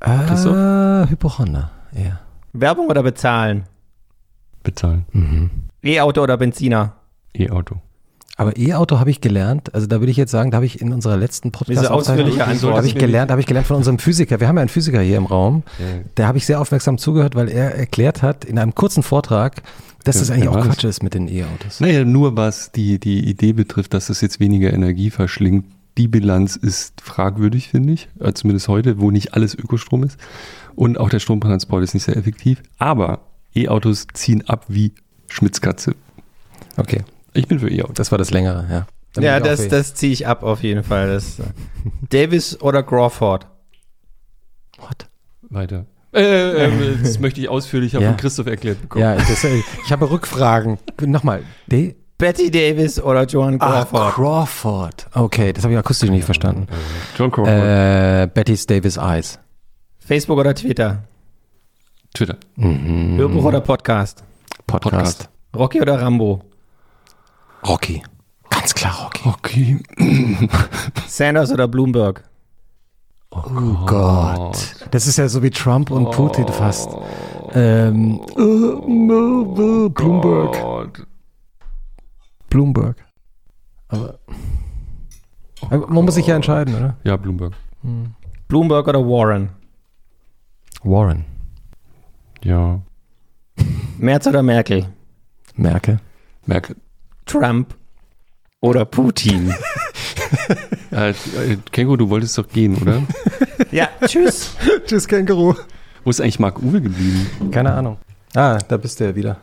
Äh, 0.00 1.08
Hypochonder. 1.08 1.70
Ja. 1.92 2.20
Werbung 2.52 2.88
oder 2.88 3.02
bezahlen? 3.02 3.64
Bezahlen. 4.62 5.06
Mhm. 5.12 5.50
E-Auto 5.82 6.22
oder 6.22 6.36
Benziner? 6.36 6.94
E-Auto. 7.34 7.76
Aber 8.36 8.56
E-Auto 8.56 8.98
habe 8.98 9.10
ich 9.10 9.20
gelernt, 9.20 9.74
also 9.74 9.86
da 9.86 10.00
würde 10.00 10.10
ich 10.10 10.16
jetzt 10.16 10.30
sagen, 10.30 10.50
da 10.50 10.56
habe 10.56 10.66
ich 10.66 10.80
in 10.80 10.92
unserer 10.94 11.18
letzten 11.18 11.52
podcast 11.52 11.78
Diese 11.80 11.92
ausführliche 11.92 12.44
Antwort. 12.46 12.74
habe 12.76 12.86
ich 12.86 12.94
gelernt, 12.94 13.30
habe 13.30 13.40
ich 13.42 13.46
gelernt 13.46 13.66
von 13.66 13.76
unserem 13.76 13.98
Physiker. 13.98 14.40
Wir 14.40 14.48
haben 14.48 14.56
ja 14.56 14.62
einen 14.62 14.70
Physiker 14.70 15.00
hier 15.02 15.18
im 15.18 15.26
Raum. 15.26 15.62
Der 16.16 16.26
habe 16.26 16.38
ich 16.38 16.46
sehr 16.46 16.58
aufmerksam 16.60 16.96
zugehört, 16.96 17.34
weil 17.34 17.48
er 17.50 17.74
erklärt 17.74 18.22
hat 18.22 18.46
in 18.46 18.58
einem 18.58 18.74
kurzen 18.74 19.02
Vortrag, 19.02 19.62
dass 20.04 20.14
Ja, 20.16 20.20
das 20.22 20.30
eigentlich 20.30 20.48
auch 20.48 20.56
das? 20.56 20.66
Quatsch 20.68 20.84
ist 20.84 21.02
mit 21.02 21.12
den 21.12 21.28
E-Autos. 21.28 21.80
Naja, 21.80 22.04
nur 22.06 22.34
was 22.38 22.72
die, 22.72 22.98
die 22.98 23.28
Idee 23.28 23.52
betrifft, 23.52 23.92
dass 23.92 24.08
es 24.08 24.22
jetzt 24.22 24.40
weniger 24.40 24.72
Energie 24.72 25.10
verschlingt. 25.10 25.66
Die 25.98 26.08
Bilanz 26.08 26.56
ist 26.56 27.02
fragwürdig, 27.02 27.68
finde 27.68 27.92
ich. 27.92 28.08
Äh, 28.20 28.32
Zumindest 28.32 28.68
heute, 28.68 29.00
wo 29.00 29.10
nicht 29.10 29.34
alles 29.34 29.54
Ökostrom 29.54 30.04
ist. 30.04 30.16
Und 30.76 30.98
auch 30.98 31.10
der 31.10 31.18
Stromtransport 31.18 31.82
ist 31.84 31.92
nicht 31.92 32.04
sehr 32.04 32.16
effektiv. 32.16 32.62
Aber 32.78 33.20
E-Autos 33.54 34.06
ziehen 34.14 34.48
ab 34.48 34.64
wie 34.68 34.94
Schmitzkatze. 35.28 35.94
Okay, 36.76 37.02
Ich 37.34 37.48
bin 37.48 37.58
für 37.60 37.70
E-Autos. 37.70 37.96
das 37.96 38.10
war 38.10 38.18
das 38.18 38.30
längere, 38.30 38.66
ja. 38.70 38.86
Dann 39.14 39.24
ja, 39.24 39.40
das, 39.40 39.66
das 39.68 39.94
ziehe 39.94 40.12
ich 40.12 40.26
ab 40.26 40.42
auf 40.44 40.62
jeden 40.62 40.84
Fall. 40.84 41.08
Das, 41.08 41.40
äh, 41.40 41.42
Davis 42.10 42.60
oder 42.60 42.82
Crawford? 42.82 43.46
What? 44.78 45.08
Weiter. 45.48 45.86
Äh, 46.12 46.66
äh, 46.66 46.96
das 47.02 47.18
möchte 47.18 47.40
ich 47.40 47.48
ausführlicher 47.48 48.00
Ja. 48.00 48.08
von 48.08 48.16
Christoph 48.16 48.46
erklärt 48.46 48.80
bekommen. 48.82 49.02
Ja, 49.02 49.16
das, 49.16 49.44
äh, 49.44 49.62
ich 49.84 49.92
habe 49.92 50.10
Rückfragen. 50.10 50.78
Nochmal. 51.00 51.42
D 51.66 51.96
Betty 52.18 52.50
Davis 52.50 53.00
oder 53.00 53.24
Joan 53.24 53.56
ah, 53.60 53.84
Crawford? 53.84 54.14
Crawford. 54.14 55.06
Okay, 55.14 55.54
das 55.54 55.64
habe 55.64 55.72
ich 55.72 55.78
akustisch 55.78 56.10
nicht 56.10 56.24
verstanden. 56.24 56.66
John 57.16 57.30
Crawford. 57.30 57.54
Äh, 57.54 58.28
Betty's 58.32 58.66
Davis 58.66 58.98
Eyes. 58.98 59.38
Facebook 59.98 60.38
oder 60.38 60.54
Twitter? 60.54 61.04
Twitter. 62.14 62.36
Mhm. 62.56 63.16
Hörbuch 63.18 63.44
oder 63.44 63.60
Podcast? 63.60 64.24
Podcast. 64.66 64.90
Podcast. 64.92 65.28
Rocky 65.54 65.80
oder 65.80 66.00
Rambo? 66.00 66.42
Rocky. 67.66 68.02
Ganz 68.48 68.74
klar 68.74 69.10
Rocky. 69.24 69.28
Okay. 69.28 69.78
Sanders 71.06 71.52
oder 71.52 71.68
Bloomberg? 71.68 72.24
Oh 73.30 73.40
Gott. 73.86 74.74
Das 74.90 75.06
ist 75.06 75.16
ja 75.18 75.28
so 75.28 75.42
wie 75.42 75.50
Trump 75.50 75.90
und 75.90 76.10
Putin 76.10 76.48
fast. 76.48 76.90
Ähm, 77.52 78.20
äh, 78.36 78.42
äh, 78.42 79.88
Bloomberg. 79.88 80.52
Gott. 80.52 81.06
Bloomberg. 82.48 82.96
Aber, 83.88 84.18
aber 85.62 85.86
man 85.86 86.04
muss 86.04 86.14
sich 86.14 86.26
ja 86.26 86.34
entscheiden, 86.36 86.74
oder? 86.74 86.96
Ja, 87.04 87.16
Bloomberg. 87.16 87.54
Bloomberg 88.48 88.88
oder 88.88 89.00
Warren? 89.00 89.50
Warren. 90.82 91.24
Ja. 92.42 92.80
Merz 93.98 94.26
oder 94.26 94.42
Merkel? 94.42 94.86
Merkel. 95.56 96.00
Merkel. 96.46 96.76
Trump 97.26 97.74
oder 98.60 98.84
Putin? 98.84 99.54
Äh, 100.92 101.10
äh, 101.10 101.14
Kengo, 101.70 101.96
du 101.96 102.08
wolltest 102.10 102.36
doch 102.38 102.48
gehen, 102.48 102.76
oder? 102.82 103.02
ja, 103.70 103.88
tschüss. 104.04 104.54
Tschüss, 104.86 105.06
Känguru. 105.06 105.54
Wo 106.04 106.10
ist 106.10 106.20
eigentlich 106.20 106.38
Marc 106.40 106.60
Uwe 106.60 106.80
geblieben? 106.80 107.26
Keine 107.52 107.72
Ahnung. 107.72 107.96
Ah, 108.34 108.58
da 108.68 108.76
bist 108.76 108.98
du 108.98 109.04
ja 109.04 109.14
wieder. 109.14 109.36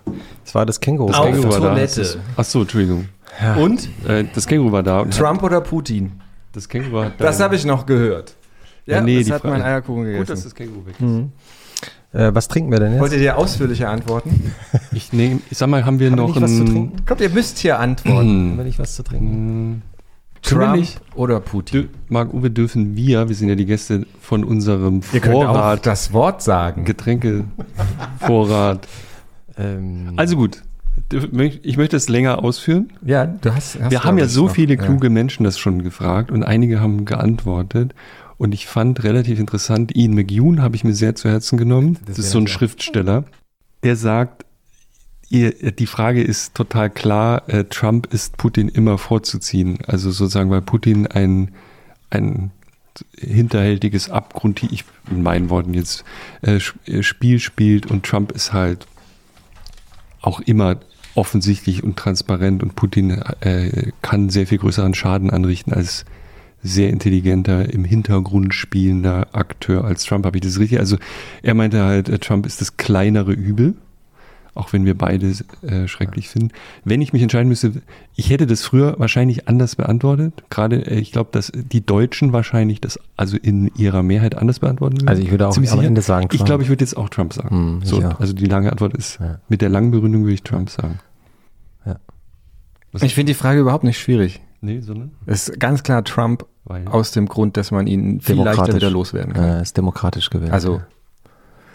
Das 0.43 0.53
war 0.55 0.65
das 0.65 0.79
Känguru. 0.79 1.09
Auf 1.13 1.25
Känguru 1.25 1.49
war 1.49 1.59
Toilette. 1.59 2.01
da. 2.03 2.19
Ach 2.37 2.43
so, 2.43 2.61
Entschuldigung. 2.61 3.07
Und 3.57 3.87
Äh, 4.07 4.25
das 4.33 4.45
Känguru 4.47 4.71
war 4.73 4.83
da. 4.83 5.01
Und 5.01 5.13
Trump 5.17 5.41
oder 5.43 5.61
Putin? 5.61 6.19
Das 6.53 6.67
Känguru 6.67 7.03
hat 7.03 7.13
Das 7.19 7.39
habe 7.39 7.55
ich 7.55 7.63
noch 7.65 7.85
gehört. 7.85 8.35
Ja, 8.85 9.01
nee, 9.01 9.17
das 9.17 9.25
die 9.27 9.33
hat 9.33 9.41
Frage- 9.41 9.53
mein 9.57 9.61
Eierkuchen 9.65 10.03
Gut, 10.03 10.13
dass 10.21 10.27
gegessen. 10.27 10.43
das 10.43 10.55
Känguru 10.55 10.85
weg 10.85 10.93
ist. 10.95 11.01
Mhm. 11.01 11.31
Äh, 12.13 12.33
was 12.33 12.47
trinken 12.47 12.71
wir 12.71 12.79
denn 12.79 12.93
jetzt? 12.93 13.01
Wollt 13.01 13.13
ihr 13.13 13.37
ausführliche 13.37 13.89
antworten? 13.89 14.53
Ich 14.93 15.13
nehme, 15.13 15.41
ich 15.51 15.57
sag 15.57 15.67
mal, 15.69 15.85
haben 15.85 15.99
wir 15.99 16.09
Haben 16.09 16.17
wir 16.17 16.23
noch 16.23 16.27
nicht 16.35 16.41
was 16.41 16.55
zu 16.55 16.63
ein. 16.63 16.67
trinken? 16.67 17.05
Kommt, 17.05 17.21
ihr 17.21 17.29
müsst 17.29 17.59
hier 17.59 17.79
antworten. 17.79 18.17
Haben 18.17 18.51
wir 18.53 18.57
Hm. 18.59 18.65
nicht 18.65 18.79
was 18.79 18.95
zu 18.95 19.03
trinken? 19.03 19.81
Wir 20.33 20.41
Trump 20.41 20.75
nicht? 20.77 20.99
oder 21.15 21.39
Putin? 21.39 21.83
Dö- 21.83 21.87
Marc 22.09 22.33
Uwe 22.33 22.49
dürfen 22.49 22.95
wir, 22.95 23.27
wir 23.27 23.35
sind 23.35 23.49
ja 23.49 23.55
die 23.55 23.65
Gäste 23.65 24.05
von 24.21 24.43
unserem 24.43 25.01
Ihr 25.13 25.19
könnt 25.19 25.35
auch 25.35 25.43
Vorrat, 25.53 25.85
das 25.85 26.13
Wort 26.13 26.41
sagen. 26.41 26.85
Getränkevorrat. 26.85 28.87
Ähm, 29.59 30.13
Also 30.17 30.35
gut, 30.35 30.61
ich 31.63 31.77
möchte 31.77 31.97
es 31.97 32.09
länger 32.09 32.43
ausführen. 32.43 32.91
Ja, 33.03 33.25
du 33.25 33.55
hast. 33.55 33.79
hast 33.81 33.89
Wir 33.89 34.03
haben 34.03 34.19
ja 34.19 34.27
so 34.27 34.45
noch. 34.45 34.53
viele 34.53 34.75
Ja. 34.75 34.83
kluge 34.83 35.09
Menschen 35.09 35.45
das 35.45 35.57
schon 35.57 35.81
gefragt 35.81 36.29
und 36.29 36.43
einige 36.43 36.79
haben 36.79 37.05
geantwortet. 37.05 37.95
Und 38.37 38.53
ich 38.53 38.67
fand 38.67 39.03
relativ 39.03 39.39
interessant, 39.39 39.95
Ian 39.95 40.13
McEwan 40.13 40.61
habe 40.61 40.75
ich 40.75 40.83
mir 40.83 40.93
sehr 40.93 41.15
zu 41.15 41.29
Herzen 41.29 41.57
genommen. 41.57 41.97
Das, 42.05 42.17
Das 42.17 42.25
ist 42.25 42.31
so 42.31 42.37
ein 42.39 42.45
ich. 42.45 42.51
Schriftsteller. 42.51 43.25
Der 43.83 43.95
sagt, 43.95 44.45
ihr, 45.29 45.51
die 45.71 45.87
Frage 45.87 46.21
ist 46.21 46.53
total 46.53 46.89
klar, 46.89 47.49
äh, 47.49 47.63
Trump 47.65 48.13
ist 48.13 48.37
Putin 48.37 48.69
immer 48.69 48.97
vorzuziehen. 48.97 49.79
Also 49.87 50.11
sozusagen, 50.11 50.51
weil 50.51 50.61
Putin 50.61 51.07
ein, 51.07 51.51
ein 52.09 52.51
hinterhältiges, 53.17 54.09
abgrundtief, 54.09 54.85
in 55.09 55.23
meinen 55.23 55.49
Worten 55.49 55.73
jetzt, 55.73 56.03
äh, 56.41 56.59
äh, 56.85 57.03
Spiel 57.03 57.39
spielt 57.39 57.85
und 57.87 58.05
Trump 58.05 58.31
ist 58.31 58.53
halt 58.53 58.87
auch 60.21 60.39
immer 60.41 60.79
offensichtlich 61.15 61.83
und 61.83 61.97
transparent 61.97 62.61
und 62.61 62.75
Putin 62.75 63.21
äh, 63.41 63.91
kann 64.01 64.29
sehr 64.29 64.45
viel 64.45 64.59
größeren 64.59 64.93
Schaden 64.93 65.31
anrichten 65.31 65.73
als 65.73 66.05
sehr 66.63 66.89
intelligenter, 66.89 67.71
im 67.71 67.85
Hintergrund 67.85 68.53
spielender 68.53 69.27
Akteur 69.33 69.85
als 69.85 70.03
Trump. 70.05 70.25
Habe 70.25 70.37
ich 70.37 70.41
das 70.41 70.59
richtig? 70.59 70.79
Also 70.79 70.97
er 71.43 71.53
meinte 71.53 71.83
halt, 71.83 72.09
äh, 72.09 72.19
Trump 72.19 72.45
ist 72.45 72.61
das 72.61 72.77
kleinere 72.77 73.31
Übel, 73.31 73.75
auch 74.55 74.73
wenn 74.73 74.85
wir 74.85 74.97
beide 74.97 75.31
äh, 75.61 75.87
schrecklich 75.87 76.29
finden. 76.29 76.49
Wenn 76.83 76.99
ich 76.99 77.13
mich 77.13 77.21
entscheiden 77.21 77.47
müsste, 77.47 77.73
ich 78.15 78.31
hätte 78.31 78.47
das 78.47 78.63
früher 78.63 78.95
wahrscheinlich 78.97 79.47
anders 79.47 79.75
beantwortet. 79.75 80.33
Gerade, 80.49 80.85
äh, 80.87 80.99
ich 80.99 81.11
glaube, 81.11 81.29
dass 81.31 81.51
die 81.53 81.85
Deutschen 81.85 82.33
wahrscheinlich 82.33 82.81
das 82.81 82.99
also 83.15 83.37
in 83.37 83.71
ihrer 83.77 84.01
Mehrheit 84.01 84.35
anders 84.35 84.57
beantworten 84.59 84.97
würden. 84.97 85.07
Also 85.09 85.21
ich 85.21 85.29
würde 85.29 85.47
auch 85.47 85.51
Ziemlich 85.53 85.71
am 85.71 85.77
sicher. 85.77 85.87
Ende 85.87 86.01
sagen 86.01 86.27
Ich 86.31 86.37
Trump. 86.39 86.47
glaube, 86.47 86.63
ich 86.63 86.69
würde 86.69 86.83
jetzt 86.83 86.97
auch 86.97 87.09
Trump 87.09 87.33
sagen. 87.33 87.49
Hm, 87.55 87.79
ich 87.83 87.89
so, 87.89 88.03
auch. 88.03 88.19
also 88.19 88.33
die 88.33 88.45
lange 88.45 88.71
Antwort 88.71 88.97
ist, 88.97 89.19
Ja. 89.19 89.39
mit 89.47 89.61
der 89.61 89.69
langen 89.69 89.91
Begründung 89.91 90.23
würde 90.23 90.33
ich 90.33 90.43
Trump 90.43 90.69
sagen. 90.71 90.99
Ich 93.01 93.13
finde 93.13 93.31
die 93.31 93.37
Frage 93.37 93.59
überhaupt 93.59 93.83
nicht 93.83 93.99
schwierig. 93.99 94.41
Nee, 94.61 94.81
sondern? 94.81 95.11
Es 95.25 95.49
ist 95.49 95.59
ganz 95.59 95.83
klar 95.83 96.03
Trump 96.03 96.45
Weil. 96.65 96.87
aus 96.87 97.11
dem 97.11 97.27
Grund, 97.27 97.57
dass 97.57 97.71
man 97.71 97.87
ihn 97.87 98.21
viel 98.21 98.41
leichter 98.41 98.73
wieder 98.75 98.89
loswerden 98.89 99.33
kann. 99.33 99.43
Äh, 99.43 99.61
ist 99.61 99.77
demokratisch 99.77 100.29
gewählt. 100.29 100.51
Also 100.51 100.81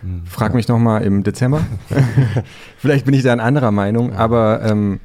Hm. 0.02 0.22
frag 0.26 0.52
mich 0.54 0.66
nochmal 0.66 1.02
im 1.02 1.22
Dezember. 1.22 1.64
Vielleicht 2.78 3.04
bin 3.04 3.14
ich 3.14 3.22
da 3.22 3.32
ein 3.32 3.40
anderer 3.40 3.70
Meinung, 3.70 4.12
aber 4.12 4.62
ähm, 4.64 5.00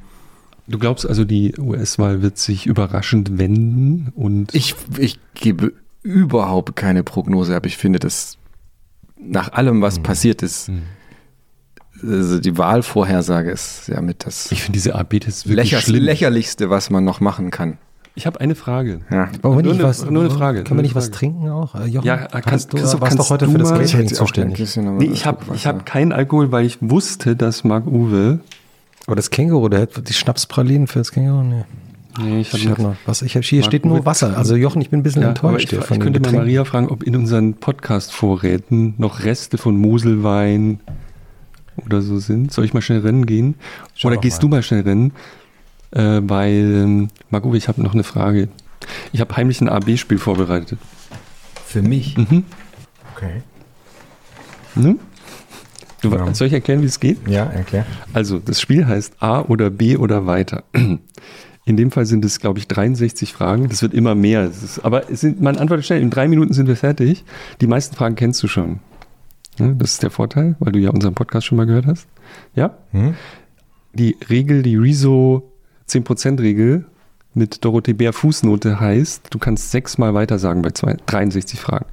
Du 0.70 0.78
glaubst 0.78 1.06
also, 1.08 1.24
die 1.24 1.54
US-Wahl 1.58 2.20
wird 2.20 2.36
sich 2.36 2.66
überraschend 2.66 3.38
wenden 3.38 4.12
und 4.14 4.54
ich, 4.54 4.74
ich 4.98 5.18
gebe 5.32 5.72
überhaupt 6.02 6.76
keine 6.76 7.02
Prognose 7.02 7.56
ab. 7.56 7.64
Ich 7.64 7.78
finde, 7.78 7.98
dass 7.98 8.36
nach 9.18 9.52
allem, 9.52 9.80
was 9.80 9.98
passiert 10.00 10.42
ist, 10.42 10.68
Hm. 10.68 10.82
Also 12.02 12.38
die 12.38 12.56
Wahlvorhersage 12.58 13.50
ist 13.50 13.88
ja 13.88 14.00
mit 14.00 14.26
das 14.26 14.50
ich 14.52 14.62
finde 14.62 14.76
diese 14.78 14.94
AB-Tests 14.94 15.46
wirklich 15.48 15.70
lächer, 15.72 15.80
schlimm. 15.82 16.04
lächerlichste, 16.04 16.70
was 16.70 16.90
man 16.90 17.04
noch 17.04 17.20
machen 17.20 17.50
kann. 17.50 17.78
Ich 18.14 18.26
habe 18.26 18.40
eine 18.40 18.56
Frage. 18.56 19.00
Ja. 19.12 19.28
Nur 19.44 19.62
nicht 19.62 19.74
eine- 19.74 19.82
was, 19.84 20.04
nur 20.10 20.22
eine 20.24 20.30
Frage, 20.30 20.64
Können 20.64 20.78
wir 20.78 20.82
nicht 20.82 20.90
eine 20.92 20.96
was 20.96 21.04
Frage. 21.06 21.18
trinken 21.18 21.48
auch? 21.50 21.74
Äh, 21.76 21.86
Jochen, 21.86 22.06
Ja, 22.06 22.16
kannst- 22.16 22.46
hast 22.46 22.72
du, 22.72 22.76
Christoph, 22.78 23.00
warst 23.00 23.12
doch 23.14 23.18
kannst 23.28 23.30
heute 23.30 23.44
du 23.46 23.52
für 23.52 23.58
das 23.58 23.72
Catering 23.72 24.08
zuständig. 24.08 24.58
bisschen 24.58 24.96
Nee, 24.96 25.04
ich 25.12 25.24
habe 25.24 25.38
ich 25.54 25.66
hab 25.68 25.86
keinen 25.86 26.12
Alkohol, 26.12 26.50
weil 26.50 26.66
ich 26.66 26.78
wusste, 26.80 27.36
dass 27.36 27.62
Marc 27.62 27.86
Uwe. 27.86 28.40
Aber 29.06 29.14
das 29.16 29.30
Känguru, 29.30 29.68
der 29.68 29.82
hat 29.82 30.08
die 30.08 30.12
Schnapspralinen 30.12 30.86
für 30.88 30.98
das 30.98 31.12
Känguru? 31.12 31.42
Nee. 31.44 31.64
Nee, 32.20 32.40
ich 32.40 32.52
Ich 32.52 32.68
hab 32.68 32.78
noch, 32.80 32.96
was, 33.06 33.22
ich 33.22 33.36
hab, 33.36 33.44
hier 33.44 33.60
Marc 33.60 33.66
steht 33.70 33.84
nur 33.86 34.04
Wasser. 34.04 34.36
Also 34.36 34.56
Jochen, 34.56 34.82
ich 34.82 34.90
bin 34.90 34.98
ein 35.00 35.02
bisschen 35.04 35.22
Ja, 35.22 35.28
enttäuscht 35.28 35.72
ich, 35.72 35.78
ich 35.78 35.86
den 35.86 36.00
könnte 36.00 36.18
mal. 36.20 36.32
Maria 36.32 36.64
fragen, 36.64 36.88
ob 36.88 37.04
in 37.04 37.14
unseren 37.14 37.54
Podcast-Vorräten 37.54 38.94
noch 38.98 39.22
Reste 39.24 39.58
von 39.58 39.76
Moselwein 39.76 40.80
oder 41.84 42.02
so 42.02 42.18
sind. 42.18 42.52
Soll 42.52 42.64
ich 42.64 42.74
mal 42.74 42.82
schnell 42.82 43.00
rennen 43.00 43.26
gehen? 43.26 43.54
Schau 43.94 44.08
oder 44.08 44.18
gehst 44.18 44.38
mal. 44.38 44.40
du 44.40 44.48
mal 44.48 44.62
schnell 44.62 44.82
rennen? 44.82 45.12
Äh, 45.90 46.20
weil, 46.22 46.82
ähm, 46.82 47.08
Marc 47.30 47.44
Uwe, 47.44 47.56
ich 47.56 47.68
habe 47.68 47.82
noch 47.82 47.94
eine 47.94 48.04
Frage. 48.04 48.48
Ich 49.12 49.20
habe 49.20 49.36
heimlich 49.36 49.60
ein 49.60 49.68
AB-Spiel 49.68 50.18
vorbereitet. 50.18 50.78
Für 51.66 51.82
mich. 51.82 52.16
Mhm. 52.16 52.44
Okay. 53.14 53.42
Ne? 54.74 54.96
Du, 56.00 56.10
Ja. 56.10 56.32
Soll 56.34 56.46
ich 56.46 56.52
erklären, 56.52 56.82
wie 56.82 56.86
es 56.86 57.00
geht? 57.00 57.26
Ja, 57.26 57.44
erklär. 57.44 57.84
Also, 58.12 58.38
das 58.38 58.60
Spiel 58.60 58.86
heißt 58.86 59.14
A 59.20 59.40
oder 59.42 59.70
B 59.70 59.96
oder 59.96 60.26
weiter. 60.26 60.64
In 61.64 61.76
dem 61.76 61.90
Fall 61.90 62.06
sind 62.06 62.24
es, 62.24 62.40
glaube 62.40 62.58
ich, 62.58 62.68
63 62.68 63.32
Fragen. 63.32 63.68
Das 63.68 63.82
wird 63.82 63.92
immer 63.92 64.14
mehr. 64.14 64.44
Ist, 64.46 64.78
aber 64.84 65.10
es 65.10 65.20
sind, 65.20 65.42
man 65.42 65.58
antwortet 65.58 65.84
schnell. 65.84 66.00
In 66.00 66.08
drei 66.08 66.26
Minuten 66.28 66.54
sind 66.54 66.66
wir 66.66 66.76
fertig. 66.76 67.24
Die 67.60 67.66
meisten 67.66 67.94
Fragen 67.94 68.14
kennst 68.14 68.42
du 68.42 68.48
schon. 68.48 68.80
Ja, 69.58 69.68
das 69.72 69.92
ist 69.92 70.02
der 70.02 70.10
Vorteil, 70.10 70.56
weil 70.58 70.72
du 70.72 70.78
ja 70.78 70.90
unseren 70.90 71.14
Podcast 71.14 71.46
schon 71.46 71.56
mal 71.56 71.66
gehört 71.66 71.86
hast. 71.86 72.06
Ja? 72.54 72.76
Hm? 72.92 73.14
Die 73.92 74.16
Regel, 74.28 74.62
die 74.62 74.76
Rezo 74.76 75.50
10%-Regel 75.88 76.84
mit 77.34 77.64
Dorothee 77.64 77.92
Bär 77.92 78.12
Fußnote 78.12 78.80
heißt, 78.80 79.28
du 79.30 79.38
kannst 79.38 79.70
sechsmal 79.70 80.14
weiter 80.14 80.38
sagen 80.38 80.62
bei 80.62 80.70
zwei, 80.70 80.96
63 81.06 81.60
Fragen. 81.60 81.86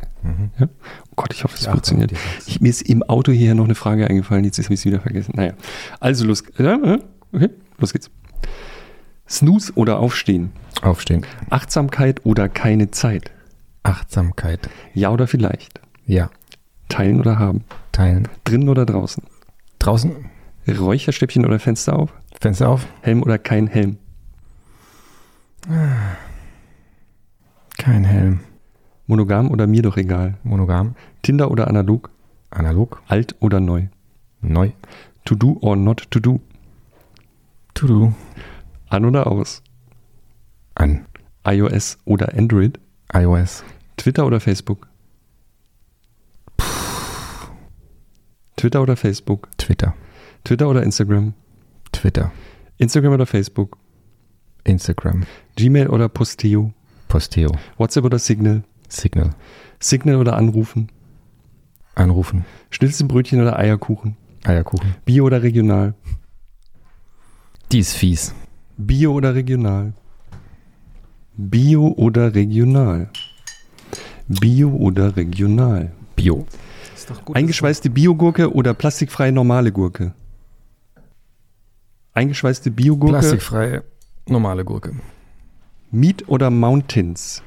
Ja? 0.59 0.67
Oh 1.11 1.13
Gott, 1.15 1.33
ich 1.33 1.43
hoffe, 1.43 1.55
es 1.55 1.65
Ja, 1.65 1.71
funktioniert. 1.71 2.11
Ich, 2.47 2.61
mir 2.61 2.69
ist 2.69 2.81
im 2.81 3.03
Auto 3.03 3.31
hierher 3.31 3.55
noch 3.55 3.65
eine 3.65 3.75
Frage 3.75 4.07
eingefallen, 4.07 4.43
jetzt 4.43 4.57
habe 4.57 4.73
ich 4.73 4.79
es 4.79 4.85
wieder 4.85 4.99
vergessen. 4.99 5.33
Naja, 5.35 5.53
also 5.99 6.25
los, 6.25 6.43
ja, 6.57 6.99
okay, 7.31 7.49
los 7.77 7.93
geht's. 7.93 8.09
Snooze 9.27 9.73
oder 9.75 9.99
Aufstehen? 9.99 10.51
Aufstehen. 10.81 11.25
Achtsamkeit 11.49 12.25
oder 12.25 12.49
keine 12.49 12.91
Zeit? 12.91 13.31
Achtsamkeit. 13.83 14.69
Ja 14.93 15.11
oder 15.11 15.27
vielleicht? 15.27 15.79
Ja. 16.05 16.29
Teilen 16.89 17.19
oder 17.19 17.39
haben? 17.39 17.63
Teilen. 17.91 18.27
Drinnen 18.43 18.69
oder 18.69 18.85
draußen? 18.85 19.23
Draußen. 19.79 20.29
Räucherstäbchen 20.67 21.45
oder 21.45 21.59
Fenster 21.59 21.97
auf? 21.97 22.13
Fenster 22.39 22.69
auf. 22.69 22.87
Helm 23.01 23.21
oder 23.23 23.37
kein 23.37 23.67
Helm? 23.67 23.97
Kein 27.77 28.03
Helm. 28.03 28.39
Monogam 29.07 29.51
oder 29.51 29.67
mir 29.67 29.81
doch 29.81 29.97
egal? 29.97 30.37
Monogam. 30.43 30.95
Tinder 31.21 31.51
oder 31.51 31.67
analog? 31.67 32.09
Analog. 32.49 33.01
Alt 33.07 33.35
oder 33.39 33.59
neu? 33.59 33.87
Neu. 34.41 34.71
To 35.25 35.35
do 35.35 35.57
or 35.61 35.75
not 35.75 36.09
to 36.11 36.19
do? 36.19 36.39
To 37.75 37.87
do. 37.87 38.13
An 38.89 39.05
oder 39.05 39.27
aus? 39.27 39.61
An. 40.75 41.05
iOS 41.47 41.97
oder 42.05 42.33
Android? 42.35 42.79
iOS. 43.13 43.63
Twitter 43.97 44.25
oder 44.25 44.39
Facebook? 44.39 44.87
Twitter 48.55 48.81
oder 48.81 48.95
Facebook? 48.95 49.49
Twitter. 49.57 49.93
Twitter 50.43 50.67
oder 50.69 50.83
Instagram? 50.83 51.33
Twitter. 51.91 52.31
Instagram 52.77 53.13
oder 53.13 53.25
Facebook? 53.25 53.77
Instagram. 54.63 55.23
Gmail 55.55 55.87
oder 55.87 56.09
Posteo? 56.09 56.73
Posteo. 57.07 57.51
WhatsApp 57.77 58.05
oder 58.05 58.19
Signal? 58.19 58.63
Signal. 58.87 59.31
Signal 59.79 60.15
oder 60.17 60.35
Anrufen? 60.35 60.89
Anrufen. 61.95 62.45
Schnitzelbrötchen 62.71 63.41
oder 63.41 63.57
Eierkuchen? 63.57 64.17
Eierkuchen. 64.43 64.95
Bio 65.05 65.25
oder 65.25 65.41
regional? 65.43 65.93
Die 67.71 67.79
ist 67.79 67.93
fies. 67.93 68.33
Bio 68.77 69.13
oder 69.13 69.33
regional? 69.35 69.93
Bio 71.37 71.87
oder 71.97 72.33
regional? 72.35 73.09
Bio 74.27 74.69
oder 74.69 75.15
regional? 75.15 75.91
Bio. 76.15 76.45
Ist 76.95 77.09
doch 77.09 77.23
gut, 77.23 77.35
Eingeschweißte 77.35 77.89
Biogurke 77.89 78.53
oder 78.53 78.73
plastikfreie 78.73 79.31
normale 79.31 79.71
Gurke? 79.71 80.13
Eingeschweißte 82.13 82.71
Biogurke, 82.71 83.19
Plastikfreie 83.19 83.83
normale 84.27 84.63
Gurke. 84.63 84.93
Meat 85.91 86.27
oder 86.27 86.49
Mountains? 86.49 87.43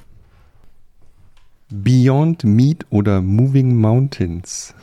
Beyond 1.71 2.45
Meat 2.45 2.87
oder 2.91 3.21
Moving 3.21 3.77
Mountains? 3.77 4.75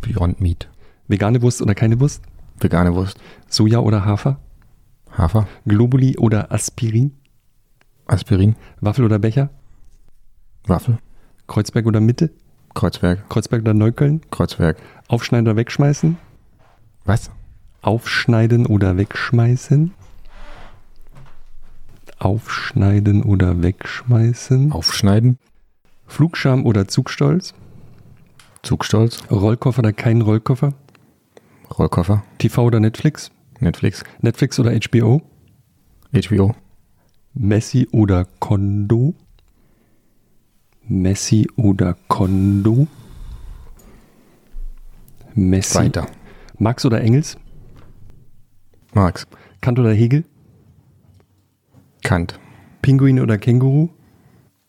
Beyond 0.00 0.40
Meat. 0.40 0.68
Vegane 1.08 1.42
Wurst 1.42 1.60
oder 1.62 1.74
keine 1.74 2.00
Wurst? 2.00 2.22
Vegane 2.58 2.94
Wurst. 2.94 3.18
Soja 3.48 3.80
oder 3.80 4.04
Hafer? 4.04 4.38
Hafer. 5.16 5.46
Globuli 5.66 6.16
oder 6.16 6.50
Aspirin? 6.52 7.12
Aspirin. 8.06 8.56
Waffel 8.80 9.04
oder 9.04 9.18
Becher? 9.18 9.50
Waffel. 10.66 10.98
Kreuzberg 11.46 11.86
oder 11.86 12.00
Mitte? 12.00 12.30
Kreuzberg. 12.74 13.28
Kreuzberg 13.28 13.62
oder 13.62 13.74
Neukölln? 13.74 14.20
Kreuzberg. 14.30 14.76
Aufschneiden 15.08 15.46
oder 15.46 15.56
wegschmeißen? 15.56 16.16
Was? 17.04 17.30
Aufschneiden 17.82 18.66
oder 18.66 18.96
wegschmeißen? 18.96 19.92
Aufschneiden 22.18 23.22
oder 23.22 23.62
wegschmeißen? 23.62 24.72
Aufschneiden. 24.72 25.38
Flugscham 26.06 26.64
oder 26.64 26.86
Zugstolz? 26.86 27.54
Zugstolz. 28.62 29.18
Rollkoffer 29.30 29.80
oder 29.80 29.92
kein 29.92 30.20
Rollkoffer? 30.20 30.74
Rollkoffer. 31.76 32.22
TV 32.38 32.62
oder 32.62 32.80
Netflix? 32.80 33.30
Netflix. 33.58 34.04
Netflix 34.20 34.60
oder 34.60 34.72
HBO? 34.72 35.22
HBO. 36.12 36.54
Messi 37.34 37.88
oder 37.90 38.26
Kondo? 38.38 39.14
Messi 40.92 41.48
oder 41.56 41.96
Kondo? 42.08 42.86
Messi. 45.34 45.78
Weiter. 45.78 46.06
Max 46.58 46.84
oder 46.84 47.00
Engels? 47.00 47.38
Marx. 48.92 49.26
Kant 49.62 49.78
oder 49.78 49.92
Hegel? 49.92 50.24
Kant. 52.04 52.38
Pinguin 52.82 53.20
oder 53.20 53.38
Känguru? 53.38 53.88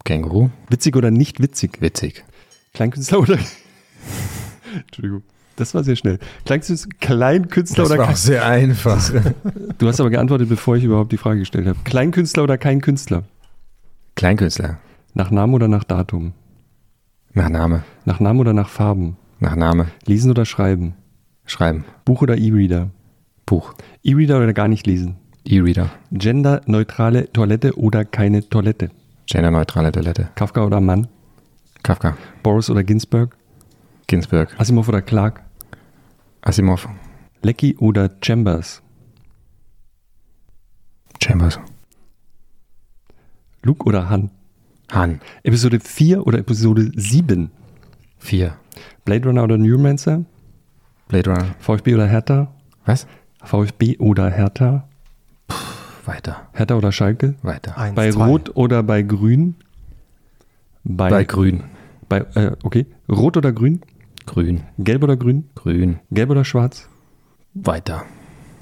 Känguru. 0.05 0.49
Witzig 0.69 0.95
oder 0.95 1.11
nicht 1.11 1.41
witzig? 1.41 1.81
Witzig. 1.81 2.23
Kleinkünstler 2.73 3.19
oder. 3.19 3.37
Entschuldigung. 4.73 5.23
Das 5.57 5.75
war 5.75 5.83
sehr 5.83 5.97
schnell. 5.97 6.19
Kleinkünstler, 6.45 6.89
Kleinkünstler 7.01 7.83
Das 7.83 7.91
oder 7.91 7.99
war 7.99 8.05
kein, 8.05 8.13
auch 8.13 8.17
sehr 8.17 8.45
einfach. 8.45 9.11
Du 9.77 9.87
hast 9.87 9.99
aber 9.99 10.09
geantwortet, 10.09 10.47
bevor 10.47 10.77
ich 10.77 10.85
überhaupt 10.85 11.11
die 11.11 11.17
Frage 11.17 11.39
gestellt 11.39 11.67
habe. 11.67 11.79
Kleinkünstler 11.83 12.43
oder 12.43 12.57
kein 12.57 12.79
Künstler? 12.79 13.25
Kleinkünstler. 14.15 14.79
Nach 15.13 15.29
Namen 15.29 15.53
oder 15.53 15.67
nach 15.67 15.83
Datum? 15.83 16.33
Nach 17.33 17.49
Name. 17.49 17.83
Nach 18.05 18.19
Namen 18.19 18.39
oder 18.39 18.53
nach 18.53 18.69
Farben? 18.69 19.17
Nach 19.39 19.55
Name. 19.55 19.87
Lesen 20.05 20.31
oder 20.31 20.45
schreiben? 20.45 20.95
Schreiben. 21.45 21.85
Buch 22.05 22.21
oder 22.21 22.37
E-Reader? 22.37 22.89
Buch. 23.45 23.75
E-Reader 24.03 24.37
oder 24.37 24.53
gar 24.53 24.67
nicht 24.67 24.87
lesen? 24.87 25.17
E-Reader. 25.45 25.89
Genderneutrale 26.11 27.31
Toilette 27.31 27.77
oder 27.77 28.05
keine 28.05 28.47
Toilette? 28.47 28.89
Genderneutrale 29.27 29.91
Toilette. 29.91 30.29
Kafka 30.35 30.65
oder 30.65 30.81
Mann? 30.81 31.07
Kafka. 31.83 32.17
Boris 32.41 32.69
oder 32.69 32.83
Ginsberg? 32.83 33.37
Ginsberg. 34.07 34.59
Asimov 34.59 34.87
oder 34.87 35.01
Clark? 35.01 35.43
Asimov. 36.41 36.87
Lecky 37.41 37.75
oder 37.77 38.09
Chambers? 38.21 38.81
Chambers. 41.21 41.59
Luke 43.61 43.85
oder 43.85 44.09
Han? 44.09 44.31
Han. 44.91 45.21
Episode 45.43 45.79
4 45.79 46.25
oder 46.27 46.39
Episode 46.39 46.91
7? 46.95 47.49
4. 48.19 48.55
Blade 49.05 49.27
Runner 49.27 49.43
oder 49.43 49.57
Neuromancer? 49.57 50.25
Blade 51.07 51.29
Runner. 51.29 51.55
VfB 51.59 51.95
oder 51.95 52.07
Hertha? 52.07 52.53
Was? 52.85 53.07
VfB 53.43 53.97
oder 53.99 54.29
Hertha? 54.29 54.87
Weiter. 56.05 56.47
Hertha 56.53 56.75
oder 56.75 56.91
Schalke? 56.91 57.35
Weiter. 57.41 57.77
Eins, 57.77 57.95
bei 57.95 58.11
zwei. 58.11 58.25
Rot 58.25 58.55
oder 58.55 58.83
bei 58.83 59.01
Grün? 59.03 59.55
Bei 60.83 61.23
Grün. 61.23 61.63
Bei, 62.09 62.19
äh, 62.35 62.51
okay. 62.63 62.85
Rot 63.09 63.37
oder 63.37 63.53
Grün? 63.53 63.81
Grün. 64.25 64.61
Gelb 64.79 65.03
oder 65.03 65.17
Grün? 65.17 65.49
Grün. 65.55 65.99
Gelb 66.11 66.29
oder 66.29 66.43
Schwarz? 66.43 66.89
Weiter. 67.53 68.03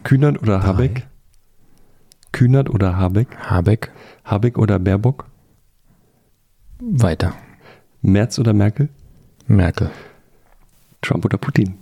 Kühnert 0.04 0.42
oder 0.42 0.64
Habeck? 0.64 1.08
Kühnert 2.32 2.70
oder 2.70 2.98
Habeck? 2.98 3.28
Habeck. 3.38 3.92
Habeck 4.24 4.58
oder 4.58 4.80
Baerbock? 4.80 5.31
Weiter. 6.82 7.34
Merz 8.02 8.40
oder 8.40 8.54
Merkel? 8.54 8.90
Merkel. 9.48 9.92
Trump 11.02 11.26
oder 11.26 11.38
Putin? 11.38 11.76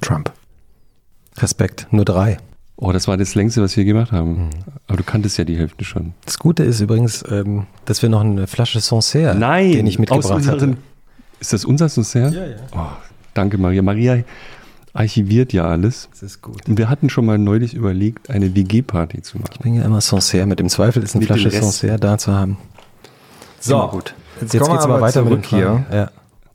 Trump. 0.00 0.32
Respekt, 1.38 1.88
nur 1.90 2.04
drei. 2.04 2.38
Oh, 2.76 2.92
das 2.92 3.08
war 3.08 3.16
das 3.16 3.34
längste, 3.34 3.60
was 3.62 3.76
wir 3.76 3.84
gemacht 3.84 4.12
haben. 4.12 4.50
Aber 4.86 4.96
du 4.96 5.02
kanntest 5.02 5.36
ja 5.38 5.44
die 5.44 5.56
Hälfte 5.56 5.84
schon. 5.84 6.14
Das 6.24 6.38
Gute 6.38 6.62
ist 6.62 6.80
übrigens, 6.80 7.24
ähm, 7.28 7.66
dass 7.84 8.02
wir 8.02 8.08
noch 8.08 8.20
eine 8.20 8.46
Flasche 8.46 8.80
Sancerre, 8.80 9.34
Nein, 9.36 9.72
den 9.72 9.86
ich 9.88 9.98
mitgebracht 9.98 10.24
aus 10.26 10.30
unseren, 10.30 10.60
hatte. 10.60 10.76
Ist 11.40 11.52
das 11.52 11.64
unser 11.64 11.88
Dessert? 11.88 12.32
Ja, 12.34 12.46
ja. 12.46 12.56
Oh, 12.76 12.86
danke, 13.34 13.58
Maria. 13.58 13.82
Maria 13.82 14.22
archiviert 14.92 15.52
ja 15.52 15.64
alles. 15.64 16.08
Das 16.12 16.22
ist 16.22 16.42
gut. 16.42 16.68
Und 16.68 16.78
wir 16.78 16.88
hatten 16.88 17.10
schon 17.10 17.26
mal 17.26 17.38
neulich 17.38 17.74
überlegt, 17.74 18.30
eine 18.30 18.54
WG-Party 18.54 19.22
zu 19.22 19.36
Ich 19.38 19.42
machen. 19.42 19.56
bringe 19.60 19.80
ja 19.80 19.84
immer 19.84 20.00
Sancerre 20.00 20.46
mit. 20.46 20.60
Im 20.60 20.68
Zweifel 20.68 21.02
ist 21.02 21.16
eine 21.16 21.22
Mit 21.22 21.30
dem 21.30 21.36
Flasche. 21.38 21.60
Sancerre 21.60 21.98
da 21.98 22.16
zu 22.16 22.32
haben. 22.32 22.58
So. 23.60 23.88
gut. 23.88 24.14
Jetzt, 24.40 24.54
Jetzt 24.54 24.66
wir 24.66 24.74
mal 24.74 24.78
aber 24.82 25.00
weiter 25.00 25.24
zurück 25.24 25.44
hier 25.46 25.84
Ja. 25.92 26.10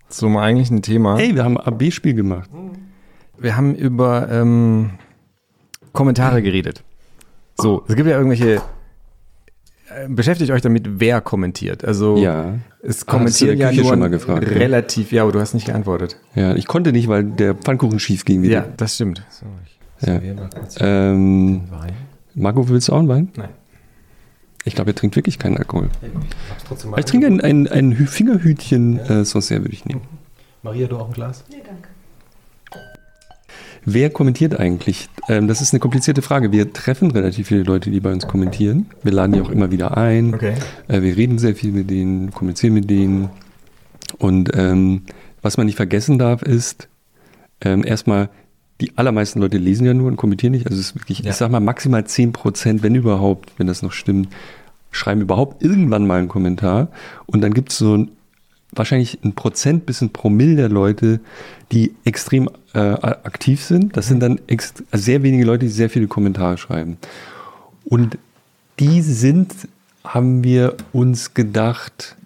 zum 0.09 0.37
eigentlichen 0.37 0.81
Thema. 0.81 1.17
Hey, 1.17 1.35
wir 1.35 1.43
haben 1.43 1.57
ein 1.57 1.65
AB-Spiel 1.67 2.13
gemacht. 2.13 2.49
Wir 3.37 3.57
haben 3.57 3.75
über 3.75 4.29
ähm, 4.31 4.91
Kommentare 5.91 6.41
geredet. 6.41 6.83
So, 7.57 7.83
es 7.87 7.95
gibt 7.95 8.07
ja 8.07 8.15
irgendwelche. 8.17 8.55
äh, 9.89 10.07
Beschäftigt 10.07 10.49
euch 10.51 10.61
damit, 10.61 10.99
wer 10.99 11.21
kommentiert. 11.21 11.83
Also 11.85 12.17
Ja. 12.17 12.55
es 12.81 13.07
Ah, 13.07 13.11
kommentieren 13.11 13.57
ja 13.57 13.69
Küche 13.69 13.81
nur 13.81 13.89
schon 13.91 13.99
mal 13.99 14.09
gefragt, 14.09 14.43
ja? 14.49 14.57
relativ, 14.57 15.11
ja, 15.11 15.23
aber 15.23 15.31
du 15.31 15.39
hast 15.39 15.53
nicht 15.53 15.65
geantwortet. 15.67 16.17
Ja, 16.35 16.55
ich 16.55 16.65
konnte 16.67 16.91
nicht, 16.91 17.07
weil 17.07 17.23
der 17.25 17.53
Pfannkuchen 17.55 17.99
schief 17.99 18.25
ging 18.25 18.41
wieder. 18.41 18.53
Ja, 18.53 18.65
das 18.77 18.95
stimmt. 18.95 19.23
So, 19.29 19.45
ich 19.65 20.07
Ja. 20.07 20.13
serviere 20.13 20.35
mal 20.35 20.49
kurz 20.49 20.77
Ähm. 20.79 21.61
Marco, 22.35 22.67
willst 22.69 22.87
du 22.87 22.93
auch 22.93 22.99
einen 22.99 23.07
Wein? 23.09 23.29
Nein. 23.35 23.49
Ich 24.65 24.75
glaube, 24.75 24.91
er 24.91 24.95
trinkt 24.95 25.15
wirklich 25.15 25.39
keinen 25.39 25.57
Alkohol. 25.57 25.89
Aber 26.85 26.97
ich 26.97 27.05
trinke 27.05 27.27
ein, 27.27 27.41
ein, 27.41 27.67
ein 27.67 27.93
Hü- 27.95 28.07
Fingerhütchen 28.07 28.97
äh, 28.99 29.25
Sancerre 29.25 29.61
würde 29.63 29.73
ich 29.73 29.85
nehmen. 29.85 30.01
Maria, 30.61 30.87
du 30.87 30.97
auch 30.97 31.07
ein 31.07 31.13
Glas? 31.13 31.43
Nee, 31.49 31.57
danke. 31.65 31.89
Wer 33.85 34.09
kommentiert 34.09 34.57
eigentlich? 34.57 35.09
Ähm, 35.27 35.49
das 35.49 35.59
ist 35.61 35.73
eine 35.73 35.81
komplizierte 35.81 36.21
Frage. 36.21 36.53
Wir 36.53 36.71
treffen 36.71 37.11
relativ 37.11 37.47
viele 37.49 37.63
Leute, 37.63 37.91
die 37.91 37.99
bei 37.99 38.13
uns 38.13 38.25
kommentieren. 38.27 38.85
Wir 39.03 39.11
laden 39.11 39.33
die 39.33 39.41
auch 39.41 39.49
immer 39.49 39.71
wieder 39.71 39.97
ein. 39.97 40.33
Okay. 40.33 40.53
Äh, 40.87 41.01
wir 41.01 41.17
reden 41.17 41.37
sehr 41.37 41.53
viel 41.55 41.73
mit 41.73 41.89
denen, 41.89 42.31
kommunizieren 42.31 42.73
mit 42.75 42.89
denen. 42.89 43.29
Und 44.19 44.51
ähm, 44.55 45.01
was 45.41 45.57
man 45.57 45.65
nicht 45.65 45.75
vergessen 45.75 46.17
darf, 46.17 46.41
ist 46.43 46.87
ähm, 47.59 47.83
erstmal, 47.83 48.29
die 48.83 48.91
allermeisten 48.97 49.39
Leute 49.39 49.57
lesen 49.57 49.85
ja 49.85 49.93
nur 49.93 50.07
und 50.07 50.17
kommentieren 50.17 50.51
nicht. 50.51 50.67
Also 50.67 50.77
es 50.77 50.87
ist 50.87 50.95
wirklich, 50.95 51.19
Ja. 51.19 51.29
ich 51.29 51.37
sag 51.37 51.49
mal, 51.49 51.61
maximal 51.61 52.05
10 52.05 52.33
Prozent, 52.33 52.83
wenn 52.83 52.95
überhaupt, 52.95 53.53
wenn 53.57 53.65
das 53.67 53.81
noch 53.81 53.93
stimmt, 53.93 54.27
schreiben 54.91 55.21
überhaupt 55.21 55.63
irgendwann 55.63 56.05
mal 56.05 56.19
einen 56.19 56.27
Kommentar. 56.27 56.89
Und 57.25 57.39
dann 57.41 57.53
gibt 57.53 57.71
es 57.71 57.77
so 57.77 57.95
ein, 57.97 58.09
wahrscheinlich 58.73 59.19
ein 59.23 59.33
Prozent 59.35 59.85
bis 59.85 60.01
ein 60.01 60.09
Promille 60.09 60.57
der 60.57 60.67
Leute, 60.67 61.21
die 61.71 61.93
extrem 62.03 62.49
äh, 62.73 62.79
aktiv 62.79 63.63
sind. 63.63 63.95
Das 63.95 64.07
sind 64.07 64.19
dann 64.19 64.41
ext 64.47 64.83
also 64.91 65.01
sehr 65.01 65.23
wenige 65.23 65.45
Leute, 65.45 65.65
die 65.65 65.71
sehr 65.71 65.89
viele 65.89 66.07
Kommentare 66.07 66.57
schreiben. 66.57 66.97
Und 67.85 68.17
die 68.79 69.01
sind, 69.01 69.53
haben 70.03 70.43
wir 70.43 70.75
uns 70.91 71.33
gedacht, 71.33 72.17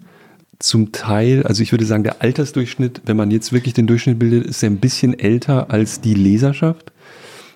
zum 0.58 0.90
Teil, 0.92 1.44
also 1.44 1.62
ich 1.62 1.72
würde 1.72 1.84
sagen, 1.84 2.02
der 2.02 2.20
Altersdurchschnitt, 2.20 3.02
wenn 3.06 3.16
man 3.16 3.30
jetzt 3.30 3.52
wirklich 3.52 3.74
den 3.74 3.86
Durchschnitt 3.86 4.18
bildet, 4.18 4.46
ist 4.46 4.64
ein 4.64 4.78
bisschen 4.78 5.18
älter 5.18 5.70
als 5.70 6.00
die 6.00 6.14
Leserschaft. 6.14 6.92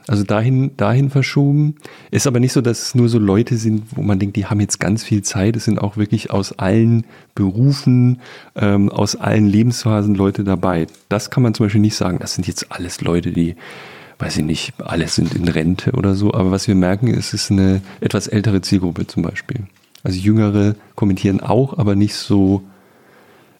Also 0.09 0.25
dahin, 0.25 0.77
dahin 0.77 1.11
verschoben. 1.11 1.77
Ist 2.11 2.27
aber 2.27 2.41
nicht 2.41 2.53
so, 2.53 2.61
dass 2.61 2.87
es 2.87 2.95
nur 2.95 3.09
so 3.09 3.19
Leute 3.19 3.57
sind, 3.57 3.85
wo 3.95 4.03
man 4.03 4.19
denkt, 4.19 4.37
die 4.37 4.47
haben 4.47 4.61
jetzt 4.61 4.81
ganz 4.81 5.05
viel 5.05 5.23
Zeit. 5.23 5.57
Es 5.57 5.65
sind 5.65 5.81
auch 5.81 5.97
wirklich 5.97 6.33
aus 6.33 6.59
allen 6.59 7.07
Berufen, 7.35 8.21
ähm, 8.57 8.89
aus 8.89 9.15
allen 9.15 9.47
Lebensphasen 9.47 10.17
Leute 10.17 10.43
dabei. 10.43 10.87
Das 11.09 11.31
kann 11.31 11.45
man 11.45 11.55
zum 11.55 11.67
Beispiel 11.67 11.81
nicht 11.81 11.95
sagen. 11.95 12.19
Das 12.21 12.35
sind 12.35 12.49
jetzt 12.49 12.73
alles 12.73 13.01
Leute, 13.01 13.31
die, 13.31 13.55
weiß 14.19 14.39
ich 14.39 14.45
nicht, 14.45 14.75
alles 14.79 15.15
sind 15.15 15.35
in 15.35 15.47
Rente 15.47 15.93
oder 15.93 16.15
so. 16.15 16.35
Aber 16.35 16.51
was 16.51 16.67
wir 16.67 16.75
merken, 16.75 17.07
ist, 17.07 17.33
es 17.33 17.45
ist 17.45 17.51
eine 17.53 17.81
etwas 18.01 18.27
ältere 18.27 18.61
Zielgruppe 18.61 19.07
zum 19.07 19.23
Beispiel. 19.23 19.67
Also 20.03 20.19
Jüngere 20.19 20.75
kommentieren 20.97 21.41
auch, 21.41 21.79
aber 21.79 21.95
nicht 21.95 22.15
so 22.15 22.65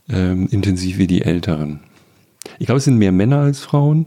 ähm, 0.09 0.49
intensiv 0.51 0.99
wie 0.99 1.07
die 1.07 1.23
Älteren. 1.23 1.81
Ich 2.59 2.67
glaube, 2.67 2.79
es 2.79 2.85
sind 2.85 2.99
mehr 2.99 3.13
Männer 3.13 3.39
als 3.39 3.61
Frauen. 3.61 4.07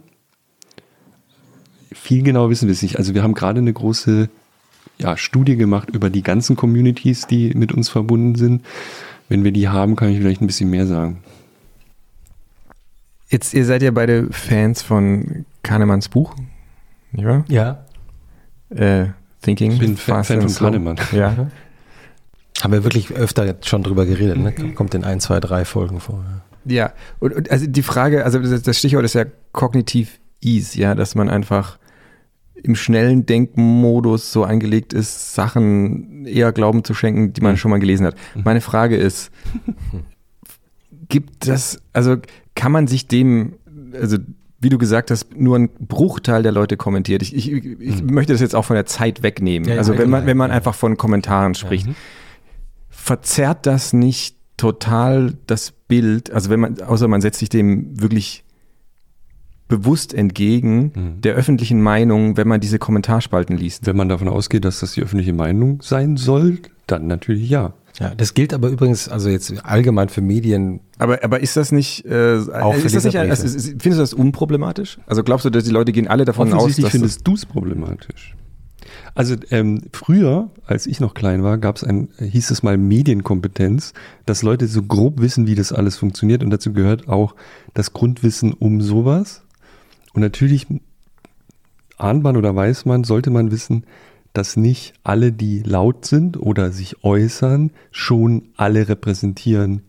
Viel 1.92 2.24
genau 2.24 2.50
wissen 2.50 2.68
wir 2.68 2.74
es 2.74 2.82
nicht. 2.82 2.98
Also 2.98 3.14
wir 3.14 3.24
haben 3.24 3.34
gerade 3.34 3.60
eine 3.60 3.74
große 3.74 4.30
ja, 4.98 5.18
Studie 5.18 5.56
gemacht 5.56 5.90
über 5.90 6.10
die 6.10 6.24
ganzen 6.24 6.56
Communities, 6.56 7.28
die 7.28 7.54
mit 7.56 7.74
uns 7.74 7.90
verbunden 7.90 8.36
sind. 8.36 8.66
Wenn 9.28 9.44
wir 9.44 9.52
die 9.52 9.70
haben, 9.70 9.96
kann 9.96 10.10
ich 10.10 10.18
vielleicht 10.18 10.42
ein 10.42 10.48
bisschen 10.48 10.70
mehr 10.70 10.86
sagen. 10.86 11.24
Jetzt, 13.30 13.54
ihr 13.54 13.66
seid 13.66 13.82
ja 13.82 13.92
beide 13.92 14.32
Fans 14.32 14.82
von 14.82 15.46
Kahnemanns 15.64 16.10
Buch, 16.10 16.36
nicht 17.12 17.26
wahr? 17.26 17.44
Ja. 17.48 17.86
Äh, 18.70 19.08
Thinking. 19.42 19.72
Ich 19.72 19.80
bin 19.80 19.98
Fan 19.98 20.18
Fast 20.18 20.28
Fan 20.28 20.42
von 20.42 20.50
Slow. 20.50 20.72
Kahnemann. 20.72 20.98
Ja. 21.12 21.48
Haben 22.62 22.74
wir 22.74 22.84
wirklich 22.84 23.12
öfter 23.12 23.46
jetzt 23.46 23.68
schon 23.68 23.84
drüber 23.84 24.06
geredet, 24.06 24.38
ne? 24.38 24.52
Kommt 24.74 24.94
in 24.94 25.04
ein, 25.04 25.20
zwei, 25.20 25.40
drei 25.40 25.66
Folgen 25.66 26.00
vor. 26.00 26.24
ja. 26.24 26.42
Ja, 26.66 26.94
und, 27.20 27.34
und 27.34 27.52
also 27.52 27.68
die 27.68 27.84
Frage, 27.84 28.26
also 28.26 28.40
das, 28.40 28.78
Stichwort 28.78 29.06
ist 29.06 29.14
ja 29.14 29.26
kognitiv 29.52 30.20
Ease, 30.42 30.78
ja, 30.80 30.96
dass 30.96 31.16
man 31.16 31.30
einfach 31.30 31.78
im 32.56 32.76
schnellen 32.76 33.26
Denkmodus 33.28 34.32
so 34.32 34.44
eingelegt 34.44 34.92
ist, 34.92 35.36
Sachen 35.36 36.26
eher 36.26 36.52
Glauben 36.52 36.84
zu 36.84 36.96
schenken, 36.96 37.34
die 37.34 37.42
man 37.42 37.58
schon 37.58 37.70
mal 37.70 37.80
gelesen 37.80 38.08
hat. 38.08 38.16
Meine 38.44 38.62
Frage 38.62 38.96
ist, 38.96 39.30
gibt 41.08 41.48
das, 41.48 41.80
also 41.94 42.18
kann 42.56 42.72
man 42.72 42.88
sich 42.88 43.08
dem, 43.08 43.54
also 43.94 44.18
wie 44.60 44.70
du 44.70 44.80
gesagt 44.80 45.12
hast, 45.12 45.36
nur 45.36 45.58
ein 45.58 45.70
Bruchteil 45.70 46.42
der 46.42 46.52
Leute 46.52 46.78
kommentiert. 46.78 47.22
Ich, 47.22 47.36
ich, 47.36 47.52
ich 47.52 48.02
möchte 48.02 48.34
das 48.34 48.42
jetzt 48.42 48.56
auch 48.56 48.66
von 48.66 48.76
der 48.76 48.88
Zeit 48.88 49.22
wegnehmen. 49.22 49.68
Ja, 49.68 49.76
ja, 49.76 49.80
also 49.80 49.92
wenn 49.92 50.10
man, 50.10 50.22
allgemein, 50.22 50.28
wenn 50.28 50.38
man 50.38 50.50
ja. 50.50 50.56
einfach 50.56 50.74
von 50.74 50.98
Kommentaren 50.98 51.54
spricht 51.54 51.88
verzerrt 53.06 53.68
das 53.68 53.94
nicht 53.94 54.36
total 54.58 55.36
das 55.46 55.72
Bild, 55.88 56.32
also 56.32 56.50
wenn 56.50 56.60
man, 56.60 56.82
außer 56.82 57.08
man 57.08 57.22
setzt 57.22 57.38
sich 57.38 57.50
dem 57.50 58.02
wirklich 58.02 58.44
bewusst 59.68 60.12
entgegen 60.12 60.92
Mhm. 60.96 61.22
der 61.22 61.36
öffentlichen 61.36 61.82
Meinung, 61.84 62.36
wenn 62.36 62.48
man 62.48 62.62
diese 62.62 62.80
Kommentarspalten 62.80 63.58
liest. 63.58 63.86
Wenn 63.86 63.96
man 63.96 64.10
davon 64.10 64.28
ausgeht, 64.28 64.66
dass 64.66 64.80
das 64.80 64.94
die 64.94 65.04
öffentliche 65.04 65.34
Meinung 65.34 65.82
sein 65.84 66.18
soll, 66.18 66.60
dann 66.88 67.06
natürlich 67.06 67.48
ja. 67.48 67.74
Ja, 68.00 68.14
das 68.16 68.34
gilt 68.34 68.54
aber 68.56 68.70
übrigens, 68.70 69.08
also 69.08 69.30
jetzt 69.30 69.54
allgemein 69.64 70.10
für 70.10 70.22
Medien. 70.22 70.80
Aber, 70.98 71.24
aber 71.24 71.40
ist 71.42 71.56
das 71.58 71.72
nicht, 71.72 72.06
äh, 72.06 72.40
Auch 72.60 72.74
für 72.74 72.88
ist 72.88 72.96
das 72.96 73.04
nicht 73.06 73.18
also, 73.18 73.48
findest 73.48 73.84
du 73.84 73.90
das 73.92 74.14
unproblematisch? 74.14 74.98
Also 75.06 75.24
glaubst 75.24 75.46
du, 75.46 75.52
dass 75.52 75.64
die 75.64 75.72
Leute 75.72 75.92
gehen 75.92 76.08
alle 76.08 76.26
davon 76.26 76.48
aus, 76.54 76.64
Offensichtlich 76.64 76.86
dass 76.86 76.92
das, 76.92 77.00
findest 77.02 77.28
du 77.28 77.34
es 77.36 77.46
problematisch. 77.46 78.36
Also 79.16 79.36
ähm, 79.50 79.84
früher, 79.94 80.52
als 80.68 80.88
ich 80.88 81.00
noch 81.00 81.14
klein 81.14 81.42
war, 81.42 81.58
gab 81.58 81.78
es 81.78 81.86
ein, 81.86 82.10
hieß 82.20 82.52
es 82.52 82.64
mal 82.64 82.78
Medienkompetenz, 82.78 83.94
dass 84.26 84.44
Leute 84.44 84.68
so 84.68 84.84
grob 84.84 85.22
wissen, 85.22 85.48
wie 85.48 85.56
das 85.56 85.72
alles 85.72 85.96
funktioniert 85.96 86.44
und 86.44 86.50
dazu 86.50 86.74
gehört 86.74 87.08
auch 87.08 87.34
das 87.74 87.94
Grundwissen 87.94 88.52
um 88.52 88.82
sowas. 88.82 89.44
Und 90.14 90.22
natürlich 90.22 90.68
ahnt 91.98 92.24
man 92.24 92.36
oder 92.36 92.54
weiß 92.54 92.86
man, 92.86 93.06
sollte 93.06 93.30
man 93.30 93.52
wissen, 93.52 93.86
dass 94.34 94.58
nicht 94.58 94.94
alle, 95.04 95.32
die 95.32 95.62
laut 95.62 96.06
sind 96.06 96.38
oder 96.38 96.72
sich 96.72 97.04
äußern, 97.06 97.72
schon 97.92 98.50
alle 98.58 98.90
repräsentieren 98.90 99.82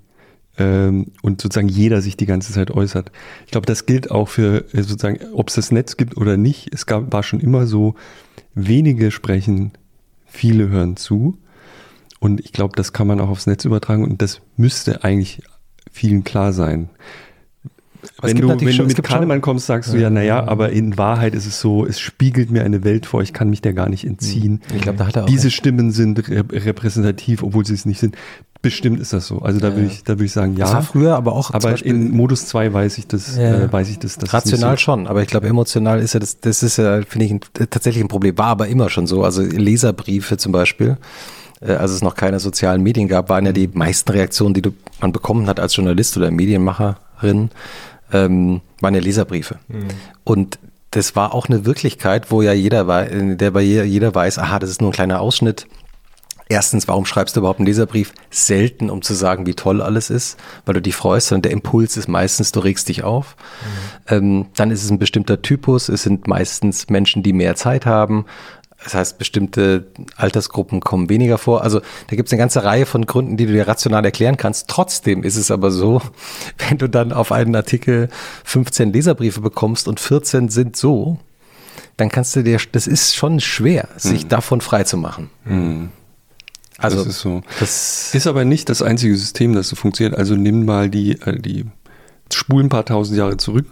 ähm, 0.57 1.07
und 1.23 1.41
sozusagen 1.41 1.69
jeder 1.69 2.01
sich 2.01 2.17
die 2.17 2.27
ganze 2.27 2.53
Zeit 2.53 2.71
äußert. 2.71 3.11
Ich 3.47 3.51
glaube, 3.51 3.67
das 3.67 3.87
gilt 3.87 4.13
auch 4.13 4.29
für 4.29 4.73
äh, 4.73 4.83
sozusagen, 4.83 5.19
ob 5.33 5.49
es 5.49 5.57
das 5.57 5.73
Netz 5.73 5.97
gibt 5.97 6.17
oder 6.17 6.37
nicht. 6.37 6.73
Es 6.73 6.87
gab, 6.87 7.13
war 7.13 7.25
schon 7.25 7.41
immer 7.41 7.67
so, 7.67 7.97
wenige 8.57 9.13
sprechen, 9.13 9.71
viele 10.25 10.69
hören 10.69 10.97
zu. 10.97 11.39
Und 12.19 12.41
ich 12.41 12.53
glaube, 12.53 12.73
das 12.75 12.93
kann 12.93 13.07
man 13.07 13.21
auch 13.21 13.29
aufs 13.29 13.47
Netz 13.47 13.65
übertragen 13.65 14.03
und 14.03 14.21
das 14.23 14.41
müsste 14.57 15.05
eigentlich 15.05 15.43
vielen 15.93 16.25
klar 16.25 16.53
sein. 16.53 16.89
Aber 18.19 18.29
wenn 18.29 18.37
du, 18.37 18.49
wenn 18.49 18.59
schon- 18.73 18.85
du 18.85 18.85
mit 18.87 18.97
schon- 18.97 19.05
Kahnemann 19.05 19.41
kommst, 19.41 19.67
sagst 19.67 19.93
du 19.93 19.99
ja, 19.99 20.11
naja, 20.11 20.47
aber 20.47 20.71
in 20.71 20.97
Wahrheit 20.97 21.35
ist 21.35 21.45
es 21.47 21.61
so, 21.61 21.85
es 21.85 21.99
spiegelt 22.01 22.51
mir 22.51 22.65
eine 22.65 22.85
Welt 22.85 23.05
vor, 23.05 23.21
ich 23.21 23.33
kann 23.33 23.51
mich 23.51 23.63
der 23.63 23.73
gar 23.75 23.89
nicht 23.89 24.05
entziehen. 24.07 24.63
Ich 24.75 24.81
glaube, 24.83 24.99
da 24.99 25.07
hat 25.09 25.17
er 25.17 25.25
auch 25.25 25.27
Diese. 25.27 25.51
Stimmen 25.51 25.91
sind 25.91 26.19
rep- 26.29 26.53
repräsentativ, 26.53 27.43
obwohl 27.43 27.67
sie 27.67 27.75
es 27.75 27.85
nicht 27.85 27.99
sind. 27.99 28.17
Bestimmt 28.67 29.01
ist 29.01 29.13
das 29.13 29.27
so. 29.29 29.39
Also 29.41 29.61
da 29.61 29.75
würde 29.75 29.87
ich, 29.87 30.03
da 30.03 30.15
würde 30.15 30.25
ich 30.25 30.33
sagen, 30.33 30.57
Das 30.57 30.71
war 30.71 30.81
ja. 30.81 30.83
früher 30.83 31.17
aber 31.17 31.33
auch 31.35 31.53
Aber 31.55 31.81
in 31.85 32.11
Modus 32.11 32.47
2 32.47 32.73
weiß 32.73 32.99
ich 32.99 33.07
das, 33.07 33.37
Ja. 33.37 33.55
äh, 33.63 33.73
weiß 33.73 33.89
ich 33.89 33.99
das. 33.99 34.19
Rational 34.33 34.73
so. 34.73 34.79
schon, 34.79 35.07
aber 35.07 35.23
ich 35.23 35.29
glaube, 35.29 35.47
emotional 35.47 36.01
ist 36.01 36.15
ja 36.15 36.21
das, 36.21 36.41
das 36.41 36.63
ist 36.63 36.79
ja, 36.79 37.03
finde 37.03 37.27
ich, 37.27 37.33
ein, 37.33 37.41
tatsächlich 37.71 38.03
ein 38.05 38.09
Problem. 38.09 38.37
War 38.39 38.47
aber 38.49 38.67
immer 38.69 38.91
schon 38.91 39.07
so. 39.07 39.23
Also 39.23 39.43
Leserbriefe 39.43 40.37
zum 40.37 40.51
Beispiel, 40.53 40.97
äh, 41.61 41.73
als 41.75 41.93
es 41.93 42.03
noch 42.03 42.15
keine 42.17 42.41
sozialen 42.41 42.83
Medien 42.83 43.07
gab, 43.09 43.29
waren 43.29 43.47
ja 43.47 43.53
die 43.53 43.69
meisten 43.73 44.11
Reaktionen, 44.11 44.55
die 44.55 44.63
du, 44.63 44.71
man 45.01 45.13
bekommen 45.13 45.47
hat 45.47 45.61
als 45.61 45.77
Journalist 45.77 46.17
oder 46.17 46.31
Medienmacherin, 46.31 47.51
ähm, 48.13 48.61
waren 48.81 48.95
ja 48.95 49.01
Leserbriefe. 49.01 49.57
Und 50.25 50.59
das 50.91 51.15
war 51.17 51.35
auch 51.35 51.49
eine 51.49 51.67
Wirklichkeit, 51.67 52.31
wo 52.31 52.43
ja 52.43 52.53
jeder 52.53 52.87
war, 52.87 53.07
in 53.07 53.37
der 53.39 53.51
bei 53.51 53.61
jeder, 53.63 53.85
jeder 53.85 54.15
weiß, 54.15 54.39
aha, 54.39 54.59
das 54.59 54.71
ist 54.71 54.81
nur 54.81 54.91
ein 54.91 54.95
kleiner 54.95 55.21
Ausschnitt. 55.21 55.67
Erstens, 56.49 56.87
warum 56.87 57.07
schreibst 57.07 57.35
du 57.35 57.41
überhaupt 57.41 57.59
einen 57.59 57.67
Leserbrief? 57.67 58.13
Selten, 58.31 58.89
um 58.89 59.03
zu 59.03 59.15
sagen, 59.15 59.47
wie 59.47 59.55
toll 59.55 59.83
alles 59.83 60.11
ist, 60.11 60.39
weil 60.65 60.75
du 60.75 60.83
dich 60.83 60.95
freust, 60.95 61.29
sondern 61.29 61.43
der 61.43 61.53
Impuls 61.53 61.97
ist 61.97 62.09
meistens, 62.09 62.53
du 62.53 62.61
regst 62.61 62.89
dich 62.89 63.03
auf. 63.03 63.37
Ähm, 64.07 64.47
dann 64.55 64.71
ist 64.71 64.85
es 64.85 64.91
ein 64.91 65.01
bestimmter 65.01 65.43
Typus, 65.43 65.89
es 65.89 66.05
sind 66.05 66.29
meistens 66.29 66.89
Menschen, 66.89 67.25
die 67.25 67.33
mehr 67.33 67.57
Zeit 67.57 67.85
haben. 67.85 68.27
Das 68.85 68.95
heißt, 68.95 69.19
bestimmte 69.19 69.89
Altersgruppen 70.17 70.81
kommen 70.81 71.09
weniger 71.09 71.39
vor. 71.39 71.63
Also 71.63 71.81
da 71.81 72.15
gibt 72.15 72.29
es 72.29 72.33
eine 72.33 72.39
ganze 72.39 72.63
Reihe 72.63 72.87
von 72.87 73.07
Gründen, 73.07 73.37
die 73.37 73.47
du 73.47 73.53
dir 73.53 73.67
rational 73.67 74.05
erklären 74.05 74.37
kannst. 74.37 74.69
Trotzdem 74.69 75.25
ist 75.25 75.37
es 75.37 75.51
aber 75.51 75.73
so, 75.73 76.01
wenn 76.69 76.79
du 76.79 76.89
dann 76.89 77.13
auf 77.13 77.33
einen 77.33 77.57
Artikel 77.57 78.09
15 78.45 78.93
Leserbriefe 78.93 79.41
bekommst 79.41 79.89
und 79.89 79.99
14 79.99 80.51
sind 80.51 80.77
so, 80.77 81.19
dann 81.97 82.09
kannst 82.09 82.37
du 82.37 82.45
dir, 82.45 82.61
das 82.71 82.87
ist 82.87 83.17
schon 83.17 83.41
schwer, 83.41 83.89
sich 83.97 84.29
davon 84.29 84.61
frei 84.61 84.85
zu 84.85 84.97
machen. 84.97 85.31
Also 86.79 86.99
das 86.99 87.07
ist 87.07 87.21
so. 87.21 87.43
das 87.59 88.15
Ist 88.15 88.27
aber 88.27 88.45
nicht 88.45 88.69
das 88.69 88.83
einzige 88.83 89.17
System, 89.17 89.55
das 89.55 89.69
so 89.69 89.77
funktioniert. 89.77 90.17
Also 90.17 90.37
nimm 90.37 90.65
mal 90.65 90.91
die, 90.91 91.13
äh, 91.23 91.41
die 91.41 91.65
spulen 92.33 92.67
ein 92.67 92.71
paar 92.71 92.85
tausend 92.85 93.19
Jahre 93.19 93.37
zurück 93.37 93.67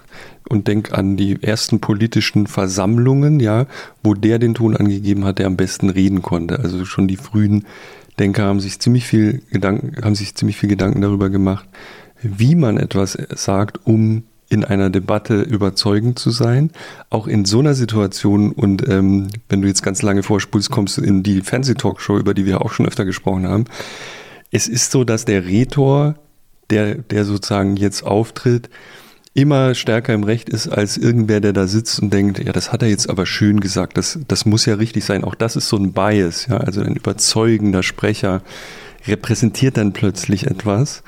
und 0.49 0.69
denk 0.69 0.93
an 0.93 1.17
die 1.17 1.43
ersten 1.43 1.81
politischen 1.81 2.47
Versammlungen, 2.47 3.41
ja, 3.41 3.67
wo 4.03 4.15
der 4.15 4.39
den 4.39 4.55
Ton 4.55 4.77
angegeben 4.77 5.25
hat, 5.25 5.39
der 5.39 5.47
am 5.47 5.57
besten 5.57 5.91
reden 5.91 6.23
konnte. 6.23 6.61
Also 6.61 6.85
schon 6.85 7.09
die 7.09 7.17
frühen 7.17 7.67
Denker 8.19 8.45
haben 8.45 8.61
sich 8.61 8.79
ziemlich 8.79 9.07
viel 9.07 9.43
Gedanken, 9.51 10.05
haben 10.05 10.15
sich 10.15 10.35
ziemlich 10.35 10.57
viel 10.57 10.69
Gedanken 10.69 11.01
darüber 11.01 11.31
gemacht, 11.31 11.69
wie 12.23 12.55
man 12.55 12.79
etwas 12.79 13.19
sagt, 13.35 13.81
um 13.85 14.23
in 14.49 14.65
einer 14.65 14.91
Debatte 14.91 15.41
überzeugend 15.41 16.19
zu 16.19 16.31
sein. 16.31 16.71
Auch 17.11 17.27
in 17.27 17.45
so 17.45 17.61
einer 17.61 17.75
Situation 17.75 18.53
und 18.53 18.89
ähm, 18.89 19.29
wenn 19.49 19.63
du 19.63 19.69
jetzt 19.69 19.83
ganz 19.83 20.03
lange 20.03 20.23
vorspulst, 20.23 20.71
kommst 20.71 20.97
du 20.99 21.03
in 21.03 21.23
die 21.23 21.41
Fernsehtalkshow, 21.41 22.19
über 22.19 22.35
die 22.35 22.47
wir 22.47 22.63
auch 22.63 22.73
schon 22.73 22.87
öfter 22.87 23.05
gesprochen 23.05 23.49
haben. 23.49 23.65
Es 24.51 24.69
ist 24.69 24.91
so, 24.91 25.05
dass 25.05 25.25
der 25.25 25.47
Rhetor, 25.47 26.15
der, 26.71 26.97
der 26.97 27.25
sozusagen 27.25 27.77
jetzt 27.77 28.05
auftritt, 28.05 28.71
immer 29.35 29.75
stärker 29.75 30.15
im 30.15 30.23
Recht 30.23 30.49
ist 30.49 30.69
als 30.69 30.97
irgendwer, 30.97 31.41
der 31.41 31.53
da 31.53 31.67
sitzt 31.67 32.01
und 32.01 32.13
denkt, 32.13 32.39
ja, 32.39 32.53
das 32.53 32.73
hat 32.73 32.83
er 32.83 32.89
jetzt 32.89 33.11
aber 33.11 33.27
schön 33.27 33.59
gesagt, 33.59 33.99
das, 33.99 34.21
das 34.29 34.47
muss 34.47 34.65
ja 34.65 34.75
richtig 34.77 35.05
sein. 35.05 35.25
Auch 35.25 35.35
das 35.35 35.57
ist 35.57 35.69
so 35.69 35.77
ein 35.77 35.93
Bias, 35.93 36.47
ja, 36.47 36.59
also 36.59 36.81
ein 36.81 36.95
überzeugender 36.95 37.83
Sprecher 37.83 38.43
repräsentiert 39.07 39.77
dann 39.77 39.93
plötzlich 39.93 40.47
etwas, 40.47 41.03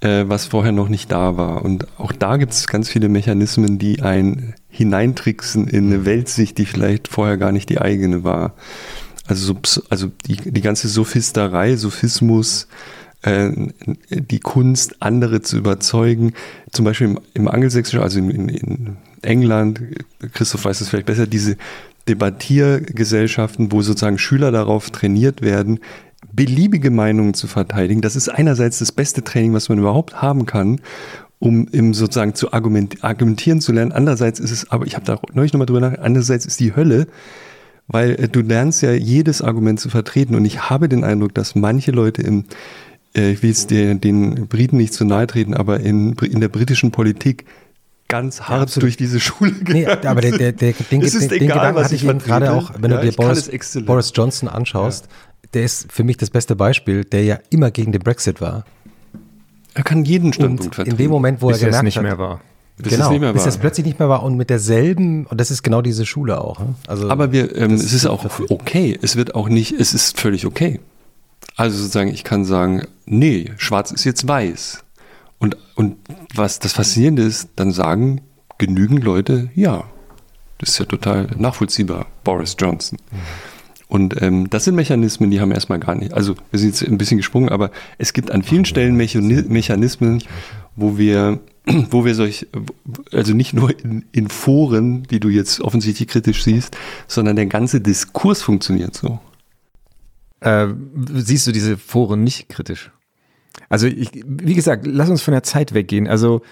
äh, 0.00 0.24
was 0.26 0.46
vorher 0.46 0.72
noch 0.72 0.88
nicht 0.88 1.10
da 1.12 1.36
war. 1.36 1.64
Und 1.64 1.86
auch 1.98 2.12
da 2.12 2.36
gibt 2.36 2.52
es 2.52 2.66
ganz 2.66 2.88
viele 2.88 3.08
Mechanismen, 3.08 3.78
die 3.78 4.02
ein 4.02 4.54
hineintricksen 4.68 5.68
in 5.68 5.86
eine 5.86 6.04
Weltsicht, 6.04 6.58
die 6.58 6.66
vielleicht 6.66 7.08
vorher 7.08 7.36
gar 7.36 7.52
nicht 7.52 7.68
die 7.68 7.80
eigene 7.80 8.24
war. 8.24 8.54
Also, 9.26 9.56
also 9.88 10.10
die, 10.26 10.36
die 10.36 10.60
ganze 10.60 10.88
Sophisterei, 10.88 11.76
Sophismus, 11.76 12.68
äh, 13.22 13.50
die 14.10 14.40
Kunst, 14.40 15.00
andere 15.00 15.40
zu 15.40 15.56
überzeugen. 15.56 16.34
Zum 16.72 16.84
Beispiel 16.84 17.08
im, 17.08 17.20
im 17.32 17.48
Angelsächsischen, 17.48 18.00
also 18.00 18.18
in, 18.18 18.30
in, 18.30 18.48
in 18.48 18.96
England, 19.22 19.80
Christoph 20.32 20.64
weiß 20.64 20.80
es 20.80 20.88
vielleicht 20.88 21.06
besser, 21.06 21.26
diese 21.26 21.56
Debattiergesellschaften, 22.08 23.72
wo 23.72 23.80
sozusagen 23.80 24.18
Schüler 24.18 24.50
darauf 24.50 24.90
trainiert 24.90 25.40
werden, 25.40 25.80
beliebige 26.34 26.90
Meinungen 26.90 27.34
zu 27.34 27.46
verteidigen. 27.46 28.00
Das 28.00 28.16
ist 28.16 28.28
einerseits 28.28 28.78
das 28.78 28.92
beste 28.92 29.22
Training, 29.22 29.52
was 29.52 29.68
man 29.68 29.78
überhaupt 29.78 30.20
haben 30.20 30.46
kann, 30.46 30.80
um 31.38 31.68
im 31.68 31.94
sozusagen 31.94 32.34
zu 32.34 32.52
argument, 32.52 33.04
argumentieren 33.04 33.60
zu 33.60 33.72
lernen. 33.72 33.92
Andererseits 33.92 34.40
ist 34.40 34.50
es, 34.50 34.70
aber 34.70 34.86
ich 34.86 34.94
habe 34.94 35.04
da 35.04 35.20
neulich 35.32 35.52
nochmal 35.52 35.66
drüber 35.66 35.80
nachgedacht, 35.80 36.06
andererseits 36.06 36.46
ist 36.46 36.60
die 36.60 36.74
Hölle, 36.74 37.06
weil 37.86 38.12
äh, 38.12 38.28
du 38.28 38.40
lernst 38.40 38.82
ja 38.82 38.92
jedes 38.92 39.42
Argument 39.42 39.78
zu 39.78 39.90
vertreten 39.90 40.34
und 40.34 40.44
ich 40.44 40.70
habe 40.70 40.88
den 40.88 41.04
Eindruck, 41.04 41.34
dass 41.34 41.54
manche 41.54 41.90
Leute 41.92 42.22
im, 42.22 42.44
äh, 43.16 43.32
ich 43.32 43.42
will 43.42 43.50
jetzt 43.50 43.70
den, 43.70 44.00
den 44.00 44.48
Briten 44.48 44.78
nicht 44.78 44.94
zu 44.94 45.04
nahe 45.04 45.26
treten, 45.26 45.54
aber 45.54 45.80
in, 45.80 46.14
in 46.14 46.40
der 46.40 46.48
britischen 46.48 46.90
Politik 46.90 47.44
ganz 48.08 48.42
hart 48.42 48.62
absolut. 48.62 48.84
durch 48.84 48.96
diese 48.96 49.20
Schule 49.20 49.52
Nee, 49.66 49.80
gegangen 49.84 50.06
aber 50.06 50.20
der, 50.20 50.32
der, 50.38 50.52
der, 50.52 50.72
den, 50.72 51.02
Es 51.02 51.12
den, 51.12 51.20
ist 51.22 51.30
den 51.30 51.42
egal, 51.42 51.58
Gedanken 51.58 51.76
was 51.76 51.84
hatte 51.84 51.94
ich 51.94 52.02
ich 52.04 52.08
eben 52.08 52.18
gerade 52.18 52.52
auch, 52.52 52.72
wenn 52.78 52.90
Ja, 52.90 52.98
du 53.00 53.10
dir 53.10 53.12
Boris. 53.12 53.50
Boris 53.84 54.12
Johnson 54.14 54.48
anschaust, 54.48 55.08
der 55.54 55.64
ist 55.64 55.90
für 55.92 56.04
mich 56.04 56.16
das 56.16 56.30
beste 56.30 56.56
Beispiel, 56.56 57.04
der 57.04 57.24
ja 57.24 57.38
immer 57.50 57.70
gegen 57.70 57.92
den 57.92 58.02
Brexit 58.02 58.40
war. 58.40 58.64
Er 59.74 59.82
kann 59.82 60.04
jeden 60.04 60.26
Und 60.26 60.34
Standpunkt 60.34 60.74
vertreten. 60.74 60.90
in 60.92 60.96
dem 61.04 61.10
Moment, 61.10 61.42
wo 61.42 61.48
bis 61.48 61.58
er 61.62 61.68
es 61.68 61.70
gemerkt 61.70 61.84
nicht 61.84 61.96
hat, 61.96 62.02
mehr 62.04 62.18
war. 62.18 62.40
Bis 62.76 62.92
es 62.92 62.98
genau, 62.98 63.10
nicht 63.10 63.20
mehr 63.20 63.32
bis 63.32 63.42
war. 63.42 63.48
es 63.48 63.58
plötzlich 63.58 63.86
nicht 63.86 63.98
mehr 63.98 64.08
war 64.08 64.22
und 64.22 64.36
mit 64.36 64.50
derselben, 64.50 65.26
und 65.26 65.40
das 65.40 65.50
ist 65.50 65.62
genau 65.62 65.80
diese 65.82 66.06
Schule 66.06 66.40
auch. 66.40 66.58
ne? 66.58 66.74
Also, 66.86 67.08
Aber 67.08 67.32
wir, 67.32 67.54
ähm, 67.56 67.72
es 67.72 67.92
ist 67.92 68.06
auch 68.06 68.24
okay. 68.50 68.98
Es 69.00 69.16
wird 69.16 69.34
auch 69.34 69.48
nicht, 69.48 69.72
es 69.72 69.94
ist 69.94 70.18
völlig 70.18 70.46
okay. 70.46 70.80
Also 71.56 71.78
sozusagen, 71.78 72.10
ich 72.10 72.24
kann 72.24 72.44
sagen, 72.44 72.82
nee, 73.06 73.52
schwarz 73.58 73.92
ist 73.92 74.04
jetzt 74.04 74.26
weiß. 74.26 74.82
Und, 75.38 75.56
und 75.76 75.96
was 76.34 76.58
das 76.58 76.72
Faszinierende 76.72 77.22
ist, 77.22 77.50
dann 77.56 77.70
sagen 77.70 78.22
genügend 78.58 79.04
Leute, 79.04 79.50
ja, 79.54 79.84
das 80.58 80.70
ist 80.70 80.78
ja 80.78 80.84
total 80.84 81.28
nachvollziehbar, 81.36 82.06
Boris 82.24 82.56
Johnson. 82.58 82.98
Und 83.86 84.20
ähm, 84.22 84.48
das 84.50 84.64
sind 84.64 84.74
Mechanismen, 84.76 85.30
die 85.30 85.40
haben 85.40 85.52
erstmal 85.52 85.78
gar 85.78 85.94
nicht, 85.94 86.14
also 86.14 86.34
wir 86.50 86.58
sind 86.58 86.70
jetzt 86.70 86.82
ein 86.82 86.96
bisschen 86.98 87.18
gesprungen, 87.18 87.50
aber 87.50 87.70
es 87.98 88.12
gibt 88.14 88.30
an 88.30 88.42
vielen 88.42 88.64
Stellen 88.64 88.96
Mechani- 88.96 89.46
Mechanismen, 89.48 90.22
wo 90.74 90.96
wir, 90.96 91.40
wo 91.90 92.04
wir 92.04 92.14
solch, 92.14 92.46
also 93.12 93.34
nicht 93.34 93.52
nur 93.52 93.78
in, 93.78 94.04
in 94.12 94.28
Foren, 94.28 95.02
die 95.04 95.20
du 95.20 95.28
jetzt 95.28 95.60
offensichtlich 95.60 96.08
kritisch 96.08 96.42
siehst, 96.44 96.76
sondern 97.08 97.36
der 97.36 97.46
ganze 97.46 97.80
Diskurs 97.80 98.40
funktioniert 98.42 98.94
so. 98.96 99.20
Äh, 100.40 100.68
siehst 101.14 101.46
du 101.46 101.52
diese 101.52 101.76
Foren 101.76 102.24
nicht 102.24 102.48
kritisch? 102.48 102.90
Also, 103.68 103.86
ich, 103.86 104.10
wie 104.26 104.54
gesagt, 104.54 104.86
lass 104.86 105.08
uns 105.10 105.22
von 105.22 105.32
der 105.32 105.42
Zeit 105.42 105.74
weggehen. 105.74 106.08
Also, 106.08 106.42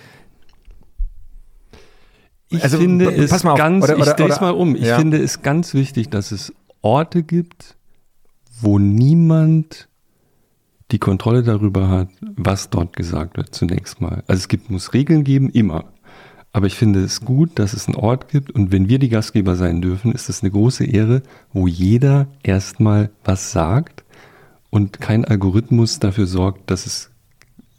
Ich 2.49 2.63
Also, 2.63 2.79
finde 2.79 3.11
es 3.15 3.33
auf, 3.33 3.57
ganz, 3.57 3.85
oder- 3.85 3.95
ich 3.97 4.03
oder- 4.03 4.15
es 4.19 4.21
oder- 4.37 4.41
mal 4.43 4.51
um. 4.51 4.77
Ich 4.77 4.83
ja. 4.85 4.99
finde 4.99 5.17
es 5.19 5.41
ganz 5.43 5.73
wichtig, 5.73 6.11
dass 6.11 6.33
es 6.33 6.53
Orte 6.83 7.23
gibt, 7.23 7.77
wo 8.61 8.79
niemand 8.79 9.89
die 10.91 10.99
Kontrolle 10.99 11.43
darüber 11.43 11.89
hat, 11.89 12.09
was 12.21 12.69
dort 12.71 12.95
gesagt 12.95 13.37
wird, 13.37 13.55
zunächst 13.55 14.01
mal. 14.01 14.23
Also 14.27 14.41
es 14.41 14.49
gibt, 14.49 14.71
muss 14.71 14.93
Regeln 14.93 15.25
geben, 15.25 15.49
immer. 15.49 15.87
Aber 16.53 16.67
ich 16.67 16.75
finde 16.75 17.03
es 17.03 17.23
gut, 17.23 17.59
dass 17.59 17.73
es 17.73 17.89
einen 17.89 17.97
Ort 17.97 18.29
gibt 18.29 18.51
und 18.51 18.73
wenn 18.73 18.89
wir 18.89 18.99
die 18.99 19.09
Gastgeber 19.09 19.57
sein 19.57 19.81
dürfen, 19.81 20.13
ist 20.13 20.29
es 20.29 20.43
eine 20.43 20.51
große 20.51 20.85
Ehre, 20.85 21.23
wo 21.53 21.67
jeder 21.67 22.27
erstmal 22.43 23.11
was 23.25 23.53
sagt 23.53 24.05
und 24.69 25.01
kein 25.01 25.25
Algorithmus 25.25 25.99
dafür 25.99 26.27
sorgt, 26.27 26.71
dass 26.71 26.85
es 26.85 27.11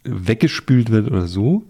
weggespült 0.02 0.90
wird 0.90 1.06
oder 1.06 1.28
so. 1.28 1.64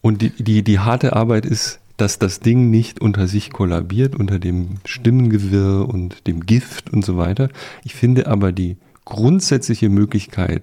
Und 0.00 0.20
die, 0.20 0.30
die, 0.30 0.62
die 0.62 0.78
harte 0.80 1.14
Arbeit 1.14 1.46
ist, 1.46 1.80
dass 1.96 2.18
das 2.18 2.40
Ding 2.40 2.70
nicht 2.70 3.00
unter 3.00 3.26
sich 3.26 3.50
kollabiert, 3.50 4.16
unter 4.16 4.38
dem 4.38 4.76
Stimmengewirr 4.84 5.88
und 5.88 6.26
dem 6.26 6.44
Gift 6.44 6.92
und 6.92 7.04
so 7.04 7.16
weiter. 7.16 7.48
Ich 7.84 7.94
finde 7.94 8.26
aber 8.26 8.52
die 8.52 8.76
grundsätzliche 9.04 9.88
Möglichkeit, 9.88 10.62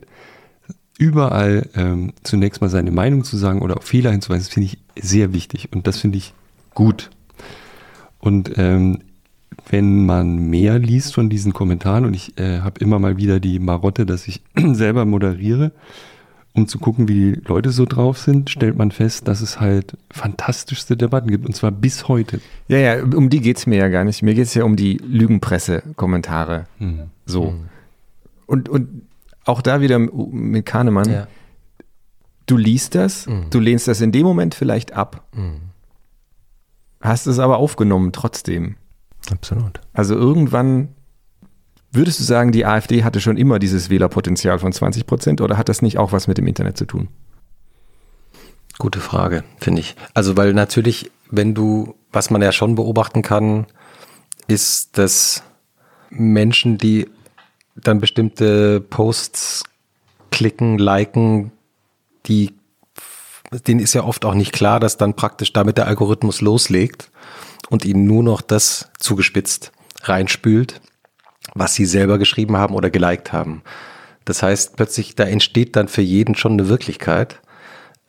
überall 0.98 1.70
ähm, 1.76 2.14
zunächst 2.24 2.62
mal 2.62 2.70
seine 2.70 2.92
Meinung 2.92 3.24
zu 3.24 3.38
sagen 3.38 3.62
oder 3.62 3.78
auf 3.78 3.86
Fehler 3.86 4.12
hinzuweisen, 4.12 4.52
finde 4.52 4.68
ich 4.68 5.04
sehr 5.04 5.34
wichtig 5.34 5.70
und 5.74 5.88
das 5.88 5.98
finde 5.98 6.18
ich 6.18 6.34
gut. 6.74 7.10
Und 8.20 8.58
ähm, 8.58 9.00
wenn 9.70 10.06
man 10.06 10.50
mehr 10.50 10.80
liest 10.80 11.14
von 11.14 11.30
diesen 11.30 11.54
Kommentaren, 11.54 12.06
und 12.06 12.14
ich 12.14 12.38
äh, 12.38 12.60
habe 12.60 12.80
immer 12.80 13.00
mal 13.00 13.18
wieder 13.18 13.40
die 13.40 13.60
Marotte, 13.60 14.06
dass 14.06 14.28
ich 14.28 14.42
selber 14.74 15.06
moderiere, 15.06 15.72
um 16.56 16.68
zu 16.68 16.78
gucken, 16.80 17.08
wie 17.08 17.34
die 17.34 17.42
Leute 17.48 17.72
so 17.72 17.86
drauf 17.86 18.18
sind, 18.20 18.50
stellt 18.50 18.78
man 18.78 18.92
fest, 18.92 19.28
dass 19.28 19.42
es 19.42 19.60
halt 19.60 19.98
fantastischste 20.12 20.96
Debatten 20.96 21.30
gibt, 21.30 21.46
und 21.46 21.56
zwar 21.56 21.72
bis 21.72 22.08
heute. 22.08 22.40
Ja, 22.68 22.78
ja, 22.78 23.04
um 23.04 23.30
die 23.30 23.40
geht 23.42 23.58
es 23.58 23.66
mir 23.66 23.78
ja 23.80 23.88
gar 23.90 24.04
nicht. 24.04 24.22
Mir 24.22 24.34
geht 24.36 24.46
es 24.46 24.54
ja 24.54 24.64
um 24.64 24.76
die 24.76 24.98
Lügenpresse-Kommentare. 24.98 26.66
Mhm. 26.80 27.02
So. 27.26 27.56
Und, 28.46 28.70
und 28.70 29.02
auch 29.46 29.62
da 29.62 29.82
wieder 29.82 29.98
mit 30.00 30.66
Kahnemann. 30.66 31.10
Ja. 31.10 31.28
Du 32.46 32.58
liest 32.58 32.94
das, 32.96 33.26
Mhm. 33.26 33.46
du 33.50 33.60
lehnst 33.60 33.88
das 33.88 34.02
in 34.02 34.12
dem 34.12 34.24
Moment 34.26 34.54
vielleicht 34.54 34.94
ab, 34.94 35.24
Mhm. 35.34 35.62
hast 37.02 37.26
es 37.28 37.40
aber 37.40 37.58
aufgenommen 37.58 38.12
trotzdem. 38.12 38.76
Absolut. 39.32 39.80
Also 39.94 40.16
irgendwann 40.16 40.90
würdest 41.94 42.20
du 42.20 42.24
sagen, 42.24 42.52
die 42.52 42.66
AfD 42.66 43.04
hatte 43.04 43.22
schon 43.22 43.38
immer 43.38 43.60
dieses 43.60 43.90
Wählerpotenzial 43.90 44.60
von 44.60 44.74
20 44.74 45.06
Prozent 45.06 45.42
oder 45.42 45.58
hat 45.58 45.70
das 45.70 45.82
nicht 45.82 45.98
auch 45.98 46.12
was 46.12 46.28
mit 46.28 46.38
dem 46.38 46.48
Internet 46.48 46.78
zu 46.78 46.86
tun? 46.86 47.08
Gute 48.80 49.00
Frage, 49.00 49.44
finde 49.60 49.82
ich. 49.82 49.96
Also, 50.14 50.36
weil 50.36 50.54
natürlich, 50.54 51.12
wenn 51.30 51.54
du, 51.54 51.96
was 52.12 52.30
man 52.32 52.42
ja 52.42 52.52
schon 52.52 52.76
beobachten 52.76 53.22
kann, 53.22 53.68
ist, 54.48 54.98
dass 54.98 55.44
Menschen, 56.10 56.78
die 56.78 57.10
dann 57.76 58.00
bestimmte 58.00 58.82
Posts 58.82 59.64
klicken, 60.32 60.78
liken, 60.78 61.52
die, 62.26 62.54
denen 63.68 63.80
ist 63.80 63.94
ja 63.94 64.04
oft 64.04 64.26
auch 64.26 64.34
nicht 64.34 64.54
klar, 64.54 64.80
dass 64.80 64.98
dann 64.98 65.16
praktisch 65.16 65.54
damit 65.54 65.78
der 65.78 65.88
Algorithmus 65.88 66.42
loslegt 66.42 67.12
und 67.70 67.86
ihnen 67.86 68.06
nur 68.06 68.24
noch 68.24 68.42
das 68.42 68.90
zugespitzt 69.00 69.72
reinspült, 70.02 70.82
was 71.54 71.76
sie 71.76 71.86
selber 71.86 72.18
geschrieben 72.18 72.58
haben 72.58 72.76
oder 72.76 72.90
geliked 72.90 73.34
haben. 73.34 73.64
Das 74.26 74.42
heißt, 74.42 74.76
plötzlich, 74.76 75.16
da 75.16 75.26
entsteht 75.26 75.76
dann 75.76 75.88
für 75.88 76.02
jeden 76.02 76.36
schon 76.36 76.54
eine 76.54 76.70
Wirklichkeit, 76.70 77.42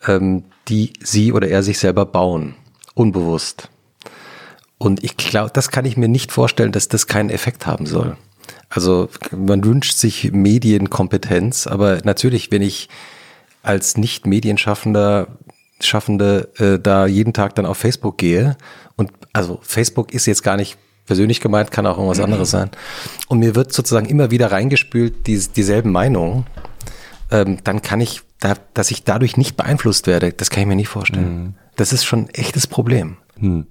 ähm, 0.06 0.44
die 0.68 0.92
sie 1.00 1.32
oder 1.32 1.48
er 1.48 1.62
sich 1.62 1.78
selber 1.78 2.06
bauen, 2.06 2.54
unbewusst. 2.94 3.68
Und 4.78 5.02
ich 5.02 5.16
glaube, 5.16 5.50
das 5.52 5.70
kann 5.70 5.84
ich 5.84 5.96
mir 5.96 6.08
nicht 6.08 6.32
vorstellen, 6.32 6.72
dass 6.72 6.88
das 6.88 7.06
keinen 7.06 7.30
Effekt 7.30 7.66
haben 7.66 7.86
soll. 7.86 8.16
Also 8.68 9.08
man 9.30 9.64
wünscht 9.64 9.96
sich 9.96 10.32
Medienkompetenz, 10.32 11.66
aber 11.66 12.00
natürlich, 12.04 12.50
wenn 12.50 12.62
ich 12.62 12.88
als 13.62 13.96
nicht 13.96 14.26
Medienschaffender 14.26 15.28
Schaffende 15.80 16.50
äh, 16.58 16.78
da 16.78 17.06
jeden 17.06 17.32
Tag 17.32 17.56
dann 17.56 17.66
auf 17.66 17.76
Facebook 17.76 18.16
gehe 18.16 18.56
und 18.96 19.10
also 19.32 19.58
Facebook 19.62 20.14
ist 20.14 20.26
jetzt 20.26 20.42
gar 20.42 20.56
nicht 20.56 20.78
persönlich 21.06 21.40
gemeint, 21.40 21.70
kann 21.70 21.86
auch 21.86 21.96
irgendwas 21.98 22.20
anderes 22.20 22.50
sein. 22.50 22.70
Und 23.28 23.38
mir 23.38 23.54
wird 23.54 23.72
sozusagen 23.72 24.06
immer 24.06 24.30
wieder 24.30 24.50
reingespült 24.52 25.26
die, 25.26 25.38
dieselben 25.54 25.92
Meinungen, 25.92 26.46
ähm, 27.30 27.58
dann 27.64 27.82
kann 27.82 28.00
ich, 28.00 28.22
da, 28.40 28.54
dass 28.74 28.90
ich 28.90 29.04
dadurch 29.04 29.36
nicht 29.36 29.56
beeinflusst 29.56 30.06
werde, 30.06 30.32
das 30.32 30.50
kann 30.50 30.62
ich 30.62 30.66
mir 30.68 30.76
nicht 30.76 30.88
vorstellen. 30.88 31.56
Das 31.76 31.92
ist 31.92 32.04
schon 32.04 32.20
ein 32.20 32.28
echtes 32.30 32.66
Problem. 32.66 33.16
Hm. 33.38 33.66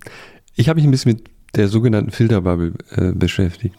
Ich 0.55 0.69
habe 0.69 0.77
mich 0.77 0.85
ein 0.87 0.91
bisschen 0.91 1.13
mit 1.13 1.29
der 1.55 1.67
sogenannten 1.67 2.11
Filterbubble 2.11 2.73
äh, 2.91 3.11
beschäftigt. 3.13 3.75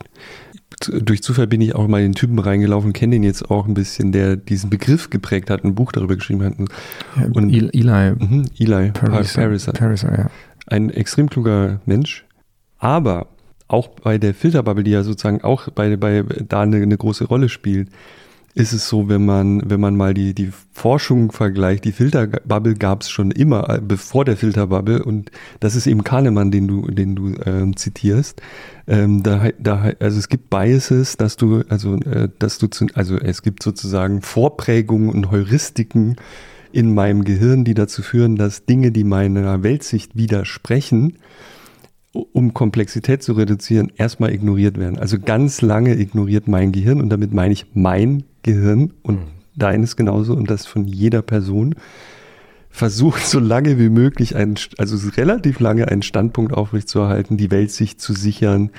Durch 0.88 1.22
Zufall 1.22 1.46
bin 1.46 1.60
ich 1.60 1.74
auch 1.74 1.86
mal 1.86 1.98
in 2.00 2.10
den 2.10 2.14
Typen 2.14 2.38
reingelaufen, 2.38 2.92
kenne 2.92 3.12
den 3.16 3.22
jetzt 3.22 3.48
auch 3.50 3.66
ein 3.66 3.74
bisschen, 3.74 4.10
der 4.12 4.36
diesen 4.36 4.70
Begriff 4.70 5.10
geprägt 5.10 5.50
hat, 5.50 5.62
ein 5.64 5.74
Buch 5.74 5.92
darüber 5.92 6.16
geschrieben 6.16 6.42
hat. 6.44 6.54
Und- 7.34 7.52
Eli, 7.52 7.70
Eli 7.72 8.14
Mhm, 8.18 8.46
Eli 8.58 8.90
Pariser, 8.90 9.42
Pariser. 9.42 9.72
Pariser, 9.72 10.18
ja. 10.18 10.30
Ein 10.66 10.90
extrem 10.90 11.28
kluger 11.30 11.80
Mensch, 11.84 12.24
aber 12.78 13.28
auch 13.68 13.88
bei 13.88 14.18
der 14.18 14.34
Filterbubble, 14.34 14.84
die 14.84 14.90
ja 14.90 15.02
sozusagen 15.02 15.42
auch 15.42 15.68
bei, 15.70 15.96
bei 15.96 16.22
da 16.22 16.62
eine, 16.62 16.76
eine 16.76 16.96
große 16.96 17.24
Rolle 17.24 17.48
spielt, 17.48 17.88
ist 18.54 18.72
es 18.72 18.88
so, 18.88 19.08
wenn 19.08 19.24
man, 19.24 19.68
wenn 19.68 19.80
man 19.80 19.96
mal 19.96 20.14
die, 20.14 20.32
die 20.32 20.52
Forschung 20.72 21.32
vergleicht, 21.32 21.84
die 21.84 21.92
Filterbubble 21.92 22.74
gab 22.74 23.02
es 23.02 23.10
schon 23.10 23.32
immer, 23.32 23.68
äh, 23.68 23.80
bevor 23.80 24.24
der 24.24 24.36
Filterbubble, 24.36 25.04
und 25.04 25.32
das 25.58 25.74
ist 25.74 25.88
eben 25.88 26.04
Kahnemann, 26.04 26.52
den 26.52 26.68
du, 26.68 26.82
den 26.82 27.16
du 27.16 27.34
ähm, 27.44 27.76
zitierst. 27.76 28.40
Ähm, 28.86 29.24
da, 29.24 29.48
da, 29.58 29.90
also 29.98 30.18
es 30.18 30.28
gibt 30.28 30.50
Biases, 30.50 31.16
dass 31.16 31.36
du, 31.36 31.64
also, 31.68 31.96
äh, 31.96 32.28
dass 32.38 32.58
du, 32.58 32.68
zu, 32.68 32.86
also 32.94 33.16
es 33.16 33.42
gibt 33.42 33.62
sozusagen 33.62 34.22
Vorprägungen 34.22 35.08
und 35.08 35.32
Heuristiken 35.32 36.14
in 36.70 36.94
meinem 36.94 37.24
Gehirn, 37.24 37.64
die 37.64 37.74
dazu 37.74 38.02
führen, 38.02 38.36
dass 38.36 38.66
Dinge, 38.66 38.92
die 38.92 39.04
meiner 39.04 39.64
Weltsicht 39.64 40.16
widersprechen, 40.16 41.18
um 42.14 42.54
Komplexität 42.54 43.22
zu 43.22 43.32
reduzieren, 43.32 43.92
erstmal 43.96 44.32
ignoriert 44.32 44.78
werden. 44.78 44.98
Also 44.98 45.18
ganz 45.18 45.60
lange 45.60 45.98
ignoriert 45.98 46.48
mein 46.48 46.72
Gehirn 46.72 47.00
und 47.00 47.10
damit 47.10 47.34
meine 47.34 47.52
ich 47.52 47.66
mein 47.74 48.24
Gehirn 48.42 48.92
und 49.02 49.18
deines 49.56 49.96
genauso 49.96 50.34
und 50.34 50.50
das 50.50 50.66
von 50.66 50.84
jeder 50.84 51.22
Person 51.22 51.74
versucht 52.70 53.24
so 53.26 53.38
lange 53.38 53.78
wie 53.78 53.88
möglich 53.88 54.34
einen, 54.34 54.56
also 54.78 55.08
relativ 55.10 55.60
lange 55.60 55.88
einen 55.88 56.02
Standpunkt 56.02 56.52
aufrechtzuerhalten, 56.52 57.36
die 57.36 57.50
Weltsicht 57.50 58.00
zu 58.00 58.14
sichern. 58.14 58.70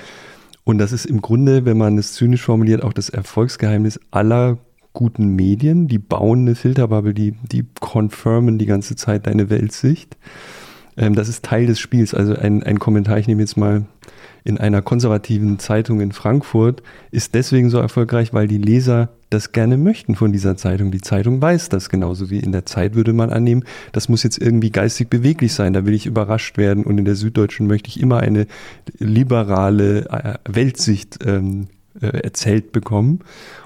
Und 0.64 0.78
das 0.78 0.92
ist 0.92 1.06
im 1.06 1.22
Grunde, 1.22 1.64
wenn 1.64 1.78
man 1.78 1.96
es 1.96 2.12
zynisch 2.12 2.42
formuliert, 2.42 2.82
auch 2.82 2.92
das 2.92 3.08
Erfolgsgeheimnis 3.08 4.00
aller 4.10 4.58
guten 4.92 5.28
Medien. 5.34 5.88
Die 5.88 5.98
bauen 5.98 6.40
eine 6.40 6.54
Filterbubble, 6.54 7.14
die, 7.14 7.36
die 7.50 7.64
confirmen 7.80 8.58
die 8.58 8.66
ganze 8.66 8.96
Zeit 8.96 9.26
deine 9.26 9.48
Weltsicht. 9.48 10.16
Ähm, 10.96 11.14
das 11.14 11.28
ist 11.28 11.44
Teil 11.44 11.66
des 11.66 11.78
Spiels. 11.78 12.14
Also 12.14 12.34
ein, 12.34 12.62
ein 12.62 12.78
Kommentar, 12.78 13.18
ich 13.18 13.26
nehme 13.26 13.42
jetzt 13.42 13.56
mal 13.56 13.84
in 14.44 14.58
einer 14.58 14.80
konservativen 14.80 15.58
Zeitung 15.58 16.00
in 16.00 16.12
Frankfurt, 16.12 16.82
ist 17.10 17.34
deswegen 17.34 17.68
so 17.68 17.78
erfolgreich, 17.78 18.32
weil 18.32 18.46
die 18.46 18.58
Leser 18.58 19.08
das 19.28 19.50
gerne 19.50 19.76
möchten 19.76 20.14
von 20.14 20.32
dieser 20.32 20.56
Zeitung. 20.56 20.92
Die 20.92 21.00
Zeitung 21.00 21.42
weiß 21.42 21.68
das 21.68 21.88
genauso 21.88 22.30
wie 22.30 22.38
in 22.38 22.52
der 22.52 22.64
Zeit 22.64 22.94
würde 22.94 23.12
man 23.12 23.30
annehmen, 23.30 23.64
das 23.90 24.08
muss 24.08 24.22
jetzt 24.22 24.38
irgendwie 24.38 24.70
geistig 24.70 25.10
beweglich 25.10 25.52
sein, 25.52 25.72
da 25.72 25.84
will 25.84 25.94
ich 25.94 26.06
überrascht 26.06 26.58
werden 26.58 26.84
und 26.84 26.96
in 26.96 27.04
der 27.04 27.16
Süddeutschen 27.16 27.66
möchte 27.66 27.88
ich 27.88 28.00
immer 28.00 28.20
eine 28.20 28.46
liberale 28.98 30.08
äh, 30.10 30.34
Weltsicht 30.48 31.18
ähm, 31.26 31.66
äh, 32.00 32.06
erzählt 32.06 32.70
bekommen 32.70 33.20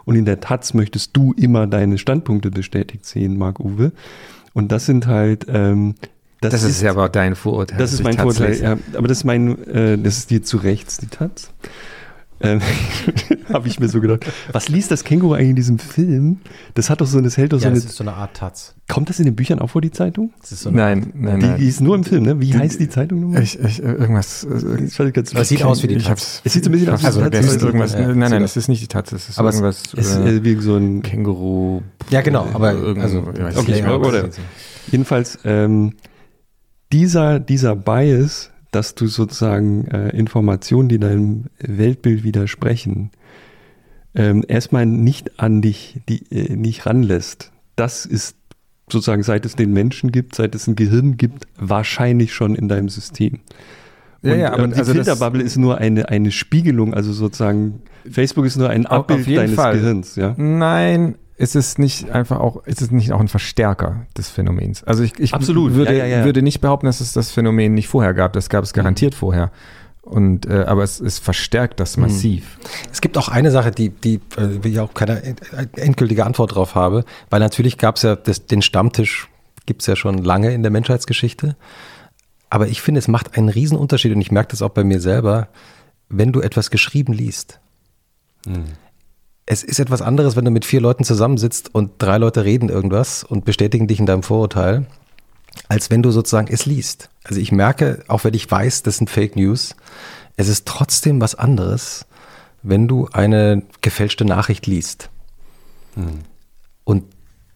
und 0.06 0.16
in 0.16 0.24
der 0.24 0.40
Taz 0.40 0.72
möchtest 0.72 1.14
du 1.14 1.34
immer 1.34 1.66
deine 1.66 1.98
Standpunkte 1.98 2.50
bestätigt 2.50 3.04
sehen, 3.04 3.36
Marc-Uwe. 3.36 3.92
Und 4.54 4.72
das 4.72 4.86
sind 4.86 5.06
halt 5.06 5.46
ähm, 5.48 5.94
Das, 6.40 6.62
ist, 6.62 6.80
ja 6.82 6.90
aber 6.90 7.08
dein 7.08 7.34
Vorurteil. 7.34 7.78
das 7.78 7.92
ist 7.92 8.04
dass 8.04 8.16
mein 8.16 8.48
lese. 8.48 8.62
ja. 8.62 8.78
Aber 8.94 9.08
das 9.08 9.18
ist 9.18 9.24
mein, 9.24 9.62
äh, 9.68 9.98
das 9.98 10.18
ist 10.18 10.30
die 10.30 10.40
zu 10.40 10.56
rechts, 10.56 10.96
die 10.98 11.06
Taz. 11.08 11.50
Ähm, 12.42 12.62
Habe 13.52 13.68
ich 13.68 13.78
mir 13.80 13.88
so 13.90 14.00
gedacht. 14.00 14.24
Was 14.52 14.70
liest 14.70 14.90
das 14.90 15.04
Känguru 15.04 15.34
eigentlich 15.34 15.50
in 15.50 15.56
diesem 15.56 15.78
Film? 15.78 16.38
Das 16.72 16.88
hat 16.88 17.02
doch 17.02 17.06
so, 17.06 17.20
das 17.20 17.36
hält 17.36 17.52
doch 17.52 17.58
so 17.58 17.64
Ja, 17.64 17.70
eine. 17.70 17.76
das 17.78 17.84
ist 17.90 17.96
so 17.96 18.04
eine 18.04 18.14
Art 18.14 18.34
Taz. 18.34 18.74
Kommt 18.88 19.10
das 19.10 19.18
in 19.18 19.26
den 19.26 19.36
Büchern 19.36 19.58
auch 19.58 19.68
vor, 19.68 19.82
die 19.82 19.90
Zeitung? 19.90 20.32
Das 20.40 20.50
ist 20.52 20.62
so 20.62 20.70
Nein, 20.70 21.12
nein, 21.14 21.40
Die, 21.40 21.46
nein. 21.46 21.58
die 21.58 21.68
ist 21.68 21.82
nur 21.82 21.94
im 21.94 22.02
Film, 22.04 22.22
ne? 22.22 22.40
Wie 22.40 22.54
heißt 22.56 22.80
die 22.80 22.88
Zeitung 22.88 23.20
nochmal? 23.20 23.42
ich, 23.42 23.60
ich, 23.60 23.82
irgendwas. 23.82 24.44
äh, 24.44 24.48
Das 24.48 24.98
ich 24.98 25.12
ganz 25.12 25.30
Das 25.32 25.48
sieht 25.50 25.62
aus 25.64 25.82
wie 25.82 25.88
die 25.88 25.96
ich 25.96 26.04
Taz. 26.04 26.10
hab's 26.12 26.40
Es 26.44 26.54
sieht 26.54 26.64
so 26.64 26.70
ein 26.70 26.72
bisschen 26.72 26.88
aus 26.88 27.02
wie 27.02 27.06
also, 27.06 27.20
die 27.20 27.24
Taz, 27.28 27.32
das 27.40 27.46
ist 27.46 27.52
also- 27.52 27.66
irgendwas. 27.66 27.92
Ja, 27.92 28.08
nein, 28.14 28.30
nein, 28.30 28.40
das 28.40 28.56
ist 28.56 28.68
nicht 28.68 28.80
die 28.82 28.88
Taz. 28.88 29.10
Das 29.10 29.28
ist 29.28 29.38
Aber 29.38 29.50
es- 29.50 29.56
irgendwas. 29.56 29.82
Es 29.94 30.06
ist 30.06 30.16
äh, 30.16 30.36
äh, 30.36 30.42
wie 30.44 30.54
so 30.62 30.76
ein. 30.76 31.02
Känguru. 31.02 31.82
Ja, 32.08 32.22
genau, 32.22 32.48
aber 32.54 32.72
Irgend- 32.72 33.02
also, 33.02 33.28
ich 33.34 33.42
weiß 33.42 33.56
Okay, 33.58 33.72
nicht 33.72 33.82
mehr, 33.84 34.00
oder- 34.00 34.30
Jedenfalls, 34.90 35.38
ähm, 35.44 35.92
dieser, 36.92 37.40
dieser 37.40 37.76
Bias, 37.76 38.50
dass 38.70 38.94
du 38.94 39.06
sozusagen 39.06 39.86
äh, 39.86 40.10
Informationen, 40.10 40.88
die 40.88 40.98
deinem 40.98 41.46
Weltbild 41.58 42.24
widersprechen, 42.24 43.10
ähm, 44.14 44.44
erstmal 44.46 44.86
nicht 44.86 45.40
an 45.40 45.62
dich, 45.62 46.00
die, 46.08 46.24
äh, 46.30 46.56
nicht 46.56 46.86
ranlässt, 46.86 47.52
das 47.76 48.06
ist 48.06 48.36
sozusagen, 48.90 49.22
seit 49.22 49.46
es 49.46 49.56
den 49.56 49.72
Menschen 49.72 50.10
gibt, 50.10 50.34
seit 50.34 50.54
es 50.54 50.66
ein 50.66 50.74
Gehirn 50.74 51.16
gibt, 51.16 51.46
wahrscheinlich 51.56 52.32
schon 52.34 52.54
in 52.54 52.68
deinem 52.68 52.88
System. 52.88 53.40
Ja, 54.22 54.32
und, 54.32 54.40
ja, 54.40 54.52
aber 54.52 54.64
und 54.64 54.74
die 54.74 54.80
also 54.80 54.92
Filterbubble 54.92 55.42
ist 55.42 55.56
nur 55.56 55.78
eine, 55.78 56.08
eine 56.08 56.30
Spiegelung, 56.30 56.92
also 56.92 57.12
sozusagen, 57.12 57.82
Facebook 58.10 58.44
ist 58.44 58.56
nur 58.56 58.68
ein 58.68 58.86
Abbild 58.86 59.26
deines 59.28 59.54
Fall. 59.54 59.74
Gehirns, 59.74 60.16
ja. 60.16 60.34
Nein, 60.36 61.14
ist 61.40 61.56
es 61.56 61.78
nicht 61.78 62.10
einfach 62.10 62.38
auch, 62.38 62.66
ist 62.66 62.82
es 62.82 62.90
nicht 62.90 63.12
auch 63.12 63.20
ein 63.20 63.28
Verstärker 63.28 64.06
des 64.14 64.28
Phänomens? 64.28 64.84
Also 64.84 65.02
ich, 65.02 65.18
ich 65.18 65.32
würde, 65.32 65.96
ja, 65.96 66.04
ja, 66.04 66.18
ja. 66.18 66.24
würde 66.26 66.42
nicht 66.42 66.60
behaupten, 66.60 66.84
dass 66.84 67.00
es 67.00 67.14
das 67.14 67.30
Phänomen 67.30 67.72
nicht 67.72 67.88
vorher 67.88 68.12
gab. 68.12 68.34
Das 68.34 68.50
gab 68.50 68.62
es 68.62 68.74
garantiert 68.74 69.14
vorher. 69.14 69.50
Und 70.02 70.44
äh, 70.46 70.64
aber 70.64 70.82
es, 70.82 71.00
es 71.00 71.18
verstärkt 71.18 71.80
das 71.80 71.96
massiv. 71.96 72.58
Es 72.92 73.00
gibt 73.00 73.16
auch 73.16 73.28
eine 73.28 73.50
Sache, 73.50 73.70
die, 73.70 73.88
die 73.88 74.20
äh, 74.36 74.68
ich 74.68 74.80
auch 74.80 74.92
keine 74.92 75.22
end- 75.22 75.40
endgültige 75.78 76.26
Antwort 76.26 76.54
drauf 76.54 76.74
habe, 76.74 77.04
weil 77.30 77.40
natürlich 77.40 77.78
gab 77.78 77.96
es 77.96 78.02
ja 78.02 78.16
das, 78.16 78.46
den 78.46 78.60
Stammtisch, 78.60 79.28
gibt 79.64 79.80
es 79.80 79.86
ja 79.86 79.96
schon 79.96 80.18
lange 80.18 80.52
in 80.52 80.62
der 80.62 80.70
Menschheitsgeschichte. 80.70 81.56
Aber 82.50 82.68
ich 82.68 82.82
finde, 82.82 82.98
es 82.98 83.08
macht 83.08 83.38
einen 83.38 83.48
riesen 83.48 83.78
Unterschied 83.78 84.14
und 84.14 84.20
ich 84.20 84.30
merke 84.30 84.50
das 84.50 84.60
auch 84.60 84.70
bei 84.70 84.84
mir 84.84 85.00
selber, 85.00 85.48
wenn 86.10 86.32
du 86.32 86.40
etwas 86.40 86.70
geschrieben 86.70 87.14
liest. 87.14 87.60
Es 89.52 89.64
ist 89.64 89.80
etwas 89.80 90.00
anderes, 90.00 90.36
wenn 90.36 90.44
du 90.44 90.52
mit 90.52 90.64
vier 90.64 90.80
Leuten 90.80 91.02
zusammensitzt 91.02 91.74
und 91.74 91.94
drei 91.98 92.18
Leute 92.18 92.44
reden 92.44 92.68
irgendwas 92.68 93.24
und 93.24 93.44
bestätigen 93.44 93.88
dich 93.88 93.98
in 93.98 94.06
deinem 94.06 94.22
Vorurteil, 94.22 94.86
als 95.66 95.90
wenn 95.90 96.04
du 96.04 96.12
sozusagen 96.12 96.46
es 96.46 96.66
liest. 96.66 97.10
Also 97.24 97.40
ich 97.40 97.50
merke, 97.50 98.04
auch 98.06 98.22
wenn 98.22 98.34
ich 98.34 98.48
weiß, 98.48 98.84
das 98.84 98.98
sind 98.98 99.10
Fake 99.10 99.34
News, 99.34 99.74
es 100.36 100.46
ist 100.46 100.68
trotzdem 100.68 101.20
was 101.20 101.34
anderes, 101.34 102.06
wenn 102.62 102.86
du 102.86 103.08
eine 103.12 103.64
gefälschte 103.80 104.24
Nachricht 104.24 104.68
liest. 104.68 105.10
Und 106.84 107.02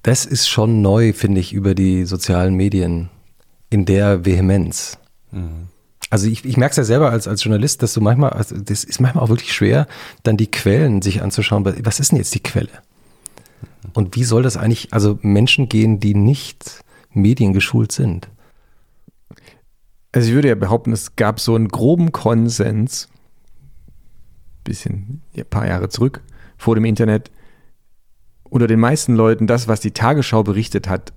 das 0.02 0.26
ist 0.26 0.48
schon 0.48 0.82
neu, 0.82 1.12
finde 1.12 1.40
ich, 1.40 1.52
über 1.52 1.76
die 1.76 2.06
sozialen 2.06 2.56
Medien 2.56 3.08
in 3.70 3.84
der 3.84 4.24
Vehemenz. 4.24 4.98
Also 6.14 6.28
ich, 6.28 6.44
ich 6.44 6.56
merke 6.56 6.70
es 6.70 6.76
ja 6.76 6.84
selber 6.84 7.10
als, 7.10 7.26
als 7.26 7.42
Journalist, 7.42 7.82
dass 7.82 7.92
du 7.92 8.00
manchmal, 8.00 8.30
also 8.30 8.56
das 8.56 8.84
ist 8.84 9.00
manchmal 9.00 9.24
auch 9.24 9.30
wirklich 9.30 9.52
schwer, 9.52 9.88
dann 10.22 10.36
die 10.36 10.48
Quellen 10.48 11.02
sich 11.02 11.22
anzuschauen. 11.22 11.64
Was 11.84 11.98
ist 11.98 12.12
denn 12.12 12.18
jetzt 12.18 12.32
die 12.36 12.40
Quelle? 12.40 12.68
Und 13.94 14.14
wie 14.14 14.22
soll 14.22 14.44
das 14.44 14.56
eigentlich, 14.56 14.92
also 14.92 15.18
Menschen 15.22 15.68
gehen, 15.68 15.98
die 15.98 16.14
nicht 16.14 16.84
mediengeschult 17.10 17.90
sind? 17.90 18.28
Also 20.12 20.28
ich 20.28 20.34
würde 20.36 20.46
ja 20.46 20.54
behaupten, 20.54 20.92
es 20.92 21.16
gab 21.16 21.40
so 21.40 21.56
einen 21.56 21.66
groben 21.66 22.12
Konsens, 22.12 23.08
bisschen 24.62 25.20
ein 25.36 25.44
paar 25.46 25.66
Jahre 25.66 25.88
zurück, 25.88 26.22
vor 26.56 26.76
dem 26.76 26.84
Internet, 26.84 27.32
unter 28.44 28.68
den 28.68 28.78
meisten 28.78 29.16
Leuten, 29.16 29.48
das, 29.48 29.66
was 29.66 29.80
die 29.80 29.90
Tagesschau 29.90 30.44
berichtet 30.44 30.88
hat, 30.88 31.12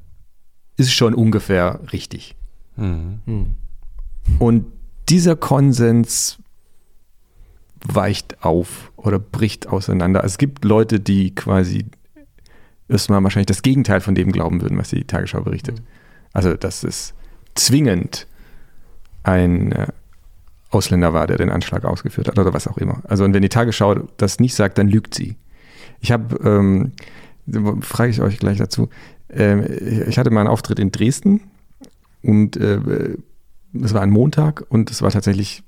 ist 0.75 0.91
schon 0.91 1.13
ungefähr 1.13 1.81
richtig. 1.93 2.35
Und 4.39 4.65
dieser 5.09 5.35
Konsens 5.35 6.39
weicht 7.85 8.43
auf 8.43 8.91
oder 8.95 9.19
bricht 9.19 9.67
auseinander. 9.67 10.23
Es 10.23 10.37
gibt 10.37 10.65
Leute, 10.65 10.99
die 10.99 11.33
quasi 11.33 11.85
erstmal 12.89 13.23
wahrscheinlich 13.23 13.47
das 13.47 13.61
Gegenteil 13.61 14.01
von 14.01 14.15
dem 14.15 14.31
glauben 14.31 14.61
würden, 14.61 14.77
was 14.77 14.89
die 14.89 15.03
Tagesschau 15.03 15.41
berichtet. 15.41 15.81
Also, 16.33 16.55
dass 16.55 16.83
es 16.83 17.13
zwingend 17.55 18.27
ein 19.23 19.71
äh, 19.71 19.87
Ausländer 20.69 21.13
war, 21.13 21.27
der 21.27 21.37
den 21.37 21.49
Anschlag 21.49 21.85
ausgeführt 21.85 22.27
hat 22.27 22.39
oder 22.39 22.53
was 22.53 22.67
auch 22.67 22.77
immer. 22.77 23.01
Also, 23.07 23.23
und 23.23 23.33
wenn 23.33 23.41
die 23.41 23.49
Tagesschau 23.49 23.95
das 24.17 24.39
nicht 24.39 24.55
sagt, 24.55 24.77
dann 24.77 24.87
lügt 24.87 25.13
sie. 25.13 25.37
Ich 26.01 26.11
habe, 26.11 26.35
ähm, 26.43 26.91
frage 27.81 28.11
ich 28.11 28.21
euch 28.21 28.39
gleich 28.39 28.57
dazu, 28.57 28.89
ähm, 29.29 29.65
ich 30.07 30.17
hatte 30.17 30.29
mal 30.29 30.41
einen 30.41 30.49
Auftritt 30.49 30.79
in 30.79 30.91
Dresden 30.91 31.41
und 32.21 32.57
äh, 32.57 33.17
es 33.73 33.93
war 33.93 34.01
ein 34.01 34.09
Montag 34.09 34.65
und 34.69 34.91
es 34.91 35.01
war 35.01 35.11
tatsächlich 35.11 35.63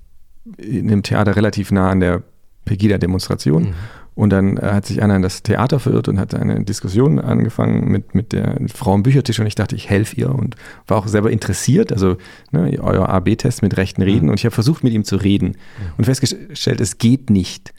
in 0.58 0.90
einem 0.90 1.04
Theater 1.04 1.36
relativ 1.36 1.72
nah 1.72 1.90
an 1.90 2.00
der 2.00 2.24
Pegida-Demonstration. 2.66 3.74
Und 4.16 4.32
dann 4.32 4.58
äh, 4.58 4.72
hat 4.74 4.86
sich 4.86 5.02
einer 5.02 5.16
in 5.16 5.22
das 5.22 5.44
Theater 5.44 5.80
verirrt 5.80 6.10
und 6.10 6.20
hat 6.20 6.36
eine 6.36 6.64
Diskussion 6.66 7.20
angefangen 7.20 7.90
mit, 7.90 8.16
mit 8.16 8.34
der 8.34 8.58
Frau 8.68 8.94
am 8.94 9.04
Büchertisch 9.04 9.40
und 9.40 9.48
ich 9.48 9.56
dachte, 9.56 9.78
ich 9.78 9.90
helfe 9.90 10.18
ihr 10.18 10.36
und 10.36 10.58
war 10.88 10.98
auch 10.98 11.08
selber 11.08 11.32
interessiert, 11.32 11.94
also 11.94 12.18
ne, 12.52 12.78
euer 12.82 13.08
AB-Test 13.08 13.62
mit 13.62 13.78
rechten 13.78 14.02
Reden 14.02 14.30
und 14.30 14.38
ich 14.38 14.44
habe 14.46 14.54
versucht, 14.54 14.84
mit 14.84 14.92
ihm 14.92 15.06
zu 15.06 15.16
reden 15.16 15.56
und 15.98 16.04
festgestellt, 16.04 16.82
es 16.82 16.98
geht 16.98 17.30
nicht, 17.30 17.74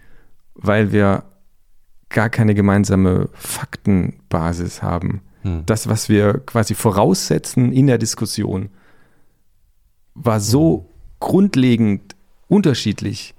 weil 0.55 0.93
wir 0.93 1.25
gar 2.09 2.31
keine 2.31 2.55
gemeinsame 2.55 3.29
Faktenbasis 3.35 4.83
haben. 4.83 5.21
Das, 5.67 5.89
was 5.89 6.09
wir 6.09 6.41
quasi 6.45 6.75
voraussetzen 6.75 7.73
in 7.73 7.87
der 7.87 7.99
Diskussion, 7.99 8.71
war 10.15 10.41
so 10.41 10.87
grundlegend 11.20 12.15
unterschiedlich, 12.49 13.35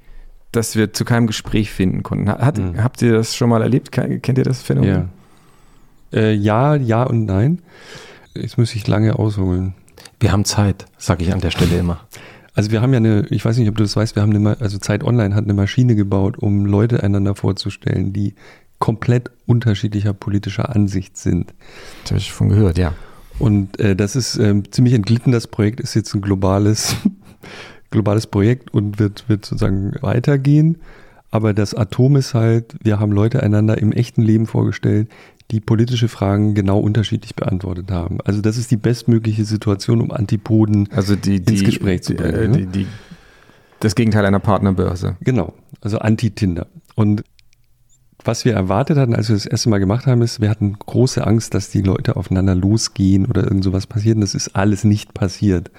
dass 0.51 0.75
wir 0.75 0.93
zu 0.93 1.05
keinem 1.05 1.27
Gespräch 1.27 1.71
finden 1.71 2.03
konnten. 2.03 2.29
Hat, 2.29 2.59
Habt 2.77 3.01
ihr 3.01 3.13
das 3.13 3.35
schon 3.35 3.49
mal 3.49 3.61
erlebt? 3.61 3.91
Ke- 3.91 4.19
Kennt 4.19 4.37
ihr 4.37 4.43
das 4.43 4.61
Phänomen? 4.61 5.09
Ja. 6.11 6.19
Äh, 6.19 6.33
ja, 6.33 6.75
ja 6.75 7.03
und 7.03 7.25
nein. 7.25 7.61
Jetzt 8.33 8.57
muss 8.57 8.73
ich 8.75 8.87
lange 8.87 9.17
ausholen. 9.17 9.73
Wir 10.19 10.31
haben 10.31 10.45
Zeit, 10.45 10.85
sage 10.97 11.23
ich 11.23 11.33
an 11.33 11.39
der 11.41 11.51
Stelle 11.51 11.77
immer. 11.77 12.01
Also 12.53 12.71
wir 12.71 12.81
haben 12.81 12.91
ja 12.91 12.97
eine, 12.97 13.25
ich 13.29 13.43
weiß 13.45 13.57
nicht, 13.57 13.69
ob 13.69 13.77
du 13.77 13.83
das 13.83 13.95
weißt, 13.95 14.15
wir 14.15 14.23
haben 14.23 14.35
eine, 14.35 14.59
also 14.59 14.77
Zeit 14.77 15.03
Online 15.05 15.35
hat 15.35 15.45
eine 15.45 15.53
Maschine 15.53 15.95
gebaut, 15.95 16.37
um 16.37 16.65
Leute 16.65 17.01
einander 17.01 17.33
vorzustellen, 17.33 18.11
die 18.11 18.35
komplett 18.77 19.31
unterschiedlicher 19.45 20.13
politischer 20.13 20.73
Ansicht 20.75 21.17
sind. 21.17 21.53
Das 22.03 22.11
habe 22.11 22.19
ich 22.19 22.31
von 22.33 22.49
gehört, 22.49 22.77
ja. 22.77 22.93
Und 23.41 23.79
äh, 23.79 23.95
das 23.95 24.15
ist 24.15 24.37
ähm, 24.37 24.71
ziemlich 24.71 24.93
entglitten. 24.93 25.31
Das 25.31 25.47
Projekt 25.47 25.79
ist 25.79 25.95
jetzt 25.95 26.13
ein 26.13 26.21
globales, 26.21 26.95
globales 27.89 28.27
Projekt 28.27 28.71
und 28.73 28.99
wird, 28.99 29.27
wird 29.27 29.45
sozusagen 29.45 29.93
weitergehen. 30.01 30.77
Aber 31.31 31.53
das 31.53 31.73
Atom 31.73 32.17
ist 32.17 32.33
halt, 32.35 32.75
wir 32.83 32.99
haben 32.99 33.11
Leute 33.11 33.41
einander 33.41 33.77
im 33.79 33.93
echten 33.93 34.21
Leben 34.21 34.45
vorgestellt, 34.45 35.09
die 35.49 35.59
politische 35.59 36.07
Fragen 36.07 36.53
genau 36.53 36.79
unterschiedlich 36.79 37.35
beantwortet 37.35 37.89
haben. 37.89 38.19
Also 38.23 38.41
das 38.41 38.57
ist 38.57 38.69
die 38.69 38.77
bestmögliche 38.77 39.43
Situation, 39.43 40.01
um 40.01 40.11
Antipoden 40.11 40.89
Also 40.91 41.15
die, 41.15 41.39
die, 41.39 41.53
ins 41.53 41.63
Gespräch 41.63 42.03
zu 42.03 42.13
bringen. 42.13 42.35
äh, 42.35 42.47
ne? 42.47 42.57
die, 42.57 42.65
die, 42.67 42.87
das 43.79 43.95
Gegenteil 43.95 44.25
einer 44.25 44.39
Partnerbörse. 44.39 45.17
Genau, 45.21 45.53
also 45.81 45.97
Anti-Tinder. 45.97 46.67
Und 46.93 47.23
was 48.23 48.45
wir 48.45 48.53
erwartet 48.53 48.97
hatten, 48.97 49.15
als 49.15 49.29
wir 49.29 49.35
das 49.35 49.45
erste 49.45 49.69
Mal 49.69 49.79
gemacht 49.79 50.05
haben, 50.05 50.21
ist, 50.21 50.41
wir 50.41 50.49
hatten 50.49 50.73
große 50.73 51.25
Angst, 51.25 51.53
dass 51.53 51.69
die 51.69 51.81
Leute 51.81 52.15
aufeinander 52.15 52.55
losgehen 52.55 53.25
oder 53.25 53.43
irgend 53.43 53.63
sowas 53.63 53.87
passiert. 53.87 54.15
Und 54.15 54.21
das 54.21 54.35
ist 54.35 54.55
alles 54.55 54.83
nicht 54.83 55.13
passiert. 55.13 55.71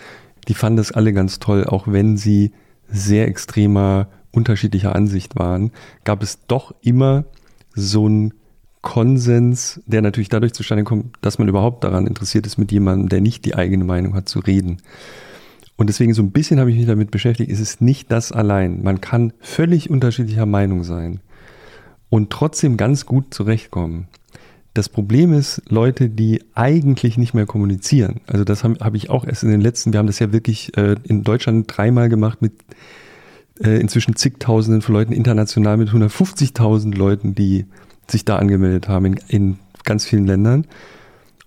Die 0.48 0.54
fanden 0.54 0.78
das 0.78 0.92
alle 0.92 1.12
ganz 1.12 1.38
toll, 1.38 1.64
auch 1.64 1.86
wenn 1.86 2.16
sie 2.16 2.52
sehr 2.88 3.28
extremer, 3.28 4.08
unterschiedlicher 4.32 4.96
Ansicht 4.96 5.36
waren, 5.36 5.72
gab 6.04 6.22
es 6.22 6.38
doch 6.46 6.74
immer 6.80 7.24
so 7.74 8.06
einen 8.06 8.32
Konsens, 8.80 9.80
der 9.86 10.02
natürlich 10.02 10.30
dadurch 10.30 10.54
zustande 10.54 10.84
kommt, 10.84 11.16
dass 11.20 11.38
man 11.38 11.48
überhaupt 11.48 11.84
daran 11.84 12.06
interessiert 12.06 12.46
ist, 12.46 12.58
mit 12.58 12.72
jemandem, 12.72 13.08
der 13.08 13.20
nicht 13.20 13.44
die 13.44 13.54
eigene 13.54 13.84
Meinung 13.84 14.14
hat, 14.14 14.28
zu 14.28 14.40
reden. 14.40 14.78
Und 15.76 15.88
deswegen 15.88 16.14
so 16.14 16.22
ein 16.22 16.32
bisschen 16.32 16.58
habe 16.58 16.70
ich 16.70 16.76
mich 16.76 16.86
damit 16.86 17.10
beschäftigt, 17.10 17.50
es 17.50 17.60
ist 17.60 17.80
nicht 17.80 18.10
das 18.10 18.32
allein. 18.32 18.82
Man 18.82 19.00
kann 19.00 19.32
völlig 19.40 19.90
unterschiedlicher 19.90 20.46
Meinung 20.46 20.82
sein 20.82 21.20
und 22.12 22.28
trotzdem 22.28 22.76
ganz 22.76 23.06
gut 23.06 23.32
zurechtkommen. 23.32 24.06
Das 24.74 24.90
Problem 24.90 25.32
ist, 25.32 25.62
Leute, 25.70 26.10
die 26.10 26.44
eigentlich 26.52 27.16
nicht 27.16 27.32
mehr 27.32 27.46
kommunizieren. 27.46 28.20
Also 28.26 28.44
das 28.44 28.64
habe 28.64 28.76
hab 28.80 28.94
ich 28.94 29.08
auch 29.08 29.24
erst 29.24 29.44
in 29.44 29.50
den 29.50 29.62
letzten, 29.62 29.94
wir 29.94 29.98
haben 29.98 30.08
das 30.08 30.18
ja 30.18 30.30
wirklich 30.30 30.76
äh, 30.76 30.96
in 31.04 31.24
Deutschland 31.24 31.74
dreimal 31.74 32.10
gemacht 32.10 32.42
mit 32.42 32.52
äh, 33.64 33.80
inzwischen 33.80 34.14
zigtausenden 34.14 34.82
von 34.82 34.94
Leuten, 34.94 35.14
international 35.14 35.78
mit 35.78 35.88
150.000 35.88 36.94
Leuten, 36.94 37.34
die 37.34 37.64
sich 38.10 38.26
da 38.26 38.36
angemeldet 38.36 38.88
haben 38.88 39.06
in, 39.06 39.18
in 39.28 39.58
ganz 39.84 40.04
vielen 40.04 40.26
Ländern. 40.26 40.66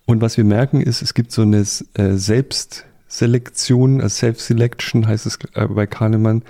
Und 0.08 0.22
was 0.22 0.36
wir 0.36 0.46
merken 0.46 0.82
ist, 0.82 1.04
es 1.04 1.14
gibt 1.14 1.32
so 1.32 1.44
eine 1.44 1.64
äh, 1.94 2.14
Selbstselektion, 2.16 4.02
also 4.02 4.16
Self-Selection 4.16 5.06
heißt 5.06 5.28
es 5.28 5.38
äh, 5.54 5.68
bei 5.68 5.86
Kahnemann. 5.86 6.42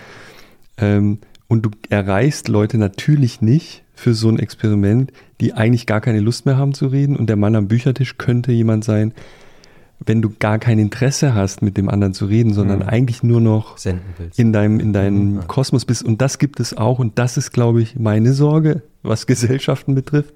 Ähm, 0.78 1.18
und 1.50 1.64
du 1.64 1.72
erreichst 1.90 2.48
Leute 2.48 2.78
natürlich 2.78 3.42
nicht 3.42 3.85
für 3.96 4.14
so 4.14 4.30
ein 4.30 4.40
Experiment, 4.40 5.12
die 5.42 5.54
eigentlich 5.54 5.86
gar 5.86 6.02
keine 6.02 6.20
Lust 6.20 6.46
mehr 6.46 6.58
haben 6.58 6.74
zu 6.74 6.88
reden. 6.88 7.16
Und 7.16 7.28
der 7.28 7.36
Mann 7.36 7.56
am 7.56 7.68
Büchertisch 7.68 8.18
könnte 8.18 8.52
jemand 8.52 8.84
sein, 8.84 9.14
wenn 10.06 10.22
du 10.22 10.30
gar 10.38 10.60
kein 10.60 10.78
Interesse 10.78 11.34
hast, 11.34 11.62
mit 11.62 11.78
dem 11.78 11.90
anderen 11.90 12.14
zu 12.14 12.26
reden, 12.26 12.54
sondern 12.54 12.84
eigentlich 12.84 13.24
nur 13.24 13.40
noch 13.40 13.78
in 14.36 14.52
deinem, 14.52 14.80
in 14.80 14.94
deinem 14.94 15.48
Kosmos 15.48 15.86
bist. 15.86 16.04
Und 16.04 16.22
das 16.22 16.38
gibt 16.38 16.60
es 16.60 16.76
auch. 16.76 17.00
Und 17.00 17.18
das 17.18 17.38
ist, 17.38 17.52
glaube 17.52 17.82
ich, 17.82 17.98
meine 17.98 18.34
Sorge, 18.34 18.84
was 19.04 19.26
Gesellschaften 19.28 19.96
betrifft. 19.96 20.34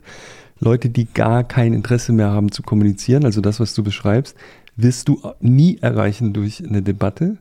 Leute, 0.59 0.89
die 0.89 1.05
gar 1.05 1.43
kein 1.43 1.73
Interesse 1.73 2.11
mehr 2.11 2.31
haben 2.31 2.51
zu 2.51 2.63
kommunizieren, 2.63 3.23
also 3.23 3.39
das, 3.41 3.59
was 3.59 3.73
du 3.73 3.83
beschreibst, 3.83 4.35
wirst 4.75 5.07
du 5.07 5.21
nie 5.39 5.77
erreichen 5.77 6.33
durch 6.33 6.65
eine 6.65 6.81
Debatte. 6.81 7.37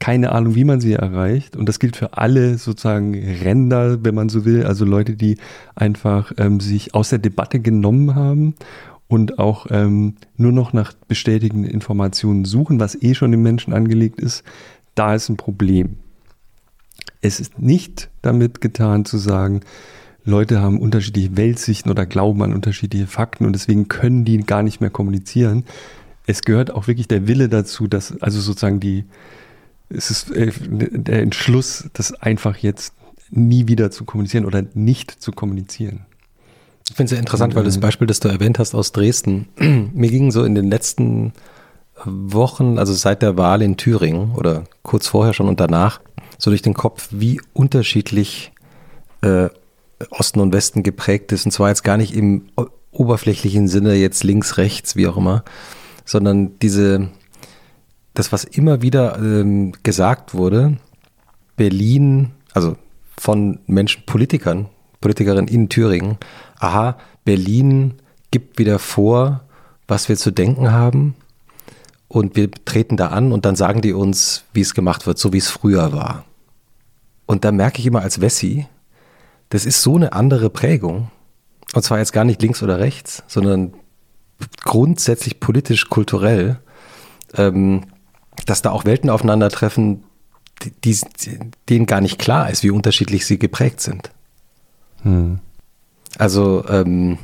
Keine 0.00 0.32
Ahnung, 0.32 0.56
wie 0.56 0.64
man 0.64 0.80
sie 0.80 0.94
erreicht. 0.94 1.54
Und 1.56 1.68
das 1.68 1.78
gilt 1.78 1.96
für 1.96 2.16
alle 2.16 2.58
sozusagen 2.58 3.14
Ränder, 3.14 4.02
wenn 4.02 4.14
man 4.14 4.28
so 4.28 4.44
will. 4.44 4.66
Also 4.66 4.84
Leute, 4.84 5.14
die 5.14 5.36
einfach 5.76 6.32
ähm, 6.38 6.58
sich 6.58 6.94
aus 6.94 7.10
der 7.10 7.20
Debatte 7.20 7.60
genommen 7.60 8.16
haben 8.16 8.54
und 9.08 9.38
auch 9.38 9.66
ähm, 9.70 10.14
nur 10.36 10.52
noch 10.52 10.72
nach 10.72 10.94
bestätigenden 11.06 11.70
Informationen 11.70 12.44
suchen, 12.44 12.80
was 12.80 13.00
eh 13.00 13.14
schon 13.14 13.32
im 13.32 13.42
Menschen 13.42 13.72
angelegt 13.72 14.20
ist. 14.20 14.42
Da 14.94 15.14
ist 15.14 15.28
ein 15.28 15.36
Problem. 15.36 15.96
Es 17.20 17.38
ist 17.38 17.60
nicht 17.60 18.08
damit 18.22 18.60
getan 18.60 19.04
zu 19.04 19.18
sagen, 19.18 19.60
Leute 20.24 20.60
haben 20.60 20.78
unterschiedliche 20.78 21.36
Weltsichten 21.36 21.90
oder 21.90 22.06
glauben 22.06 22.42
an 22.42 22.54
unterschiedliche 22.54 23.06
Fakten 23.06 23.46
und 23.46 23.52
deswegen 23.52 23.88
können 23.88 24.24
die 24.24 24.38
gar 24.38 24.62
nicht 24.62 24.80
mehr 24.80 24.90
kommunizieren. 24.90 25.64
Es 26.26 26.42
gehört 26.42 26.70
auch 26.70 26.86
wirklich 26.86 27.08
der 27.08 27.26
Wille 27.26 27.48
dazu, 27.48 27.88
dass 27.88 28.20
also 28.22 28.40
sozusagen 28.40 28.80
die, 28.80 29.04
es 29.90 30.10
ist 30.10 30.30
äh, 30.30 30.52
der 30.60 31.20
Entschluss, 31.20 31.90
das 31.92 32.12
einfach 32.14 32.56
jetzt 32.56 32.94
nie 33.30 33.68
wieder 33.68 33.90
zu 33.90 34.04
kommunizieren 34.04 34.44
oder 34.44 34.64
nicht 34.74 35.10
zu 35.10 35.32
kommunizieren. 35.32 36.06
Ich 36.88 36.96
finde 36.96 37.04
es 37.04 37.10
sehr 37.10 37.20
interessant, 37.20 37.54
weil 37.54 37.64
das 37.64 37.78
Beispiel, 37.78 38.06
das 38.06 38.18
du 38.18 38.28
erwähnt 38.28 38.58
hast 38.58 38.74
aus 38.74 38.92
Dresden, 38.92 39.48
mir 39.94 40.10
ging 40.10 40.32
so 40.32 40.44
in 40.44 40.54
den 40.54 40.70
letzten 40.70 41.32
Wochen, 42.04 42.78
also 42.78 42.92
seit 42.92 43.22
der 43.22 43.36
Wahl 43.36 43.62
in 43.62 43.76
Thüringen 43.76 44.34
oder 44.34 44.64
kurz 44.82 45.06
vorher 45.06 45.34
schon 45.34 45.48
und 45.48 45.60
danach, 45.60 46.00
so 46.38 46.50
durch 46.50 46.62
den 46.62 46.74
Kopf, 46.74 47.08
wie 47.10 47.40
unterschiedlich 47.52 48.52
äh, 49.22 49.48
Osten 50.10 50.40
und 50.40 50.52
Westen 50.52 50.82
geprägt 50.82 51.30
ist. 51.32 51.44
Und 51.44 51.52
zwar 51.52 51.68
jetzt 51.68 51.84
gar 51.84 51.96
nicht 51.96 52.14
im 52.14 52.46
oberflächlichen 52.90 53.68
Sinne, 53.68 53.94
jetzt 53.94 54.24
links, 54.24 54.56
rechts, 54.56 54.96
wie 54.96 55.06
auch 55.06 55.16
immer, 55.16 55.44
sondern 56.04 56.58
diese, 56.58 57.10
das, 58.14 58.32
was 58.32 58.44
immer 58.44 58.82
wieder 58.82 59.18
ähm, 59.18 59.72
gesagt 59.82 60.34
wurde, 60.34 60.76
Berlin, 61.56 62.32
also 62.52 62.76
von 63.16 63.60
Menschen, 63.66 64.04
Politikern, 64.06 64.68
Politikerinnen 65.00 65.48
in 65.48 65.68
Thüringen, 65.68 66.18
aha, 66.58 66.96
Berlin 67.24 67.94
gibt 68.30 68.58
wieder 68.58 68.78
vor, 68.78 69.42
was 69.88 70.08
wir 70.08 70.16
zu 70.16 70.30
denken 70.30 70.72
haben 70.72 71.14
und 72.08 72.36
wir 72.36 72.50
treten 72.50 72.96
da 72.96 73.08
an 73.08 73.32
und 73.32 73.44
dann 73.44 73.56
sagen 73.56 73.82
die 73.82 73.92
uns, 73.92 74.44
wie 74.52 74.60
es 74.60 74.74
gemacht 74.74 75.06
wird, 75.06 75.18
so 75.18 75.32
wie 75.32 75.38
es 75.38 75.48
früher 75.48 75.92
war. 75.92 76.24
Und 77.26 77.44
da 77.44 77.52
merke 77.52 77.78
ich 77.78 77.86
immer 77.86 78.02
als 78.02 78.20
Wessi, 78.20 78.66
das 79.50 79.66
ist 79.66 79.82
so 79.82 79.96
eine 79.96 80.12
andere 80.12 80.50
Prägung. 80.50 81.10
Und 81.74 81.82
zwar 81.82 81.98
jetzt 81.98 82.12
gar 82.12 82.24
nicht 82.24 82.42
links 82.42 82.62
oder 82.62 82.78
rechts, 82.80 83.22
sondern 83.28 83.74
grundsätzlich 84.64 85.38
politisch, 85.38 85.88
kulturell, 85.88 86.58
ähm, 87.34 87.82
dass 88.46 88.62
da 88.62 88.70
auch 88.70 88.84
Welten 88.84 89.10
aufeinandertreffen, 89.10 90.04
die, 90.84 90.98
denen 91.68 91.86
gar 91.86 92.00
nicht 92.00 92.18
klar 92.18 92.50
ist, 92.50 92.62
wie 92.62 92.70
unterschiedlich 92.70 93.26
sie 93.26 93.38
geprägt 93.38 93.80
sind. 93.80 94.10
Hm. 95.02 95.38
Also, 96.18 96.64
ähm, 96.68 97.18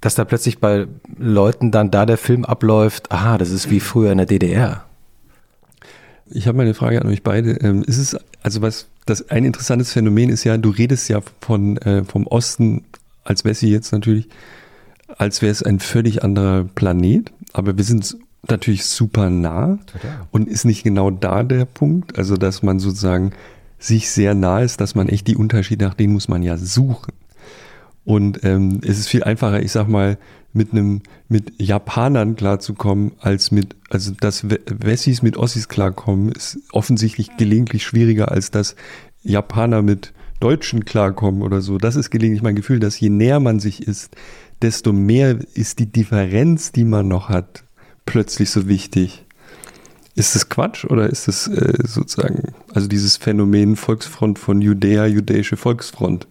dass 0.00 0.14
da 0.14 0.24
plötzlich 0.24 0.58
bei 0.58 0.86
Leuten 1.16 1.70
dann 1.70 1.90
da 1.90 2.04
der 2.04 2.18
Film 2.18 2.44
abläuft, 2.44 3.10
aha, 3.10 3.38
das 3.38 3.50
ist 3.50 3.70
wie 3.70 3.80
früher 3.80 4.12
in 4.12 4.18
der 4.18 4.26
DDR. 4.26 4.84
Ich 6.26 6.46
habe 6.46 6.56
mal 6.56 6.64
eine 6.64 6.74
Frage 6.74 7.00
an 7.00 7.08
euch 7.08 7.22
beide. 7.22 7.52
Ähm, 7.62 7.82
ist 7.84 7.98
es, 7.98 8.16
also 8.42 8.60
was, 8.60 8.88
das 9.06 9.30
ein 9.30 9.44
interessantes 9.44 9.92
Phänomen 9.92 10.28
ist 10.28 10.44
ja, 10.44 10.58
du 10.58 10.70
redest 10.70 11.08
ja 11.08 11.20
von, 11.40 11.76
äh, 11.78 12.04
vom 12.04 12.26
Osten 12.26 12.84
als 13.24 13.44
Wessi 13.44 13.68
jetzt 13.68 13.92
natürlich, 13.92 14.28
als 15.16 15.42
wäre 15.42 15.52
es 15.52 15.62
ein 15.62 15.80
völlig 15.80 16.22
anderer 16.22 16.64
Planet, 16.74 17.32
aber 17.52 17.76
wir 17.76 17.84
sind 17.84 18.16
natürlich 18.50 18.84
super 18.84 19.30
nah 19.30 19.78
Total. 19.86 20.26
und 20.30 20.48
ist 20.48 20.64
nicht 20.64 20.82
genau 20.84 21.10
da 21.10 21.42
der 21.42 21.64
Punkt, 21.64 22.18
also 22.18 22.36
dass 22.36 22.62
man 22.62 22.78
sozusagen 22.78 23.32
sich 23.78 24.10
sehr 24.10 24.34
nah 24.34 24.60
ist, 24.60 24.80
dass 24.80 24.94
man 24.94 25.08
echt 25.08 25.26
die 25.26 25.36
Unterschiede, 25.36 25.84
nach 25.84 25.94
denen 25.94 26.12
muss 26.14 26.28
man 26.28 26.42
ja 26.42 26.56
suchen. 26.56 27.12
Und 28.04 28.44
ähm, 28.44 28.80
es 28.82 28.98
ist 28.98 29.08
viel 29.08 29.24
einfacher, 29.24 29.62
ich 29.62 29.72
sag 29.72 29.88
mal, 29.88 30.18
mit 30.52 30.72
einem 30.72 31.02
mit 31.28 31.60
Japanern 31.60 32.36
klarzukommen, 32.36 33.12
als 33.18 33.50
mit, 33.50 33.74
also 33.90 34.12
dass 34.12 34.46
Wessis 34.48 35.22
mit 35.22 35.36
Ossis 35.36 35.68
klarkommen, 35.68 36.32
ist 36.32 36.58
offensichtlich 36.70 37.36
gelegentlich 37.36 37.82
schwieriger, 37.82 38.30
als 38.30 38.50
dass 38.50 38.76
Japaner 39.22 39.82
mit 39.82 40.12
Deutschen 40.40 40.84
klarkommen 40.84 41.42
oder 41.42 41.60
so. 41.60 41.78
Das 41.78 41.96
ist 41.96 42.10
gelegentlich 42.10 42.42
mein 42.42 42.54
Gefühl, 42.54 42.78
dass 42.78 43.00
je 43.00 43.08
näher 43.08 43.40
man 43.40 43.58
sich 43.58 43.86
ist, 43.86 44.14
desto 44.62 44.92
mehr 44.92 45.38
ist 45.54 45.78
die 45.78 45.90
Differenz, 45.90 46.72
die 46.72 46.84
man 46.84 47.08
noch 47.08 47.28
hat, 47.28 47.63
plötzlich 48.06 48.50
so 48.50 48.68
wichtig. 48.68 49.24
Ist 50.16 50.34
das 50.34 50.48
Quatsch 50.48 50.84
oder 50.84 51.10
ist 51.10 51.26
das 51.26 51.48
äh, 51.48 51.74
sozusagen, 51.84 52.54
also 52.72 52.86
dieses 52.86 53.16
Phänomen 53.16 53.74
Volksfront 53.74 54.38
von 54.38 54.60
Judäa, 54.60 55.06
jüdische 55.06 55.56
Volksfront? 55.56 56.26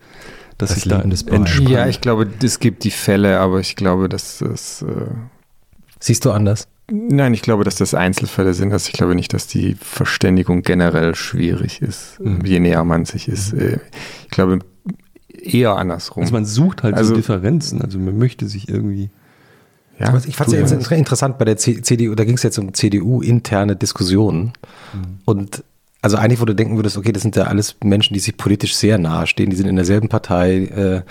dass 0.58 0.69
das 0.69 0.82
sich 0.82 0.90
da 0.90 1.02
entspannt. 1.02 1.69
Ja, 1.69 1.88
ich 1.88 2.02
glaube, 2.02 2.27
es 2.42 2.60
gibt 2.60 2.84
die 2.84 2.92
Fälle, 2.92 3.40
aber 3.40 3.60
ich 3.60 3.76
glaube, 3.76 4.10
dass 4.10 4.40
das. 4.40 4.82
Äh 4.82 5.06
Siehst 6.00 6.26
du 6.26 6.32
anders? 6.32 6.68
Nein, 6.92 7.34
ich 7.34 7.42
glaube, 7.42 7.64
dass 7.64 7.76
das 7.76 7.93
Einzelfälle 7.93 8.53
sind. 8.53 8.74
Also 8.74 8.88
ich 8.88 8.93
glaube 8.93 9.16
nicht, 9.16 9.34
dass 9.34 9.48
die 9.48 9.76
Verständigung 9.76 10.64
generell 10.64 11.16
schwierig 11.16 11.82
ist, 11.82 12.19
mhm. 12.19 12.43
je 12.43 12.60
näher 12.60 12.84
man 12.84 13.06
sich 13.06 13.27
ist. 13.30 13.53
Äh, 13.53 13.80
ich 14.24 14.30
glaube 14.30 14.60
eher 15.30 15.77
andersrum. 15.77 16.24
Also 16.24 16.34
man 16.34 16.45
sucht 16.45 16.84
halt 16.84 16.95
also, 16.95 17.10
so 17.10 17.16
Differenzen. 17.16 17.82
Also 17.82 18.00
man 18.00 18.18
möchte 18.18 18.48
sich 18.48 18.69
irgendwie. 18.69 19.10
Ja, 20.00 20.16
ich 20.26 20.36
fand 20.36 20.52
es 20.52 20.72
ja 20.72 20.98
interessant 20.98 21.38
bei 21.38 21.46
der 21.46 21.58
CDU, 21.58 22.16
da 22.16 22.26
ging 22.26 22.36
es 22.36 22.44
jetzt 22.44 22.58
um 22.58 22.74
CDU-interne 22.74 23.76
Diskussionen. 23.76 24.54
Mhm. 24.94 25.20
Und 25.26 25.64
also 26.02 26.18
eigentlich, 26.18 26.42
wo 26.42 26.46
du 26.46 26.56
denken 26.56 26.76
würdest, 26.76 26.98
okay, 26.98 27.12
das 27.12 27.22
sind 27.22 27.36
ja 27.36 27.44
alles 27.44 27.78
Menschen, 27.84 28.14
die 28.14 28.20
sich 28.20 28.36
politisch 28.36 28.76
sehr 28.76 28.98
nahe 28.98 29.28
stehen, 29.28 29.50
die 29.50 29.56
sind 29.56 29.68
in 29.68 29.76
derselben 29.76 30.10
Partei. 30.10 30.66
Äh, 30.66 31.02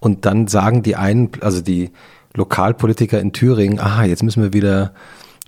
und 0.00 0.26
dann 0.26 0.48
sagen 0.48 0.82
die 0.82 0.96
einen, 0.96 1.30
also 1.40 1.62
die 1.62 1.90
Lokalpolitiker 2.34 3.20
in 3.20 3.32
Thüringen, 3.32 3.78
aha, 3.78 4.04
jetzt 4.04 4.22
müssen 4.22 4.42
wir 4.42 4.52
wieder 4.52 4.92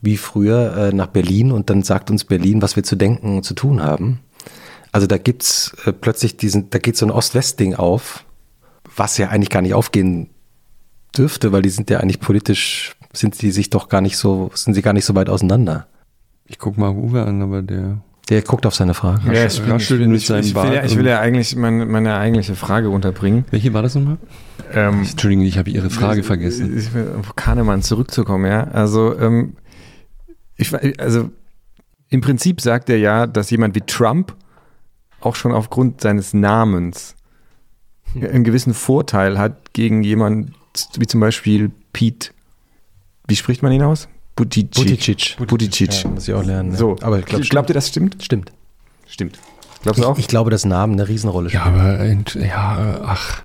wie 0.00 0.16
früher 0.16 0.76
äh, 0.76 0.94
nach 0.94 1.08
Berlin 1.08 1.52
und 1.52 1.68
dann 1.68 1.82
sagt 1.82 2.10
uns 2.10 2.24
Berlin, 2.24 2.62
was 2.62 2.76
wir 2.76 2.84
zu 2.84 2.97
denken 2.97 3.36
und 3.36 3.42
zu 3.42 3.55
tun 3.55 3.82
haben. 3.82 4.20
Also 4.92 5.06
da 5.06 5.18
gibt's 5.18 5.76
äh, 5.84 5.92
plötzlich 5.92 6.36
diesen, 6.36 6.70
da 6.70 6.78
geht 6.78 6.97
so 6.97 7.05
ein 7.05 7.10
Ost-West-Ding 7.10 7.74
auf, 7.74 8.24
was 8.94 9.18
ja 9.18 9.28
eigentlich 9.28 9.50
gar 9.50 9.60
nicht 9.60 9.74
aufgehen 9.74 10.31
dürfte, 11.16 11.52
weil 11.52 11.62
die 11.62 11.70
sind 11.70 11.90
ja 11.90 12.00
eigentlich 12.00 12.20
politisch, 12.20 12.94
sind 13.12 13.40
die 13.42 13.50
sich 13.50 13.70
doch 13.70 13.88
gar 13.88 14.00
nicht 14.00 14.16
so, 14.16 14.50
sind 14.54 14.74
sie 14.74 14.82
gar 14.82 14.92
nicht 14.92 15.04
so 15.04 15.14
weit 15.14 15.28
auseinander. 15.28 15.86
Ich 16.46 16.58
guck 16.58 16.78
mal 16.78 16.90
Uwe 16.90 17.24
an, 17.24 17.42
aber 17.42 17.62
der 17.62 18.00
der 18.28 18.42
guckt 18.42 18.66
auf 18.66 18.74
seine 18.74 18.94
Frage. 18.94 19.20
Ja, 19.32 19.46
ich, 19.46 19.60
ich, 19.60 19.66
will, 19.66 20.14
ich, 20.14 20.28
ich, 20.28 20.54
will, 20.54 20.74
ja, 20.74 20.84
ich 20.84 20.96
will 20.96 21.06
ja 21.06 21.20
eigentlich 21.20 21.54
meine, 21.54 21.86
meine 21.86 22.16
eigentliche 22.16 22.56
Frage 22.56 22.90
unterbringen. 22.90 23.44
Welche 23.50 23.72
war 23.72 23.82
das 23.82 23.94
nochmal? 23.94 24.18
Ähm, 24.72 25.02
Entschuldigung, 25.02 25.44
ich 25.44 25.58
habe 25.58 25.70
Ihre 25.70 25.90
Frage 25.90 26.24
vergessen. 26.24 26.76
Ich 26.76 26.92
will 26.92 27.14
auf 27.20 27.36
Kahnemann 27.36 27.82
zurückzukommen, 27.82 28.46
ja. 28.46 28.64
Also, 28.64 29.16
ähm, 29.16 29.54
ich, 30.56 30.74
also 31.00 31.30
im 32.08 32.20
Prinzip 32.20 32.60
sagt 32.60 32.90
er 32.90 32.98
ja, 32.98 33.28
dass 33.28 33.50
jemand 33.50 33.76
wie 33.76 33.82
Trump 33.82 34.34
auch 35.20 35.36
schon 35.36 35.52
aufgrund 35.52 36.00
seines 36.00 36.34
Namens 36.34 37.14
einen 38.16 38.42
gewissen 38.42 38.74
Vorteil 38.74 39.38
hat 39.38 39.72
gegen 39.72 40.02
jemanden 40.02 40.54
wie 40.98 41.06
zum 41.06 41.20
Beispiel 41.20 41.70
Pete. 41.92 42.30
Wie 43.28 43.36
spricht 43.36 43.62
man 43.62 43.72
ihn 43.72 43.82
aus? 43.82 44.08
Buttigieg. 44.36 44.74
Buttigieg. 44.74 45.36
Buttigieg. 45.46 46.05
Ja, 46.05 46.10
muss 46.10 46.28
ich 46.28 46.34
auch 46.34 46.44
lernen. 46.44 46.72
Ja. 46.72 46.76
So, 46.76 46.96
aber 47.00 47.22
glaub, 47.22 47.42
glaubt 47.42 47.70
ihr, 47.70 47.74
das 47.74 47.88
stimmt? 47.88 48.22
Stimmt. 48.22 48.52
Stimmt. 49.08 49.38
Glaubst 49.82 50.02
du 50.02 50.06
auch? 50.06 50.18
Ich 50.18 50.28
glaube, 50.28 50.50
dass 50.50 50.64
Namen 50.64 50.94
eine 50.94 51.08
Riesenrolle 51.08 51.48
spielen. 51.48 51.64
Ja, 51.64 51.70
aber, 51.70 52.40
ja, 52.44 53.00
ach. 53.05 53.44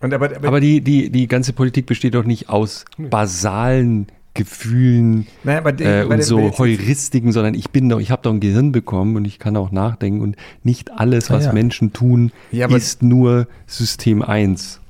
Aber, 0.00 0.14
aber, 0.14 0.46
aber, 0.46 0.60
die, 0.60 0.82
die, 0.82 1.10
die 1.10 1.26
ganze 1.26 1.52
Politik 1.52 1.86
besteht 1.86 2.14
doch 2.14 2.24
nicht 2.24 2.48
aus 2.48 2.84
basalen 2.98 4.06
Gefühlen 4.34 5.28
naja, 5.44 5.58
aber 5.58 5.72
die, 5.72 5.84
äh, 5.84 6.04
und 6.04 6.22
so 6.22 6.58
Heuristiken, 6.58 7.30
sondern 7.30 7.54
ich 7.54 7.70
bin 7.70 7.88
doch, 7.88 8.00
ich 8.00 8.10
habe 8.10 8.20
doch 8.22 8.32
ein 8.32 8.40
Gehirn 8.40 8.72
bekommen 8.72 9.14
und 9.16 9.24
ich 9.24 9.38
kann 9.38 9.56
auch 9.56 9.70
nachdenken 9.70 10.20
und 10.20 10.36
nicht 10.64 10.90
alles, 10.90 11.30
was 11.30 11.44
ja, 11.44 11.50
ja. 11.50 11.54
Menschen 11.54 11.92
tun, 11.92 12.32
ja, 12.50 12.66
ist 12.66 13.02
nur 13.02 13.46
System 13.66 14.22
1. 14.22 14.80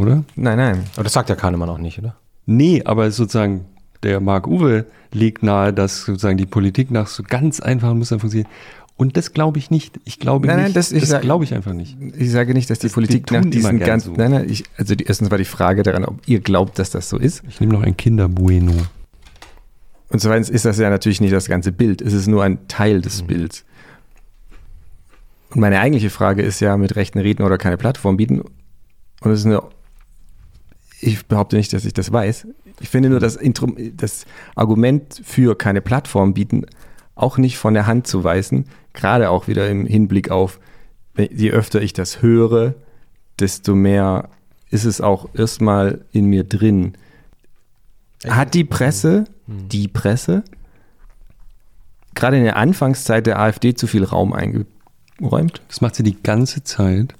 Oder? 0.00 0.24
Nein, 0.36 0.56
nein. 0.56 0.84
Aber 0.94 1.04
das 1.04 1.12
sagt 1.12 1.28
ja 1.28 1.36
Kahnemann 1.36 1.68
auch 1.68 1.78
nicht, 1.78 1.98
oder? 1.98 2.16
Nee, 2.46 2.82
aber 2.84 3.10
sozusagen 3.10 3.66
der 4.02 4.20
Marc 4.20 4.46
Uwe 4.46 4.86
legt 5.12 5.42
nahe, 5.42 5.72
dass 5.72 6.04
sozusagen 6.04 6.38
die 6.38 6.46
Politik 6.46 6.90
nach 6.90 7.06
so 7.06 7.22
ganz 7.22 7.60
einfachen 7.60 7.98
Mustern 7.98 8.20
funktioniert. 8.20 8.48
Und 8.96 9.16
das 9.16 9.32
glaube 9.32 9.58
ich 9.58 9.70
nicht. 9.70 9.98
Ich 10.04 10.18
glaube 10.18 10.46
nein, 10.46 10.58
nein, 10.58 10.72
das, 10.74 10.90
das 10.90 11.20
glaube 11.20 11.44
ich 11.44 11.54
einfach 11.54 11.72
nicht. 11.72 11.96
Ich 12.18 12.30
sage 12.30 12.52
nicht, 12.52 12.68
dass 12.68 12.80
die 12.80 12.88
das 12.88 12.92
Politik 12.92 13.26
die 13.26 13.34
nach 13.34 13.44
diesen 13.44 13.78
ganz. 13.78 14.04
So. 14.04 14.12
Nein, 14.12 14.30
nein, 14.30 14.46
ich, 14.48 14.64
also 14.76 14.94
die, 14.94 15.04
erstens 15.04 15.30
war 15.30 15.38
die 15.38 15.44
Frage 15.44 15.82
daran, 15.82 16.04
ob 16.04 16.16
ihr 16.26 16.40
glaubt, 16.40 16.78
dass 16.78 16.90
das 16.90 17.08
so 17.08 17.16
ist. 17.16 17.42
Ich 17.48 17.60
nehme 17.60 17.72
noch 17.72 17.82
ein 17.82 17.96
Kinderbueno. 17.96 18.74
Und 20.10 20.20
zweitens 20.20 20.50
ist 20.50 20.64
das 20.64 20.78
ja 20.78 20.90
natürlich 20.90 21.20
nicht 21.20 21.32
das 21.32 21.46
ganze 21.46 21.72
Bild. 21.72 22.02
Es 22.02 22.12
ist 22.12 22.26
nur 22.26 22.42
ein 22.44 22.68
Teil 22.68 23.00
des 23.00 23.22
mhm. 23.22 23.26
Bilds. 23.28 23.64
Und 25.50 25.60
meine 25.60 25.80
eigentliche 25.80 26.10
Frage 26.10 26.42
ist 26.42 26.60
ja, 26.60 26.76
mit 26.76 26.96
rechten 26.96 27.20
Reden 27.20 27.42
oder 27.42 27.58
keine 27.58 27.76
Plattform 27.76 28.16
bieten. 28.16 28.40
Und 28.40 29.30
es 29.30 29.40
ist 29.40 29.46
eine 29.46 29.62
ich 31.00 31.26
behaupte 31.26 31.56
nicht, 31.56 31.72
dass 31.72 31.84
ich 31.84 31.92
das 31.92 32.12
weiß. 32.12 32.46
Ich 32.80 32.88
finde 32.88 33.10
nur 33.10 33.20
das, 33.20 33.38
das 33.96 34.24
Argument 34.54 35.20
für 35.24 35.56
keine 35.56 35.80
Plattform 35.80 36.34
bieten 36.34 36.66
auch 37.14 37.38
nicht 37.38 37.58
von 37.58 37.74
der 37.74 37.86
Hand 37.86 38.06
zu 38.06 38.24
weisen, 38.24 38.66
gerade 38.92 39.30
auch 39.30 39.46
wieder 39.46 39.68
im 39.68 39.86
Hinblick 39.86 40.30
auf, 40.30 40.58
je 41.16 41.50
öfter 41.50 41.82
ich 41.82 41.92
das 41.92 42.22
höre, 42.22 42.74
desto 43.38 43.74
mehr 43.74 44.28
ist 44.70 44.84
es 44.84 45.00
auch 45.00 45.28
erstmal 45.34 46.04
in 46.12 46.26
mir 46.26 46.44
drin. 46.44 46.94
Hat 48.26 48.54
die 48.54 48.64
Presse, 48.64 49.26
hm. 49.46 49.68
die 49.68 49.88
Presse, 49.88 50.44
gerade 52.14 52.38
in 52.38 52.44
der 52.44 52.56
Anfangszeit 52.56 53.26
der 53.26 53.38
AfD 53.38 53.74
zu 53.74 53.86
viel 53.86 54.04
Raum 54.04 54.32
eingeräumt? 54.32 55.62
Das 55.68 55.80
macht 55.80 55.96
sie 55.96 56.02
die 56.02 56.22
ganze 56.22 56.64
Zeit, 56.64 57.14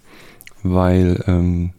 weil 0.63 1.23
ähm, 1.27 1.73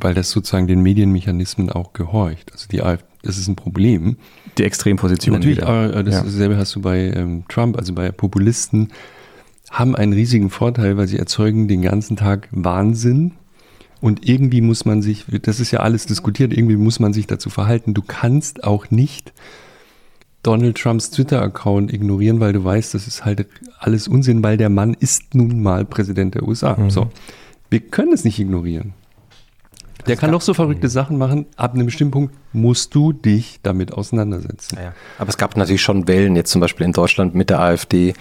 weil 0.00 0.14
das 0.14 0.30
sozusagen 0.30 0.66
den 0.66 0.80
Medienmechanismen 0.82 1.70
auch 1.70 1.92
gehorcht. 1.92 2.52
Also 2.52 2.66
die 2.68 2.82
AfD, 2.82 3.04
das 3.22 3.38
ist 3.38 3.48
ein 3.48 3.56
Problem. 3.56 4.16
Die 4.58 4.64
Extremposition. 4.64 5.34
Natürlich, 5.34 5.58
wieder. 5.58 5.94
Äh, 5.96 6.04
dasselbe 6.04 6.54
ja. 6.54 6.60
hast 6.60 6.74
du 6.74 6.82
bei 6.82 7.10
ähm, 7.14 7.44
Trump, 7.48 7.78
also 7.78 7.94
bei 7.94 8.10
Populisten, 8.12 8.90
haben 9.70 9.96
einen 9.96 10.12
riesigen 10.12 10.50
Vorteil, 10.50 10.96
weil 10.96 11.08
sie 11.08 11.18
erzeugen 11.18 11.66
den 11.68 11.82
ganzen 11.82 12.16
Tag 12.16 12.48
Wahnsinn. 12.50 13.32
Und 14.00 14.28
irgendwie 14.28 14.60
muss 14.60 14.84
man 14.84 15.00
sich, 15.00 15.24
das 15.42 15.60
ist 15.60 15.70
ja 15.70 15.80
alles 15.80 16.04
diskutiert, 16.04 16.52
irgendwie 16.52 16.76
muss 16.76 17.00
man 17.00 17.14
sich 17.14 17.26
dazu 17.26 17.48
verhalten. 17.48 17.94
Du 17.94 18.02
kannst 18.02 18.62
auch 18.62 18.90
nicht 18.90 19.32
Donald 20.42 20.76
Trumps 20.76 21.10
Twitter-Account 21.10 21.92
ignorieren, 21.92 22.38
weil 22.38 22.52
du 22.52 22.62
weißt, 22.62 22.92
das 22.92 23.06
ist 23.06 23.24
halt 23.24 23.46
alles 23.78 24.06
Unsinn, 24.06 24.42
weil 24.42 24.58
der 24.58 24.68
Mann 24.68 24.94
ist 24.94 25.34
nun 25.34 25.62
mal 25.62 25.86
Präsident 25.86 26.34
der 26.34 26.46
USA. 26.46 26.76
Mhm. 26.76 26.90
So. 26.90 27.10
Wir 27.70 27.80
können 27.80 28.12
es 28.12 28.24
nicht 28.24 28.38
ignorieren. 28.38 28.92
Der 30.06 30.16
kann 30.16 30.32
doch 30.32 30.40
so 30.40 30.54
verrückte 30.54 30.88
Sachen 30.88 31.18
machen. 31.18 31.46
Ab 31.56 31.74
einem 31.74 31.86
bestimmten 31.86 32.12
Punkt 32.12 32.34
musst 32.52 32.94
du 32.94 33.12
dich 33.12 33.60
damit 33.62 33.92
auseinandersetzen. 33.92 34.78
Ja. 34.80 34.92
Aber 35.18 35.28
es 35.28 35.36
gab 35.36 35.56
natürlich 35.56 35.82
schon 35.82 36.06
Wellen, 36.08 36.36
jetzt 36.36 36.50
zum 36.50 36.60
Beispiel 36.60 36.86
in 36.86 36.92
Deutschland 36.92 37.34
mit 37.34 37.50
der 37.50 37.60
AfD. 37.60 38.14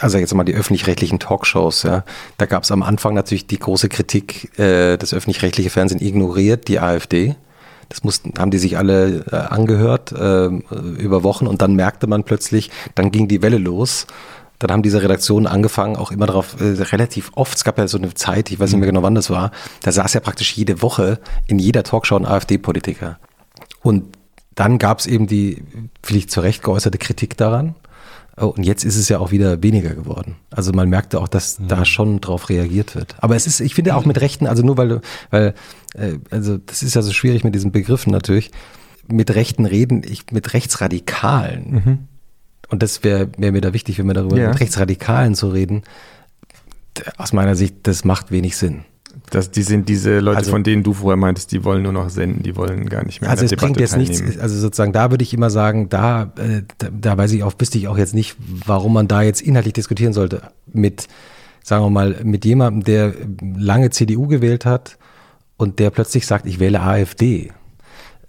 Also 0.00 0.18
jetzt 0.18 0.32
mal 0.34 0.44
die 0.44 0.54
öffentlich-rechtlichen 0.54 1.18
Talkshows, 1.18 1.82
ja. 1.82 2.04
Da 2.38 2.46
gab 2.46 2.62
es 2.62 2.70
am 2.70 2.82
Anfang 2.82 3.14
natürlich 3.14 3.46
die 3.46 3.58
große 3.58 3.88
Kritik, 3.88 4.58
äh, 4.58 4.96
das 4.96 5.12
öffentlich-rechtliche 5.12 5.68
Fernsehen 5.68 6.00
ignoriert 6.00 6.68
die 6.68 6.80
AfD. 6.80 7.36
Das 7.88 8.04
mussten, 8.04 8.32
haben 8.38 8.50
die 8.50 8.58
sich 8.58 8.78
alle 8.78 9.24
äh, 9.30 9.36
angehört 9.36 10.12
äh, 10.12 10.46
über 10.46 11.22
Wochen 11.24 11.46
und 11.46 11.60
dann 11.60 11.74
merkte 11.74 12.06
man 12.06 12.24
plötzlich, 12.24 12.70
dann 12.94 13.10
ging 13.10 13.28
die 13.28 13.42
Welle 13.42 13.58
los. 13.58 14.06
Dann 14.62 14.70
haben 14.72 14.82
diese 14.82 15.02
Redaktionen 15.02 15.46
angefangen, 15.46 15.96
auch 15.96 16.10
immer 16.12 16.26
darauf, 16.26 16.60
äh, 16.60 16.82
relativ 16.82 17.30
oft, 17.34 17.56
es 17.56 17.64
gab 17.64 17.78
ja 17.78 17.86
so 17.88 17.98
eine 17.98 18.14
Zeit, 18.14 18.50
ich 18.50 18.58
weiß 18.60 18.70
nicht 18.70 18.80
mehr 18.80 18.88
genau 18.88 19.02
wann 19.02 19.14
das 19.14 19.28
war, 19.30 19.50
da 19.82 19.92
saß 19.92 20.14
ja 20.14 20.20
praktisch 20.20 20.52
jede 20.56 20.82
Woche 20.82 21.18
in 21.46 21.58
jeder 21.58 21.82
Talkshow 21.82 22.16
ein 22.16 22.26
AfD-Politiker. 22.26 23.18
Und 23.82 24.04
dann 24.54 24.78
gab 24.78 24.98
es 25.00 25.06
eben 25.06 25.26
die 25.26 25.62
vielleicht 26.02 26.30
zu 26.30 26.40
Recht 26.40 26.62
geäußerte 26.62 26.98
Kritik 26.98 27.36
daran. 27.36 27.74
Oh, 28.40 28.46
Und 28.46 28.62
jetzt 28.64 28.84
ist 28.84 28.96
es 28.96 29.08
ja 29.10 29.18
auch 29.18 29.30
wieder 29.30 29.62
weniger 29.62 29.90
geworden. 29.94 30.36
Also 30.50 30.72
man 30.72 30.88
merkte 30.88 31.20
auch, 31.20 31.28
dass 31.28 31.58
da 31.68 31.84
schon 31.84 32.20
drauf 32.22 32.48
reagiert 32.48 32.94
wird. 32.94 33.14
Aber 33.18 33.36
es 33.36 33.46
ist, 33.46 33.60
ich 33.60 33.74
finde 33.74 33.94
auch 33.94 34.06
mit 34.06 34.20
Rechten, 34.22 34.46
also 34.46 34.62
nur 34.62 34.78
weil, 34.78 34.88
du- 34.88 35.00
weil, 35.30 35.54
äh, 35.94 36.14
also 36.30 36.56
das 36.56 36.82
ist 36.82 36.94
ja 36.94 37.02
so 37.02 37.12
schwierig 37.12 37.44
mit 37.44 37.54
diesen 37.54 37.72
Begriffen 37.72 38.10
natürlich. 38.10 38.50
Mit 39.06 39.34
Rechten 39.34 39.66
reden, 39.66 40.02
ich 40.02 40.24
mit 40.32 40.54
Rechtsradikalen. 40.54 42.08
Und 42.72 42.82
das 42.82 43.04
wäre 43.04 43.28
wär 43.36 43.52
mir 43.52 43.60
da 43.60 43.74
wichtig, 43.74 43.98
wenn 43.98 44.06
wir 44.06 44.14
darüber 44.14 44.38
Ja. 44.38 44.48
mit 44.48 44.58
Rechtsradikalen 44.60 45.34
zu 45.34 45.48
reden. 45.50 45.82
Aus 47.18 47.34
meiner 47.34 47.54
Sicht, 47.54 47.76
das 47.82 48.04
macht 48.04 48.30
wenig 48.30 48.56
Sinn. 48.56 48.84
Das, 49.28 49.50
die 49.50 49.62
sind 49.62 49.90
diese 49.90 50.20
Leute, 50.20 50.38
Also- 50.38 50.50
von 50.50 50.64
denen 50.64 50.82
du 50.82 50.94
vorher 50.94 51.18
meintest, 51.18 51.52
die 51.52 51.64
wollen 51.64 51.82
nur 51.82 51.92
noch 51.92 52.08
senden, 52.08 52.42
die 52.42 52.56
wollen 52.56 52.88
gar 52.88 53.04
nicht 53.04 53.20
mehr 53.20 53.28
Also 53.28 53.44
es 53.44 53.50
der 53.50 53.56
bringt 53.58 53.76
Debatte 53.76 53.82
jetzt 53.82 53.96
nichts, 53.98 54.18
teilnehmen. 54.20 54.40
also 54.40 54.58
sozusagen 54.58 54.92
da 54.94 55.10
würde 55.10 55.22
ich 55.22 55.34
immer 55.34 55.50
sagen, 55.50 55.90
da, 55.90 56.32
äh, 56.38 56.62
da, 56.78 56.88
da 56.90 57.18
weiß 57.18 57.32
ich 57.32 57.42
auch, 57.42 57.52
wüsste 57.58 57.76
ich 57.76 57.88
auch 57.88 57.98
jetzt 57.98 58.14
nicht, 58.14 58.36
warum 58.66 58.94
man 58.94 59.06
da 59.08 59.20
jetzt 59.20 59.42
inhaltlich 59.42 59.74
diskutieren 59.74 60.14
sollte 60.14 60.40
mit, 60.72 61.08
sagen 61.62 61.84
wir 61.84 61.90
mal, 61.90 62.16
mit 62.24 62.46
jemandem, 62.46 62.84
der 62.84 63.12
lange 63.54 63.90
CDU 63.90 64.28
gewählt 64.28 64.64
hat 64.64 64.96
und 65.58 65.78
der 65.78 65.90
plötzlich 65.90 66.26
sagt, 66.26 66.46
ich 66.46 66.58
wähle 66.58 66.80
AfD. 66.80 67.52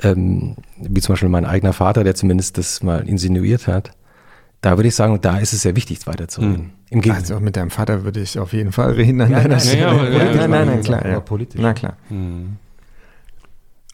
Ähm, 0.01 0.57
wie 0.81 0.99
zum 0.99 1.13
Beispiel 1.13 1.29
mein 1.29 1.45
eigener 1.45 1.71
Vater, 1.71 2.03
der 2.03 2.15
zumindest 2.15 2.57
das 2.57 2.83
mal 2.83 3.07
insinuiert 3.07 3.67
hat. 3.67 3.91
Da 4.63 4.77
würde 4.77 4.87
ich 4.87 4.95
sagen, 4.95 5.19
da 5.21 5.39
ist 5.39 5.51
es 5.51 5.61
sehr 5.61 5.75
wichtig, 5.75 6.07
weiterzureden. 6.07 6.71
Im 6.89 7.01
Gegenteil. 7.01 7.21
Also 7.21 7.39
mit 7.41 7.57
deinem 7.57 7.69
Vater 7.69 8.05
würde 8.05 8.21
ich 8.21 8.39
auf 8.39 8.53
jeden 8.53 8.71
Fall 8.71 8.91
reden 8.93 9.19
an 9.19 9.29
Ja, 9.29 9.37
deiner 9.39 9.49
nein, 9.49 9.59
Stelle. 9.59 9.81
ja, 9.81 9.93
Ja, 10.09 10.33
ja, 10.33 10.47
nein, 10.47 10.67
nein, 10.67 10.81
klar. 10.81 11.05
Ja. 11.05 11.19
politisch. 11.19 11.59
Na 11.61 11.73
klar. 11.73 11.97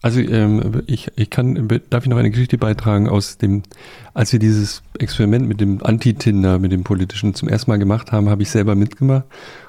Also 0.02 0.20
ähm, 0.20 0.82
ich, 0.86 1.10
ich 1.16 1.28
kann, 1.28 1.68
darf 1.90 2.04
ich 2.04 2.08
noch 2.10 2.16
eine 2.18 2.30
Geschichte 2.30 2.56
beitragen 2.56 3.08
aus 3.08 3.36
dem, 3.36 3.62
als 4.14 4.32
wir 4.32 4.38
dieses 4.38 4.82
Experiment 4.98 5.46
mit 5.48 5.60
dem 5.60 5.82
Anti-Tinder, 5.84 6.58
mit 6.58 6.72
dem 6.72 6.84
politischen 6.84 7.34
zum 7.34 7.48
ersten 7.48 7.70
Mal 7.70 7.78
gemacht 7.78 8.12
haben, 8.12 8.30
habe 8.30 8.42
ich 8.42 8.50
selber 8.50 8.76
mitgemacht 8.76 9.24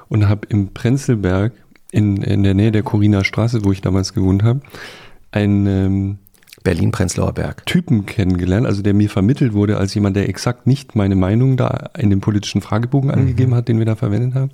und 0.08 0.28
habe 0.28 0.46
im 0.50 0.72
Prenzlberg 0.72 1.52
in, 1.90 2.22
in 2.22 2.44
der 2.44 2.54
Nähe 2.54 2.70
der 2.72 2.82
Corina 2.84 3.24
Straße, 3.24 3.64
wo 3.64 3.72
ich 3.72 3.82
damals 3.82 4.14
gewohnt 4.14 4.42
habe, 4.42 4.60
einen 5.32 5.66
ähm, 5.66 6.18
Berlin-Prenzlauer 6.62 7.32
Berg. 7.32 7.66
Typen 7.66 8.06
kennengelernt, 8.06 8.66
also 8.66 8.82
der 8.82 8.94
mir 8.94 9.10
vermittelt 9.10 9.52
wurde 9.52 9.78
als 9.78 9.94
jemand, 9.94 10.16
der 10.16 10.28
exakt 10.28 10.66
nicht 10.66 10.94
meine 10.94 11.16
Meinung 11.16 11.56
da 11.56 11.90
in 11.98 12.10
dem 12.10 12.20
politischen 12.20 12.60
Fragebogen 12.60 13.10
angegeben 13.10 13.54
hat, 13.54 13.68
den 13.68 13.78
wir 13.78 13.86
da 13.86 13.96
verwendet 13.96 14.34
haben. 14.34 14.50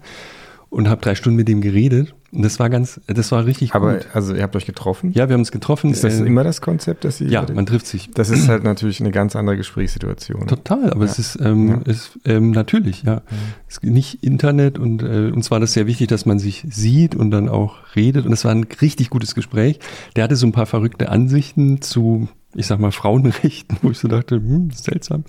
Und 0.71 0.89
habe 0.91 1.01
drei 1.01 1.15
Stunden 1.15 1.37
mit 1.37 1.49
dem 1.49 1.63
geredet. 1.63 2.15
Und 2.31 2.43
das 2.45 2.59
war 2.59 2.69
ganz, 2.69 3.01
das 3.07 3.33
war 3.33 3.47
richtig 3.47 3.75
Aber 3.75 3.95
gut. 3.95 4.07
also 4.13 4.35
ihr 4.35 4.43
habt 4.43 4.55
euch 4.55 4.67
getroffen? 4.67 5.13
Ja, 5.15 5.29
wir 5.31 5.33
haben 5.33 5.41
uns 5.41 5.51
getroffen. 5.51 5.91
Ist 5.91 6.05
das 6.05 6.21
äh, 6.21 6.25
immer 6.27 6.45
das 6.45 6.61
Konzept, 6.61 7.05
dass 7.05 7.23
ihr 7.23 7.29
ja, 7.29 7.47
man 7.55 7.65
trifft 7.65 7.87
sich. 7.87 8.11
Das 8.13 8.29
ist 8.29 8.49
halt 8.49 8.65
natürlich 8.65 9.01
eine 9.01 9.11
ganz 9.11 9.35
andere 9.35 9.57
Gesprächssituation. 9.57 10.47
Total, 10.47 10.91
aber 10.91 11.07
Ja. 11.07 11.11
es 11.11 11.19
ist, 11.19 11.39
ähm, 11.41 11.69
Ja. 11.69 11.81
ist 11.87 12.19
ähm, 12.27 12.51
natürlich, 12.51 13.03
ja. 13.05 13.23
Es 13.67 13.77
ist 13.79 13.85
nicht 13.85 14.23
Internet 14.23 14.79
und 14.79 15.03
äh, 15.03 15.31
uns 15.35 15.51
war 15.51 15.59
das 15.59 15.73
sehr 15.73 15.87
wichtig, 15.87 16.09
dass 16.09 16.27
man 16.27 16.39
sich 16.39 16.67
sieht 16.69 17.15
und 17.15 17.31
dann 17.31 17.49
auch 17.49 17.77
redet. 17.97 18.27
Und 18.27 18.33
es 18.35 18.45
war 18.45 18.53
ein 18.53 18.67
richtig 18.83 19.09
gutes 19.09 19.35
Gespräch. 19.35 19.79
Der 20.17 20.25
hatte 20.25 20.37
so 20.37 20.47
ein 20.47 20.53
paar 20.53 20.67
verrückte 20.67 21.09
Ansichten 21.09 21.81
zu, 21.81 22.29
ich 22.55 22.67
sag 22.67 22.79
mal, 22.79 22.93
Frauenrechten, 22.93 23.79
wo 23.83 23.91
ich 23.91 23.99
so 23.99 24.07
dachte, 24.07 24.35
hm, 24.37 24.69
seltsam. 24.75 25.25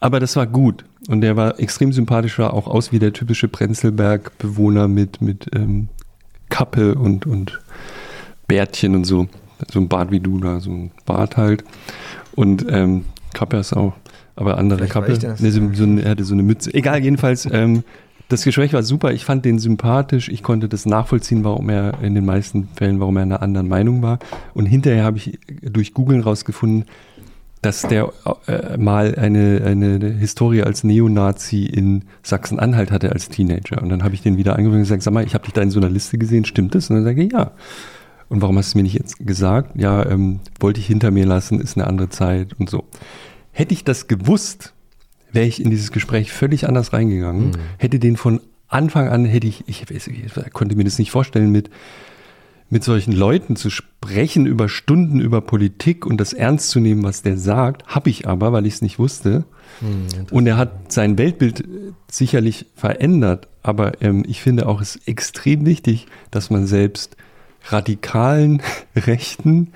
Aber 0.00 0.20
das 0.20 0.36
war 0.36 0.46
gut. 0.46 0.84
Und 1.08 1.20
der 1.20 1.36
war 1.36 1.58
extrem 1.60 1.92
sympathisch, 1.92 2.36
sah 2.36 2.50
auch 2.50 2.66
aus 2.66 2.92
wie 2.92 2.98
der 2.98 3.12
typische 3.12 3.48
Prenzlberg-Bewohner 3.48 4.88
mit, 4.88 5.20
mit 5.20 5.48
ähm, 5.54 5.88
Kappe 6.48 6.94
und, 6.94 7.26
und 7.26 7.60
Bärtchen 8.46 8.94
und 8.94 9.04
so. 9.04 9.28
So 9.70 9.80
ein 9.80 9.88
Bart 9.88 10.10
wie 10.10 10.20
du 10.20 10.38
da, 10.38 10.60
so 10.60 10.70
ein 10.70 10.90
Bart 11.06 11.36
halt. 11.36 11.64
Und 12.34 12.66
ähm, 12.68 13.04
Kappe 13.32 13.56
ist 13.56 13.72
auch, 13.72 13.94
aber 14.34 14.58
andere 14.58 14.80
Vielleicht 14.80 14.94
war 14.94 15.02
Kappe. 15.02 15.18
das. 15.18 15.40
Nee, 15.40 15.50
so, 15.50 15.60
so 15.72 15.84
eine, 15.84 16.02
er 16.02 16.10
hatte 16.10 16.24
so 16.24 16.34
eine 16.34 16.42
Mütze. 16.42 16.74
Egal, 16.74 17.02
jedenfalls, 17.02 17.48
ähm, 17.50 17.82
das 18.28 18.42
Gespräch 18.42 18.72
war 18.72 18.82
super. 18.82 19.12
Ich 19.12 19.24
fand 19.24 19.44
den 19.44 19.58
sympathisch. 19.58 20.28
Ich 20.28 20.42
konnte 20.42 20.68
das 20.68 20.84
nachvollziehen, 20.84 21.44
warum 21.44 21.68
er 21.68 22.02
in 22.02 22.14
den 22.14 22.24
meisten 22.24 22.68
Fällen, 22.74 22.98
warum 23.00 23.16
er 23.16 23.22
einer 23.22 23.40
anderen 23.40 23.68
Meinung 23.68 24.02
war. 24.02 24.18
Und 24.52 24.66
hinterher 24.66 25.04
habe 25.04 25.18
ich 25.18 25.38
durch 25.62 25.94
Googlen 25.94 26.22
rausgefunden, 26.22 26.86
dass 27.62 27.82
der 27.82 28.12
äh, 28.46 28.76
mal 28.76 29.14
eine, 29.16 29.62
eine 29.64 29.98
Historie 30.10 30.62
als 30.62 30.84
Neonazi 30.84 31.64
in 31.64 32.04
Sachsen-Anhalt 32.22 32.90
hatte 32.90 33.10
als 33.12 33.28
Teenager. 33.28 33.82
Und 33.82 33.88
dann 33.88 34.04
habe 34.04 34.14
ich 34.14 34.22
den 34.22 34.36
wieder 34.36 34.52
angefangen 34.52 34.76
und 34.76 34.82
gesagt, 34.82 35.02
sag 35.02 35.12
mal, 35.14 35.24
ich 35.24 35.34
habe 35.34 35.44
dich 35.44 35.54
da 35.54 35.62
in 35.62 35.70
so 35.70 35.80
einer 35.80 35.88
Liste 35.90 36.18
gesehen, 36.18 36.44
stimmt 36.44 36.74
das? 36.74 36.90
Und 36.90 36.96
dann 36.96 37.04
sage 37.04 37.22
ich, 37.24 37.32
ja. 37.32 37.52
Und 38.28 38.42
warum 38.42 38.58
hast 38.58 38.66
du 38.66 38.70
es 38.70 38.74
mir 38.76 38.82
nicht 38.82 38.94
jetzt 38.94 39.24
gesagt? 39.26 39.78
Ja, 39.80 40.04
ähm, 40.04 40.40
wollte 40.60 40.80
ich 40.80 40.86
hinter 40.86 41.10
mir 41.10 41.26
lassen, 41.26 41.60
ist 41.60 41.76
eine 41.76 41.86
andere 41.86 42.08
Zeit 42.08 42.54
und 42.58 42.68
so. 42.70 42.84
Hätte 43.52 43.72
ich 43.72 43.84
das 43.84 44.06
gewusst, 44.06 44.74
wäre 45.32 45.46
ich 45.46 45.62
in 45.62 45.70
dieses 45.70 45.92
Gespräch 45.92 46.32
völlig 46.32 46.68
anders 46.68 46.92
reingegangen. 46.92 47.52
Hätte 47.78 47.98
den 47.98 48.16
von 48.16 48.40
Anfang 48.68 49.08
an, 49.08 49.24
hätte 49.24 49.46
ich, 49.46 49.64
ich, 49.68 49.84
weiß- 49.84 50.10
ich 50.10 50.52
konnte 50.52 50.76
mir 50.76 50.84
das 50.84 50.98
nicht 50.98 51.10
vorstellen, 51.12 51.52
mit, 51.52 51.70
mit 52.68 52.82
solchen 52.84 53.12
Leuten 53.12 53.56
zu 53.56 53.70
sprechen 53.70 54.46
über 54.46 54.68
Stunden 54.68 55.20
über 55.20 55.40
Politik 55.40 56.04
und 56.04 56.18
das 56.18 56.32
ernst 56.32 56.70
zu 56.70 56.80
nehmen, 56.80 57.04
was 57.04 57.22
der 57.22 57.36
sagt, 57.36 57.86
habe 57.86 58.10
ich 58.10 58.26
aber, 58.26 58.52
weil 58.52 58.66
ich 58.66 58.74
es 58.74 58.82
nicht 58.82 58.98
wusste. 58.98 59.44
Und 60.30 60.46
er 60.46 60.56
hat 60.56 60.92
sein 60.92 61.18
Weltbild 61.18 61.60
äh, 61.60 61.64
sicherlich 62.10 62.66
verändert, 62.74 63.48
aber 63.62 64.00
ähm, 64.00 64.24
ich 64.26 64.40
finde 64.40 64.68
auch, 64.68 64.80
es 64.80 64.96
ist 64.96 65.08
extrem 65.08 65.66
wichtig, 65.66 66.06
dass 66.30 66.50
man 66.50 66.66
selbst 66.66 67.16
radikalen 67.68 68.62
Rechten 68.96 69.72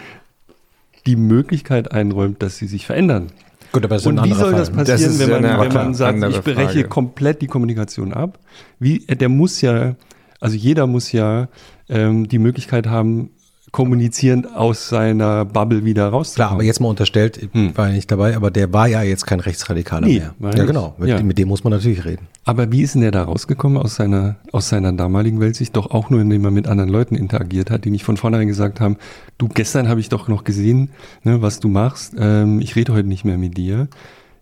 die 1.07 1.17
Möglichkeit 1.17 1.93
einräumt, 1.93 2.43
dass 2.43 2.57
sie 2.57 2.67
sich 2.67 2.87
verändern. 2.87 3.29
Gut, 3.73 3.85
aber 3.85 3.97
das 3.97 4.03
ist 4.03 4.09
ein 4.09 4.19
Und 4.19 4.25
wie 4.25 4.33
soll 4.33 4.53
das 4.53 4.69
Fall. 4.69 4.85
Das 4.85 5.03
passieren, 5.03 5.13
ist 5.13 5.19
wenn 5.21 5.43
man, 5.43 5.61
wenn 5.61 5.73
man 5.73 5.95
sagt, 5.95 6.23
ich 6.23 6.41
breche 6.41 6.55
Frage. 6.55 6.89
komplett 6.89 7.43
die 7.43 7.47
Kommunikation 7.47 8.13
ab? 8.13 8.39
Wie, 8.79 9.07
äh, 9.07 9.17
der 9.17 9.29
muss 9.29 9.61
ja, 9.61 9.97
also 10.41 10.57
jeder 10.57 10.87
muss 10.87 11.13
ja 11.13 11.49
ähm, 11.91 12.29
die 12.29 12.39
Möglichkeit 12.39 12.87
haben, 12.87 13.31
kommunizierend 13.73 14.53
aus 14.57 14.89
seiner 14.89 15.45
Bubble 15.45 15.85
wieder 15.85 16.09
rauszukommen. 16.09 16.49
Klar, 16.49 16.51
aber 16.53 16.65
jetzt 16.65 16.81
mal 16.81 16.89
unterstellt, 16.89 17.37
ich 17.37 17.51
Hm. 17.53 17.77
war 17.77 17.87
ja 17.89 17.95
nicht 17.95 18.11
dabei, 18.11 18.35
aber 18.35 18.51
der 18.51 18.73
war 18.73 18.89
ja 18.89 19.03
jetzt 19.03 19.27
kein 19.27 19.39
Rechtsradikaler 19.39 20.09
Nee, 20.09 20.23
mehr. 20.41 20.51
Ja, 20.57 20.65
genau. 20.65 20.95
Mit, 20.99 21.09
Ja. 21.09 21.23
mit 21.23 21.39
dem 21.39 21.47
muss 21.47 21.63
man 21.63 21.73
natürlich 21.73 22.05
reden. 22.05 22.27
Aber 22.45 22.73
wie 22.73 22.83
ist 22.83 22.95
denn 22.95 23.03
der 23.03 23.13
da 23.13 23.23
rausgekommen 23.23 23.79
aus 23.79 23.95
seiner, 23.95 24.37
aus 24.51 24.71
seiner 24.71 24.93
damaligen 24.93 25.39
Weltsicht? 25.39 25.77
Doch 25.77 25.93
auch 25.93 26.11
nur, 26.11 26.21
indem 26.21 26.45
er 26.45 26.51
mit 26.51 26.67
anderen 26.67 26.91
Leuten 26.91 27.15
interagiert 27.15 27.71
hat, 27.71 27.85
die 27.85 27.91
nicht 27.91 28.03
von 28.03 28.17
vornherein 28.17 28.49
gesagt 28.49 28.81
haben, 28.81 28.97
du, 29.39 29.47
gestern 29.47 29.89
habe 29.89 30.01
ich 30.01 30.09
doch 30.09 30.27
noch 30.27 30.43
gesehen, 30.43 30.91
ne, 31.23 31.41
was 31.41 31.61
du 31.61 31.69
machst, 31.69 32.15
ähm, 32.19 32.61
ich 32.61 32.75
rede 32.75 32.93
heute 32.93 33.07
nicht 33.07 33.25
mehr 33.25 33.39
mit 33.39 33.57
dir. 33.57 33.87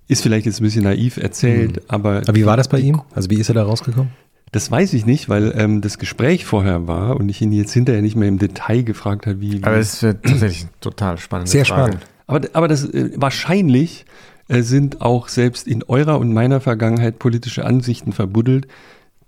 Ist 0.07 0.23
vielleicht 0.23 0.47
jetzt 0.47 0.61
ein 0.63 0.65
bisschen 0.65 0.85
naiv 0.85 1.19
erzählt, 1.19 1.83
aber, 1.89 2.23
Aber 2.27 2.35
wie 2.35 2.47
war 2.47 2.57
das 2.57 2.69
bei 2.69 2.79
ihm? 2.81 3.03
Also 3.15 3.29
wie 3.29 3.35
ist 3.35 3.51
er 3.51 3.55
da 3.57 3.65
rausgekommen? 3.65 4.11
Das 4.53 4.71
weiß 4.71 4.95
ich 4.95 5.07
nicht, 5.07 5.29
weil 5.29 5.53
ähm, 5.57 5.81
das 5.81 5.99
Gespräch 5.99 6.45
vorher 6.45 6.87
war 6.87 7.17
und 7.17 7.29
ich 7.29 7.41
ihn 7.43 7.53
jetzt 7.53 7.73
hinterher 7.73 8.03
nicht 8.03 8.17
mehr 8.17 8.29
im 8.29 8.39
Detail 8.39 8.83
gefragt 8.83 9.27
habe, 9.27 9.41
wie, 9.41 9.61
wie 9.61 9.65
Aber 9.65 9.77
es 9.77 10.03
wird 10.03 10.25
tatsächlich 10.25 10.63
eine 10.63 10.71
total 10.81 11.19
spannende 11.19 11.51
Sehr 11.51 11.65
Frage. 11.65 11.93
spannend. 11.93 12.07
Aber, 12.27 12.49
aber 12.53 12.69
das 12.69 12.85
äh, 12.85 13.11
wahrscheinlich 13.17 14.05
äh, 14.49 14.63
sind 14.63 15.01
auch 15.01 15.29
selbst 15.29 15.67
in 15.67 15.83
eurer 15.83 16.19
und 16.19 16.33
meiner 16.33 16.61
Vergangenheit 16.61 17.19
politische 17.19 17.65
Ansichten 17.65 18.13
verbuddelt, 18.13 18.67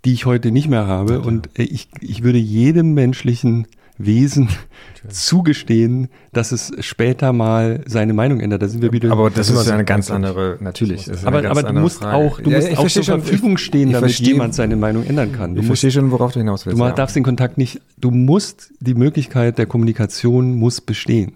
die 0.05 0.13
ich 0.13 0.27
heute 0.27 0.51
nicht 0.51 0.69
mehr 0.69 0.87
habe. 0.87 1.21
Und 1.21 1.59
äh, 1.59 1.63
ich, 1.63 1.89
ich 2.01 2.23
würde 2.23 2.39
jedem 2.39 2.95
menschlichen 2.95 3.67
Wesen 4.03 4.49
zugestehen, 5.09 6.09
dass 6.33 6.53
es 6.53 6.73
später 6.81 7.33
mal 7.33 7.83
seine 7.87 8.13
Meinung 8.15 8.41
ändert. 8.41 8.63
Da 8.63 8.69
sind 8.69 8.83
wir 8.83 8.93
wieder. 8.93 9.11
Aber 9.13 9.31
das 9.31 9.51
ist 9.51 9.67
ja 9.67 9.75
eine 9.75 9.85
ganz 9.85 10.11
andere, 10.11 10.59
natürlich. 10.61 11.09
aber, 11.25 11.49
aber 11.49 11.63
du 11.63 11.73
musst 11.75 11.99
Frage. 12.03 12.17
auch, 12.17 12.41
du 12.41 12.51
Ja, 12.51 12.57
musst 12.59 12.69
ich 12.71 12.79
auch 12.79 12.89
zur 12.89 13.03
schon, 13.03 13.23
Verfügung 13.23 13.53
ich- 13.55 13.61
stehen, 13.65 13.89
ich 13.89 13.95
damit 13.95 14.11
verstehe- 14.11 14.29
jemand 14.29 14.55
seine 14.55 14.77
Meinung 14.77 15.05
ändern 15.05 15.33
kann. 15.33 15.55
Du 15.55 15.61
Ich 15.63 15.69
musst 15.69 15.81
verstehe 15.81 16.03
schon, 16.03 16.11
worauf 16.11 16.33
du 16.33 16.39
hinaus 16.41 16.63
Du 16.63 16.67
willst. 16.67 16.79
ma- 16.79 16.89
ja. 16.89 16.95
darfst 16.95 17.17
den 17.17 17.23
Kontakt 17.25 17.59
nicht, 17.59 17.81
du 17.99 18.11
musst, 18.11 18.73
die 18.81 18.95
Möglichkeit 18.95 19.59
der 19.59 19.67
Kommunikation 19.67 20.55
muss 20.57 20.81
bestehen. 20.81 21.33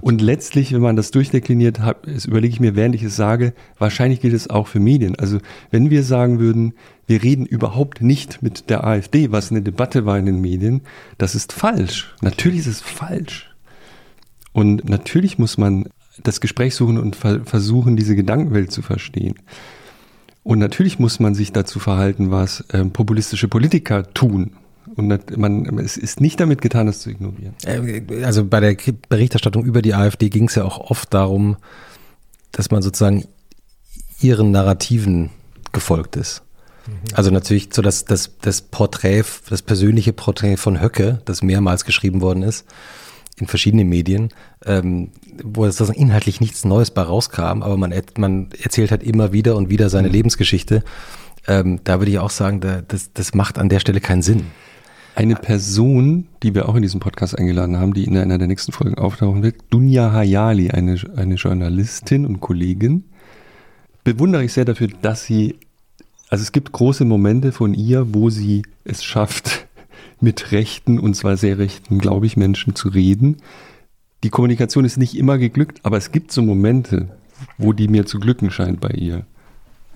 Und 0.00 0.20
letztlich, 0.20 0.72
wenn 0.72 0.80
man 0.82 0.96
das 0.96 1.10
durchdekliniert 1.10 1.80
hat, 1.80 2.06
überlege 2.26 2.52
ich 2.52 2.60
mir, 2.60 2.76
während 2.76 2.94
ich 2.94 3.02
es 3.02 3.16
sage, 3.16 3.52
wahrscheinlich 3.78 4.20
gilt 4.20 4.34
es 4.34 4.50
auch 4.50 4.66
für 4.66 4.80
Medien. 4.80 5.18
Also 5.18 5.38
wenn 5.70 5.90
wir 5.90 6.02
sagen 6.02 6.38
würden, 6.38 6.74
wir 7.06 7.22
reden 7.22 7.46
überhaupt 7.46 8.02
nicht 8.02 8.42
mit 8.42 8.68
der 8.68 8.84
AfD, 8.84 9.30
was 9.30 9.50
eine 9.50 9.62
Debatte 9.62 10.06
war 10.06 10.18
in 10.18 10.26
den 10.26 10.40
Medien, 10.40 10.82
das 11.18 11.34
ist 11.34 11.52
falsch. 11.52 12.14
Natürlich 12.20 12.60
ist 12.60 12.66
es 12.66 12.80
falsch. 12.80 13.54
Und 14.52 14.88
natürlich 14.88 15.38
muss 15.38 15.58
man 15.58 15.88
das 16.22 16.40
Gespräch 16.40 16.74
suchen 16.74 16.98
und 16.98 17.14
ver 17.14 17.44
versuchen, 17.44 17.96
diese 17.96 18.16
Gedankenwelt 18.16 18.72
zu 18.72 18.82
verstehen. 18.82 19.34
Und 20.42 20.58
natürlich 20.58 20.98
muss 20.98 21.20
man 21.20 21.34
sich 21.34 21.52
dazu 21.52 21.78
verhalten, 21.78 22.30
was 22.30 22.64
ähm, 22.72 22.90
populistische 22.92 23.48
Politiker 23.48 24.12
tun. 24.14 24.52
Und 24.94 25.36
man, 25.36 25.78
es 25.78 25.96
ist 25.96 26.20
nicht 26.20 26.40
damit 26.40 26.62
getan, 26.62 26.86
das 26.86 27.00
zu 27.00 27.10
ignorieren. 27.10 27.54
Äh, 27.64 28.24
Also 28.24 28.44
bei 28.44 28.60
der 28.60 28.76
Berichterstattung 29.08 29.64
über 29.64 29.82
die 29.82 29.94
AfD 29.94 30.28
ging 30.28 30.48
es 30.48 30.54
ja 30.54 30.64
auch 30.64 30.78
oft 30.78 31.12
darum, 31.12 31.56
dass 32.52 32.70
man 32.70 32.82
sozusagen 32.82 33.24
ihren 34.20 34.52
Narrativen 34.52 35.30
gefolgt 35.72 36.16
ist. 36.16 36.42
Also 37.14 37.30
natürlich 37.30 37.68
so 37.72 37.82
das, 37.82 38.04
das, 38.04 38.36
das 38.40 38.62
Porträt, 38.62 39.24
das 39.48 39.62
persönliche 39.62 40.12
Porträt 40.12 40.56
von 40.56 40.80
Höcke, 40.80 41.20
das 41.24 41.42
mehrmals 41.42 41.84
geschrieben 41.84 42.20
worden 42.20 42.42
ist, 42.42 42.64
in 43.38 43.46
verschiedenen 43.46 43.88
Medien, 43.88 44.30
ähm, 44.64 45.10
wo 45.42 45.64
es 45.66 45.78
inhaltlich 45.80 46.40
nichts 46.40 46.64
Neues 46.64 46.90
bei 46.90 47.02
rauskam, 47.02 47.62
aber 47.62 47.76
man, 47.76 47.94
man 48.16 48.48
erzählt 48.62 48.90
halt 48.90 49.02
immer 49.02 49.32
wieder 49.32 49.56
und 49.56 49.68
wieder 49.68 49.90
seine 49.90 50.08
Lebensgeschichte. 50.08 50.82
Ähm, 51.46 51.80
da 51.84 52.00
würde 52.00 52.10
ich 52.10 52.18
auch 52.18 52.30
sagen, 52.30 52.60
da, 52.60 52.82
das, 52.82 53.12
das 53.12 53.34
macht 53.34 53.58
an 53.58 53.68
der 53.68 53.80
Stelle 53.80 54.00
keinen 54.00 54.22
Sinn. 54.22 54.46
Eine 55.14 55.36
Person, 55.36 56.26
die 56.42 56.54
wir 56.54 56.68
auch 56.68 56.74
in 56.74 56.82
diesem 56.82 57.00
Podcast 57.00 57.38
eingeladen 57.38 57.78
haben, 57.78 57.94
die 57.94 58.04
in 58.04 58.18
einer 58.18 58.36
der 58.36 58.48
nächsten 58.48 58.72
Folgen 58.72 58.98
auftauchen 58.98 59.42
wird, 59.42 59.56
Dunja 59.70 60.12
Hayali, 60.12 60.70
eine, 60.70 60.98
eine 61.16 61.36
Journalistin 61.36 62.26
und 62.26 62.40
Kollegin, 62.40 63.04
bewundere 64.04 64.44
ich 64.44 64.52
sehr 64.52 64.64
dafür, 64.64 64.88
dass 65.02 65.24
sie, 65.24 65.58
also 66.28 66.42
es 66.42 66.52
gibt 66.52 66.72
große 66.72 67.04
Momente 67.04 67.52
von 67.52 67.74
ihr, 67.74 68.14
wo 68.14 68.30
sie 68.30 68.62
es 68.84 69.04
schafft, 69.04 69.66
mit 70.20 70.52
rechten, 70.52 70.98
und 70.98 71.14
zwar 71.14 71.36
sehr 71.36 71.58
rechten, 71.58 71.98
glaube 71.98 72.26
ich, 72.26 72.36
Menschen 72.36 72.74
zu 72.74 72.88
reden. 72.88 73.38
Die 74.24 74.30
Kommunikation 74.30 74.84
ist 74.84 74.96
nicht 74.96 75.16
immer 75.16 75.38
geglückt, 75.38 75.80
aber 75.82 75.98
es 75.98 76.10
gibt 76.10 76.32
so 76.32 76.42
Momente, 76.42 77.08
wo 77.58 77.72
die 77.72 77.88
mir 77.88 78.06
zu 78.06 78.18
glücken 78.18 78.50
scheint 78.50 78.80
bei 78.80 78.90
ihr. 78.90 79.26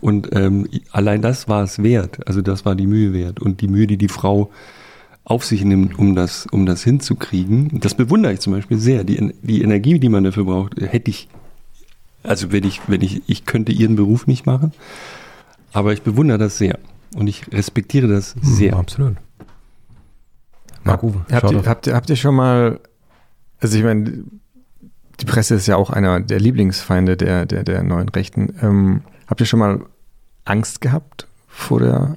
Und 0.01 0.35
ähm, 0.35 0.67
allein 0.93 1.23
das 1.23 1.49
war 1.49 1.63
es 1.63 1.83
wert. 1.83 2.27
Also 2.27 2.43
das 2.43 2.65
war 2.65 2.75
die 2.75 2.87
Mühe 2.87 3.13
wert. 3.13 3.41
Und 3.41 3.61
die 3.61 3.69
Mühe, 3.69 3.87
die 3.87 3.97
die 3.97 4.09
Frau 4.09 4.51
auf 5.25 5.45
sich 5.45 5.65
nimmt, 5.65 5.99
um 5.99 6.15
das, 6.15 6.47
um 6.47 6.67
das 6.67 6.83
hinzukriegen, 6.83 7.81
das 7.81 7.95
bewundere 7.95 8.33
ich 8.33 8.41
zum 8.41 8.53
Beispiel 8.53 8.79
sehr. 8.79 9.05
Die, 9.05 9.33
die 9.43 9.63
Energie, 9.63 9.99
die 9.99 10.09
man 10.09 10.25
dafür 10.25 10.45
braucht, 10.45 10.81
hätte 10.81 11.11
ich, 11.11 11.29
also 12.23 12.51
wenn 12.53 12.65
ich, 12.65 12.81
wenn 12.89 13.03
ich, 13.03 13.23
ich 13.27 13.45
könnte 13.45 13.73
ihren 13.73 13.97
Beruf 13.97 14.27
nicht 14.27 14.47
machen, 14.47 14.73
aber 15.73 15.93
ich 15.93 16.03
bewundere 16.03 16.39
das 16.39 16.59
sehr. 16.59 16.79
Und 17.17 17.27
ich 17.27 17.51
respektiere 17.53 18.09
das 18.09 18.35
sehr. 18.41 18.77
absolut. 18.77 19.17
Marc 20.85 21.03
Uwe, 21.03 21.25
Habt 21.31 21.51
ihr, 21.51 21.65
habt, 21.67 21.87
ihr, 21.87 21.95
habt 21.95 22.11
ihr 22.11 22.17
schon 22.17 22.35
mal, 22.35 22.81
also 23.61 23.77
ich 23.77 23.85
meine, 23.85 24.25
die 25.21 25.27
Presse 25.27 25.55
ist 25.55 25.67
ja 25.67 25.77
auch 25.77 25.91
einer 25.91 26.21
der 26.21 26.41
Lieblingsfeinde 26.41 27.17
der, 27.17 27.47
der, 27.47 27.65
der 27.65 27.83
neuen 27.83 28.09
Rechten. 28.09 28.55
Ähm, 28.63 29.03
habt 29.27 29.41
ihr 29.41 29.47
schon 29.47 29.59
mal 29.59 29.85
Angst 30.45 30.81
gehabt 30.81 31.27
vor 31.47 31.81
der, 31.81 32.17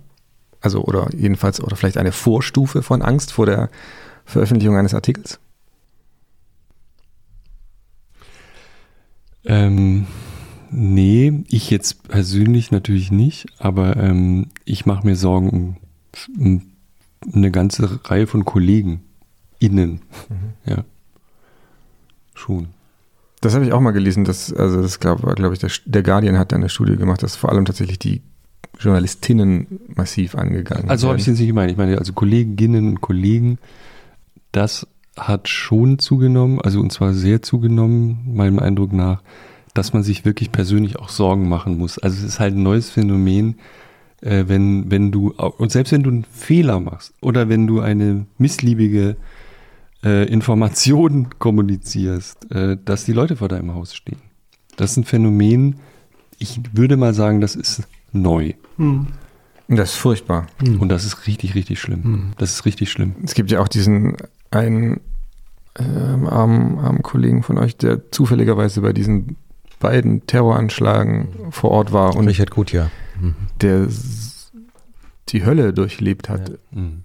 also 0.61 0.83
oder 0.83 1.09
jedenfalls, 1.13 1.61
oder 1.61 1.75
vielleicht 1.75 1.97
eine 1.97 2.13
Vorstufe 2.13 2.81
von 2.81 3.01
Angst 3.01 3.33
vor 3.33 3.45
der 3.45 3.69
Veröffentlichung 4.25 4.77
eines 4.77 4.93
Artikels? 4.93 5.39
Ähm, 9.45 10.07
nee, 10.73 11.43
ich 11.49 11.69
jetzt 11.69 12.07
persönlich 12.07 12.71
natürlich 12.71 13.11
nicht, 13.11 13.47
aber 13.59 13.97
ähm, 13.97 14.47
ich 14.65 14.85
mache 14.85 15.05
mir 15.05 15.15
Sorgen 15.15 15.49
um, 15.49 15.77
um 16.37 16.61
eine 17.33 17.51
ganze 17.51 17.99
Reihe 18.05 18.27
von 18.27 18.45
Kollegen 18.45 19.01
innen. 19.59 20.01
Ja. 20.65 20.83
Schon. 22.35 22.67
Das 23.41 23.53
habe 23.53 23.65
ich 23.65 23.73
auch 23.73 23.81
mal 23.81 23.91
gelesen, 23.91 24.23
dass, 24.23 24.51
also 24.53 24.81
das 24.81 24.99
glaube 24.99 25.35
glaub 25.35 25.51
ich, 25.53 25.59
der, 25.59 25.69
der 25.85 26.03
Guardian 26.03 26.37
hat 26.37 26.51
da 26.51 26.55
eine 26.55 26.69
Studie 26.69 26.95
gemacht, 26.95 27.23
dass 27.23 27.35
vor 27.35 27.51
allem 27.51 27.65
tatsächlich 27.65 27.99
die 27.99 28.21
Journalistinnen 28.79 29.67
massiv 29.95 30.35
angegangen 30.35 30.89
Also 30.89 31.09
habe 31.09 31.19
ich 31.19 31.27
jetzt 31.27 31.37
nicht 31.37 31.47
gemeint. 31.47 31.71
Ich 31.71 31.77
meine, 31.77 31.97
also 31.97 32.13
Kolleginnen 32.13 32.87
und 32.87 33.01
Kollegen, 33.01 33.59
das 34.51 34.87
hat 35.17 35.47
schon 35.47 35.99
zugenommen, 35.99 36.59
also 36.59 36.79
und 36.79 36.91
zwar 36.91 37.13
sehr 37.13 37.41
zugenommen, 37.41 38.33
meinem 38.33 38.59
Eindruck 38.59 38.93
nach, 38.93 39.21
dass 39.73 39.93
man 39.93 40.03
sich 40.03 40.25
wirklich 40.25 40.51
persönlich 40.51 40.99
auch 40.99 41.09
Sorgen 41.09 41.49
machen 41.49 41.77
muss. 41.77 41.97
Also 41.97 42.17
es 42.17 42.23
ist 42.23 42.39
halt 42.39 42.55
ein 42.55 42.63
neues 42.63 42.89
Phänomen, 42.89 43.55
äh, 44.21 44.45
wenn, 44.47 44.89
wenn 44.91 45.11
du, 45.11 45.31
und 45.31 45.71
selbst 45.71 45.91
wenn 45.91 46.03
du 46.03 46.09
einen 46.09 46.25
Fehler 46.25 46.79
machst 46.79 47.13
oder 47.21 47.49
wenn 47.49 47.67
du 47.67 47.81
eine 47.81 48.25
missliebige 48.37 49.17
äh, 50.03 50.27
Information 50.27 51.29
kommunizierst, 51.39 52.51
äh, 52.51 52.77
dass 52.83 53.05
die 53.05 53.13
Leute 53.13 53.35
vor 53.35 53.49
deinem 53.49 53.73
Haus 53.73 53.95
stehen. 53.95 54.21
Das 54.77 54.91
ist 54.91 54.97
ein 54.97 55.03
Phänomen, 55.03 55.77
ich 56.39 56.59
würde 56.73 56.97
mal 56.97 57.13
sagen, 57.13 57.41
das 57.41 57.55
ist 57.55 57.83
neu. 58.11 58.53
Das 59.67 59.91
ist 59.91 59.95
furchtbar. 59.95 60.47
Und 60.79 60.89
das 60.89 61.05
ist 61.05 61.25
richtig, 61.25 61.55
richtig 61.55 61.79
schlimm. 61.79 62.03
Das 62.37 62.51
ist 62.51 62.65
richtig 62.65 62.91
schlimm. 62.91 63.15
Es 63.23 63.33
gibt 63.33 63.49
ja 63.51 63.61
auch 63.61 63.67
diesen 63.67 64.17
einen 64.51 64.99
ähm, 65.79 66.27
armen, 66.27 66.79
armen 66.79 67.01
Kollegen 67.01 67.43
von 67.43 67.57
euch, 67.57 67.77
der 67.77 68.11
zufälligerweise 68.11 68.81
bei 68.81 68.93
diesen 68.93 69.37
beiden 69.83 70.25
Terroranschlagen 70.25 71.27
vor 71.51 71.69
Ort 71.71 71.91
war 71.93 72.15
und 72.15 72.27
Richard 72.27 72.49
Gutjahr. 72.49 72.89
der 73.61 73.81
s- 73.83 74.51
die 75.29 75.45
Hölle 75.45 75.71
durchlebt 75.73 76.27
hat. 76.29 76.51
Mhm. 76.71 77.03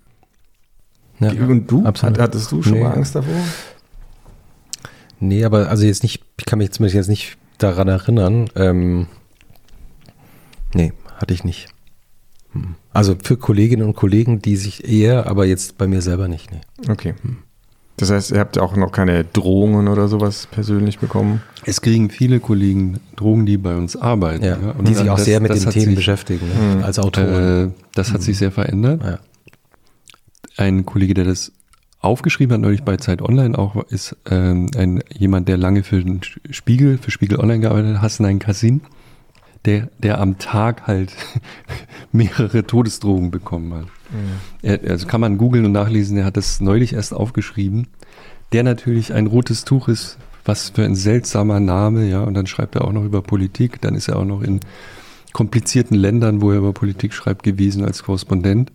Ja. 1.21 1.31
Und 1.33 1.67
du? 1.71 1.85
absolut. 1.85 2.17
Hat, 2.19 2.23
hattest 2.23 2.51
du 2.53 2.63
schon 2.63 2.73
Nee. 2.75 2.85
mal 2.85 2.95
Angst 2.95 3.15
davor? 3.15 3.35
Nee, 5.21 5.45
aber 5.45 5.69
also 5.69 5.85
jetzt 5.85 6.03
nicht, 6.03 6.23
ich 6.39 6.45
kann 6.47 6.59
mich 6.59 6.71
zumindest 6.71 6.95
jetzt 6.95 7.09
nicht 7.09 7.37
daran 7.59 7.89
erinnern. 7.89 8.49
Ähm, 8.55 9.07
nee, 10.75 10.93
hatte 11.17 11.35
ich 11.35 11.43
nicht. 11.45 11.69
Hm. 12.53 12.77
Also 12.93 13.17
für 13.23 13.37
Kolleginnen 13.37 13.87
und 13.87 13.95
Kollegen, 13.97 14.41
die 14.41 14.57
sich 14.57 14.89
eher, 14.89 15.27
aber 15.27 15.45
jetzt 15.45 15.77
bei 15.77 15.87
mir 15.89 16.03
selber 16.03 16.29
nicht. 16.29 16.51
Nee. 16.53 16.61
Okay. 16.91 17.15
Das 17.99 18.11
heißt, 18.11 18.31
ihr 18.31 18.39
habt 18.39 18.59
auch 18.59 18.77
noch 18.77 18.93
keine 18.93 19.25
Drohungen 19.25 19.89
oder 19.89 20.09
sowas 20.09 20.47
persönlich 20.51 20.99
bekommen? 20.99 21.43
Es 21.67 21.81
kriegen 21.81 22.11
viele 22.11 22.41
Kollegen 22.41 23.01
Drogen, 23.17 23.45
die 23.45 23.59
bei 23.59 23.75
uns 23.77 23.97
arbeiten. 23.97 24.45
Ja, 24.45 24.57
und 24.79 24.87
die 24.89 24.95
sich 24.95 25.11
auch 25.11 25.17
das- 25.17 25.25
sehr 25.27 25.41
mit 25.41 25.51
den 25.53 25.69
Themen 25.69 25.87
sich, 25.87 25.95
beschäftigen, 25.97 26.47
ne? 26.49 26.77
Mhm. 26.77 26.85
als 26.85 26.99
Autoren. 26.99 27.69
Äh, 27.69 27.73
das 27.95 28.13
hat 28.13 28.23
sich 28.23 28.39
sehr 28.39 28.53
verändert. 28.53 29.03
ja. 29.05 29.19
Ein 30.57 30.87
Kollege, 30.87 31.15
der 31.15 31.25
das 31.25 31.53
aufgeschrieben 32.01 32.55
hat, 32.55 32.61
neulich 32.61 32.83
bei 32.85 32.97
Zeit 32.97 33.23
Online 33.23 33.57
auch, 33.59 33.85
ist 33.91 34.17
ähm, 34.31 34.67
ein, 34.77 35.03
jemand, 35.17 35.49
der 35.49 35.57
lange 35.57 35.83
für 35.83 36.03
den 36.03 36.21
Spiegel, 36.51 36.99
für 36.99 37.11
Spiegel 37.11 37.39
Online 37.41 37.61
gearbeitet 37.61 37.97
hat, 37.97 38.03
Hassan 38.03 38.39
Kassin, 38.39 38.81
der, 39.65 39.89
der 39.99 40.21
am 40.21 40.39
Tag 40.39 40.87
halt 40.87 41.13
mehrere 42.13 42.67
Todesdrohungen 42.67 43.31
bekommen 43.31 43.75
hat. 43.75 43.87
Er, 44.63 44.91
also 44.91 45.07
kann 45.07 45.21
man 45.21 45.39
googeln 45.39 45.65
und 45.65 45.73
nachlesen, 45.73 46.17
er 46.17 46.25
hat 46.25 46.37
das 46.37 46.61
neulich 46.61 46.95
erst 46.95 47.13
aufgeschrieben. 47.13 47.89
Der 48.53 48.63
natürlich 48.63 49.13
ein 49.13 49.27
rotes 49.27 49.65
Tuch 49.65 49.89
ist, 49.89 50.17
was 50.45 50.71
für 50.71 50.85
ein 50.85 50.95
seltsamer 50.95 51.61
Name, 51.61 52.09
ja, 52.09 52.23
und 52.23 52.35
dann 52.35 52.47
schreibt 52.47 52.75
er 52.75 52.85
auch 52.85 52.93
noch 52.93 53.05
über 53.05 53.21
Politik, 53.21 53.81
dann 53.83 53.95
ist 53.95 54.09
er 54.09 54.17
auch 54.17 54.25
noch 54.25 54.41
in 54.41 54.61
komplizierten 55.35 55.95
Ländern, 55.95 56.41
wo 56.41 56.51
er 56.51 56.59
über 56.59 56.73
Politik 56.73 57.13
schreibt, 57.13 57.43
gewesen 57.43 57.85
als 57.85 58.03
Korrespondent. 58.03 58.73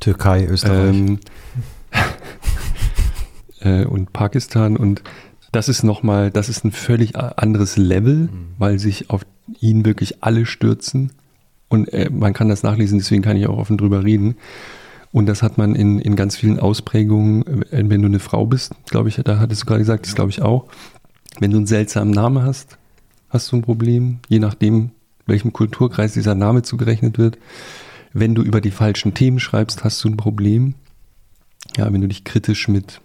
Türkei, 0.00 0.46
Österreich. 0.46 0.96
Ähm, 0.96 1.18
äh, 3.60 3.84
und 3.84 4.12
Pakistan 4.14 4.76
und 4.78 5.02
das 5.52 5.68
ist 5.68 5.82
nochmal, 5.82 6.30
das 6.30 6.48
ist 6.48 6.64
ein 6.64 6.72
völlig 6.72 7.14
anderes 7.14 7.76
Level, 7.76 8.30
weil 8.58 8.78
sich 8.78 9.10
auf 9.10 9.26
ihn 9.60 9.84
wirklich 9.84 10.22
alle 10.22 10.46
stürzen 10.46 11.12
und 11.68 11.92
äh, 11.92 12.10
man 12.10 12.34
kann 12.34 12.48
das 12.48 12.62
nachlesen, 12.62 12.98
deswegen 12.98 13.22
kann 13.22 13.36
ich 13.36 13.46
auch 13.46 13.56
offen 13.56 13.78
drüber 13.78 14.04
reden. 14.04 14.36
Und 15.10 15.26
das 15.26 15.42
hat 15.42 15.58
man 15.58 15.74
in, 15.74 15.98
in 15.98 16.16
ganz 16.16 16.36
vielen 16.36 16.58
Ausprägungen, 16.58 17.62
äh, 17.70 17.84
wenn 17.88 18.02
du 18.02 18.08
eine 18.08 18.18
Frau 18.18 18.46
bist, 18.46 18.74
glaube 18.86 19.08
ich, 19.08 19.16
da 19.16 19.38
hattest 19.38 19.62
du 19.62 19.66
gerade 19.66 19.80
gesagt, 19.80 20.06
das 20.06 20.14
glaube 20.14 20.30
ich 20.30 20.42
auch. 20.42 20.66
Wenn 21.38 21.50
du 21.50 21.56
einen 21.56 21.66
seltsamen 21.66 22.12
Namen 22.12 22.42
hast, 22.42 22.76
hast 23.30 23.50
du 23.50 23.56
ein 23.56 23.62
Problem, 23.62 24.18
je 24.28 24.38
nachdem, 24.38 24.90
welchem 25.26 25.52
Kulturkreis 25.52 26.12
dieser 26.12 26.34
Name 26.34 26.62
zugerechnet 26.62 27.18
wird. 27.18 27.38
Wenn 28.12 28.34
du 28.34 28.42
über 28.42 28.60
die 28.60 28.70
falschen 28.70 29.14
Themen 29.14 29.40
schreibst, 29.40 29.84
hast 29.84 30.02
du 30.04 30.08
ein 30.08 30.16
Problem. 30.16 30.74
Ja, 31.76 31.90
wenn 31.92 32.02
du 32.02 32.08
dich 32.08 32.24
kritisch 32.24 32.68
mit 32.68 33.00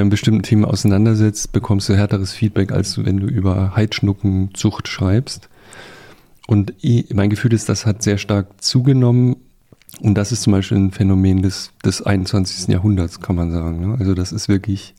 äh, 0.00 0.04
bestimmten 0.04 0.42
Themen 0.42 0.64
auseinandersetzt, 0.64 1.52
bekommst 1.52 1.88
du 1.88 1.96
härteres 1.96 2.32
Feedback, 2.32 2.72
als 2.72 3.04
wenn 3.04 3.18
du 3.18 3.26
über 3.26 3.76
Heidschnuckenzucht 3.76 4.88
schreibst. 4.88 5.48
Und 6.46 6.74
mein 7.14 7.30
Gefühl 7.30 7.52
ist, 7.52 7.68
das 7.68 7.86
hat 7.86 8.02
sehr 8.02 8.18
stark 8.18 8.62
zugenommen. 8.62 9.36
Und 10.00 10.14
das 10.14 10.32
ist 10.32 10.42
zum 10.42 10.52
Beispiel 10.52 10.78
ein 10.78 10.90
Phänomen 10.90 11.42
des, 11.42 11.72
des 11.84 12.02
21. 12.02 12.68
Jahrhunderts, 12.68 13.20
kann 13.20 13.36
man 13.36 13.52
sagen. 13.52 13.80
Ne? 13.80 13.96
Also 13.98 14.14
das 14.14 14.32
ist 14.32 14.48
wirklich 14.48 14.94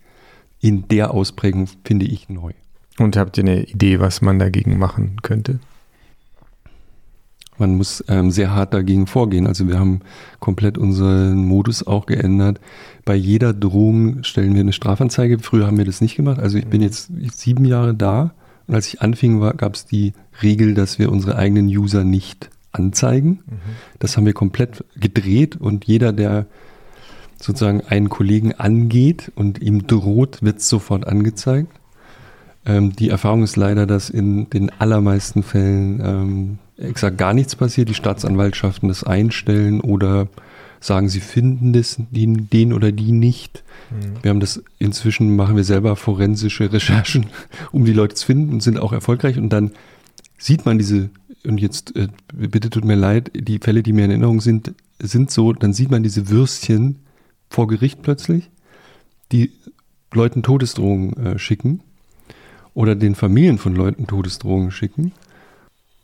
in 0.61 0.87
der 0.87 1.11
Ausprägung, 1.11 1.67
finde 1.83 2.05
ich, 2.05 2.29
neu. 2.29 2.53
Und 2.99 3.17
habt 3.17 3.37
ihr 3.37 3.43
eine 3.43 3.63
Idee, 3.63 3.99
was 3.99 4.21
man 4.21 4.39
dagegen 4.39 4.77
machen 4.77 5.17
könnte? 5.21 5.59
Man 7.57 7.75
muss 7.75 8.03
ähm, 8.07 8.31
sehr 8.31 8.53
hart 8.53 8.73
dagegen 8.73 9.07
vorgehen. 9.07 9.47
Also 9.47 9.67
wir 9.67 9.79
haben 9.79 10.01
komplett 10.39 10.77
unseren 10.77 11.45
Modus 11.45 11.85
auch 11.85 12.05
geändert. 12.05 12.59
Bei 13.05 13.15
jeder 13.15 13.53
Drohung 13.53 14.23
stellen 14.23 14.53
wir 14.53 14.61
eine 14.61 14.73
Strafanzeige. 14.73 15.39
Früher 15.39 15.67
haben 15.67 15.77
wir 15.77 15.85
das 15.85 16.01
nicht 16.01 16.15
gemacht. 16.15 16.39
Also 16.39 16.57
ich 16.57 16.67
bin 16.67 16.81
jetzt 16.81 17.11
sieben 17.33 17.65
Jahre 17.65 17.93
da 17.93 18.33
und 18.67 18.75
als 18.75 18.87
ich 18.87 19.01
anfing, 19.01 19.39
gab 19.57 19.75
es 19.75 19.85
die 19.85 20.13
Regel, 20.41 20.73
dass 20.73 20.99
wir 20.99 21.11
unsere 21.11 21.35
eigenen 21.35 21.67
User 21.67 22.03
nicht 22.03 22.49
anzeigen. 22.71 23.39
Mhm. 23.45 23.59
Das 23.99 24.17
haben 24.17 24.25
wir 24.25 24.33
komplett 24.33 24.83
gedreht 24.95 25.55
und 25.57 25.85
jeder, 25.85 26.13
der 26.13 26.45
sozusagen 27.37 27.81
einen 27.81 28.09
Kollegen 28.09 28.53
angeht 28.53 29.31
und 29.35 29.61
ihm 29.61 29.85
droht, 29.85 30.41
wird 30.41 30.61
sofort 30.61 31.05
angezeigt. 31.05 31.67
Ähm, 32.65 32.95
die 32.95 33.09
Erfahrung 33.09 33.43
ist 33.43 33.55
leider, 33.55 33.85
dass 33.85 34.09
in 34.09 34.49
den 34.49 34.69
allermeisten 34.79 35.43
Fällen 35.43 35.99
ähm, 36.03 36.59
exakt 36.77 37.17
gar 37.17 37.33
nichts 37.33 37.55
passiert, 37.55 37.89
die 37.89 37.93
Staatsanwaltschaften 37.93 38.89
das 38.89 39.03
einstellen 39.03 39.81
oder 39.81 40.27
sagen, 40.79 41.09
sie 41.09 41.19
finden 41.19 41.73
das, 41.73 41.97
den, 42.11 42.49
den 42.49 42.73
oder 42.73 42.91
die 42.91 43.11
nicht. 43.11 43.63
Mhm. 43.89 44.23
Wir 44.23 44.29
haben 44.29 44.39
das 44.39 44.63
inzwischen, 44.79 45.35
machen 45.35 45.55
wir 45.55 45.63
selber 45.63 45.95
forensische 45.95 46.71
Recherchen, 46.71 47.27
um 47.71 47.85
die 47.85 47.93
Leute 47.93 48.15
zu 48.15 48.25
finden 48.25 48.53
und 48.53 48.63
sind 48.63 48.79
auch 48.79 48.93
erfolgreich. 48.93 49.37
Und 49.37 49.49
dann 49.49 49.71
sieht 50.37 50.65
man 50.65 50.77
diese, 50.77 51.09
und 51.45 51.59
jetzt 51.59 51.95
äh, 51.95 52.07
bitte 52.33 52.69
tut 52.69 52.85
mir 52.85 52.95
leid, 52.95 53.31
die 53.33 53.59
Fälle, 53.59 53.83
die 53.83 53.93
mir 53.93 54.05
in 54.05 54.11
Erinnerung 54.11 54.41
sind, 54.41 54.73
sind 54.99 55.31
so, 55.31 55.53
dann 55.53 55.73
sieht 55.73 55.91
man 55.91 56.03
diese 56.03 56.29
Würstchen 56.29 56.97
vor 57.49 57.67
Gericht 57.67 58.01
plötzlich, 58.01 58.49
die 59.31 59.51
Leuten 60.13 60.43
Todesdrohungen 60.43 61.17
äh, 61.17 61.39
schicken 61.39 61.81
oder 62.73 62.95
den 62.95 63.15
Familien 63.15 63.57
von 63.57 63.75
Leuten 63.75 64.07
Todesdrohungen 64.07 64.71
schicken 64.71 65.13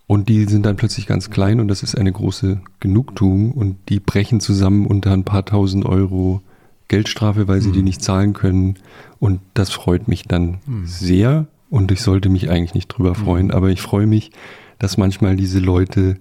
und 0.10 0.28
die 0.28 0.46
sind 0.46 0.66
dann 0.66 0.76
plötzlich 0.76 1.06
ganz 1.06 1.30
klein 1.30 1.60
und 1.60 1.68
das 1.68 1.84
ist 1.84 1.96
eine 1.96 2.12
große 2.12 2.62
Genugtuung 2.80 3.52
und 3.52 3.78
die 3.90 4.00
brechen 4.00 4.40
zusammen 4.40 4.88
unter 4.88 5.12
ein 5.14 5.24
paar 5.24 5.46
tausend 5.46 5.86
Euro 5.86 6.42
Geldstrafe, 6.88 7.48
weil 7.48 7.62
sie 7.62 7.70
mhm. 7.70 7.74
die 7.74 7.84
nicht 7.84 8.02
zahlen 8.02 8.34
können. 8.34 8.80
Und 9.20 9.40
das 9.54 9.70
freut 9.70 10.08
mich 10.08 10.24
dann 10.24 10.62
mhm. 10.66 10.88
sehr 10.88 11.46
und 11.70 11.92
ich 11.92 12.02
sollte 12.02 12.30
mich 12.30 12.50
eigentlich 12.50 12.74
nicht 12.74 12.88
drüber 12.88 13.12
mhm. 13.12 13.16
freuen, 13.24 13.46
mhm. 13.46 13.52
aber 13.52 13.70
ich 13.70 13.82
freue 13.82 14.08
mich, 14.08 14.32
dass 14.80 14.98
manchmal 14.98 15.36
diese 15.36 15.60
Leute, 15.60 16.18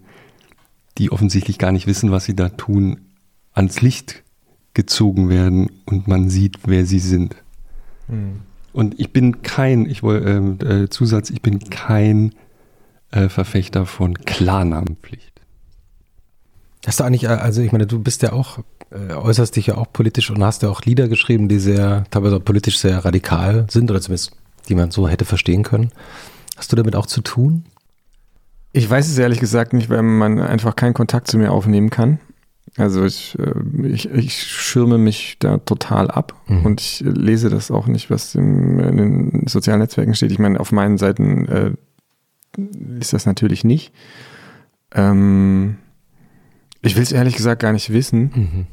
die 0.99 1.10
offensichtlich 1.10 1.57
gar 1.57 1.73
nicht 1.73 1.86
wissen, 1.86 2.10
was 2.10 2.27
sie 2.27 2.36
da 2.36 2.51
tun, 2.51 3.01
ans 3.55 3.81
Licht 3.81 4.23
gezogen 4.75 5.31
werden 5.31 5.70
und 5.86 6.09
man 6.09 6.28
sieht, 6.28 6.59
wer 6.67 6.85
sie 6.85 6.99
sind. 6.99 7.36
Mhm. 8.07 8.41
Und 8.72 8.98
ich 9.00 9.12
bin 9.12 9.42
kein, 9.42 9.86
ich 9.86 10.02
wollte 10.02 10.58
äh, 10.64 10.82
äh, 10.82 10.88
Zusatz, 10.88 11.30
ich 11.30 11.42
bin 11.42 11.58
kein 11.70 12.34
äh, 13.10 13.28
Verfechter 13.28 13.86
von 13.86 14.14
Klarnamenpflicht. 14.14 15.32
Hast 16.86 17.00
du 17.00 17.05
eigentlich, 17.05 17.24
äh, 17.24 17.28
also 17.28 17.62
ich 17.62 17.72
meine, 17.72 17.86
du 17.86 17.98
bist 17.98 18.22
ja 18.22 18.32
auch, 18.32 18.58
äh, 18.90 19.14
äußerst 19.14 19.56
dich 19.56 19.68
ja 19.68 19.76
auch 19.76 19.92
politisch 19.92 20.30
und 20.30 20.42
hast 20.44 20.62
ja 20.62 20.68
auch 20.68 20.82
Lieder 20.82 21.08
geschrieben, 21.08 21.48
die 21.48 21.58
sehr, 21.58 22.05
teilweise 22.10 22.40
politisch 22.40 22.78
sehr 22.78 23.05
radikal 23.05 23.66
sind 23.70 23.90
oder 23.90 24.00
zumindest 24.00 24.32
die 24.68 24.74
man 24.74 24.90
so 24.90 25.08
hätte 25.08 25.24
verstehen 25.24 25.62
können. 25.62 25.90
Hast 26.56 26.72
du 26.72 26.76
damit 26.76 26.94
auch 26.94 27.06
zu 27.06 27.22
tun? 27.22 27.64
Ich 28.72 28.88
weiß 28.88 29.08
es 29.08 29.16
ehrlich 29.16 29.40
gesagt 29.40 29.72
nicht, 29.72 29.88
weil 29.88 30.02
man 30.02 30.40
einfach 30.40 30.76
keinen 30.76 30.94
Kontakt 30.94 31.28
zu 31.28 31.38
mir 31.38 31.52
aufnehmen 31.52 31.90
kann. 31.90 32.20
Also 32.78 33.05
ich, 33.05 33.36
äh, 33.39 33.89
ich, 33.89 34.08
ich 34.10 34.42
schirme 34.42 34.98
mich 34.98 35.36
da 35.40 35.58
total 35.58 36.10
ab 36.10 36.34
mhm. 36.47 36.65
und 36.65 36.81
ich 36.81 37.00
lese 37.00 37.50
das 37.50 37.70
auch 37.70 37.86
nicht, 37.86 38.08
was 38.10 38.34
im, 38.34 38.78
in 38.78 38.97
den 38.97 39.47
sozialen 39.47 39.81
Netzwerken 39.81 40.15
steht. 40.15 40.31
Ich 40.31 40.39
meine, 40.39 40.60
auf 40.60 40.73
meinen 40.73 40.97
Seiten 40.97 41.48
äh, 41.48 41.73
ist 43.00 43.12
das 43.12 43.26
natürlich 43.26 43.65
nicht. 43.65 43.92
Ähm, 44.92 45.78
ich 46.81 46.94
will 46.94 47.02
es 47.02 47.12
ehrlich 47.12 47.36
gesagt 47.36 47.60
gar 47.60 47.73
nicht 47.73 47.92
wissen. 47.92 48.31
Mhm. 48.34 48.66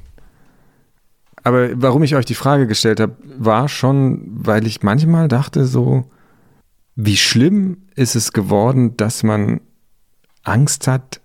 Aber 1.43 1.69
warum 1.81 2.03
ich 2.03 2.15
euch 2.15 2.25
die 2.25 2.35
Frage 2.35 2.67
gestellt 2.67 2.99
habe, 2.99 3.15
war 3.37 3.69
schon, 3.69 4.23
weil 4.27 4.65
ich 4.65 4.83
manchmal 4.83 5.27
dachte 5.27 5.65
so, 5.65 6.09
wie 6.95 7.17
schlimm 7.17 7.77
ist 7.95 8.15
es 8.15 8.33
geworden, 8.33 8.97
dass 8.97 9.23
man 9.23 9.61
Angst 10.43 10.87
hat, 10.87 11.21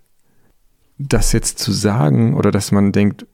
das 1.09 1.33
jetzt 1.33 1.59
zu 1.59 1.73
sagen 1.73 2.35
oder 2.35 2.51
dass 2.51 2.73
man 2.73 2.93
denkt, 2.93 3.27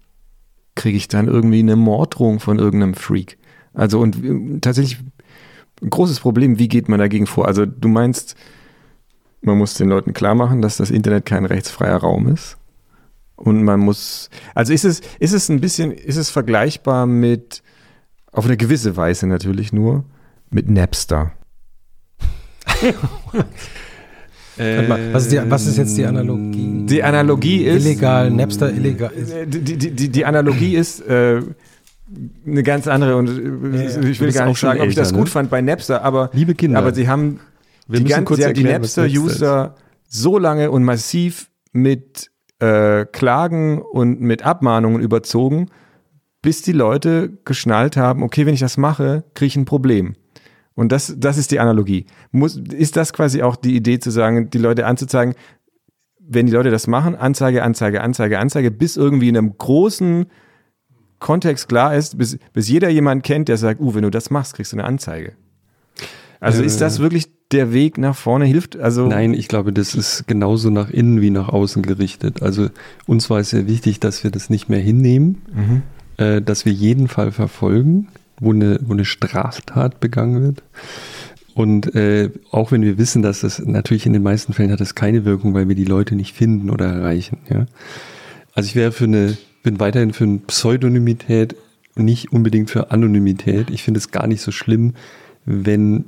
kriege 0.75 0.97
ich 0.97 1.09
dann 1.09 1.27
irgendwie 1.27 1.59
eine 1.59 1.77
Morddrohung 1.77 2.39
von 2.39 2.59
irgendeinem 2.59 2.95
Freak. 2.95 3.39
Also 3.75 4.01
und 4.01 4.23
äh, 4.25 4.61
tatsächlich 4.61 4.99
ein 5.83 5.91
großes 5.91 6.21
Problem, 6.21 6.59
wie 6.59 6.69
geht 6.69 6.89
man 6.89 6.99
dagegen 6.99 7.27
vor? 7.27 7.47
Also 7.47 7.67
du 7.67 7.89
meinst, 7.89 8.37
man 9.43 9.59
muss 9.59 9.75
den 9.75 9.89
Leuten 9.89 10.15
klar 10.15 10.35
machen, 10.35 10.63
dass 10.63 10.77
das 10.77 10.91
Internet 10.91 11.27
kein 11.27 11.45
rechtsfreier 11.45 11.97
Raum 11.97 12.29
ist. 12.29 12.57
Und 13.35 13.65
man 13.65 13.81
muss, 13.81 14.31
also 14.55 14.73
ist 14.73 14.85
es, 14.85 15.01
ist 15.19 15.35
es 15.35 15.49
ein 15.51 15.61
bisschen, 15.61 15.93
ist 15.93 16.17
es 16.17 16.31
vergleichbar 16.31 17.07
mit, 17.07 17.63
auf 18.33 18.47
eine 18.47 18.57
gewisse 18.57 18.97
Weise 18.97 19.27
natürlich 19.27 19.73
nur, 19.73 20.05
mit 20.51 20.71
Napster. 20.71 21.33
was, 24.59 25.25
ist 25.25 25.33
die, 25.33 25.51
was 25.51 25.67
ist 25.67 25.79
jetzt 25.79 25.97
die 25.97 26.05
Analogie? 26.05 26.85
Die 26.87 27.03
Analogie 27.03 27.65
ist. 27.65 27.85
Illegal, 27.85 28.31
Napster 28.31 28.73
illegal. 28.73 29.11
Ist. 29.13 29.33
Die, 29.47 29.77
die, 29.77 29.91
die, 29.91 30.09
die 30.09 30.25
Analogie 30.25 30.77
ist 30.77 31.01
äh, 31.07 31.43
eine 32.47 32.63
ganz 32.63 32.87
andere 32.87 33.17
und 33.17 33.29
ja, 33.75 34.01
ich 34.03 34.21
will 34.21 34.33
gar 34.33 34.47
nicht 34.47 34.59
sagen, 34.59 34.81
ob 34.81 34.89
ich 34.89 34.95
das 34.95 35.13
gut 35.13 35.25
ne? 35.25 35.31
fand 35.31 35.51
bei 35.51 35.61
Napster, 35.61 36.03
aber, 36.03 36.31
Liebe 36.33 36.55
Kinder. 36.55 36.79
aber 36.79 36.95
sie 36.95 37.09
haben 37.09 37.41
wir 37.89 38.01
die, 38.01 38.07
ganze, 38.07 38.41
ja, 38.41 38.53
die 38.53 38.65
Napster-User 38.65 39.75
so 40.09 40.39
lange 40.39 40.71
und 40.71 40.85
massiv 40.85 41.51
mit 41.73 42.31
äh, 42.59 43.05
Klagen 43.07 43.83
und 43.83 44.21
mit 44.21 44.43
Abmahnungen 44.43 45.01
überzogen, 45.01 45.69
bis 46.43 46.63
die 46.63 46.73
Leute 46.73 47.39
geschnallt 47.45 47.97
haben, 47.97 48.23
okay, 48.23 48.47
wenn 48.47 48.55
ich 48.55 48.61
das 48.61 48.77
mache, 48.77 49.25
kriege 49.35 49.49
ich 49.49 49.57
ein 49.57 49.65
Problem. 49.65 50.15
Und 50.77 50.93
das, 50.93 51.15
das 51.19 51.39
ist 51.39 51.51
die 51.51 51.59
Analogie. 51.59 52.07
Muss, 52.31 52.57
ist 52.57 52.97
das 52.97 53.13
quasi 53.13 53.43
auch 53.43 53.57
die 53.57 53.75
Idee 53.75 53.99
zu 53.99 54.11
sagen, 54.11 54.51
die 54.51 54.59
Leute 54.59 54.87
anzuzeigen, 54.87 55.35
wenn 56.21 56.47
die 56.47 56.53
Leute 56.53 56.71
das 56.71 56.87
machen, 56.87 57.15
Anzeige, 57.15 57.63
Anzeige, 57.63 58.03
Anzeige, 58.03 58.39
Anzeige, 58.39 58.71
bis 58.71 58.97
irgendwie 58.97 59.29
in 59.29 59.37
einem 59.37 59.57
großen 59.57 60.27
Kontext 61.19 61.69
klar 61.69 61.97
ist, 61.97 62.19
bis, 62.19 62.39
bis 62.53 62.69
jeder 62.69 62.91
jemand 62.91 63.23
kennt, 63.25 63.49
der 63.49 63.57
sagt, 63.57 63.81
uh, 63.81 63.95
wenn 63.95 64.03
du 64.03 64.11
das 64.11 64.31
machst, 64.31 64.55
kriegst 64.55 64.73
du 64.73 64.77
eine 64.77 64.85
Anzeige. 64.85 65.33
Also 66.41 66.63
äh, 66.63 66.67
ist 66.67 66.81
das 66.81 66.99
wirklich 66.99 67.29
der 67.53 67.73
Weg 67.73 67.97
nach 67.97 68.17
vorne 68.17 68.45
hilft? 68.45 68.77
Also 68.77 69.07
Nein, 69.07 69.33
ich 69.33 69.49
glaube, 69.49 69.73
das 69.73 69.95
ist 69.95 70.27
genauso 70.27 70.69
nach 70.69 70.91
innen 70.91 71.23
wie 71.23 71.31
nach 71.31 71.49
außen 71.49 71.83
gerichtet. 71.83 72.43
Also 72.43 72.69
uns 73.07 73.31
war 73.31 73.39
es 73.39 73.51
sehr 73.51 73.67
wichtig, 73.67 74.01
dass 74.01 74.25
wir 74.25 74.31
das 74.31 74.51
nicht 74.51 74.69
mehr 74.69 74.81
hinnehmen, 74.81 75.43
mhm. 75.55 75.83
äh, 76.23 76.43
dass 76.43 76.67
wir 76.67 76.73
jeden 76.73 77.09
Fall 77.09 77.33
verfolgen, 77.33 78.09
wo 78.41 78.53
eine, 78.53 78.79
wo 78.83 78.93
eine 78.93 79.05
Straftat 79.05 80.01
begangen 80.01 80.43
wird. 80.43 80.63
Und 81.55 81.95
äh, 81.95 82.31
auch 82.51 82.71
wenn 82.71 82.83
wir 82.83 82.99
wissen, 82.99 83.23
dass 83.23 83.41
das 83.41 83.61
natürlich 83.61 84.05
in 84.05 84.13
den 84.13 84.23
meisten 84.23 84.53
Fällen 84.53 84.71
hat 84.71 84.81
das 84.81 84.95
keine 84.95 85.25
Wirkung, 85.25 85.55
weil 85.55 85.69
wir 85.69 85.75
die 85.75 85.85
Leute 85.85 86.15
nicht 86.15 86.35
finden 86.35 86.69
oder 86.69 86.87
erreichen. 86.87 87.39
Ja? 87.49 87.67
Also 88.55 88.69
ich 88.69 88.77
wäre 88.77 88.93
für 88.93 89.05
eine, 89.05 89.39
bin 89.63 89.81
weiterhin 89.81 90.13
für 90.13 90.25
eine 90.25 90.39
Pseudonymität, 90.39 91.57
nicht 91.95 92.31
unbedingt 92.31 92.71
für 92.71 92.91
Anonymität. 92.91 93.71
Ich 93.71 93.83
finde 93.83 93.99
es 93.99 94.11
gar 94.11 94.27
nicht 94.27 94.43
so 94.43 94.53
schlimm, 94.53 94.95
wenn 95.47 96.05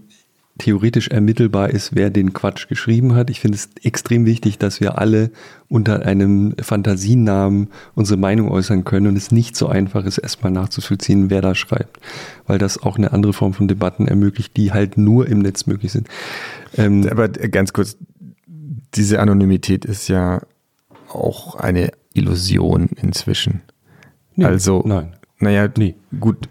theoretisch 0.58 1.08
ermittelbar 1.08 1.70
ist, 1.70 1.94
wer 1.94 2.10
den 2.10 2.32
Quatsch 2.32 2.68
geschrieben 2.68 3.14
hat. 3.14 3.30
Ich 3.30 3.40
finde 3.40 3.56
es 3.56 3.70
extrem 3.82 4.26
wichtig, 4.26 4.58
dass 4.58 4.80
wir 4.80 4.98
alle 4.98 5.30
unter 5.68 6.04
einem 6.04 6.54
Fantasienamen 6.60 7.68
unsere 7.94 8.18
Meinung 8.18 8.50
äußern 8.50 8.84
können 8.84 9.06
und 9.06 9.16
es 9.16 9.30
nicht 9.30 9.56
so 9.56 9.68
einfach 9.68 10.04
ist, 10.04 10.18
erstmal 10.18 10.52
nachzuvollziehen, 10.52 11.30
wer 11.30 11.40
da 11.40 11.54
schreibt. 11.54 12.00
Weil 12.46 12.58
das 12.58 12.82
auch 12.82 12.98
eine 12.98 13.12
andere 13.12 13.32
Form 13.32 13.54
von 13.54 13.68
Debatten 13.68 14.08
ermöglicht, 14.08 14.56
die 14.56 14.72
halt 14.72 14.98
nur 14.98 15.28
im 15.28 15.38
Netz 15.38 15.66
möglich 15.66 15.92
sind. 15.92 16.08
Ähm, 16.76 17.08
Aber 17.08 17.28
ganz 17.28 17.72
kurz, 17.72 17.96
diese 18.94 19.20
Anonymität 19.20 19.84
ist 19.84 20.08
ja 20.08 20.42
auch 21.08 21.54
eine 21.54 21.92
Illusion 22.14 22.88
inzwischen. 23.00 23.62
Nee, 24.34 24.44
also, 24.44 24.82
nein. 24.84 25.14
Naja, 25.40 25.68
nee. 25.76 25.94
gut, 26.18 26.48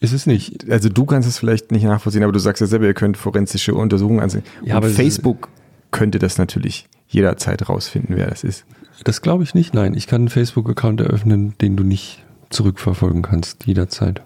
ist 0.00 0.12
es 0.12 0.26
nicht. 0.26 0.70
Also 0.70 0.88
du 0.88 1.04
kannst 1.04 1.28
es 1.28 1.38
vielleicht 1.38 1.72
nicht 1.72 1.84
nachvollziehen, 1.84 2.22
aber 2.22 2.32
du 2.32 2.38
sagst 2.38 2.60
ja 2.60 2.66
selber, 2.66 2.86
ihr 2.86 2.94
könnt 2.94 3.16
forensische 3.16 3.74
Untersuchungen 3.74 4.20
ansehen. 4.20 4.42
Ja, 4.64 4.76
aber 4.76 4.88
Facebook 4.88 5.48
könnte 5.90 6.18
das 6.18 6.38
natürlich 6.38 6.88
jederzeit 7.08 7.68
rausfinden, 7.68 8.16
wer 8.16 8.28
das 8.28 8.44
ist. 8.44 8.64
Das 9.04 9.22
glaube 9.22 9.42
ich 9.42 9.54
nicht, 9.54 9.74
nein. 9.74 9.94
Ich 9.94 10.06
kann 10.06 10.22
einen 10.22 10.28
Facebook-Account 10.28 11.00
eröffnen, 11.00 11.54
den 11.60 11.76
du 11.76 11.84
nicht 11.84 12.24
zurückverfolgen 12.50 13.22
kannst, 13.22 13.66
jederzeit. 13.66 14.22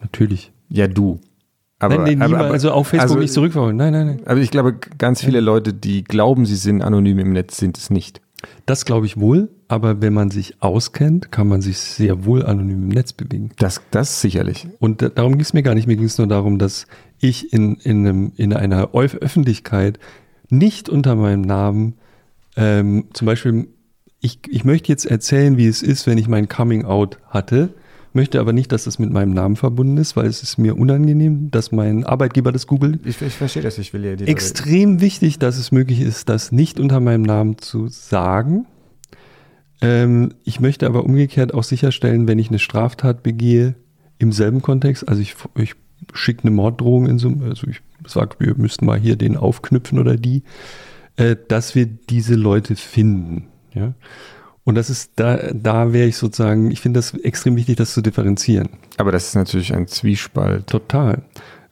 Natürlich. 0.00 0.52
Ja, 0.68 0.86
du. 0.86 1.20
Aber, 1.78 1.98
nein, 1.98 2.18
nee, 2.18 2.24
aber, 2.24 2.38
aber, 2.38 2.50
also 2.50 2.72
auf 2.72 2.88
Facebook 2.88 3.10
also- 3.10 3.18
nicht 3.20 3.32
zurückverfolgen. 3.32 3.76
Nein, 3.76 3.92
nein, 3.92 4.06
nein. 4.06 4.20
aber 4.26 4.40
ich 4.40 4.50
glaube, 4.50 4.74
ganz 4.98 5.22
viele 5.22 5.40
Leute, 5.40 5.72
die 5.72 6.04
glauben, 6.04 6.44
sie 6.46 6.56
sind 6.56 6.82
anonym 6.82 7.18
im 7.18 7.32
Netz, 7.32 7.56
sind 7.56 7.78
es 7.78 7.90
nicht. 7.90 8.20
Das 8.66 8.84
glaube 8.84 9.06
ich 9.06 9.18
wohl, 9.18 9.48
aber 9.68 10.00
wenn 10.00 10.14
man 10.14 10.30
sich 10.30 10.62
auskennt, 10.62 11.30
kann 11.30 11.46
man 11.46 11.60
sich 11.60 11.78
sehr 11.78 12.24
wohl 12.24 12.44
anonym 12.44 12.84
im 12.84 12.88
Netz 12.88 13.12
bewegen. 13.12 13.50
Das, 13.58 13.80
das 13.90 14.20
sicherlich. 14.20 14.66
Und 14.78 15.02
da- 15.02 15.10
darum 15.10 15.32
ging 15.32 15.42
es 15.42 15.52
mir 15.52 15.62
gar 15.62 15.74
nicht. 15.74 15.86
Mir 15.86 15.96
ging 15.96 16.06
es 16.06 16.16
nur 16.18 16.26
darum, 16.26 16.58
dass 16.58 16.86
ich 17.20 17.52
in, 17.52 17.76
in, 17.76 18.06
einem, 18.06 18.32
in 18.36 18.52
einer 18.54 18.88
Öf- 18.94 19.18
Öffentlichkeit 19.18 19.98
nicht 20.48 20.88
unter 20.88 21.14
meinem 21.16 21.42
Namen, 21.42 21.94
ähm, 22.56 23.04
zum 23.12 23.26
Beispiel, 23.26 23.68
ich, 24.20 24.40
ich 24.48 24.64
möchte 24.64 24.88
jetzt 24.90 25.04
erzählen, 25.04 25.58
wie 25.58 25.66
es 25.66 25.82
ist, 25.82 26.06
wenn 26.06 26.18
ich 26.18 26.28
mein 26.28 26.48
Coming 26.48 26.84
Out 26.84 27.18
hatte, 27.28 27.68
möchte 28.14 28.40
aber 28.40 28.52
nicht, 28.54 28.72
dass 28.72 28.84
das 28.84 28.98
mit 28.98 29.10
meinem 29.12 29.32
Namen 29.32 29.54
verbunden 29.56 29.98
ist, 29.98 30.16
weil 30.16 30.26
es 30.26 30.42
ist 30.42 30.56
mir 30.58 30.76
unangenehm, 30.78 31.50
dass 31.50 31.70
mein 31.72 32.04
Arbeitgeber 32.04 32.50
das 32.52 32.66
googelt. 32.66 33.00
Ich, 33.04 33.20
ich 33.20 33.34
verstehe 33.34 33.62
das, 33.62 33.76
ich 33.78 33.92
will 33.92 34.04
ja 34.04 34.16
die 34.16 34.26
Extrem 34.26 35.00
wichtig, 35.02 35.38
dass 35.38 35.58
es 35.58 35.70
möglich 35.70 36.00
ist, 36.00 36.28
das 36.30 36.50
nicht 36.50 36.80
unter 36.80 36.98
meinem 37.00 37.22
Namen 37.22 37.58
zu 37.58 37.86
sagen. 37.88 38.66
Ähm, 39.80 40.34
ich 40.44 40.60
möchte 40.60 40.86
aber 40.86 41.04
umgekehrt 41.04 41.54
auch 41.54 41.64
sicherstellen, 41.64 42.26
wenn 42.28 42.38
ich 42.38 42.48
eine 42.48 42.58
Straftat 42.58 43.22
begehe, 43.22 43.74
im 44.18 44.32
selben 44.32 44.62
Kontext, 44.62 45.08
also 45.08 45.22
ich, 45.22 45.36
ich 45.56 45.74
schicke 46.12 46.42
eine 46.42 46.50
Morddrohung 46.50 47.06
in 47.06 47.18
so, 47.18 47.32
also 47.42 47.66
ich 47.68 47.80
sage, 48.06 48.36
wir 48.40 48.54
müssten 48.56 48.84
mal 48.86 48.98
hier 48.98 49.16
den 49.16 49.36
aufknüpfen 49.36 49.98
oder 49.98 50.16
die, 50.16 50.42
äh, 51.16 51.36
dass 51.48 51.74
wir 51.74 51.86
diese 51.86 52.34
Leute 52.34 52.76
finden. 52.76 53.46
Ja? 53.74 53.94
Und 54.64 54.74
das 54.74 54.90
ist, 54.90 55.12
da, 55.16 55.52
da 55.54 55.92
wäre 55.92 56.08
ich 56.08 56.16
sozusagen, 56.16 56.70
ich 56.70 56.80
finde 56.80 56.98
das 56.98 57.14
extrem 57.14 57.56
wichtig, 57.56 57.76
das 57.76 57.94
zu 57.94 58.02
differenzieren. 58.02 58.68
Aber 58.98 59.12
das 59.12 59.28
ist 59.28 59.34
natürlich 59.34 59.74
ein 59.74 59.86
Zwiespalt. 59.86 60.66
Total. 60.66 61.22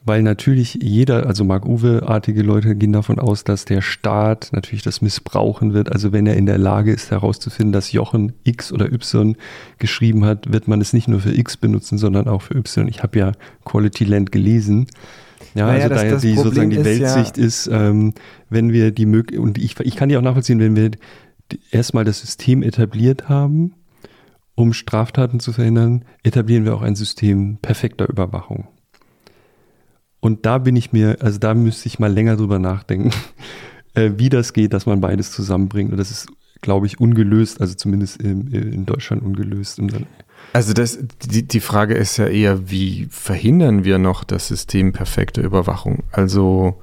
Weil 0.07 0.23
natürlich 0.23 0.79
jeder, 0.81 1.27
also 1.27 1.43
Marc-Uwe-artige 1.45 2.43
Leute 2.43 2.77
gehen 2.77 2.93
davon 2.93 3.19
aus, 3.19 3.43
dass 3.43 3.65
der 3.65 3.83
Staat 3.83 4.51
natürlich 4.53 4.83
das 4.85 5.03
missbrauchen 5.03 5.75
wird. 5.75 5.91
Also 5.91 6.13
wenn 6.13 6.27
er 6.29 6.37
in 6.37 6.47
der 6.47 6.59
Lage 6.59 6.93
ist 6.93 7.11
herauszufinden, 7.11 7.73
dass 7.73 7.91
Jochen 7.91 8.33
X 8.45 8.73
oder 8.73 8.87
Y 8.93 9.35
geschrieben 9.79 10.25
hat, 10.25 10.53
wird 10.53 10.69
man 10.69 10.81
es 10.81 10.93
nicht 10.93 11.09
nur 11.09 11.19
für 11.19 11.35
X 11.37 11.57
benutzen, 11.57 11.99
sondern 11.99 12.29
auch 12.29 12.43
für 12.43 12.55
Y. 12.57 12.87
Ich 12.87 13.03
habe 13.03 13.19
ja 13.19 13.33
Quality 13.65 14.05
Land 14.05 14.31
gelesen. 14.31 14.87
Ja, 15.57 15.67
Naja, 15.67 15.75
also 15.85 15.89
das- 15.89 15.99
daher 15.99 16.13
das 16.13 16.23
die 16.23 16.29
Problem 16.35 16.45
sozusagen 16.45 16.71
die 16.71 16.77
ist 16.77 16.85
Weltsicht 16.85 17.39
ist, 17.39 17.67
ähm, 17.73 18.15
wenn 18.49 18.73
wir 18.73 18.93
die 18.93 19.07
Möglichkeit, 19.07 19.45
und 19.45 19.59
ich, 19.59 19.79
ich 19.81 19.97
kann 19.97 20.09
die 20.09 20.17
auch 20.17 20.23
nachvollziehen, 20.23 20.61
wenn 20.61 20.77
wir 20.77 20.93
erstmal 21.73 22.05
das 22.05 22.21
System 22.21 22.63
etabliert 22.63 23.29
haben, 23.29 23.75
um 24.55 24.73
Straftaten 24.73 25.41
zu 25.41 25.53
verhindern, 25.53 26.05
etablieren 26.23 26.65
wir 26.65 26.75
auch 26.77 26.83
ein 26.83 26.95
System 26.95 27.59
perfekter 27.61 28.09
Überwachung. 28.09 28.69
Und 30.21 30.47
da 30.47 30.59
bin 30.59 30.77
ich 30.77 30.93
mir, 30.93 31.19
also 31.21 31.39
da 31.39 31.55
müsste 31.55 31.87
ich 31.89 31.99
mal 31.99 32.13
länger 32.13 32.37
drüber 32.37 32.59
nachdenken, 32.59 33.11
äh, 33.95 34.13
wie 34.17 34.29
das 34.29 34.53
geht, 34.53 34.73
dass 34.73 34.87
man 34.87 35.01
beides 35.01 35.31
zusammenbringt. 35.33 35.93
Und 35.93 35.99
das 35.99 36.11
ist, 36.11 36.29
glaube 36.63 36.87
ich, 36.87 37.01
ungelöst, 37.01 37.61
also 37.61 37.75
zumindest 37.75 38.21
in, 38.21 38.49
in 38.49 38.87
Deutschland 38.87 39.23
ungelöst. 39.23 39.81
Also 40.53 40.73
das, 40.73 40.99
die, 41.31 41.47
die 41.47 41.61
Frage 41.61 41.95
ist 41.95 42.17
ja 42.17 42.27
eher, 42.27 42.71
wie 42.71 43.09
verhindern 43.11 43.85
wir 43.85 43.99
noch 43.99 44.25
das 44.25 44.49
System 44.49 44.93
perfekte 44.93 45.43
Überwachung? 45.43 46.03
Also 46.13 46.81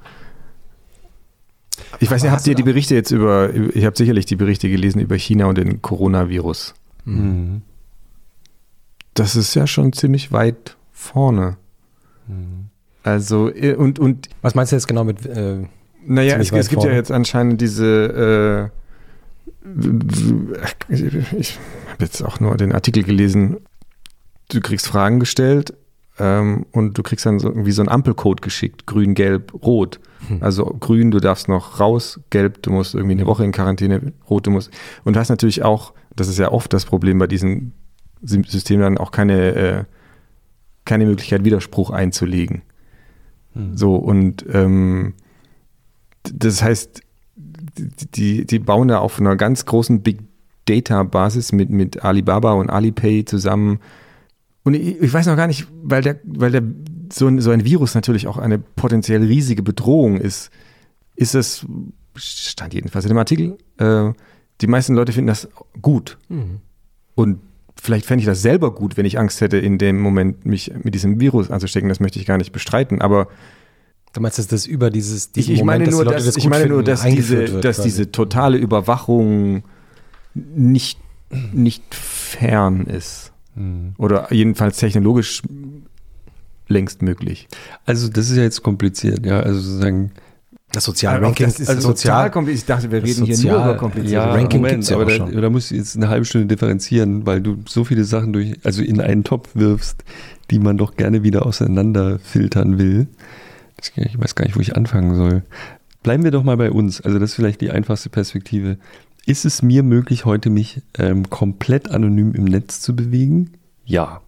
ich 2.00 2.10
weiß 2.10 2.22
nicht, 2.22 2.32
habt 2.32 2.46
ihr 2.46 2.54
die 2.54 2.62
Berichte 2.62 2.94
jetzt 2.94 3.10
über, 3.10 3.52
ich 3.52 3.84
habe 3.84 3.96
sicherlich 3.96 4.26
die 4.26 4.36
Berichte 4.36 4.68
gelesen 4.68 5.00
über 5.00 5.16
China 5.16 5.46
und 5.46 5.58
den 5.58 5.82
Coronavirus. 5.82 6.74
Mhm. 7.04 7.62
Das 9.14 9.36
ist 9.36 9.54
ja 9.54 9.66
schon 9.66 9.92
ziemlich 9.92 10.32
weit 10.32 10.76
vorne. 10.92 11.56
Mhm. 12.26 12.63
Also 13.04 13.50
äh, 13.54 13.74
und, 13.74 13.98
und 14.00 14.28
Was 14.42 14.54
meinst 14.56 14.72
du 14.72 14.76
jetzt 14.76 14.88
genau 14.88 15.04
mit 15.04 15.24
äh, 15.24 15.58
Naja, 16.04 16.36
es, 16.38 16.50
es 16.50 16.68
gibt 16.68 16.82
ja 16.82 16.92
jetzt 16.92 17.12
anscheinend 17.12 17.60
diese, 17.60 18.70
äh, 19.64 20.94
ich 21.38 21.58
habe 21.92 22.04
jetzt 22.04 22.22
auch 22.22 22.40
nur 22.40 22.56
den 22.56 22.72
Artikel 22.72 23.02
gelesen, 23.04 23.58
du 24.50 24.60
kriegst 24.60 24.86
Fragen 24.86 25.20
gestellt 25.20 25.74
ähm, 26.18 26.66
und 26.72 26.98
du 26.98 27.02
kriegst 27.02 27.24
dann 27.26 27.38
so 27.38 27.48
irgendwie 27.48 27.72
so 27.72 27.82
einen 27.82 27.88
Ampelcode 27.88 28.42
geschickt, 28.42 28.86
grün, 28.86 29.14
gelb, 29.14 29.52
rot. 29.62 30.00
Hm. 30.28 30.42
Also 30.42 30.64
grün, 30.64 31.10
du 31.10 31.20
darfst 31.20 31.48
noch 31.48 31.80
raus, 31.80 32.20
gelb, 32.30 32.62
du 32.62 32.70
musst 32.70 32.94
irgendwie 32.94 33.12
eine 33.14 33.26
Woche 33.26 33.44
in 33.44 33.52
Quarantäne, 33.52 34.12
rot, 34.28 34.46
du 34.46 34.50
musst. 34.50 34.70
Und 35.04 35.16
du 35.16 35.20
hast 35.20 35.28
natürlich 35.28 35.62
auch, 35.62 35.92
das 36.16 36.28
ist 36.28 36.38
ja 36.38 36.52
oft 36.52 36.72
das 36.72 36.84
Problem 36.84 37.18
bei 37.18 37.26
diesen 37.26 37.72
Sy- 38.22 38.44
Systemen, 38.48 38.82
dann 38.82 38.98
auch 38.98 39.10
keine, 39.10 39.54
äh, 39.54 39.84
keine 40.84 41.06
Möglichkeit, 41.06 41.44
Widerspruch 41.44 41.90
einzulegen. 41.90 42.62
Mhm. 43.54 43.76
So, 43.76 43.96
und 43.96 44.44
ähm, 44.52 45.14
das 46.22 46.62
heißt, 46.62 47.00
die, 47.36 48.46
die, 48.46 48.58
bauen 48.58 48.88
da 48.88 48.98
auf 48.98 49.20
einer 49.20 49.36
ganz 49.36 49.66
großen 49.66 50.02
Big 50.02 50.20
Data 50.66 51.02
Basis 51.02 51.52
mit, 51.52 51.70
mit 51.70 52.04
Alibaba 52.04 52.52
und 52.52 52.70
Alipay 52.70 53.24
zusammen. 53.24 53.80
Und 54.62 54.74
ich, 54.74 55.00
ich 55.00 55.12
weiß 55.12 55.26
noch 55.26 55.36
gar 55.36 55.46
nicht, 55.46 55.66
weil 55.82 56.02
der, 56.02 56.20
weil 56.24 56.52
der 56.52 56.62
so 57.12 57.26
ein, 57.26 57.40
so 57.40 57.50
ein 57.50 57.64
Virus 57.64 57.94
natürlich 57.94 58.26
auch 58.26 58.38
eine 58.38 58.58
potenziell 58.58 59.22
riesige 59.22 59.62
Bedrohung 59.62 60.16
ist, 60.16 60.50
ist 61.16 61.34
es, 61.34 61.66
stand 62.16 62.74
jedenfalls 62.74 63.04
in 63.04 63.10
dem 63.10 63.18
Artikel, 63.18 63.58
äh, 63.78 64.12
die 64.60 64.66
meisten 64.66 64.94
Leute 64.94 65.12
finden 65.12 65.28
das 65.28 65.48
gut. 65.82 66.18
Mhm. 66.28 66.60
Und 67.14 67.40
vielleicht 67.84 68.06
fände 68.06 68.20
ich 68.20 68.26
das 68.26 68.42
selber 68.42 68.74
gut, 68.74 68.96
wenn 68.96 69.04
ich 69.04 69.18
Angst 69.18 69.40
hätte, 69.40 69.58
in 69.58 69.78
dem 69.78 70.00
Moment 70.00 70.46
mich 70.46 70.72
mit 70.82 70.94
diesem 70.94 71.20
Virus 71.20 71.50
anzustecken. 71.50 71.88
Das 71.88 72.00
möchte 72.00 72.18
ich 72.18 72.26
gar 72.26 72.38
nicht 72.38 72.52
bestreiten. 72.52 73.02
Aber 73.02 73.28
Du 74.14 74.20
meinst, 74.20 74.38
dass 74.38 74.46
das 74.46 74.64
über 74.64 74.90
dieses 74.90 75.26
ich, 75.26 75.32
diesen 75.32 75.54
ich 75.54 75.64
meine 75.64 75.86
Moment, 75.86 75.90
nur, 75.90 76.04
die 76.04 76.10
Leute 76.10 76.24
dass, 76.24 76.36
ich 76.36 76.44
gut 76.44 76.50
meine 76.50 76.66
nur, 76.66 76.84
dass, 76.84 77.02
diese, 77.02 77.36
wird 77.36 77.64
dass 77.64 77.76
quasi. 77.76 77.88
diese 77.88 78.12
totale 78.12 78.56
Überwachung 78.58 79.64
nicht, 80.34 81.00
nicht 81.52 81.82
fern 81.92 82.86
ist. 82.86 83.32
Mhm. 83.56 83.94
Oder 83.98 84.32
jedenfalls 84.32 84.76
technologisch 84.76 85.42
längst 86.68 87.02
möglich. 87.02 87.48
Also 87.86 88.08
das 88.08 88.30
ist 88.30 88.36
ja 88.36 88.44
jetzt 88.44 88.62
kompliziert, 88.62 89.26
ja. 89.26 89.40
Also 89.40 89.58
sozusagen, 89.58 90.12
das 90.76 90.84
soziale 90.84 91.22
Ranking 91.22 91.46
das 91.46 91.60
ist 91.60 91.68
also 91.68 91.92
total 91.92 92.30
kompliziert. 92.30 92.62
Ich 92.62 92.66
dachte, 92.66 92.90
wir 92.90 93.02
reden 93.02 93.24
hier 93.24 93.36
Sozial- 93.36 93.56
nur 93.56 93.64
über 93.64 93.76
komplizierte 93.76 94.14
ja, 94.14 94.32
Ranking 94.32 94.60
Moment, 94.60 94.74
gibt's 94.74 94.88
ja 94.90 94.96
aber 94.96 95.04
auch 95.04 95.08
da, 95.08 95.16
schon. 95.16 95.42
da 95.42 95.50
musst 95.50 95.70
du 95.70 95.74
jetzt 95.74 95.96
eine 95.96 96.08
halbe 96.08 96.24
Stunde 96.24 96.46
differenzieren, 96.48 97.26
weil 97.26 97.40
du 97.40 97.58
so 97.66 97.84
viele 97.84 98.04
Sachen 98.04 98.32
durch, 98.32 98.54
also 98.64 98.82
in 98.82 99.00
einen 99.00 99.24
Topf 99.24 99.50
wirfst, 99.54 100.04
die 100.50 100.58
man 100.58 100.76
doch 100.78 100.96
gerne 100.96 101.22
wieder 101.22 101.46
auseinander 101.46 102.18
filtern 102.18 102.78
will. 102.78 103.06
Ich 103.96 104.18
weiß 104.18 104.34
gar 104.34 104.44
nicht, 104.44 104.56
wo 104.56 104.60
ich 104.60 104.76
anfangen 104.76 105.14
soll. 105.14 105.42
Bleiben 106.02 106.24
wir 106.24 106.30
doch 106.30 106.42
mal 106.42 106.56
bei 106.56 106.70
uns. 106.70 107.00
Also 107.00 107.18
das 107.18 107.30
ist 107.30 107.36
vielleicht 107.36 107.60
die 107.60 107.70
einfachste 107.70 108.08
Perspektive. 108.08 108.78
Ist 109.26 109.44
es 109.44 109.62
mir 109.62 109.82
möglich, 109.82 110.24
heute 110.24 110.50
mich 110.50 110.82
ähm, 110.98 111.30
komplett 111.30 111.90
anonym 111.90 112.34
im 112.34 112.44
Netz 112.44 112.80
zu 112.80 112.94
bewegen? 112.94 113.52
Ja. 113.84 114.20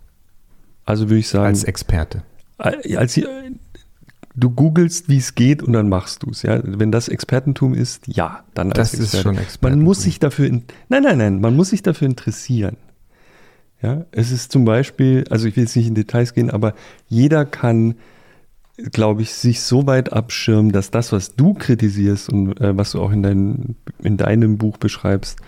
Also 0.84 1.08
würde 1.08 1.18
ich 1.18 1.28
sagen, 1.28 1.46
als 1.46 1.64
Experte. 1.64 2.22
Äh, 2.58 2.96
als 2.96 3.18
du 4.36 4.50
googelst, 4.50 5.08
wie 5.08 5.16
es 5.16 5.34
geht 5.34 5.62
und 5.62 5.72
dann 5.72 5.88
machst 5.88 6.22
du 6.22 6.30
es. 6.30 6.42
Ja? 6.42 6.60
Wenn 6.62 6.92
das 6.92 7.08
Expertentum 7.08 7.74
ist, 7.74 8.06
ja, 8.06 8.44
dann 8.54 8.68
als 8.68 8.92
Das 8.92 8.94
ist 8.94 9.00
Experte. 9.00 9.22
schon 9.22 9.34
Man 9.34 9.42
Expertentum. 9.44 9.84
muss 9.84 10.02
sich 10.02 10.20
dafür, 10.20 10.46
in, 10.46 10.62
nein, 10.88 11.02
nein, 11.02 11.18
nein, 11.18 11.40
man 11.40 11.56
muss 11.56 11.70
sich 11.70 11.82
dafür 11.82 12.06
interessieren. 12.06 12.76
Ja, 13.82 14.06
es 14.12 14.30
ist 14.30 14.52
zum 14.52 14.64
Beispiel, 14.64 15.24
also 15.30 15.46
ich 15.46 15.56
will 15.56 15.64
jetzt 15.64 15.76
nicht 15.76 15.86
in 15.86 15.94
Details 15.94 16.32
gehen, 16.34 16.50
aber 16.50 16.74
jeder 17.08 17.44
kann, 17.44 17.94
glaube 18.92 19.22
ich, 19.22 19.34
sich 19.34 19.60
so 19.62 19.86
weit 19.86 20.12
abschirmen, 20.12 20.72
dass 20.72 20.90
das, 20.90 21.12
was 21.12 21.34
du 21.34 21.54
kritisierst 21.54 22.30
und 22.30 22.60
äh, 22.60 22.76
was 22.76 22.92
du 22.92 23.00
auch 23.00 23.10
in, 23.12 23.22
dein, 23.22 23.76
in 24.02 24.16
deinem 24.16 24.58
Buch 24.58 24.78
beschreibst, 24.78 25.38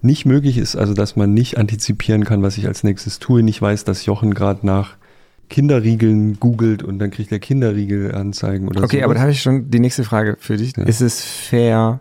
nicht 0.00 0.24
möglich 0.26 0.56
ist. 0.58 0.76
Also, 0.76 0.94
dass 0.94 1.16
man 1.16 1.34
nicht 1.34 1.58
antizipieren 1.58 2.24
kann, 2.24 2.42
was 2.42 2.56
ich 2.56 2.66
als 2.66 2.84
nächstes 2.84 3.18
tue, 3.18 3.42
nicht 3.42 3.60
weiß, 3.60 3.84
dass 3.84 4.06
Jochen 4.06 4.32
gerade 4.34 4.66
nach 4.66 4.96
Kinderriegeln 5.48 6.38
googelt 6.40 6.82
und 6.82 6.98
dann 6.98 7.10
kriegt 7.10 7.32
er 7.32 7.38
Kinderriegel-Anzeigen 7.38 8.68
oder 8.68 8.80
so. 8.80 8.84
Okay, 8.84 9.02
aber 9.02 9.14
da 9.14 9.20
habe 9.20 9.30
ich 9.32 9.40
schon 9.42 9.70
die 9.70 9.80
nächste 9.80 10.04
Frage 10.04 10.36
für 10.38 10.56
dich. 10.56 10.76
Ja. 10.76 10.84
Ist 10.84 11.00
es 11.00 11.22
fair, 11.24 12.00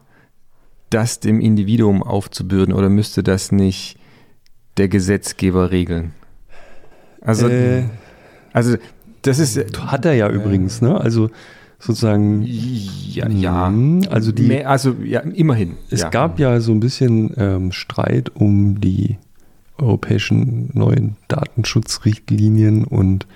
das 0.90 1.20
dem 1.20 1.40
Individuum 1.40 2.04
aufzubürden 2.04 2.74
oder 2.74 2.90
müsste 2.90 3.24
das 3.24 3.52
nicht 3.52 3.98
der 4.78 4.88
Gesetzgeber 4.88 5.72
regeln? 5.72 6.12
Also, 7.22 7.48
Äh, 7.48 7.84
also 8.54 8.78
das 9.22 9.40
ist 9.40 9.58
hat 9.80 10.06
er 10.06 10.14
ja 10.14 10.30
übrigens, 10.30 10.82
ne? 10.82 11.00
Also 11.00 11.30
sozusagen. 11.80 12.44
ja, 12.46 13.28
ja. 13.30 13.70
Mhm, 13.70 14.04
Also 14.10 14.32
die, 14.32 14.44
Mehr, 14.44 14.70
also 14.70 14.96
ja, 15.04 15.20
immerhin. 15.22 15.78
Es 15.90 16.02
ja. 16.02 16.10
gab 16.10 16.40
ja 16.40 16.60
so 16.60 16.72
ein 16.72 16.80
bisschen 16.80 17.34
ähm, 17.38 17.72
Streit 17.72 18.32
um 18.36 18.80
die 18.80 19.18
europäischen 19.80 20.70
neuen 20.74 21.16
Datenschutzrichtlinien 21.28 22.84
und 22.84 23.28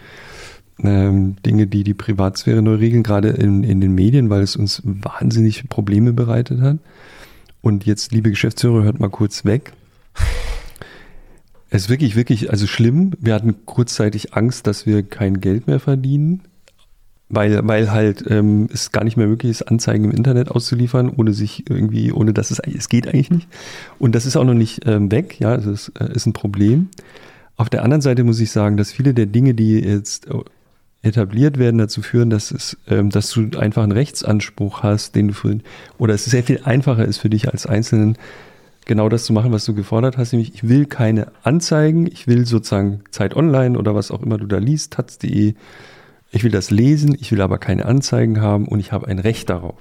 ähm, 0.83 1.35
Dinge, 1.45 1.67
die 1.67 1.83
die 1.83 1.93
Privatsphäre 1.93 2.61
neu 2.61 2.75
regeln, 2.75 3.03
gerade 3.03 3.29
in, 3.29 3.63
in 3.63 3.81
den 3.81 3.93
Medien, 3.93 4.29
weil 4.29 4.41
es 4.41 4.55
uns 4.55 4.81
wahnsinnig 4.83 5.69
Probleme 5.69 6.13
bereitet 6.13 6.61
hat. 6.61 6.77
Und 7.61 7.85
jetzt, 7.85 8.11
liebe 8.11 8.31
Geschäftsführer, 8.31 8.83
hört 8.83 8.99
mal 8.99 9.09
kurz 9.09 9.45
weg. 9.45 9.73
Es 11.69 11.83
ist 11.83 11.89
wirklich, 11.89 12.15
wirklich, 12.15 12.49
also 12.49 12.67
schlimm. 12.67 13.13
Wir 13.19 13.33
hatten 13.33 13.65
kurzzeitig 13.65 14.33
Angst, 14.33 14.67
dass 14.67 14.85
wir 14.85 15.03
kein 15.03 15.39
Geld 15.39 15.67
mehr 15.67 15.79
verdienen. 15.79 16.41
Weil, 17.31 17.67
weil 17.67 17.91
halt 17.91 18.23
ähm, 18.29 18.67
es 18.71 18.91
gar 18.91 19.03
nicht 19.03 19.17
mehr 19.17 19.27
möglich 19.27 19.51
ist, 19.51 19.63
Anzeigen 19.63 20.05
im 20.05 20.11
Internet 20.11 20.51
auszuliefern, 20.51 21.09
ohne 21.09 21.33
sich 21.33 21.69
irgendwie, 21.69 22.11
ohne 22.11 22.33
dass 22.33 22.51
es, 22.51 22.59
es 22.59 22.89
geht 22.89 23.07
eigentlich 23.07 23.31
nicht. 23.31 23.47
Und 23.99 24.13
das 24.13 24.25
ist 24.25 24.35
auch 24.35 24.43
noch 24.43 24.53
nicht 24.53 24.81
ähm, 24.85 25.11
weg, 25.11 25.39
ja, 25.39 25.55
es 25.55 25.65
ist, 25.65 25.91
äh, 25.99 26.13
ist 26.13 26.25
ein 26.25 26.33
Problem. 26.33 26.89
Auf 27.55 27.69
der 27.69 27.83
anderen 27.83 28.01
Seite 28.01 28.23
muss 28.23 28.39
ich 28.39 28.51
sagen, 28.51 28.77
dass 28.77 28.91
viele 28.91 29.13
der 29.13 29.25
Dinge, 29.25 29.53
die 29.53 29.79
jetzt 29.79 30.27
äh, 30.27 30.33
etabliert 31.03 31.57
werden, 31.57 31.77
dazu 31.77 32.01
führen, 32.01 32.29
dass 32.29 32.51
es, 32.51 32.77
ähm, 32.87 33.09
dass 33.09 33.31
du 33.31 33.57
einfach 33.57 33.83
einen 33.83 33.91
Rechtsanspruch 33.91 34.83
hast, 34.83 35.15
den 35.15 35.29
du 35.29 35.33
für, 35.33 35.57
oder 35.97 36.13
es 36.13 36.25
sehr 36.25 36.43
viel 36.43 36.61
einfacher 36.63 37.05
ist 37.05 37.17
für 37.17 37.29
dich 37.29 37.49
als 37.49 37.65
Einzelnen, 37.65 38.17
genau 38.85 39.09
das 39.09 39.25
zu 39.25 39.33
machen, 39.33 39.51
was 39.51 39.63
du 39.65 39.73
gefordert 39.73 40.17
hast, 40.17 40.33
nämlich 40.33 40.53
ich 40.53 40.67
will 40.67 40.85
keine 40.85 41.31
Anzeigen, 41.43 42.07
ich 42.07 42.27
will 42.27 42.45
sozusagen 42.45 43.01
Zeit 43.11 43.35
online 43.35 43.77
oder 43.77 43.95
was 43.95 44.11
auch 44.11 44.21
immer 44.21 44.37
du 44.37 44.47
da 44.47 44.57
liest, 44.57 44.93
taz.de, 44.93 45.53
ich 46.31 46.43
will 46.43 46.51
das 46.51 46.71
lesen, 46.71 47.15
ich 47.19 47.31
will 47.31 47.41
aber 47.41 47.57
keine 47.57 47.85
Anzeigen 47.85 48.41
haben 48.41 48.67
und 48.67 48.79
ich 48.79 48.91
habe 48.91 49.07
ein 49.07 49.19
Recht 49.19 49.49
darauf. 49.49 49.79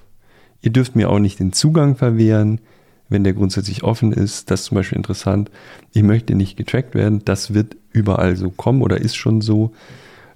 Ihr 0.61 0.73
dürft 0.73 0.97
mir 0.97 1.09
auch 1.09 1.21
nicht 1.21 1.39
den 1.39 1.53
Zugang 1.53 1.97
verwehren, 1.97 2.61
wenn 3.09 3.25
der 3.25 3.33
grundsätzlich 3.33 3.83
offen 3.83 4.13
ist. 4.13 4.51
Das 4.51 4.61
ist 4.61 4.67
zum 4.67 4.77
Beispiel 4.77 4.97
interessant. 4.99 5.51
Ich 5.93 6.03
möchte 6.03 6.35
nicht 6.35 6.57
getrackt 6.57 6.95
werden. 6.95 7.25
Das 7.25 7.55
wird 7.55 7.77
überall 7.93 8.37
so 8.37 8.51
kommen 8.51 8.83
oder 8.83 9.01
ist 9.01 9.17
schon 9.17 9.41
so, 9.41 9.73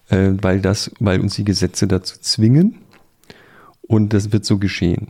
äh, 0.09 0.31
weil, 0.41 0.61
das, 0.61 0.91
weil 0.99 1.21
uns 1.21 1.35
die 1.35 1.45
Gesetze 1.45 1.87
dazu 1.87 2.19
zwingen. 2.21 2.79
Und 3.83 4.13
das 4.13 4.33
wird 4.33 4.45
so 4.45 4.59
geschehen. 4.59 5.09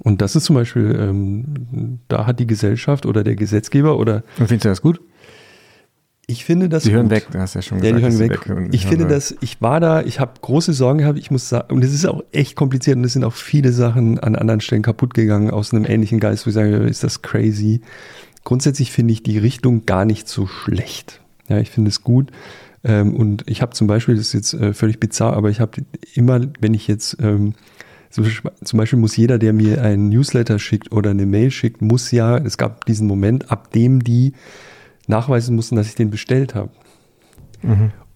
Und 0.00 0.20
das 0.20 0.36
ist 0.36 0.44
zum 0.44 0.54
Beispiel, 0.54 0.96
ähm, 1.00 1.98
da 2.08 2.26
hat 2.26 2.40
die 2.40 2.46
Gesellschaft 2.46 3.06
oder 3.06 3.24
der 3.24 3.36
Gesetzgeber 3.36 3.98
oder. 3.98 4.22
Findest 4.36 4.64
du 4.64 4.68
das 4.68 4.82
gut? 4.82 5.00
Ich 6.30 6.44
finde 6.44 6.68
das. 6.68 6.82
Die 6.82 6.92
hören 6.92 7.04
gut. 7.04 7.12
weg, 7.12 7.26
du 7.30 7.38
hast 7.38 7.54
ja 7.54 7.62
schon 7.62 7.82
Ja, 7.82 7.90
gesagt. 7.92 8.12
die 8.12 8.18
hören 8.18 8.28
weg. 8.30 8.46
hören. 8.46 8.68
Ich 8.72 8.86
finde 8.86 9.06
das, 9.06 9.34
ich 9.40 9.62
war 9.62 9.80
da, 9.80 10.02
ich 10.02 10.20
habe 10.20 10.32
große 10.42 10.74
Sorgen 10.74 10.98
gehabt, 10.98 11.18
ich 11.18 11.30
muss 11.30 11.48
sagen, 11.48 11.72
und 11.74 11.82
es 11.82 11.94
ist 11.94 12.04
auch 12.06 12.22
echt 12.32 12.54
kompliziert 12.54 12.98
und 12.98 13.04
es 13.04 13.14
sind 13.14 13.24
auch 13.24 13.32
viele 13.32 13.72
Sachen 13.72 14.18
an 14.18 14.36
anderen 14.36 14.60
Stellen 14.60 14.82
kaputt 14.82 15.14
gegangen 15.14 15.50
aus 15.50 15.72
einem 15.72 15.86
ähnlichen 15.86 16.20
Geist, 16.20 16.44
wo 16.44 16.50
ich 16.50 16.54
sage, 16.54 16.76
ist 16.76 17.02
das 17.02 17.22
crazy. 17.22 17.80
Grundsätzlich 18.44 18.92
finde 18.92 19.12
ich 19.14 19.22
die 19.22 19.38
Richtung 19.38 19.86
gar 19.86 20.04
nicht 20.04 20.28
so 20.28 20.46
schlecht. 20.46 21.20
Ja, 21.48 21.58
ich 21.60 21.70
finde 21.70 21.88
es 21.88 22.02
gut. 22.04 22.30
Ähm, 22.84 23.14
und 23.14 23.44
ich 23.46 23.62
habe 23.62 23.72
zum 23.72 23.86
Beispiel, 23.86 24.14
das 24.16 24.26
ist 24.26 24.32
jetzt 24.34 24.52
äh, 24.54 24.74
völlig 24.74 25.00
bizarr, 25.00 25.32
aber 25.34 25.48
ich 25.48 25.60
habe 25.60 25.80
immer, 26.14 26.40
wenn 26.60 26.74
ich 26.74 26.88
jetzt, 26.88 27.16
ähm, 27.20 27.54
zum 28.10 28.76
Beispiel 28.78 28.98
muss 28.98 29.16
jeder, 29.16 29.38
der 29.38 29.52
mir 29.54 29.82
einen 29.82 30.10
Newsletter 30.10 30.58
schickt 30.58 30.92
oder 30.92 31.10
eine 31.10 31.24
Mail 31.26 31.50
schickt, 31.50 31.80
muss 31.82 32.10
ja, 32.10 32.36
es 32.36 32.58
gab 32.58 32.84
diesen 32.84 33.06
Moment, 33.06 33.50
ab 33.50 33.72
dem 33.72 34.04
die 34.04 34.32
nachweisen 35.08 35.56
mussten, 35.56 35.76
dass 35.76 35.88
ich 35.88 35.94
den 35.94 36.10
bestellt 36.10 36.54
habe. 36.54 36.70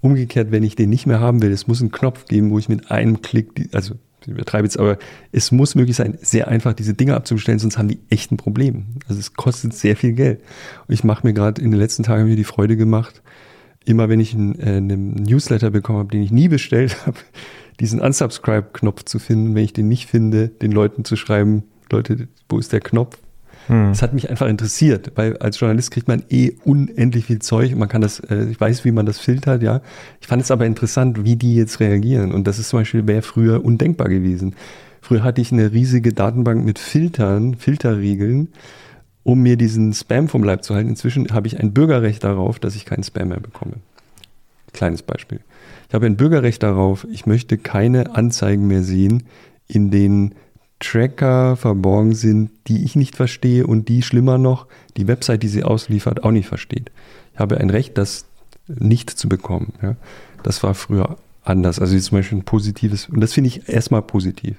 Umgekehrt, 0.00 0.50
wenn 0.50 0.62
ich 0.62 0.76
den 0.76 0.90
nicht 0.90 1.06
mehr 1.06 1.20
haben 1.20 1.42
will, 1.42 1.52
es 1.52 1.66
muss 1.66 1.80
einen 1.80 1.92
Knopf 1.92 2.26
geben, 2.26 2.50
wo 2.50 2.58
ich 2.58 2.68
mit 2.68 2.90
einem 2.90 3.22
Klick, 3.22 3.54
die, 3.54 3.68
also 3.72 3.94
ich 4.22 4.28
übertreibe 4.28 4.64
jetzt, 4.64 4.78
aber 4.78 4.98
es 5.32 5.52
muss 5.52 5.74
möglich 5.74 5.96
sein, 5.96 6.18
sehr 6.20 6.48
einfach 6.48 6.72
diese 6.74 6.94
Dinge 6.94 7.14
abzubestellen, 7.14 7.58
sonst 7.58 7.78
haben 7.78 7.88
die 7.88 8.00
echt 8.08 8.30
ein 8.30 8.36
Problem. 8.36 8.86
Also 9.08 9.20
es 9.20 9.34
kostet 9.34 9.74
sehr 9.74 9.96
viel 9.96 10.12
Geld. 10.12 10.40
Und 10.86 10.94
ich 10.94 11.04
mache 11.04 11.26
mir 11.26 11.32
gerade 11.32 11.60
in 11.60 11.70
den 11.70 11.80
letzten 11.80 12.02
Tagen 12.02 12.28
mir 12.28 12.36
die 12.36 12.44
Freude 12.44 12.76
gemacht, 12.76 13.22
immer 13.84 14.08
wenn 14.08 14.20
ich 14.20 14.34
einen, 14.34 14.58
äh, 14.58 14.76
einen 14.76 15.14
Newsletter 15.14 15.70
bekommen 15.70 15.98
habe, 15.98 16.10
den 16.10 16.22
ich 16.22 16.30
nie 16.30 16.48
bestellt 16.48 17.06
habe, 17.06 17.18
diesen 17.80 18.00
Unsubscribe-Knopf 18.00 19.04
zu 19.04 19.18
finden, 19.18 19.54
wenn 19.54 19.64
ich 19.64 19.72
den 19.72 19.88
nicht 19.88 20.08
finde, 20.08 20.48
den 20.48 20.72
Leuten 20.72 21.04
zu 21.04 21.16
schreiben, 21.16 21.64
Leute, 21.90 22.28
wo 22.48 22.58
ist 22.58 22.72
der 22.72 22.80
Knopf? 22.80 23.18
Das 23.68 24.02
hat 24.02 24.12
mich 24.12 24.28
einfach 24.28 24.48
interessiert, 24.48 25.12
weil 25.14 25.36
als 25.38 25.60
Journalist 25.60 25.92
kriegt 25.92 26.08
man 26.08 26.24
eh 26.28 26.52
unendlich 26.64 27.26
viel 27.26 27.38
Zeug. 27.38 27.74
Man 27.76 27.88
kann 27.88 28.02
das, 28.02 28.20
äh, 28.20 28.46
ich 28.50 28.60
weiß, 28.60 28.84
wie 28.84 28.90
man 28.90 29.06
das 29.06 29.18
filtert, 29.18 29.62
ja. 29.62 29.80
Ich 30.20 30.26
fand 30.26 30.42
es 30.42 30.50
aber 30.50 30.66
interessant, 30.66 31.24
wie 31.24 31.36
die 31.36 31.54
jetzt 31.54 31.78
reagieren. 31.80 32.32
Und 32.32 32.46
das 32.46 32.58
ist 32.58 32.70
zum 32.70 32.80
Beispiel, 32.80 33.06
wäre 33.06 33.22
früher 33.22 33.64
undenkbar 33.64 34.08
gewesen. 34.08 34.56
Früher 35.00 35.22
hatte 35.22 35.40
ich 35.40 35.52
eine 35.52 35.72
riesige 35.72 36.12
Datenbank 36.12 36.64
mit 36.64 36.78
Filtern, 36.78 37.54
Filterregeln, 37.54 38.48
um 39.22 39.40
mir 39.40 39.56
diesen 39.56 39.92
Spam 39.92 40.28
vom 40.28 40.42
Leib 40.42 40.64
zu 40.64 40.74
halten. 40.74 40.88
Inzwischen 40.88 41.32
habe 41.32 41.46
ich 41.46 41.60
ein 41.60 41.72
Bürgerrecht 41.72 42.24
darauf, 42.24 42.58
dass 42.58 42.74
ich 42.74 42.84
keinen 42.84 43.04
Spam 43.04 43.28
mehr 43.28 43.40
bekomme. 43.40 43.74
Kleines 44.72 45.02
Beispiel. 45.02 45.40
Ich 45.88 45.94
habe 45.94 46.06
ein 46.06 46.16
Bürgerrecht 46.16 46.62
darauf, 46.62 47.06
ich 47.10 47.26
möchte 47.26 47.58
keine 47.58 48.16
Anzeigen 48.16 48.66
mehr 48.66 48.82
sehen, 48.82 49.24
in 49.68 49.90
denen 49.90 50.34
Tracker 50.82 51.56
verborgen 51.56 52.14
sind, 52.14 52.50
die 52.66 52.84
ich 52.84 52.96
nicht 52.96 53.16
verstehe 53.16 53.66
und 53.66 53.88
die 53.88 54.02
schlimmer 54.02 54.38
noch, 54.38 54.66
die 54.96 55.08
Website, 55.08 55.42
die 55.42 55.48
sie 55.48 55.64
ausliefert, 55.64 56.24
auch 56.24 56.30
nicht 56.30 56.48
versteht. 56.48 56.90
Ich 57.32 57.40
habe 57.40 57.58
ein 57.58 57.70
Recht, 57.70 57.96
das 57.96 58.26
nicht 58.66 59.10
zu 59.10 59.28
bekommen. 59.28 59.72
Ja. 59.82 59.96
Das 60.42 60.62
war 60.62 60.74
früher 60.74 61.16
anders. 61.44 61.78
Also 61.78 61.94
jetzt 61.94 62.06
zum 62.06 62.18
Beispiel 62.18 62.38
ein 62.38 62.44
positives, 62.44 63.08
und 63.08 63.20
das 63.20 63.32
finde 63.32 63.48
ich 63.48 63.68
erstmal 63.68 64.02
positiv. 64.02 64.56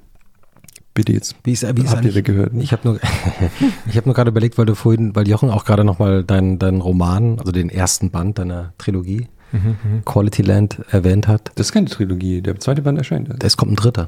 Bitte 0.93 1.11
jetzt. 1.11 1.35
Wie 1.43 1.51
ist, 1.51 1.63
wie 1.63 1.67
ist 1.67 1.67
Habt 1.67 1.79
ihr 1.79 1.97
eigentlich, 1.97 2.15
weggehört? 2.15 2.53
ich 2.55 2.71
habe 2.71 2.87
nur, 2.87 2.99
ich 3.87 3.97
habe 3.97 4.07
nur 4.07 4.13
gerade 4.13 4.29
überlegt, 4.29 4.57
weil 4.57 4.67
du 4.67 4.75
vorhin, 4.75 5.15
weil 5.15 5.27
Jochen 5.27 5.49
auch 5.49 5.65
gerade 5.65 5.83
nochmal 5.83 6.23
deinen 6.23 6.59
deinen 6.59 6.81
Roman, 6.81 7.39
also 7.39 7.51
den 7.51 7.69
ersten 7.69 8.11
Band 8.11 8.37
deiner 8.37 8.73
Trilogie, 8.77 9.27
Quality 10.05 10.41
Land 10.41 10.81
erwähnt 10.89 11.27
hat. 11.27 11.51
Das 11.55 11.67
ist 11.67 11.73
keine 11.73 11.87
Trilogie. 11.87 12.41
Der 12.41 12.59
zweite 12.59 12.81
Band 12.81 12.97
erscheint. 12.97 13.43
Es 13.43 13.55
kommt 13.57 13.71
ein 13.71 13.75
dritter. 13.75 14.07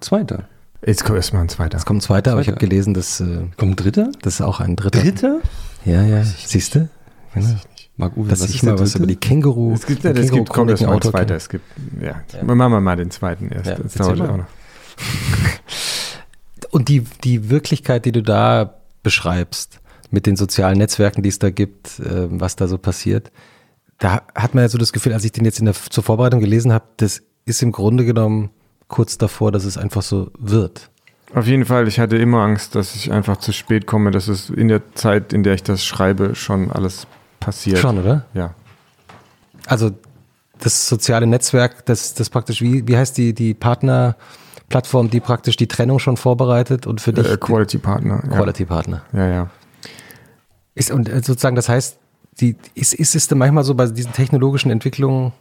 Zweiter. 0.00 0.48
Jetzt 0.86 1.04
kommt 1.04 1.16
erstmal 1.16 1.42
ein 1.42 1.48
zweiter. 1.48 1.76
Es 1.76 1.84
kommt 1.84 1.98
ein 1.98 2.00
zweiter, 2.00 2.32
aber 2.32 2.40
ich 2.40 2.48
habe 2.48 2.58
gelesen, 2.58 2.94
dass 2.94 3.20
äh, 3.20 3.40
Kommt 3.56 3.72
ein 3.72 3.76
dritter? 3.76 4.12
das 4.22 4.34
ist 4.34 4.40
auch 4.40 4.60
ein 4.60 4.76
dritter. 4.76 5.00
Dritter? 5.00 5.40
Ja, 5.84 6.02
ja. 6.02 6.22
Siehst 6.22 6.76
du? 6.76 6.88
Genau. 7.34 7.56
Marc 7.96 8.16
Uwe, 8.16 8.32
ich 8.32 8.40
ist 8.40 8.62
mal 8.62 8.78
was 8.78 8.94
über 8.94 9.06
die 9.06 9.16
Känguru. 9.16 9.72
Es 9.72 9.86
gibt, 9.86 10.04
ja, 10.04 10.10
es 10.10 10.30
gibt 10.30 10.48
kommt 10.48 10.70
erstmal 10.70 10.94
ein 10.94 11.00
Känguru-Chroniken 11.00 11.10
zweiter. 11.10 11.34
Es 11.34 11.48
gibt, 11.48 11.64
ja. 12.00 12.22
Machen 12.42 12.70
wir 12.70 12.80
mal 12.80 12.96
den 12.96 13.10
zweiten 13.10 13.48
erst. 13.48 13.66
Ja, 13.66 13.76
das 13.76 13.94
dauert 13.94 14.18
mal. 14.18 14.30
auch 14.30 14.36
noch. 14.38 14.46
Und 16.70 16.88
die, 16.88 17.04
die 17.24 17.50
Wirklichkeit, 17.50 18.04
die 18.04 18.12
du 18.12 18.22
da 18.22 18.74
beschreibst, 19.02 19.80
mit 20.10 20.26
den 20.26 20.36
sozialen 20.36 20.78
Netzwerken, 20.78 21.22
die 21.22 21.30
es 21.30 21.38
da 21.38 21.50
gibt, 21.50 21.98
äh, 22.00 22.28
was 22.30 22.54
da 22.54 22.68
so 22.68 22.78
passiert, 22.78 23.32
da 23.98 24.22
hat 24.34 24.54
man 24.54 24.62
ja 24.62 24.68
so 24.68 24.78
das 24.78 24.92
Gefühl, 24.92 25.14
als 25.14 25.24
ich 25.24 25.32
den 25.32 25.44
jetzt 25.44 25.58
in 25.58 25.64
der, 25.64 25.74
zur 25.74 26.04
Vorbereitung 26.04 26.40
gelesen 26.40 26.72
habe, 26.72 26.84
das 26.98 27.22
ist 27.44 27.62
im 27.62 27.72
Grunde 27.72 28.04
genommen 28.04 28.50
kurz 28.88 29.18
davor, 29.18 29.52
dass 29.52 29.64
es 29.64 29.78
einfach 29.78 30.02
so 30.02 30.30
wird. 30.38 30.90
Auf 31.34 31.46
jeden 31.46 31.64
Fall, 31.64 31.88
ich 31.88 31.98
hatte 31.98 32.16
immer 32.16 32.42
Angst, 32.42 32.74
dass 32.74 32.94
ich 32.94 33.12
einfach 33.12 33.38
zu 33.38 33.52
spät 33.52 33.86
komme, 33.86 34.10
dass 34.10 34.28
es 34.28 34.48
in 34.48 34.68
der 34.68 34.94
Zeit, 34.94 35.32
in 35.32 35.42
der 35.42 35.54
ich 35.54 35.62
das 35.62 35.84
schreibe, 35.84 36.34
schon 36.34 36.70
alles 36.70 37.06
passiert. 37.40 37.78
Schon, 37.78 37.98
oder? 37.98 38.24
Ja. 38.32 38.54
Also 39.66 39.90
das 40.58 40.88
soziale 40.88 41.26
Netzwerk, 41.26 41.84
das, 41.86 42.14
das 42.14 42.30
praktisch, 42.30 42.62
wie, 42.62 42.86
wie 42.86 42.96
heißt 42.96 43.18
die, 43.18 43.34
die 43.34 43.54
Partnerplattform, 43.54 45.10
die 45.10 45.20
praktisch 45.20 45.56
die 45.56 45.66
Trennung 45.66 45.98
schon 45.98 46.16
vorbereitet 46.16 46.86
und 46.86 47.00
für 47.00 47.12
dich 47.12 47.28
Äh, 47.28 47.36
Quality 47.36 47.78
Partner. 47.78 48.22
Ja. 48.30 48.36
Quality 48.36 48.64
Partner. 48.64 49.02
Ja, 49.12 49.28
ja. 49.28 49.50
Ist, 50.74 50.90
und 50.90 51.08
äh, 51.08 51.22
sozusagen, 51.22 51.56
das 51.56 51.68
heißt, 51.68 51.98
die, 52.40 52.56
ist, 52.74 52.94
ist 52.94 53.14
es 53.16 53.28
denn 53.28 53.38
manchmal 53.38 53.64
so 53.64 53.74
bei 53.74 53.86
diesen 53.86 54.12
technologischen 54.12 54.70
Entwicklungen, 54.70 55.32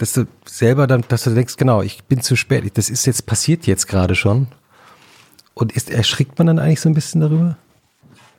dass 0.00 0.14
du 0.14 0.26
selber 0.46 0.86
dann, 0.86 1.04
dass 1.08 1.24
du 1.24 1.30
denkst, 1.30 1.56
genau, 1.56 1.82
ich 1.82 2.04
bin 2.04 2.22
zu 2.22 2.34
spät, 2.34 2.64
das 2.78 2.88
ist 2.88 3.06
jetzt, 3.06 3.26
passiert 3.26 3.66
jetzt 3.66 3.86
gerade 3.86 4.14
schon. 4.14 4.48
Und 5.52 5.72
ist, 5.72 5.90
erschrickt 5.90 6.38
man 6.38 6.46
dann 6.46 6.58
eigentlich 6.58 6.80
so 6.80 6.88
ein 6.88 6.94
bisschen 6.94 7.20
darüber? 7.20 7.58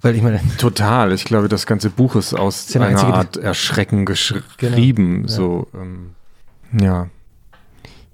Weil 0.02 0.16
ich 0.16 0.24
meine, 0.24 0.42
Total. 0.58 1.12
Ich 1.12 1.24
glaube, 1.24 1.48
das 1.50 1.68
ganze 1.68 1.92
Buch 1.92 2.16
ist 2.16 2.34
aus 2.34 2.62
Ist 2.62 2.74
ja 2.74 2.80
der 2.80 2.90
einer 2.90 3.14
Art 3.14 3.38
Erschrecken 3.38 4.06
geschrieben. 4.06 4.44
Genau, 4.58 4.78
ja. 4.78 5.28
So, 5.28 5.68
ähm, 5.76 6.16
ja. 6.80 7.10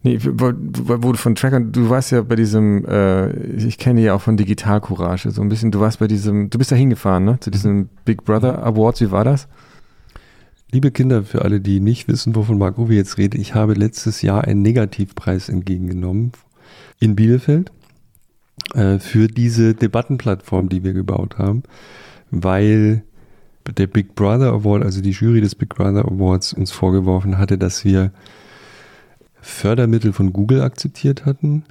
Nee, 0.04 0.20
wo, 0.22 0.52
wo 0.52 1.04
wo 1.04 1.12
du 1.14 1.18
von 1.18 1.36
Trackern, 1.36 1.72
du 1.72 1.90
warst 1.90 2.12
ja 2.12 2.22
bei 2.22 2.36
diesem, 2.36 2.86
äh, 2.86 3.32
ich 3.56 3.78
kenne 3.78 4.02
ja 4.02 4.14
auch 4.14 4.22
von 4.22 4.36
Digital 4.36 4.82
Courage, 4.82 5.32
so 5.32 5.42
ein 5.42 5.48
bisschen, 5.48 5.72
du 5.72 5.80
warst 5.80 6.00
bei 6.00 6.08
diesem, 6.08 6.50
du 6.50 6.58
bist 6.58 6.72
da 6.72 6.76
hingefahren, 6.76 7.24
ne? 7.24 7.40
Zu 7.40 7.50
diesem 7.50 7.88
Big 8.04 8.26
Brother 8.26 8.62
Awards, 8.64 9.00
wie 9.00 9.12
war 9.12 9.24
das? 9.24 9.48
Liebe 10.70 10.92
Kinder, 10.92 11.24
für 11.24 11.44
alle, 11.44 11.62
die 11.62 11.80
nicht 11.80 12.10
wissen, 12.10 12.36
wovon 12.36 12.58
Marc 12.58 12.78
Uwe 12.78 12.94
jetzt 12.94 13.18
redet, 13.18 13.40
ich 13.40 13.56
habe 13.56 13.74
letztes 13.74 14.22
Jahr 14.22 14.44
einen 14.44 14.62
Negativpreis 14.62 15.48
entgegengenommen 15.48 16.34
in 17.00 17.16
Bielefeld 17.16 17.72
äh, 18.74 19.00
für 19.00 19.30
diese 19.30 19.76
Debattenplattform, 19.76 20.68
die 20.68 20.84
wir 20.84 20.92
gebaut 20.92 21.38
haben, 21.38 21.64
weil 22.32 23.04
der 23.78 23.88
Big 23.88 24.14
Brother 24.14 24.52
Award, 24.52 24.84
also 24.84 25.02
die 25.02 25.12
Jury 25.12 25.40
des 25.40 25.56
Big 25.56 25.70
Brother 25.70 26.04
Awards, 26.04 26.52
uns 26.52 26.72
vorgeworfen 26.72 27.38
hatte, 27.38 27.58
dass 27.58 27.86
wir 27.86 28.12
Fördermittel 29.40 30.12
von 30.12 30.34
Google 30.34 30.62
akzeptiert 30.62 31.26
hatten 31.26 31.64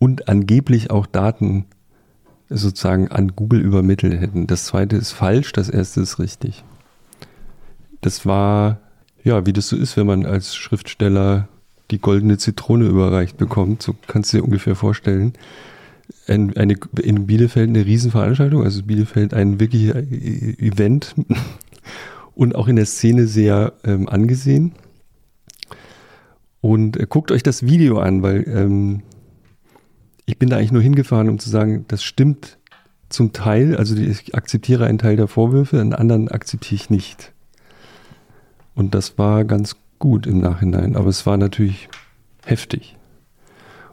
und 0.00 0.28
angeblich 0.28 0.90
auch 0.90 1.06
Daten 1.06 1.66
sozusagen 2.48 3.06
an 3.06 3.36
Google 3.36 3.60
übermittelt 3.60 4.20
hätten. 4.20 4.48
Das 4.48 4.64
zweite 4.64 4.96
ist 4.96 5.12
falsch, 5.12 5.52
das 5.52 5.68
erste 5.68 6.00
ist 6.00 6.18
richtig 6.18 6.64
das 8.00 8.26
war, 8.26 8.80
ja, 9.22 9.46
wie 9.46 9.52
das 9.52 9.68
so 9.68 9.76
ist, 9.76 9.96
wenn 9.96 10.06
man 10.06 10.26
als 10.26 10.56
Schriftsteller 10.56 11.48
die 11.90 11.98
goldene 11.98 12.38
Zitrone 12.38 12.86
überreicht 12.86 13.36
bekommt. 13.36 13.82
So 13.82 13.94
kannst 14.06 14.32
du 14.32 14.38
dir 14.38 14.44
ungefähr 14.44 14.76
vorstellen. 14.76 15.32
Ein, 16.26 16.56
eine, 16.56 16.76
in 17.02 17.26
Bielefeld 17.26 17.68
eine 17.68 17.84
Riesenveranstaltung, 17.84 18.64
also 18.64 18.82
Bielefeld 18.82 19.34
ein 19.34 19.60
wirklicher 19.60 19.96
äh, 19.96 20.54
Event 20.58 21.14
und 22.34 22.54
auch 22.54 22.68
in 22.68 22.76
der 22.76 22.86
Szene 22.86 23.26
sehr 23.26 23.74
ähm, 23.84 24.08
angesehen. 24.08 24.72
Und 26.60 26.96
äh, 26.98 27.06
guckt 27.08 27.32
euch 27.32 27.42
das 27.42 27.64
Video 27.64 27.98
an, 27.98 28.22
weil 28.22 28.44
ähm, 28.48 29.02
ich 30.26 30.38
bin 30.38 30.48
da 30.48 30.56
eigentlich 30.56 30.72
nur 30.72 30.82
hingefahren, 30.82 31.28
um 31.28 31.38
zu 31.38 31.50
sagen, 31.50 31.84
das 31.88 32.02
stimmt 32.02 32.58
zum 33.08 33.32
Teil. 33.32 33.76
Also 33.76 33.96
ich 33.96 34.34
akzeptiere 34.34 34.86
einen 34.86 34.98
Teil 34.98 35.16
der 35.16 35.28
Vorwürfe, 35.28 35.80
einen 35.80 35.94
anderen 35.94 36.28
akzeptiere 36.28 36.76
ich 36.76 36.90
nicht. 36.90 37.32
Und 38.74 38.94
das 38.94 39.18
war 39.18 39.44
ganz 39.44 39.76
gut 39.98 40.26
im 40.26 40.40
Nachhinein, 40.40 40.96
aber 40.96 41.08
es 41.08 41.26
war 41.26 41.36
natürlich 41.36 41.88
heftig. 42.44 42.96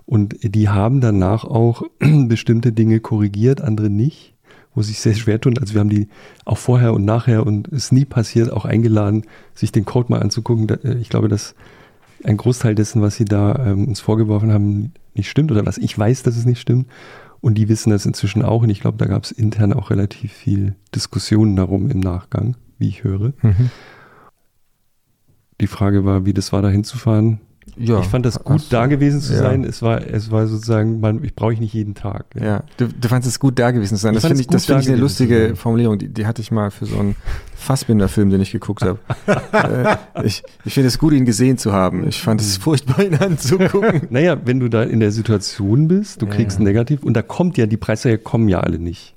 Und 0.06 0.38
die 0.42 0.70
haben 0.70 1.02
danach 1.02 1.44
auch 1.44 1.84
bestimmte 2.00 2.72
Dinge 2.72 3.00
korrigiert, 3.02 3.62
andere 3.62 3.90
nicht, 3.90 4.34
wo 4.74 4.82
sich 4.82 5.00
sehr 5.00 5.16
schwer 5.16 5.42
tun. 5.42 5.58
Also 5.60 5.74
wir 5.74 5.82
haben 5.82 5.90
die 5.90 6.08
auch 6.46 6.58
vorher 6.58 6.94
und 6.94 7.04
nachher 7.04 7.46
und 7.46 7.68
es 7.68 7.86
ist 7.86 7.92
nie 7.92 8.06
passiert, 8.06 8.52
auch 8.52 8.64
eingeladen, 8.64 9.24
sich 9.54 9.72
den 9.72 9.86
Code 9.86 10.12
mal 10.12 10.22
anzugucken. 10.22 10.70
Äh, 10.70 10.98
ich 11.00 11.10
glaube, 11.10 11.28
dass 11.28 11.56
ein 12.24 12.38
Großteil 12.38 12.74
dessen, 12.74 13.02
was 13.02 13.16
sie 13.16 13.26
da 13.26 13.56
ähm, 13.66 13.90
uns 13.90 14.00
vorgeworfen 14.00 14.52
haben, 14.52 14.94
nicht 15.14 15.30
stimmt 15.30 15.52
oder 15.52 15.66
was 15.66 15.78
ich 15.78 15.98
weiß, 15.98 16.24
dass 16.24 16.38
es 16.38 16.46
nicht 16.46 16.62
stimmt. 16.62 16.88
Und 17.42 17.56
die 17.56 17.70
wissen 17.70 17.90
das 17.90 18.06
inzwischen 18.06 18.42
auch. 18.42 18.64
Und 18.64 18.70
ich 18.70 18.80
glaube, 18.80 18.98
da 18.98 19.06
gab 19.06 19.24
es 19.24 19.32
intern 19.32 19.74
auch 19.74 19.90
relativ 19.90 20.32
viel 20.32 20.76
Diskussionen 20.96 21.56
darum 21.56 21.90
im 21.92 22.00
Nachgang, 22.00 22.56
wie 22.80 22.88
ich 22.88 23.04
höre. 23.04 23.34
Mhm. 23.42 23.70
Die 25.60 25.68
Frage 25.68 26.06
war, 26.06 26.26
wie 26.26 26.34
das 26.34 26.54
war, 26.54 26.62
da 26.62 26.70
hinzufahren. 26.70 27.40
Ja, 27.80 28.00
ich 28.00 28.08
fand 28.08 28.26
das 28.26 28.44
gut, 28.44 28.62
so, 28.62 28.68
da 28.72 28.88
gewesen 28.88 29.22
zu 29.22 29.34
ja. 29.34 29.40
sein. 29.40 29.64
Es 29.64 29.82
war, 29.82 30.02
es 30.02 30.32
war 30.32 30.48
sozusagen, 30.48 31.00
man, 31.00 31.24
ich 31.24 31.36
brauche 31.36 31.54
ich 31.54 31.60
nicht 31.60 31.74
jeden 31.74 31.94
Tag. 31.94 32.26
Ja, 32.36 32.44
ja. 32.44 32.64
Du, 32.78 32.88
du 32.88 33.08
fandest 33.08 33.34
es 33.34 33.40
gut, 33.40 33.60
da 33.60 33.70
gewesen 33.72 33.96
zu 33.96 34.02
sein. 34.02 34.16
Ich 34.16 34.22
das 34.22 34.28
finde 34.28 34.42
ich, 34.42 34.48
das 34.48 34.66
find 34.66 34.82
ich 34.82 34.88
eine 34.88 34.98
lustige 34.98 35.56
Formulierung. 35.56 36.00
Die, 36.00 36.08
die 36.08 36.26
hatte 36.26 36.42
ich 36.42 36.52
mal 36.52 36.72
für 36.72 36.86
so 36.86 36.98
einen 36.98 37.16
Fassbinder-Film, 37.56 38.32
den 38.32 38.42
ich 38.42 38.52
geguckt 38.52 38.84
habe. 38.84 39.00
äh, 39.52 40.26
ich 40.26 40.44
ich 40.66 40.74
finde 40.74 40.88
es 40.88 40.98
gut, 40.98 41.14
ihn 41.14 41.26
gesehen 41.26 41.58
zu 41.58 41.72
haben. 41.72 42.08
Ich 42.08 42.22
fand 42.22 42.42
es 42.42 42.58
furchtbar, 42.58 43.04
ihn 43.04 43.16
anzugucken. 43.16 44.08
naja, 44.10 44.38
wenn 44.44 44.60
du 44.60 44.70
da 44.70 44.84
in 44.84 45.00
der 45.00 45.12
Situation 45.12 45.88
bist, 45.88 46.22
du 46.22 46.26
kriegst 46.26 46.58
ja. 46.58 46.66
negativ 46.66 47.04
und 47.04 47.14
da 47.14 47.22
kommt 47.22 47.58
ja, 47.58 47.68
die 47.68 47.78
Preise 47.78 48.18
kommen 48.18 48.50
ja 48.50 48.62
alle 48.62 48.80
nicht. 48.80 49.16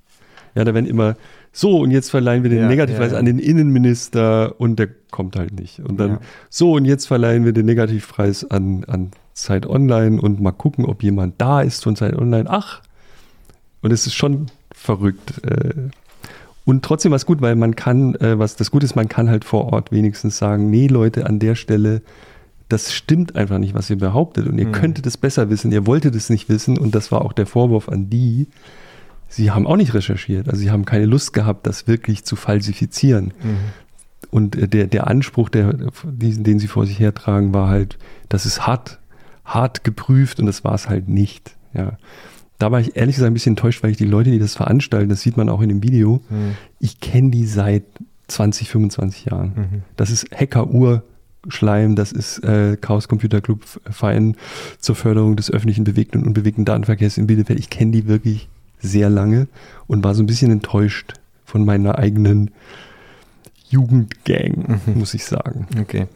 Ja, 0.55 0.65
da 0.65 0.75
werden 0.75 0.87
immer 0.87 1.17
so 1.53 1.81
und 1.81 1.91
jetzt 1.91 2.11
verleihen 2.11 2.43
wir 2.43 2.51
den 2.51 2.61
ja, 2.61 2.69
Negativpreis 2.69 3.09
ja, 3.09 3.15
ja. 3.15 3.19
an 3.19 3.25
den 3.25 3.39
Innenminister 3.39 4.61
und 4.61 4.79
der 4.79 4.89
kommt 5.11 5.37
halt 5.37 5.59
nicht. 5.59 5.81
Und 5.81 5.99
dann 5.99 6.19
so 6.49 6.75
und 6.75 6.85
jetzt 6.85 7.07
verleihen 7.07 7.45
wir 7.45 7.53
den 7.53 7.67
Negativpreis 7.67 8.49
an, 8.51 8.85
an 8.85 9.11
Zeit 9.35 9.67
Online 9.67 10.21
und 10.21 10.41
mal 10.41 10.53
gucken, 10.53 10.85
ob 10.85 11.03
jemand 11.03 11.41
da 11.41 11.63
ist 11.63 11.83
von 11.83 11.97
Zeit 11.97 12.17
Online. 12.17 12.49
Ach, 12.49 12.83
und 13.83 13.93
es 13.93 14.07
ist 14.07 14.15
schon 14.15 14.47
verrückt. 14.73 15.43
Äh. 15.45 15.91
Und 16.65 16.85
trotzdem 16.85 17.11
war 17.11 17.17
es 17.17 17.27
gut, 17.27 17.41
weil 17.41 17.57
man 17.57 17.75
kann, 17.75 18.15
äh, 18.17 18.39
was 18.39 18.57
das 18.57 18.71
Gute 18.71 18.85
ist, 18.85 18.95
man 18.95 19.09
kann 19.09 19.29
halt 19.29 19.45
vor 19.45 19.73
Ort 19.73 19.91
wenigstens 19.91 20.39
sagen, 20.39 20.71
nee 20.71 20.87
Leute, 20.87 21.27
an 21.27 21.39
der 21.39 21.55
Stelle, 21.55 22.03
das 22.69 22.93
stimmt 22.93 23.35
einfach 23.35 23.59
nicht, 23.59 23.75
was 23.75 23.91
ihr 23.91 23.99
behauptet 23.99 24.47
und 24.47 24.59
ihr 24.59 24.69
mhm. 24.69 24.73
könntet 24.73 25.07
es 25.07 25.17
besser 25.17 25.51
wissen, 25.51 25.73
ihr 25.73 25.87
wolltet 25.87 26.15
es 26.15 26.31
nicht 26.31 26.49
wissen 26.49 26.79
und 26.79 26.95
das 26.95 27.11
war 27.11 27.23
auch 27.23 27.33
der 27.33 27.47
Vorwurf 27.47 27.89
an 27.89 28.09
die, 28.09 28.47
sie 29.31 29.51
haben 29.51 29.67
auch 29.67 29.77
nicht 29.77 29.95
recherchiert. 29.95 30.49
Also 30.49 30.61
sie 30.61 30.71
haben 30.71 30.85
keine 30.85 31.07
Lust 31.07 31.33
gehabt, 31.33 31.67
das 31.67 31.87
wirklich 31.87 32.25
zu 32.25 32.37
falsifizieren. 32.37 33.33
Mhm. 33.43 33.57
Und 34.31 34.57
äh, 34.57 34.69
der, 34.69 34.87
der 34.87 35.07
Anspruch, 35.07 35.49
der, 35.49 35.75
den 36.05 36.59
sie 36.59 36.67
vor 36.67 36.85
sich 36.85 36.99
hertragen, 36.99 37.55
war 37.55 37.69
halt, 37.69 37.97
das 38.29 38.45
ist 38.45 38.67
hart, 38.67 38.99
hart 39.45 39.85
geprüft 39.85 40.41
und 40.41 40.47
das 40.47 40.65
war 40.65 40.75
es 40.75 40.89
halt 40.89 41.09
nicht. 41.09 41.57
Ja. 41.73 41.97
Da 42.59 42.71
war 42.71 42.81
ich 42.81 42.97
ehrlich 42.97 43.17
gesagt 43.17 43.31
ein 43.31 43.35
bisschen 43.35 43.53
enttäuscht, 43.53 43.83
weil 43.83 43.93
ich 43.93 43.97
die 43.97 44.05
Leute, 44.05 44.31
die 44.31 44.39
das 44.39 44.55
veranstalten, 44.55 45.09
das 45.09 45.23
sieht 45.23 45.37
man 45.37 45.49
auch 45.49 45.63
in 45.63 45.71
dem 45.71 45.83
Video, 45.83 46.23
mhm. 46.29 46.57
ich 46.79 47.01
kenne 47.01 47.31
die 47.31 47.47
seit 47.47 47.85
20, 48.29 48.69
25 48.69 49.27
Jahren. 49.27 49.53
Mhm. 49.57 49.83
Das 49.97 50.11
ist 50.11 50.27
Hacker-Uhr. 50.35 51.05
Schleim, 51.49 51.97
das 51.97 52.13
ist 52.13 52.45
äh, 52.45 52.77
Chaos 52.79 53.09
Computer 53.09 53.41
Club 53.41 53.65
Verein 53.65 54.37
zur 54.79 54.95
Förderung 54.95 55.37
des 55.37 55.51
öffentlichen 55.51 55.85
bewegten 55.85 56.19
und 56.19 56.27
unbewegten 56.27 56.67
Datenverkehrs 56.67 57.17
in 57.17 57.27
Bielefeld. 57.27 57.59
Ich 57.59 57.71
kenne 57.71 57.93
die 57.93 58.07
wirklich 58.07 58.51
sehr 58.81 59.11
lange 59.11 59.49
und 59.87 60.05
war 60.05 60.15
so 60.15 60.23
ein 60.23 60.27
bisschen 60.27 60.51
enttäuscht 60.51 61.15
von 61.45 61.65
meiner 61.65 61.99
eigenen 61.99 62.51
Jugendgang, 63.69 64.81
mhm. 64.87 64.99
muss 64.99 65.15
ich 65.15 65.25
sagen. 65.25 65.67
Okay. 65.81 66.07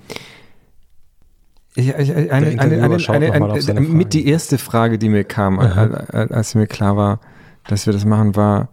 Ich, 1.77 1.89
ich, 1.89 2.15
eine, 2.33 2.61
eine, 2.61 3.01
eine, 3.09 3.81
mit 3.81 4.13
die 4.13 4.29
erste 4.29 4.59
Frage, 4.59 4.97
die 4.99 5.09
mir 5.09 5.25
kam, 5.25 5.59
als 5.59 6.55
mir 6.55 6.69
klar 6.69 6.97
war, 6.97 7.21
dass 7.67 7.87
wir 7.87 7.93
das 7.93 8.05
machen, 8.05 8.37
war, 8.37 8.69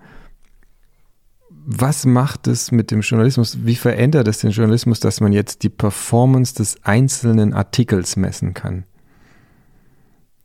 was 1.66 2.06
macht 2.06 2.48
es 2.48 2.72
mit 2.72 2.92
dem 2.92 3.02
Journalismus? 3.02 3.60
Wie 3.66 3.76
verändert 3.76 4.28
es 4.28 4.40
den 4.40 4.52
Journalismus, 4.52 5.00
dass 5.00 5.22
man 5.22 5.32
jetzt 5.32 5.64
die 5.64 5.70
Performance 5.70 6.56
des 6.56 6.84
einzelnen 6.84 7.54
Artikels 7.54 8.18
messen 8.18 8.54
kann? 8.54 8.84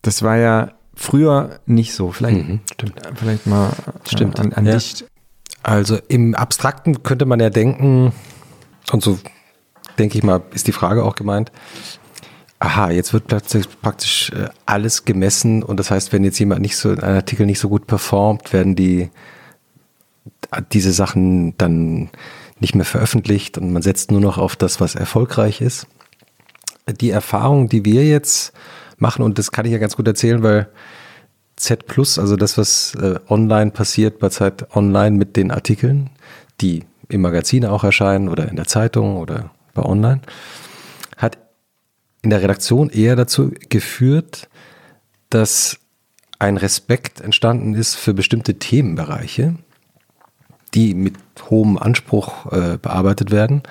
Das 0.03 0.23
war 0.23 0.37
ja 0.37 0.76
früher 0.97 1.61
nicht 1.67 1.95
so. 1.95 2.11
Vielleicht, 2.11 2.49
mhm, 2.49 2.61
vielleicht 3.15 3.47
mal 3.47 3.69
äh, 3.69 4.09
stimmt. 4.09 4.41
an, 4.41 4.53
an 4.53 4.67
ja. 4.67 4.75
dich. 4.75 5.05
Also 5.63 5.99
im 6.09 6.35
Abstrakten 6.35 7.03
könnte 7.03 7.27
man 7.27 7.39
ja 7.39 7.51
denken, 7.51 8.13
und 8.93 9.03
so 9.03 9.19
denke 9.99 10.19
ich 10.19 10.25
mal, 10.25 10.43
ist 10.53 10.67
die 10.67 10.73
Frage 10.73 11.05
auch 11.05 11.15
gemeint, 11.15 11.53
aha, 12.59 12.91
jetzt 12.91 13.13
wird 13.13 13.27
plötzlich 13.27 13.67
praktisch 13.83 14.31
äh, 14.31 14.49
alles 14.65 15.05
gemessen 15.05 15.63
und 15.63 15.79
das 15.79 15.91
heißt, 15.91 16.13
wenn 16.13 16.25
jetzt 16.25 16.39
jemand 16.39 16.63
nicht 16.63 16.77
so, 16.77 16.91
ein 16.91 17.01
Artikel 17.01 17.47
nicht 17.47 17.59
so 17.59 17.69
gut 17.69 17.87
performt, 17.87 18.53
werden 18.53 18.75
die 18.75 19.11
diese 20.73 20.93
Sachen 20.93 21.57
dann 21.59 22.11
nicht 22.61 22.75
mehr 22.75 22.85
veröffentlicht 22.85 23.59
und 23.59 23.73
man 23.73 23.83
setzt 23.83 24.11
nur 24.11 24.21
noch 24.21 24.39
auf 24.39 24.57
das, 24.57 24.81
was 24.81 24.95
erfolgreich 24.95 25.61
ist. 25.61 25.87
Die 27.01 27.11
Erfahrung, 27.11 27.69
die 27.69 27.85
wir 27.85 28.05
jetzt 28.05 28.53
machen. 28.99 29.23
Und 29.23 29.39
das 29.39 29.53
kann 29.53 29.67
ich 29.67 29.73
ja 29.73 29.79
ganz 29.79 29.97
gut 29.97 30.07
erzählen, 30.07 30.43
weil 30.43 30.69
Z 31.57 31.87
Plus, 31.87 32.19
also 32.19 32.37
das, 32.37 32.59
was 32.59 32.95
äh, 32.97 33.19
online 33.29 33.71
passiert 33.71 34.19
bei 34.19 34.29
Zeit 34.29 34.75
Online 34.77 35.17
mit 35.17 35.37
den 35.37 35.51
Artikeln, 35.51 36.11
die 36.61 36.85
im 37.09 37.23
Magazin 37.23 37.65
auch 37.65 37.85
erscheinen 37.85 38.29
oder 38.29 38.49
in 38.49 38.57
der 38.57 38.67
Zeitung 38.67 39.17
oder 39.17 39.51
bei 39.75 39.83
Online, 39.83 40.21
hat 41.17 41.39
in 42.23 42.31
der 42.31 42.43
Redaktion 42.43 42.91
eher 42.91 43.17
dazu 43.17 43.53
geführt, 43.69 44.49
dass 45.31 45.79
ein 46.39 46.57
Respekt 46.57 47.21
entstanden 47.21 47.75
ist 47.75 47.95
für 47.95 48.13
bestimmte 48.13 48.59
Themenbereiche, 48.59 49.55
die 50.75 50.95
mit 50.95 51.17
hohem 51.49 51.79
Anspruch 51.79 52.53
äh, 52.53 52.77
bearbeitet 52.77 53.31
werden, 53.31 53.63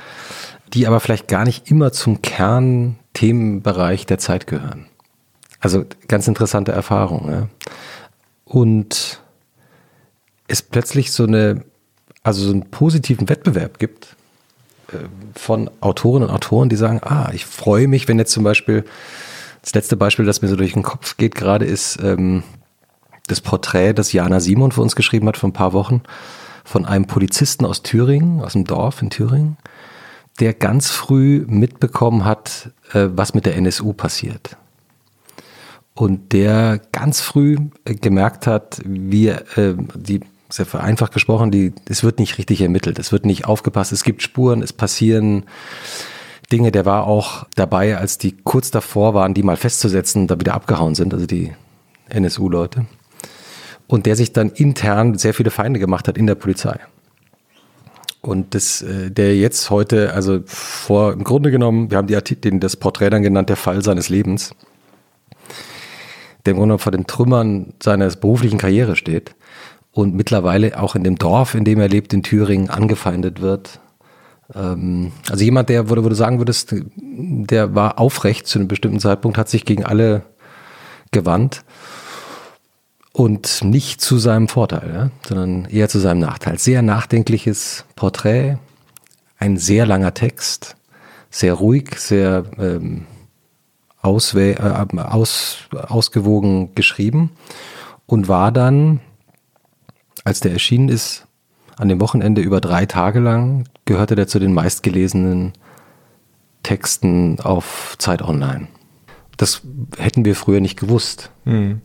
die 0.74 0.88
aber 0.88 1.00
vielleicht 1.00 1.28
gar 1.28 1.46
nicht 1.46 1.70
immer 1.70 1.92
zum 1.92 2.22
Kernthemenbereich 2.22 4.06
der 4.06 4.18
Zeit 4.18 4.48
gehören. 4.48 4.88
Also 5.60 5.86
ganz 6.08 6.28
interessante 6.28 6.72
Erfahrung. 6.72 7.32
Ja. 7.32 7.48
Und 8.46 9.22
es 10.48 10.62
plötzlich 10.62 11.12
so 11.12 11.24
eine, 11.24 11.64
also 12.24 12.46
so 12.46 12.52
einen 12.52 12.70
positiven 12.70 13.30
Wettbewerb 13.30 13.80
gibt 13.80 14.16
äh, 14.92 14.98
von 15.36 15.70
Autorinnen 15.82 16.30
und 16.30 16.36
Autoren, 16.36 16.70
die 16.70 16.76
sagen, 16.76 17.02
ah, 17.04 17.32
ich 17.34 17.46
freue 17.46 17.88
mich, 17.88 18.08
wenn 18.08 18.20
jetzt 18.20 18.32
zum 18.32 18.44
Beispiel, 18.44 18.86
das 19.62 19.74
letzte 19.74 19.98
Beispiel, 19.98 20.26
das 20.26 20.42
mir 20.42 20.48
so 20.48 20.56
durch 20.56 20.74
den 20.74 20.84
Kopf 20.84 21.18
geht 21.18 21.36
gerade, 21.36 21.66
ist 21.66 22.00
ähm, 22.04 22.44
das 23.28 23.42
Porträt, 23.42 23.94
das 23.94 24.14
Jana 24.14 24.40
Simon 24.40 24.72
für 24.72 24.82
uns 24.82 24.96
geschrieben 24.96 25.28
hat 25.28 25.38
vor 25.38 25.50
ein 25.50 25.54
paar 25.54 25.74
Wochen, 25.74 26.04
von 26.64 26.86
einem 26.86 27.08
Polizisten 27.08 27.66
aus 27.66 27.82
Thüringen, 27.82 28.42
aus 28.42 28.54
dem 28.54 28.66
Dorf 28.66 29.02
in 29.02 29.10
Thüringen, 29.10 29.58
der 30.40 30.54
ganz 30.54 30.92
früh 30.92 31.44
mitbekommen 31.48 32.26
hat, 32.26 32.72
äh, 32.94 33.08
was 33.12 33.34
mit 33.34 33.48
der 33.48 33.56
NSU 33.56 33.94
passiert 33.94 34.58
und 35.96 36.34
der 36.34 36.82
ganz 36.92 37.22
früh 37.22 37.58
äh, 37.86 37.96
gemerkt 37.96 38.48
hat, 38.48 38.82
wie 38.86 39.30
äh, 39.30 39.76
die 39.96 40.20
sehr 40.50 40.66
vereinfacht 40.66 41.14
gesprochen, 41.14 41.52
die, 41.52 41.74
es 41.90 42.04
wird 42.04 42.20
nicht 42.20 42.38
richtig 42.38 42.62
ermittelt, 42.62 43.00
es 43.00 43.12
wird 43.12 43.26
nicht 43.26 43.46
aufgepasst, 43.46 43.92
es 43.92 44.04
gibt 44.04 44.22
Spuren, 44.22 44.62
es 44.62 44.74
passieren 44.74 45.46
Dinge. 46.52 46.72
Der 46.72 46.86
war 46.86 47.08
auch 47.08 47.46
dabei, 47.56 47.98
als 47.98 48.18
die 48.20 48.34
kurz 48.44 48.70
davor 48.70 49.14
waren, 49.14 49.34
die 49.34 49.42
mal 49.42 49.58
festzusetzen 49.58 50.28
da 50.28 50.40
wieder 50.40 50.54
abgehauen 50.54 50.94
sind, 50.94 51.14
also 51.14 51.26
die 51.26 51.54
NSU-Leute. 52.10 52.86
Und 53.88 54.06
der 54.06 54.16
sich 54.16 54.34
dann 54.34 54.50
intern 54.50 55.18
sehr 55.18 55.34
viele 55.34 55.50
Feinde 55.52 55.80
gemacht 55.80 56.08
hat 56.08 56.18
in 56.18 56.28
der 56.28 56.36
Polizei. 56.36 56.80
Und 58.22 58.54
das, 58.54 58.82
äh, 58.82 59.12
der 59.12 59.36
jetzt 59.36 59.70
heute, 59.70 60.14
also 60.14 60.42
vor, 60.46 61.14
im 61.14 61.24
Grunde 61.24 61.52
genommen, 61.52 61.90
wir 61.90 61.98
haben 61.98 62.08
die 62.08 62.16
Artikel, 62.16 62.60
das 62.60 62.76
Porträt 62.76 63.10
dann 63.12 63.24
genannt, 63.24 63.50
der 63.50 63.56
Fall 63.56 63.84
seines 63.84 64.10
Lebens 64.10 64.56
der 66.46 66.52
im 66.52 66.58
Grunde 66.58 66.78
vor 66.78 66.92
den 66.92 67.08
Trümmern 67.08 67.74
seiner 67.82 68.08
beruflichen 68.10 68.58
Karriere 68.58 68.96
steht 68.96 69.36
und 69.92 70.14
mittlerweile 70.14 70.80
auch 70.80 70.96
in 70.96 71.04
dem 71.04 71.18
Dorf, 71.18 71.56
in 71.56 71.64
dem 71.64 71.80
er 71.80 71.88
lebt, 71.88 72.14
in 72.14 72.24
Thüringen, 72.24 72.70
angefeindet 72.70 73.42
wird. 73.42 73.80
Ähm, 74.54 75.12
also 75.30 75.44
jemand, 75.44 75.70
der, 75.70 75.90
wo 75.90 75.96
du 75.96 76.14
sagen 76.14 76.38
würdest, 76.40 76.76
der 76.96 77.76
war 77.76 78.00
aufrecht 78.00 78.48
zu 78.48 78.60
einem 78.60 78.68
bestimmten 78.68 79.00
Zeitpunkt, 79.00 79.38
hat 79.38 79.50
sich 79.50 79.66
gegen 79.66 79.86
alle 79.86 80.24
gewandt 81.12 81.64
und 83.14 83.64
nicht 83.64 84.02
zu 84.02 84.18
seinem 84.18 84.50
Vorteil, 84.50 85.12
sondern 85.26 85.66
eher 85.66 85.88
zu 85.88 86.00
seinem 86.00 86.20
Nachteil. 86.20 86.60
Sehr 86.60 86.82
nachdenkliches 86.82 87.86
Porträt, 87.96 88.58
ein 89.38 89.58
sehr 89.58 89.86
langer 89.86 90.14
Text, 90.14 90.76
sehr 91.30 91.54
ruhig, 91.54 91.96
sehr 91.98 92.44
ähm, 92.60 93.06
auswä 94.06 94.52
äh, 94.54 95.00
aus, 95.02 95.58
ausgewogen 95.72 96.74
geschrieben 96.76 97.32
und 98.06 98.28
war 98.28 98.52
dann, 98.52 99.00
als 100.24 100.40
der 100.40 100.52
erschienen 100.54 100.90
ist, 100.90 101.26
an 101.78 101.90
dem 101.90 102.00
Wochenende 102.00 102.42
über 102.42 102.62
drei 102.62 102.86
Tage 102.86 103.20
lang, 103.20 103.66
gehörte 103.86 104.16
der 104.16 104.28
zu 104.28 104.40
den 104.40 104.54
meistgelesenen 104.54 105.54
Texten 106.64 107.40
auf 107.42 107.96
Zeit 107.98 108.22
Online. 108.22 108.68
Das 109.38 109.62
hätten 109.98 110.24
wir 110.24 110.36
früher 110.36 110.62
nicht 110.62 110.80
gewusst. 110.80 111.32
Hm. 111.44 111.82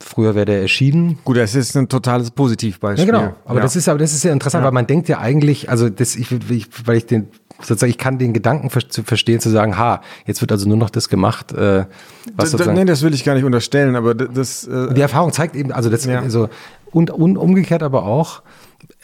Früher 0.00 0.34
wäre 0.34 0.44
der 0.46 0.60
erschienen. 0.62 1.18
Gut, 1.24 1.36
das 1.36 1.54
ist 1.54 1.76
ein 1.76 1.88
totales 1.88 2.30
Positivbeispiel. 2.30 3.08
Ja, 3.08 3.18
genau. 3.18 3.34
Aber 3.44 3.56
Ja. 3.56 3.62
das 3.62 3.74
ist 3.74 3.88
aber 3.88 3.98
das 3.98 4.12
ist 4.12 4.22
ja 4.22 4.32
interessant, 4.32 4.64
weil 4.64 4.70
man 4.72 4.86
denkt 4.86 5.08
ja 5.08 5.18
eigentlich, 5.18 5.68
also 5.68 5.88
das, 5.88 6.14
ich, 6.14 6.30
ich, 6.50 6.68
weil 6.86 6.98
ich 6.98 7.06
den 7.06 7.28
sozusagen, 7.60 7.90
ich 7.90 7.98
kann 7.98 8.18
den 8.18 8.32
Gedanken 8.32 8.70
ver 8.70 8.88
zu 8.88 9.02
verstehen, 9.02 9.40
zu 9.40 9.50
sagen, 9.50 9.76
ha, 9.78 10.02
jetzt 10.26 10.40
wird 10.40 10.52
also 10.52 10.68
nur 10.68 10.76
noch 10.76 10.90
das 10.90 11.08
gemacht, 11.08 11.52
äh, 11.52 11.56
was 11.56 11.86
D- 11.86 12.32
d- 12.36 12.46
sozusagen. 12.46 12.74
nee, 12.78 12.84
das 12.84 13.02
will 13.02 13.14
ich 13.14 13.24
gar 13.24 13.34
nicht 13.34 13.44
unterstellen, 13.44 13.96
aber 13.96 14.14
das. 14.14 14.66
Äh, 14.66 14.92
Die 14.94 15.00
Erfahrung 15.00 15.32
zeigt 15.32 15.56
eben, 15.56 15.72
also 15.72 15.88
das, 15.90 16.04
Ja. 16.04 16.20
also, 16.20 16.48
und, 16.92 17.10
und 17.10 17.36
umgekehrt 17.36 17.82
aber 17.82 18.04
auch, 18.04 18.42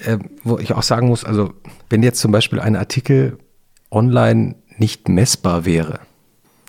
äh, 0.04 0.18
wo 0.44 0.58
ich 0.58 0.72
auch 0.74 0.82
sagen 0.82 1.08
muss, 1.08 1.24
also, 1.24 1.52
wenn 1.90 2.02
jetzt 2.02 2.20
zum 2.20 2.32
Beispiel 2.32 2.60
ein 2.60 2.76
Artikel 2.76 3.38
online 3.90 4.54
nicht 4.78 5.08
messbar 5.08 5.64
wäre, 5.64 6.00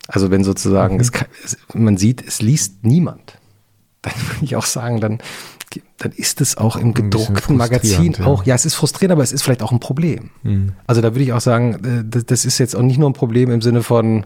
also 0.07 0.31
wenn 0.31 0.43
sozusagen, 0.43 0.99
es, 0.99 1.11
kann- 1.11 1.27
es, 1.43 1.57
man 1.73 1.97
sieht, 1.97 2.25
es 2.25 2.41
liest 2.41 2.83
niemand, 2.83 3.37
dann 4.01 4.13
würde 4.15 4.43
ich 4.45 4.55
auch 4.55 4.65
sagen, 4.65 4.99
dann, 4.99 5.19
dann 5.97 6.11
ist 6.11 6.41
es 6.41 6.57
auch 6.57 6.75
im 6.75 6.93
gedruckten 6.93 7.57
Magazin 7.57 8.13
ja. 8.13 8.25
auch, 8.25 8.45
ja, 8.45 8.55
es 8.55 8.65
ist 8.65 8.75
frustrierend, 8.75 9.13
aber 9.13 9.23
es 9.23 9.31
ist 9.31 9.41
vielleicht 9.41 9.63
auch 9.63 9.71
ein 9.71 9.79
Problem. 9.79 10.29
Also 10.87 11.01
da 11.01 11.13
würde 11.13 11.23
ich 11.23 11.33
auch 11.33 11.41
sagen, 11.41 11.73
äh, 11.83 12.03
das, 12.07 12.25
das 12.25 12.45
ist 12.45 12.57
jetzt 12.57 12.75
auch 12.75 12.81
nicht 12.81 12.97
nur 12.97 13.09
ein 13.09 13.13
Problem 13.13 13.51
im 13.51 13.61
Sinne 13.61 13.83
von, 13.83 14.25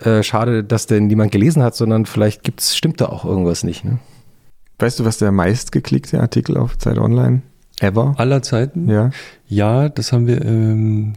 äh, 0.00 0.22
schade, 0.22 0.64
dass 0.64 0.86
denn 0.86 1.06
niemand 1.06 1.32
gelesen 1.32 1.62
hat, 1.62 1.76
sondern 1.76 2.06
vielleicht 2.06 2.42
gibt's, 2.42 2.76
stimmt 2.76 3.00
da 3.00 3.06
auch 3.06 3.24
irgendwas 3.24 3.62
nicht. 3.62 3.84
Ne? 3.84 3.98
weißt 4.78 5.00
du, 5.00 5.04
was 5.04 5.18
der 5.18 5.32
meistgeklickte 5.32 6.20
Artikel 6.20 6.56
auf 6.56 6.78
Zeit 6.78 6.98
Online 6.98 7.42
ever? 7.80 8.14
Aller 8.18 8.42
Zeiten? 8.42 8.88
Ja. 8.88 9.10
Ja, 9.46 9.88
das 9.88 10.12
haben 10.12 10.26
wir 10.26 10.44
ähm, 10.44 11.14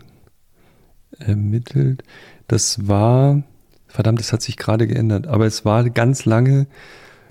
ermittelt. 1.19 2.03
Das 2.47 2.87
war, 2.87 3.43
verdammt, 3.87 4.19
das 4.19 4.33
hat 4.33 4.41
sich 4.41 4.57
gerade 4.57 4.87
geändert, 4.87 5.27
aber 5.27 5.45
es 5.45 5.65
war 5.65 5.89
ganz 5.89 6.25
lange 6.25 6.67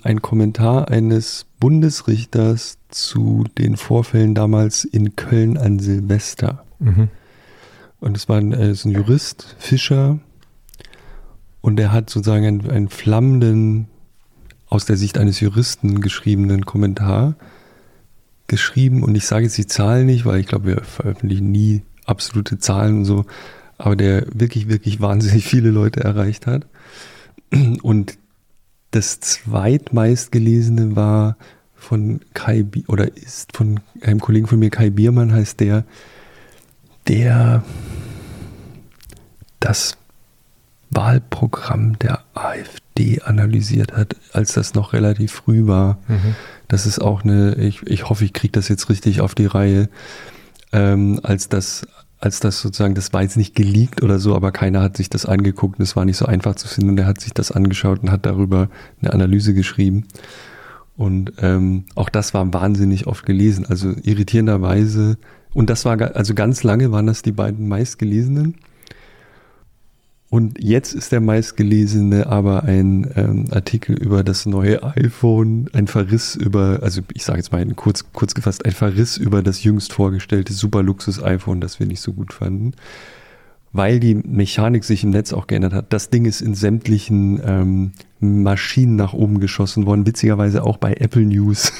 ein 0.03 0.21
Kommentar 0.21 0.89
eines 0.89 1.45
Bundesrichters 1.59 2.77
zu 2.89 3.45
den 3.57 3.77
Vorfällen 3.77 4.35
damals 4.35 4.83
in 4.85 5.15
Köln 5.15 5.57
an 5.57 5.79
Silvester. 5.79 6.63
Mhm. 6.79 7.09
Und 7.99 8.15
es 8.15 8.29
war 8.29 8.37
ein, 8.37 8.53
äh, 8.53 8.73
so 8.75 8.89
ein 8.89 8.91
Jurist, 8.91 9.55
Fischer, 9.57 10.19
und 11.61 11.79
er 11.79 11.91
hat 11.91 12.09
sozusagen 12.09 12.45
einen, 12.45 12.69
einen 12.69 12.89
flammenden, 12.89 13.87
aus 14.69 14.85
der 14.85 14.97
Sicht 14.97 15.17
eines 15.17 15.39
Juristen 15.39 16.01
geschriebenen 16.01 16.65
Kommentar 16.65 17.35
geschrieben. 18.47 19.03
Und 19.03 19.15
ich 19.15 19.25
sage 19.25 19.45
jetzt 19.45 19.57
die 19.57 19.67
Zahlen 19.67 20.05
nicht, 20.05 20.25
weil 20.25 20.39
ich 20.39 20.47
glaube, 20.47 20.67
wir 20.67 20.83
veröffentlichen 20.83 21.51
nie 21.51 21.83
absolute 22.05 22.57
Zahlen 22.57 22.99
und 22.99 23.05
so, 23.05 23.25
aber 23.77 23.95
der 23.95 24.25
wirklich, 24.33 24.69
wirklich 24.69 25.01
wahnsinnig 25.01 25.45
viele 25.45 25.69
Leute 25.69 26.03
erreicht 26.03 26.47
hat. 26.47 26.65
Und 27.81 28.17
das 28.91 29.19
zweitmeistgelesene 29.19 30.95
war 30.95 31.37
von 31.75 32.21
Kai, 32.33 32.63
Bi- 32.63 32.85
oder 32.87 33.15
ist 33.15 33.55
von 33.55 33.79
einem 34.01 34.19
Kollegen 34.19 34.47
von 34.47 34.59
mir, 34.59 34.69
Kai 34.69 34.89
Biermann 34.89 35.33
heißt 35.33 35.59
der, 35.59 35.83
der 37.07 37.63
das 39.59 39.97
Wahlprogramm 40.89 41.99
der 41.99 42.23
AfD 42.33 43.21
analysiert 43.21 43.93
hat, 43.93 44.15
als 44.33 44.53
das 44.53 44.73
noch 44.73 44.93
relativ 44.93 45.31
früh 45.33 45.67
war. 45.67 45.99
Das 46.67 46.85
ist 46.85 46.99
auch 46.99 47.23
eine, 47.23 47.55
ich, 47.55 47.83
ich 47.83 48.09
hoffe, 48.09 48.25
ich 48.25 48.33
kriege 48.33 48.53
das 48.53 48.67
jetzt 48.69 48.89
richtig 48.89 49.21
auf 49.21 49.35
die 49.35 49.45
Reihe, 49.45 49.89
ähm, 50.71 51.19
als 51.23 51.49
das 51.49 51.87
als 52.19 52.39
das 52.39 52.61
sozusagen, 52.61 52.95
das 52.95 53.13
war 53.13 53.21
jetzt 53.21 53.37
nicht 53.37 53.53
geleakt 53.53 54.01
oder 54.01 54.19
so, 54.19 54.35
aber 54.35 54.51
keiner 54.51 54.81
hat 54.81 54.97
sich 54.97 55.09
das 55.09 55.25
angeguckt 55.25 55.79
und 55.79 55.83
es 55.83 55.95
war 55.95 56.05
nicht 56.05 56.17
so 56.17 56.25
einfach 56.25 56.55
zu 56.55 56.67
finden 56.67 56.91
und 56.91 56.99
er 56.99 57.05
hat 57.05 57.21
sich 57.21 57.33
das 57.33 57.51
angeschaut 57.51 58.01
und 58.01 58.11
hat 58.11 58.25
darüber 58.25 58.69
eine 59.01 59.13
Analyse 59.13 59.53
geschrieben. 59.53 60.05
Und 60.95 61.33
ähm, 61.41 61.85
auch 61.93 62.09
das 62.09 62.33
war 62.33 62.51
wahnsinnig 62.53 63.05
oft 63.05 63.25
gelesen. 63.25 63.65
Also 63.67 63.93
irritierenderweise, 64.01 65.17
und 65.53 65.69
das 65.69 65.85
war 65.85 65.99
also 66.15 66.33
ganz 66.33 66.63
lange 66.63 66.91
waren 66.91 67.05
das 67.05 67.21
die 67.21 67.31
beiden 67.31 67.67
meistgelesenen. 67.67 68.55
Und 70.29 70.61
jetzt 70.61 70.93
ist 70.93 71.13
der 71.13 71.21
meistgelesene 71.21 72.27
aber 72.27 72.63
ein 72.63 73.09
ähm, 73.15 73.45
Artikel 73.51 73.95
über 73.95 74.23
das 74.23 74.45
neue 74.45 74.83
iPhone, 74.83 75.69
ein 75.71 75.87
Verriss 75.87 76.35
über, 76.35 76.79
also 76.81 77.01
ich 77.13 77.23
sage 77.23 77.39
jetzt 77.39 77.53
mal 77.53 77.65
kurz, 77.75 78.03
kurz 78.11 78.33
gefasst, 78.33 78.65
ein 78.65 78.73
Verriss 78.73 79.15
über 79.15 79.41
das 79.41 79.63
jüngst 79.63 79.93
vorgestellte 79.93 80.51
Superluxus-iPhone, 80.51 81.61
das 81.61 81.79
wir 81.79 81.87
nicht 81.87 82.01
so 82.01 82.11
gut 82.11 82.33
fanden, 82.33 82.73
weil 83.71 84.01
die 84.01 84.15
Mechanik 84.15 84.83
sich 84.83 85.05
im 85.05 85.11
Netz 85.11 85.31
auch 85.31 85.47
geändert 85.47 85.71
hat. 85.71 85.93
Das 85.93 86.09
Ding 86.09 86.25
ist 86.25 86.41
in 86.41 86.55
sämtlichen 86.55 87.39
ähm, 87.45 87.91
Maschinen 88.19 88.97
nach 88.97 89.13
oben 89.13 89.39
geschossen 89.39 89.85
worden, 89.85 90.05
witzigerweise 90.05 90.63
auch 90.63 90.75
bei 90.75 90.93
Apple 90.95 91.23
News. 91.23 91.71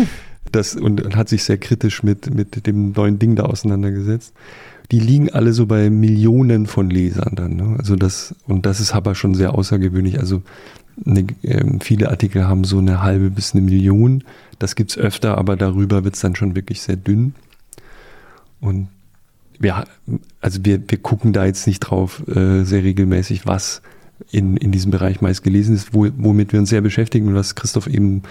das, 0.52 0.74
und, 0.74 1.02
und 1.02 1.16
hat 1.16 1.28
sich 1.28 1.44
sehr 1.44 1.58
kritisch 1.58 2.02
mit, 2.02 2.34
mit 2.34 2.66
dem 2.66 2.92
neuen 2.92 3.18
Ding 3.18 3.36
da 3.36 3.42
auseinandergesetzt 3.42 4.32
die 4.90 5.00
liegen 5.00 5.30
alle 5.30 5.52
so 5.52 5.66
bei 5.66 5.88
Millionen 5.90 6.66
von 6.66 6.90
Lesern 6.90 7.34
dann. 7.34 7.56
Ne? 7.56 7.76
Also 7.78 7.96
das, 7.96 8.34
und 8.46 8.66
das 8.66 8.80
ist 8.80 8.94
aber 8.94 9.14
schon 9.14 9.34
sehr 9.34 9.54
außergewöhnlich. 9.54 10.18
Also 10.18 10.42
eine, 11.06 11.26
ähm, 11.42 11.80
viele 11.80 12.10
Artikel 12.10 12.46
haben 12.46 12.64
so 12.64 12.78
eine 12.78 13.02
halbe 13.02 13.30
bis 13.30 13.54
eine 13.54 13.62
Million. 13.62 14.24
Das 14.58 14.74
gibt's 14.74 14.98
öfter, 14.98 15.38
aber 15.38 15.56
darüber 15.56 16.04
wird's 16.04 16.20
dann 16.20 16.34
schon 16.34 16.56
wirklich 16.56 16.82
sehr 16.82 16.96
dünn. 16.96 17.34
Und 18.60 18.88
wir, 19.58 19.84
also 20.40 20.64
wir, 20.64 20.82
wir 20.88 20.98
gucken 20.98 21.32
da 21.32 21.44
jetzt 21.44 21.66
nicht 21.66 21.80
drauf 21.80 22.26
äh, 22.28 22.64
sehr 22.64 22.82
regelmäßig, 22.82 23.46
was 23.46 23.82
in, 24.30 24.56
in 24.56 24.72
diesem 24.72 24.90
Bereich 24.90 25.20
meist 25.20 25.42
gelesen 25.42 25.74
ist, 25.74 25.94
wo, 25.94 26.08
womit 26.16 26.52
wir 26.52 26.60
uns 26.60 26.70
sehr 26.70 26.80
beschäftigen 26.80 27.28
und 27.28 27.34
was 27.34 27.54
Christoph 27.54 27.86
eben, 27.86 28.22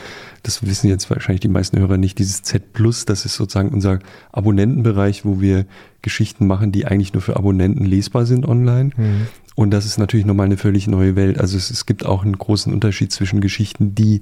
das 0.43 0.65
wissen 0.65 0.87
jetzt 0.87 1.09
wahrscheinlich 1.09 1.41
die 1.41 1.47
meisten 1.47 1.79
Hörer 1.79 1.97
nicht, 1.97 2.19
dieses 2.19 2.43
Z 2.43 2.73
Plus, 2.73 3.05
das 3.05 3.25
ist 3.25 3.35
sozusagen 3.35 3.69
unser 3.69 3.99
Abonnentenbereich, 4.31 5.25
wo 5.25 5.41
wir 5.41 5.65
Geschichten 6.01 6.47
machen, 6.47 6.71
die 6.71 6.85
eigentlich 6.85 7.13
nur 7.13 7.21
für 7.21 7.35
Abonnenten 7.35 7.85
lesbar 7.85 8.25
sind 8.25 8.47
online. 8.47 8.91
Und 9.55 9.71
das 9.71 9.85
ist 9.85 9.97
natürlich 9.97 10.25
nochmal 10.25 10.45
eine 10.45 10.57
völlig 10.57 10.87
neue 10.87 11.15
Welt. 11.17 11.39
Also 11.39 11.57
es, 11.57 11.69
es 11.69 11.85
gibt 11.85 12.05
auch 12.05 12.23
einen 12.23 12.37
großen 12.37 12.71
Unterschied 12.71 13.11
zwischen 13.11 13.41
Geschichten, 13.41 13.93
die 13.93 14.21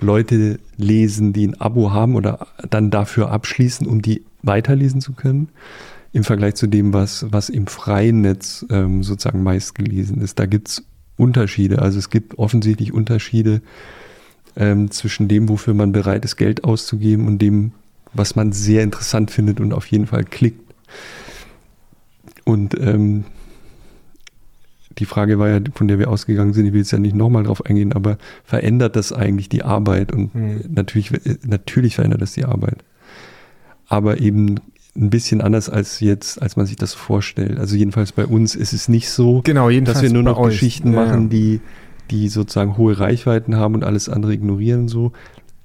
Leute 0.00 0.60
lesen, 0.76 1.32
die 1.32 1.46
ein 1.46 1.60
Abo 1.60 1.92
haben 1.92 2.14
oder 2.14 2.46
dann 2.68 2.90
dafür 2.90 3.30
abschließen, 3.30 3.86
um 3.86 4.02
die 4.02 4.24
weiterlesen 4.42 5.00
zu 5.00 5.12
können, 5.12 5.48
im 6.12 6.24
Vergleich 6.24 6.54
zu 6.54 6.66
dem, 6.66 6.92
was, 6.92 7.26
was 7.30 7.48
im 7.48 7.66
freien 7.66 8.20
Netz 8.20 8.64
ähm, 8.70 9.02
sozusagen 9.02 9.42
meist 9.42 9.74
gelesen 9.74 10.20
ist. 10.20 10.38
Da 10.38 10.46
gibt's 10.46 10.84
Unterschiede. 11.18 11.82
Also 11.82 11.98
es 11.98 12.08
gibt 12.08 12.38
offensichtlich 12.38 12.92
Unterschiede 12.92 13.60
ähm, 14.56 14.90
zwischen 14.90 15.28
dem, 15.28 15.48
wofür 15.48 15.74
man 15.74 15.92
bereit 15.92 16.24
ist, 16.24 16.36
Geld 16.36 16.64
auszugeben 16.64 17.26
und 17.26 17.38
dem, 17.38 17.72
was 18.14 18.36
man 18.36 18.52
sehr 18.52 18.82
interessant 18.82 19.30
findet 19.30 19.60
und 19.60 19.72
auf 19.74 19.86
jeden 19.86 20.06
Fall 20.06 20.24
klickt. 20.24 20.62
Und 22.44 22.78
ähm, 22.80 23.24
die 24.98 25.04
Frage 25.04 25.38
war 25.38 25.48
ja, 25.48 25.60
von 25.74 25.86
der 25.86 25.98
wir 25.98 26.10
ausgegangen 26.10 26.52
sind, 26.54 26.66
ich 26.66 26.72
will 26.72 26.80
jetzt 26.80 26.90
ja 26.90 26.98
nicht 26.98 27.14
nochmal 27.14 27.44
drauf 27.44 27.64
eingehen, 27.66 27.92
aber 27.92 28.18
verändert 28.44 28.96
das 28.96 29.12
eigentlich 29.12 29.48
die 29.48 29.62
Arbeit? 29.62 30.12
Und 30.12 30.32
natürlich, 30.74 31.12
natürlich 31.46 31.94
verändert 31.94 32.22
das 32.22 32.32
die 32.32 32.44
Arbeit. 32.44 32.84
Aber 33.86 34.20
eben 34.20 34.56
ein 34.98 35.10
bisschen 35.10 35.40
anders 35.40 35.68
als 35.68 36.00
jetzt, 36.00 36.42
als 36.42 36.56
man 36.56 36.66
sich 36.66 36.76
das 36.76 36.92
vorstellt. 36.94 37.58
Also 37.58 37.76
jedenfalls 37.76 38.12
bei 38.12 38.26
uns 38.26 38.54
ist 38.54 38.72
es 38.72 38.88
nicht 38.88 39.10
so, 39.10 39.42
Genau, 39.44 39.70
dass 39.70 40.02
wir 40.02 40.10
nur 40.10 40.22
noch 40.24 40.38
euch. 40.38 40.54
Geschichten 40.54 40.92
Ja, 40.92 41.04
machen, 41.04 41.28
die, 41.28 41.60
die 42.10 42.28
sozusagen 42.28 42.76
hohe 42.76 42.98
Reichweiten 42.98 43.56
haben 43.56 43.74
und 43.74 43.84
alles 43.84 44.08
andere 44.08 44.32
ignorieren 44.32 44.82
und 44.82 44.88
so. 44.88 45.12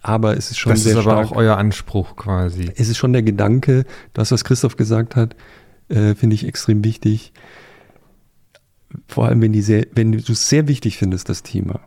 Aber 0.02 0.38
es 0.38 0.52
ist 0.52 0.58
schon 0.60 0.72
Das 0.74 0.84
sehr 0.84 0.92
ist 0.94 0.98
aber 1.00 1.24
stark. 1.24 1.32
auch 1.32 1.36
euer 1.36 1.58
Anspruch 1.58 2.16
quasi. 2.16 2.70
es 2.76 2.90
ist 2.90 2.98
schon 2.98 3.14
der 3.14 3.24
Gedanke, 3.24 3.86
das, 4.14 4.32
was 4.32 4.44
Christoph 4.44 4.76
gesagt 4.76 5.16
hat, 5.16 5.36
äh, 5.90 6.14
finde 6.14 6.36
ich 6.36 6.45
extrem 6.48 6.84
wichtig. 6.84 7.34
Vor 9.08 9.26
allem, 9.28 9.42
wenn, 9.42 9.53
die 9.53 9.62
sehr, 9.62 9.88
wenn 9.94 10.12
du 10.12 10.32
es 10.34 10.50
sehr 10.50 10.68
wichtig 10.68 10.98
findest, 10.98 11.30
das 11.30 11.42
Thema, 11.42 11.80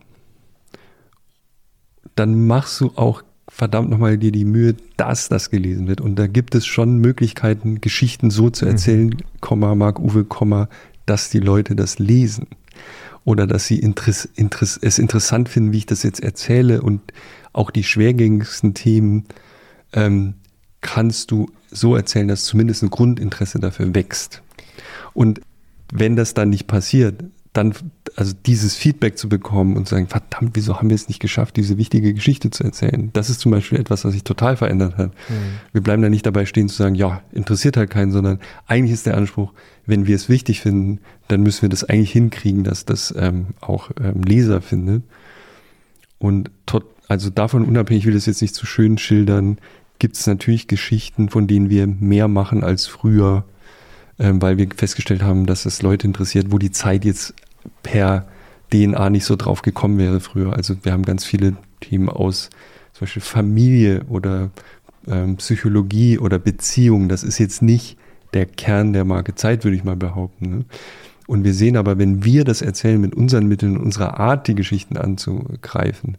dann 2.15 2.47
machst 2.47 2.81
du 2.81 2.93
auch 2.97 3.23
verdammt 3.57 3.89
nochmal 3.89 4.19
dir 4.19 4.33
die 4.33 4.45
Mühe, 4.45 4.77
dass 4.99 5.31
das 5.31 5.49
gelesen 5.49 5.89
wird. 5.89 6.03
Und 6.03 6.17
da 6.17 6.27
gibt 6.27 6.55
es 6.55 6.67
schon 6.67 6.99
Möglichkeiten, 6.99 7.81
Geschichten 7.81 8.31
so 8.31 8.51
zu 8.51 8.67
erzählen, 8.67 9.17
Komma, 9.41 9.75
Mark 9.75 9.99
Uwe, 9.99 10.25
Komma, 10.25 10.69
dass 11.07 11.31
die 11.31 11.41
Leute 11.41 11.75
das 11.75 11.99
lesen. 11.99 12.49
Oder 13.25 13.47
dass 13.47 13.67
sie 13.67 13.79
interess, 13.79 14.29
interess, 14.37 14.79
es 14.81 14.99
interessant 14.99 15.49
finden, 15.49 15.73
wie 15.73 15.79
ich 15.79 15.87
das 15.87 16.03
jetzt 16.03 16.21
erzähle. 16.21 16.83
Und 16.83 17.01
auch 17.55 17.71
die 17.71 17.83
schwergängigsten 17.83 18.75
Themen 18.75 19.25
ähm, 19.95 20.35
kannst 20.83 21.31
du 21.31 21.51
so 21.71 21.97
erzählen, 21.97 22.29
dass 22.29 22.45
zumindest 22.45 22.83
ein 22.83 22.91
Grundinteresse 22.91 23.59
dafür 23.59 23.95
wächst. 23.95 24.43
Und 25.15 25.41
wenn 25.91 26.15
das 26.15 26.35
dann 26.35 26.51
nicht 26.51 26.67
passiert, 26.67 27.25
dann, 27.57 27.75
also 28.17 28.35
dieses 28.45 28.77
Feedback 28.77 29.17
zu 29.17 29.29
bekommen 29.29 29.77
und 29.77 29.89
zu 29.89 29.95
sagen, 29.95 30.09
verdammt, 30.09 30.51
wieso 30.55 30.77
haben 30.77 30.91
wir 30.91 30.95
es 30.95 31.09
nicht 31.09 31.21
geschafft, 31.21 31.57
diese 31.57 31.79
wichtige 31.79 32.13
Geschichte 32.13 32.51
zu 32.51 32.65
erzählen? 32.65 33.11
Das 33.13 33.31
ist 33.31 33.41
zum 33.41 33.53
Beispiel 33.53 33.79
etwas, 33.79 34.05
was 34.05 34.13
sich 34.13 34.25
total 34.25 34.57
verändert 34.57 34.97
hat. 34.97 35.13
Mhm. 35.29 35.35
Wir 35.73 35.81
bleiben 35.81 36.03
da 36.03 36.09
nicht 36.09 36.27
dabei 36.27 36.45
stehen 36.45 36.69
zu 36.69 36.77
sagen, 36.77 36.95
ja, 36.95 37.23
interessiert 37.33 37.77
halt 37.77 37.91
keinen, 37.91 38.13
sondern 38.13 38.41
eigentlich 38.67 38.93
ist 38.93 39.07
der 39.07 39.17
Anspruch, 39.17 39.53
wenn 39.87 40.07
wir 40.07 40.17
es 40.17 40.29
wichtig 40.29 40.61
finden, 40.61 41.01
dann 41.29 41.43
müssen 41.43 41.63
wir 41.63 41.69
das 41.69 41.85
eigentlich 41.85 42.13
hinkriegen, 42.13 42.65
dass 42.65 42.85
das 42.85 43.15
ähm, 43.17 43.49
auch 43.61 43.91
ähm, 44.01 44.23
Leser 44.23 44.61
findet. 44.61 45.03
Und 46.19 46.51
tot, 46.67 46.85
also 47.09 47.31
davon 47.31 47.65
unabhängig, 47.65 48.03
ich 48.03 48.07
will 48.07 48.15
das 48.15 48.27
jetzt 48.27 48.43
nicht 48.43 48.55
zu 48.55 48.67
schön 48.67 48.99
schildern, 48.99 49.59
gibt 49.99 50.17
es 50.17 50.27
natürlich 50.27 50.69
Geschichten, 50.69 51.29
von 51.29 51.47
denen 51.47 51.71
wir 51.71 51.87
mehr 51.87 52.29
machen 52.29 52.65
als 52.65 52.87
früher, 52.87 53.45
ähm, 54.19 54.43
weil 54.43 54.59
wir 54.59 54.69
festgestellt 54.75 55.23
haben, 55.23 55.47
dass 55.47 55.67
es 55.67 55.83
Leute 55.83 56.07
interessiert, 56.07 56.47
wo 56.51 56.59
die 56.59 56.71
Zeit 56.71 57.05
jetzt 57.05 57.35
per 57.83 58.27
DNA 58.73 59.11
nicht 59.11 59.25
so 59.25 59.37
drauf 59.37 59.63
gekommen 59.63 59.99
wäre 59.99 60.21
früher. 60.21 60.55
Also 60.55 60.75
wir 60.83 60.93
haben 60.93 61.05
ganz 61.05 61.25
viele 61.25 61.57
Themen 61.81 62.09
aus 62.09 62.51
zum 62.93 63.01
Beispiel 63.01 63.23
Familie 63.23 64.05
oder 64.09 64.51
ähm, 65.07 65.37
Psychologie 65.37 66.19
oder 66.19 66.39
Beziehung. 66.39 67.09
Das 67.09 67.23
ist 67.23 67.39
jetzt 67.39 67.63
nicht 67.63 67.99
der 68.33 68.47
Kern 68.47 68.93
der 68.93 69.05
Marke 69.05 69.35
Zeit, 69.35 69.65
würde 69.65 69.77
ich 69.77 69.85
mal 69.85 69.97
behaupten. 69.97 70.51
Ne? 70.51 70.65
Und 71.27 71.45
wir 71.45 71.55
sehen 71.55 71.77
aber, 71.77 71.99
wenn 71.99 72.25
wir 72.25 72.45
das 72.45 72.63
erzählen 72.63 73.01
mit 73.01 73.15
unseren 73.15 73.47
Mitteln, 73.47 73.77
unserer 73.77 74.21
Art, 74.21 74.47
die 74.47 74.55
Geschichten 74.55 74.97
anzugreifen, 74.97 76.19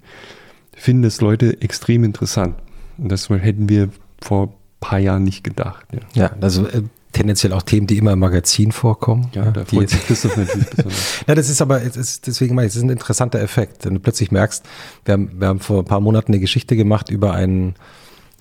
finden 0.76 1.06
es 1.06 1.22
Leute 1.22 1.61
extrem 1.61 2.03
interessant. 2.03 2.56
Und 2.98 3.11
das 3.11 3.30
hätten 3.30 3.69
wir 3.69 3.90
vor 4.22 4.48
ein 4.48 4.53
paar 4.80 5.00
Jahren 5.00 5.24
nicht 5.24 5.43
gedacht. 5.43 5.85
Ja, 5.92 6.00
ja 6.14 6.32
also 6.42 6.67
äh, 6.67 6.84
tendenziell 7.17 7.51
auch 7.53 7.63
Themen, 7.63 7.87
die 7.87 7.97
immer 7.97 8.13
im 8.13 8.19
Magazin 8.19 8.71
vorkommen. 8.71 9.29
Ja, 9.33 9.51
da 9.51 9.65
freut 9.65 9.89
sich 9.89 10.05
Christoph 10.05 10.37
natürlich 10.37 10.69
besonders. 10.69 11.23
ja, 11.25 11.35
das 11.35 11.49
ist 11.49 11.61
aber, 11.61 11.81
ist, 11.81 12.27
deswegen 12.27 12.55
meine 12.55 12.67
ich, 12.67 12.73
das 12.73 12.77
ist 12.77 12.83
ein 12.83 12.91
interessanter 12.91 13.39
Effekt. 13.39 13.85
Wenn 13.85 13.95
du 13.95 13.99
plötzlich 13.99 14.31
merkst, 14.31 14.63
wir 15.05 15.13
haben, 15.13 15.31
wir 15.39 15.47
haben 15.47 15.59
vor 15.59 15.79
ein 15.79 15.85
paar 15.85 15.99
Monaten 15.99 16.31
eine 16.31 16.39
Geschichte 16.39 16.75
gemacht 16.75 17.09
über 17.09 17.33
einen 17.33 17.75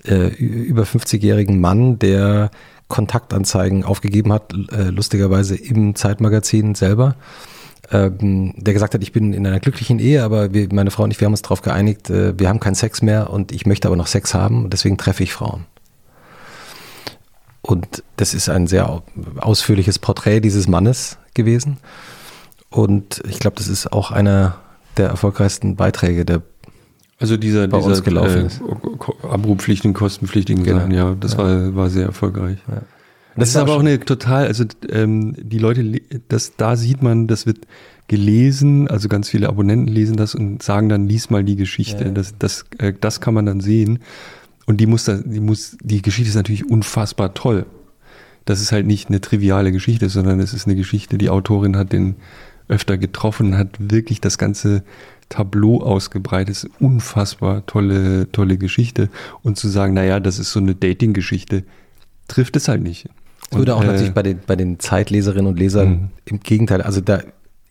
äh, 0.05 0.29
über 0.29 0.83
50-jährigen 0.83 1.59
Mann, 1.59 1.99
der 1.99 2.51
Kontaktanzeigen 2.89 3.83
aufgegeben 3.83 4.33
hat, 4.33 4.53
äh, 4.71 4.91
lustigerweise 4.91 5.57
im 5.57 5.95
Zeitmagazin 5.95 6.75
selber. 6.75 7.17
Ähm, 7.91 8.53
der 8.57 8.75
gesagt 8.75 8.95
hat, 8.95 9.03
ich 9.03 9.13
bin 9.13 9.33
in 9.33 9.47
einer 9.47 9.61
glücklichen 9.61 9.99
Ehe, 10.01 10.23
aber 10.23 10.53
wir, 10.53 10.69
meine 10.73 10.91
Frau 10.91 11.05
und 11.05 11.13
ich, 11.13 11.21
wir 11.21 11.27
haben 11.27 11.33
uns 11.33 11.43
darauf 11.43 11.63
geeinigt, 11.63 12.11
äh, 12.11 12.39
wir 12.39 12.49
haben 12.49 12.61
keinen 12.61 12.75
Sex 12.75 13.01
mehr 13.01 13.31
und 13.31 13.53
ich 13.53 13.65
möchte 13.65 13.89
aber 13.89 13.97
noch 13.97 14.09
Sex 14.09 14.35
haben 14.35 14.65
und 14.65 14.73
deswegen 14.73 14.99
treffe 14.99 15.23
ich 15.23 15.33
Frauen. 15.33 15.65
Und 17.67 18.05
das 18.17 18.33
ist 18.33 18.49
ein 18.49 18.67
sehr 18.69 19.03
ausführliches 19.39 19.99
Porträt 19.99 20.41
dieses 20.41 20.69
Mannes 20.69 21.19
gewesen. 21.35 21.79
Und 22.71 23.23
ich 23.29 23.41
glaube, 23.41 23.57
das 23.57 23.69
ist 23.69 23.93
auch 23.93 24.13
einer 24.13 24.57
der 24.97 25.09
erfolgreichsten 25.09 25.77
Beiträge, 25.77 26.25
der 26.25 26.43
also 27.19 27.37
dieser, 27.37 27.67
bei 27.67 27.79
dieser 27.79 27.91
uns 27.91 28.05
gelaufen 28.05 28.43
äh, 28.43 28.47
ist. 28.47 28.63
Abruppflichtigen, 29.23 29.95
kostenpflichtigen 29.95 30.65
genau. 30.65 30.81
Sachen, 30.81 30.93
ja, 30.93 31.17
das 31.19 31.33
ja. 31.33 31.39
War, 31.39 31.75
war 31.75 31.91
sehr 31.91 32.07
erfolgreich. 32.07 32.59
Ja. 32.69 32.75
Das, 32.75 32.85
das 33.37 33.49
ist 33.51 33.57
aber 33.57 33.75
auch 33.75 33.81
eine 33.81 33.99
total, 34.01 34.47
also 34.47 34.65
ähm, 34.91 35.35
die 35.39 35.59
Leute, 35.59 36.01
das, 36.29 36.57
da 36.57 36.77
sieht 36.77 37.03
man, 37.03 37.27
das 37.27 37.47
wird 37.47 37.67
gelesen, 38.09 38.89
also 38.89 39.09
ganz 39.09 39.29
viele 39.29 39.49
Abonnenten 39.49 39.93
lesen 39.93 40.17
das 40.17 40.35
und 40.35 40.63
sagen 40.63 40.89
dann, 40.89 41.09
lies 41.09 41.31
mal 41.31 41.43
die 41.43 41.57
Geschichte. 41.57 42.05
Ja. 42.05 42.11
Das, 42.11 42.35
das, 42.39 42.65
äh, 42.79 42.93
das 42.99 43.21
kann 43.21 43.35
man 43.35 43.47
dann 43.47 43.61
sehen. 43.61 43.99
Und 44.67 44.79
die 44.79 44.87
muss, 44.87 45.05
da, 45.05 45.15
die 45.25 45.41
muss, 45.41 45.77
die 45.81 46.03
Geschichte 46.03 46.29
ist 46.29 46.37
natürlich 46.37 46.69
unfassbar 46.69 47.35
toll. 47.35 47.67
Das 48.45 48.61
ist 48.61 48.73
halt 48.73 48.87
nicht 48.87 49.09
eine 49.09 49.21
triviale 49.21 49.73
Geschichte, 49.73 50.09
sondern 50.09 50.41
es 50.41 50.53
ist 50.53 50.67
eine 50.67 50.77
Geschichte, 50.77 51.19
die 51.19 51.31
Autorin 51.31 51.77
hat 51.77 51.93
den 51.93 52.17
öfter 52.69 52.99
getroffen, 52.99 53.57
hat 53.57 53.69
wirklich 53.79 54.21
das 54.21 54.39
ganze 54.39 54.83
Tableau 55.29 55.83
ausgebreitet. 55.83 56.51
ist 56.51 56.71
unfassbar 56.81 57.65
tolle, 57.67 58.31
tolle 58.33 58.59
Geschichte. 58.59 59.09
Und 59.43 59.57
zu 59.57 59.69
sagen, 59.69 59.95
naja, 59.95 60.21
das 60.21 60.39
ist 60.39 60.53
so 60.53 60.61
eine 60.61 60.75
Dating-Geschichte, 60.75 61.65
trifft 62.29 62.57
es 62.57 62.69
halt 62.69 62.83
nicht. 62.83 63.09
Das 63.51 63.59
würde 63.59 63.77
auch 63.77 63.83
äh, 63.83 63.87
natürlich 63.87 64.13
bei 64.13 64.23
den, 64.23 64.41
bei 64.45 64.57
den 64.57 64.81
Zeitleserinnen 64.81 65.47
und 65.47 65.59
Lesern 65.59 65.91
mh. 65.91 66.09
im 66.25 66.41
Gegenteil, 66.41 66.83
also 66.83 67.01
da 67.01 67.23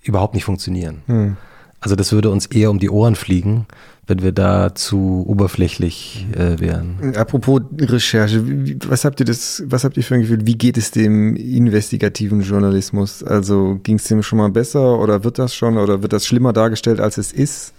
überhaupt 0.03 0.33
nicht 0.33 0.45
funktionieren. 0.45 1.01
Mh. 1.07 1.37
Also 1.81 1.95
das 1.95 2.11
würde 2.11 2.29
uns 2.29 2.45
eher 2.45 2.71
um 2.71 2.79
die 2.79 2.89
Ohren 2.89 3.15
fliegen, 3.15 3.67
wenn 4.07 4.21
wir 4.21 4.31
da 4.31 4.75
zu 4.75 5.23
oberflächlich 5.27 6.27
äh, 6.35 6.59
wären. 6.59 7.15
Apropos 7.15 7.61
Recherche, 7.79 8.43
was 8.87 9.03
habt 9.03 9.19
ihr 9.19 9.25
das, 9.25 9.63
was 9.67 9.83
habt 9.83 9.97
ihr 9.97 10.03
für 10.03 10.15
ein 10.15 10.21
Gefühl, 10.21 10.45
wie 10.45 10.57
geht 10.57 10.77
es 10.77 10.91
dem 10.91 11.35
investigativen 11.35 12.41
Journalismus? 12.41 13.23
Also 13.23 13.79
ging 13.81 13.95
es 13.95 14.03
dem 14.03 14.21
schon 14.21 14.37
mal 14.37 14.49
besser 14.49 14.99
oder 14.99 15.23
wird 15.23 15.39
das 15.39 15.55
schon 15.55 15.77
oder 15.77 16.01
wird 16.01 16.13
das 16.13 16.25
schlimmer 16.25 16.53
dargestellt, 16.53 16.99
als 16.99 17.17
es 17.17 17.31
ist? 17.31 17.73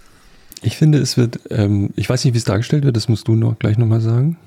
Ich 0.61 0.77
finde, 0.77 0.97
es 0.97 1.17
wird, 1.17 1.39
ähm, 1.49 1.91
ich 1.95 2.09
weiß 2.09 2.25
nicht, 2.25 2.33
wie 2.33 2.39
es 2.39 2.43
dargestellt 2.43 2.83
wird, 2.83 2.97
das 2.97 3.07
musst 3.07 3.27
du 3.27 3.35
noch 3.35 3.57
gleich 3.59 3.77
nochmal 3.77 4.01
sagen. 4.01 4.37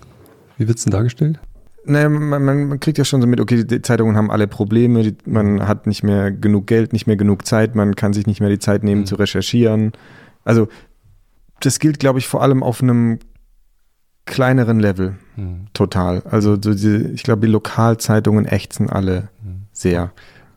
Wie 0.58 0.68
wird 0.68 0.78
es 0.78 0.84
denn 0.84 0.90
dargestellt? 0.90 1.38
Naja, 1.86 2.10
man, 2.10 2.44
man, 2.44 2.80
kriegt 2.80 2.98
ja 2.98 3.04
schon 3.04 3.22
so 3.22 3.26
mit, 3.26 3.40
okay, 3.40 3.64
die 3.64 3.80
Zeitungen 3.80 4.16
haben 4.16 4.30
alle 4.30 4.46
Probleme, 4.46 5.02
die, 5.02 5.16
man 5.24 5.66
hat 5.66 5.86
nicht 5.86 6.02
mehr 6.02 6.30
genug 6.30 6.66
Geld, 6.66 6.92
nicht 6.92 7.06
mehr 7.06 7.16
genug 7.16 7.46
Zeit, 7.46 7.74
man 7.74 7.96
kann 7.96 8.12
sich 8.12 8.26
nicht 8.26 8.40
mehr 8.40 8.50
die 8.50 8.58
Zeit 8.58 8.84
nehmen 8.84 9.02
mhm. 9.02 9.06
zu 9.06 9.14
recherchieren. 9.14 9.92
Also 10.44 10.68
das 11.60 11.78
gilt, 11.78 11.98
glaube 11.98 12.18
ich, 12.18 12.26
vor 12.26 12.42
allem 12.42 12.62
auf 12.62 12.82
einem 12.82 13.18
kleineren 14.26 14.80
Level 14.80 15.16
mhm. 15.36 15.66
total. 15.72 16.22
Also 16.22 16.56
so 16.60 16.74
die, 16.74 17.12
ich 17.14 17.22
glaube, 17.22 17.46
die 17.46 17.52
Lokalzeitungen 17.52 18.46
ächzen 18.46 18.88
alle 18.88 19.28
mhm. 19.42 19.62
sehr. 19.72 20.12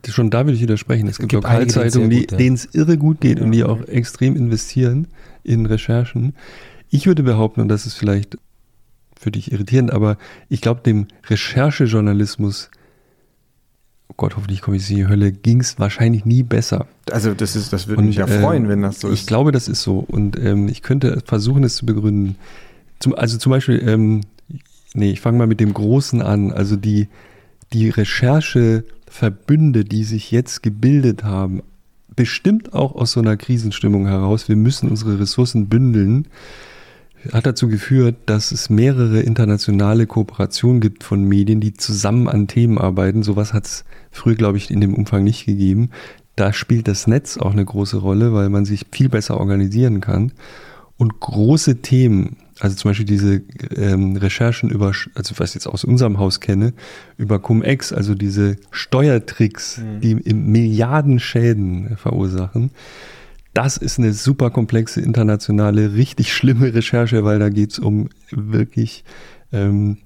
Schon 0.06 0.30
da 0.30 0.44
würde 0.44 0.56
ich 0.56 0.60
widersprechen. 0.60 1.06
Es, 1.06 1.14
es 1.14 1.18
gibt, 1.18 1.30
gibt 1.30 1.44
Lokalzeitungen, 1.44 2.10
denen 2.10 2.54
es 2.54 2.66
irre 2.74 2.98
gut 2.98 3.20
geht 3.20 3.38
ja. 3.38 3.44
und 3.44 3.52
die 3.52 3.64
auch 3.64 3.82
extrem 3.88 4.36
investieren 4.36 5.08
in 5.42 5.66
Recherchen. 5.66 6.34
Ich 6.90 7.06
würde 7.06 7.22
behaupten, 7.22 7.60
und 7.60 7.68
das 7.68 7.86
ist 7.86 7.94
vielleicht 7.94 8.38
für 9.18 9.30
dich 9.30 9.50
irritierend, 9.50 9.92
aber 9.92 10.18
ich 10.48 10.60
glaube, 10.60 10.82
dem 10.82 11.06
Recherchejournalismus, 11.26 12.70
oh 14.08 14.14
Gott, 14.16 14.36
hoffentlich 14.36 14.60
komme 14.60 14.76
ich 14.76 14.88
in 14.90 14.96
die 14.96 15.06
Hölle, 15.06 15.32
ging 15.32 15.60
es 15.60 15.78
wahrscheinlich 15.78 16.24
nie 16.24 16.42
besser. 16.42 16.86
Also 17.10 17.34
das 17.34 17.56
ist, 17.56 17.72
das 17.72 17.88
würde 17.88 18.02
mich 18.02 18.16
ja 18.16 18.26
freuen, 18.26 18.66
äh, 18.66 18.68
wenn 18.68 18.82
das 18.82 19.00
so 19.00 19.08
ist. 19.08 19.20
Ich 19.20 19.26
glaube, 19.26 19.52
das 19.52 19.68
ist 19.68 19.82
so. 19.82 20.04
Und 20.06 20.38
ähm, 20.38 20.68
ich 20.68 20.82
könnte 20.82 21.22
versuchen, 21.24 21.64
es 21.64 21.76
zu 21.76 21.86
begründen. 21.86 22.36
Zum, 23.00 23.14
also 23.14 23.38
zum 23.38 23.50
Beispiel, 23.50 23.82
ähm, 23.86 24.22
nee, 24.94 25.10
ich 25.10 25.20
fange 25.20 25.38
mal 25.38 25.46
mit 25.46 25.60
dem 25.60 25.74
Großen 25.74 26.22
an. 26.22 26.52
Also 26.52 26.76
die, 26.76 27.08
die 27.72 27.88
Rechercheverbünde, 27.90 29.84
die 29.84 30.04
sich 30.04 30.30
jetzt 30.30 30.62
gebildet 30.62 31.24
haben, 31.24 31.62
bestimmt 32.14 32.74
auch 32.74 32.94
aus 32.94 33.12
so 33.12 33.20
einer 33.20 33.36
Krisenstimmung 33.36 34.06
heraus. 34.06 34.48
Wir 34.48 34.56
müssen 34.56 34.88
unsere 34.88 35.18
Ressourcen 35.18 35.68
bündeln 35.68 36.28
hat 37.32 37.46
dazu 37.46 37.68
geführt, 37.68 38.16
dass 38.26 38.52
es 38.52 38.70
mehrere 38.70 39.20
internationale 39.20 40.06
Kooperationen 40.06 40.80
gibt 40.80 41.04
von 41.04 41.24
Medien, 41.24 41.60
die 41.60 41.74
zusammen 41.74 42.28
an 42.28 42.48
Themen 42.48 42.78
arbeiten. 42.78 43.22
Sowas 43.22 43.52
hat 43.52 43.66
es 43.66 43.84
früher, 44.10 44.34
glaube 44.34 44.58
ich, 44.58 44.70
in 44.70 44.80
dem 44.80 44.94
Umfang 44.94 45.24
nicht 45.24 45.46
gegeben. 45.46 45.90
Da 46.36 46.52
spielt 46.52 46.88
das 46.88 47.06
Netz 47.06 47.36
auch 47.36 47.52
eine 47.52 47.64
große 47.64 47.98
Rolle, 47.98 48.32
weil 48.32 48.48
man 48.48 48.64
sich 48.64 48.86
viel 48.90 49.08
besser 49.08 49.38
organisieren 49.38 50.00
kann. 50.00 50.32
Und 50.96 51.18
große 51.20 51.82
Themen, 51.82 52.36
also 52.60 52.76
zum 52.76 52.90
Beispiel 52.90 53.06
diese 53.06 53.42
ähm, 53.76 54.16
Recherchen 54.16 54.70
über, 54.70 54.92
also 55.14 55.34
was 55.38 55.50
ich 55.50 55.54
jetzt 55.54 55.66
aus 55.66 55.84
unserem 55.84 56.18
Haus 56.18 56.40
kenne, 56.40 56.72
über 57.16 57.40
Cum-Ex, 57.40 57.92
also 57.92 58.14
diese 58.14 58.56
Steuertricks, 58.70 59.78
mhm. 59.78 60.00
die 60.00 60.14
Milliarden 60.34 61.18
Schäden 61.18 61.96
verursachen 61.96 62.70
das 63.54 63.76
ist 63.76 63.98
eine 63.98 64.12
super 64.12 64.50
komplexe 64.50 65.00
internationale, 65.00 65.94
richtig 65.94 66.32
schlimme 66.32 66.74
Recherche, 66.74 67.24
weil 67.24 67.38
da 67.38 67.48
geht 67.48 67.72
es 67.72 67.78
um 67.78 68.08
wirklich 68.30 69.04
ähm, 69.52 69.98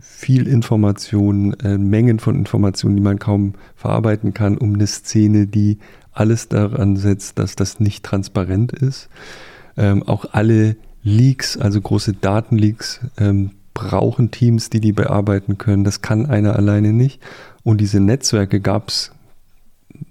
viel 0.00 0.46
Information, 0.46 1.54
äh, 1.60 1.78
Mengen 1.78 2.18
von 2.18 2.36
Informationen, 2.36 2.96
die 2.96 3.02
man 3.02 3.18
kaum 3.18 3.54
verarbeiten 3.76 4.34
kann, 4.34 4.58
um 4.58 4.74
eine 4.74 4.86
Szene, 4.86 5.46
die 5.46 5.78
alles 6.12 6.48
daran 6.48 6.96
setzt, 6.96 7.38
dass 7.38 7.56
das 7.56 7.80
nicht 7.80 8.04
transparent 8.04 8.72
ist. 8.72 9.08
Ähm, 9.76 10.02
auch 10.02 10.26
alle 10.32 10.76
Leaks, 11.02 11.56
also 11.56 11.80
große 11.80 12.12
Datenleaks, 12.14 13.00
ähm, 13.18 13.52
brauchen 13.72 14.30
Teams, 14.30 14.68
die 14.68 14.80
die 14.80 14.92
bearbeiten 14.92 15.56
können. 15.56 15.84
Das 15.84 16.02
kann 16.02 16.26
einer 16.26 16.56
alleine 16.56 16.92
nicht. 16.92 17.20
Und 17.62 17.80
diese 17.80 18.00
Netzwerke 18.00 18.60
gab 18.60 18.88
es 18.88 19.12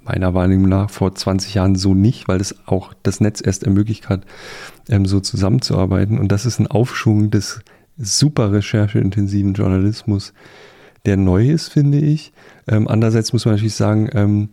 meiner 0.03 0.33
Wahrnehmung 0.33 0.69
nach 0.69 0.89
vor 0.89 1.13
20 1.13 1.53
Jahren 1.53 1.75
so 1.75 1.93
nicht, 1.93 2.27
weil 2.27 2.37
das 2.37 2.55
auch 2.65 2.93
das 3.03 3.21
Netz 3.21 3.41
erst 3.43 3.63
ermöglicht 3.63 4.09
hat, 4.09 4.25
ähm, 4.89 5.05
so 5.05 5.19
zusammenzuarbeiten. 5.19 6.19
Und 6.19 6.31
das 6.31 6.45
ist 6.45 6.59
ein 6.59 6.67
Aufschwung 6.67 7.31
des 7.31 7.61
super 7.97 8.51
rechercheintensiven 8.51 9.53
Journalismus, 9.53 10.33
der 11.05 11.17
neu 11.17 11.49
ist, 11.49 11.69
finde 11.69 11.99
ich. 11.99 12.33
Ähm, 12.67 12.87
andererseits 12.87 13.33
muss 13.33 13.45
man 13.45 13.55
natürlich 13.55 13.75
sagen, 13.75 14.09
ähm, 14.13 14.49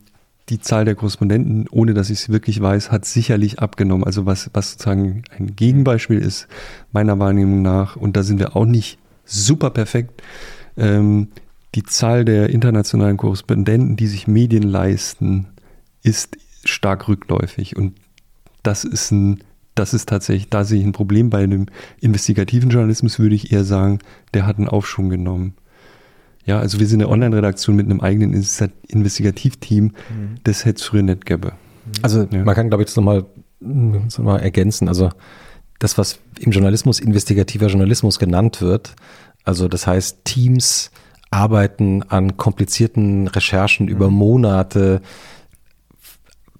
die 0.48 0.60
Zahl 0.60 0.84
der 0.84 0.94
Korrespondenten, 0.94 1.66
ohne 1.70 1.92
dass 1.92 2.10
ich 2.10 2.20
es 2.20 2.28
wirklich 2.28 2.60
weiß, 2.60 2.92
hat 2.92 3.04
sicherlich 3.04 3.58
abgenommen. 3.58 4.04
Also 4.04 4.26
was, 4.26 4.50
was 4.52 4.72
sozusagen 4.72 5.22
ein 5.36 5.56
Gegenbeispiel 5.56 6.18
ist, 6.18 6.46
meiner 6.92 7.18
Wahrnehmung 7.18 7.62
nach, 7.62 7.96
und 7.96 8.16
da 8.16 8.22
sind 8.22 8.38
wir 8.38 8.54
auch 8.54 8.64
nicht 8.64 8.98
super 9.24 9.70
perfekt, 9.70 10.22
ähm, 10.76 11.28
die 11.74 11.82
Zahl 11.82 12.24
der 12.24 12.50
internationalen 12.50 13.16
Korrespondenten, 13.16 13.96
die 13.96 14.06
sich 14.06 14.26
Medien 14.26 14.62
leisten, 14.62 15.48
ist 16.02 16.36
stark 16.64 17.08
rückläufig. 17.08 17.76
Und 17.76 17.94
das 18.62 18.84
ist 18.84 19.10
ein, 19.10 19.42
das 19.74 19.92
ist 19.92 20.08
tatsächlich, 20.08 20.48
da 20.48 20.64
sehe 20.64 20.80
ich 20.80 20.86
ein 20.86 20.92
Problem 20.92 21.30
bei 21.30 21.42
einem 21.44 21.66
investigativen 22.00 22.70
Journalismus, 22.70 23.18
würde 23.18 23.34
ich 23.34 23.52
eher 23.52 23.64
sagen, 23.64 23.98
der 24.34 24.46
hat 24.46 24.58
einen 24.58 24.68
Aufschwung 24.68 25.10
genommen. 25.10 25.54
Ja, 26.46 26.60
also 26.60 26.78
wir 26.78 26.86
sind 26.86 27.02
eine 27.02 27.10
Online-Redaktion 27.10 27.74
mit 27.76 27.86
einem 27.86 28.00
eigenen 28.00 28.32
Inves- 28.34 28.70
Investigativteam, 28.86 29.92
das 30.44 30.64
hätte 30.64 30.78
es 30.80 30.84
früher 30.86 31.02
nicht 31.02 31.26
gäbe. 31.26 31.52
Also 32.02 32.26
Ja. 32.30 32.44
man 32.44 32.54
kann, 32.54 32.68
glaube 32.68 32.82
ich, 32.84 32.86
das 32.86 32.96
nochmal 32.96 33.26
noch 33.60 34.18
mal 34.18 34.38
ergänzen. 34.38 34.88
Also 34.88 35.10
das, 35.78 35.98
was 35.98 36.20
im 36.38 36.52
Journalismus 36.52 37.00
investigativer 37.00 37.66
Journalismus 37.66 38.18
genannt 38.18 38.60
wird, 38.62 38.94
also 39.44 39.68
das 39.68 39.86
heißt, 39.86 40.24
Teams 40.24 40.90
arbeiten 41.30 42.02
an 42.04 42.36
komplizierten 42.36 43.28
Recherchen 43.28 43.88
über 43.88 44.10
Monate, 44.10 45.00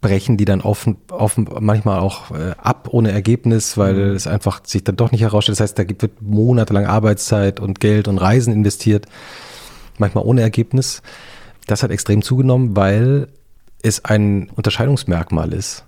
brechen 0.00 0.36
die 0.36 0.44
dann 0.44 0.60
offen, 0.60 0.98
offen 1.10 1.48
manchmal 1.60 1.98
auch 2.00 2.30
äh, 2.30 2.54
ab 2.58 2.88
ohne 2.90 3.10
Ergebnis, 3.10 3.78
weil 3.78 3.98
es 4.14 4.26
einfach 4.26 4.60
sich 4.64 4.84
dann 4.84 4.96
doch 4.96 5.10
nicht 5.10 5.22
herausstellt. 5.22 5.58
Das 5.58 5.62
heißt, 5.62 5.78
da 5.78 5.84
wird 5.88 6.20
monatelang 6.20 6.86
Arbeitszeit 6.86 7.58
und 7.60 7.80
Geld 7.80 8.06
und 8.06 8.18
Reisen 8.18 8.52
investiert, 8.52 9.06
manchmal 9.98 10.24
ohne 10.24 10.42
Ergebnis. 10.42 11.02
Das 11.66 11.82
hat 11.82 11.90
extrem 11.90 12.22
zugenommen, 12.22 12.76
weil 12.76 13.28
es 13.82 14.04
ein 14.04 14.50
Unterscheidungsmerkmal 14.54 15.52
ist, 15.52 15.84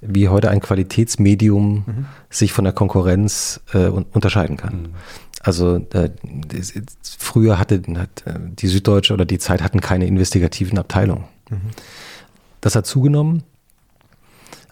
wie 0.00 0.28
heute 0.28 0.50
ein 0.50 0.60
Qualitätsmedium 0.60 2.06
sich 2.28 2.52
von 2.52 2.64
der 2.64 2.72
Konkurrenz 2.72 3.60
äh, 3.72 3.88
un- 3.88 4.06
unterscheiden 4.12 4.56
kann. 4.56 4.90
Also 5.42 5.76
äh, 5.94 6.10
früher 7.02 7.58
hatte 7.58 7.82
hat, 7.96 8.26
äh, 8.26 8.38
die 8.38 8.68
Süddeutsche 8.68 9.14
oder 9.14 9.24
die 9.24 9.38
Zeit 9.38 9.62
hatten 9.62 9.80
keine 9.80 10.06
investigativen 10.06 10.78
Abteilungen. 10.78 11.24
Das 12.60 12.76
hat 12.76 12.86
zugenommen. 12.86 13.42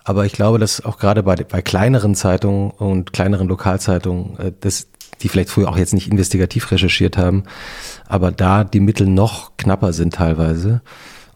Aber 0.04 0.24
ich 0.24 0.32
glaube, 0.32 0.58
dass 0.58 0.84
auch 0.84 0.98
gerade 0.98 1.22
bei, 1.22 1.36
bei 1.36 1.62
kleineren 1.62 2.14
Zeitungen 2.14 2.70
und 2.70 3.12
kleineren 3.12 3.48
Lokalzeitungen, 3.48 4.38
äh, 4.38 4.52
das, 4.60 4.88
die 5.22 5.28
vielleicht 5.28 5.50
früher 5.50 5.68
auch 5.68 5.78
jetzt 5.78 5.94
nicht 5.94 6.10
investigativ 6.10 6.70
recherchiert 6.70 7.16
haben, 7.16 7.44
aber 8.06 8.30
da 8.30 8.64
die 8.64 8.80
Mittel 8.80 9.06
noch 9.06 9.56
knapper 9.56 9.92
sind 9.92 10.14
teilweise 10.14 10.82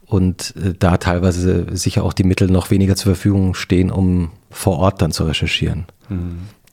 und 0.05 0.55
äh, 0.57 0.75
da 0.79 0.99
teilweise 0.99 1.67
sicher 1.75 2.05
auch 2.05 2.13
die 2.13 2.25
Mittel 2.25 2.49
noch 2.49 2.71
weniger 2.71 2.97
zur 2.97 3.15
Verfügung 3.15 3.55
stehen, 3.55 3.91
um 3.91 4.31
vor 4.51 4.79
Ort 4.79 5.01
dann 5.01 5.13
zu 5.13 5.25
recherchieren. 5.25 5.87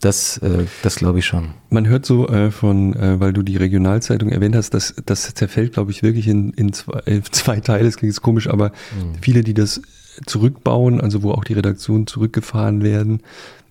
Das, 0.02 0.38
äh, 0.38 0.66
das 0.82 0.96
glaube 0.96 1.20
ich 1.20 1.26
schon. 1.26 1.50
Man 1.70 1.88
hört 1.88 2.06
so 2.06 2.28
äh, 2.30 2.52
von, 2.52 2.96
äh, 2.96 3.20
weil 3.20 3.34
du 3.34 3.44
die 3.44 3.58
Regionalzeitung 3.58 4.30
erwähnt 4.30 4.56
hast, 4.56 4.74
dass 4.74 4.96
das 5.06 5.34
zerfällt, 5.34 5.74
glaube 5.74 5.92
ich, 5.92 6.04
wirklich 6.04 6.28
in, 6.28 6.52
in 6.52 6.72
zwei, 6.72 7.00
äh, 7.06 7.22
zwei 7.32 7.60
Teile. 7.60 7.86
Das 7.86 7.98
klingt 7.98 8.14
jetzt 8.14 8.22
komisch, 8.22 8.48
aber 8.48 8.72
viele, 9.22 9.44
die 9.44 9.54
das 9.54 9.82
zurückbauen, 10.26 11.02
also 11.02 11.24
wo 11.24 11.32
auch 11.32 11.44
die 11.44 11.54
Redaktionen 11.54 12.08
zurückgefahren 12.08 12.82
werden. 12.82 13.22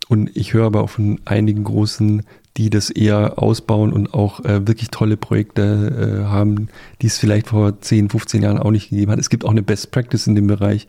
Und 0.08 0.34
ich 0.36 0.54
höre 0.54 0.66
aber 0.66 0.82
auch 0.82 0.90
von 0.90 1.20
einigen 1.24 1.64
großen, 1.64 2.22
die 2.56 2.70
das 2.70 2.90
eher 2.90 3.40
ausbauen 3.40 3.92
und 3.92 4.14
auch 4.14 4.44
äh, 4.44 4.66
wirklich 4.66 4.88
tolle 4.90 5.16
Projekte 5.16 6.24
äh, 6.24 6.24
haben, 6.26 6.68
die 7.00 7.06
es 7.06 7.18
vielleicht 7.18 7.48
vor 7.48 7.80
10, 7.80 8.10
15 8.10 8.42
Jahren 8.42 8.58
auch 8.58 8.70
nicht 8.70 8.90
gegeben 8.90 9.12
hat. 9.12 9.18
Es 9.18 9.30
gibt 9.30 9.44
auch 9.44 9.50
eine 9.50 9.62
Best 9.62 9.92
Practice 9.92 10.26
in 10.26 10.34
dem 10.34 10.48
Bereich. 10.48 10.88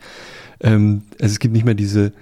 Ähm, 0.60 1.02
also 1.20 1.32
es 1.32 1.38
gibt 1.38 1.54
nicht 1.54 1.64
mehr 1.64 1.74
diese 1.74 2.12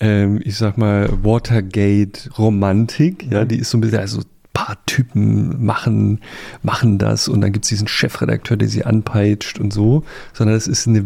ähm, 0.00 0.40
ich 0.44 0.56
sag 0.56 0.78
mal, 0.78 1.10
Watergate-Romantik, 1.22 3.30
ja, 3.30 3.44
die 3.44 3.58
ist 3.58 3.70
so 3.70 3.78
ein 3.78 3.80
bisschen, 3.80 3.98
also 3.98 4.20
ein 4.20 4.24
paar 4.52 4.76
Typen 4.86 5.64
machen, 5.64 6.20
machen 6.62 6.98
das 6.98 7.28
und 7.28 7.40
dann 7.40 7.52
gibt's 7.52 7.68
diesen 7.68 7.88
Chefredakteur, 7.88 8.56
der 8.56 8.68
sie 8.68 8.84
anpeitscht 8.84 9.58
und 9.58 9.72
so, 9.72 10.04
sondern 10.32 10.56
es 10.56 10.66
ist 10.66 10.88
eine, 10.88 11.04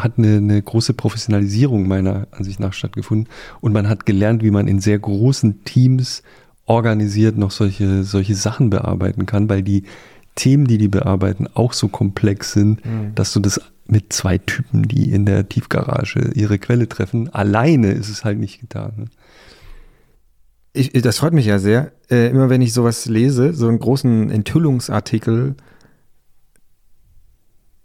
hat 0.00 0.18
eine, 0.18 0.36
eine 0.36 0.62
große 0.62 0.94
Professionalisierung 0.94 1.88
meiner 1.88 2.26
Ansicht 2.32 2.60
nach 2.60 2.72
stattgefunden 2.72 3.28
und 3.60 3.72
man 3.72 3.88
hat 3.88 4.06
gelernt, 4.06 4.42
wie 4.42 4.50
man 4.50 4.68
in 4.68 4.80
sehr 4.80 4.98
großen 4.98 5.64
Teams 5.64 6.22
organisiert 6.66 7.36
noch 7.36 7.50
solche, 7.50 8.04
solche 8.04 8.34
Sachen 8.34 8.70
bearbeiten 8.70 9.26
kann, 9.26 9.48
weil 9.48 9.62
die 9.62 9.84
Themen, 10.34 10.66
die 10.66 10.78
die 10.78 10.88
bearbeiten, 10.88 11.46
auch 11.54 11.72
so 11.72 11.88
komplex 11.88 12.52
sind, 12.52 12.80
dass 13.14 13.32
du 13.32 13.40
das 13.40 13.60
mit 13.86 14.12
zwei 14.12 14.38
Typen, 14.38 14.84
die 14.88 15.10
in 15.10 15.26
der 15.26 15.48
Tiefgarage 15.48 16.30
ihre 16.34 16.58
Quelle 16.58 16.88
treffen, 16.88 17.28
alleine 17.28 17.92
ist 17.92 18.08
es 18.08 18.24
halt 18.24 18.38
nicht 18.38 18.60
getan. 18.60 18.92
Ne? 18.96 19.04
Ich, 20.72 20.90
das 20.92 21.18
freut 21.18 21.34
mich 21.34 21.46
ja 21.46 21.58
sehr. 21.58 21.92
Äh, 22.10 22.28
immer 22.28 22.48
wenn 22.48 22.62
ich 22.62 22.72
sowas 22.72 23.04
lese, 23.06 23.52
so 23.52 23.68
einen 23.68 23.78
großen 23.78 24.30
Enthüllungsartikel, 24.30 25.54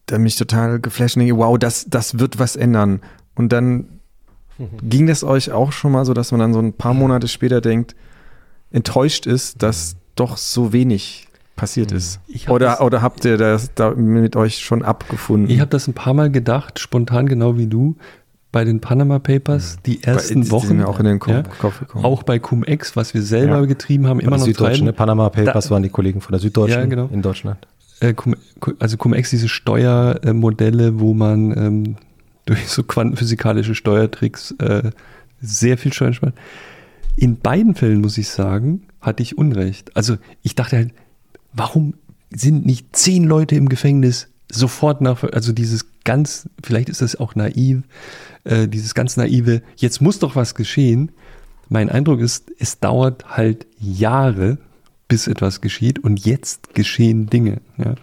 da 0.05 0.17
mich 0.17 0.37
total 0.37 0.79
geflasht 0.79 1.17
und 1.17 1.21
denke, 1.21 1.37
wow, 1.37 1.59
das, 1.59 1.87
das 1.89 2.19
wird 2.19 2.39
was 2.39 2.55
ändern. 2.55 3.01
Und 3.35 3.51
dann 3.51 3.99
ging 4.81 5.05
das 5.07 5.23
euch 5.23 5.51
auch 5.51 5.71
schon 5.71 5.91
mal 5.91 6.05
so, 6.05 6.13
dass 6.13 6.31
man 6.31 6.39
dann 6.39 6.53
so 6.53 6.59
ein 6.59 6.73
paar 6.73 6.93
Monate 6.93 7.27
später 7.27 7.61
denkt, 7.61 7.95
enttäuscht 8.71 9.25
ist, 9.25 9.61
dass 9.61 9.97
doch 10.15 10.37
so 10.37 10.73
wenig 10.73 11.26
passiert 11.57 11.91
ist. 11.91 12.21
Ich 12.27 12.47
hab 12.47 12.53
Oder, 12.55 12.67
das- 12.67 12.79
oder 12.81 13.01
habt 13.01 13.25
ihr 13.25 13.37
das 13.37 13.73
da 13.75 13.91
mit 13.91 14.37
euch 14.37 14.59
schon 14.59 14.81
abgefunden? 14.83 15.49
Ich 15.49 15.59
habe 15.59 15.69
das 15.69 15.87
ein 15.87 15.93
paar 15.93 16.13
Mal 16.13 16.31
gedacht, 16.31 16.79
spontan 16.79 17.27
genau 17.27 17.57
wie 17.57 17.67
du, 17.67 17.97
bei 18.53 18.63
den 18.63 18.79
Panama 18.79 19.19
Papers, 19.19 19.77
die 19.85 19.97
Bei- 19.97 20.13
ersten 20.13 20.43
die 20.43 20.51
Wochen. 20.51 20.81
auch 20.81 20.99
in 20.99 21.05
den 21.05 21.19
Kopf, 21.19 21.33
ja, 21.33 21.43
Kopf 21.59 21.79
gekommen. 21.79 22.05
auch 22.05 22.23
bei 22.23 22.39
Cum-Ex, 22.39 22.95
was 22.95 23.13
wir 23.13 23.21
selber 23.21 23.59
Ja. 23.59 23.65
getrieben 23.65 24.07
haben, 24.07 24.19
immer 24.21 24.29
Immer 24.29 24.37
noch 24.37 24.45
Süddeutsche, 24.45 24.83
ne? 24.85 24.91
treiben. 24.91 24.97
Panama 24.97 25.29
Papers 25.29 25.65
Da- 25.65 25.71
waren 25.71 25.83
die 25.83 25.89
Kollegen 25.89 26.21
von 26.21 26.31
der 26.31 26.39
Süddeutschen 26.39 26.79
Ja, 26.79 26.85
genau. 26.85 27.09
in 27.11 27.21
Deutschland. 27.21 27.67
äh, 27.99 28.13
Cum, 28.13 28.35
also 28.79 28.95
Cum-Ex, 28.95 29.31
diese 29.31 29.49
Steuermodelle, 29.49 30.99
wo 30.99 31.13
man 31.13 31.51
ähm, 31.57 31.95
durch 32.45 32.67
so 32.69 32.83
quantenphysikalische 32.83 33.75
Steuertricks 33.75 34.51
äh, 34.59 34.91
sehr 35.41 35.77
viel 35.77 35.91
Steuern 35.93 36.13
spart. 36.13 36.33
In 37.17 37.37
beiden 37.39 37.75
Fällen 37.75 37.99
muss 38.01 38.17
ich 38.17 38.29
sagen, 38.29 38.83
hatte 39.01 39.23
ich 39.23 39.37
Unrecht. 39.37 39.95
Also 39.95 40.17
ich 40.43 40.55
dachte 40.55 40.77
halt, 40.77 40.91
warum 41.53 41.95
sind 42.29 42.65
nicht 42.65 42.95
zehn 42.95 43.23
Leute 43.23 43.55
im 43.55 43.69
Gefängnis 43.69 44.27
sofort 44.51 45.01
nach, 45.01 45.23
also 45.23 45.51
dieses 45.51 45.85
ganz, 46.03 46.49
vielleicht 46.63 46.89
ist 46.89 47.01
das 47.01 47.15
auch 47.17 47.35
naiv, 47.35 47.81
äh, 48.43 48.67
dieses 48.67 48.93
ganz 48.93 49.17
naive, 49.17 49.61
jetzt 49.75 50.01
muss 50.01 50.19
doch 50.19 50.35
was 50.35 50.55
geschehen. 50.55 51.11
Mein 51.69 51.89
Eindruck 51.89 52.21
ist, 52.21 52.51
es 52.59 52.79
dauert 52.79 53.37
halt 53.37 53.67
Jahre, 53.77 54.57
bis 55.07 55.27
etwas 55.27 55.61
geschieht 55.61 55.99
und 55.99 56.25
jetzt 56.25 56.73
geschehen 56.73 57.27
Dinge. 57.27 57.61
Ja. 57.77 57.95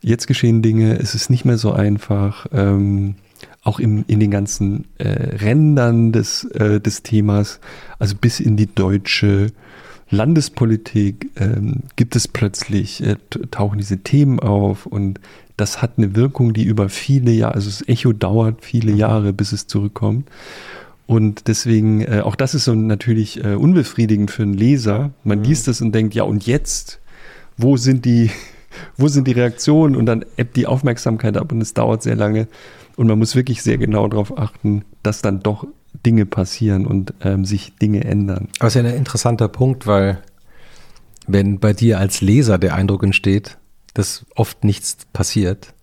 Jetzt 0.00 0.26
geschehen 0.26 0.62
Dinge, 0.62 0.98
es 0.98 1.14
ist 1.14 1.30
nicht 1.30 1.44
mehr 1.44 1.58
so 1.58 1.72
einfach, 1.72 2.46
ähm, 2.52 3.16
auch 3.62 3.78
im, 3.78 4.04
in 4.08 4.18
den 4.18 4.30
ganzen 4.30 4.86
äh, 4.98 5.08
Rändern 5.08 6.12
des, 6.12 6.44
äh, 6.44 6.80
des 6.80 7.02
Themas, 7.02 7.60
also 7.98 8.16
bis 8.20 8.40
in 8.40 8.56
die 8.56 8.72
deutsche 8.72 9.52
Landespolitik 10.12 11.30
ähm, 11.36 11.84
gibt 11.96 12.16
es 12.16 12.28
plötzlich, 12.28 13.02
äh, 13.02 13.16
tauchen 13.50 13.78
diese 13.78 13.98
Themen 13.98 14.40
auf 14.40 14.84
und 14.84 15.18
das 15.56 15.80
hat 15.80 15.92
eine 15.96 16.14
Wirkung, 16.14 16.52
die 16.52 16.64
über 16.64 16.90
viele 16.90 17.30
Jahre, 17.30 17.54
also 17.54 17.70
das 17.70 17.88
Echo 17.88 18.12
dauert 18.12 18.62
viele 18.62 18.92
Jahre, 18.92 19.32
bis 19.32 19.52
es 19.52 19.66
zurückkommt. 19.66 20.28
Und 21.06 21.48
deswegen, 21.48 22.02
äh, 22.02 22.20
auch 22.20 22.36
das 22.36 22.54
ist 22.54 22.64
so 22.64 22.74
natürlich 22.74 23.42
äh, 23.42 23.54
unbefriedigend 23.54 24.30
für 24.30 24.42
einen 24.42 24.54
Leser. 24.54 25.12
Man 25.24 25.42
liest 25.44 25.66
es 25.68 25.80
und 25.80 25.94
denkt, 25.94 26.14
ja, 26.14 26.24
und 26.24 26.46
jetzt? 26.46 27.00
Wo 27.56 27.76
sind 27.76 28.04
die, 28.04 28.30
wo 28.98 29.08
sind 29.08 29.26
die 29.26 29.32
Reaktionen? 29.32 29.96
Und 29.96 30.06
dann 30.06 30.24
ebbt 30.36 30.56
die 30.56 30.66
Aufmerksamkeit 30.66 31.38
ab 31.38 31.52
und 31.52 31.60
es 31.60 31.74
dauert 31.74 32.02
sehr 32.02 32.16
lange. 32.16 32.48
Und 32.96 33.06
man 33.06 33.18
muss 33.18 33.34
wirklich 33.34 33.62
sehr 33.62 33.78
genau 33.78 34.08
darauf 34.08 34.38
achten, 34.38 34.84
dass 35.02 35.22
dann 35.22 35.40
doch 35.40 35.66
Dinge 36.04 36.26
passieren 36.26 36.86
und 36.86 37.14
ähm, 37.22 37.44
sich 37.44 37.76
Dinge 37.76 38.04
ändern. 38.04 38.48
Aber 38.58 38.68
es 38.68 38.76
ist 38.76 38.82
ja 38.82 38.88
ein 38.88 38.96
interessanter 38.96 39.48
Punkt, 39.48 39.86
weil 39.86 40.18
wenn 41.26 41.58
bei 41.58 41.72
dir 41.72 41.98
als 41.98 42.20
Leser 42.20 42.58
der 42.58 42.74
Eindruck 42.74 43.02
entsteht, 43.04 43.58
dass 43.94 44.24
oft 44.34 44.64
nichts 44.64 44.98
passiert 45.12 45.74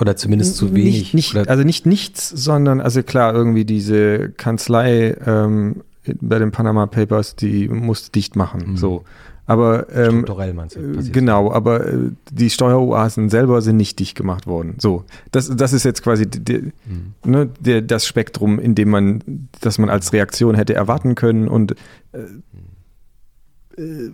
oder 0.00 0.16
zumindest 0.16 0.56
zu 0.56 0.74
wenig. 0.74 1.14
Nicht, 1.14 1.34
nicht, 1.34 1.48
also 1.48 1.62
nicht 1.62 1.86
nichts, 1.86 2.28
sondern, 2.28 2.80
also 2.80 3.02
klar, 3.02 3.34
irgendwie 3.34 3.64
diese 3.64 4.30
Kanzlei 4.30 5.16
ähm, 5.24 5.82
bei 6.20 6.38
den 6.38 6.50
Panama 6.50 6.86
Papers, 6.86 7.36
die 7.36 7.68
musste 7.68 8.10
dicht 8.12 8.36
machen. 8.36 8.72
Mhm. 8.72 8.76
So. 8.76 9.04
Aber 9.46 9.88
ähm, 9.94 10.10
strukturell 10.22 10.54
meinst 10.54 10.76
du? 10.76 10.80
äh, 10.80 10.94
passiert. 10.94 11.12
genau, 11.14 11.52
aber 11.52 11.86
äh, 11.86 11.98
die 12.30 12.48
Steueroasen 12.48 13.28
selber 13.28 13.60
sind 13.60 13.76
nicht 13.76 13.98
dicht 13.98 14.16
gemacht 14.16 14.46
worden. 14.46 14.76
So, 14.78 15.04
das, 15.32 15.54
das 15.54 15.72
ist 15.74 15.84
jetzt 15.84 16.02
quasi 16.02 16.26
die, 16.28 16.40
die, 16.42 16.72
Mhm. 16.86 17.14
ne, 17.24 17.50
der, 17.60 17.82
das 17.82 18.06
Spektrum, 18.06 18.58
in 18.58 18.74
dem 18.74 18.88
man, 18.90 19.48
das 19.60 19.78
man 19.78 19.90
als 19.90 20.12
Reaktion 20.14 20.54
hätte 20.54 20.74
erwarten 20.74 21.14
können 21.14 21.48
und 21.48 21.74
äh, 22.12 23.80
äh, 23.80 24.12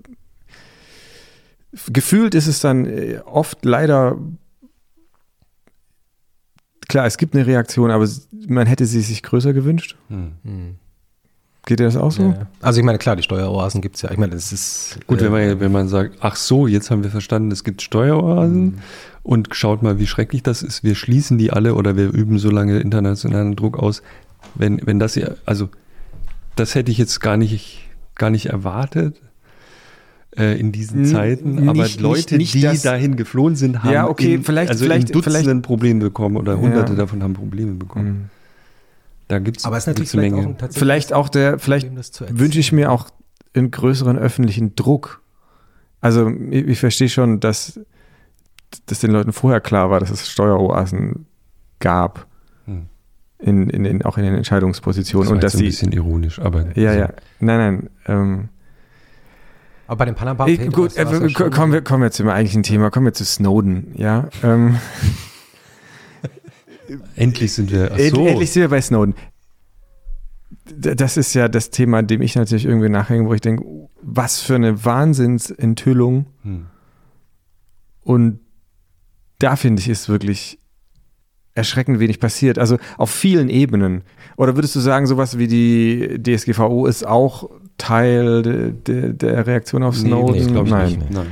gefühlt 1.92 2.34
ist 2.34 2.46
es 2.48 2.60
dann 2.60 2.86
äh, 2.86 3.20
oft 3.24 3.64
leider 3.64 4.18
klar, 6.88 7.06
es 7.06 7.18
gibt 7.18 7.36
eine 7.36 7.46
Reaktion, 7.46 7.92
aber 7.92 8.08
man 8.48 8.66
hätte 8.66 8.84
sie 8.86 9.00
sich 9.00 9.22
größer 9.22 9.52
gewünscht. 9.52 9.96
Mhm. 10.08 10.74
Geht 11.66 11.78
dir 11.78 11.84
das 11.84 11.96
auch 11.96 12.10
so? 12.10 12.22
Ja. 12.22 12.46
Also 12.62 12.80
ich 12.80 12.84
meine, 12.86 12.98
klar, 12.98 13.16
die 13.16 13.22
Steueroasen 13.22 13.80
gibt 13.82 13.96
es 13.96 14.02
ja. 14.02 14.10
Ich 14.10 14.16
meine, 14.18 14.32
das 14.32 14.50
ist 14.52 14.98
Gut, 15.06 15.20
äh, 15.20 15.24
wenn, 15.24 15.30
man, 15.48 15.60
wenn 15.60 15.72
man 15.72 15.88
sagt, 15.88 16.16
ach 16.20 16.36
so, 16.36 16.66
jetzt 16.66 16.90
haben 16.90 17.02
wir 17.04 17.10
verstanden, 17.10 17.50
es 17.50 17.64
gibt 17.64 17.82
Steueroasen 17.82 18.78
und 19.22 19.48
schaut 19.52 19.82
mal, 19.82 19.98
wie 19.98 20.06
schrecklich 20.06 20.42
das 20.42 20.62
ist. 20.62 20.82
Wir 20.84 20.94
schließen 20.94 21.36
die 21.36 21.52
alle 21.52 21.74
oder 21.74 21.96
wir 21.96 22.12
üben 22.12 22.38
so 22.38 22.50
lange 22.50 22.80
internationalen 22.80 23.56
Druck 23.56 23.78
aus, 23.78 24.02
wenn, 24.54 24.80
wenn 24.86 24.98
das 24.98 25.14
ja, 25.16 25.28
also 25.44 25.68
das 26.56 26.74
hätte 26.74 26.90
ich 26.90 26.98
jetzt 26.98 27.20
gar 27.20 27.36
nicht, 27.36 27.82
gar 28.14 28.30
nicht 28.30 28.46
erwartet 28.46 29.20
äh, 30.36 30.58
in 30.58 30.72
diesen 30.72 31.04
Zeiten, 31.04 31.68
aber 31.68 31.82
nicht- 31.82 32.00
Leute, 32.00 32.36
nicht, 32.36 32.54
die 32.54 32.62
dass- 32.62 32.82
dahin 32.82 33.16
geflohen 33.16 33.54
sind, 33.56 33.82
haben 33.82 33.92
Ja, 33.92 34.08
okay, 34.08 34.34
in, 34.36 34.44
vielleicht- 34.44 34.70
also 34.70 34.84
vielleicht- 34.84 35.10
in 35.10 35.12
Dutzenden 35.12 35.42
vielleicht- 35.44 35.62
Probleme 35.62 36.00
bekommen 36.00 36.36
oder 36.38 36.58
Hunderte 36.58 36.92
Ja. 36.92 36.98
davon 37.00 37.22
haben 37.22 37.34
Probleme 37.34 37.72
bekommen. 37.74 38.30
Da 39.30 39.38
gibt 39.38 39.58
es 39.58 39.64
Aber 39.64 39.76
es 39.76 39.84
ist 39.84 39.86
natürlich 39.86 40.12
eine 40.14 40.22
vielleicht 40.22 40.34
Menge. 40.34 40.46
auch 40.46 40.50
ein 40.50 40.58
tatsächlich 40.58 40.78
Vielleicht 40.80 41.12
auch 41.12 41.28
der, 41.28 41.58
vielleicht 41.60 41.96
das 41.96 42.10
zu 42.10 42.24
wünsche 42.28 42.58
ich 42.58 42.72
mir 42.72 42.90
auch 42.90 43.08
einen 43.54 43.70
größeren 43.70 44.18
öffentlichen 44.18 44.74
Druck. 44.74 45.22
Also 46.00 46.28
ich, 46.50 46.66
ich 46.66 46.80
verstehe 46.80 47.08
schon, 47.08 47.38
dass, 47.40 47.78
dass 48.86 48.98
den 49.00 49.12
Leuten 49.12 49.32
vorher 49.32 49.60
klar 49.60 49.88
war, 49.90 50.00
dass 50.00 50.10
es 50.10 50.28
Steueroasen 50.28 51.26
gab, 51.78 52.26
Hm. 52.66 52.86
in, 53.38 53.70
in 53.70 53.84
den, 53.84 54.02
auch 54.04 54.18
in 54.18 54.24
den 54.24 54.34
Entscheidungspositionen. 54.34 55.28
war 55.28 55.34
Und 55.34 55.42
dass 55.44 55.54
ein 55.54 55.58
sie. 55.58 55.64
bisschen 55.66 55.92
ironisch, 55.92 56.40
aber 56.40 56.76
Ja, 56.76 56.92
so. 56.92 56.98
ja. 56.98 57.08
Nein, 57.38 57.58
nein. 57.58 57.90
Ähm, 58.06 58.48
Aber 59.86 59.96
bei 59.98 60.04
den 60.06 60.14
Panama 60.16 60.46
ich, 60.48 60.58
Papers 60.58 60.74
gut, 60.74 60.96
äh, 60.96 61.04
ja 61.04 61.50
kommen, 61.50 61.72
wir, 61.72 61.82
kommen 61.82 62.02
wir 62.02 62.10
zum 62.10 62.28
eigentlichen 62.28 62.62
Thema. 62.64 62.90
Kommen 62.90 63.06
wir 63.06 63.12
zu 63.12 63.24
Snowden. 63.24 63.92
Ja. 63.96 64.28
Ähm, 64.42 64.78
Endlich 67.16 67.52
sind 67.52 67.70
wir. 67.70 67.88
So. 68.10 68.26
Endlich 68.26 68.50
sind 68.50 68.62
wir 68.62 68.68
bei 68.68 68.80
Snowden. 68.80 69.14
Das 70.76 71.16
ist 71.16 71.34
ja 71.34 71.48
das 71.48 71.70
Thema, 71.70 72.02
dem 72.02 72.22
ich 72.22 72.36
natürlich 72.36 72.64
irgendwie 72.64 72.88
nachhänge, 72.88 73.28
wo 73.28 73.34
ich 73.34 73.40
denke, 73.40 73.64
was 74.02 74.40
für 74.40 74.54
eine 74.54 74.84
Wahnsinnsenthüllung. 74.84 76.26
Hm. 76.42 76.66
Und 78.02 78.40
da 79.38 79.56
finde 79.56 79.80
ich, 79.80 79.88
ist 79.88 80.08
wirklich 80.08 80.58
erschreckend 81.54 81.98
wenig 82.00 82.20
passiert. 82.20 82.58
Also 82.58 82.78
auf 82.98 83.10
vielen 83.10 83.48
Ebenen. 83.48 84.02
Oder 84.36 84.56
würdest 84.56 84.76
du 84.76 84.80
sagen, 84.80 85.06
sowas 85.06 85.38
wie 85.38 85.48
die 85.48 86.20
DSGVO 86.22 86.86
ist 86.86 87.06
auch 87.06 87.50
Teil 87.78 88.42
de, 88.42 88.72
de, 88.72 89.12
der 89.12 89.46
Reaktion 89.46 89.82
auf 89.82 89.94
Nee, 89.96 90.08
Snowden? 90.08 90.34
nee, 90.34 90.62
ich 90.62 90.70
Nein. 90.70 90.88
nicht. 90.88 91.10
Nein. 91.10 91.26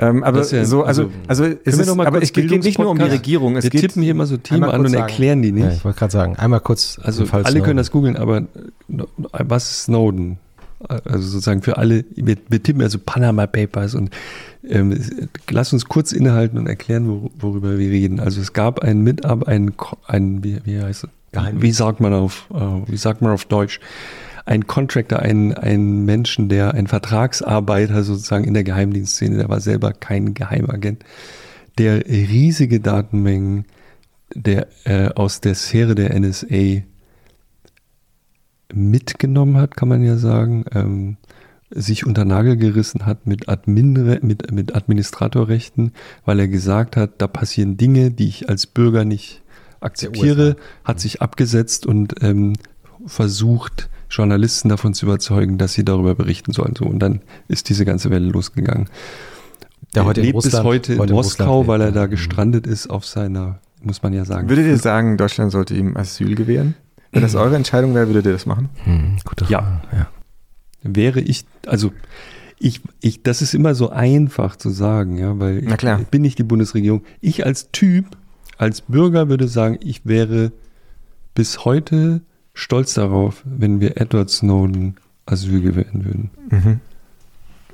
Ähm, 0.00 0.22
aber 0.24 0.38
ja- 0.44 0.64
so, 0.64 0.84
also, 0.84 1.10
also, 1.28 1.44
also, 1.44 1.56
es, 1.64 1.78
ist, 1.78 1.94
mal 1.94 2.06
aber 2.06 2.22
es 2.22 2.32
geht 2.32 2.50
nicht 2.50 2.78
nur 2.78 2.90
um 2.90 2.98
die? 2.98 3.04
Regierung. 3.04 3.56
Es 3.56 3.64
Wir 3.64 3.70
geht, 3.70 3.80
tippen 3.82 4.02
hier 4.02 4.12
immer 4.12 4.26
so 4.26 4.36
Themen 4.36 4.64
an 4.64 4.80
und 4.80 4.88
sagen. 4.88 5.02
erklären 5.02 5.42
die 5.42 5.52
nicht. 5.52 5.64
Ja, 5.64 5.72
ich 5.72 5.84
wollte 5.84 5.98
gerade 5.98 6.12
sagen, 6.12 6.36
einmal 6.36 6.60
kurz. 6.60 6.98
Also 7.02 7.24
alle 7.24 7.42
können 7.42 7.62
Snowden. 7.62 7.76
das 7.76 7.90
googeln, 7.90 8.16
aber 8.16 8.38
äh, 8.38 8.44
was 9.30 9.70
ist 9.70 9.82
Snowden? 9.84 10.38
Also 10.88 11.28
sozusagen 11.28 11.62
für 11.62 11.78
alle, 11.78 12.04
wir, 12.16 12.36
wir 12.48 12.62
tippen 12.62 12.82
also 12.82 12.98
Panama 12.98 13.46
Papers 13.46 13.94
und 13.94 14.10
ähm, 14.68 14.98
lass 15.48 15.72
uns 15.72 15.84
kurz 15.84 16.10
innehalten 16.12 16.58
und 16.58 16.66
erklären, 16.66 17.08
wor 17.08 17.30
worüber 17.38 17.78
wir 17.78 17.88
reden. 17.90 18.18
Also 18.18 18.40
es 18.40 18.52
gab 18.52 18.80
einen 18.80 19.02
Mitab, 19.02 19.46
einen, 19.46 19.74
einen 20.06 20.42
wie, 20.42 20.58
wie 20.64 20.80
heißt 20.80 21.04
es? 21.04 21.10
Geheimdienst. 21.32 21.62
Wie 21.62 21.72
sagt 21.72 22.00
man 22.00 22.12
auf, 22.12 22.46
äh, 22.52 22.90
wie 22.90 22.96
sagt 22.96 23.22
man 23.22 23.30
auf 23.32 23.44
Deutsch? 23.44 23.78
Ein 24.44 24.66
Contractor, 24.66 25.20
ein, 25.20 25.54
ein 25.54 26.04
Menschen, 26.04 26.48
der 26.48 26.74
ein 26.74 26.86
Vertragsarbeiter 26.86 28.02
sozusagen 28.02 28.44
in 28.44 28.54
der 28.54 28.64
Geheimdienstszene, 28.64 29.36
der 29.36 29.48
war 29.48 29.60
selber 29.60 29.92
kein 29.92 30.34
Geheimagent, 30.34 31.04
der 31.78 32.06
riesige 32.06 32.80
Datenmengen 32.80 33.66
der 34.34 34.68
äh, 34.84 35.08
aus 35.08 35.40
der 35.40 35.54
Sphäre 35.54 35.94
der 35.94 36.18
NSA 36.18 36.82
mitgenommen 38.72 39.56
hat, 39.58 39.76
kann 39.76 39.88
man 39.88 40.02
ja 40.02 40.16
sagen, 40.16 40.64
ähm, 40.72 41.16
sich 41.70 42.06
unter 42.06 42.24
Nagel 42.24 42.56
gerissen 42.56 43.06
hat 43.06 43.26
mit, 43.26 43.48
Admin, 43.48 43.92
mit, 44.22 44.50
mit 44.50 44.74
Administratorrechten, 44.74 45.92
weil 46.24 46.40
er 46.40 46.48
gesagt 46.48 46.96
hat, 46.96 47.12
da 47.18 47.26
passieren 47.26 47.76
Dinge, 47.76 48.10
die 48.10 48.28
ich 48.28 48.48
als 48.48 48.66
Bürger 48.66 49.04
nicht 49.04 49.42
akzeptiere, 49.80 50.56
hat 50.84 51.00
sich 51.00 51.22
abgesetzt 51.22 51.86
und 51.86 52.14
ähm, 52.22 52.54
versucht, 53.06 53.88
Journalisten 54.12 54.68
davon 54.68 54.92
zu 54.94 55.06
überzeugen, 55.06 55.56
dass 55.58 55.72
sie 55.72 55.84
darüber 55.84 56.14
berichten 56.14 56.52
sollen. 56.52 56.74
So, 56.76 56.84
und 56.84 56.98
dann 56.98 57.20
ist 57.48 57.68
diese 57.70 57.84
ganze 57.84 58.10
Welle 58.10 58.28
losgegangen. 58.28 58.88
Der 59.94 60.02
er 60.02 60.06
heute 60.06 60.20
in 60.20 60.26
lebt 60.26 60.36
Russland- 60.36 60.54
bis 60.54 60.64
heute 60.64 60.92
in 60.94 60.98
heute 61.00 61.10
in 61.10 61.16
Moskau, 61.16 61.44
Russland 61.58 61.68
weil 61.68 61.80
er 61.80 61.92
da 61.92 62.00
ja. 62.02 62.06
gestrandet 62.06 62.66
ist 62.66 62.88
auf 62.90 63.06
seiner, 63.06 63.60
muss 63.82 64.02
man 64.02 64.12
ja 64.12 64.24
sagen. 64.24 64.48
Würdet 64.48 64.66
ihr 64.66 64.76
sagen, 64.76 65.16
Deutschland 65.16 65.50
sollte 65.50 65.74
ihm 65.74 65.96
Asyl 65.96 66.34
gewähren? 66.34 66.74
Wenn 67.10 67.22
das 67.22 67.34
eure 67.34 67.56
Entscheidung 67.56 67.94
wäre, 67.94 68.06
würdet 68.06 68.26
ihr 68.26 68.32
das 68.32 68.46
machen? 68.46 68.68
Hm, 68.84 69.16
gute 69.24 69.44
Ja. 69.46 69.60
Frage. 69.60 69.96
ja. 69.96 70.06
wäre 70.82 71.20
ich, 71.20 71.44
also 71.66 71.92
ich, 72.58 72.80
ich, 73.00 73.22
das 73.22 73.42
ist 73.42 73.54
immer 73.54 73.74
so 73.74 73.90
einfach 73.90 74.56
zu 74.56 74.70
sagen, 74.70 75.18
ja, 75.18 75.38
weil 75.38 75.62
Na 75.64 75.76
klar. 75.76 76.00
ich 76.00 76.06
bin 76.08 76.22
nicht 76.22 76.38
die 76.38 76.42
Bundesregierung. 76.44 77.02
Ich 77.20 77.44
als 77.44 77.70
Typ, 77.72 78.06
als 78.56 78.82
Bürger 78.82 79.28
würde 79.28 79.48
sagen, 79.48 79.78
ich 79.82 80.06
wäre 80.06 80.52
bis 81.34 81.64
heute 81.64 82.20
stolz 82.54 82.94
darauf, 82.94 83.42
wenn 83.44 83.80
wir 83.80 84.00
Edward 84.00 84.30
Snowden 84.30 84.96
Asyl 85.26 85.60
gewähren 85.60 86.04
würden. 86.04 86.30
Mhm. 86.50 86.80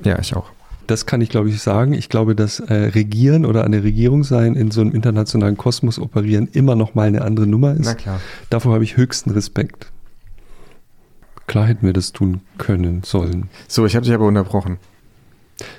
Ja, 0.05 0.19
ich 0.19 0.35
auch. 0.37 0.51
Das 0.87 1.05
kann 1.05 1.21
ich, 1.21 1.29
glaube 1.29 1.51
ich, 1.51 1.61
sagen. 1.61 1.93
Ich 1.93 2.09
glaube, 2.09 2.35
dass 2.35 2.61
äh, 2.61 2.73
Regieren 2.75 3.45
oder 3.45 3.69
der 3.69 3.83
Regierung 3.83 4.25
sein, 4.25 4.55
in 4.55 4.71
so 4.71 4.81
einem 4.81 4.93
internationalen 4.93 5.57
Kosmos 5.57 5.99
operieren, 5.99 6.49
immer 6.53 6.75
noch 6.77 6.95
mal 6.95 7.07
eine 7.07 7.23
andere 7.23 7.47
Nummer 7.47 7.75
ist. 7.75 7.99
klar. 7.99 8.21
Davor 8.49 8.75
habe 8.75 8.85
ich 8.85 8.97
höchsten 8.97 9.31
Respekt. 9.31 9.93
Klar 11.47 11.67
hätten 11.67 11.85
wir 11.85 11.93
das 11.93 12.13
tun 12.13 12.41
können, 12.57 13.03
sollen. 13.05 13.49
So, 13.69 13.85
ich 13.87 13.97
habe 13.97 14.05
dich 14.05 14.15
aber 14.15 14.27
unterbrochen. 14.27 14.79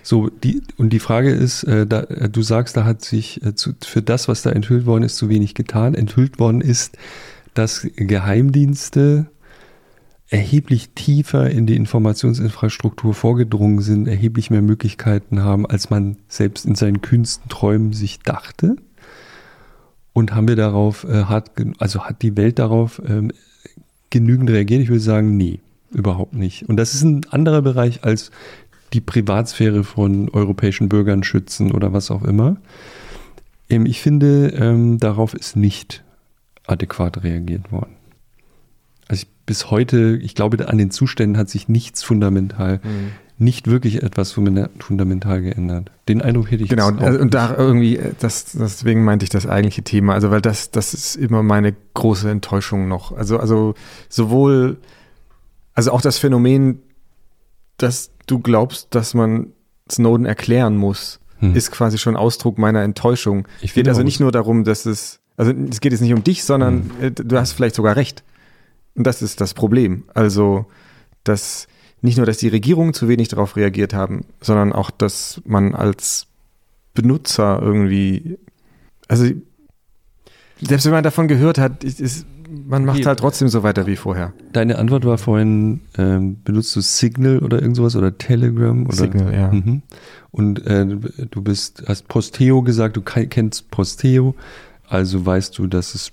So, 0.04 0.30
die, 0.30 0.62
und 0.78 0.92
die 0.92 1.00
Frage 1.00 1.32
ist, 1.32 1.64
äh, 1.64 1.88
da, 1.88 2.02
äh, 2.02 2.30
du 2.30 2.42
sagst, 2.42 2.76
da 2.76 2.86
hat 2.86 3.04
sich 3.04 3.44
äh, 3.44 3.56
zu, 3.56 3.72
für 3.82 4.02
das, 4.02 4.28
was 4.28 4.42
da 4.42 4.52
enthüllt 4.52 4.86
worden 4.86 5.04
ist, 5.04 5.16
zu 5.16 5.30
wenig 5.30 5.54
getan. 5.56 5.96
Enthüllt 5.96 6.40
worden 6.40 6.62
ist, 6.62 6.98
dass 7.60 7.86
Geheimdienste 7.98 9.28
erheblich 10.30 10.92
tiefer 10.96 11.50
in 11.50 11.66
die 11.66 11.76
Informationsinfrastruktur 11.76 13.14
vorgedrungen 13.14 13.82
sind, 13.82 14.08
erheblich 14.08 14.50
mehr 14.50 14.62
Möglichkeiten 14.62 15.44
haben, 15.44 15.66
als 15.66 15.90
man 15.90 16.16
selbst 16.30 16.66
in 16.66 16.76
seinen 16.76 17.02
kühnsten 17.02 17.50
Träumen 17.50 17.92
sich 17.92 18.20
dachte. 18.20 18.78
Und 20.14 20.34
haben 20.34 20.48
wir 20.48 20.56
darauf, 20.56 21.04
äh, 21.04 21.26
gen- 21.54 21.76
also 21.80 22.06
hat 22.06 22.22
die 22.22 22.38
Welt 22.38 22.60
darauf 22.60 23.02
ähm, 23.06 23.34
genügend 24.10 24.50
reagiert? 24.50 24.82
Ich 24.82 24.90
würde 24.90 25.02
sagen, 25.02 25.36
nee, 25.36 25.60
überhaupt 25.92 26.36
nicht. 26.36 26.70
Und 26.70 26.78
das 26.78 26.94
ist 26.94 27.04
ein 27.04 27.26
anderer 27.30 27.62
Bereich 27.62 28.06
als 28.06 28.32
die 28.94 29.02
Privatsphäre 29.02 29.84
von 29.84 30.30
europäischen 30.30 30.88
Bürgern 30.88 31.24
schützen 31.24 31.74
oder 31.74 31.92
was 31.92 32.10
auch 32.10 32.24
immer. 32.24 32.56
Ähm, 33.70 33.86
ich 33.86 34.00
finde, 34.00 34.48
ähm, 34.56 34.98
darauf 34.98 35.34
ist 35.34 35.58
nicht 35.58 36.06
adäquat 36.70 37.24
reagiert 37.24 37.72
worden. 37.72 37.96
Also 39.08 39.24
ich, 39.24 39.28
bis 39.46 39.72
heute, 39.72 40.18
ich 40.22 40.36
glaube, 40.36 40.68
an 40.68 40.78
den 40.78 40.92
Zuständen 40.92 41.38
hat 41.38 41.50
sich 41.50 41.68
nichts 41.68 42.04
fundamental, 42.04 42.80
nicht 43.38 43.68
wirklich 43.68 44.04
etwas 44.04 44.32
funda- 44.34 44.70
fundamental 44.80 45.42
geändert. 45.42 45.92
Den 46.08 46.22
Eindruck 46.22 46.52
hätte 46.52 46.64
ich 46.64 46.70
Genau, 46.70 46.90
auch 46.92 46.98
also, 47.00 47.20
und 47.20 47.34
da 47.34 47.56
irgendwie, 47.58 47.98
äh, 47.98 48.12
das, 48.20 48.52
deswegen 48.52 49.04
meinte 49.04 49.24
ich 49.24 49.30
das 49.30 49.48
eigentliche 49.48 49.82
Thema, 49.84 50.14
also 50.14 50.30
weil 50.30 50.42
das, 50.42 50.72
das 50.72 50.94
ist 50.94 51.16
immer 51.16 51.42
meine 51.42 51.74
große 51.94 52.30
Enttäuschung 52.30 52.88
noch. 52.88 53.12
Also, 53.14 53.40
also 53.40 53.74
sowohl, 54.10 54.78
also 55.74 55.92
auch 55.92 56.02
das 56.02 56.18
Phänomen, 56.18 56.80
dass 57.78 58.12
du 58.28 58.40
glaubst, 58.40 58.94
dass 58.94 59.14
man 59.14 59.48
Snowden 59.90 60.26
erklären 60.26 60.78
muss, 60.78 61.20
Hm. 61.42 61.56
ist 61.56 61.72
quasi 61.72 61.98
schon 61.98 62.18
Ausdruck 62.18 62.58
meiner 62.58 62.84
Enttäuschung. 62.84 63.48
Ich 63.62 63.70
Es 63.70 63.74
geht 63.76 63.88
also 63.88 64.04
nicht 64.04 64.20
nur 64.20 64.34
darum, 64.34 64.66
dass 64.66 64.86
es, 64.86 65.22
also 65.40 65.52
es 65.72 65.80
geht 65.82 65.92
jetzt 65.94 66.02
nicht 66.02 66.14
um 66.14 66.24
dich, 66.24 66.44
sondern 66.44 66.92
Hm. 67.00 67.06
äh, 67.08 67.12
du 67.12 67.38
hast 67.38 67.54
vielleicht 67.54 67.76
sogar 67.76 67.96
recht. 67.96 68.24
Und 68.96 69.08
das 69.08 69.22
ist 69.22 69.40
das 69.42 69.54
Problem. 69.54 70.04
Also, 70.14 70.66
dass 71.24 71.68
nicht 72.02 72.18
nur, 72.18 72.26
dass 72.26 72.38
die 72.38 72.48
Regierungen 72.50 72.94
zu 72.94 73.08
wenig 73.08 73.28
darauf 73.30 73.56
reagiert 73.56 73.94
haben, 73.94 74.26
sondern 74.42 74.72
auch, 74.74 74.92
dass 74.92 75.42
man 75.46 75.74
als 75.76 76.28
Benutzer 76.94 77.60
irgendwie, 77.62 78.38
also 79.08 79.26
selbst 80.62 80.86
wenn 80.86 80.92
man 80.94 81.04
davon 81.04 81.28
gehört 81.28 81.58
hat, 81.58 81.84
ist, 81.84 82.26
man 82.68 82.84
macht 82.84 83.06
halt 83.06 83.20
trotzdem 83.20 83.48
so 83.48 83.64
weiter 83.64 83.86
wie 83.86 83.96
vorher. 83.96 84.34
Deine 84.54 84.78
Antwort 84.80 85.06
war 85.06 85.18
vorhin, 85.18 85.82
ähm, 85.98 86.38
benutzt 86.44 86.76
du 86.76 86.82
Signal 86.82 87.40
oder 87.40 87.62
irgend 87.62 87.78
sowas 87.78 87.96
oder 87.96 88.18
Telegram? 88.18 88.86
Oder? 88.86 88.96
Signal, 88.96 89.34
ja. 89.34 89.52
Mhm. 89.52 89.82
Und 90.32 90.66
äh, 90.66 90.86
du 90.86 91.42
bist, 91.42 91.84
hast 91.88 92.08
Posteo 92.08 92.62
gesagt, 92.64 92.98
du 92.98 93.02
ke- 93.02 93.28
kennst 93.28 93.70
Posteo, 93.72 94.36
also 94.90 95.26
weißt 95.26 95.58
du, 95.58 95.68
dass 95.68 95.96
es 95.96 96.12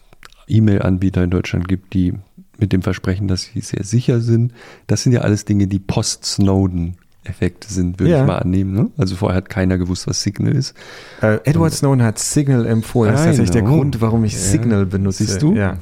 E-Mail-Anbieter 0.48 1.24
in 1.24 1.30
Deutschland 1.30 1.66
gibt, 1.68 1.94
die 1.94 2.14
mit 2.58 2.72
dem 2.72 2.82
Versprechen, 2.82 3.28
dass 3.28 3.42
sie 3.42 3.60
sehr 3.60 3.84
sicher 3.84 4.20
sind. 4.20 4.52
Das 4.86 5.02
sind 5.02 5.12
ja 5.12 5.20
alles 5.22 5.44
Dinge, 5.44 5.66
die 5.66 5.78
Post-Snowden-Effekte 5.78 7.72
sind, 7.72 7.98
würde 7.98 8.12
Ja. 8.12 8.20
ich 8.22 8.26
mal 8.26 8.38
annehmen. 8.38 8.72
Ne? 8.72 8.90
Also 8.96 9.16
vorher 9.16 9.36
hat 9.36 9.48
keiner 9.48 9.76
gewusst, 9.78 10.06
was 10.06 10.22
Signal 10.22 10.54
ist. 10.54 10.74
Äh, 11.20 11.38
Edward 11.44 11.72
Snowden 11.74 12.02
hat 12.02 12.18
Signal 12.18 12.64
empfohlen. 12.66 13.12
Das 13.12 13.20
ist 13.22 13.26
tatsächlich 13.26 13.50
der 13.50 13.62
know. 13.62 13.76
Grund, 13.76 14.00
warum 14.00 14.24
ich 14.24 14.32
Ja. 14.32 14.38
Signal 14.38 14.86
benutze. 14.86 15.24
Siehst 15.24 15.42
du? 15.42 15.54
Ja. 15.54 15.76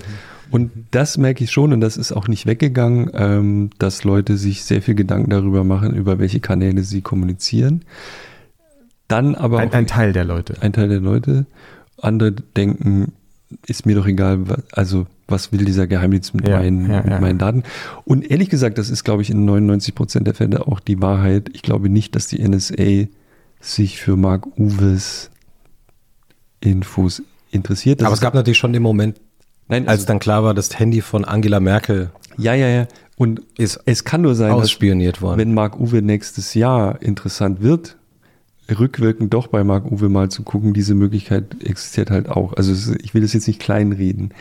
Und 0.50 0.70
das 0.90 1.16
merke 1.18 1.42
ich 1.44 1.50
schon, 1.50 1.72
und 1.72 1.80
das 1.80 1.96
ist 1.96 2.12
auch 2.12 2.28
nicht 2.28 2.46
weggegangen, 2.46 3.10
ähm, 3.14 3.70
dass 3.78 4.04
Leute 4.04 4.36
sich 4.36 4.64
sehr 4.64 4.82
viel 4.82 4.94
Gedanken 4.94 5.30
darüber 5.30 5.64
machen, 5.64 5.94
über 5.94 6.18
welche 6.18 6.40
Kanäle 6.40 6.82
sie 6.84 7.02
kommunizieren. 7.02 7.84
Dann 9.08 9.34
aber 9.34 9.58
Ein, 9.58 9.68
auch 9.68 9.74
ein 9.74 9.86
Teil 9.86 10.12
der 10.12 10.24
Leute. 10.24 10.54
ein 10.60 10.72
Teil 10.72 10.88
der 10.88 11.00
Leute. 11.00 11.46
Andere 11.98 12.32
denken, 12.32 13.12
ist 13.66 13.86
mir 13.86 13.94
doch 13.94 14.06
egal, 14.06 14.40
also 14.72 15.06
was 15.28 15.52
will 15.52 15.64
dieser 15.64 15.86
Geheimdienst 15.86 16.34
mit, 16.34 16.46
Ja, 16.48 16.58
meinen, 16.58 16.90
ja, 16.90 17.02
mit 17.02 17.12
ja. 17.12 17.20
meinen 17.20 17.38
Daten? 17.38 17.62
Und 18.04 18.30
ehrlich 18.30 18.50
gesagt, 18.50 18.78
das 18.78 18.90
ist, 18.90 19.04
glaube 19.04 19.22
ich, 19.22 19.30
in 19.30 19.44
99 19.44 19.94
Prozent 19.94 20.26
der 20.26 20.34
Fälle 20.34 20.66
auch 20.66 20.80
die 20.80 21.00
Wahrheit. 21.00 21.50
Ich 21.54 21.62
glaube 21.62 21.88
nicht, 21.88 22.14
dass 22.14 22.26
die 22.26 22.46
NSA 22.46 23.08
sich 23.60 24.00
für 24.00 24.16
Mark 24.16 24.46
Uwes 24.58 25.30
Infos 26.60 27.22
interessiert. 27.50 28.00
Das 28.00 28.06
Aber 28.06 28.14
es 28.14 28.20
gab 28.20 28.34
natürlich 28.34 28.58
schon 28.58 28.72
den 28.72 28.82
Moment, 28.82 29.20
Nein, 29.68 29.88
als 29.88 30.04
dann 30.04 30.18
klar 30.18 30.44
war, 30.44 30.52
das 30.52 30.78
Handy 30.78 31.00
von 31.00 31.24
Angela 31.24 31.60
Merkel 31.60 32.10
ja, 32.36 32.54
ja, 32.54 32.68
ja. 32.68 32.86
Und 33.16 33.42
es 33.56 34.04
kann 34.04 34.22
nur 34.22 34.34
sein, 34.34 34.56
dass 34.58 34.80
wenn 34.80 35.54
Mark 35.54 35.78
Uwe 35.78 36.02
nächstes 36.02 36.54
Jahr 36.54 37.00
interessant 37.00 37.62
wird, 37.62 37.96
rückwirkend 38.68 39.34
doch 39.34 39.48
bei 39.48 39.64
Mark 39.64 39.90
Uwe 39.90 40.08
mal 40.08 40.30
zu 40.30 40.42
gucken, 40.42 40.74
diese 40.74 40.94
Möglichkeit 40.94 41.62
existiert 41.62 42.10
halt 42.10 42.28
auch. 42.28 42.54
Also 42.54 42.72
es, 42.72 42.88
ich 43.02 43.14
will 43.14 43.22
das 43.22 43.32
jetzt 43.32 43.46
nicht 43.46 43.60
kleinreden. 43.60 44.32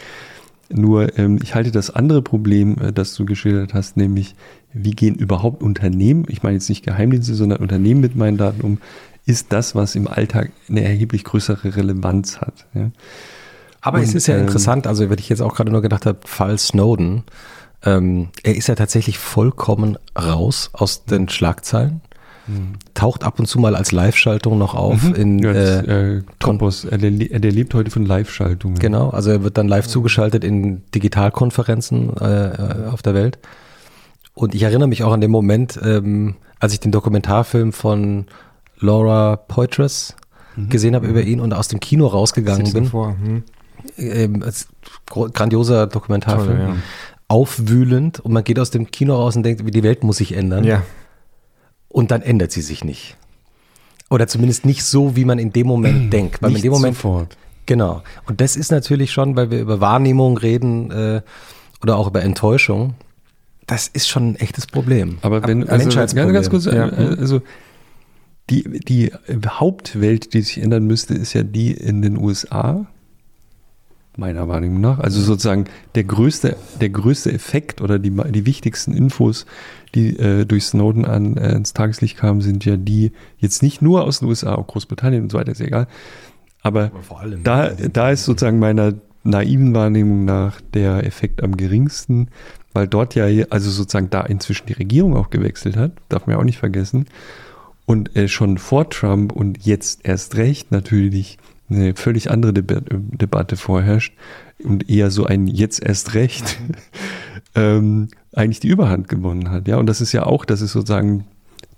Nur 0.70 1.18
ähm, 1.18 1.40
ich 1.42 1.56
halte 1.56 1.72
das 1.72 1.90
andere 1.90 2.22
Problem, 2.22 2.78
äh, 2.80 2.94
das 2.94 3.14
du 3.16 3.26
geschildert 3.26 3.74
hast, 3.74 3.98
nämlich 3.98 4.36
wie 4.74 4.92
gehen 4.92 5.16
überhaupt 5.16 5.62
Unternehmen, 5.62 6.26
ich 6.30 6.42
meine 6.42 6.56
jetzt 6.56 6.70
nicht 6.70 6.84
Geheimdienste, 6.84 7.36
sondern 7.36 7.62
Unternehmen 7.62 8.02
mit 8.02 8.16
meinen 8.16 8.38
Daten 8.38 8.62
um, 8.62 8.80
ist 9.26 9.54
das, 9.54 9.76
was 9.76 9.96
im 9.96 10.08
Alltag 10.08 10.52
eine 10.68 10.84
erheblich 10.84 11.24
größere 11.24 11.76
Relevanz 11.76 12.42
hat. 12.42 12.66
Ja? 12.74 12.92
Aber 13.82 14.02
es 14.02 14.10
Und, 14.10 14.16
ist 14.16 14.28
ja 14.28 14.36
ähm, 14.36 14.42
interessant, 14.42 14.88
also 14.88 15.10
wenn 15.10 15.20
ich 15.20 15.30
jetzt 15.30 15.42
auch 15.42 15.56
gerade 15.56 15.72
nur 15.72 15.82
gedacht 15.82 16.06
habe, 16.06 16.20
Fall 16.26 16.58
Snowden, 16.58 17.24
ähm, 17.84 18.30
er 18.44 18.56
ist 18.56 18.68
ja 18.68 18.76
tatsächlich 18.76 19.18
vollkommen 19.18 19.98
raus 20.18 20.70
aus 20.74 21.06
den 21.06 21.30
Schlagzeilen, 21.30 22.02
taucht 22.94 23.24
ab 23.24 23.40
und 23.40 23.46
zu 23.46 23.58
mal 23.60 23.76
als 23.76 23.92
Live-Schaltung 23.92 24.58
noch 24.58 24.76
auf 24.76 25.18
in 25.18 25.38
Mhm. 25.38 25.44
Ja, 25.44 25.54
das, 25.54 25.70
äh, 25.88 26.22
Topos, 26.40 26.84
le- 26.84 27.00
der 27.40 27.52
lebt 27.52 27.74
heute 27.74 27.90
von 27.90 28.06
Live-Schaltungen. 28.06 28.78
Genau, 28.80 29.10
also 29.12 29.30
er 29.32 29.44
wird 29.44 29.58
dann 29.58 29.68
live 29.68 29.88
zugeschaltet 29.88 30.44
in 30.44 30.82
Digitalkonferenzen 30.94 32.16
äh, 32.18 32.48
äh, 32.48 32.88
auf 32.92 33.02
der 33.02 33.14
Welt. 33.14 33.40
Und 34.34 34.56
ich 34.56 34.64
erinnere 34.64 34.88
mich 34.90 35.04
auch 35.04 35.14
an 35.14 35.22
den 35.22 35.32
Moment, 35.32 35.80
ähm, 35.84 36.36
als 36.60 36.74
ich 36.74 36.80
den 36.80 36.92
Dokumentarfilm 36.92 37.72
von 37.72 38.26
Laura 38.80 39.36
Poitras 39.38 40.16
Mhm. 40.56 40.70
gesehen 40.70 40.96
habe 40.96 41.08
über 41.08 41.22
ihn 41.22 41.40
und 41.40 41.54
aus 41.54 41.68
dem 41.70 41.80
Kino 41.80 42.08
rausgegangen 42.08 42.72
bin. 42.74 42.84
davor. 42.86 43.16
Hm. 43.24 43.44
Ähm, 43.98 44.44
grandioser 45.10 45.88
Dokumentarfilm. 45.88 46.58
Toll, 46.58 46.68
ja. 46.68 46.76
Aufwühlend 47.28 48.20
und 48.20 48.32
man 48.34 48.44
geht 48.44 48.60
aus 48.60 48.70
dem 48.70 48.92
Kino 48.92 49.16
raus 49.16 49.36
und 49.36 49.44
denkt, 49.44 49.66
wie 49.66 49.72
die 49.72 49.82
Welt 49.84 50.04
muss 50.04 50.18
sich 50.18 50.36
ändern. 50.36 50.64
Ja. 50.64 50.84
Und 51.94 52.12
dann 52.12 52.22
ändert 52.22 52.52
sie 52.52 52.62
sich 52.62 52.84
nicht. 52.84 53.16
Oder 54.10 54.28
zumindest 54.28 54.66
nicht 54.66 54.84
so, 54.84 55.16
wie 55.16 55.24
man 55.24 55.40
in 55.40 55.54
dem 55.54 55.68
Moment 55.68 56.12
denkt. 56.14 56.42
Weil 56.42 56.50
man 56.50 56.52
in 56.52 56.54
Nicht 56.56 56.66
dem 56.66 56.72
Moment 56.74 56.96
sofort. 56.96 57.38
Genau. 57.66 58.04
Und 58.26 58.42
das 58.42 58.58
ist 58.58 58.72
natürlich 58.72 59.12
schon, 59.14 59.38
weil 59.38 59.50
wir 59.50 59.62
über 59.62 59.80
Wahrnehmung 59.80 60.38
reden 60.38 60.92
äh, 60.92 61.22
oder 61.82 61.98
auch 61.98 62.08
über 62.08 62.22
Enttäuschung, 62.22 62.96
das 63.68 63.88
ist 63.88 64.10
schon 64.10 64.32
ein 64.32 64.36
echtes 64.36 64.68
Problem. 64.68 65.20
Aber 65.22 65.48
wenn, 65.48 65.70
also, 65.70 65.90
ganz, 65.90 66.14
ganz 66.14 66.50
kurz, 66.50 66.66
Ja. 66.66 66.90
äh, 66.90 67.16
also 67.18 67.42
die, 68.50 68.64
die 68.82 69.14
Hauptwelt, 69.48 70.34
die 70.34 70.42
sich 70.42 70.58
ändern 70.62 70.86
müsste, 70.86 71.14
ist 71.14 71.32
ja 71.34 71.44
die 71.44 71.72
in 71.72 72.02
den 72.02 72.18
USA, 72.18 72.88
meiner 74.18 74.48
Wahrnehmung 74.48 74.82
nach. 74.82 75.00
Also 75.00 75.22
sozusagen 75.22 75.66
der 75.96 76.04
größte, 76.04 76.56
der 76.80 76.90
größte 76.90 77.32
Effekt 77.32 77.82
oder 77.82 78.00
die, 78.00 78.12
die 78.12 78.46
wichtigsten 78.46 78.94
Infos, 78.94 79.46
die 79.96 80.18
äh, 80.18 80.46
durch 80.46 80.66
Snowden 80.66 81.06
an, 81.06 81.38
äh, 81.38 81.54
ins 81.54 81.74
Tageslicht 81.74 82.18
kamen, 82.18 82.42
sind 82.42 82.66
ja 82.66 82.78
die 82.78 83.12
jetzt 83.38 83.64
nicht 83.64 83.82
nur 83.82 84.04
aus 84.04 84.20
den 84.20 84.28
USA, 84.28 84.56
auch 84.56 84.68
Großbritannien 84.68 85.24
und 85.24 85.32
so 85.32 85.38
weiter, 85.38 85.52
ist 85.52 85.60
ja 85.60 85.68
egal. 85.68 85.88
Aber 86.62 86.92
vor 87.02 87.20
allem 87.20 87.44
da, 87.44 87.70
da 87.70 88.12
ist 88.12 88.26
sozusagen 88.26 88.60
meiner 88.60 88.94
naiven 89.24 89.74
Wahrnehmung 89.74 90.26
nach 90.26 90.62
der 90.74 91.06
Effekt 91.06 91.44
am 91.44 91.58
geringsten, 91.58 92.30
weil 92.74 92.88
dort 92.88 93.16
ja, 93.16 93.26
also 93.50 93.70
sozusagen 93.70 94.10
da 94.10 94.22
inzwischen 94.22 94.68
die 94.68 94.74
Regierung 94.74 95.16
auch 95.16 95.30
gewechselt 95.30 95.78
hat, 95.78 95.92
darf 96.10 96.26
man 96.26 96.36
ja 96.36 96.40
auch 96.40 96.46
nicht 96.46 96.58
vergessen. 96.58 97.06
Und 97.86 98.16
äh, 98.16 98.30
schon 98.30 98.58
vor 98.58 98.90
Trump 98.90 99.34
und 99.34 99.66
jetzt 99.66 100.06
erst 100.06 100.38
recht 100.38 100.72
natürlich 100.72 101.38
eine 101.74 101.96
völlig 101.96 102.30
andere 102.32 102.54
Debat 102.54 102.84
Debatte 102.90 103.58
vorherrscht 103.58 104.14
und 104.64 104.90
eher 104.90 105.12
so 105.12 105.26
ein 105.26 105.48
jetzt 105.48 105.84
erst 105.84 106.14
recht 106.14 106.58
ähm, 107.56 108.10
eigentlich 108.34 108.60
die 108.60 108.68
Überhand 108.68 109.08
gewonnen 109.08 109.50
hat. 109.52 109.68
Ja, 109.68 109.78
und 109.78 109.88
das 109.88 110.02
ist 110.02 110.12
ja 110.12 110.26
auch, 110.26 110.46
das 110.46 110.62
ist 110.62 110.72
sozusagen, 110.72 111.26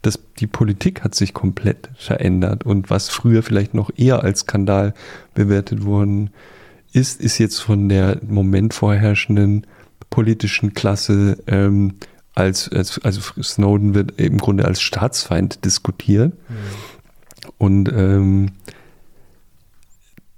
das, 0.01 0.19
die 0.39 0.47
Politik 0.47 1.03
hat 1.03 1.15
sich 1.15 1.33
komplett 1.33 1.89
verändert 1.95 2.65
und 2.65 2.89
was 2.89 3.09
früher 3.09 3.43
vielleicht 3.43 3.73
noch 3.73 3.89
eher 3.95 4.23
als 4.23 4.41
Skandal 4.41 4.93
bewertet 5.33 5.85
worden 5.85 6.29
ist, 6.93 7.19
ist 7.19 7.39
jetzt 7.39 7.59
von 7.59 7.89
der 7.89 8.21
im 8.21 8.33
Moment 8.33 8.73
vorherrschenden 8.73 9.67
politischen 10.09 10.73
Klasse 10.73 11.37
ähm, 11.47 11.95
als, 12.35 12.69
als, 12.69 12.99
also 13.03 13.21
Snowden 13.41 13.95
wird 13.95 14.19
im 14.19 14.37
Grunde 14.37 14.65
als 14.65 14.81
Staatsfeind 14.81 15.63
diskutiert. 15.65 16.33
Und 17.57 17.91
ähm, 17.91 18.51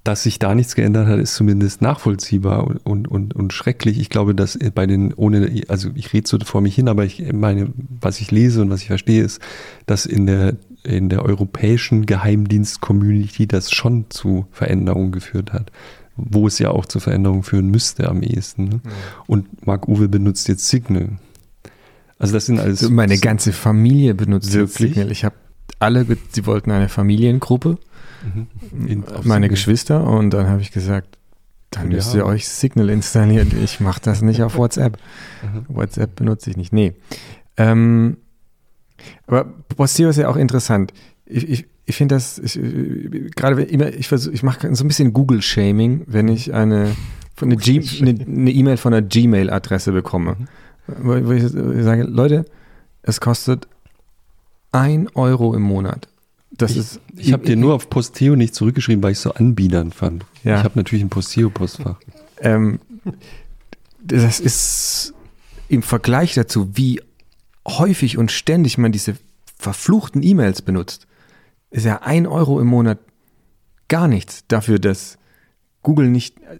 dass 0.08 0.24
sich 0.24 0.40
da 0.40 0.56
nichts 0.56 0.74
geändert 0.76 1.08
hat, 1.08 1.20
ist 1.20 1.36
zumindest 1.36 1.82
nachvollziehbar 1.82 2.66
und, 2.66 2.78
und, 2.86 3.08
und, 3.10 3.36
und 3.36 3.52
schrecklich. 3.52 4.00
Ich 4.00 4.10
glaube, 4.10 4.34
dass 4.34 4.58
bei 4.74 4.86
den, 4.86 5.14
ohne, 5.14 5.64
also 5.68 5.90
ich 5.96 6.14
rede 6.14 6.30
so 6.30 6.38
vor 6.40 6.62
mich 6.62 6.76
hin, 6.76 6.88
aber 6.88 7.04
ich 7.04 7.34
meine, 7.34 7.74
was 7.76 8.22
ich 8.22 8.32
lese 8.32 8.62
und 8.62 8.70
was 8.70 8.82
ich 8.82 8.88
verstehe, 8.88 9.22
ist, 9.22 9.42
dass 9.86 10.06
in 10.06 10.26
der, 10.26 10.56
in 10.84 11.10
der 11.10 11.26
europäischen 11.26 12.06
Geheimdienst-Community 12.06 13.48
das 13.48 13.70
schon 13.72 14.06
zu 14.10 14.48
Veränderungen 14.52 15.12
geführt 15.12 15.52
hat. 15.52 15.74
Wo 16.16 16.48
es 16.48 16.58
ja 16.58 16.72
auch 16.72 16.86
zu 16.86 17.02
Veränderungen 17.02 17.44
führen 17.44 17.68
müsste 17.68 18.08
am 18.08 18.24
ehesten. 18.24 18.64
Ne? 18.64 18.82
Und 19.28 19.68
Marc 19.68 19.90
Uwe 19.90 20.08
benutzt 20.08 20.48
jetzt 20.48 20.70
Signal. 20.70 21.10
Also 22.18 22.34
das 22.34 22.46
sind 22.46 22.60
alles. 22.60 22.90
Meine 22.90 23.18
ganze 23.18 23.52
Familie 23.52 24.16
benutzt 24.16 24.54
jetzt 24.54 24.80
Wirklich? 24.80 24.94
Signal. 24.94 25.12
Ich 25.12 25.26
habe 25.26 25.36
alle, 25.80 26.06
sie 26.32 26.46
wollten 26.46 26.72
eine 26.72 26.90
Familiengruppe, 26.90 27.78
Mhm. 28.34 28.88
In- 28.88 29.04
meine. 29.24 29.48
Geschwister, 29.48 30.04
und 30.04 30.32
dann 30.32 30.48
habe 30.50 30.62
ich 30.62 30.72
gesagt, 30.72 31.18
dann 31.70 31.90
müsst 31.90 32.16
ihr 32.16 32.26
euch 32.26 32.48
Signal 32.48 32.90
installieren. 32.90 33.52
Ich 33.64 33.80
mache 33.80 34.02
das 34.02 34.22
nicht 34.24 34.42
auf 34.42 34.58
WhatsApp. 34.58 34.98
Mhm. 35.44 35.66
WhatsApp 35.76 36.16
benutze 36.16 36.50
ich 36.50 36.58
nicht. 36.58 36.74
Nee. 36.74 36.94
Ähm, 37.58 38.18
aber 39.28 39.46
Posteo 39.76 40.10
ist 40.10 40.18
ja 40.18 40.30
auch 40.30 40.36
interessant. 40.36 40.94
Ich, 41.26 41.48
ich, 41.48 41.66
ich 41.86 41.96
finde 41.96 42.16
das, 42.16 42.40
ich, 42.40 42.60
gerade 43.36 43.58
wenn 43.58 43.68
immer, 43.68 43.94
ich 43.94 44.08
versuche, 44.08 44.34
ich 44.34 44.42
mache 44.44 44.74
so 44.76 44.84
ein 44.84 44.88
bisschen 44.88 45.14
Google-Shaming, 45.14 46.04
wenn 46.08 46.28
ich 46.28 46.54
eine 46.54 46.96
eine 47.40 48.52
E-Mail 48.52 48.78
von 48.78 48.94
einer 48.96 49.06
Gmail-Adresse 49.08 49.92
bekomme. 49.92 50.38
Wo, 50.88 51.24
wo 51.24 51.32
ich 51.34 51.44
sage, 51.84 52.04
Leute, 52.04 52.46
es 53.04 53.22
kostet 53.22 53.68
ein 54.72 55.08
Euro 55.16 55.54
im 55.54 55.62
Monat. 55.62 56.08
Das 56.52 56.72
Ich- 56.72 56.78
ist. 56.78 57.02
Ich 57.16 57.34
habe 57.34 57.46
dir 57.46 57.56
nur 57.56 57.74
auf 57.74 57.90
Posteo 57.90 58.36
nicht 58.36 58.56
zurückgeschrieben, 58.56 59.04
weil 59.04 59.12
ich 59.12 59.20
so 59.20 59.34
anbiedern 59.34 59.92
fand. 59.92 60.26
Ja. 60.44 60.58
Ich 60.58 60.64
habe 60.64 60.78
natürlich 60.80 61.04
ein 61.04 61.10
Posteo-Postfach. 61.10 62.00
Ähm, 62.40 62.80
das 64.02 64.40
ist 64.40 65.14
im 65.70 65.84
Vergleich 65.84 66.34
dazu, 66.34 66.70
wie 66.76 67.02
häufig 67.68 68.18
und 68.18 68.32
ständig 68.32 68.78
man 68.78 68.92
diese 68.92 69.16
verfluchten 69.58 70.24
E-Mails 70.24 70.62
benutzt, 70.62 71.08
ist 71.72 71.86
ja 71.86 72.02
ein 72.02 72.26
Euro 72.28 72.60
im 72.62 72.68
Monat 72.68 73.00
gar 73.90 74.08
nichts 74.08 74.46
dafür, 74.48 74.80
dass 74.80 75.18
Google 75.82 76.10
nicht 76.10 76.38
äh, 76.42 76.60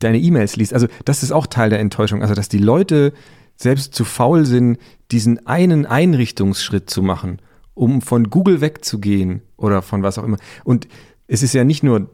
deine 0.00 0.18
E-Mails 0.18 0.56
liest. 0.56 0.74
Also 0.74 0.88
das 1.04 1.22
ist 1.22 1.32
auch 1.32 1.46
Teil 1.46 1.70
der 1.70 1.80
Enttäuschung. 1.80 2.22
Also 2.22 2.34
dass 2.34 2.48
die 2.48 2.58
Leute 2.58 3.12
selbst 3.60 3.94
zu 3.94 4.04
faul 4.04 4.46
sind, 4.46 4.78
diesen 5.10 5.46
einen 5.46 5.84
Einrichtungsschritt 5.84 6.88
zu 6.88 7.02
machen, 7.02 7.40
um 7.74 8.00
von 8.00 8.30
Google 8.30 8.60
wegzugehen 8.60 9.42
oder 9.56 9.82
von 9.82 10.02
was 10.02 10.18
auch 10.18 10.24
immer. 10.24 10.38
Und 10.64 10.88
es 11.26 11.42
ist 11.42 11.52
ja 11.52 11.64
nicht 11.64 11.82
nur, 11.82 12.10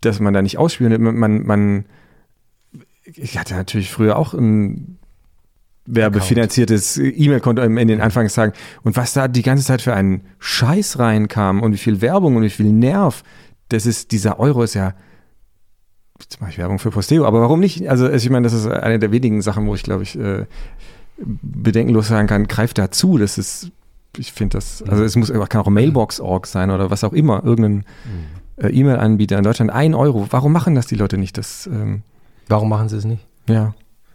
dass 0.00 0.18
man 0.18 0.34
da 0.34 0.42
nicht 0.42 0.58
ausspioniert, 0.58 1.00
man, 1.00 1.16
man, 1.16 1.46
man 1.46 1.84
ich 3.04 3.38
hatte 3.38 3.54
natürlich 3.54 3.90
früher 3.90 4.16
auch 4.16 4.34
ein 4.34 4.98
werbefinanziertes 5.86 6.98
E-Mail-Konto 6.98 7.62
in 7.62 7.88
den 7.88 8.00
Anfangstagen. 8.00 8.52
Und 8.82 8.96
was 8.96 9.12
da 9.12 9.28
die 9.28 9.42
ganze 9.42 9.64
Zeit 9.64 9.82
für 9.82 9.94
einen 9.94 10.22
Scheiß 10.40 10.98
reinkam 10.98 11.62
und 11.62 11.72
wie 11.72 11.78
viel 11.78 12.00
Werbung 12.00 12.34
und 12.34 12.42
wie 12.42 12.50
viel 12.50 12.72
Nerv, 12.72 13.22
das 13.68 13.86
ist, 13.86 14.10
dieser 14.10 14.40
Euro 14.40 14.64
ist 14.64 14.74
ja, 14.74 14.94
jetzt 16.20 16.40
mache 16.40 16.50
ich 16.50 16.58
Werbung 16.58 16.78
für 16.78 16.90
Posteo, 16.90 17.24
aber 17.24 17.40
warum 17.40 17.60
nicht? 17.60 17.88
Also 17.88 18.10
ich 18.10 18.28
meine, 18.30 18.44
das 18.44 18.52
ist 18.52 18.66
eine 18.66 18.98
der 18.98 19.12
wenigen 19.12 19.42
Sachen, 19.42 19.66
wo 19.66 19.74
ich 19.74 19.82
glaube 19.82 20.02
ich 20.02 20.18
äh, 20.18 20.46
bedenkenlos 21.18 22.08
sagen 22.08 22.26
kann, 22.28 22.46
greift 22.46 22.78
da 22.78 22.90
zu. 22.90 23.18
Das 23.18 23.38
ist, 23.38 23.70
ich 24.16 24.32
finde 24.32 24.58
das, 24.58 24.82
also 24.82 25.02
es 25.04 25.16
muss, 25.16 25.32
kann 25.48 25.60
auch 25.60 25.68
Mailbox.org 25.68 26.46
sein 26.46 26.70
oder 26.70 26.90
was 26.90 27.04
auch 27.04 27.12
immer, 27.12 27.44
irgendein 27.44 27.84
äh, 28.56 28.68
E-Mail-Anbieter 28.68 29.38
in 29.38 29.44
Deutschland, 29.44 29.70
ein 29.70 29.94
Euro. 29.94 30.26
Warum 30.30 30.52
machen 30.52 30.74
das 30.74 30.86
die 30.86 30.94
Leute 30.94 31.18
nicht? 31.18 31.36
Das, 31.38 31.66
ähm, 31.66 32.02
Warum 32.48 32.68
machen 32.68 32.88
sie 32.88 32.96
es 32.96 33.04
nicht? 33.04 33.26
ja, 33.48 33.74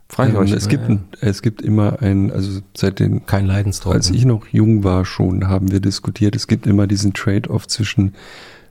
frage 0.10 0.30
ich 0.32 0.36
Ähm, 0.36 0.42
euch. 0.44 0.52
es, 0.52 0.68
gibt 0.68 0.90
ein, 0.90 1.04
es 1.22 1.42
gibt 1.42 1.62
immer 1.62 2.02
ein, 2.02 2.32
also 2.32 2.62
seit 2.76 3.00
den, 3.00 3.26
Kein 3.26 3.46
Leidensdruck. 3.46 3.94
als 3.94 4.10
ich 4.10 4.26
noch 4.26 4.48
jung 4.48 4.84
war 4.84 5.06
schon, 5.06 5.48
haben 5.48 5.72
wir 5.72 5.80
diskutiert, 5.80 6.36
es 6.36 6.48
gibt 6.48 6.68
immer 6.68 6.88
diesen 6.88 7.14
Trade-off 7.14 7.68
zwischen 7.68 8.14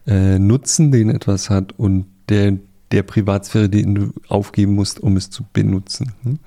äh, 0.07 0.39
Nutzen, 0.39 0.93
den 0.93 1.11
etwas 1.11 1.51
hat 1.51 1.73
und 1.79 2.07
der, 2.29 2.59
der 2.93 3.03
Privatsphäre, 3.03 3.69
den 3.69 3.95
du 3.95 4.13
aufgeben 4.29 4.75
musst, 4.75 5.01
um 5.01 5.17
es 5.17 5.31
zu 5.31 5.45
benutzen. 5.53 6.13
hm? 6.23 6.39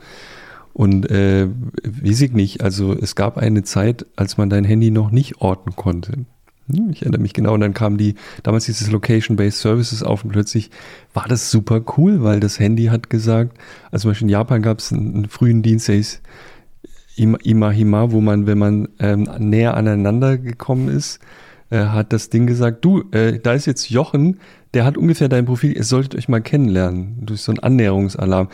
Und 0.73 1.09
äh, 1.11 1.47
weiß 1.83 2.21
ich 2.21 2.31
nicht, 2.31 2.63
also 2.63 2.93
es 2.93 3.15
gab 3.15 3.37
eine 3.37 3.63
Zeit, 3.63 4.07
als 4.15 4.37
man 4.37 4.49
dein 4.49 4.63
Handy 4.65 4.89
noch 4.89 5.11
nicht 5.11 5.39
orten 5.39 5.75
konnte. 5.75 6.25
Hm, 6.67 6.89
Ich 6.91 7.03
erinnere 7.03 7.21
mich 7.21 7.33
genau. 7.33 7.53
Und 7.53 7.59
dann 7.59 7.75
kam 7.75 7.97
die, 7.97 8.15
damals 8.41 8.65
dieses 8.65 8.89
Location-Based 8.89 9.59
Services 9.59 10.01
auf 10.01 10.23
und 10.23 10.31
plötzlich 10.31 10.71
war 11.13 11.27
das 11.27 11.51
super 11.51 11.81
cool, 11.97 12.23
weil 12.23 12.39
das 12.39 12.59
Handy 12.59 12.85
hat 12.85 13.09
gesagt, 13.11 13.57
also 13.91 14.03
zum 14.03 14.11
Beispiel 14.11 14.25
in 14.25 14.31
Japan 14.31 14.61
gab 14.63 14.79
es 14.79 14.91
einen, 14.91 15.13
einen 15.15 15.29
frühen 15.29 15.61
Dienst, 15.61 15.89
der 15.89 16.01
Ima- 17.17 17.39
Imahima, 17.43 18.11
wo 18.11 18.21
man, 18.21 18.47
wenn 18.47 18.57
man 18.57 18.89
ähm, 18.99 19.29
näher 19.37 19.77
aneinander 19.77 20.39
gekommen 20.39 20.89
ist, 20.89 21.19
äh, 21.69 21.85
hat 21.85 22.11
das 22.13 22.29
Ding 22.29 22.47
gesagt, 22.47 22.83
du, 22.83 23.03
äh, 23.11 23.39
da 23.39 23.53
ist 23.53 23.67
jetzt 23.67 23.91
Jochen, 23.91 24.39
der 24.73 24.85
hat 24.85 24.97
ungefähr 24.97 25.29
dein 25.29 25.45
Profil, 25.45 25.75
ihr 25.75 25.83
solltet 25.83 26.15
euch 26.15 26.27
mal 26.27 26.41
kennenlernen, 26.41 27.17
durch 27.21 27.41
so 27.41 27.51
einen 27.51 27.59
Annäherungsalarm. 27.59 28.49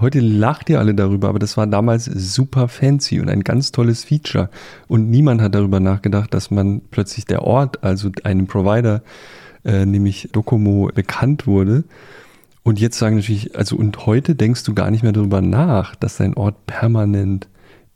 Heute 0.00 0.20
lacht 0.20 0.68
ihr 0.68 0.78
alle 0.78 0.94
darüber, 0.94 1.28
aber 1.28 1.38
das 1.38 1.56
war 1.56 1.66
damals 1.66 2.04
super 2.04 2.68
fancy 2.68 3.20
und 3.20 3.30
ein 3.30 3.42
ganz 3.42 3.72
tolles 3.72 4.04
Feature. 4.04 4.50
Und 4.86 5.08
niemand 5.08 5.40
hat 5.40 5.54
darüber 5.54 5.80
nachgedacht, 5.80 6.34
dass 6.34 6.50
man 6.50 6.82
plötzlich 6.90 7.24
der 7.24 7.42
Ort, 7.42 7.82
also 7.82 8.10
einem 8.24 8.46
Provider, 8.46 9.02
äh, 9.64 9.86
nämlich 9.86 10.28
Docomo, 10.32 10.90
bekannt 10.94 11.46
wurde. 11.46 11.84
Und 12.62 12.78
jetzt 12.78 12.98
sagen 12.98 13.16
natürlich, 13.16 13.56
also 13.56 13.76
und 13.76 14.06
heute 14.06 14.34
denkst 14.34 14.64
du 14.64 14.74
gar 14.74 14.90
nicht 14.90 15.02
mehr 15.02 15.12
darüber 15.12 15.40
nach, 15.40 15.96
dass 15.96 16.18
dein 16.18 16.34
Ort 16.34 16.66
permanent 16.66 17.48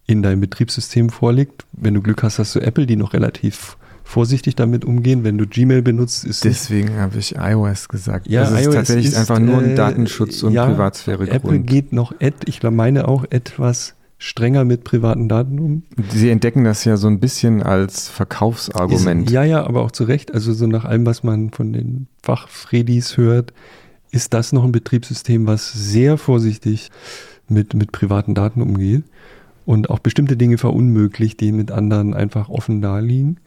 in 0.07 0.23
deinem 0.23 0.41
Betriebssystem 0.41 1.11
vorliegt. 1.11 1.67
Wenn 1.73 1.95
du 1.95 2.01
Glück 2.01 2.23
hast, 2.23 2.39
hast 2.39 2.55
du 2.55 2.61
Apple, 2.61 2.87
die 2.87 2.97
noch 2.97 3.13
relativ 3.13 3.77
vorsichtig 4.07 4.55
damit 4.55 4.85
umgehen. 4.85 5.25
Wenn 5.25 5.37
du 5.37 5.47
Gmail 5.47 5.83
benutzt, 5.83 6.25
ist 6.25 6.37
es 6.37 6.69
Deswegen 6.69 6.97
habe 6.97 7.19
ich 7.19 7.35
iOS 7.37 7.89
gesagt. 7.89 8.29
Ja, 8.29 8.43
das 8.43 8.53
ist 8.53 8.67
iOS 8.67 8.75
tatsächlich 8.75 9.07
ist, 9.07 9.17
einfach 9.17 9.41
nur 9.41 9.59
ein 9.59 9.71
äh, 9.71 9.75
Datenschutz- 9.75 10.45
und 10.45 10.53
ja, 10.53 10.67
Privatsphäre. 10.67 11.29
Apple 11.29 11.59
geht 11.59 11.93
noch, 11.93 12.15
et, 12.21 12.35
ich 12.47 12.63
meine 12.63 13.09
auch 13.09 13.25
etwas 13.31 13.95
strenger 14.19 14.65
mit 14.65 14.85
privaten 14.85 15.29
Daten 15.29 15.59
um. 15.59 15.83
Sie 16.11 16.31
entdecken 16.31 16.65
das 16.65 16.85
ja 16.85 16.97
so 16.97 17.09
ein 17.09 17.19
bisschen 17.19 17.63
als 17.63 18.09
Verkaufsargument. 18.09 19.27
Ist, 19.27 19.33
ja, 19.33 19.43
ja, 19.43 19.67
aber 19.67 19.83
auch 19.83 19.91
zu 19.91 20.05
Recht. 20.05 20.33
Also 20.33 20.53
so 20.53 20.67
nach 20.67 20.85
allem, 20.85 21.05
was 21.05 21.23
man 21.23 21.51
von 21.51 21.73
den 21.73 22.07
Fachfredis 22.23 23.17
hört, 23.17 23.53
ist 24.13 24.33
das 24.33 24.53
noch 24.53 24.65
ein 24.65 24.73
Betriebssystem, 24.73 25.47
was 25.47 25.73
sehr 25.73 26.17
vorsichtig 26.17 26.91
mit, 27.49 27.75
mit 27.75 27.91
privaten 27.91 28.35
Daten 28.35 28.63
umgeht 28.63 29.03
und 29.67 29.91
auch 29.91 29.99
bestimmte 29.99 30.37
Dinge 30.37 30.59
verunmöglicht, 30.59 31.41
die 31.41 31.51
mit 31.51 31.73
anderen 31.73 32.15
einfach 32.15 32.49
offen 32.49 32.81
da 32.81 33.01
liegen. 33.01 33.39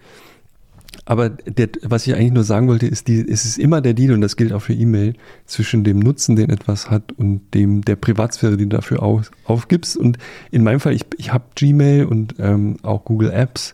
Aber 1.09 1.29
der, 1.29 1.69
was 1.81 2.05
ich 2.05 2.13
eigentlich 2.13 2.33
nur 2.33 2.43
sagen 2.43 2.67
wollte, 2.67 2.85
ist, 2.85 3.07
die, 3.07 3.27
es 3.27 3.43
ist 3.43 3.57
immer 3.57 3.81
der 3.81 3.95
Deal, 3.95 4.13
und 4.13 4.21
das 4.21 4.35
gilt 4.35 4.53
auch 4.53 4.61
für 4.61 4.75
E-Mail, 4.75 5.15
zwischen 5.47 5.83
dem 5.83 5.97
Nutzen, 5.97 6.35
den 6.35 6.51
etwas 6.51 6.91
hat, 6.91 7.13
und 7.13 7.41
dem 7.55 7.81
der 7.81 7.95
Privatsphäre, 7.95 8.57
die 8.57 8.65
du 8.69 8.75
dafür 8.75 9.01
auf, 9.01 9.31
aufgibst. 9.43 9.97
Und 9.97 10.19
in 10.51 10.63
meinem 10.63 10.79
Fall, 10.79 10.93
ich, 10.93 11.07
ich 11.17 11.33
habe 11.33 11.45
Gmail 11.55 12.05
und 12.05 12.35
ähm, 12.37 12.77
auch 12.83 13.05
Google 13.05 13.31
Apps. 13.31 13.73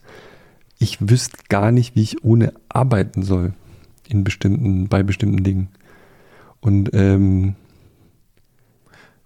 Ich 0.80 1.10
wüsste 1.10 1.36
gar 1.50 1.74
nicht, 1.74 1.94
wie 1.94 2.04
ich 2.04 2.24
ohne 2.24 2.54
arbeiten 2.70 3.22
soll 3.22 3.52
in 4.08 4.24
bestimmten, 4.24 4.88
bei 4.88 5.04
bestimmten 5.04 5.44
Dingen. 5.44 5.68
Und 6.62 6.92
ähm, 6.94 7.56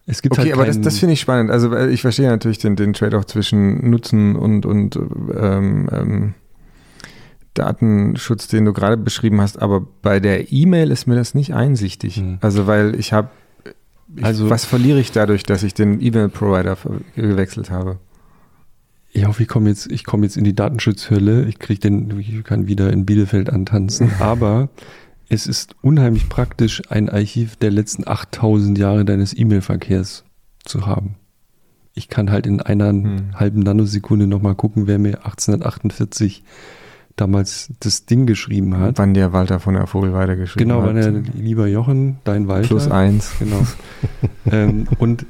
es 0.08 0.24
gibt 0.24 0.34
Okay, 0.34 0.46
halt 0.46 0.54
aber 0.54 0.66
das, 0.66 0.82
das 0.82 0.98
finde 0.98 1.14
ich 1.14 1.22
spannend. 1.22 1.52
Also 1.52 1.70
weil 1.70 1.92
ich 1.92 2.02
verstehe 2.02 2.28
natürlich 2.28 2.58
den, 2.58 2.76
den 2.76 2.94
Trade-off 2.94 3.28
zwischen 3.28 3.88
Nutzen 3.88 4.36
und, 4.36 4.66
und 4.66 4.96
ähm, 4.96 5.88
ähm, 5.92 6.34
Datenschutz, 7.60 8.48
den 8.48 8.66
du 8.66 8.74
gerade 8.74 8.98
beschrieben 8.98 9.42
hast, 9.42 9.62
aber 9.62 9.86
bei 10.02 10.20
der 10.20 10.52
E-Mail 10.52 10.92
ist 10.92 11.06
mir 11.08 11.16
das 11.16 11.34
nicht 11.36 11.54
einsichtig. 11.54 12.18
Mhm. 12.22 12.38
Also 12.42 12.66
weil 12.68 12.96
ich 12.96 13.14
habe, 13.14 13.30
Also- 14.22 14.50
was 14.50 14.66
verliere 14.66 15.00
ich 15.00 15.12
dadurch, 15.12 15.44
dass 15.44 15.64
ich 15.64 15.74
den 15.74 16.02
E-Mail-Provider 16.02 16.78
gewechselt 17.16 17.70
habe? 17.70 18.00
Ich 19.12 19.26
hoffe, 19.26 19.42
ich 19.44 19.50
komme 19.50 19.70
jetzt, 19.70 19.92
ich 19.92 20.04
komme 20.06 20.26
jetzt 20.26 20.38
in 20.38 20.44
die 20.44 20.54
Datenschutzhölle. 20.56 21.46
Ich 21.46 21.58
krieg 21.60 21.82
den, 21.82 22.20
ich 22.20 22.44
kann 22.44 22.68
wieder 22.68 22.94
in 22.94 23.06
Bielefeld 23.06 23.50
antanzen. 23.50 24.12
Aber 24.20 24.70
es 25.30 25.48
ist 25.48 25.76
unheimlich 25.82 26.30
praktisch, 26.30 26.82
ein 26.90 27.10
Archiv 27.10 27.56
der 27.56 27.72
letzten 27.72 28.08
8000 28.08 28.78
Jahre 28.78 29.06
deines 29.06 29.36
E-Mail-Verkehrs 29.38 30.24
zu 30.64 30.86
haben. 30.86 31.16
Ich 31.96 32.08
kann 32.08 32.30
halt 32.32 32.46
in 32.48 32.62
einer 32.62 32.90
Hm. 32.90 33.32
halben 33.36 33.60
Nanosekunde 33.62 34.28
nochmal 34.28 34.56
gucken, 34.56 34.86
wer 34.88 35.00
mir 35.00 35.26
1848 35.26 36.44
damals 37.20 37.70
das 37.80 38.06
Ding 38.06 38.26
geschrieben 38.26 38.78
hat. 38.78 38.98
Wann 38.98 39.14
der 39.14 39.34
Walter 39.34 39.60
von 39.60 39.74
der 39.74 39.88
Vogelweide 39.88 40.38
geschrieben 40.38 40.70
Genau, 40.70 40.82
hat. 40.82 40.90
wann 40.90 40.98
er, 40.98 41.12
lieber 41.12 41.68
Jochen, 41.68 42.18
dein 42.24 42.48
Walter. 42.48 42.68
Plus 42.68 42.90
eins. 42.90 43.32
Genau. 43.40 43.66
ähm, 44.52 44.88
und 45.00 45.26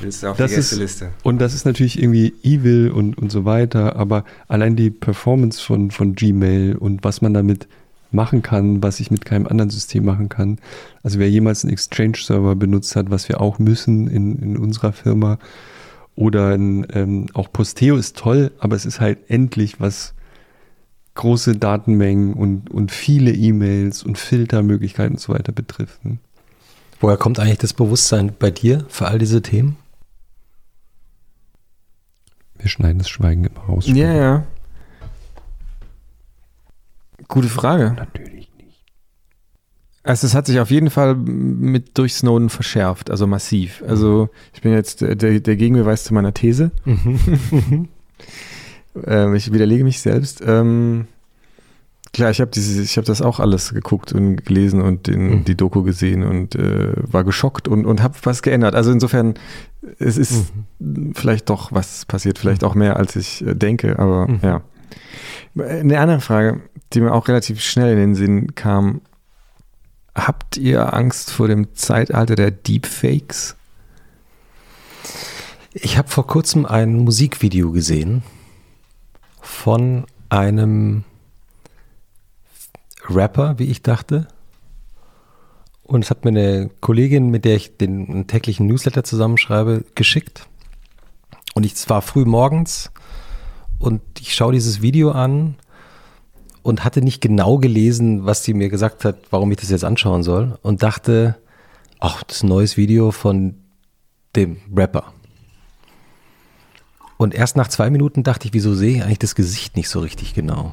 Willst 0.00 0.22
du 0.22 0.28
auf 0.28 0.36
Das 0.36 0.52
die 0.52 0.58
ist-? 0.58 1.04
Und 1.22 1.40
das 1.40 1.54
ist 1.54 1.64
natürlich 1.64 2.00
irgendwie 2.02 2.34
evil 2.42 2.90
und, 2.90 3.18
und 3.18 3.30
so 3.30 3.44
weiter, 3.44 3.96
aber 3.96 4.24
allein 4.48 4.76
die 4.76 4.90
Performance 4.90 5.60
von, 5.62 5.90
von 5.90 6.14
Gmail 6.14 6.76
und 6.76 7.04
was 7.04 7.22
man 7.22 7.34
damit 7.34 7.68
machen 8.10 8.42
kann, 8.42 8.82
was 8.82 9.00
ich 9.00 9.10
mit 9.10 9.24
keinem 9.24 9.46
anderen 9.46 9.70
System 9.70 10.04
machen 10.04 10.28
kann. 10.28 10.58
Also 11.02 11.18
wer 11.18 11.30
jemals 11.30 11.64
einen 11.64 11.72
Exchange-Server 11.72 12.54
benutzt 12.56 12.94
hat, 12.94 13.10
was 13.10 13.28
wir 13.28 13.40
auch 13.40 13.58
müssen 13.58 14.06
in, 14.08 14.36
in 14.36 14.56
unserer 14.56 14.92
Firma, 14.92 15.38
oder 16.14 16.48
ein, 16.48 16.86
ähm, 16.92 17.26
auch 17.32 17.50
Posteo 17.52 17.96
ist 17.96 18.18
toll, 18.18 18.52
aber 18.58 18.76
es 18.76 18.84
ist 18.84 19.00
halt 19.00 19.18
endlich 19.28 19.80
was 19.80 20.14
große 21.14 21.56
Datenmengen 21.56 22.34
und, 22.34 22.70
und 22.70 22.90
viele 22.90 23.32
E-Mails 23.32 24.02
und 24.02 24.18
Filtermöglichkeiten 24.18 25.14
und 25.14 25.20
so 25.20 25.32
weiter 25.32 25.52
betrifft. 25.52 26.04
ne? 26.04 26.18
Woher 27.00 27.16
kommt 27.16 27.38
eigentlich 27.38 27.58
das 27.58 27.72
Bewusstsein 27.72 28.32
bei 28.38 28.50
dir 28.50 28.86
für 28.88 29.08
all 29.08 29.18
diese 29.18 29.42
Themen? 29.42 29.76
Wir 32.58 32.68
schneiden 32.68 32.98
das 32.98 33.08
Schweigen 33.08 33.44
immer 33.44 33.60
raus. 33.60 33.84
Ja, 33.88 34.12
ja. 34.12 34.46
Gute 37.26 37.48
Frage. 37.48 37.94
Natürlich 37.96 38.48
nicht. 38.56 38.84
Also 40.04 40.26
es 40.26 40.34
hat 40.34 40.46
sich 40.46 40.60
auf 40.60 40.70
jeden 40.70 40.90
Fall 40.90 41.14
mit 41.16 41.98
durch 41.98 42.14
Snowden 42.14 42.50
verschärft, 42.50 43.10
also 43.10 43.26
massiv. 43.26 43.82
Also 43.86 44.28
ich 44.52 44.60
bin 44.60 44.72
jetzt 44.72 45.00
der, 45.00 45.16
der 45.16 45.40
der 45.40 45.56
Gegenbeweis 45.56 46.04
zu 46.04 46.14
meiner 46.14 46.34
These. 46.34 46.70
ähm, 49.06 49.34
ich 49.34 49.52
widerlege 49.52 49.84
mich 49.84 50.00
selbst. 50.00 50.42
Ähm, 50.46 51.06
klar, 52.12 52.30
ich 52.30 52.40
habe 52.40 52.50
habe 52.52 53.06
das 53.06 53.22
auch 53.22 53.40
alles 53.40 53.72
geguckt 53.72 54.12
und 54.12 54.44
gelesen 54.44 54.82
und 54.82 55.06
den, 55.06 55.40
Mhm. 55.40 55.44
die 55.44 55.56
Doku 55.56 55.82
gesehen 55.82 56.22
und 56.24 56.54
äh, 56.54 56.92
war 57.10 57.24
geschockt 57.24 57.68
und, 57.68 57.86
und 57.86 58.02
habe 58.02 58.14
was 58.22 58.42
geändert. 58.42 58.74
Also 58.74 58.90
insofern, 58.92 59.34
es 59.98 60.18
ist 60.18 60.52
vielleicht 61.14 61.48
doch 61.50 61.72
was 61.72 62.04
passiert, 62.06 62.38
vielleicht 62.38 62.64
auch 62.64 62.74
mehr 62.74 62.96
als 62.96 63.16
ich 63.16 63.46
äh, 63.46 63.54
denke, 63.54 63.98
aber 63.98 64.28
Mhm. 64.28 64.40
ja. 64.42 64.60
Eine 65.56 66.00
andere 66.00 66.20
Frage, 66.20 66.60
die 66.92 67.00
mir 67.00 67.12
auch 67.12 67.28
relativ 67.28 67.60
schnell 67.60 67.92
in 67.92 67.98
den 67.98 68.14
Sinn 68.14 68.54
kam. 68.54 69.00
Habt 70.14 70.58
ihr 70.58 70.92
Angst 70.92 71.30
vor 71.30 71.48
dem 71.48 71.74
Zeitalter 71.74 72.36
der 72.36 72.50
Deepfakes? 72.50 73.56
Ich 75.72 75.96
habe 75.96 76.08
vor 76.08 76.26
kurzem 76.26 76.66
ein 76.66 76.94
Musikvideo 76.96 77.72
gesehen 77.72 78.22
von 79.42 80.06
einem 80.30 81.04
Rapper, 83.08 83.58
wie 83.58 83.64
ich 83.64 83.82
dachte. 83.82 84.28
Und 85.82 86.04
es 86.04 86.10
hat 86.10 86.24
mir 86.24 86.30
eine 86.30 86.70
Kollegin, 86.80 87.30
mit 87.30 87.44
der 87.44 87.56
ich 87.56 87.76
den 87.76 88.26
täglichen 88.26 88.66
Newsletter 88.66 89.04
zusammenschreibe, 89.04 89.84
geschickt. 89.94 90.46
Und 91.54 91.66
ich, 91.66 91.74
war 91.90 92.00
früh 92.00 92.24
morgens 92.24 92.90
und 93.78 94.00
ich 94.20 94.34
schaue 94.34 94.52
dieses 94.52 94.80
Video 94.80 95.10
an 95.10 95.56
und 96.62 96.84
hatte 96.84 97.02
nicht 97.02 97.20
genau 97.20 97.58
gelesen, 97.58 98.24
was 98.24 98.44
sie 98.44 98.54
mir 98.54 98.70
gesagt 98.70 99.04
hat, 99.04 99.16
warum 99.30 99.50
ich 99.50 99.58
das 99.58 99.70
jetzt 99.70 99.84
anschauen 99.84 100.22
soll. 100.22 100.58
Und 100.62 100.82
dachte, 100.82 101.36
ach, 101.98 102.22
das 102.22 102.42
neues 102.42 102.76
Video 102.76 103.10
von 103.10 103.56
dem 104.34 104.58
Rapper. 104.74 105.11
Und 107.22 107.34
erst 107.34 107.56
nach 107.56 107.68
zwei 107.68 107.88
Minuten 107.88 108.24
dachte 108.24 108.48
ich, 108.48 108.52
wieso 108.52 108.74
sehe 108.74 108.96
ich 108.96 109.04
eigentlich 109.04 109.20
das 109.20 109.36
Gesicht 109.36 109.76
nicht 109.76 109.88
so 109.88 110.00
richtig 110.00 110.34
genau? 110.34 110.72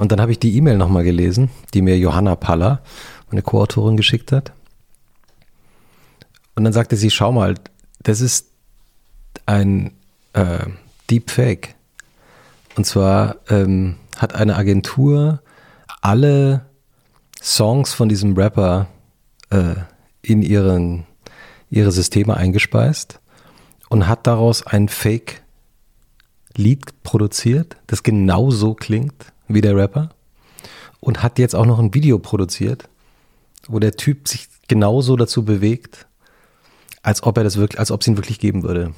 Und 0.00 0.10
dann 0.10 0.20
habe 0.20 0.32
ich 0.32 0.40
die 0.40 0.56
E-Mail 0.56 0.76
nochmal 0.76 1.04
gelesen, 1.04 1.50
die 1.72 1.82
mir 1.82 1.96
Johanna 1.96 2.34
Paller, 2.34 2.82
meine 3.28 3.42
Co-Autorin, 3.42 3.96
geschickt 3.96 4.32
hat. 4.32 4.52
Und 6.56 6.64
dann 6.64 6.72
sagte 6.72 6.96
sie, 6.96 7.12
schau 7.12 7.30
mal, 7.30 7.54
das 8.02 8.20
ist 8.20 8.48
ein 9.46 9.92
äh, 10.32 10.66
Deepfake. 11.08 11.76
Und 12.74 12.84
zwar 12.84 13.36
ähm, 13.50 13.94
hat 14.16 14.34
eine 14.34 14.56
Agentur 14.56 15.42
alle 16.00 16.66
Songs 17.40 17.94
von 17.94 18.08
diesem 18.08 18.36
Rapper 18.36 18.88
äh, 19.50 19.76
in 20.22 20.42
ihren, 20.42 21.06
ihre 21.70 21.92
Systeme 21.92 22.36
eingespeist 22.36 23.20
und 23.94 24.08
hat 24.08 24.26
daraus 24.26 24.66
ein 24.66 24.88
Fake-Lied 24.88 25.44
produziert, 27.04 27.76
das 27.86 28.02
genau 28.02 28.50
so 28.50 28.74
klingt 28.74 29.14
wie 29.46 29.60
der 29.60 29.76
Rapper 29.76 30.10
und 30.98 31.22
hat 31.22 31.38
jetzt 31.38 31.54
auch 31.54 31.64
noch 31.64 31.78
ein 31.78 31.94
Video 31.94 32.18
produziert, 32.18 32.88
wo 33.68 33.78
der 33.78 33.92
Typ 33.94 34.26
sich 34.26 34.48
genauso 34.66 35.14
dazu 35.14 35.44
bewegt, 35.44 36.08
als 37.02 37.22
ob 37.22 37.38
er 37.38 37.44
das 37.44 37.56
wirklich, 37.56 37.78
als 37.78 37.92
ob 37.92 38.00
es 38.00 38.08
ihn 38.08 38.16
wirklich 38.16 38.40
geben 38.40 38.64
würde. 38.64 38.92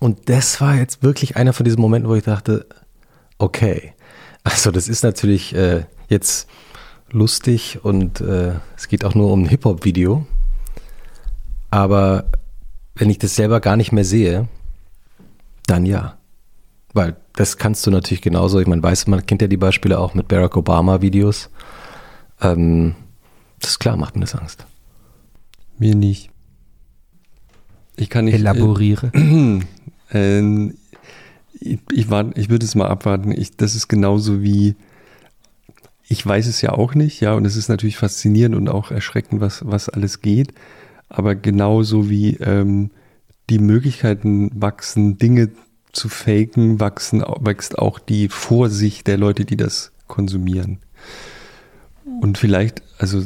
Und 0.00 0.28
das 0.28 0.60
war 0.60 0.74
jetzt 0.74 1.04
wirklich 1.04 1.36
einer 1.36 1.52
von 1.52 1.62
diesen 1.62 1.80
Momenten, 1.80 2.10
wo 2.10 2.16
ich 2.16 2.24
dachte, 2.24 2.66
okay, 3.38 3.94
also 4.42 4.72
das 4.72 4.88
ist 4.88 5.04
natürlich 5.04 5.54
äh, 5.54 5.84
jetzt 6.08 6.48
lustig 7.12 7.84
und 7.84 8.20
äh, 8.20 8.54
es 8.76 8.88
geht 8.88 9.04
auch 9.04 9.14
nur 9.14 9.30
um 9.30 9.44
ein 9.44 9.48
Hip-Hop-Video. 9.48 10.26
Aber 11.70 12.24
wenn 12.96 13.10
ich 13.10 13.18
das 13.18 13.36
selber 13.36 13.60
gar 13.60 13.76
nicht 13.76 13.92
mehr 13.92 14.04
sehe, 14.04 14.48
dann 15.66 15.86
ja. 15.86 16.16
Weil 16.92 17.16
das 17.34 17.58
kannst 17.58 17.86
du 17.86 17.90
natürlich 17.90 18.22
genauso, 18.22 18.58
ich 18.58 18.66
meine, 18.66 18.82
weiß, 18.82 19.06
man 19.06 19.24
kennt 19.26 19.42
ja 19.42 19.48
die 19.48 19.58
Beispiele 19.58 19.98
auch 19.98 20.14
mit 20.14 20.28
Barack 20.28 20.56
Obama-Videos. 20.56 21.50
Ähm, 22.40 22.94
das 23.60 23.72
ist 23.72 23.78
klar, 23.78 23.96
macht 23.96 24.16
mir 24.16 24.22
das 24.22 24.34
Angst. 24.34 24.66
Mir 25.78 25.94
nicht. 25.94 26.30
Ich 27.96 28.08
kann 28.08 28.24
nicht. 28.24 28.34
Elaboriere. 28.34 29.10
Äh, 29.12 29.60
ähm, 30.12 30.74
ich, 31.52 31.80
ich, 31.92 32.10
wart, 32.10 32.36
ich 32.38 32.48
würde 32.48 32.64
es 32.64 32.74
mal 32.74 32.88
abwarten. 32.88 33.32
Ich, 33.32 33.56
das 33.56 33.74
ist 33.74 33.88
genauso 33.88 34.42
wie. 34.42 34.74
Ich 36.08 36.24
weiß 36.24 36.46
es 36.46 36.60
ja 36.62 36.70
auch 36.70 36.94
nicht, 36.94 37.20
ja, 37.20 37.34
und 37.34 37.44
es 37.44 37.56
ist 37.56 37.68
natürlich 37.68 37.96
faszinierend 37.96 38.54
und 38.54 38.68
auch 38.68 38.92
erschreckend, 38.92 39.40
was, 39.40 39.66
was 39.66 39.88
alles 39.88 40.20
geht. 40.20 40.54
Aber 41.08 41.34
genauso 41.34 42.10
wie 42.10 42.36
ähm, 42.36 42.90
die 43.48 43.58
Möglichkeiten 43.58 44.50
wachsen, 44.54 45.18
Dinge 45.18 45.50
zu 45.92 46.08
faken, 46.08 46.80
wachsen, 46.80 47.22
wächst 47.40 47.78
auch 47.78 47.98
die 47.98 48.28
Vorsicht 48.28 49.06
der 49.06 49.16
Leute, 49.16 49.44
die 49.44 49.56
das 49.56 49.92
konsumieren. 50.06 50.78
Und 52.20 52.38
vielleicht, 52.38 52.82
also 52.98 53.22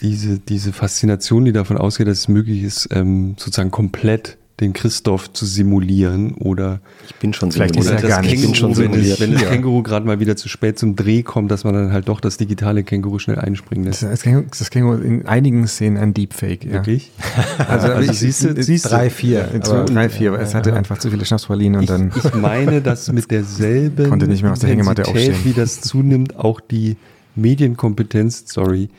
diese, 0.00 0.38
diese 0.38 0.72
Faszination, 0.72 1.44
die 1.44 1.52
davon 1.52 1.78
ausgeht, 1.78 2.08
dass 2.08 2.18
es 2.18 2.28
möglich 2.28 2.62
ist, 2.62 2.88
ähm, 2.92 3.36
sozusagen 3.38 3.70
komplett 3.70 4.38
den 4.60 4.72
Christoph 4.72 5.32
zu 5.32 5.46
simulieren 5.46 6.34
oder 6.34 6.80
ich 7.08 7.14
bin 7.16 7.34
schon 7.34 7.50
vielleicht 7.50 7.74
simuliert. 7.74 7.96
ist 7.96 8.02
er 8.04 8.08
gar 8.08 8.22
nicht. 8.22 8.34
Känguru, 8.34 8.54
schon 8.54 8.76
wenn, 8.76 8.92
simuliert. 8.92 9.14
es, 9.14 9.20
wenn 9.20 9.32
das 9.32 9.42
Känguru 9.42 9.82
gerade 9.82 10.06
mal 10.06 10.20
wieder 10.20 10.36
zu 10.36 10.48
spät 10.48 10.78
zum 10.78 10.94
Dreh 10.94 11.24
kommt, 11.24 11.50
dass 11.50 11.64
man 11.64 11.74
dann 11.74 11.92
halt 11.92 12.08
doch 12.08 12.20
das 12.20 12.36
digitale 12.36 12.84
Känguru 12.84 13.18
schnell 13.18 13.38
einspringen 13.38 13.84
lässt. 13.84 14.04
Das, 14.04 14.22
Känguru, 14.22 14.46
das 14.56 14.70
Känguru 14.70 14.96
in 14.98 15.26
einigen 15.26 15.66
Szenen 15.66 15.96
ein 15.96 16.14
Deepfake. 16.14 16.64
Ja. 16.64 16.72
Wirklich? 16.72 17.10
Also, 17.66 17.88
also 17.88 18.10
ich, 18.10 18.18
siehst 18.18 18.44
du, 18.44 18.62
siehst 18.62 18.90
drei, 18.90 19.10
vier. 19.10 19.48
In 19.52 19.62
aber, 19.62 19.84
drei, 19.84 20.08
vier, 20.08 20.32
aber 20.32 20.40
es 20.40 20.54
hatte 20.54 20.70
ja. 20.70 20.76
einfach 20.76 20.98
zu 20.98 21.10
viele 21.10 21.24
Schnapspralinen 21.24 21.76
und 21.76 21.82
ich, 21.82 21.88
dann. 21.88 22.12
Ich 22.14 22.34
meine, 22.34 22.80
dass 22.80 23.10
mit 23.12 23.30
derselben 23.30 24.08
konnte 24.08 24.26
nicht 24.26 24.42
mehr 24.42 24.52
aus 24.52 24.60
der 24.60 24.70
Hängematte 24.70 25.06
aufstehen. 25.06 25.36
wie 25.44 25.52
das 25.52 25.80
zunimmt, 25.80 26.36
auch 26.36 26.60
die 26.60 26.96
Medienkompetenz, 27.36 28.44
sorry, 28.46 28.90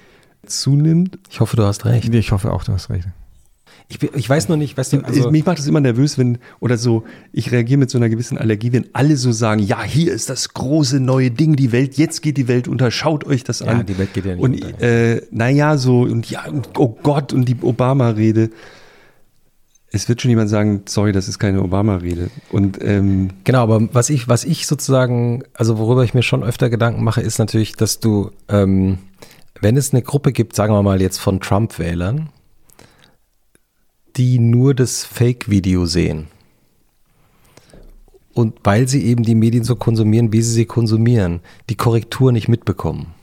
zunimmt. 0.45 1.17
Ich 1.30 1.40
hoffe, 1.40 1.56
du 1.58 1.64
hast 1.64 1.85
recht. 1.85 2.14
Ich 2.14 2.32
hoffe 2.32 2.51
auch, 2.51 2.64
du 2.64 2.74
hast 2.74 2.90
recht. 2.90 3.08
Ich, 3.88 4.01
ich, 4.01 4.27
weiß 4.27 4.47
nur 4.49 4.57
nicht, 4.57 4.75
weißt 4.75 4.93
du, 4.93 5.01
also 5.01 5.30
mich 5.30 5.45
macht 5.45 5.59
das 5.59 5.67
immer 5.67 5.80
nervös, 5.80 6.17
wenn, 6.17 6.39
oder 6.59 6.77
so, 6.77 7.03
ich 7.31 7.51
reagiere 7.51 7.77
mit 7.77 7.91
so 7.91 7.99
einer 7.99 8.09
gewissen 8.09 8.35
Allergie, 8.38 8.73
wenn 8.73 8.88
alle 8.93 9.15
so 9.15 9.31
sagen, 9.31 9.61
ja, 9.61 9.83
hier 9.83 10.11
ist 10.11 10.30
das 10.30 10.53
große 10.55 10.99
neue 10.99 11.30
Ding, 11.30 11.55
die 11.55 11.72
Welt, 11.72 11.95
jetzt 11.95 12.23
geht 12.23 12.38
die 12.38 12.47
Welt 12.47 12.67
unter, 12.67 12.89
schaut 12.89 13.25
euch 13.25 13.43
das 13.43 13.59
ja, 13.59 13.67
an. 13.67 13.77
Ja, 13.77 13.83
die 13.83 13.97
Welt 13.99 14.14
geht 14.14 14.25
ja 14.25 14.35
nicht 14.35 14.43
und, 14.43 14.64
unter. 14.64 14.81
Äh, 14.81 15.22
naja, 15.30 15.77
so, 15.77 16.01
und 16.01 16.30
ja, 16.31 16.45
oh 16.77 16.97
Gott, 17.03 17.31
und 17.31 17.47
die 17.47 17.57
Obama-Rede. 17.61 18.49
Es 19.91 20.09
wird 20.09 20.19
schon 20.19 20.30
jemand 20.30 20.49
sagen, 20.49 20.81
sorry, 20.88 21.11
das 21.11 21.27
ist 21.27 21.38
keine 21.38 21.61
Obama-Rede. 21.61 22.31
Und 22.51 22.83
ähm, 22.83 23.30
genau, 23.43 23.61
aber 23.61 23.93
was 23.93 24.09
ich, 24.09 24.27
was 24.27 24.45
ich 24.45 24.65
sozusagen, 24.65 25.43
also 25.53 25.77
worüber 25.77 26.03
ich 26.03 26.15
mir 26.15 26.23
schon 26.23 26.43
öfter 26.43 26.72
Gedanken 26.72 27.03
mache, 27.03 27.22
ist 27.22 27.38
natürlich, 27.38 27.73
dass 27.73 27.99
du, 27.99 28.31
ähm, 28.49 28.97
wenn 29.61 29.77
es 29.77 29.93
eine 29.93 30.01
Gruppe 30.01 30.31
gibt, 30.31 30.55
sagen 30.55 30.73
wir 30.73 30.81
mal 30.81 31.01
jetzt 31.01 31.19
von 31.19 31.39
Trump-Wählern, 31.39 32.30
die 34.18 34.40
nur 34.40 34.74
das 34.74 35.03
Fake-Video 35.03 35.85
sehen. 35.85 36.27
Und 38.34 38.56
weil 38.64 38.88
sie 38.88 39.06
eben 39.06 39.24
die 39.24 39.35
Medien 39.35 39.64
so 39.64 39.76
konsumieren, 39.76 40.34
wie 40.34 40.42
sie 40.42 40.52
sie 40.52 40.66
konsumieren, 40.66 41.40
die 41.69 41.76
Korrektur 41.76 42.32
nicht 42.32 42.50
mitbekommen. 42.50 43.14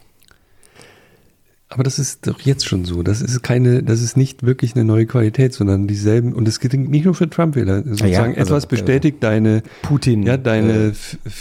Aber 1.72 1.84
das 1.84 1.98
ist 1.98 2.26
doch 2.26 2.40
jetzt 2.40 2.66
schon 2.66 2.84
so. 2.84 3.02
Das 3.02 3.22
ist 3.22 3.42
keine, 3.42 3.82
das 3.82 4.02
ist 4.02 4.16
nicht 4.16 4.42
wirklich 4.42 4.74
eine 4.74 4.84
neue 4.84 5.06
Qualität, 5.06 5.54
sondern 5.54 5.86
dieselben. 5.86 6.34
Und 6.34 6.46
es 6.46 6.60
gilt 6.60 6.74
nicht 6.74 7.04
nur 7.04 7.14
für 7.14 7.30
Trump-Wähler. 7.30 7.82
Sozusagen 7.84 8.12
ja, 8.12 8.22
also, 8.22 8.40
etwas 8.40 8.66
bestätigt 8.66 9.18
deine 9.22 9.62
Putin, 9.80 10.22
ja, 10.22 10.36
deine, 10.36 10.92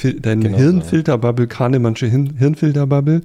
äh, 0.03 0.13
deine 0.13 0.43
genau 0.43 0.57
Hirnfilterbubble, 0.57 1.47
Kahnemannsche 1.47 2.07
Hirn, 2.07 2.35
Hirnfilterbubble. 2.37 3.23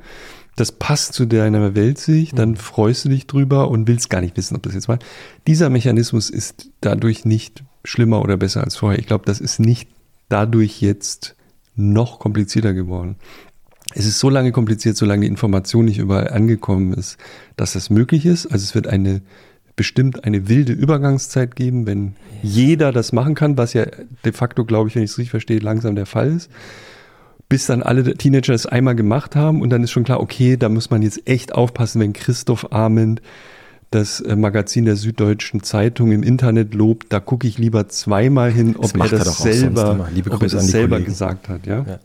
Das 0.57 0.73
passt 0.73 1.13
zu 1.13 1.27
deiner 1.27 1.75
Weltsicht, 1.75 2.39
dann 2.39 2.57
freust 2.57 3.05
du 3.05 3.11
dich 3.11 3.27
drüber 3.27 3.71
und 3.71 3.87
willst 3.87 4.09
gar 4.09 4.23
nicht 4.23 4.39
wissen, 4.39 4.57
ob 4.57 4.63
das 4.63 4.75
jetzt 4.75 4.89
war. 4.89 4.99
Dieser 5.47 5.69
Mechanismus 5.69 6.31
ist 6.31 6.71
dadurch 6.81 7.27
nicht 7.27 7.63
schlimmer 7.85 8.23
oder 8.23 8.39
besser 8.39 8.65
als 8.65 8.77
vorher. 8.77 8.99
Ich 8.99 9.07
glaube, 9.07 9.27
das 9.27 9.39
ist 9.39 9.61
nicht 9.61 9.89
dadurch 10.31 10.81
jetzt 10.81 11.37
noch 11.77 12.19
komplizierter 12.19 12.73
geworden. 12.73 13.17
Es 13.95 14.07
ist 14.07 14.19
so 14.19 14.31
lange 14.31 14.51
kompliziert, 14.51 14.97
solange 14.97 15.23
die 15.23 15.29
Information 15.29 15.85
nicht 15.85 15.99
überall 15.99 16.31
angekommen 16.31 16.95
ist, 16.95 17.19
dass 17.57 17.75
das 17.75 17.91
möglich 17.91 18.25
ist. 18.25 18.47
Also 18.47 18.65
es 18.65 18.75
wird 18.75 18.87
eine 18.87 19.21
bestimmt 19.77 20.25
eine 20.25 20.49
wilde 20.49 20.73
Übergangszeit 20.73 21.55
geben, 21.55 21.87
wenn 21.87 22.17
jeder 22.43 22.93
das 22.93 23.13
machen 23.13 23.35
kann, 23.35 23.59
was 23.59 23.75
ja 23.75 23.85
de 24.25 24.33
facto, 24.33 24.65
glaube 24.65 24.89
ich, 24.89 24.95
wenn 24.95 25.03
ich 25.03 25.11
es 25.11 25.19
richtig 25.19 25.31
verstehe, 25.31 25.59
langsam 25.59 25.95
der 25.95 26.07
Fall 26.07 26.33
ist 26.33 26.51
bis 27.49 27.67
dann 27.67 27.83
alle 27.83 28.15
Teenager 28.15 28.55
es 28.55 28.67
einmal 28.67 28.97
gemacht 28.97 29.37
haben 29.37 29.63
und 29.63 29.71
dann 29.71 29.83
ist 29.83 29.93
schon 29.93 30.05
klar, 30.05 30.21
okay, 30.21 30.57
da 30.57 30.69
muss 30.69 30.91
man 30.91 31.03
jetzt 31.03 31.29
echt 31.29 31.55
aufpassen, 31.55 32.01
wenn 32.01 32.13
Christoph 32.13 32.73
Arment 32.73 33.23
das 33.91 34.21
äh, 34.21 34.35
Magazin 34.35 34.85
der 34.85 34.97
Süddeutschen 34.97 35.63
Zeitung 35.63 36.11
im 36.11 36.23
Internet 36.23 36.75
lobt, 36.75 37.13
da 37.13 37.21
gucke 37.21 37.47
ich 37.47 37.57
lieber 37.57 37.89
zweimal 37.89 38.51
hin, 38.51 38.75
ob 38.77 38.93
das 38.93 39.13
er 39.13 39.19
das 39.19 39.39
selber, 39.39 40.09
ob 40.31 40.43
er 40.43 40.49
das 40.49 40.67
selber 40.67 41.01
gesagt 41.01 41.49
hat, 41.49 41.67
ja? 41.67 41.85
ja? 41.87 41.99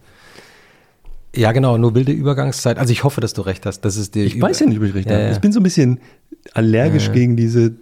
ja. 1.35 1.51
genau, 1.53 1.79
nur 1.79 1.95
wilde 1.95 2.11
Übergangszeit. 2.11 2.77
Also 2.77 2.91
ich 2.91 3.03
hoffe, 3.03 3.19
dass 3.19 3.33
du 3.33 3.41
recht 3.41 3.65
hast. 3.65 3.81
Das 3.81 3.97
ist 3.97 4.13
die 4.13 4.21
ich 4.21 4.39
weiß 4.39 4.59
ja 4.59 4.67
nicht, 4.67 4.77
ob 4.77 4.83
ich 4.83 4.93
recht 4.93 5.09
habe. 5.09 5.31
Ich 5.31 5.39
bin 5.39 5.51
so 5.51 5.59
ein 5.59 5.63
bisschen 5.63 5.99
allergisch 6.53 7.11
gegen 7.11 7.35
diese 7.35 7.73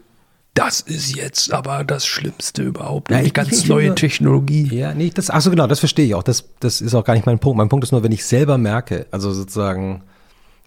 das 0.59 0.81
ist 0.81 1.15
jetzt 1.15 1.53
aber 1.53 1.85
das 1.85 2.05
Schlimmste 2.05 2.63
überhaupt. 2.63 3.11
Ja, 3.11 3.21
ich, 3.21 3.33
ganz 3.33 3.63
ich, 3.63 3.67
neue 3.69 3.95
Technologie. 3.95 4.67
Ja, 4.75 4.93
nee, 4.93 5.09
das, 5.13 5.29
ach 5.29 5.39
so 5.39 5.49
genau, 5.49 5.67
das 5.67 5.79
verstehe 5.79 6.05
ich 6.05 6.15
auch. 6.15 6.23
Das, 6.23 6.49
das 6.59 6.81
ist 6.81 6.93
auch 6.93 7.05
gar 7.05 7.13
nicht 7.13 7.25
mein 7.25 7.39
Punkt. 7.39 7.57
Mein 7.57 7.69
Punkt 7.69 7.85
ist 7.85 7.93
nur, 7.93 8.03
wenn 8.03 8.11
ich 8.11 8.25
selber 8.25 8.57
merke, 8.57 9.07
also 9.11 9.31
sozusagen, 9.31 10.03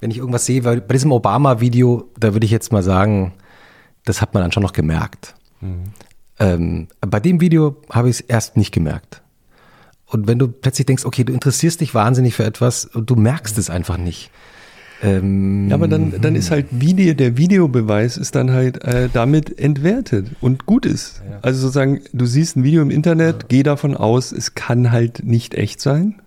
wenn 0.00 0.10
ich 0.10 0.16
irgendwas 0.16 0.46
sehe, 0.46 0.64
weil 0.64 0.80
bei 0.80 0.94
diesem 0.94 1.12
Obama-Video, 1.12 2.10
da 2.18 2.32
würde 2.32 2.46
ich 2.46 2.50
jetzt 2.50 2.72
mal 2.72 2.82
sagen, 2.82 3.34
das 4.06 4.22
hat 4.22 4.32
man 4.32 4.42
dann 4.42 4.52
schon 4.52 4.62
noch 4.62 4.72
gemerkt. 4.72 5.34
Mhm. 5.60 5.84
Ähm, 6.38 6.88
bei 7.00 7.20
dem 7.20 7.42
Video 7.42 7.76
habe 7.90 8.08
ich 8.08 8.16
es 8.16 8.20
erst 8.22 8.56
nicht 8.56 8.72
gemerkt. 8.72 9.20
Und 10.06 10.26
wenn 10.26 10.38
du 10.38 10.48
plötzlich 10.48 10.86
denkst, 10.86 11.04
okay, 11.04 11.24
du 11.24 11.34
interessierst 11.34 11.82
dich 11.82 11.94
wahnsinnig 11.94 12.34
für 12.34 12.44
etwas 12.44 12.86
und 12.86 13.10
du 13.10 13.16
merkst 13.16 13.58
es 13.58 13.68
einfach 13.68 13.98
nicht. 13.98 14.30
Ähm, 15.02 15.68
ja, 15.68 15.74
aber 15.74 15.88
dann, 15.88 16.20
dann 16.20 16.36
ist 16.36 16.52
halt 16.52 16.66
Video, 16.70 17.12
der 17.14 17.36
Videobeweis 17.36 18.16
ist 18.16 18.36
dann 18.36 18.52
halt 18.52 18.84
äh, 18.84 19.08
damit 19.12 19.58
entwertet 19.58 20.28
und 20.40 20.64
gut 20.64 20.86
ist. 20.86 21.22
Ja. 21.28 21.38
Also 21.42 21.60
sozusagen, 21.60 22.00
du 22.12 22.24
siehst 22.24 22.56
ein 22.56 22.62
Video 22.62 22.82
im 22.82 22.90
Internet, 22.90 23.42
ja. 23.42 23.46
geh 23.48 23.62
davon 23.64 23.96
aus, 23.96 24.30
es 24.30 24.54
kann 24.54 24.92
halt 24.92 25.24
nicht 25.24 25.54
echt 25.54 25.80
sein. 25.80 26.22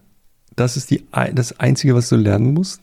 Das 0.57 0.75
ist 0.75 0.91
die, 0.91 1.05
das 1.33 1.59
Einzige, 1.59 1.95
was 1.95 2.09
du 2.09 2.17
lernen 2.17 2.53
musst. 2.53 2.81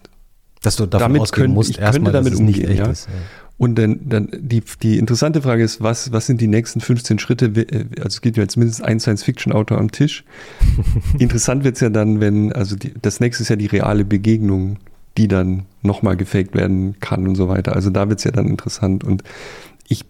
Dass 0.63 0.77
du 0.77 0.87
davon 0.87 1.09
damit 1.09 1.23
ausgehen 1.23 1.45
können, 1.45 1.55
musst, 1.55 1.71
ich 1.71 1.77
könnte 1.77 1.89
erstmal, 1.89 2.13
damit 2.13 2.35
umgehen, 2.35 2.47
nicht 2.47 2.69
echt 2.69 2.79
ja. 2.79 2.87
ist. 2.87 3.07
Ja. 3.07 3.13
Und 3.59 3.77
dann, 3.77 4.01
dann 4.09 4.29
die, 4.33 4.63
die 4.83 4.99
interessante 4.99 5.43
Frage 5.43 5.63
ist, 5.63 5.83
was, 5.83 6.11
was 6.11 6.27
sind 6.27 6.41
die 6.41 6.47
nächsten 6.47 6.81
15 6.81 7.19
Schritte? 7.19 7.47
Äh, 7.47 7.85
also 7.99 8.09
es 8.09 8.21
gibt 8.23 8.37
ja 8.39 8.43
jetzt 8.43 8.57
mindestens 8.57 8.85
ein 8.85 8.99
Science-Fiction-Autor 8.99 9.79
am 9.79 9.91
Tisch. 9.91 10.25
Interessant 11.19 11.65
wird 11.65 11.75
es 11.75 11.81
ja 11.81 11.91
dann, 11.91 12.21
wenn, 12.21 12.53
also 12.53 12.77
die, 12.77 12.95
das 13.01 13.21
nächste 13.21 13.43
ist 13.43 13.51
ja 13.51 13.57
die 13.57 13.67
reale 13.67 14.05
Begegnung 14.05 14.79
die 15.17 15.29
dann 15.29 15.67
nochmal 15.83 16.17
gefaked 16.17 16.55
werden 16.55 16.99
kann 17.01 17.27
und 17.29 17.35
so 17.35 17.49
weiter. 17.49 17.75
Also 17.75 17.91
da 17.91 18.09
wird 18.09 18.19
es 18.19 18.25
ja 18.25 18.31
dann 18.31 18.49
interessant. 18.49 19.05
Und 19.05 19.23
ich, 19.89 20.05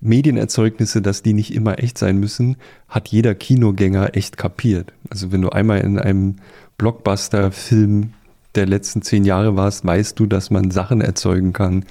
Medienerzeugnisse, 0.00 1.02
dass 1.02 1.22
die 1.22 1.32
nicht 1.32 1.54
immer 1.54 1.78
echt 1.78 1.98
sein 1.98 2.18
müssen, 2.18 2.56
hat 2.88 3.08
jeder 3.08 3.34
Kinogänger 3.34 4.16
echt 4.16 4.36
kapiert. 4.36 4.92
Also 5.10 5.32
wenn 5.32 5.42
du 5.42 5.50
einmal 5.50 5.80
in 5.80 5.98
einem 5.98 6.36
Blockbuster-Film 6.78 8.12
der 8.54 8.66
letzten 8.66 9.02
zehn 9.02 9.24
Jahre 9.24 9.56
warst, 9.56 9.84
weißt 9.84 10.18
du, 10.18 10.26
dass 10.26 10.50
man 10.50 10.70
Sachen 10.70 11.00
erzeugen 11.00 11.52
kann, 11.52 11.84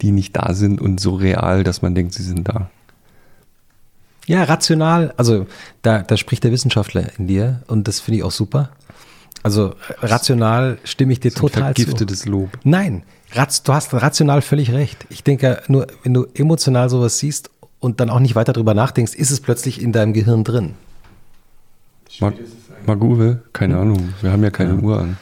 die 0.00 0.12
nicht 0.12 0.36
da 0.36 0.54
sind 0.54 0.80
und 0.80 1.00
so 1.00 1.14
real, 1.14 1.64
dass 1.64 1.82
man 1.82 1.94
denkt, 1.94 2.12
sie 2.12 2.22
sind 2.22 2.48
da. 2.48 2.70
Ja, 4.26 4.42
rational. 4.44 5.14
Also 5.16 5.46
da, 5.82 6.02
da 6.02 6.16
spricht 6.16 6.44
der 6.44 6.52
Wissenschaftler 6.52 7.06
in 7.18 7.26
dir 7.28 7.62
und 7.68 7.88
das 7.88 8.00
finde 8.00 8.18
ich 8.18 8.24
auch 8.24 8.32
super. 8.32 8.70
Also 9.42 9.74
rational 10.02 10.78
stimme 10.84 11.12
ich 11.12 11.20
dir 11.20 11.30
so 11.30 11.40
total 11.40 11.74
vergiftetes 11.74 12.20
zu. 12.20 12.30
Lob. 12.30 12.50
Nein, 12.64 13.02
du 13.32 13.72
hast 13.72 13.94
rational 13.94 14.42
völlig 14.42 14.72
recht. 14.72 15.06
Ich 15.08 15.22
denke, 15.22 15.62
nur 15.68 15.86
wenn 16.02 16.14
du 16.14 16.26
emotional 16.34 16.90
sowas 16.90 17.18
siehst 17.18 17.50
und 17.78 18.00
dann 18.00 18.10
auch 18.10 18.20
nicht 18.20 18.34
weiter 18.34 18.52
drüber 18.52 18.74
nachdenkst, 18.74 19.14
ist 19.14 19.30
es 19.30 19.40
plötzlich 19.40 19.80
in 19.80 19.92
deinem 19.92 20.12
Gehirn 20.12 20.44
drin. 20.44 20.74
Mag, 22.20 22.34
Maguwe, 22.86 23.42
keine 23.52 23.74
hm? 23.74 23.80
Ahnung, 23.80 24.14
wir 24.22 24.32
haben 24.32 24.42
ja 24.42 24.50
keine 24.50 24.74
ja. 24.74 24.80
Uhr 24.80 25.00
an. 25.00 25.16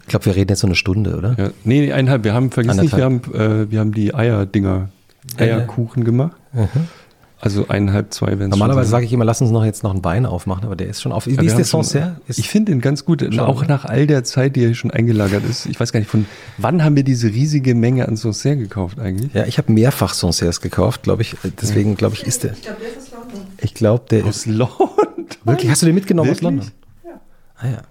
Ich 0.00 0.08
glaube, 0.08 0.26
wir 0.26 0.36
reden 0.36 0.50
jetzt 0.50 0.60
so 0.60 0.66
eine 0.66 0.74
Stunde, 0.74 1.16
oder? 1.16 1.34
Ja. 1.38 1.50
Nee, 1.64 1.90
eineinhalb. 1.90 2.24
Wir 2.24 2.34
haben, 2.34 2.50
vergiss 2.50 2.76
nicht, 2.76 2.94
wir 2.94 3.04
haben, 3.04 3.22
äh, 3.32 3.70
wir 3.70 3.80
haben 3.80 3.92
die 3.92 4.14
Eierdinger 4.14 4.90
Eierkuchen 5.38 6.04
gemacht. 6.04 6.36
Also 7.44 7.68
eineinhalb, 7.68 8.14
zwei, 8.14 8.38
wenn 8.38 8.48
Normalerweise 8.48 8.88
sage 8.88 9.04
ich 9.04 9.12
immer, 9.12 9.26
lass 9.26 9.42
uns 9.42 9.50
noch 9.50 9.66
jetzt 9.66 9.82
noch 9.82 9.90
einen 9.92 10.02
Wein 10.02 10.24
aufmachen, 10.24 10.64
aber 10.64 10.76
der 10.76 10.86
ist 10.88 11.02
schon 11.02 11.12
auf. 11.12 11.26
Wie 11.26 11.34
Ja, 11.34 11.42
ist 11.42 11.56
der 11.58 11.64
schon- 11.64 11.82
Sancerre? 11.82 12.16
Ich 12.26 12.48
finde 12.48 12.72
den 12.72 12.80
ganz 12.80 13.04
gut, 13.04 13.22
auch 13.38 13.66
nach 13.68 13.84
all 13.84 14.06
der 14.06 14.24
Zeit, 14.24 14.56
die 14.56 14.64
er 14.64 14.72
schon 14.74 14.90
eingelagert 14.90 15.44
ist. 15.44 15.66
Ich 15.66 15.78
weiß 15.78 15.92
gar 15.92 16.00
nicht, 16.00 16.08
von 16.10 16.24
wann 16.56 16.82
haben 16.82 16.96
wir 16.96 17.04
diese 17.04 17.28
riesige 17.28 17.74
Menge 17.74 18.08
an 18.08 18.16
Sancerre 18.16 18.56
gekauft 18.56 18.98
eigentlich? 18.98 19.34
Ja, 19.34 19.44
ich 19.44 19.58
habe 19.58 19.70
mehrfach 19.72 20.14
Sancerres 20.14 20.62
gekauft, 20.62 21.02
glaube 21.02 21.20
ich. 21.20 21.36
Deswegen 21.60 21.96
glaube 21.96 22.14
ich, 22.14 22.24
ist 22.26 22.44
der. 22.44 22.52
Ich 22.54 22.62
glaube, 22.62 22.78
der 22.80 22.88
ist 22.96 22.98
aus 22.98 23.10
London. 23.12 23.40
Ich 23.60 23.74
glaube, 23.74 24.04
der 24.10 24.24
Aus 24.24 24.36
ist. 24.36 24.46
London. 24.46 25.26
Wirklich? 25.44 25.70
Hast 25.70 25.82
du 25.82 25.86
den 25.86 25.94
mitgenommen 25.94 26.30
aus 26.30 26.40
Wirklich? 26.40 26.64
London? 26.64 26.70
Ah 27.58 27.66
ja. 27.68 27.82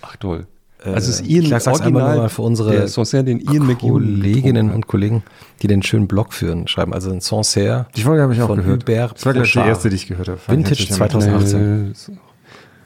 Ach 0.00 0.16
toll. 0.16 0.46
Äh, 0.84 0.90
Also 0.90 1.10
es 1.10 1.20
ist 1.20 1.26
Ian 1.28 1.44
ich 1.44 1.48
sag's 1.62 1.80
einmal 1.80 2.14
nur 2.14 2.22
mal 2.22 2.28
für 2.28 2.42
unsere 2.42 2.70
der 2.72 2.88
Sancerre, 2.88 3.24
den 3.24 3.40
Ian 3.40 3.66
McEwan 3.66 3.78
Kolleginnen 4.22 4.70
und 4.70 4.86
Kollegen, 4.86 5.22
die 5.62 5.66
den 5.68 5.82
schönen 5.82 6.08
Blog 6.08 6.32
führen, 6.32 6.66
schreiben. 6.68 6.92
Also 6.92 7.10
ein 7.10 7.20
Sancerre 7.20 7.86
Die 7.96 8.02
Folge 8.02 8.22
habe 8.22 8.34
ich 8.34 8.40
auch 8.42 8.48
von 8.48 8.58
gehört. 8.58 8.82
Hubert 8.82 9.14
Das 9.16 9.26
war 9.26 9.32
gleich 9.32 9.52
die 9.52 9.58
erste, 9.58 9.88
die 9.90 9.96
ich 9.96 10.06
gehört 10.06 10.28
habe. 10.28 10.38
Vintage 10.48 10.70
natürlich 10.82 10.90
am 10.92 10.96
2018. 11.10 11.90
Äh, 11.90 11.94
so. 11.94 12.12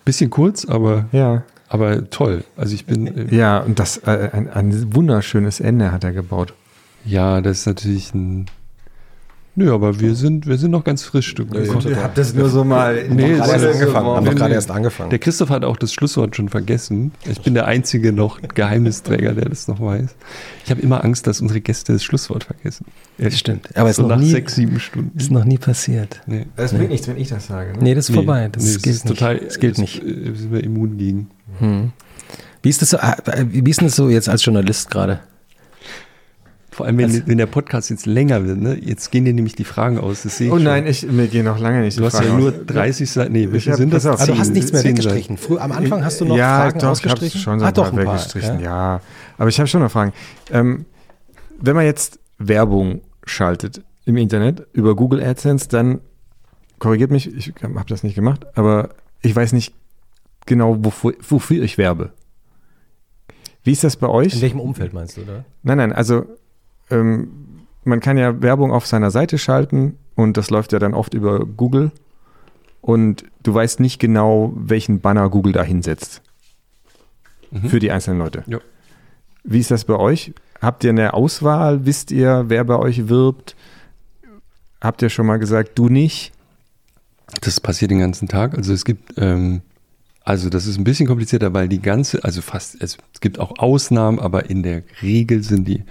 Bisschen 0.04 0.30
kurz, 0.30 0.64
aber, 0.64 1.06
Ja. 1.12 1.42
aber 1.68 2.08
toll. 2.10 2.44
Also 2.56 2.74
ich 2.74 2.86
bin, 2.86 3.06
äh, 3.28 3.34
Ja, 3.34 3.58
und 3.60 3.78
das 3.78 3.98
äh, 3.98 4.30
ein, 4.32 4.48
ein 4.50 4.94
wunderschönes 4.94 5.60
Ende 5.60 5.90
hat 5.92 6.04
er 6.04 6.12
gebaut. 6.12 6.52
ja, 7.04 7.40
das 7.40 7.60
ist 7.60 7.66
natürlich 7.66 8.14
ein. 8.14 8.46
Nö, 9.58 9.72
aber 9.72 9.98
wir 10.00 10.14
sind, 10.14 10.46
wir 10.46 10.58
sind 10.58 10.70
noch 10.70 10.84
ganz 10.84 11.02
frisch. 11.02 11.34
Du, 11.34 11.44
Ihr 11.44 12.02
habt 12.02 12.18
das 12.18 12.34
nur 12.34 12.50
so 12.50 12.62
mal 12.62 13.08
Nee, 13.08 13.36
Gerade 13.36 13.52
das 13.54 13.62
erst 13.62 13.74
angefangen. 13.80 14.06
Haben 14.06 14.24
Nee, 14.24 14.30
doch 14.30 14.36
gerade 14.36 14.50
nee. 14.50 14.54
erst 14.54 14.70
angefangen. 14.70 15.08
Der 15.10 15.18
Christoph 15.18 15.48
hat 15.48 15.64
auch 15.64 15.78
das 15.78 15.94
Schlusswort 15.94 16.36
schon 16.36 16.50
vergessen. 16.50 17.12
Ich 17.24 17.40
bin 17.40 17.54
der 17.54 17.64
einzige 17.64 18.12
noch 18.12 18.38
Geheimnisträger, 18.54 19.32
der 19.32 19.46
das 19.48 19.66
noch 19.66 19.80
weiß. 19.80 20.14
Ich 20.64 20.70
habe 20.70 20.82
immer 20.82 21.02
Angst, 21.02 21.26
dass 21.26 21.40
unsere 21.40 21.62
Gäste 21.62 21.94
das 21.94 22.04
Schlusswort 22.04 22.44
vergessen. 22.44 22.84
Das 23.16 23.38
stimmt. 23.38 23.74
Aber 23.76 23.88
es 23.88 23.96
so 23.96 24.02
ist 24.02 24.08
noch 24.08 24.16
nach 24.16 24.22
nie, 24.22 24.30
sechs, 24.30 24.56
sieben 24.56 24.78
Stunden. 24.78 25.16
ist 25.18 25.30
noch 25.30 25.44
nie 25.46 25.56
passiert. 25.56 26.20
Nee. 26.26 26.44
Es 26.56 26.74
bringt 26.74 26.90
nichts, 26.90 27.08
wenn 27.08 27.16
ich 27.16 27.28
das 27.28 27.46
sage. 27.46 27.72
Ne? 27.72 27.78
Nee, 27.80 27.94
das 27.94 28.04
ist 28.04 28.10
Nee, 28.10 28.16
vorbei. 28.16 28.48
Das 28.52 28.62
nee, 28.62 28.72
gilt 28.72 28.86
ist 28.86 29.04
nicht. 29.06 29.18
total, 29.18 29.38
das 29.38 29.58
gilt 29.58 29.72
das, 29.76 29.78
nicht. 29.80 30.02
äh, 30.04 30.34
sind 30.34 30.52
wir 30.52 30.62
immun 30.62 30.98
gegen. 30.98 31.30
Hm. 31.60 31.92
Wie 32.62 32.68
ist 32.68 32.82
das 32.82 32.90
so, 32.90 32.98
ah, 32.98 33.16
wie 33.48 33.70
ist 33.70 33.80
denn 33.80 33.88
das 33.88 33.96
so 33.96 34.10
jetzt 34.10 34.28
als 34.28 34.44
Journalist 34.44 34.90
gerade? 34.90 35.20
Vor 36.76 36.84
allem, 36.84 36.98
wenn, 36.98 37.06
Also- 37.06 37.22
wenn 37.24 37.38
der 37.38 37.46
Podcast 37.46 37.88
jetzt 37.88 38.04
länger 38.04 38.44
wird, 38.46 38.58
ne? 38.60 38.78
Jetzt 38.78 39.10
gehen 39.10 39.24
dir 39.24 39.32
nämlich 39.32 39.54
die 39.54 39.64
Fragen 39.64 39.96
aus. 39.98 40.24
Das 40.24 40.36
sehe 40.36 40.48
ich 40.48 40.52
Oh 40.52 40.56
schon. 40.56 40.64
nein, 40.64 40.86
ich, 40.86 41.10
mir 41.10 41.26
gehen 41.26 41.46
noch 41.46 41.58
lange 41.58 41.80
nicht 41.80 41.96
Du 41.96 42.02
die 42.02 42.06
hast 42.06 42.14
ja 42.16 42.20
Fragen 42.22 42.38
nur 42.38 42.50
aus. 42.50 42.66
30 42.66 43.10
Seiten. 43.10 43.32
Nee, 43.32 43.48
Ich 43.50 43.66
hab- 43.70 43.76
sind 43.78 43.94
das? 43.94 44.04
pass 44.04 44.12
auf. 44.14 44.20
Ah, 44.20 44.26
du 44.26 44.38
hast 44.38 44.52
nichts 44.52 44.72
mehr 44.72 44.84
weggestrichen. 44.84 45.38
Früher, 45.38 45.62
am 45.62 45.72
Anfang 45.72 46.04
hast 46.04 46.20
du 46.20 46.26
noch 46.26 46.36
ja, 46.36 46.60
Fragen 46.60 46.78
doch, 46.80 46.88
ausgestrichen? 46.90 47.26
Ich 47.28 47.34
habe 47.34 47.42
schon 47.56 47.60
so 47.60 47.64
ah, 47.64 47.72
doch, 47.72 47.92
ein 47.92 48.04
paar. 48.04 48.14
weggestrichen, 48.14 48.60
Ja. 48.60 48.96
ja. 48.96 49.00
Aber 49.38 49.48
ich 49.48 49.58
habe 49.58 49.66
schon 49.68 49.80
noch 49.80 49.90
Fragen. 49.90 50.12
Ähm, 50.52 50.84
wenn 51.58 51.74
man 51.74 51.86
jetzt 51.86 52.18
Werbung 52.36 53.00
schaltet 53.24 53.80
im 54.04 54.18
Internet 54.18 54.66
über 54.74 54.94
Google 54.94 55.22
AdSense, 55.22 55.68
dann 55.70 56.00
korrigiert 56.78 57.10
mich, 57.10 57.34
ich 57.34 57.54
habe 57.62 57.84
das 57.88 58.02
nicht 58.02 58.16
gemacht, 58.16 58.44
aber 58.54 58.90
ich 59.22 59.34
weiß 59.34 59.54
nicht 59.54 59.72
genau, 60.44 60.76
wofür, 60.84 61.14
wofür 61.26 61.62
ich 61.64 61.78
werbe. 61.78 62.10
Wie 63.64 63.72
ist 63.72 63.82
das 63.82 63.96
bei 63.96 64.08
euch? 64.08 64.34
In 64.34 64.42
welchem 64.42 64.60
Umfeld 64.60 64.92
meinst 64.92 65.16
du, 65.16 65.22
oder? 65.22 65.44
Nein, 65.62 65.78
nein, 65.78 65.92
also 65.94 66.26
ähm, 66.90 67.28
man 67.84 68.00
kann 68.00 68.18
ja 68.18 68.40
Werbung 68.42 68.72
auf 68.72 68.86
seiner 68.86 69.10
Seite 69.10 69.38
schalten 69.38 69.96
und 70.14 70.36
das 70.36 70.50
läuft 70.50 70.72
ja 70.72 70.78
dann 70.78 70.94
oft 70.94 71.14
über 71.14 71.44
Google 71.46 71.92
und 72.80 73.24
du 73.42 73.54
weißt 73.54 73.80
nicht 73.80 73.98
genau, 73.98 74.52
welchen 74.56 75.00
Banner 75.00 75.28
Google 75.30 75.52
da 75.52 75.62
hinsetzt 75.62 76.22
Mhm. 77.50 77.68
für 77.68 77.78
die 77.78 77.92
einzelnen 77.92 78.18
Leute. 78.18 78.42
Ja. 78.46 78.58
Wie 79.44 79.60
ist 79.60 79.70
das 79.70 79.84
bei 79.84 79.94
euch? 79.94 80.32
Habt 80.60 80.82
ihr 80.82 80.90
eine 80.90 81.14
Auswahl? 81.14 81.86
Wisst 81.86 82.10
ihr, 82.10 82.44
wer 82.48 82.64
bei 82.64 82.76
euch 82.76 83.08
wirbt? 83.08 83.54
Habt 84.80 85.00
ihr 85.02 85.10
schon 85.10 85.26
mal 85.26 85.38
gesagt, 85.38 85.78
du 85.78 85.88
nicht? 85.88 86.32
Das 87.42 87.60
passiert 87.60 87.90
den 87.92 88.00
ganzen 88.00 88.26
Tag. 88.28 88.56
Also 88.56 88.72
es 88.72 88.84
gibt, 88.84 89.14
ähm, 89.16 89.62
also 90.24 90.50
das 90.50 90.66
ist 90.66 90.76
ein 90.78 90.84
bisschen 90.84 91.06
komplizierter, 91.06 91.54
weil 91.54 91.68
die 91.68 91.80
ganze, 91.80 92.24
also 92.24 92.42
fast, 92.42 92.80
es, 92.82 92.98
es 93.14 93.20
gibt 93.20 93.38
auch 93.38 93.58
Ausnahmen, 93.58 94.18
aber 94.18 94.50
in 94.50 94.62
der 94.64 94.82
Regel 95.02 95.42
sind 95.42 95.68
die 95.68 95.84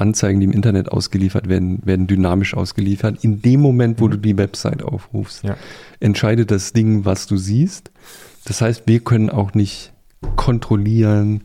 Anzeigen, 0.00 0.40
die 0.40 0.46
im 0.46 0.52
Internet 0.52 0.90
ausgeliefert 0.90 1.48
werden, 1.48 1.80
werden 1.84 2.06
dynamisch 2.06 2.54
ausgeliefert. 2.54 3.22
In 3.22 3.42
dem 3.42 3.60
Moment, 3.60 4.00
wo 4.00 4.08
du 4.08 4.16
die 4.16 4.36
Website 4.38 4.82
aufrufst, 4.82 5.44
Ja. 5.44 5.56
entscheidet 6.00 6.50
das 6.50 6.72
Ding, 6.72 7.04
was 7.04 7.26
du 7.26 7.36
siehst. 7.36 7.90
Das 8.44 8.60
heißt, 8.60 8.84
wir 8.86 9.00
können 9.00 9.30
auch 9.30 9.54
nicht 9.54 9.92
kontrollieren, 10.36 11.42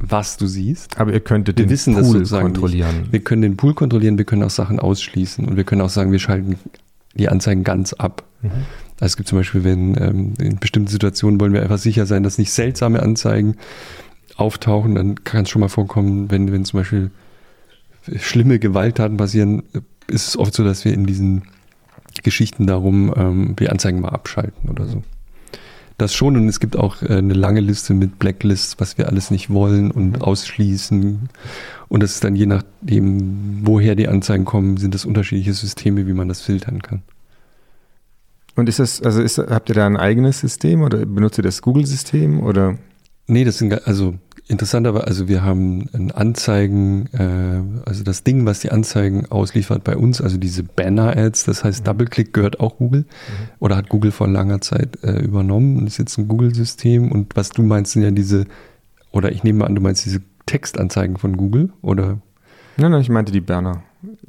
was 0.00 0.36
du 0.36 0.46
siehst. 0.46 0.98
Aber 0.98 1.12
ihr 1.12 1.20
könntet 1.20 1.58
Wir 1.58 1.66
den 1.66 1.70
wissen 1.70 1.94
Pool 1.94 2.24
kontrollieren. 2.26 3.00
Nicht. 3.00 3.12
Wir 3.12 3.20
können 3.20 3.42
den 3.42 3.56
Pool 3.56 3.74
kontrollieren, 3.74 4.16
wir 4.18 4.24
können 4.24 4.42
auch 4.42 4.50
Sachen 4.50 4.78
ausschließen 4.80 5.44
und 5.46 5.56
wir 5.56 5.64
können 5.64 5.80
auch 5.80 5.90
sagen, 5.90 6.12
wir 6.12 6.18
schalten 6.18 6.58
die 7.14 7.28
Anzeigen 7.28 7.64
ganz 7.64 7.92
ab. 7.92 8.24
Mhm. 8.42 8.50
Also 9.00 9.12
es 9.12 9.16
gibt 9.16 9.28
zum 9.28 9.38
Beispiel, 9.38 9.64
wenn 9.64 9.96
ähm, 10.00 10.34
in 10.38 10.58
bestimmten 10.58 10.88
Situationen 10.88 11.40
wollen 11.40 11.52
wir 11.52 11.62
einfach 11.62 11.78
sicher 11.78 12.06
sein, 12.06 12.22
dass 12.22 12.38
nicht 12.38 12.52
seltsame 12.52 13.02
Anzeigen 13.02 13.56
auftauchen, 14.36 14.94
dann 14.94 15.24
kann 15.24 15.42
es 15.44 15.50
schon 15.50 15.60
mal 15.60 15.68
vorkommen, 15.68 16.30
wenn, 16.30 16.52
wenn 16.52 16.64
zum 16.64 16.80
Beispiel 16.80 17.10
schlimme 18.16 18.58
Gewalttaten 18.58 19.16
passieren, 19.16 19.62
ist 20.06 20.28
es 20.28 20.38
oft 20.38 20.54
so, 20.54 20.64
dass 20.64 20.84
wir 20.84 20.92
in 20.92 21.06
diesen 21.06 21.42
Geschichten 22.22 22.66
darum 22.66 23.12
ähm, 23.16 23.56
die 23.58 23.68
Anzeigen 23.68 24.00
mal 24.00 24.10
abschalten 24.10 24.70
oder 24.70 24.86
so. 24.86 25.02
Das 25.98 26.14
schon 26.14 26.36
und 26.36 26.46
es 26.48 26.60
gibt 26.60 26.76
auch 26.76 27.02
äh, 27.02 27.14
eine 27.14 27.34
lange 27.34 27.60
Liste 27.60 27.94
mit 27.94 28.18
Blacklists, 28.18 28.78
was 28.78 28.98
wir 28.98 29.08
alles 29.08 29.30
nicht 29.30 29.50
wollen 29.50 29.90
und 29.90 30.20
ausschließen. 30.20 31.28
Und 31.88 32.02
das 32.02 32.12
ist 32.12 32.24
dann 32.24 32.36
je 32.36 32.46
nachdem, 32.46 33.66
woher 33.66 33.94
die 33.94 34.08
Anzeigen 34.08 34.44
kommen, 34.44 34.76
sind 34.76 34.94
das 34.94 35.06
unterschiedliche 35.06 35.54
Systeme, 35.54 36.06
wie 36.06 36.12
man 36.12 36.28
das 36.28 36.42
filtern 36.42 36.82
kann. 36.82 37.02
Und 38.56 38.68
ist 38.68 38.78
das, 38.78 39.02
also 39.02 39.22
ist, 39.22 39.38
habt 39.38 39.68
ihr 39.68 39.74
da 39.74 39.86
ein 39.86 39.96
eigenes 39.96 40.40
System 40.40 40.82
oder 40.82 41.04
benutzt 41.04 41.38
ihr 41.38 41.44
das 41.44 41.62
Google-System 41.62 42.40
oder? 42.40 42.78
Nee, 43.26 43.44
das 43.44 43.58
sind, 43.58 43.86
also 43.86 44.14
interessanterweise, 44.48 45.06
also 45.06 45.28
wir 45.28 45.42
haben 45.42 45.88
ein 45.92 46.10
Anzeigen, 46.12 47.06
äh, 47.12 47.88
also 47.88 48.04
das 48.04 48.22
Ding, 48.24 48.46
was 48.46 48.60
die 48.60 48.70
Anzeigen 48.70 49.26
ausliefert 49.30 49.82
bei 49.84 49.96
uns, 49.96 50.20
also 50.20 50.36
diese 50.38 50.62
Banner-Ads, 50.62 51.44
das 51.44 51.64
heißt 51.64 51.86
DoubleClick 51.86 52.32
gehört 52.32 52.60
auch 52.60 52.76
Google 52.78 53.04
oder 53.58 53.76
hat 53.76 53.88
Google 53.88 54.12
vor 54.12 54.28
langer 54.28 54.60
Zeit 54.60 54.98
äh, 55.02 55.18
übernommen 55.18 55.76
und 55.78 55.86
ist 55.86 55.98
jetzt 55.98 56.16
ein 56.18 56.28
Google-System 56.28 57.10
und 57.10 57.34
was 57.36 57.50
du 57.50 57.62
meinst, 57.62 57.92
sind 57.92 58.02
ja 58.02 58.10
diese, 58.10 58.44
oder 59.12 59.32
ich 59.32 59.42
nehme 59.42 59.64
an, 59.64 59.74
du 59.74 59.80
meinst 59.80 60.04
diese 60.04 60.20
Textanzeigen 60.46 61.16
von 61.16 61.36
Google 61.36 61.70
oder? 61.82 62.18
Nein, 62.76 62.92
nein, 62.92 63.00
ich 63.00 63.08
meinte 63.08 63.32
die 63.32 63.40
Berner. 63.40 63.82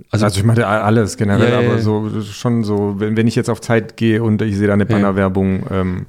Also, 0.10 0.26
Also, 0.26 0.40
ich 0.40 0.46
meinte 0.46 0.66
a- 0.66 0.82
alles 0.82 1.18
generell, 1.18 1.52
Ja, 1.52 1.62
ja, 1.62 1.68
aber 1.70 1.80
so 1.80 2.22
schon 2.24 2.64
so, 2.64 2.96
wenn, 2.98 3.16
wenn 3.18 3.28
ich 3.28 3.36
jetzt 3.36 3.50
auf 3.50 3.62
Zeit 3.62 3.98
gehe 3.98 4.24
und 4.24 4.42
ich 4.42 4.58
sehe 4.58 4.66
da 4.68 4.74
eine. 4.74 4.86
Bannerwerbung, 4.88 5.64
ähm, 5.70 6.06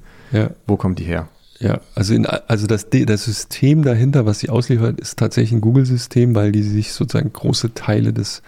wo 0.67 0.77
kommt 0.77 0.99
die 1.01 1.05
her? 1.05 1.29
Ja, 1.61 1.81
also, 1.95 2.15
in, 2.15 2.25
also 2.27 2.67
das, 2.69 2.89
D- 2.89 3.05
das 3.05 3.25
System 3.25 3.83
dahinter, 3.83 4.27
was 4.27 4.39
sie 4.39 4.49
ausliefert, 4.49 5.01
ist 5.01 5.19
tatsächlich 5.19 5.53
ein 5.53 5.61
Google-System, 5.61 6.35
weil 6.37 6.53
die 6.53 6.63
sich 6.63 6.93
sozusagen 6.93 7.33
große 7.33 7.75
Teile 7.75 8.13
des, 8.13 8.43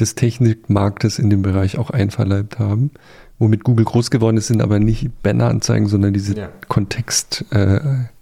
des 0.00 0.14
Technikmarktes 0.14 1.18
in 1.18 1.28
dem 1.28 1.42
Bereich 1.42 1.76
auch 1.76 1.90
einverleibt 1.90 2.58
haben. 2.58 2.90
Womit 3.38 3.62
Google 3.64 3.84
groß 3.84 4.10
geworden 4.10 4.38
ist, 4.38 4.46
sind 4.46 4.62
aber 4.62 4.78
nicht 4.78 5.22
Banner-Anzeigen, 5.22 5.86
sondern 5.88 6.14
diese 6.14 6.34
Ja. 6.34 6.48
Kontext, 6.68 7.44
äh, 7.50 7.80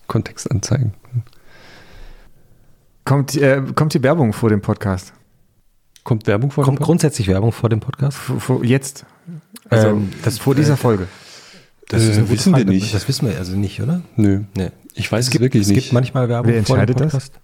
Kontextanzeigen. 0.08 0.94
Kommt, 3.04 3.36
äh, 3.36 3.62
kommt 3.74 3.94
die 3.94 4.02
Werbung 4.02 4.32
vor 4.32 4.48
dem 4.48 4.60
Podcast? 4.62 5.12
Kommt 6.02 6.26
Werbung 6.26 6.50
vor? 6.50 6.64
Kommt 6.64 6.80
grundsätzlich 6.80 7.28
Werbung 7.28 7.52
vor 7.52 7.68
dem 7.68 7.80
Podcast? 7.80 8.16
Vor, 8.18 8.40
vor, 8.40 8.64
jetzt? 8.64 9.06
Also 9.70 9.88
Ähm, 9.88 10.10
das- 10.24 10.38
vor 10.38 10.54
dieser 10.54 10.74
äh, 10.74 10.78
Folge. 10.78 11.06
Das 11.88 12.02
gute 12.06 12.30
wissen 12.30 12.52
wir 12.52 12.58
Frage. 12.60 12.70
nicht. 12.70 12.94
Das 12.94 13.06
wissen 13.08 13.28
wir 13.28 13.36
also 13.38 13.56
nicht, 13.56 13.80
oder? 13.80 14.00
Nö, 14.16 14.40
Nee. 14.56 14.70
ich 14.94 15.10
weiß 15.10 15.20
Es 15.20 15.26
es, 15.26 15.30
gibt, 15.32 15.42
wirklich 15.42 15.62
es 15.62 15.68
nicht. 15.68 15.82
gibt 15.84 15.92
manchmal 15.92 16.28
Werbung 16.28 16.52
Wer 16.52 16.64
vor 16.64 16.76
dem 16.76 16.82
entscheidet 16.82 17.00
das? 17.00 17.12
Podcast. 17.12 17.40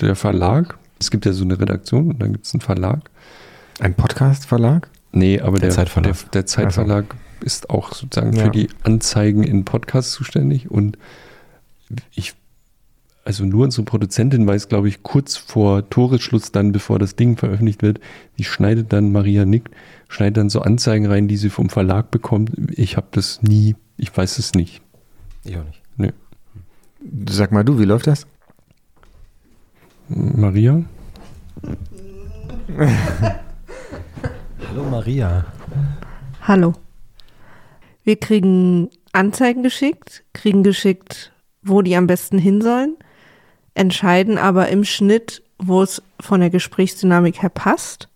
Der 0.00 0.14
Verlag, 0.16 0.78
es 0.98 1.10
gibt 1.10 1.24
ja 1.26 1.32
so 1.32 1.44
eine 1.44 1.58
Redaktion 1.60 2.08
und 2.10 2.20
dann 2.22 2.32
gibt 2.32 2.46
es 2.46 2.54
einen 2.54 2.60
Verlag. 2.60 3.10
Ein 3.80 3.94
Podcast-Verlag? 3.94 4.88
Nee, 5.12 5.40
aber 5.40 5.58
Der 5.58 5.68
der, 5.68 5.70
Zeitverlag. 5.76 6.14
Der, 6.22 6.30
der 6.32 6.46
Zeitverlag 6.46 7.04
ist 7.40 7.70
auch 7.70 7.92
sozusagen 7.94 8.34
Ja. 8.36 8.44
für 8.44 8.50
die 8.50 8.68
Anzeigen 8.82 9.42
in 9.42 9.64
Podcasts 9.64 10.12
zuständig 10.12 10.70
und 10.70 10.96
ich, 12.14 12.34
also 13.24 13.44
nur 13.44 13.64
unsere 13.64 13.84
Produzentin 13.84 14.46
weiß, 14.46 14.68
glaube 14.68 14.88
ich, 14.88 15.02
kurz 15.02 15.36
vor 15.36 15.88
Toresschluss 15.90 16.52
dann, 16.52 16.72
bevor 16.72 16.98
das 16.98 17.16
Ding 17.16 17.36
veröffentlicht 17.36 17.82
wird, 17.82 18.00
die 18.38 18.44
schneidet 18.44 18.92
dann, 18.92 19.12
Maria 19.12 19.44
nickt, 19.44 19.72
schneidet 20.08 20.36
dann 20.36 20.50
so 20.50 20.60
Anzeigen 20.60 21.06
rein, 21.06 21.28
die 21.28 21.36
sie 21.36 21.50
vom 21.50 21.68
Verlag 21.68 22.10
bekommt. 22.10 22.52
Ich 22.72 22.96
habe 22.96 23.08
das 23.10 23.42
nie, 23.42 23.76
ich 23.96 24.16
weiß 24.16 24.38
es 24.38 24.54
nicht. 24.54 24.82
Ich 25.44 25.56
auch 25.56 25.64
nicht. 25.64 25.82
Nee. 25.96 26.12
Sag 27.28 27.52
mal 27.52 27.64
du, 27.64 27.78
wie 27.78 27.84
läuft 27.84 28.06
das? 28.06 28.26
Maria? 30.08 30.82
Hallo 34.68 34.84
Maria. 34.90 35.46
Hallo. 36.42 36.74
Wir 38.04 38.16
kriegen 38.16 38.90
Anzeigen 39.12 39.62
geschickt, 39.62 40.24
kriegen 40.32 40.62
geschickt, 40.62 41.32
wo 41.62 41.82
die 41.82 41.96
am 41.96 42.06
besten 42.06 42.38
hin 42.38 42.60
sollen, 42.60 42.96
entscheiden 43.74 44.38
aber 44.38 44.68
im 44.68 44.84
Schnitt, 44.84 45.42
wo 45.58 45.82
es 45.82 46.02
von 46.20 46.40
der 46.40 46.50
Gesprächsdynamik 46.50 47.42
her 47.42 47.50
passt. 47.50 48.08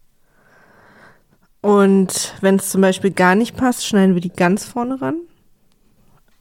Und 1.63 2.35
wenn 2.41 2.57
es 2.57 2.71
zum 2.71 2.81
Beispiel 2.81 3.11
gar 3.11 3.35
nicht 3.35 3.57
passt, 3.57 3.87
schneiden 3.87 4.15
wir 4.15 4.23
die 4.23 4.33
ganz 4.33 4.65
vorne 4.65 5.01
ran. 5.01 5.17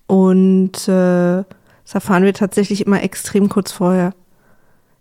Und 0.08 0.88
äh, 0.88 1.44
das 1.84 1.94
erfahren 1.94 2.24
wir 2.24 2.34
tatsächlich 2.34 2.86
immer 2.86 3.04
extrem 3.04 3.50
kurz 3.50 3.72
vorher. 3.72 4.14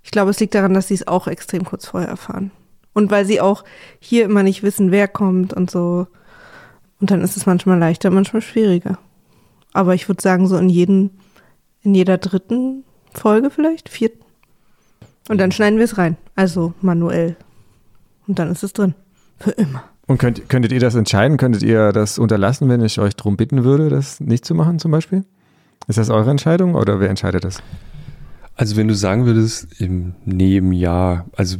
Ich 0.03 0.11
glaube, 0.11 0.31
es 0.31 0.41
liegt 0.41 0.55
daran, 0.55 0.75
dass 0.75 0.89
sie 0.89 0.95
es 0.95 1.07
auch 1.07 1.27
extrem 1.27 1.65
kurz 1.65 1.87
vorher 1.87 2.09
erfahren. 2.09 2.51
Und 2.95 3.11
weil 3.11 3.25
sie 3.25 3.41
auch 3.41 3.65
hier 4.01 4.25
immer 4.25 4.43
nicht 4.43 4.63
wissen, 4.63 4.91
wer 4.91 5.07
kommt 5.07 5.53
und 5.53 5.71
so. 5.71 6.09
Und 7.01 7.11
dann 7.11 7.21
ist 7.21 7.37
es 7.37 7.47
manchmal 7.47 7.79
leichter, 7.79 8.11
manchmal 8.11 8.43
schwieriger. 8.43 8.99
Aber 9.73 9.95
ich 9.95 10.09
würde 10.09 10.23
sagen, 10.23 10.47
so 10.47 10.57
in 10.57 10.69
jedem, 10.69 11.11
in 11.83 11.95
jeder 11.95 12.19
dritten 12.19 12.85
Folge 13.15 13.51
vielleicht, 13.51 13.89
vierten. 13.89 14.25
Und 15.29 15.39
dann 15.39 15.53
schneiden 15.53 15.79
wir 15.79 15.85
es 15.85 15.99
rein. 15.99 16.17
Also 16.35 16.75
manuell. 16.81 17.37
Und 18.27 18.39
dann 18.39 18.51
ist 18.51 18.63
es 18.63 18.73
drin. 18.73 18.95
Für 19.39 19.51
immer. 19.53 19.85
Und 20.09 20.19
könnt, 20.19 20.49
könntet 20.49 20.73
ihr 20.73 20.81
das 20.81 20.95
entscheiden? 20.95 21.37
Könntet 21.37 21.63
ihr 21.63 21.93
das 21.93 22.19
unterlassen, 22.19 22.69
wenn 22.69 22.83
ich 22.83 22.99
euch 22.99 23.15
darum 23.15 23.37
bitten 23.37 23.63
würde, 23.63 23.91
das 23.91 24.21
nicht 24.21 24.45
zu 24.45 24.55
machen 24.55 24.79
zum 24.79 24.91
Beispiel? 24.91 25.25
Ist 25.87 25.99
das 25.99 26.11
eure 26.11 26.31
Entscheidung 26.31 26.75
oder 26.75 26.99
wer 26.99 27.11
entscheidet 27.11 27.45
das? 27.45 27.63
Also 28.57 28.77
wenn 28.77 28.89
du 28.89 28.95
sagen 28.95 29.27
würdest, 29.27 29.81
im 29.81 30.15
Nebenjahr, 30.25 31.27
also 31.37 31.59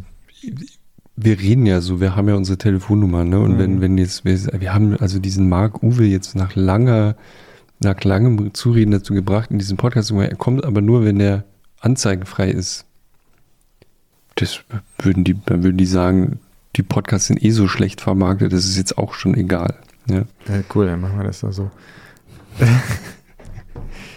wir 1.15 1.39
reden 1.39 1.67
ja 1.67 1.81
so, 1.81 2.01
wir 2.01 2.17
haben 2.17 2.29
ja 2.29 2.35
unsere 2.35 2.59
Telefonnummer, 2.59 3.25
ne? 3.25 3.39
Und 3.39 3.55
Mhm. 3.55 3.59
wenn, 3.59 3.81
wenn 3.81 3.99
jetzt, 3.99 4.25
wir, 4.25 4.39
wir 4.61 4.75
haben 4.75 4.97
also 4.97 5.19
diesen 5.19 5.49
Marc 5.49 5.83
Uwe 5.83 6.05
jetzt 6.05 6.35
nach 6.35 6.55
langer, 6.57 7.17
nach 7.81 8.03
langem 8.03 8.55
Zureden 8.55 8.93
dazu 8.93 9.15
gebracht, 9.15 9.51
in 9.51 9.59
diesem 9.59 9.77
Podcast 9.77 10.11
er 10.11 10.35
kommt 10.37 10.65
aber 10.65 10.81
nur, 10.81 11.05
wenn 11.05 11.21
er 11.21 11.45
anzeigenfrei 11.81 12.51
ist. 12.51 12.87
Das 14.37 14.61
würden 15.01 15.25
die, 15.25 15.37
dann 15.45 15.63
würden 15.63 15.77
die 15.77 15.87
sagen, 15.87 16.41
die 16.77 16.83
Podcasts 16.83 17.27
sind 17.29 17.43
eh 17.43 17.51
so 17.51 17.67
schlecht 17.69 18.01
vermarktet, 18.01 18.53
das 18.53 18.65
ist 18.65 18.77
jetzt 18.77 18.99
auch 18.99 19.15
schon 19.15 19.35
egal. 19.35 19.75
Ja. 20.09 20.19
Ja, 20.49 20.63
cool, 20.75 20.87
dann 20.87 21.01
machen 21.01 21.19
wir 21.19 21.25
das 21.25 21.41
doch 21.41 21.53
so. 21.53 21.71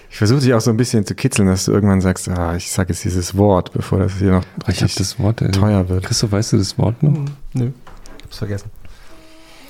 Ich 0.10 0.18
versuche 0.18 0.42
dich 0.42 0.54
auch 0.54 0.60
so 0.60 0.72
ein 0.72 0.78
bisschen 0.78 1.06
zu 1.06 1.16
kitzeln, 1.16 1.48
dass 1.48 1.66
du 1.66 1.72
irgendwann 1.72 2.02
sagst, 2.02 2.28
ah, 2.28 2.56
ich 2.56 2.70
sage 2.70 2.90
jetzt 2.90 3.06
dieses 3.06 3.38
Wort, 3.38 3.72
bevor 3.72 4.00
das 4.00 4.18
hier 4.18 4.32
noch 4.32 4.44
Ich 4.64 4.68
richtig 4.68 4.96
das 4.96 5.18
Wort. 5.20 5.42
Äh, 5.42 5.52
teuer 5.52 5.88
wird. 5.88 6.04
Christoph, 6.06 6.34
weißt 6.34 6.52
du 6.54 6.58
das 6.58 6.78
Wort 6.78 7.02
noch? 7.02 7.14
Nö. 7.54 7.72
Ich 8.18 8.24
hab's 8.26 8.38
vergessen. 8.38 8.70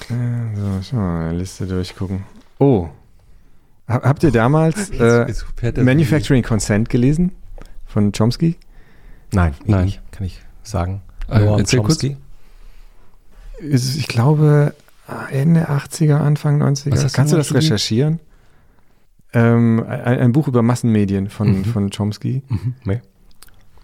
Äh, 0.10 0.56
So, 0.56 0.80
schau 0.82 0.96
mal, 0.98 1.30
eine 1.30 1.38
Liste 1.38 1.68
durchgucken. 1.68 2.24
Oh. 2.58 2.90
Ha- 3.88 4.02
Habt 4.04 4.24
ihr 4.24 4.32
damals 4.32 4.90
äh, 5.00 5.28
Jetzt 5.28 5.46
Manufacturing 5.78 6.42
Consent 6.42 6.90
gelesen? 6.90 7.34
Von 7.86 8.12
Chomsky? 8.12 8.58
Nein, 9.34 9.54
ich 9.62 9.68
Nein. 9.70 9.86
Nicht. 9.86 10.02
Kann 10.12 10.26
ich 10.26 10.42
sagen. 10.64 11.02
Äh, 11.30 11.40
Noam 11.40 11.60
erzähl 11.60 11.82
kurz. 11.82 12.04
Ich 13.64 14.08
glaube, 14.08 14.74
Ende 15.30 15.70
80er, 15.70 16.16
Anfang 16.18 16.62
90er. 16.62 16.92
Was 16.92 17.04
hast 17.04 17.14
du 17.14 17.16
Kannst 17.18 17.34
du 17.34 17.38
das 17.38 17.54
recherchieren? 17.54 18.20
Ähm, 19.34 19.84
ein, 19.88 20.20
ein 20.20 20.32
Buch 20.34 20.48
über 20.48 20.62
Massenmedien 20.62 21.30
von, 21.30 21.60
Mhm. 21.60 21.66
von 21.66 21.90
Chomsky. 21.90 22.42
Mhm. 22.50 22.74
Nee. 22.86 23.02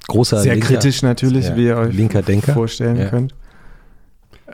Großer 0.08 0.42
Sehr 0.42 0.56
linker- 0.56 0.68
kritisch 0.68 1.02
natürlich, 1.04 1.50
Ja, 1.50 1.56
wie 1.58 1.66
ihr 1.68 1.78
euch 1.78 1.94
linker 1.96 2.22
Denker. 2.22 2.54
vorstellen 2.54 2.98
Ja. 2.98 3.10
könnt. 3.10 3.34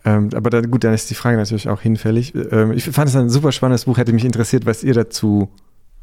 Ähm, 0.05 0.29
aber 0.35 0.49
da, 0.49 0.61
gut, 0.61 0.83
dann 0.83 0.93
ist 0.93 1.09
die 1.09 1.15
Frage 1.15 1.37
natürlich 1.37 1.69
auch 1.69 1.81
hinfällig. 1.81 2.33
Ähm, 2.51 2.71
ich 2.73 2.83
fand 2.85 3.09
es 3.09 3.15
ein 3.15 3.29
super 3.29 3.51
spannendes 3.51 3.85
Buch, 3.85 3.97
hätte 3.97 4.11
mich 4.13 4.25
interessiert, 4.25 4.65
was 4.65 4.83
ihr 4.83 4.93
dazu 4.93 5.49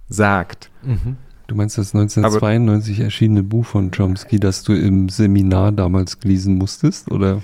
sagt. 0.09 0.71
Mhm. 0.83 1.17
Du 1.49 1.55
meinst 1.57 1.77
das 1.79 1.93
1992 1.95 3.01
erschienene 3.01 3.43
Buch 3.43 3.67
von 3.67 3.91
Chomsky, 3.91 4.39
das 4.39 4.63
du 4.63 4.73
im 4.73 5.09
Seminar 5.09 5.73
damals 5.73 6.17
lesen 6.23 6.57
musstest? 6.57 7.11
Oder? 7.11 7.43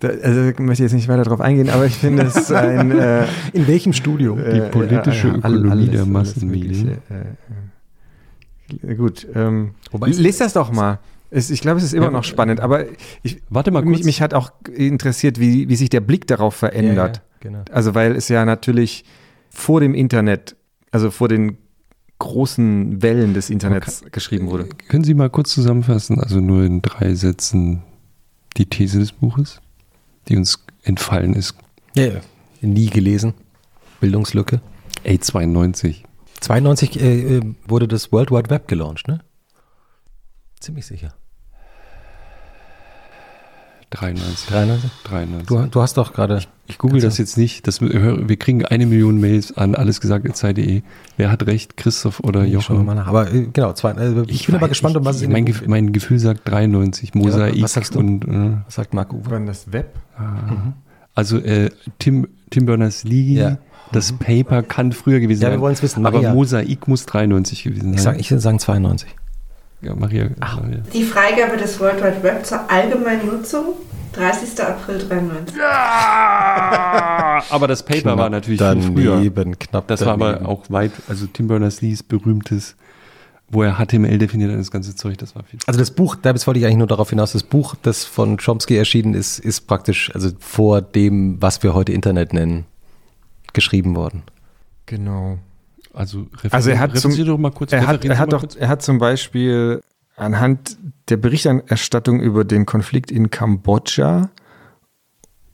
Da, 0.00 0.08
also 0.08 0.42
ich 0.50 0.58
möchte 0.58 0.82
jetzt 0.82 0.92
nicht 0.92 1.08
weiter 1.08 1.24
darauf 1.24 1.40
eingehen, 1.40 1.70
aber 1.70 1.86
ich 1.86 1.94
finde 1.94 2.24
es 2.24 2.52
ein 2.52 2.90
äh, 2.98 3.24
In 3.52 3.66
welchem 3.66 3.92
Studio? 3.92 4.36
Die 4.36 4.60
politische 4.70 5.28
Ökonomie 5.28 5.86
der 5.88 6.04
Massenmedien. 6.04 6.98
Äh, 7.08 8.92
äh, 8.92 8.94
gut, 8.94 9.26
ähm, 9.34 9.70
lest 9.92 10.40
das 10.40 10.52
doch 10.52 10.72
mal. 10.72 10.98
Es, 11.30 11.50
ich 11.50 11.60
glaube, 11.60 11.78
es 11.78 11.84
ist 11.84 11.92
immer 11.94 12.06
Ja, 12.06 12.10
noch 12.12 12.24
spannend, 12.24 12.60
aber 12.60 12.84
ich, 13.22 13.42
Warte 13.48 13.70
mal 13.70 13.82
kurz. 13.82 13.98
mich, 13.98 14.04
mich 14.04 14.22
hat 14.22 14.34
auch 14.34 14.52
interessiert, 14.74 15.40
wie, 15.40 15.68
wie 15.68 15.76
sich 15.76 15.88
der 15.88 16.00
Blick 16.00 16.26
darauf 16.26 16.54
verändert. 16.54 17.16
Ja, 17.16 17.22
ja, 17.22 17.40
genau. 17.40 17.62
Also, 17.72 17.94
weil 17.94 18.14
es 18.14 18.28
ja 18.28 18.44
natürlich 18.44 19.04
vor 19.50 19.80
dem 19.80 19.94
Internet, 19.94 20.56
also 20.92 21.10
vor 21.10 21.28
den 21.28 21.58
großen 22.18 23.02
Wellen 23.02 23.34
des 23.34 23.50
Internets 23.50 24.04
geschrieben 24.10 24.50
wurde. 24.50 24.68
Können 24.88 25.04
Sie 25.04 25.14
mal 25.14 25.28
kurz 25.30 25.52
zusammenfassen, 25.52 26.20
also 26.20 26.40
nur 26.40 26.64
in 26.64 26.80
drei 26.80 27.14
Sätzen, 27.14 27.82
die 28.56 28.66
These 28.66 28.98
des 28.98 29.12
Buches, 29.12 29.60
die 30.28 30.36
uns 30.36 30.64
entfallen 30.82 31.34
ist? 31.34 31.54
Ja, 31.94 32.06
ja. 32.06 32.20
Nie 32.60 32.90
gelesen. 32.90 33.34
Bildungslücke. 34.00 34.60
A92. 35.04 36.04
92 36.40 37.00
äh, 37.00 37.36
äh, 37.36 37.54
wurde 37.66 37.88
das 37.88 38.12
World 38.12 38.30
Wide 38.30 38.50
Web 38.50 38.68
gelauncht, 38.68 39.08
ne? 39.08 39.20
Ziemlich 40.60 40.86
sicher. 40.86 41.14
93. 43.90 44.48
93? 44.48 44.90
93. 45.04 45.46
Du, 45.46 45.66
du 45.70 45.80
hast 45.80 45.96
doch 45.96 46.12
gerade. 46.12 46.40
ich 46.66 46.76
google 46.78 47.00
das 47.00 47.18
jetzt 47.18 47.38
nicht. 47.38 47.66
Das, 47.68 47.80
wir 47.80 48.36
kriegen 48.36 48.64
eine 48.64 48.84
Million 48.86 49.20
Mails 49.20 49.56
an 49.56 49.74
allesgesagt.zeit.de. 49.76 50.82
Wer 51.16 51.30
hat 51.30 51.46
recht, 51.46 51.76
Christoph 51.76 52.20
oder 52.20 52.42
wir 52.42 52.48
Jochen? 52.48 52.84
mal 52.84 52.94
nach. 52.96 53.06
Aber 53.06 53.32
äh, 53.32 53.46
genau, 53.52 53.72
zwei, 53.74 53.92
äh, 53.92 54.22
ich, 54.26 54.46
bin 54.46 54.56
aber 54.56 54.68
gespannt, 54.68 54.96
um 54.96 55.04
was 55.04 55.22
es 55.22 55.28
mein, 55.28 55.44
Gef 55.46 55.60
geht. 55.60 55.68
mein 55.68 55.92
Gefühl 55.92 56.18
sagt 56.18 56.40
93. 56.48 57.14
Mosaik 57.14 57.62
was 57.62 57.72
sagst 57.74 57.94
du? 57.94 58.00
und. 58.00 58.24
Äh, 58.26 58.56
Was 58.66 58.74
sagt 58.74 58.92
Marc 58.92 59.12
Uwe? 59.12 59.30
Wann 59.30 59.46
das 59.46 59.70
Web? 59.72 59.94
also 61.14 61.38
äh, 61.38 61.70
Tim, 61.98 62.26
Tim 62.50 62.66
Berners-Lee, 62.66 63.34
Ja. 63.34 63.58
das 63.92 64.12
Paper 64.12 64.62
kann 64.62 64.92
früher 64.92 65.20
gewesen 65.20 65.42
Ja, 65.42 65.48
wir 65.48 65.52
sein. 65.54 65.60
wollen 65.60 65.74
es 65.74 65.82
wissen. 65.82 66.04
aber 66.04 66.18
Maria. 66.18 66.34
Mosaik 66.34 66.88
muss 66.88 67.06
93 67.06 67.62
gewesen 67.62 67.94
Ich 67.94 68.02
sein. 68.02 68.14
sage 68.16 68.18
ich 68.20 68.28
sagen 68.42 68.58
92. 68.58 69.14
ja, 69.82 69.94
Maria. 69.94 70.30
Maria. 70.38 70.78
Die 70.92 71.04
Freigabe 71.04 71.56
des 71.56 71.78
World 71.80 72.02
Wide 72.02 72.22
Web 72.22 72.44
zur 72.46 72.70
allgemeinen 72.70 73.26
Nutzung 73.26 73.74
30. 74.14 74.60
April 74.62 74.98
93. 74.98 75.56
Aber 77.50 77.68
das 77.68 77.82
Paper 77.84 78.16
war 78.16 78.30
natürlich 78.30 78.60
viel 78.60 78.82
früher. 78.82 79.16
daneben, 79.16 79.58
knapp 79.58 79.88
Das 79.88 80.00
war 80.06 80.16
daneben. 80.16 80.44
aber 80.44 80.48
auch 80.48 80.70
weit, 80.70 80.92
also 81.08 81.26
Tim 81.26 81.48
Berners-Lees 81.48 82.02
berühmtes, 82.02 82.76
wo 83.50 83.62
er 83.62 83.74
HTML 83.76 84.18
definiert 84.18 84.50
hat, 84.52 84.58
das 84.58 84.70
ganze 84.70 84.96
Zeug, 84.96 85.18
das 85.18 85.36
war 85.36 85.42
viel. 85.44 85.58
Also 85.66 85.78
das 85.78 85.90
Buch, 85.90 86.16
da 86.16 86.30
wollte 86.30 86.58
ich 86.58 86.64
eigentlich 86.66 86.78
nur 86.78 86.86
darauf 86.86 87.10
hinaus, 87.10 87.32
das 87.32 87.42
Buch, 87.42 87.74
das 87.82 88.04
von 88.04 88.38
Chomsky 88.38 88.76
erschienen 88.76 89.14
ist, 89.14 89.38
ist 89.38 89.66
praktisch, 89.66 90.10
also 90.14 90.30
vor 90.40 90.80
dem, 90.80 91.40
was 91.40 91.62
wir 91.62 91.74
heute 91.74 91.92
Internet 91.92 92.32
nennen, 92.32 92.64
geschrieben 93.52 93.94
worden. 93.94 94.22
Genau. 94.86 95.38
Also, 95.96 96.26
Also 96.50 96.70
er 96.70 96.78
hat 96.78 96.96
zum- 96.98 97.16
doch 97.24 97.38
mal 97.38 97.50
kurz. 97.50 97.72
Er 97.72 97.86
hat, 97.86 98.04
er, 98.04 98.18
hat 98.18 98.32
doch, 98.32 98.40
kurz. 98.40 98.54
er 98.54 98.68
hat 98.68 98.82
zum 98.82 98.98
Beispiel 98.98 99.80
anhand 100.16 100.76
der 101.08 101.16
Berichterstattung 101.16 102.20
über 102.20 102.44
den 102.44 102.66
Konflikt 102.66 103.10
in 103.10 103.30
Kambodscha 103.30 104.30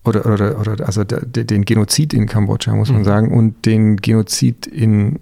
oder, 0.05 0.27
oder, 0.27 0.59
oder 0.59 0.85
also 0.87 1.05
der, 1.05 1.21
den 1.21 1.65
Genozid 1.65 2.12
in 2.12 2.27
Kambodscha, 2.27 2.75
muss 2.75 2.91
man 2.91 3.01
Mhm. 3.03 3.05
sagen, 3.05 3.33
und 3.33 3.65
den 3.67 3.97
Genozid 3.99 4.67
in 4.67 5.21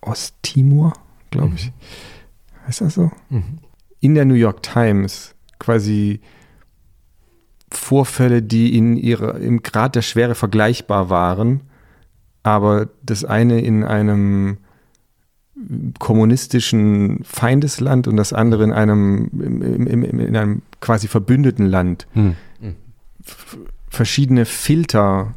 Osttimor, 0.00 0.94
glaube 1.30 1.54
ich. 1.54 1.72
Heißt 2.66 2.80
das 2.80 2.94
so? 2.94 3.10
In 4.00 4.14
der 4.16 4.24
New 4.24 4.34
York 4.34 4.62
Times 4.64 5.34
quasi 5.60 6.20
Vorfälle, 7.70 8.42
die 8.42 8.76
in 8.76 8.96
ihrer, 8.96 9.36
im 9.38 9.62
Grad 9.62 9.94
der 9.94 10.02
Schwere 10.02 10.34
vergleichbar 10.34 11.08
waren, 11.08 11.60
aber 12.42 12.88
das 13.02 13.24
eine 13.24 13.60
in 13.60 13.84
einem 13.84 14.58
kommunistischen 15.98 17.20
Feindesland 17.24 18.08
und 18.08 18.16
das 18.16 18.32
andere 18.32 18.64
in 18.64 18.72
einem, 18.72 19.30
im, 19.32 19.86
im, 19.86 20.04
im, 20.04 20.20
in 20.20 20.36
einem 20.36 20.62
quasi 20.80 21.08
verbündeten 21.08 21.66
Land 21.66 22.08
Hm. 22.60 22.74
verschiedene 23.88 24.44
Filter 24.44 25.34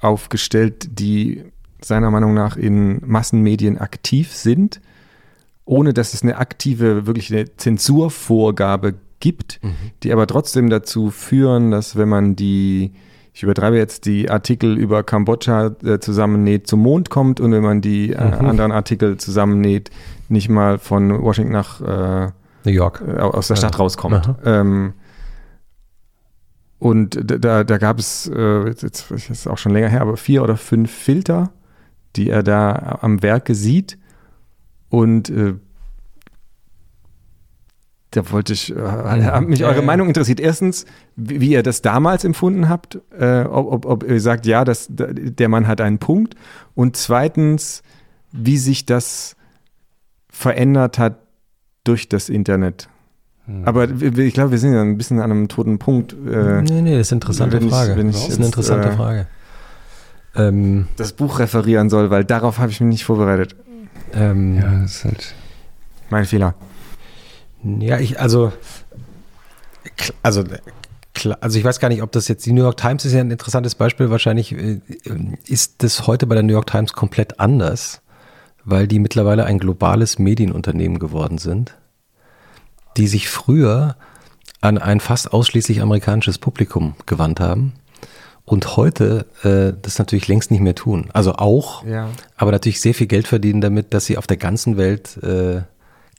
aufgestellt, 0.00 1.00
die 1.00 1.44
seiner 1.80 2.10
Meinung 2.10 2.34
nach 2.34 2.56
in 2.56 3.00
Massenmedien 3.04 3.78
aktiv 3.78 4.32
sind, 4.32 4.80
ohne 5.64 5.92
dass 5.92 6.14
es 6.14 6.22
eine 6.22 6.36
aktive, 6.36 7.06
wirklich 7.06 7.32
eine 7.32 7.56
Zensurvorgabe 7.56 8.94
gibt, 9.18 9.60
die 10.02 10.12
aber 10.12 10.26
trotzdem 10.26 10.70
dazu 10.70 11.10
führen, 11.10 11.70
dass 11.70 11.96
wenn 11.96 12.08
man 12.08 12.36
die, 12.36 12.92
ich 13.36 13.42
übertreibe 13.42 13.76
jetzt, 13.76 14.06
die 14.06 14.30
Artikel 14.30 14.78
über 14.78 15.02
Kambodscha 15.02 15.72
äh, 15.84 15.98
zusammennäht, 15.98 16.66
zum 16.66 16.80
Mond 16.80 17.10
kommt 17.10 17.38
und 17.38 17.52
wenn 17.52 17.62
man 17.62 17.82
die 17.82 18.12
äh, 18.12 18.16
anderen 18.16 18.72
Artikel 18.72 19.18
zusammennäht, 19.18 19.90
nicht 20.30 20.48
mal 20.48 20.78
von 20.78 21.22
Washington 21.22 21.52
nach 21.52 21.80
äh, 21.82 22.30
New 22.64 22.72
York. 22.72 23.02
äh, 23.06 23.18
aus 23.20 23.48
der 23.48 23.56
Stadt 23.56 23.78
rauskommt. 23.78 24.26
Ähm, 24.46 24.94
und 26.78 27.20
da- 27.24 27.62
da, 27.64 27.76
gab 27.78 27.98
es, 27.98 28.26
äh, 28.34 28.68
jetzt, 28.68 28.82
jetzt 28.82 29.10
ist 29.10 29.28
es 29.30 29.46
auch 29.46 29.58
schon 29.58 29.72
länger 29.72 29.88
her, 29.88 30.00
aber 30.00 30.16
vier 30.16 30.42
oder 30.42 30.56
fünf 30.56 30.90
Filter, 30.90 31.52
die 32.16 32.30
er 32.30 32.42
da 32.42 32.98
am 33.02 33.22
Werke 33.22 33.54
sieht. 33.54 33.98
Und 34.88 35.28
äh, 35.30 35.54
da 38.16 38.30
wollte 38.32 38.52
ich, 38.52 38.74
äh, 38.74 38.80
hat 38.80 39.46
mich 39.46 39.64
eure 39.64 39.82
Meinung 39.82 40.08
interessiert. 40.08 40.40
Erstens, 40.40 40.86
wie, 41.16 41.40
wie 41.40 41.50
ihr 41.52 41.62
das 41.62 41.82
damals 41.82 42.24
empfunden 42.24 42.68
habt, 42.68 42.98
äh, 43.18 43.42
ob, 43.42 43.72
ob, 43.72 43.86
ob 43.86 44.02
ihr 44.08 44.20
sagt, 44.20 44.46
ja, 44.46 44.64
das, 44.64 44.86
der 44.90 45.48
Mann 45.48 45.66
hat 45.66 45.80
einen 45.80 45.98
Punkt. 45.98 46.34
Und 46.74 46.96
zweitens, 46.96 47.82
wie 48.32 48.58
sich 48.58 48.86
das 48.86 49.36
verändert 50.28 50.98
hat 50.98 51.18
durch 51.84 52.08
das 52.08 52.28
Internet. 52.28 52.88
Aber 53.64 54.00
wir- 54.00 54.18
ich 54.18 54.34
glaube, 54.34 54.50
wir 54.50 54.58
sind 54.58 54.72
ja 54.72 54.82
ein 54.82 54.98
bisschen 54.98 55.20
an 55.20 55.30
einem 55.30 55.46
toten 55.48 55.78
Punkt. 55.78 56.14
Äh, 56.14 56.62
nee, 56.62 56.82
nee, 56.82 56.98
das 56.98 57.06
ist 57.06 57.12
eine 57.12 57.18
interessante 57.18 57.58
ich- 57.58 57.68
Frage. 57.70 57.94
das 58.04 58.16
ist 58.16 58.28
jetzt, 58.28 58.36
eine 58.38 58.46
interessante 58.46 58.88
äh, 58.88 58.92
Frage. 58.96 59.26
Ähm, 60.34 60.88
das 60.96 61.12
Buch 61.12 61.38
referieren 61.38 61.88
soll, 61.88 62.10
weil 62.10 62.24
darauf 62.24 62.58
habe 62.58 62.72
ich 62.72 62.80
mich 62.80 62.88
nicht 62.90 63.04
vorbereitet. 63.04 63.54
ähm, 64.12 64.56
Ja, 64.56 64.80
das 64.82 64.96
ist 64.96 65.04
halt. 65.04 65.34
Mein 66.10 66.24
Fehler. 66.24 66.54
Ja, 67.80 67.98
ich, 67.98 68.20
also, 68.20 68.52
also, 70.22 70.44
klar, 71.14 71.38
also 71.40 71.58
ich 71.58 71.64
weiß 71.64 71.80
gar 71.80 71.88
nicht, 71.88 72.02
ob 72.02 72.12
das 72.12 72.28
jetzt, 72.28 72.46
die 72.46 72.52
New 72.52 72.62
York 72.62 72.76
Times 72.76 73.04
ist 73.04 73.12
ja 73.12 73.20
ein 73.20 73.30
interessantes 73.30 73.74
Beispiel, 73.74 74.10
wahrscheinlich 74.10 74.52
äh, 74.52 74.80
ist 75.46 75.82
das 75.82 76.06
heute 76.06 76.26
bei 76.26 76.34
der 76.34 76.44
New 76.44 76.52
York 76.52 76.66
Times 76.66 76.92
komplett 76.92 77.40
anders, 77.40 78.02
weil 78.64 78.86
die 78.86 78.98
mittlerweile 78.98 79.44
ein 79.44 79.58
globales 79.58 80.18
Medienunternehmen 80.18 80.98
geworden 80.98 81.38
sind, 81.38 81.76
die 82.96 83.06
sich 83.08 83.28
früher 83.28 83.96
an 84.60 84.78
ein 84.78 85.00
fast 85.00 85.32
ausschließlich 85.32 85.80
amerikanisches 85.82 86.38
Publikum 86.38 86.94
gewandt 87.06 87.40
haben 87.40 87.74
und 88.44 88.76
heute 88.76 89.26
äh, 89.42 89.78
das 89.80 89.98
natürlich 89.98 90.28
längst 90.28 90.50
nicht 90.50 90.60
mehr 90.60 90.74
tun. 90.74 91.10
Also 91.12 91.34
auch, 91.34 91.84
Ja. 91.84 92.08
aber 92.36 92.52
natürlich 92.52 92.80
sehr 92.80 92.94
viel 92.94 93.06
Geld 93.06 93.26
verdienen 93.28 93.60
damit, 93.60 93.92
dass 93.92 94.06
sie 94.06 94.16
auf 94.18 94.26
der 94.26 94.36
ganzen 94.36 94.76
Welt 94.76 95.22
äh, 95.22 95.62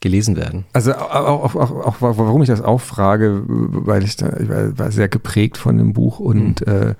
gelesen 0.00 0.36
werden. 0.36 0.64
Also 0.72 0.94
auch, 0.94 1.54
auch, 1.54 1.54
auch, 1.56 1.84
auch 2.02 2.18
warum 2.18 2.42
ich 2.42 2.48
das 2.48 2.60
auch 2.62 2.80
frage, 2.80 3.42
weil 3.46 4.04
ich, 4.04 4.16
da, 4.16 4.28
ich 4.38 4.48
war, 4.48 4.78
war 4.78 4.90
sehr 4.92 5.08
geprägt 5.08 5.56
von 5.56 5.76
dem 5.76 5.92
Buch 5.92 6.20
und 6.20 6.66
äh, 6.66 6.94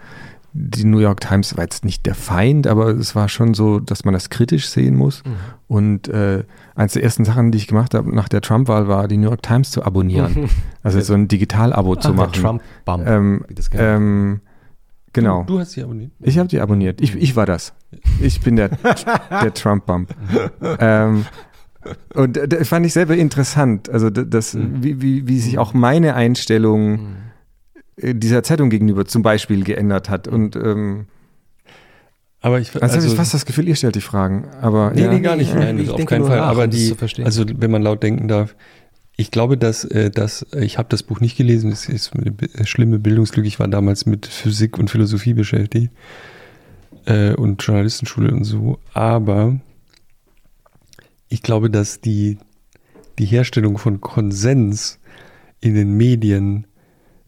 die 0.53 0.85
New 0.85 0.99
York 0.99 1.21
Times 1.21 1.57
war 1.57 1.63
jetzt 1.65 1.85
nicht 1.85 2.07
der 2.07 2.15
Feind, 2.17 2.67
aber 2.67 2.89
es 2.89 3.15
war 3.15 3.29
schon 3.29 3.55
so, 3.55 3.79
dass 3.79 4.05
man 4.05 4.15
das 4.15 4.31
kritisch 4.31 4.69
sehen 4.69 4.97
muss. 4.97 5.23
Und 5.69 6.09
äh, 6.09 6.43
eines 6.75 6.95
der 6.95 7.05
ersten 7.05 7.25
Sachen, 7.25 7.53
die 7.53 7.59
ich 7.59 7.69
gemacht 7.69 7.95
habe 7.95 8.13
nach 8.13 8.29
der 8.29 8.41
Trump-Wahl, 8.41 8.89
war 8.89 9.07
die 9.07 9.19
New 9.19 9.29
York 9.29 9.43
Times 9.43 9.71
zu 9.71 9.85
abonnieren. 9.85 10.49
Also 10.83 11.01
so 11.03 11.15
ein 11.15 11.29
Digital-Abo 11.29 11.97
zu 11.97 12.09
Ah, 12.09 12.13
der 12.13 12.17
machen. 12.17 12.33
Trump-Bump, 12.33 13.07
Ähm, 13.07 13.45
wie 13.47 13.55
das 13.55 13.71
genannt 13.71 13.89
ähm, 14.03 14.41
genau. 15.13 15.45
Du, 15.45 15.55
du 15.55 15.61
hast 15.61 15.73
sie 15.73 15.83
abonniert. 15.85 16.11
Ich 16.21 16.39
habe 16.39 16.49
die 16.49 16.61
abonniert. 16.61 17.01
Ich, 17.03 17.15
ich 17.15 17.37
war 17.37 17.47
das. 17.47 17.75
Ich 18.21 18.41
bin 18.41 18.57
der, 18.57 18.71
der 19.31 19.55
Trump-Bump. 19.55 20.15
ähm, 20.81 21.27
und 22.15 22.37
das 22.37 22.69
fand 22.69 22.87
ich 22.87 22.93
selber 22.93 23.17
interessant. 23.17 23.89
Also 23.89 24.11
das, 24.11 24.57
wie, 24.59 25.01
wie, 25.01 25.29
wie 25.29 25.39
sich 25.39 25.59
auch 25.59 25.75
meine 25.75 26.15
Einstellung 26.15 27.17
äh, 27.97 28.15
dieser 28.15 28.43
Zeitung 28.43 28.71
gegenüber 28.71 29.05
zum 29.05 29.23
Beispiel 29.23 29.65
geändert 29.65 30.11
hat. 30.11 30.29
Und 30.29 30.57
ähm, 30.57 31.07
Aber 32.41 32.61
ich, 32.61 32.75
also, 32.81 32.97
habe 32.97 33.07
ich 33.07 33.15
fast 33.15 33.35
das 33.35 33.47
Gefühl, 33.47 33.69
ihr 33.69 33.77
stellt 33.77 33.95
die 33.95 34.01
Fragen. 34.01 34.49
Aber 34.61 34.93
Nee, 34.95 35.03
ja. 35.03 35.13
nee, 35.13 35.21
gar 35.21 35.37
nicht. 35.37 35.55
Nein, 35.55 35.79
ich 35.79 35.91
auf 35.91 36.05
keinen 36.05 36.27
Fall. 36.27 36.39
nach, 36.39 36.49
Aber 36.49 36.65
um 36.65 36.71
die, 36.71 36.95
also 37.25 37.45
wenn 37.57 37.71
man 37.71 37.83
laut 37.83 38.03
denken 38.03 38.29
darf, 38.29 38.55
ich 39.17 39.33
glaube, 39.33 39.59
dass, 39.59 39.85
äh, 39.85 40.11
dass 40.11 40.43
äh, 40.53 40.65
ich 40.65 40.79
habe 40.79 40.89
das 40.89 41.03
Buch 41.03 41.21
nicht 41.21 41.37
gelesen. 41.37 41.73
Es 41.73 41.89
ist 41.89 42.13
eine 42.15 42.35
äh, 42.55 42.65
schlimme 42.65 42.99
Bildungslücke. 42.99 43.49
Ich 43.49 43.59
war 43.59 43.67
damals 43.67 44.07
mit 44.07 44.27
Physik 44.27 44.79
und 44.79 44.91
Philosophie 44.91 45.35
beschäftigt 45.35 45.93
äh, 47.05 47.35
und 47.35 47.63
Journalistenschule 47.63 48.31
und 48.31 48.45
so. 48.45 48.79
Aber 48.95 49.59
ich 51.29 51.43
glaube, 51.43 51.71
dass 51.71 52.01
die 52.01 52.39
die 53.19 53.27
Herstellung 53.27 53.79
von 53.79 54.01
Konsens 54.01 54.99
in 55.61 55.75
den 55.75 55.97
Medien 55.97 56.67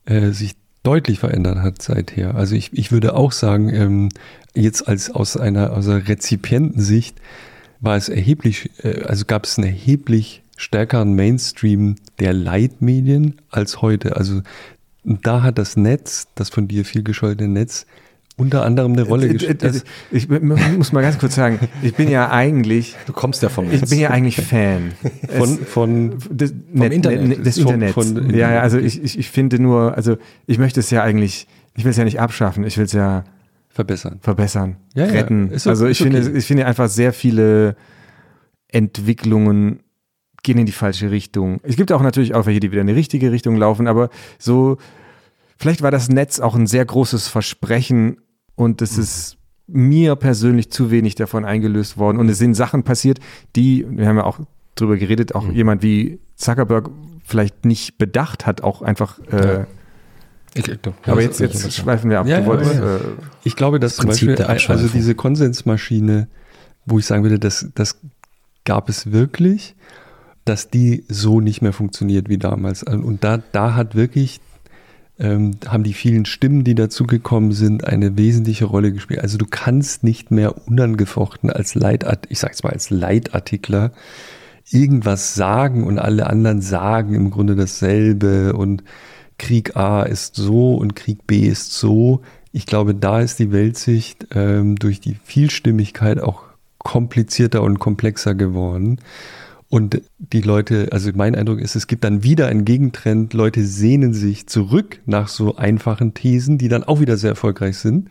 äh, 0.05 0.31
sich 0.31 0.55
deutlich 0.83 1.19
verändert 1.19 1.59
hat 1.59 1.83
seither. 1.83 2.35
Also 2.35 2.55
ich, 2.55 2.73
ich 2.73 2.93
würde 2.93 3.15
auch 3.15 3.33
sagen, 3.33 3.69
ähm, 3.69 4.09
jetzt 4.55 4.87
als 4.89 5.11
aus 5.11 5.37
einer, 5.37 5.73
aus 5.73 5.89
einer 5.89 6.09
Rezipientensicht 6.09 7.20
war 7.81 7.97
es 7.97 8.09
erheblich, 8.09 8.70
äh, 8.83 9.03
also 9.03 9.25
gab 9.27 9.45
es 9.45 9.59
einen 9.59 9.67
erheblich 9.67 10.43
stärkeren 10.57 11.15
Mainstream 11.15 11.97
der 12.19 12.33
Leitmedien 12.33 13.41
als 13.51 13.83
heute. 13.83 14.17
Also 14.17 14.43
da 15.05 15.43
hat 15.43 15.59
das 15.59 15.77
Netz, 15.77 16.29
das 16.35 16.51
von 16.51 16.69
dir 16.69 16.85
viel 16.85 17.03
gescholtene 17.03 17.49
Netz, 17.49 17.87
unter 18.41 18.65
anderem 18.65 18.93
eine 18.93 19.02
Rolle 19.02 19.27
Äh, 19.27 19.31
äh, 19.31 19.33
gespielt. 19.35 19.62
Also, 19.65 19.81
Ich 20.10 20.28
muss 20.28 20.93
mal 20.93 21.02
ganz 21.02 21.19
kurz 21.19 21.35
sagen, 21.35 21.59
ich 21.83 21.94
bin 21.94 22.09
ja 22.10 22.31
eigentlich, 22.31 22.97
Du 23.07 23.12
kommst 23.12 23.43
ja 23.43 23.49
vom 23.49 23.70
ich 23.70 23.83
bin 23.83 23.99
ja 23.99 24.10
eigentlich 24.10 24.36
Fan. 24.36 24.93
von, 25.39 25.59
von 25.67 26.19
des, 26.31 26.52
Net- 26.73 26.93
Internet. 26.93 27.28
Net- 27.28 27.47
des 27.47 27.59
Von- 27.60 27.75
Internets. 27.81 27.93
von- 27.94 28.31
ja, 28.35 28.52
ja, 28.52 28.60
also 28.60 28.78
ich, 28.78 29.02
ich, 29.02 29.19
ich 29.19 29.31
finde 29.31 29.60
nur, 29.60 29.94
also 29.97 30.17
ich 30.47 30.59
möchte 30.59 30.81
es 30.81 30.91
ja 30.91 31.02
eigentlich, 31.02 31.47
ich 31.77 31.85
will 31.85 31.91
es 31.91 31.97
ja 31.97 32.05
nicht 32.05 32.20
abschaffen, 32.20 32.65
ich 32.65 32.77
will 32.78 32.85
es 32.86 32.93
ja 32.93 33.25
verbessern. 33.69 34.19
verbessern, 34.20 34.77
Ja, 34.94 35.05
ja, 35.07 35.12
retten. 35.12 35.51
ist 35.51 35.67
also 35.67 35.86
ich 35.86 36.01
okay. 36.01 36.10
finde, 36.12 36.39
ich 36.39 36.44
finde 36.44 36.67
einfach 36.67 36.89
sehr 36.89 37.12
viele 37.12 37.77
Entwicklungen 38.69 39.81
gehen 40.43 40.59
in 40.59 40.67
die 40.67 40.73
falsche 40.73 41.10
Richtung. 41.10 41.60
Es 41.62 41.77
gibt 41.77 41.93
auch 41.93 42.02
natürlich 42.02 42.35
auch 42.35 42.47
welche, 42.47 42.60
die 42.60 42.73
wieder 42.73 42.81
in 42.81 42.86
die 42.86 42.93
richtige 42.94 43.31
Richtung 43.31 43.57
laufen, 43.57 43.86
aber 43.86 44.09
so, 44.39 44.78
vielleicht 45.59 45.83
war 45.83 45.91
das 45.91 46.09
Netz 46.09 46.41
auch 46.41 46.55
ein 46.55 46.67
sehr 46.67 46.85
großes 46.85 47.28
Versprechen 47.28 48.17
und 48.61 48.83
es 48.83 48.99
ist 48.99 49.37
mir 49.67 50.17
persönlich 50.17 50.71
zu 50.71 50.91
wenig 50.91 51.15
davon 51.15 51.45
eingelöst 51.45 51.97
worden 51.97 52.19
und 52.19 52.29
es 52.29 52.39
sind 52.39 52.55
Sachen 52.55 52.83
passiert, 52.83 53.19
die, 53.57 53.87
wir 53.89 54.07
haben 54.07 54.17
ja 54.17 54.25
auch 54.25 54.39
drüber 54.75 54.97
geredet, 54.97 55.35
auch 55.35 55.49
jemand 55.51 55.83
wie 55.83 56.19
Zuckerberg 56.37 56.91
vielleicht 57.25 57.65
nicht 57.65 57.97
bedacht 57.99 58.47
hat, 58.47 58.63
auch 58.63 58.83
einfach, 58.83 59.19
äh, 59.31 59.65
Ich, 60.55 60.65
du, 60.65 60.93
aber 61.07 61.21
ja, 61.21 61.27
jetzt, 61.29 61.41
das- 61.41 61.63
jetzt 61.63 61.75
schweifen 61.77 62.11
wir 62.11 62.21
ab. 62.21 62.27
Ja, 62.27 62.37
du 62.37 62.43
ja, 62.43 62.47
wolltest, 62.49 62.75
ja. 62.75 62.97
äh, 62.97 63.01
Ich 63.45 63.55
glaube, 63.57 63.79
dass 63.81 63.97
zum 63.97 64.07
Prinzip 64.07 64.29
Beispiel, 64.37 64.45
der 64.47 64.71
also 64.71 64.89
diese 64.89 65.15
Konsensmaschine, 65.15 66.27
wo 66.87 66.99
ich 66.99 67.07
sagen 67.07 67.23
würde, 67.23 67.39
das, 67.39 67.69
das 67.75 67.99
gab 68.65 68.89
es 68.89 69.13
wirklich, 69.13 69.77
dass 70.45 70.69
die 70.69 71.05
so 71.09 71.41
nicht 71.41 71.63
mehr 71.63 71.73
funktioniert 71.73 72.29
wie 72.29 72.39
damals. 72.39 72.83
Und 72.83 73.23
da, 73.23 73.39
da 73.53 73.75
hat 73.75 73.95
wirklich, 73.95 74.41
ähm, 75.21 75.53
haben 75.67 75.85
die 75.85 75.93
vielen 75.93 76.25
Stimmen, 76.25 76.65
die 76.65 76.75
dazugekommen 76.75 77.53
sind, 77.53 77.85
eine 77.85 78.17
wesentliche 78.17 78.65
Rolle 78.65 78.93
gespielt. 78.93 79.21
Also 79.21 79.39
du 79.39 79.47
kannst 79.49 80.03
nicht 80.03 80.31
mehr 80.31 80.67
unangefochten 80.67 81.51
als 81.51 81.75
Leitat, 81.75 82.27
ich 82.29 82.39
sag's 82.39 82.63
mal 82.63 82.73
als 82.73 82.91
Leitartikler, 82.91 83.93
irgendwas 84.71 85.35
sagen 85.35 85.85
und 85.85 85.99
alle 85.99 86.29
anderen 86.29 86.63
sagen 86.63 87.15
im 87.15 87.31
Grunde 87.31 87.57
dasselbe 87.57 88.55
und 88.55 88.83
Krieg 89.39 89.77
A 89.77 90.03
ist 90.03 90.37
so 90.37 90.75
und 90.75 90.97
Krieg 90.97 91.27
B 91.27 91.41
ist 91.41 91.73
so. 91.73 92.23
Ich 92.53 92.67
glaube, 92.67 92.95
da 92.95 93.21
ist 93.21 93.39
die 93.39 93.53
Weltsicht 93.53 94.27
ähm, 94.35 94.77
durch 94.77 95.01
die 95.01 95.17
Vielstimmigkeit 95.25 96.21
auch 96.21 96.43
komplizierter 96.79 97.63
und 97.63 97.79
komplexer 97.79 98.35
geworden. 98.35 98.99
Und 99.71 100.03
die 100.19 100.41
Leute, 100.41 100.89
also 100.91 101.13
mein 101.15 101.37
Eindruck 101.37 101.61
ist, 101.61 101.77
es 101.77 101.87
gibt 101.87 102.03
dann 102.03 102.25
wieder 102.25 102.49
einen 102.49 102.65
Gegentrend. 102.65 103.35
Leute 103.35 103.65
sehnen 103.65 104.13
sich 104.13 104.49
zurück 104.49 105.01
nach 105.07 105.29
so 105.29 105.57
einfachen 105.57 106.13
Thesen, 106.13 106.59
die 106.59 106.69
dann 106.69 106.83
auch 106.83 106.99
wieder 106.99 107.17
sehr 107.17 107.31
erfolgreich 107.31 107.79
sind, 107.79 108.09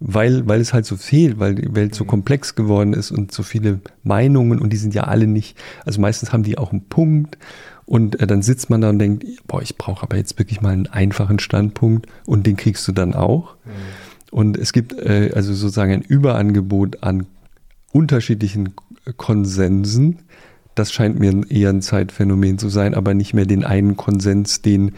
weil, 0.00 0.48
weil 0.48 0.58
es 0.58 0.72
halt 0.72 0.86
so 0.86 0.96
fehlt, 0.96 1.38
weil 1.38 1.56
die 1.56 1.74
Welt 1.74 1.94
so 1.94 2.06
komplex 2.06 2.54
geworden 2.54 2.94
ist 2.94 3.10
und 3.10 3.30
so 3.30 3.42
viele 3.42 3.80
Meinungen 4.04 4.58
und 4.58 4.72
die 4.72 4.78
sind 4.78 4.94
ja 4.94 5.04
alle 5.04 5.26
nicht, 5.26 5.58
also 5.84 6.00
meistens 6.00 6.32
haben 6.32 6.44
die 6.44 6.56
auch 6.56 6.72
einen 6.72 6.86
Punkt 6.86 7.36
und 7.84 8.18
äh, 8.18 8.26
dann 8.26 8.40
sitzt 8.40 8.70
man 8.70 8.80
da 8.80 8.88
und 8.88 8.98
denkt, 8.98 9.26
boah, 9.46 9.60
ich 9.60 9.76
brauche 9.76 10.02
aber 10.02 10.16
jetzt 10.16 10.38
wirklich 10.38 10.62
mal 10.62 10.72
einen 10.72 10.86
einfachen 10.86 11.38
Standpunkt 11.38 12.06
und 12.24 12.46
den 12.46 12.56
kriegst 12.56 12.88
du 12.88 12.92
dann 12.92 13.14
auch. 13.14 13.56
Und 14.30 14.56
es 14.56 14.72
gibt 14.72 14.94
äh, 14.94 15.30
also 15.34 15.54
sozusagen 15.54 15.92
ein 15.92 16.02
Überangebot 16.02 17.02
an 17.02 17.26
unterschiedlichen 17.92 18.74
Konsensen. 19.16 20.18
Das 20.76 20.92
scheint 20.92 21.18
mir 21.18 21.42
eher 21.50 21.70
ein 21.70 21.82
Zeitphänomen 21.82 22.58
zu 22.58 22.68
sein, 22.68 22.94
aber 22.94 23.14
nicht 23.14 23.34
mehr 23.34 23.46
den 23.46 23.64
einen 23.64 23.96
Konsens, 23.96 24.62
den, 24.62 24.92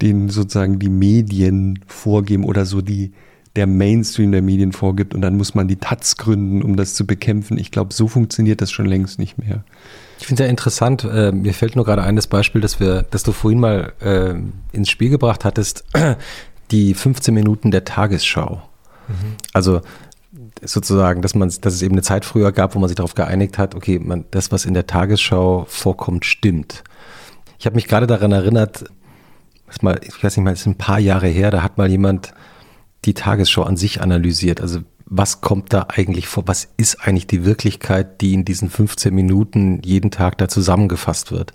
den 0.00 0.28
sozusagen 0.28 0.78
die 0.78 0.88
Medien 0.88 1.80
vorgeben 1.88 2.44
oder 2.44 2.64
so 2.64 2.80
die, 2.80 3.12
der 3.56 3.66
Mainstream 3.66 4.30
der 4.30 4.42
Medien 4.42 4.72
vorgibt 4.72 5.14
und 5.14 5.20
dann 5.20 5.36
muss 5.36 5.54
man 5.54 5.66
die 5.66 5.76
Taz 5.76 6.16
gründen, 6.16 6.62
um 6.62 6.76
das 6.76 6.94
zu 6.94 7.06
bekämpfen. 7.06 7.58
Ich 7.58 7.72
glaube, 7.72 7.92
so 7.92 8.06
funktioniert 8.06 8.60
das 8.60 8.70
schon 8.70 8.86
längst 8.86 9.18
nicht 9.18 9.38
mehr. 9.38 9.64
Ich 10.20 10.26
finde 10.26 10.44
ja 10.44 10.48
interessant, 10.50 11.04
äh, 11.04 11.32
mir 11.32 11.54
fällt 11.54 11.74
nur 11.74 11.84
gerade 11.84 12.02
ein 12.02 12.14
das 12.14 12.26
Beispiel, 12.26 12.60
das 12.60 12.78
wir, 12.78 13.04
das 13.10 13.24
du 13.24 13.32
vorhin 13.32 13.60
mal 13.60 13.92
äh, 14.00 14.34
ins 14.72 14.90
Spiel 14.90 15.10
gebracht 15.10 15.44
hattest, 15.44 15.84
die 16.70 16.94
15 16.94 17.34
Minuten 17.34 17.70
der 17.70 17.84
Tagesschau. 17.84 18.62
Also 19.52 19.80
sozusagen, 20.62 21.22
dass 21.22 21.34
man, 21.34 21.48
dass 21.48 21.74
es 21.74 21.82
eben 21.82 21.94
eine 21.94 22.02
Zeit 22.02 22.24
früher 22.24 22.52
gab, 22.52 22.74
wo 22.74 22.78
man 22.78 22.88
sich 22.88 22.96
darauf 22.96 23.14
geeinigt 23.14 23.58
hat, 23.58 23.74
okay, 23.74 23.98
man, 23.98 24.24
das, 24.30 24.52
was 24.52 24.64
in 24.64 24.74
der 24.74 24.86
Tagesschau 24.86 25.66
vorkommt, 25.68 26.24
stimmt. 26.24 26.84
Ich 27.58 27.66
habe 27.66 27.76
mich 27.76 27.88
gerade 27.88 28.06
daran 28.06 28.32
erinnert, 28.32 28.84
mal, 29.80 30.00
ich 30.02 30.22
weiß 30.22 30.36
nicht 30.36 30.44
mal, 30.44 30.50
das 30.50 30.60
ist 30.60 30.66
ein 30.66 30.78
paar 30.78 30.98
Jahre 30.98 31.28
her, 31.28 31.50
da 31.50 31.62
hat 31.62 31.78
mal 31.78 31.90
jemand 31.90 32.32
die 33.04 33.14
Tagesschau 33.14 33.62
an 33.62 33.76
sich 33.76 34.00
analysiert. 34.00 34.60
Also 34.60 34.80
was 35.06 35.40
kommt 35.40 35.72
da 35.72 35.86
eigentlich 35.88 36.28
vor? 36.28 36.44
Was 36.46 36.68
ist 36.76 37.06
eigentlich 37.06 37.26
die 37.26 37.44
Wirklichkeit, 37.44 38.20
die 38.20 38.34
in 38.34 38.44
diesen 38.44 38.68
15 38.68 39.14
Minuten 39.14 39.80
jeden 39.82 40.10
Tag 40.10 40.38
da 40.38 40.48
zusammengefasst 40.48 41.32
wird? 41.32 41.54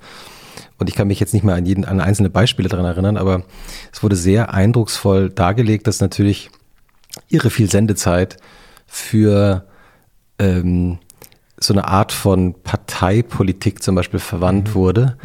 Und 0.80 0.90
ich 0.90 0.96
kann 0.96 1.08
mich 1.08 1.20
jetzt 1.20 1.34
nicht 1.34 1.44
mehr 1.44 1.56
an 1.56 1.66
jeden, 1.66 1.86
an 1.86 2.00
einzelne 2.00 2.30
Beispiele 2.30 2.70
daran 2.70 2.86
erinnern, 2.86 3.18
aber 3.18 3.44
es 3.92 4.04
wurde 4.04 4.16
sehr 4.16 4.54
eindrucksvoll 4.54 5.30
dargelegt, 5.30 5.88
dass 5.88 6.02
natürlich 6.02 6.50
irre 7.30 7.50
viel 7.50 7.70
Sendezeit 7.70 8.38
für 8.94 9.66
ähm, 10.38 11.00
so 11.60 11.74
eine 11.74 11.88
Art 11.88 12.12
von 12.12 12.54
Parteipolitik 12.62 13.82
zum 13.82 13.96
Beispiel 13.96 14.20
verwandt 14.20 14.70
Mhm. 14.70 14.74
wurde, 14.76 15.18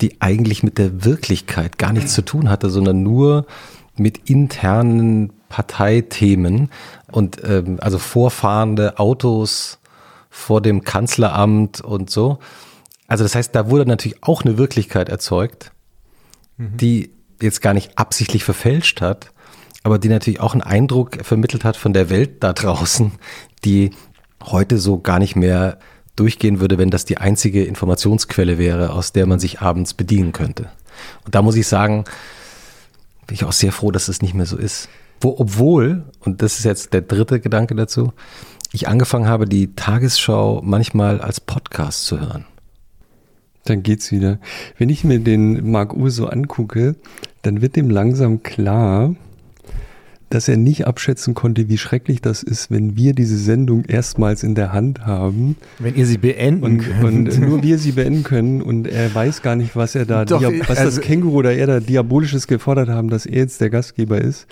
die 0.00 0.22
eigentlich 0.22 0.62
mit 0.62 0.78
der 0.78 1.04
Wirklichkeit 1.04 1.76
gar 1.76 1.92
nichts 1.92 2.14
zu 2.14 2.22
tun 2.22 2.48
hatte, 2.48 2.70
sondern 2.70 3.02
nur 3.02 3.44
mit 3.96 4.30
internen 4.30 5.34
Parteithemen 5.50 6.70
und 7.12 7.42
ähm, 7.44 7.76
also 7.82 7.98
vorfahrende 7.98 8.98
Autos 8.98 9.80
vor 10.30 10.62
dem 10.62 10.82
Kanzleramt 10.82 11.82
und 11.82 12.08
so. 12.08 12.38
Also 13.06 13.24
das 13.24 13.34
heißt, 13.34 13.54
da 13.54 13.68
wurde 13.68 13.84
natürlich 13.84 14.22
auch 14.22 14.44
eine 14.44 14.56
Wirklichkeit 14.56 15.10
erzeugt, 15.10 15.72
die 16.56 17.10
jetzt 17.42 17.60
gar 17.60 17.74
nicht 17.74 17.98
absichtlich 17.98 18.44
verfälscht 18.44 19.00
hat, 19.02 19.32
aber 19.82 19.98
die 19.98 20.08
natürlich 20.08 20.40
auch 20.40 20.52
einen 20.52 20.62
Eindruck 20.62 21.24
vermittelt 21.24 21.64
hat 21.64 21.76
von 21.76 21.92
der 21.92 22.10
Welt 22.10 22.42
da 22.42 22.52
draußen, 22.52 23.12
die 23.64 23.90
heute 24.42 24.78
so 24.78 24.98
gar 24.98 25.18
nicht 25.18 25.36
mehr 25.36 25.78
durchgehen 26.16 26.60
würde, 26.60 26.78
wenn 26.78 26.90
das 26.90 27.04
die 27.04 27.18
einzige 27.18 27.64
Informationsquelle 27.64 28.58
wäre, 28.58 28.92
aus 28.92 29.12
der 29.12 29.26
man 29.26 29.38
sich 29.38 29.60
abends 29.60 29.94
bedienen 29.94 30.32
könnte. 30.32 30.70
Und 31.24 31.34
da 31.34 31.42
muss 31.42 31.56
ich 31.56 31.66
sagen, 31.66 32.04
bin 33.26 33.34
ich 33.34 33.44
auch 33.44 33.52
sehr 33.52 33.72
froh, 33.72 33.90
dass 33.90 34.08
es 34.08 34.22
nicht 34.22 34.34
mehr 34.34 34.46
so 34.46 34.56
ist. 34.56 34.88
Wo, 35.20 35.36
obwohl, 35.38 36.04
und 36.20 36.42
das 36.42 36.58
ist 36.58 36.64
jetzt 36.64 36.92
der 36.92 37.02
dritte 37.02 37.40
Gedanke 37.40 37.74
dazu, 37.74 38.12
ich 38.72 38.88
angefangen 38.88 39.28
habe, 39.28 39.46
die 39.46 39.74
Tagesschau 39.74 40.60
manchmal 40.62 41.20
als 41.20 41.40
Podcast 41.40 42.04
zu 42.04 42.20
hören. 42.20 42.44
Dann 43.64 43.82
geht's 43.82 44.10
wieder. 44.10 44.38
Wenn 44.78 44.88
ich 44.88 45.04
mir 45.04 45.20
den 45.20 45.70
Marc 45.70 45.94
Uhr 45.94 46.10
so 46.10 46.26
angucke, 46.26 46.96
dann 47.42 47.60
wird 47.60 47.76
dem 47.76 47.90
langsam 47.90 48.42
klar, 48.42 49.14
dass 50.30 50.48
er 50.48 50.56
nicht 50.56 50.86
abschätzen 50.86 51.34
konnte, 51.34 51.68
wie 51.68 51.76
schrecklich 51.76 52.22
das 52.22 52.42
ist, 52.42 52.70
wenn 52.70 52.96
wir 52.96 53.14
diese 53.14 53.36
Sendung 53.36 53.84
erstmals 53.84 54.42
in 54.44 54.54
der 54.54 54.72
Hand 54.72 55.04
haben 55.04 55.56
Wenn 55.80 55.96
ihr 55.96 56.06
sie 56.06 56.18
beenden 56.18 56.62
und, 56.64 56.78
könnt. 56.78 57.28
und 57.28 57.40
nur 57.40 57.62
wir 57.62 57.78
sie 57.78 57.92
beenden 57.92 58.22
können 58.22 58.62
und 58.62 58.86
er 58.86 59.12
weiß 59.14 59.42
gar 59.42 59.56
nicht, 59.56 59.74
was 59.76 59.94
er 59.96 60.06
da, 60.06 60.24
Doch, 60.24 60.40
was 60.42 60.78
also- 60.78 60.96
das 60.98 61.00
Känguru 61.04 61.36
oder 61.38 61.52
er 61.54 61.66
da 61.66 61.80
diabolisches 61.80 62.46
gefordert 62.46 62.88
haben, 62.88 63.10
dass 63.10 63.26
er 63.26 63.38
jetzt 63.38 63.60
der 63.60 63.70
Gastgeber 63.70 64.20
ist. 64.20 64.46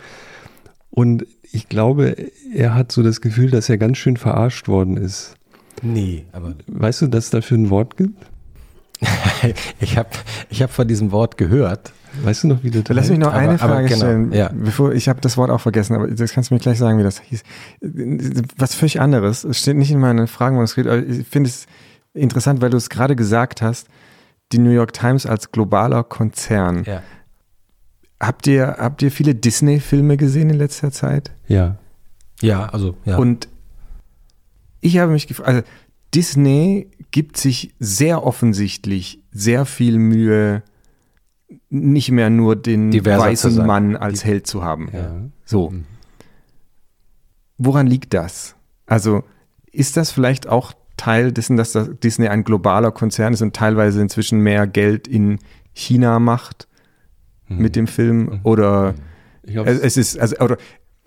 Und 0.90 1.26
ich 1.52 1.68
glaube, 1.68 2.16
er 2.52 2.74
hat 2.74 2.90
so 2.92 3.02
das 3.02 3.20
Gefühl, 3.20 3.50
dass 3.50 3.68
er 3.68 3.78
ganz 3.78 3.98
schön 3.98 4.16
verarscht 4.16 4.68
worden 4.68 4.96
ist. 4.96 5.34
Nee, 5.82 6.24
aber 6.32 6.54
Weißt 6.66 7.02
du, 7.02 7.06
dass 7.06 7.26
es 7.26 7.30
dafür 7.30 7.56
ein 7.56 7.70
Wort 7.70 7.96
gibt? 7.96 8.20
ich 9.80 9.96
habe 9.96 10.08
ich 10.50 10.60
hab 10.62 10.72
von 10.72 10.88
diesem 10.88 11.12
Wort 11.12 11.36
gehört. 11.36 11.92
Weißt 12.22 12.44
du 12.44 12.48
noch, 12.48 12.62
wie 12.62 12.70
das 12.70 12.84
Lass 12.88 13.08
mich 13.10 13.18
noch 13.18 13.28
Aber- 13.28 13.36
eine 13.36 13.50
aber 13.50 13.58
Frage 13.58 13.86
genau, 13.88 13.96
stellen, 13.98 14.32
ja. 14.32 14.50
bevor 14.52 14.92
ich 14.92 15.08
habe 15.08 15.20
das 15.20 15.36
Wort 15.36 15.50
auch 15.50 15.60
vergessen, 15.60 15.94
aber 15.94 16.08
das 16.08 16.32
kannst 16.32 16.50
du 16.50 16.54
mir 16.54 16.60
gleich 16.60 16.78
sagen, 16.78 16.98
wie 16.98 17.02
das 17.02 17.20
hieß. 17.20 17.42
Was 18.56 18.74
völlig 18.74 19.00
anderes. 19.00 19.44
Es 19.44 19.58
steht 19.58 19.76
nicht 19.76 19.90
in 19.90 19.98
meinen 20.00 20.26
Fragenmanuskript, 20.26 20.88
aber 20.88 21.04
ich 21.04 21.26
finde 21.28 21.50
es 21.50 21.66
interessant, 22.14 22.60
weil 22.60 22.70
du 22.70 22.76
es 22.76 22.88
gerade 22.90 23.14
gesagt 23.16 23.62
hast, 23.62 23.88
die 24.52 24.58
New 24.58 24.70
York 24.70 24.92
Times 24.92 25.26
als 25.26 25.52
globaler 25.52 26.02
Konzern. 26.04 26.84
Ja. 26.84 27.02
Habt 28.20 28.46
ihr 28.46 28.76
habt 28.78 29.02
ihr 29.02 29.12
viele 29.12 29.34
Disney-Filme 29.34 30.16
gesehen 30.16 30.50
in 30.50 30.56
letzter 30.58 30.90
Zeit? 30.90 31.30
Ja. 31.46 31.76
Ja, 32.40 32.66
also 32.66 32.96
ja. 33.04 33.16
Und 33.18 33.48
ich 34.80 34.98
habe 34.98 35.12
mich 35.12 35.26
gefragt, 35.26 35.48
also 35.48 35.62
Disney 36.14 36.88
gibt 37.10 37.36
sich 37.36 37.74
sehr 37.78 38.24
offensichtlich 38.24 39.20
sehr 39.30 39.66
viel 39.66 39.98
Mühe, 39.98 40.62
nicht 41.70 42.10
mehr 42.10 42.30
nur 42.30 42.56
den 42.56 42.90
Diverser 42.90 43.24
weißen. 43.24 43.66
Mann 43.66 43.96
als 43.96 44.24
Held 44.24 44.46
zu 44.46 44.62
haben. 44.64 44.88
Ja. 44.92 45.10
So. 45.44 45.72
Woran 47.58 47.86
liegt 47.86 48.14
das? 48.14 48.54
Also 48.86 49.24
ist 49.72 49.96
das 49.96 50.10
vielleicht 50.10 50.48
auch 50.48 50.72
Teil 50.96 51.32
dessen, 51.32 51.56
dass 51.56 51.72
das 51.72 51.90
Disney 52.02 52.28
ein 52.28 52.44
globaler 52.44 52.90
Konzern 52.90 53.32
ist 53.32 53.42
und 53.42 53.54
teilweise 53.54 54.00
inzwischen 54.00 54.40
mehr 54.40 54.66
Geld 54.66 55.06
in 55.08 55.38
China 55.72 56.18
macht 56.18 56.66
Mhm. 57.48 57.62
mit 57.62 57.76
dem 57.76 57.86
Film? 57.86 58.40
Oder 58.42 58.94
Ich 59.42 59.52
glaube, 59.52 59.70
es 59.70 59.80
es 59.80 59.96
ist, 59.96 60.18
also, 60.18 60.36
oder 60.38 60.58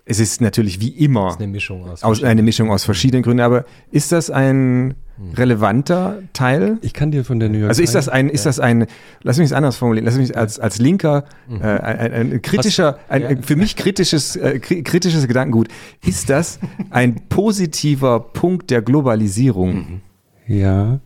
es 0.04 0.18
ist 0.18 0.40
natürlich 0.40 0.80
wie 0.80 0.88
immer 0.88 1.36
eine 1.36 1.46
Mischung 1.46 1.84
aus. 1.88 2.02
aus, 2.02 2.24
eine 2.24 2.42
Mischung 2.42 2.70
aus 2.72 2.82
verschiedenen 2.84 3.22
Gründen, 3.22 3.42
aber 3.42 3.64
ist 3.92 4.10
das 4.10 4.28
ein 4.30 4.94
relevanter 5.34 6.18
Teil? 6.32 6.78
ich 6.82 6.92
kann 6.92 7.10
dir 7.10 7.24
von 7.24 7.40
der 7.40 7.48
New 7.48 7.58
York 7.58 7.68
Also 7.70 7.82
ist 7.82 7.94
das 7.94 8.06
Times- 8.06 8.14
ein, 8.14 8.28
ist 8.28 8.46
das 8.46 8.60
ein, 8.60 8.86
lass 9.22 9.38
mich 9.38 9.46
es 9.46 9.52
anders 9.52 9.76
formulieren, 9.76 10.04
lass 10.06 10.16
mich 10.16 10.36
als, 10.36 10.58
als 10.58 10.78
Linker, 10.78 11.24
äh, 11.50 11.62
ein, 11.64 12.12
ein, 12.12 12.42
kritischer, 12.42 12.98
ein, 13.08 13.42
für 13.42 13.56
mich 13.56 13.76
kritisches, 13.76 14.36
äh, 14.36 14.60
kri- 14.62 14.82
kritisches 14.82 15.26
Gedankengut, 15.28 15.68
ist 16.04 16.30
das 16.30 16.58
ein 16.90 17.16
positiver 17.28 18.20
Punkt 18.20 18.70
der 18.70 18.82
Globalisierung? 18.82 20.00
Ja. 20.46 21.00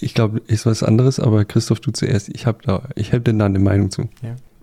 Ich 0.00 0.14
glaube, 0.14 0.40
ist 0.46 0.66
was 0.66 0.82
anderes, 0.82 1.20
aber 1.20 1.44
Christoph, 1.44 1.80
du 1.80 1.92
zuerst. 1.92 2.28
Ich 2.28 2.46
habe 2.46 2.58
da, 2.64 2.88
ich 2.96 3.12
habe 3.12 3.20
denn 3.22 3.38
da 3.38 3.46
eine 3.46 3.58
Meinung 3.60 3.90
zu. 3.90 4.08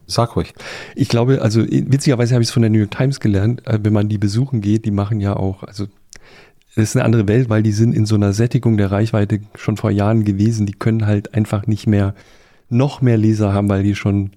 Sag 0.05 0.35
ruhig. 0.35 0.53
Ich 0.93 1.07
glaube, 1.07 1.41
also 1.41 1.61
witzigerweise 1.65 2.33
habe 2.33 2.43
ich 2.43 2.49
es 2.49 2.53
von 2.53 2.61
der 2.63 2.69
New 2.69 2.79
York 2.79 2.91
Times 2.91 3.21
gelernt, 3.21 3.65
äh, 3.65 3.79
wenn 3.81 3.93
man 3.93 4.09
die 4.09 4.17
besuchen 4.17 4.59
geht, 4.59 4.83
die 4.85 4.91
machen 4.91 5.21
ja 5.21 5.35
auch, 5.37 5.63
also 5.63 5.85
ist 6.75 6.95
eine 6.95 7.03
andere 7.05 7.27
Welt, 7.27 7.49
weil 7.49 7.63
die 7.63 7.71
sind 7.73 7.93
in 7.93 8.05
so 8.05 8.15
einer 8.15 8.33
Sättigung 8.33 8.77
der 8.77 8.91
Reichweite 8.91 9.39
schon 9.55 9.77
vor 9.77 9.91
Jahren 9.91 10.23
gewesen. 10.23 10.65
Die 10.65 10.73
können 10.73 11.05
halt 11.05 11.33
einfach 11.33 11.67
nicht 11.67 11.85
mehr 11.87 12.13
noch 12.69 13.01
mehr 13.01 13.17
Leser 13.17 13.53
haben, 13.53 13.67
weil 13.69 13.83
die 13.83 13.95
schon 13.95 14.31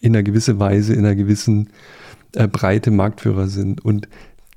in 0.00 0.14
einer 0.14 0.22
gewissen 0.22 0.58
Weise, 0.58 0.94
in 0.94 1.00
einer 1.00 1.14
gewissen 1.14 1.68
äh, 2.34 2.48
Breite 2.48 2.90
Marktführer 2.90 3.48
sind. 3.48 3.84
Und 3.84 4.08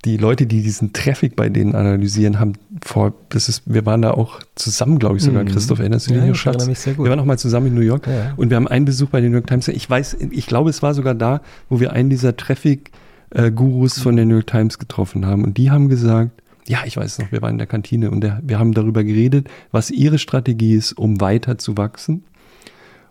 die 0.06 0.18
Leute, 0.18 0.48
die 0.48 0.64
diesen 0.64 0.94
Traffic 0.94 1.36
bei 1.36 1.50
denen 1.50 1.76
analysieren, 1.76 2.40
haben 2.40 2.54
vor, 2.84 3.14
das 3.30 3.50
ist, 3.50 3.64
wir 3.66 3.86
waren 3.86 4.02
da 4.02 4.12
auch 4.12 4.40
zusammen, 4.56 4.98
glaube 4.98 5.18
ich 5.18 5.24
sogar, 5.24 5.44
Mhm. 5.44 5.50
Christoph, 5.50 5.80
erinnerst 5.80 6.10
du 6.10 6.14
Ja, 6.16 6.22
dich, 6.22 6.32
ich 6.32 6.38
Schatz? 6.38 6.56
erinnere 6.56 6.70
mich 6.70 6.80
sehr 6.80 6.94
gut. 6.94 7.06
Wir 7.06 7.10
waren 7.12 7.20
auch 7.20 7.26
mal 7.26 7.38
zusammen 7.38 7.68
in 7.68 7.76
New 7.76 7.82
York 7.82 8.08
Ja. 8.08 8.34
und 8.38 8.50
wir 8.50 8.56
haben 8.58 8.68
einen 8.68 8.86
Besuch 8.86 9.10
bei 9.10 9.20
den 9.22 9.32
New 9.32 9.38
York 9.38 9.48
Times. 9.48 9.68
Ich 9.68 9.88
weiß, 9.90 10.18
ich 10.32 10.48
glaube, 10.48 10.70
es 10.70 10.82
war 10.82 10.94
sogar 10.94 11.14
da, 11.14 11.42
wo 11.70 11.80
wir 11.80 11.92
einen 11.94 12.10
dieser 12.10 12.36
Traffic-Gurus 12.36 14.00
von 14.00 14.16
der 14.16 14.26
New 14.26 14.36
York 14.36 14.48
Times 14.48 14.80
getroffen 14.80 15.26
haben. 15.26 15.44
Und 15.44 15.58
die 15.58 15.70
haben 15.72 15.90
gesagt, 15.90 16.32
ja, 16.72 16.84
ich 16.86 16.96
weiß 16.96 17.20
noch, 17.20 17.34
wir 17.34 17.42
waren 17.42 17.52
in 17.52 17.58
der 17.58 17.68
Kantine 17.68 18.10
und 18.10 18.22
der, 18.22 18.40
wir 18.44 18.58
haben 18.58 18.74
darüber 18.74 19.04
geredet, 19.04 19.50
was 19.72 19.92
ihre 19.92 20.18
Strategie 20.18 20.76
ist, 20.76 20.94
um 20.94 21.20
weiter 21.20 21.58
zu 21.58 21.76
wachsen. 21.76 22.24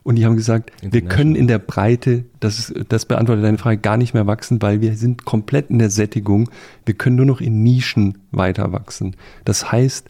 Und 0.03 0.17
die 0.17 0.25
haben 0.25 0.37
gesagt, 0.37 0.73
wir 0.81 1.03
können 1.03 1.35
in 1.35 1.47
der 1.47 1.59
Breite, 1.59 2.25
das, 2.41 2.59
ist, 2.59 2.75
das 2.89 3.05
beantwortet 3.05 3.45
deine 3.45 3.59
Frage, 3.59 3.77
gar 3.77 3.99
nicht 3.99 4.15
mehr 4.15 4.27
wachsen, 4.27 4.63
weil 4.63 4.81
wir 4.81 4.97
sind 4.97 5.27
komplett 5.27 5.69
in 5.69 5.79
der 5.79 5.91
Sättigung. 5.91 6.49
Wir 6.87 6.95
können 6.95 7.17
nur 7.17 7.27
noch 7.27 7.43
in 7.43 7.63
Nischen 7.63 8.17
weiter 8.31 8.73
wachsen. 8.73 9.15
Das 9.45 9.71
heißt, 9.71 10.09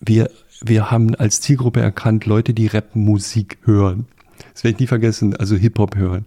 wir, 0.00 0.30
wir 0.62 0.90
haben 0.90 1.14
als 1.14 1.42
Zielgruppe 1.42 1.80
erkannt, 1.80 2.24
Leute, 2.24 2.54
die 2.54 2.68
Rap-Musik 2.68 3.58
hören. 3.64 4.06
Das 4.54 4.64
werde 4.64 4.76
ich 4.76 4.80
nie 4.80 4.86
vergessen, 4.86 5.36
also 5.36 5.56
Hip-Hop 5.56 5.94
hören. 5.94 6.24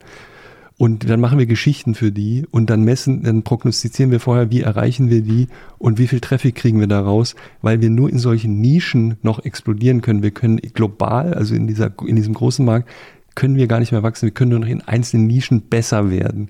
Und 0.79 1.09
dann 1.09 1.19
machen 1.19 1.37
wir 1.37 1.45
Geschichten 1.45 1.93
für 1.93 2.09
die 2.09 2.45
und 2.51 2.69
dann 2.69 2.83
messen, 2.83 3.23
dann 3.23 3.43
prognostizieren 3.43 4.11
wir 4.11 4.21
vorher, 4.21 4.49
wie 4.49 4.61
erreichen 4.61 5.09
wir 5.09 5.21
die 5.21 5.49
und 5.77 5.97
wie 5.99 6.07
viel 6.07 6.21
Traffic 6.21 6.55
kriegen 6.55 6.79
wir 6.79 6.87
daraus, 6.87 7.35
weil 7.61 7.81
wir 7.81 7.89
nur 7.89 8.09
in 8.09 8.17
solchen 8.17 8.61
Nischen 8.61 9.17
noch 9.21 9.43
explodieren 9.43 9.99
können. 10.01 10.23
Wir 10.23 10.31
können 10.31 10.55
global, 10.73 11.33
also 11.33 11.53
in 11.53 11.67
dieser, 11.67 11.91
in 12.07 12.15
diesem 12.15 12.33
großen 12.33 12.63
Markt, 12.63 12.87
können 13.35 13.57
wir 13.57 13.67
gar 13.67 13.81
nicht 13.81 13.91
mehr 13.91 14.03
wachsen. 14.03 14.27
Wir 14.27 14.33
können 14.33 14.51
nur 14.51 14.59
noch 14.59 14.69
in 14.69 14.79
einzelnen 14.79 15.27
Nischen 15.27 15.63
besser 15.63 16.11
werden. 16.11 16.49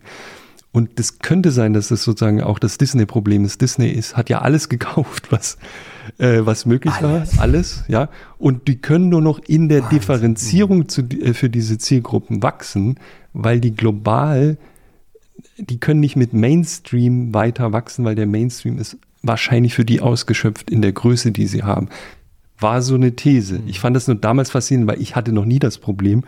Und 0.71 0.99
das 0.99 1.19
könnte 1.19 1.51
sein, 1.51 1.73
dass 1.73 1.87
das 1.87 2.03
sozusagen 2.03 2.41
auch 2.41 2.59
das 2.59 2.77
Disney-Problem 2.77 3.43
ist. 3.43 3.61
Disney 3.61 3.89
ist, 3.89 4.15
hat 4.15 4.29
ja 4.29 4.41
alles 4.41 4.69
gekauft, 4.69 5.27
was, 5.31 5.57
äh, 6.19 6.41
was 6.43 6.65
möglich 6.65 6.93
war. 7.01 7.25
Alles, 7.37 7.83
ja. 7.87 8.09
Und 8.37 8.67
die 8.67 8.77
können 8.77 9.09
nur 9.09 9.21
noch 9.21 9.39
in 9.39 9.67
der 9.67 9.81
Differenzierung 9.81 10.87
zu, 10.87 11.01
äh, 11.01 11.33
für 11.33 11.49
diese 11.49 11.79
Zielgruppen 11.79 12.43
wachsen, 12.43 12.99
weil 13.33 13.59
die 13.59 13.73
global, 13.73 14.57
die 15.57 15.79
können 15.79 16.01
nicht 16.01 16.15
mit 16.15 16.33
Mainstream 16.33 17.33
weiter 17.33 17.73
wachsen, 17.73 18.05
weil 18.05 18.15
der 18.15 18.27
Mainstream 18.27 18.77
ist 18.77 18.97
wahrscheinlich 19.23 19.73
für 19.73 19.85
die 19.85 20.01
ausgeschöpft 20.01 20.69
in 20.69 20.81
der 20.81 20.91
Größe, 20.91 21.31
die 21.31 21.47
sie 21.47 21.63
haben. 21.63 21.89
War 22.59 22.81
so 22.81 22.95
eine 22.95 23.15
These. 23.15 23.61
Ich 23.67 23.79
fand 23.79 23.95
das 23.95 24.07
nur 24.07 24.17
damals 24.17 24.51
faszinierend, 24.51 24.91
weil 24.91 25.01
ich 25.01 25.15
hatte 25.15 25.31
noch 25.31 25.45
nie 25.45 25.59
das 25.59 25.77
Problem, 25.77 26.23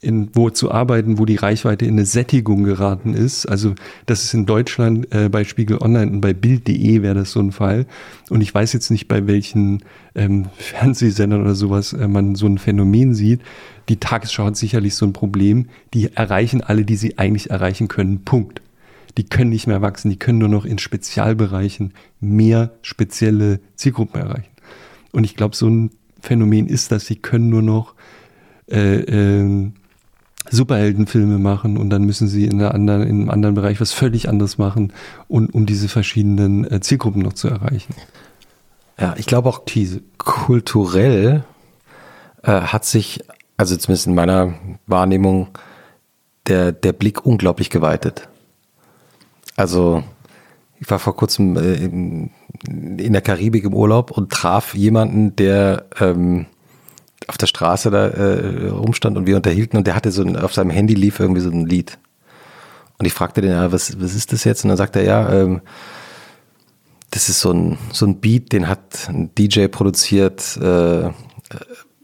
in, 0.00 0.30
wo 0.34 0.50
zu 0.50 0.70
arbeiten, 0.70 1.18
wo 1.18 1.24
die 1.24 1.36
Reichweite 1.36 1.84
in 1.84 1.94
eine 1.94 2.06
Sättigung 2.06 2.64
geraten 2.64 3.14
ist. 3.14 3.46
Also 3.46 3.74
das 4.06 4.24
ist 4.24 4.34
in 4.34 4.46
Deutschland 4.46 5.12
äh, 5.12 5.28
bei 5.28 5.44
Spiegel 5.44 5.78
Online 5.78 6.10
und 6.10 6.20
bei 6.20 6.32
Bild.de 6.32 7.02
wäre 7.02 7.14
das 7.14 7.32
so 7.32 7.40
ein 7.40 7.52
Fall. 7.52 7.86
Und 8.30 8.40
ich 8.40 8.54
weiß 8.54 8.72
jetzt 8.72 8.90
nicht, 8.90 9.08
bei 9.08 9.26
welchen 9.26 9.82
ähm, 10.14 10.46
Fernsehsendern 10.56 11.40
oder 11.40 11.54
sowas 11.54 11.92
äh, 11.92 12.08
man 12.08 12.34
so 12.34 12.46
ein 12.46 12.58
Phänomen 12.58 13.14
sieht. 13.14 13.40
Die 13.88 13.98
Tagesschau 13.98 14.44
hat 14.44 14.56
sicherlich 14.56 14.94
so 14.94 15.06
ein 15.06 15.12
Problem. 15.12 15.66
Die 15.94 16.14
erreichen 16.14 16.62
alle, 16.62 16.84
die 16.84 16.96
sie 16.96 17.18
eigentlich 17.18 17.50
erreichen 17.50 17.88
können. 17.88 18.24
Punkt. 18.24 18.62
Die 19.16 19.24
können 19.24 19.50
nicht 19.50 19.66
mehr 19.66 19.82
wachsen. 19.82 20.10
Die 20.10 20.18
können 20.18 20.38
nur 20.38 20.48
noch 20.48 20.64
in 20.64 20.78
Spezialbereichen 20.78 21.92
mehr 22.20 22.72
spezielle 22.82 23.60
Zielgruppen 23.74 24.20
erreichen. 24.20 24.52
Und 25.10 25.24
ich 25.24 25.34
glaube, 25.34 25.56
so 25.56 25.68
ein 25.68 25.90
Phänomen 26.20 26.66
ist 26.66 26.92
das, 26.92 27.06
sie 27.06 27.16
können 27.16 27.48
nur 27.48 27.62
noch 27.62 27.94
äh, 28.70 29.00
ähm, 29.00 29.74
Superheldenfilme 30.50 31.38
machen 31.38 31.76
und 31.76 31.90
dann 31.90 32.04
müssen 32.04 32.28
sie 32.28 32.46
in, 32.46 32.60
einer 32.60 32.74
anderen, 32.74 33.02
in 33.02 33.20
einem 33.20 33.30
anderen 33.30 33.54
Bereich 33.54 33.80
was 33.80 33.92
völlig 33.92 34.28
anderes 34.28 34.58
machen, 34.58 34.92
und, 35.28 35.54
um 35.54 35.66
diese 35.66 35.88
verschiedenen 35.88 36.70
äh, 36.70 36.80
Zielgruppen 36.80 37.22
noch 37.22 37.34
zu 37.34 37.48
erreichen. 37.48 37.94
Ja, 38.98 39.14
ich 39.16 39.26
glaube 39.26 39.48
auch 39.48 39.64
These. 39.64 40.02
kulturell 40.18 41.44
äh, 42.42 42.52
hat 42.52 42.84
sich, 42.84 43.24
also 43.56 43.76
zumindest 43.76 44.06
in 44.06 44.14
meiner 44.14 44.54
Wahrnehmung, 44.86 45.48
der, 46.46 46.72
der 46.72 46.92
Blick 46.92 47.24
unglaublich 47.24 47.70
geweitet. 47.70 48.28
Also 49.56 50.02
ich 50.80 50.90
war 50.90 50.98
vor 50.98 51.16
kurzem 51.16 51.56
äh, 51.56 51.74
in, 51.74 52.30
in 52.66 53.12
der 53.12 53.22
Karibik 53.22 53.64
im 53.64 53.74
Urlaub 53.74 54.10
und 54.10 54.30
traf 54.30 54.74
jemanden, 54.74 55.36
der 55.36 55.86
ähm, 56.00 56.46
auf 57.26 57.36
der 57.36 57.46
Straße 57.46 57.90
da 57.90 58.08
äh, 58.08 58.68
rumstand 58.68 59.16
und 59.16 59.26
wir 59.26 59.36
unterhielten 59.36 59.76
und 59.76 59.86
der 59.86 59.94
hatte 59.94 60.12
so 60.12 60.22
ein, 60.22 60.36
auf 60.36 60.54
seinem 60.54 60.70
Handy 60.70 60.94
lief 60.94 61.20
irgendwie 61.20 61.40
so 61.40 61.50
ein 61.50 61.66
Lied. 61.66 61.98
Und 62.98 63.06
ich 63.06 63.12
fragte 63.12 63.40
den, 63.40 63.50
ja, 63.50 63.70
was, 63.70 64.00
was 64.00 64.14
ist 64.14 64.32
das 64.32 64.44
jetzt? 64.44 64.64
Und 64.64 64.68
dann 64.68 64.76
sagte 64.76 65.00
er, 65.00 65.04
ja, 65.04 65.32
ähm, 65.32 65.60
das 67.10 67.28
ist 67.28 67.40
so 67.40 67.52
ein, 67.52 67.78
so 67.92 68.06
ein 68.06 68.20
Beat, 68.20 68.52
den 68.52 68.68
hat 68.68 69.08
ein 69.08 69.34
DJ 69.34 69.66
produziert 69.66 70.56
äh, 70.56 71.10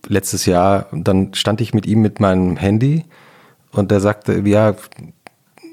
letztes 0.06 0.46
Jahr. 0.46 0.86
Und 0.92 1.08
dann 1.08 1.34
stand 1.34 1.60
ich 1.60 1.74
mit 1.74 1.86
ihm 1.86 2.00
mit 2.00 2.20
meinem 2.20 2.56
Handy 2.56 3.04
und 3.72 3.90
der 3.90 4.00
sagte, 4.00 4.40
ja, 4.46 4.76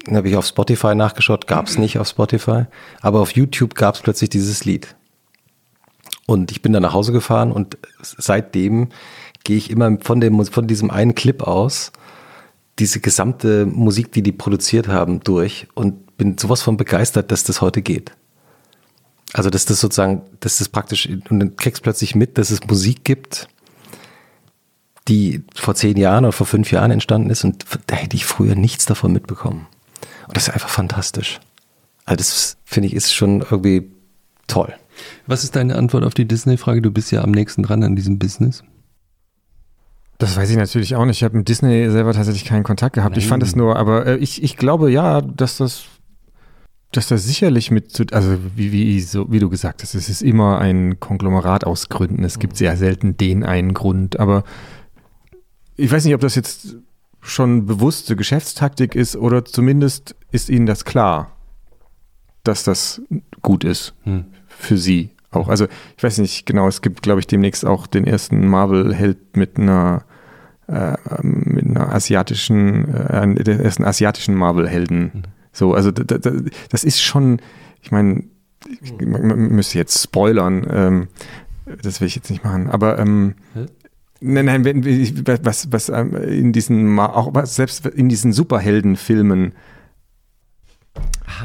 dann 0.06 0.16
habe 0.16 0.28
ich 0.28 0.36
auf 0.36 0.46
Spotify 0.46 0.94
nachgeschaut, 0.94 1.46
gab 1.46 1.68
es 1.68 1.78
nicht 1.78 1.98
auf 1.98 2.08
Spotify, 2.08 2.64
aber 3.00 3.20
auf 3.20 3.32
YouTube 3.32 3.74
gab 3.74 3.94
es 3.94 4.00
plötzlich 4.00 4.30
dieses 4.30 4.64
Lied. 4.64 4.96
Und 6.26 6.50
ich 6.50 6.62
bin 6.62 6.72
dann 6.72 6.82
nach 6.82 6.94
Hause 6.94 7.12
gefahren 7.12 7.52
und 7.52 7.78
seitdem 8.00 8.88
gehe 9.44 9.56
ich 9.56 9.70
immer 9.70 9.98
von, 10.00 10.20
dem, 10.20 10.44
von 10.44 10.66
diesem 10.66 10.90
einen 10.90 11.14
Clip 11.14 11.42
aus, 11.42 11.92
diese 12.78 13.00
gesamte 13.00 13.66
Musik, 13.66 14.12
die 14.12 14.22
die 14.22 14.32
produziert 14.32 14.88
haben, 14.88 15.20
durch 15.20 15.68
und 15.74 16.16
bin 16.16 16.38
sowas 16.38 16.62
von 16.62 16.76
begeistert, 16.76 17.30
dass 17.30 17.44
das 17.44 17.60
heute 17.60 17.82
geht. 17.82 18.12
Also, 19.32 19.50
dass 19.50 19.64
das 19.64 19.80
sozusagen, 19.80 20.22
dass 20.40 20.58
das 20.58 20.68
praktisch, 20.68 21.08
und 21.08 21.40
dann 21.40 21.56
kriegst 21.56 21.82
plötzlich 21.82 22.14
mit, 22.14 22.38
dass 22.38 22.50
es 22.50 22.66
Musik 22.66 23.04
gibt, 23.04 23.48
die 25.08 25.42
vor 25.54 25.74
zehn 25.74 25.96
Jahren 25.96 26.24
oder 26.24 26.32
vor 26.32 26.46
fünf 26.46 26.70
Jahren 26.70 26.90
entstanden 26.90 27.30
ist 27.30 27.44
und 27.44 27.64
da 27.86 27.96
hätte 27.96 28.16
ich 28.16 28.24
früher 28.24 28.54
nichts 28.54 28.86
davon 28.86 29.12
mitbekommen. 29.12 29.66
Und 30.28 30.36
das 30.36 30.48
ist 30.48 30.54
einfach 30.54 30.68
fantastisch. 30.68 31.40
Also 32.04 32.16
das 32.16 32.56
finde 32.64 32.88
ich 32.88 32.94
ist 32.94 33.12
schon 33.12 33.40
irgendwie 33.40 33.90
toll. 34.46 34.74
Was 35.26 35.44
ist 35.44 35.56
deine 35.56 35.76
Antwort 35.76 36.04
auf 36.04 36.14
die 36.14 36.26
Disney-Frage? 36.26 36.82
Du 36.82 36.90
bist 36.90 37.10
ja 37.10 37.22
am 37.22 37.30
nächsten 37.30 37.62
dran 37.62 37.82
an 37.82 37.96
diesem 37.96 38.18
Business. 38.18 38.62
Das 40.22 40.36
weiß 40.36 40.50
ich 40.50 40.56
natürlich 40.56 40.94
auch 40.94 41.04
nicht. 41.04 41.16
Ich 41.16 41.24
habe 41.24 41.36
mit 41.36 41.48
Disney 41.48 41.90
selber 41.90 42.12
tatsächlich 42.12 42.44
keinen 42.44 42.62
Kontakt 42.62 42.94
gehabt. 42.94 43.16
Nein. 43.16 43.24
Ich 43.24 43.26
fand 43.26 43.42
es 43.42 43.56
nur, 43.56 43.74
aber 43.74 44.06
äh, 44.06 44.16
ich, 44.18 44.40
ich 44.40 44.56
glaube 44.56 44.88
ja, 44.88 45.20
dass 45.20 45.56
das, 45.56 45.86
dass 46.92 47.08
das 47.08 47.24
sicherlich 47.24 47.72
mit, 47.72 47.90
zu, 47.90 48.04
also 48.12 48.38
wie, 48.54 48.70
wie, 48.70 49.00
so, 49.00 49.32
wie 49.32 49.40
du 49.40 49.50
gesagt 49.50 49.82
hast, 49.82 49.96
es 49.96 50.08
ist 50.08 50.22
immer 50.22 50.60
ein 50.60 51.00
Konglomerat 51.00 51.64
aus 51.64 51.88
Gründen. 51.88 52.22
Es 52.22 52.38
gibt 52.38 52.56
sehr 52.56 52.76
selten 52.76 53.16
den 53.16 53.42
einen 53.42 53.74
Grund, 53.74 54.20
aber 54.20 54.44
ich 55.74 55.90
weiß 55.90 56.04
nicht, 56.04 56.14
ob 56.14 56.20
das 56.20 56.36
jetzt 56.36 56.76
schon 57.20 57.66
bewusste 57.66 58.14
Geschäftstaktik 58.14 58.94
ist 58.94 59.16
oder 59.16 59.44
zumindest 59.44 60.14
ist 60.30 60.50
ihnen 60.50 60.66
das 60.66 60.84
klar, 60.84 61.32
dass 62.44 62.62
das 62.62 63.02
gut 63.40 63.64
ist 63.64 63.94
hm. 64.04 64.26
für 64.46 64.78
sie 64.78 65.10
auch. 65.32 65.48
Also 65.48 65.66
ich 65.96 66.04
weiß 66.04 66.18
nicht 66.18 66.46
genau, 66.46 66.68
es 66.68 66.80
gibt, 66.80 67.02
glaube 67.02 67.18
ich, 67.18 67.26
demnächst 67.26 67.66
auch 67.66 67.88
den 67.88 68.06
ersten 68.06 68.46
Marvel-Held 68.46 69.36
mit 69.36 69.58
einer 69.58 70.04
äh, 70.68 70.96
mit 71.22 71.66
einer 71.66 71.92
asiatischen, 71.92 72.94
äh, 72.94 73.34
den 73.44 73.60
ersten 73.60 73.84
asiatischen 73.84 74.34
Marvel-Helden. 74.34 75.12
Hm. 75.12 75.22
So, 75.52 75.74
also 75.74 75.90
da, 75.90 76.18
da, 76.18 76.30
das 76.70 76.84
ist 76.84 77.02
schon, 77.02 77.40
ich 77.82 77.90
meine, 77.90 78.24
man 79.00 79.48
müsste 79.50 79.78
jetzt 79.78 80.02
spoilern, 80.02 80.66
ähm, 80.70 81.08
das 81.82 82.00
will 82.00 82.08
ich 82.08 82.16
jetzt 82.16 82.30
nicht 82.30 82.44
machen, 82.44 82.70
aber 82.70 82.98
ähm, 82.98 83.34
Nein, 84.24 84.44
nein, 84.44 84.64
wenn, 84.64 84.84
was, 85.44 85.72
was 85.72 85.88
ähm, 85.88 86.14
in 86.14 86.52
diesen, 86.52 86.96
auch 87.00 87.34
was, 87.34 87.56
selbst 87.56 87.84
in 87.86 88.08
diesen 88.08 88.32
Superheldenfilmen. 88.32 89.52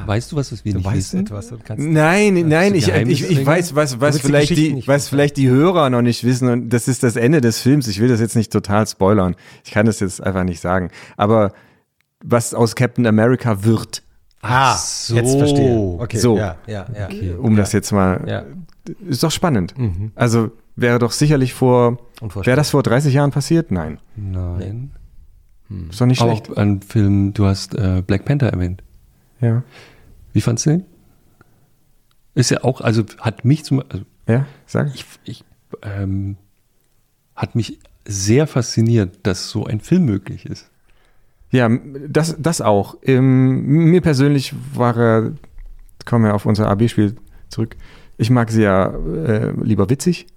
Weißt 0.05 0.31
du 0.31 0.35
was, 0.35 0.51
was 0.51 0.65
wir 0.65 0.73
du 0.73 0.79
nicht 0.79 0.87
weißt 0.87 0.97
wissen? 0.97 1.19
Etwas 1.21 1.51
und 1.51 1.65
kannst 1.65 1.85
nein, 1.85 2.47
nein, 2.47 2.75
ich, 2.75 2.89
ich, 2.89 3.29
ich 3.29 3.45
weiß, 3.45 3.75
was, 3.75 3.99
was 3.99 4.19
vielleicht 4.19 4.51
die, 4.51 4.83
was 4.85 5.09
vielleicht 5.09 5.37
die 5.37 5.49
Hörer 5.49 5.89
noch 5.89 6.01
nicht 6.01 6.23
wissen 6.23 6.49
und 6.49 6.69
das 6.69 6.87
ist 6.87 7.03
das 7.03 7.15
Ende 7.15 7.41
des 7.41 7.61
Films. 7.61 7.87
Ich 7.87 7.99
will 7.99 8.09
das 8.09 8.19
jetzt 8.19 8.35
nicht 8.35 8.51
total 8.51 8.85
spoilern. 8.87 9.35
Ich 9.63 9.71
kann 9.71 9.85
das 9.85 9.99
jetzt 9.99 10.21
einfach 10.21 10.43
nicht 10.43 10.59
sagen. 10.59 10.89
Aber 11.15 11.53
was 12.23 12.53
aus 12.53 12.75
Captain 12.75 13.05
America 13.05 13.63
wird. 13.63 14.03
Ah, 14.41 14.75
so. 14.75 15.15
jetzt 15.15 15.37
verstehe. 15.37 15.97
Okay, 15.99 16.17
so, 16.17 16.37
ja, 16.37 16.57
ja, 16.67 16.85
ja. 16.95 17.05
Okay, 17.05 17.33
um 17.33 17.53
ja. 17.53 17.57
das 17.57 17.71
jetzt 17.71 17.91
mal, 17.91 18.23
ja. 18.27 18.43
ist 19.07 19.23
doch 19.23 19.31
spannend. 19.31 19.77
Mhm. 19.77 20.11
Also 20.15 20.51
wäre 20.75 20.99
doch 20.99 21.11
sicherlich 21.11 21.53
vor, 21.53 21.97
wäre 22.21 22.55
das 22.55 22.69
vor 22.69 22.83
30 22.83 23.13
Jahren 23.13 23.31
passiert? 23.31 23.71
Nein. 23.71 23.99
Nein. 24.15 24.91
Hm. 25.69 25.89
Ist 25.89 25.99
doch 25.99 26.05
nicht 26.05 26.19
schlecht. 26.19 26.51
Auch 26.51 26.57
ein 26.57 26.81
Film, 26.81 27.33
du 27.33 27.45
hast 27.45 27.75
äh, 27.75 28.01
Black 28.05 28.25
Panther 28.25 28.47
erwähnt. 28.47 28.83
Ja. 29.41 29.63
Wie 30.33 30.41
fandst 30.41 30.65
du 30.65 30.71
den? 30.71 30.85
Ist 32.35 32.51
ja 32.51 32.63
auch, 32.63 32.81
also 32.81 33.03
hat 33.19 33.45
mich 33.45 33.63
zum, 33.63 33.83
also 33.89 34.05
ja, 34.27 34.45
sag. 34.65 34.93
Ich, 34.93 35.05
ich 35.23 35.43
ähm, 35.81 36.37
hat 37.35 37.55
mich 37.55 37.79
sehr 38.05 38.47
fasziniert, 38.47 39.19
dass 39.23 39.49
so 39.49 39.65
ein 39.65 39.79
Film 39.79 40.05
möglich 40.05 40.45
ist. 40.45 40.69
Ja, 41.51 41.69
das, 42.07 42.35
das 42.37 42.61
auch. 42.61 42.97
Ähm, 43.03 43.61
mir 43.65 44.01
persönlich 44.01 44.53
war 44.73 44.97
er, 44.97 45.33
kommen 46.05 46.25
wir 46.25 46.35
auf 46.35 46.45
unser 46.45 46.69
AB-Spiel 46.69 47.15
zurück, 47.49 47.75
ich 48.17 48.29
mag 48.29 48.51
sie 48.51 48.63
ja 48.63 48.87
äh, 48.87 49.51
lieber 49.61 49.89
witzig. 49.89 50.27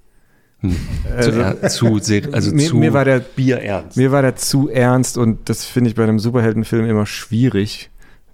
Hm. 0.60 0.76
Also, 1.16 1.32
zu, 1.68 2.00
also 2.32 2.54
mir, 2.54 2.68
zu 2.68 2.76
mir 2.76 2.92
war 2.92 3.06
der 3.06 3.20
Bier 3.20 3.60
ernst. 3.60 3.96
Mir 3.96 4.12
war 4.12 4.20
der 4.20 4.36
zu 4.36 4.68
ernst 4.68 5.16
und 5.16 5.48
das 5.48 5.64
finde 5.64 5.88
ich 5.88 5.96
bei 5.96 6.02
einem 6.02 6.18
Superheldenfilm 6.18 6.86
immer 6.86 7.06
schwierig. 7.06 7.89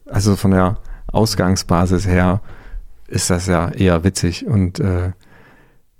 Also 0.07 0.37
von 0.37 0.53
der 0.53 0.79
Ausgangsbasis 1.09 2.07
her 2.07 2.41
ist 3.09 3.31
das 3.31 3.47
ja 3.47 3.71
eher 3.71 4.05
witzig 4.05 4.47
und 4.47 4.81
äh, 4.81 5.13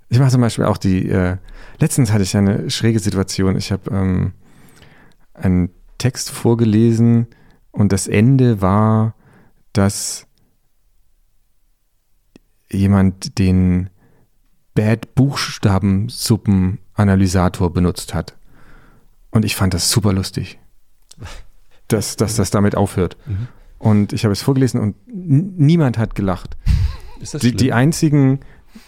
ich 0.09 0.19
mache 0.19 0.31
zum 0.31 0.41
Beispiel 0.41 0.65
auch 0.65 0.77
die. 0.77 1.09
Äh, 1.09 1.37
letztens 1.79 2.11
hatte 2.11 2.23
ich 2.23 2.35
eine 2.35 2.69
schräge 2.69 2.99
Situation. 2.99 3.55
Ich 3.57 3.71
habe 3.71 3.89
ähm, 3.91 4.33
einen 5.33 5.69
Text 5.97 6.29
vorgelesen 6.31 7.27
und 7.71 7.91
das 7.91 8.07
Ende 8.07 8.61
war, 8.61 9.15
dass 9.73 10.27
jemand 12.71 13.39
den 13.39 13.89
Bad 14.73 15.13
Buchstabensuppen-Analysator 15.15 17.73
benutzt 17.73 18.13
hat. 18.13 18.37
Und 19.31 19.43
ich 19.43 19.55
fand 19.55 19.73
das 19.73 19.89
super 19.89 20.13
lustig, 20.13 20.59
dass, 21.87 22.15
dass 22.15 22.35
das 22.35 22.51
damit 22.51 22.75
aufhört. 22.75 23.17
Mhm. 23.25 23.47
Und 23.79 24.13
ich 24.13 24.23
habe 24.23 24.33
es 24.33 24.41
vorgelesen 24.41 24.79
und 24.79 24.95
niemand 25.05 25.97
hat 25.97 26.15
gelacht. 26.15 26.57
Die, 27.41 27.51
die, 27.51 27.73
einzigen, 27.73 28.41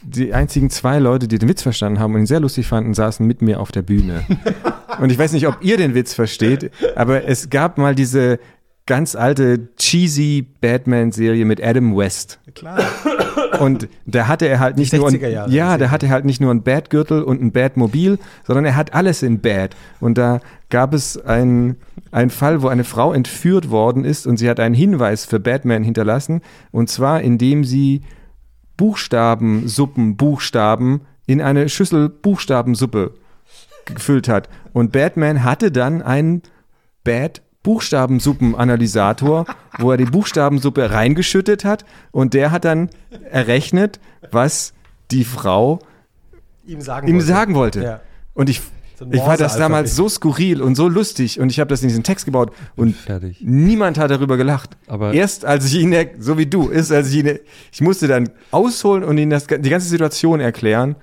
die 0.03 0.35
einzigen 0.35 0.69
zwei 0.69 0.99
Leute, 0.99 1.27
die 1.27 1.39
den 1.39 1.49
Witz 1.49 1.63
verstanden 1.63 1.99
haben 1.99 2.13
und 2.13 2.19
ihn 2.19 2.25
sehr 2.27 2.39
lustig 2.39 2.67
fanden, 2.67 2.93
saßen 2.93 3.25
mit 3.25 3.41
mir 3.41 3.59
auf 3.59 3.71
der 3.71 3.81
Bühne. 3.81 4.23
und 5.01 5.11
ich 5.11 5.17
weiß 5.17 5.31
nicht, 5.31 5.47
ob 5.47 5.57
ihr 5.63 5.77
den 5.77 5.95
Witz 5.95 6.13
versteht, 6.13 6.69
aber 6.95 7.25
es 7.25 7.49
gab 7.49 7.79
mal 7.79 7.95
diese 7.95 8.39
ganz 8.85 9.15
alte 9.15 9.75
cheesy 9.77 10.45
Batman-Serie 10.61 11.43
mit 11.43 11.59
Adam 11.63 11.97
West. 11.97 12.39
Klar. 12.53 12.79
Und 13.59 13.87
da 14.05 14.27
hatte 14.27 14.47
er 14.47 14.59
halt 14.59 14.77
nicht 14.77 14.93
nur 14.93 15.07
ein, 15.07 15.51
ja, 15.51 15.77
da 15.77 15.91
hatte 15.91 16.07
er 16.07 16.11
halt 16.11 16.25
nicht 16.25 16.41
nur 16.41 16.51
ein 16.51 16.63
Batgürtel 16.63 17.23
und 17.23 17.41
ein 17.41 17.51
Batmobil, 17.51 18.19
sondern 18.45 18.65
er 18.65 18.75
hat 18.75 18.93
alles 18.93 19.23
in 19.23 19.39
Bad. 19.39 19.75
Und 19.99 20.17
da 20.17 20.39
gab 20.69 20.93
es 20.93 21.17
einen, 21.23 21.77
einen 22.11 22.29
Fall, 22.29 22.61
wo 22.61 22.67
eine 22.67 22.83
Frau 22.83 23.13
entführt 23.13 23.69
worden 23.69 24.05
ist 24.05 24.27
und 24.27 24.37
sie 24.37 24.49
hat 24.49 24.59
einen 24.59 24.75
Hinweis 24.75 25.25
für 25.25 25.39
Batman 25.39 25.83
hinterlassen. 25.83 26.41
Und 26.71 26.89
zwar, 26.89 27.21
indem 27.21 27.63
sie 27.63 28.01
Buchstaben, 28.77 29.67
Suppen, 29.67 30.15
Buchstaben 30.15 31.01
in 31.25 31.41
eine 31.41 31.69
Schüssel 31.69 32.09
Buchstabensuppe 32.09 33.13
gefüllt 33.85 34.27
hat. 34.27 34.49
Und 34.73 34.91
Batman 34.91 35.43
hatte 35.43 35.71
dann 35.71 36.01
einen 36.01 36.43
Bad 37.03 37.41
Buchstabensuppenanalysator, 37.63 39.45
wo 39.77 39.91
er 39.91 39.97
die 39.97 40.05
Buchstabensuppe 40.05 40.91
reingeschüttet 40.91 41.65
hat 41.65 41.85
und 42.11 42.33
der 42.33 42.51
hat 42.51 42.65
dann 42.65 42.89
errechnet, 43.29 43.99
was 44.31 44.73
die 45.11 45.23
Frau 45.23 45.79
ihm 46.65 46.81
sagen 46.81 47.07
ihm 47.07 47.15
wollte. 47.15 47.27
Sagen 47.27 47.55
wollte. 47.55 47.83
Ja. 47.83 48.01
Und 48.33 48.49
ich, 48.49 48.61
so 48.97 49.05
ich 49.11 49.21
fand 49.21 49.41
das 49.41 49.57
damals 49.57 49.95
so 49.95 50.07
skurril 50.07 50.61
und 50.61 50.75
so 50.75 50.87
lustig 50.87 51.39
und 51.39 51.51
ich 51.51 51.59
habe 51.59 51.69
das 51.69 51.81
in 51.81 51.89
diesen 51.89 52.03
Text 52.03 52.25
gebaut 52.25 52.53
und 52.75 52.95
Fertig. 52.95 53.37
niemand 53.41 53.97
hat 53.97 54.11
darüber 54.11 54.37
gelacht. 54.37 54.77
Aber 54.87 55.13
erst 55.13 55.45
als 55.45 55.65
ich 55.65 55.75
ihn, 55.75 55.93
so 56.19 56.37
wie 56.37 56.45
du, 56.45 56.69
ist, 56.69 56.91
als 56.91 57.09
ich 57.09 57.17
ihn, 57.17 57.39
ich 57.71 57.81
musste 57.81 58.07
dann 58.07 58.29
ausholen 58.51 59.03
und 59.03 59.17
ihm 59.17 59.29
das, 59.29 59.47
die 59.47 59.69
ganze 59.69 59.87
Situation 59.87 60.39
erklären 60.39 60.95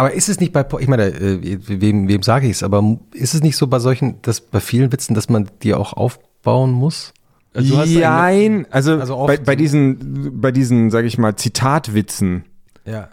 Aber 0.00 0.14
ist 0.14 0.30
es 0.30 0.40
nicht 0.40 0.54
bei, 0.54 0.64
ich 0.78 0.88
meine, 0.88 1.08
äh, 1.08 1.58
wem, 1.66 2.08
wem 2.08 2.22
sage 2.22 2.46
ich 2.46 2.52
es, 2.52 2.62
aber 2.62 2.96
ist 3.12 3.34
es 3.34 3.42
nicht 3.42 3.58
so 3.58 3.66
bei 3.66 3.78
solchen, 3.80 4.14
dass 4.22 4.40
bei 4.40 4.58
vielen 4.58 4.90
Witzen, 4.92 5.14
dass 5.14 5.28
man 5.28 5.50
die 5.62 5.74
auch 5.74 5.92
aufbauen 5.92 6.72
muss? 6.72 7.12
Also 7.52 7.74
du 7.74 7.78
hast 7.80 7.90
Jein, 7.90 8.66
also, 8.70 8.98
Also 8.98 9.26
bei, 9.26 9.36
bei 9.36 9.56
diesen, 9.56 10.40
bei 10.40 10.52
diesen, 10.52 10.90
sag 10.90 11.04
ich 11.04 11.18
mal, 11.18 11.36
Zitatwitzen, 11.36 12.44
Ja. 12.86 13.10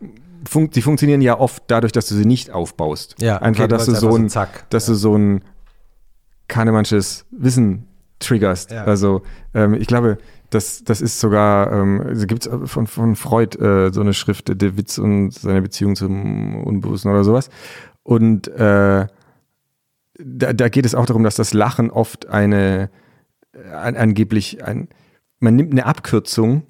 fun 0.48 0.70
die 0.70 0.82
funktionieren 0.82 1.20
ja 1.20 1.38
oft 1.38 1.64
dadurch, 1.68 1.92
dass 1.92 2.08
du 2.08 2.16
sie 2.16 2.24
nicht 2.26 2.52
aufbaust. 2.52 3.16
Ja, 3.20 3.42
einfach, 3.42 3.66
okay, 3.66 3.70
dass 3.70 3.86
du 3.88 3.92
so 3.92 3.98
einfach 4.08 4.12
so 4.12 4.18
ein, 4.24 4.30
zack. 4.30 4.70
dass 4.70 4.86
du 4.86 4.94
so 4.94 5.14
ein 5.18 5.42
Kahnemannsches 6.48 7.26
Wissen 7.32 7.86
triggerst. 8.20 8.72
Ja. 8.72 8.86
Also 8.86 9.24
ähm, 9.54 9.74
ich 9.74 9.88
glaube, 9.88 10.20
das, 10.50 10.84
das 10.84 11.02
ist 11.02 11.20
sogar, 11.20 11.72
ähm, 11.72 12.02
also 12.02 12.26
gibt 12.26 12.46
es 12.46 12.72
von, 12.72 12.88
von 12.88 13.16
Freud 13.16 13.58
äh, 13.58 13.92
so 13.92 14.02
eine 14.02 14.14
Schrift, 14.14 14.62
der 14.62 14.78
Witz 14.78 14.98
und 14.98 15.32
seine 15.32 15.62
Beziehung 15.62 15.96
zum 15.96 16.64
Unbewussten 16.64 17.12
oder 17.12 17.24
sowas. 17.24 17.50
Und 18.04 18.48
äh, 18.48 19.08
da, 20.20 20.54
da 20.54 20.70
geht 20.70 20.86
es 20.86 20.96
auch 20.96 21.06
darum, 21.06 21.24
dass 21.24 21.36
das 21.36 21.54
Lachen 21.54 21.92
oft 21.92 22.28
eine 22.28 22.90
an, 23.74 23.96
angeblich 23.96 24.64
ein, 24.64 24.90
man 25.40 25.56
nimmt 25.56 25.72
eine 25.72 25.86
Abkürzung 25.86 26.64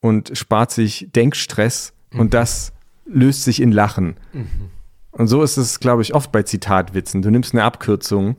und 0.00 0.36
spart 0.36 0.70
sich 0.70 1.08
Denkstress 1.14 1.92
und 2.12 2.34
das 2.34 2.72
löst 3.06 3.44
sich 3.44 3.60
in 3.60 3.72
Lachen. 3.72 4.16
Und 5.10 5.26
so 5.28 5.42
ist 5.42 5.56
es, 5.56 5.80
glaube 5.80 6.02
ich, 6.02 6.14
oft 6.14 6.32
bei 6.32 6.42
Zitatwitzen. 6.42 7.22
Du 7.22 7.30
nimmst 7.30 7.54
eine 7.54 7.64
Abkürzung, 7.64 8.36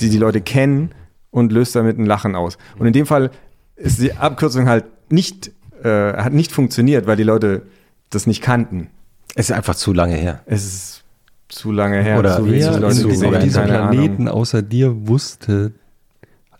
die 0.00 0.10
die 0.10 0.18
Leute 0.18 0.40
kennen 0.40 0.90
und 1.30 1.52
löst 1.52 1.74
damit 1.74 1.98
ein 1.98 2.06
Lachen 2.06 2.34
aus. 2.34 2.58
Und 2.78 2.86
in 2.86 2.92
dem 2.92 3.06
Fall 3.06 3.30
ist 3.78 4.00
die 4.00 4.12
Abkürzung 4.14 4.68
halt 4.68 4.84
nicht, 5.10 5.50
äh, 5.82 5.88
hat 6.14 6.32
nicht 6.32 6.52
funktioniert, 6.52 7.06
weil 7.06 7.16
die 7.16 7.22
Leute 7.22 7.62
das 8.10 8.26
nicht 8.26 8.42
kannten. 8.42 8.88
Es 9.34 9.50
ist 9.50 9.56
einfach 9.56 9.74
zu 9.74 9.92
lange 9.92 10.14
her. 10.16 10.40
Es 10.46 10.64
ist 10.64 11.04
zu 11.48 11.72
lange 11.72 12.02
her. 12.02 12.18
Oder 12.18 12.36
zu 12.36 12.50
wer 12.50 12.78
Leute 12.78 13.04
gesehen, 13.06 13.34
auf 13.34 13.42
diesem 13.42 13.64
Planeten 13.64 14.22
Ahnung. 14.28 14.28
außer 14.28 14.62
dir 14.62 15.06
wusste, 15.08 15.72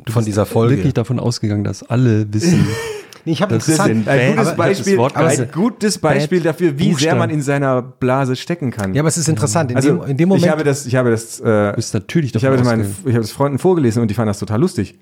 du 0.04 0.12
Von 0.12 0.24
dieser 0.24 0.46
Folge. 0.46 0.76
wirklich 0.76 0.94
davon 0.94 1.18
ausgegangen, 1.18 1.64
dass 1.64 1.82
alle 1.82 2.32
wissen, 2.32 2.66
ich 3.24 3.42
habe 3.42 3.54
Ein 3.56 4.04
Bad- 4.04 4.28
gutes 4.36 4.46
aber- 4.48 4.56
Beispiel, 4.56 4.92
das 4.94 4.98
Wort- 4.98 5.16
ein 5.16 5.48
gutes 5.52 5.98
Beispiel 5.98 6.40
dafür, 6.40 6.78
wie 6.78 6.84
sehr 6.84 6.92
Buchstaben. 6.92 7.18
man 7.18 7.30
in 7.30 7.42
seiner 7.42 7.82
Blase 7.82 8.36
stecken 8.36 8.70
kann. 8.70 8.94
Ja, 8.94 9.02
aber 9.02 9.08
es 9.08 9.18
ist 9.18 9.28
interessant. 9.28 9.70
In, 9.72 9.76
also 9.76 9.96
dem, 9.96 10.10
in 10.10 10.16
dem 10.16 10.28
Moment. 10.28 10.46
ich 10.46 10.50
habe 10.50 10.64
das, 10.64 10.86
ich 10.86 10.94
habe 10.96 11.10
das, 11.10 11.40
äh, 11.40 11.72
bist 11.74 11.92
natürlich 11.92 12.34
ich 12.34 12.44
habe 12.44 12.62
meinen, 12.62 12.82
ich 13.04 13.12
habe 13.12 13.20
das 13.20 13.32
Freunden 13.32 13.58
vorgelesen 13.58 14.00
und 14.00 14.08
die 14.08 14.14
fanden 14.14 14.28
das 14.28 14.38
total 14.38 14.60
lustig. 14.60 14.98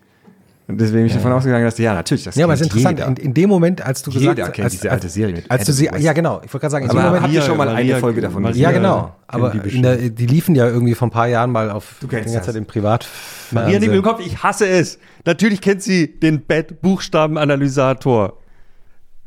Und 0.68 0.80
deswegen 0.80 0.98
bin 0.98 1.06
ich 1.06 1.12
davon 1.14 1.30
ausgegangen, 1.30 1.64
dass 1.64 1.76
die, 1.76 1.84
ja 1.84 1.94
natürlich, 1.94 2.24
das 2.24 2.34
ja, 2.34 2.44
aber 2.44 2.54
es 2.54 2.60
ist 2.60 2.66
interessant. 2.66 2.98
jeder. 2.98 3.08
In, 3.10 3.16
in 3.16 3.34
dem 3.34 3.48
Moment, 3.48 3.82
als 3.82 4.02
du 4.02 4.10
gesagt 4.10 4.36
Jeder 4.36 4.50
kennt 4.50 4.64
als, 4.64 4.72
diese 4.72 4.90
alte 4.90 5.08
Serie 5.08 5.36
mit 5.36 5.48
als 5.48 5.64
du 5.64 5.72
sie, 5.72 5.88
ja 5.98 6.12
genau, 6.12 6.40
ich 6.44 6.52
wollte 6.52 6.58
gerade 6.62 6.70
sagen, 6.72 6.84
in 6.86 6.90
Aber 6.90 7.00
dem 7.00 7.06
Moment, 7.06 7.22
habt 7.22 7.32
ihr 7.34 7.42
schon 7.42 7.56
mal 7.56 7.68
eine 7.68 7.96
Folge 7.98 8.20
davon 8.20 8.42
gesehen? 8.42 8.62
ja 8.62 8.72
genau, 8.72 9.14
aber 9.28 9.50
die 9.50 9.80
der, 9.80 9.96
die 9.96 10.26
liefen 10.26 10.56
ja 10.56 10.66
irgendwie 10.66 10.94
vor 10.96 11.06
ein 11.06 11.12
paar 11.12 11.28
Jahren 11.28 11.52
mal 11.52 11.70
auf 11.70 11.96
Du 12.00 12.08
die 12.08 12.16
kennst 12.16 12.26
ganze 12.26 12.38
das. 12.38 12.46
Zeit 12.46 12.56
im 12.56 12.66
Privat. 12.66 13.06
Maria 13.52 13.78
neben 13.78 13.92
dem 13.92 14.02
Kopf, 14.02 14.20
ich 14.26 14.42
hasse 14.42 14.66
es. 14.66 14.98
Natürlich 15.24 15.60
kennt 15.60 15.82
sie 15.82 16.18
den 16.18 16.40
Bett-Buchstaben-Analysator. 16.40 18.32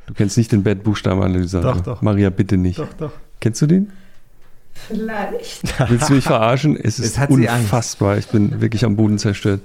Du 0.08 0.14
kennst 0.14 0.38
nicht 0.38 0.52
den 0.52 0.64
Bett-Buchstaben-Analysator. 0.64 1.74
Doch, 1.74 1.82
doch. 1.82 2.02
Maria, 2.02 2.32
bitte 2.32 2.58
nicht. 2.58 2.80
Doch, 2.80 2.92
doch. 2.98 3.12
Kennst 3.40 3.62
du 3.62 3.68
den? 3.68 3.92
Vielleicht. 4.74 5.90
Willst 5.90 6.10
du 6.10 6.14
mich 6.14 6.24
verarschen? 6.24 6.76
Es 6.76 7.00
ist 7.00 7.18
unfassbar. 7.30 8.18
Ich 8.18 8.28
bin 8.28 8.60
wirklich 8.62 8.84
am 8.86 8.96
Boden 8.96 9.18
zerstört. 9.18 9.62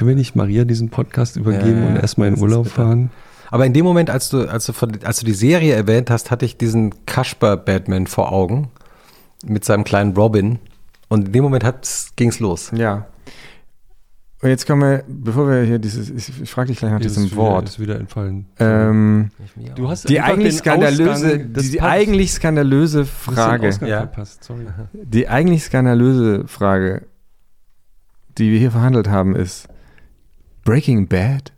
Können 0.00 0.08
wir 0.08 0.16
nicht 0.16 0.34
Maria 0.34 0.64
diesen 0.64 0.88
Podcast 0.88 1.36
übergeben 1.36 1.82
Ja, 1.82 1.88
und 1.90 1.96
erstmal 1.96 2.28
in 2.28 2.38
Urlaub 2.38 2.68
fahren? 2.68 3.10
Aber 3.50 3.66
in 3.66 3.74
dem 3.74 3.84
Moment, 3.84 4.08
als 4.08 4.30
du, 4.30 4.48
als 4.50 4.64
du, 4.64 4.72
von, 4.72 4.92
als 5.04 5.18
du 5.20 5.26
die 5.26 5.34
Serie 5.34 5.74
erwähnt 5.74 6.08
hast, 6.08 6.30
hatte 6.30 6.46
ich 6.46 6.56
diesen 6.56 7.04
Kasper-Batman 7.04 8.06
vor 8.06 8.32
Augen 8.32 8.70
mit 9.44 9.62
seinem 9.66 9.84
kleinen 9.84 10.16
Robin. 10.16 10.58
Und 11.08 11.26
in 11.26 11.32
dem 11.34 11.42
Moment 11.42 11.66
ging 12.16 12.30
es 12.30 12.40
los. 12.40 12.70
Ja. 12.74 13.08
Und 14.40 14.48
jetzt 14.48 14.66
kommen 14.66 14.80
wir, 14.80 15.04
bevor 15.06 15.46
wir 15.50 15.64
hier 15.64 15.78
dieses, 15.78 16.08
ich, 16.08 16.40
ich 16.44 16.50
frage 16.50 16.68
dich 16.68 16.78
gleich 16.78 16.92
nach 16.92 17.00
Ist 17.00 17.16
diesem 17.16 17.24
wieder- 17.30 17.36
Wort. 17.36 17.68
Ist 17.68 17.78
wieder 17.78 18.00
entfallen. 18.00 18.46
Ähm, 18.58 19.30
Du 19.74 19.90
hast 19.90 20.08
die 20.08 20.18
eigentlich 20.22 20.56
skandalöse, 20.56 21.40
die, 21.40 21.70
die 21.72 21.82
eigentlich 21.82 22.32
skandalöse 22.32 23.04
Frage, 23.04 23.68
Ja. 23.86 24.08
die 24.94 25.28
eigentlich 25.28 25.64
skandalöse 25.64 26.48
Frage, 26.48 27.02
die 28.38 28.50
wir 28.50 28.58
hier 28.58 28.70
verhandelt 28.70 29.10
haben, 29.10 29.36
ist 29.36 29.68
Breaking 30.64 31.08
Bad 31.08 31.52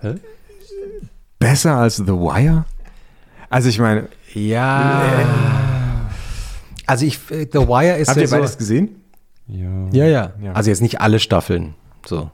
Hä? 0.00 0.14
besser 1.38 1.76
als 1.76 1.96
The 1.96 2.06
Wire? 2.06 2.64
Also 3.50 3.68
ich 3.68 3.78
meine, 3.78 4.08
Ja. 4.34 5.02
Also 6.86 7.04
ich, 7.04 7.18
äh, 7.30 7.46
The 7.50 7.60
Wire 7.60 7.96
ist 7.96 8.08
habt 8.08 8.16
ja 8.16 8.22
ihr 8.22 8.28
so, 8.28 8.36
beides 8.36 8.56
gesehen? 8.58 9.02
Ja. 9.46 9.88
Ja, 9.92 10.04
ja, 10.06 10.32
Ja. 10.42 10.52
Also 10.52 10.70
jetzt 10.70 10.82
nicht 10.82 11.00
alle 11.00 11.18
Staffeln. 11.18 11.74
So. 12.06 12.30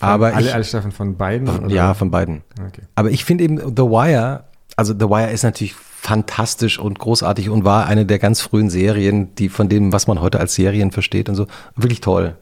Aber 0.00 0.34
alle, 0.34 0.46
ich, 0.46 0.54
alle 0.54 0.64
Staffeln 0.64 0.92
von 0.92 1.16
beiden? 1.16 1.46
von, 1.46 1.64
oder? 1.66 1.74
ja, 1.74 1.94
von 1.94 2.10
beiden. 2.10 2.42
Okay. 2.66 2.82
Aber 2.94 3.10
ich 3.10 3.24
finde 3.24 3.44
eben 3.44 3.58
The 3.58 3.82
Wire, 3.82 4.44
also 4.76 4.94
The 4.94 5.08
Wire 5.08 5.30
ist 5.30 5.42
natürlich 5.42 5.74
fantastisch 5.74 6.78
und 6.78 6.98
großartig 6.98 7.50
und 7.50 7.64
war 7.64 7.86
eine 7.86 8.06
der 8.06 8.18
ganz 8.18 8.40
frühen 8.40 8.70
Serien, 8.70 9.34
die 9.34 9.48
von 9.50 9.68
dem, 9.68 9.92
was 9.92 10.06
man 10.06 10.20
heute 10.20 10.40
als 10.40 10.54
Serien 10.54 10.90
versteht 10.90 11.28
und 11.28 11.34
so, 11.34 11.46
wirklich 11.76 12.00
toll. 12.00 12.36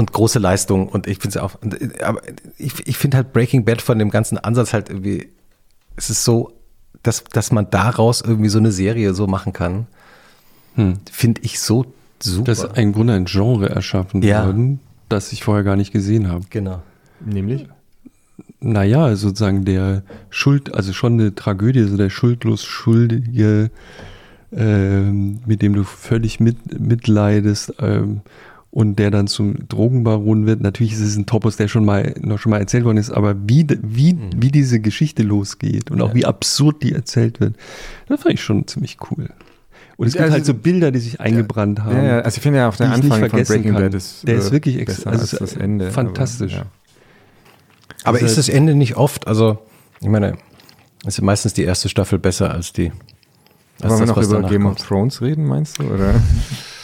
Und 0.00 0.12
große 0.14 0.38
Leistung 0.38 0.88
und 0.88 1.06
ich 1.06 1.18
finde 1.18 1.36
es 1.38 1.42
auch, 1.44 1.58
aber 2.02 2.22
ich, 2.56 2.86
ich 2.88 2.96
finde 2.96 3.18
halt 3.18 3.34
Breaking 3.34 3.66
Bad 3.66 3.82
von 3.82 3.98
dem 3.98 4.08
ganzen 4.10 4.38
Ansatz 4.38 4.72
halt 4.72 4.88
irgendwie, 4.88 5.28
es 5.96 6.08
ist 6.08 6.24
so, 6.24 6.54
dass, 7.02 7.22
dass 7.24 7.52
man 7.52 7.68
daraus 7.70 8.22
irgendwie 8.22 8.48
so 8.48 8.58
eine 8.58 8.72
Serie 8.72 9.12
so 9.14 9.26
machen 9.26 9.52
kann, 9.52 9.86
Hm. 10.76 11.00
finde 11.12 11.42
ich 11.44 11.60
so 11.60 11.84
super. 12.22 12.44
Das 12.44 12.60
ist 12.64 12.78
im 12.78 12.92
Grunde 12.92 13.12
ein 13.12 13.26
Genre 13.26 13.68
erschaffen 13.68 14.22
Ja. 14.22 14.46
worden, 14.46 14.80
das 15.10 15.32
ich 15.32 15.44
vorher 15.44 15.64
gar 15.64 15.76
nicht 15.76 15.92
gesehen 15.92 16.28
habe. 16.28 16.44
genau. 16.48 16.80
Nämlich? 17.22 17.66
Naja, 18.60 19.14
sozusagen 19.16 19.64
der 19.66 20.02
Schuld, 20.30 20.74
also 20.74 20.92
schon 20.94 21.14
eine 21.14 21.34
Tragödie, 21.34 21.82
so 21.84 21.96
der 21.98 22.08
schuldlos 22.10 22.64
Schuldige, 22.64 23.70
ähm, 24.52 25.40
mit 25.46 25.60
dem 25.62 25.74
du 25.74 25.84
völlig 25.84 26.40
mit, 26.40 26.80
mitleidest 26.80 27.74
ähm, 27.80 28.20
und 28.72 28.98
der 29.00 29.10
dann 29.10 29.26
zum 29.26 29.68
Drogenbaron 29.68 30.46
wird. 30.46 30.60
Natürlich 30.60 30.92
ist 30.92 31.00
es 31.00 31.16
ein 31.16 31.26
Topos, 31.26 31.56
der 31.56 31.66
schon 31.68 31.84
mal 31.84 32.14
noch 32.20 32.38
schon 32.38 32.50
mal 32.50 32.58
erzählt 32.60 32.84
worden 32.84 32.98
ist, 32.98 33.10
aber 33.10 33.34
wie, 33.46 33.66
wie, 33.82 34.16
wie 34.36 34.50
diese 34.50 34.78
Geschichte 34.80 35.22
losgeht 35.24 35.90
und 35.90 36.00
auch 36.00 36.10
Ja. 36.10 36.14
wie 36.14 36.24
absurd 36.26 36.82
die 36.82 36.92
erzählt 36.92 37.40
wird, 37.40 37.56
das 38.08 38.22
fand 38.22 38.34
ich 38.34 38.42
schon 38.42 38.66
ziemlich 38.68 38.98
cool. 39.10 39.30
Und 39.96 40.06
es 40.06 40.12
gibt 40.14 40.22
Also- 40.22 40.32
halt 40.34 40.46
so 40.46 40.54
Bilder, 40.54 40.92
die 40.92 40.98
sich 41.00 41.20
eingebrannt 41.20 41.80
haben. 41.84 41.96
Ja, 41.96 42.02
ja, 42.04 42.18
also 42.20 42.36
ich 42.36 42.42
finde 42.42 42.60
ja 42.60 42.68
auch 42.68 42.76
der 42.76 42.90
Anfang 42.92 43.28
von 43.28 43.42
Breaking. 43.42 43.74
Bad 43.74 43.92
ist, 43.92 44.26
Der 44.26 44.36
ist 44.36 44.48
äh, 44.48 44.52
wirklich 44.52 44.82
besser 44.84 45.10
also 45.10 45.20
als 45.22 45.52
das 45.52 45.56
Ende. 45.60 45.90
fantastisch. 45.90 46.54
Aber, 46.54 46.62
ja. 46.64 46.70
Aber 48.04 48.14
Also- 48.16 48.26
ist 48.26 48.38
das 48.38 48.48
Ende 48.48 48.74
nicht 48.74 48.96
oft, 48.96 49.26
also 49.26 49.58
ich 50.00 50.08
meine, 50.08 50.38
ist 51.06 51.18
ja 51.18 51.24
meistens 51.24 51.52
die 51.54 51.64
erste 51.64 51.88
Staffel 51.88 52.18
besser 52.18 52.50
als 52.50 52.72
die. 52.72 52.92
als 53.80 53.90
Wollen 53.90 54.00
wir 54.00 54.06
noch 54.06 54.16
was 54.16 54.26
über 54.28 54.42
Game 54.48 54.62
kommt. 54.62 54.80
of 54.80 54.86
Thrones 54.86 55.20
reden, 55.22 55.44
meinst 55.46 55.78
du? 55.78 55.82
Oder? 55.84 56.14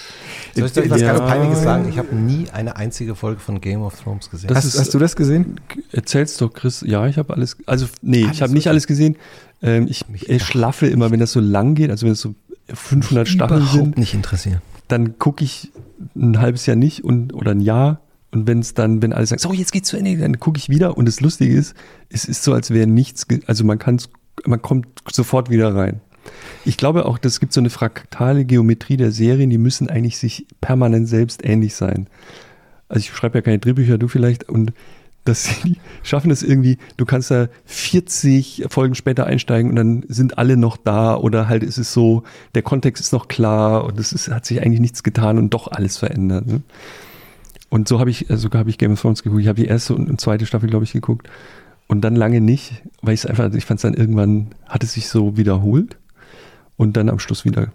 Soll 0.56 0.66
ich 0.66 0.72
dir 0.72 0.90
was 0.90 1.00
Ja. 1.00 1.12
ganz 1.16 1.30
Peinliches 1.30 1.62
sagen? 1.62 1.88
Ich 1.88 1.98
habe 1.98 2.14
nie 2.14 2.48
eine 2.50 2.76
einzige 2.76 3.14
Folge 3.14 3.40
von 3.40 3.60
Game 3.60 3.82
of 3.82 4.00
Thrones 4.00 4.30
gesehen. 4.30 4.48
Das 4.48 4.58
hast, 4.58 4.64
ist- 4.74 4.80
hast 4.80 4.94
du 4.94 4.98
das 4.98 5.16
gesehen? 5.16 5.60
Erzähl's 5.92 6.36
doch, 6.36 6.52
Chris. 6.52 6.82
Ja, 6.86 7.06
ich 7.06 7.18
habe 7.18 7.34
alles. 7.34 7.56
Also, 7.66 7.86
nee, 8.02 8.24
Alles 8.24 8.36
ich 8.36 8.42
habe 8.42 8.52
nicht 8.52 8.68
alles 8.68 8.86
gesehen. 8.86 9.16
Ähm, 9.62 9.86
ich 9.88 10.04
ich 10.28 10.42
schlaffe 10.44 10.86
immer, 10.86 11.10
wenn 11.10 11.20
das 11.20 11.32
so 11.32 11.40
lang 11.40 11.74
geht, 11.74 11.90
also 11.90 12.06
wenn 12.06 12.12
es 12.12 12.20
so 12.20 12.34
500 12.72 13.28
Staffeln 13.28 13.60
überhaupt 13.62 13.74
sind, 13.84 13.98
nicht 13.98 14.14
interessiert. 14.14 14.60
dann 14.88 15.18
gucke 15.18 15.44
ich 15.44 15.70
ein 16.14 16.40
halbes 16.40 16.66
Jahr 16.66 16.76
nicht 16.76 17.04
und 17.04 17.32
oder 17.34 17.52
ein 17.52 17.60
Jahr. 17.60 18.00
Und 18.32 18.46
wenn 18.46 18.58
es 18.58 18.74
dann, 18.74 19.00
wenn 19.02 19.12
alle 19.12 19.24
sagen, 19.26 19.40
so, 19.40 19.52
jetzt 19.52 19.72
geht's 19.72 19.88
zu 19.88 19.96
Ende, 19.96 20.16
dann 20.18 20.38
gucke 20.40 20.58
ich 20.58 20.68
wieder. 20.68 20.96
Und 20.98 21.06
das 21.06 21.20
Lustige 21.20 21.54
ist, 21.56 21.74
es 22.10 22.24
ist 22.26 22.42
so, 22.44 22.52
als 22.52 22.70
wäre 22.70 22.86
nichts, 22.86 23.26
also 23.46 23.64
man 23.64 23.78
kann 23.78 23.98
man 24.44 24.60
kommt 24.60 24.86
sofort 25.10 25.48
wieder 25.48 25.74
rein. 25.74 26.00
Ich 26.64 26.76
glaube 26.76 27.06
auch, 27.06 27.18
das 27.18 27.40
gibt 27.40 27.52
so 27.52 27.60
eine 27.60 27.70
fraktale 27.70 28.44
Geometrie 28.44 28.96
der 28.96 29.12
Serien, 29.12 29.50
die 29.50 29.58
müssen 29.58 29.88
eigentlich 29.88 30.18
sich 30.18 30.46
permanent 30.60 31.08
selbst 31.08 31.44
ähnlich 31.44 31.74
sein. 31.74 32.08
Also 32.88 33.00
ich 33.00 33.10
schreibe 33.14 33.38
ja 33.38 33.42
keine 33.42 33.58
Drehbücher, 33.58 33.98
du 33.98 34.08
vielleicht, 34.08 34.48
und 34.48 34.72
sie 35.34 35.76
schaffen 36.02 36.30
es 36.30 36.42
irgendwie, 36.42 36.78
du 36.96 37.04
kannst 37.04 37.30
da 37.30 37.48
40 37.64 38.66
Folgen 38.68 38.94
später 38.94 39.26
einsteigen 39.26 39.70
und 39.70 39.76
dann 39.76 40.04
sind 40.08 40.38
alle 40.38 40.56
noch 40.56 40.76
da 40.76 41.16
oder 41.16 41.48
halt 41.48 41.62
ist 41.62 41.78
es 41.78 41.92
so, 41.92 42.22
der 42.54 42.62
Kontext 42.62 43.00
ist 43.00 43.12
noch 43.12 43.28
klar 43.28 43.84
und 43.84 43.98
es 43.98 44.12
ist, 44.12 44.30
hat 44.30 44.46
sich 44.46 44.62
eigentlich 44.62 44.80
nichts 44.80 45.02
getan 45.02 45.38
und 45.38 45.50
doch 45.50 45.68
alles 45.68 45.96
verändert. 45.96 46.46
Ne? 46.46 46.62
Und 47.68 47.88
so 47.88 47.98
habe 47.98 48.10
ich, 48.10 48.30
äh, 48.30 48.36
sogar 48.36 48.60
habe 48.60 48.70
ich 48.70 48.78
Game 48.78 48.92
of 48.92 49.00
Thrones 49.00 49.22
geguckt. 49.22 49.42
Ich 49.42 49.48
habe 49.48 49.60
die 49.60 49.66
erste 49.66 49.94
und 49.94 50.20
zweite 50.20 50.46
Staffel, 50.46 50.68
glaube 50.68 50.84
ich, 50.84 50.92
geguckt. 50.92 51.28
Und 51.88 52.00
dann 52.02 52.16
lange 52.16 52.40
nicht, 52.40 52.82
weil 53.02 53.14
ich 53.14 53.20
es 53.20 53.26
einfach, 53.26 53.52
ich 53.52 53.64
fand 53.64 53.78
es 53.78 53.82
dann 53.82 53.94
irgendwann, 53.94 54.48
hat 54.66 54.82
es 54.82 54.92
sich 54.92 55.08
so 55.08 55.36
wiederholt 55.36 55.96
und 56.76 56.96
dann 56.96 57.08
am 57.08 57.18
Schluss 57.18 57.44
wieder, 57.44 57.68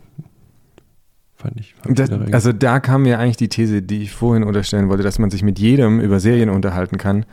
fand 1.36 1.60
ich. 1.60 1.76
Das, 1.86 2.12
wieder 2.12 2.34
also 2.34 2.52
da 2.52 2.80
kam 2.80 3.04
mir 3.04 3.20
eigentlich 3.20 3.38
die 3.38 3.50
These, 3.50 3.82
die 3.82 4.04
ich 4.04 4.12
vorhin 4.12 4.44
unterstellen 4.44 4.90
wollte, 4.90 5.04
dass 5.04 5.20
man 5.20 5.30
sich 5.32 5.44
mit 5.44 5.60
jedem 5.60 6.00
über 6.00 6.20
Serien 6.20 6.50
unterhalten 6.50 6.98
kann, 6.98 7.26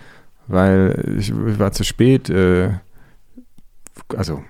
weil 0.47 1.16
ich, 1.18 1.32
war 1.34 1.72
zu 1.72 1.84
spät, 1.84 2.30
äh, 2.30 2.70
also 4.16 4.42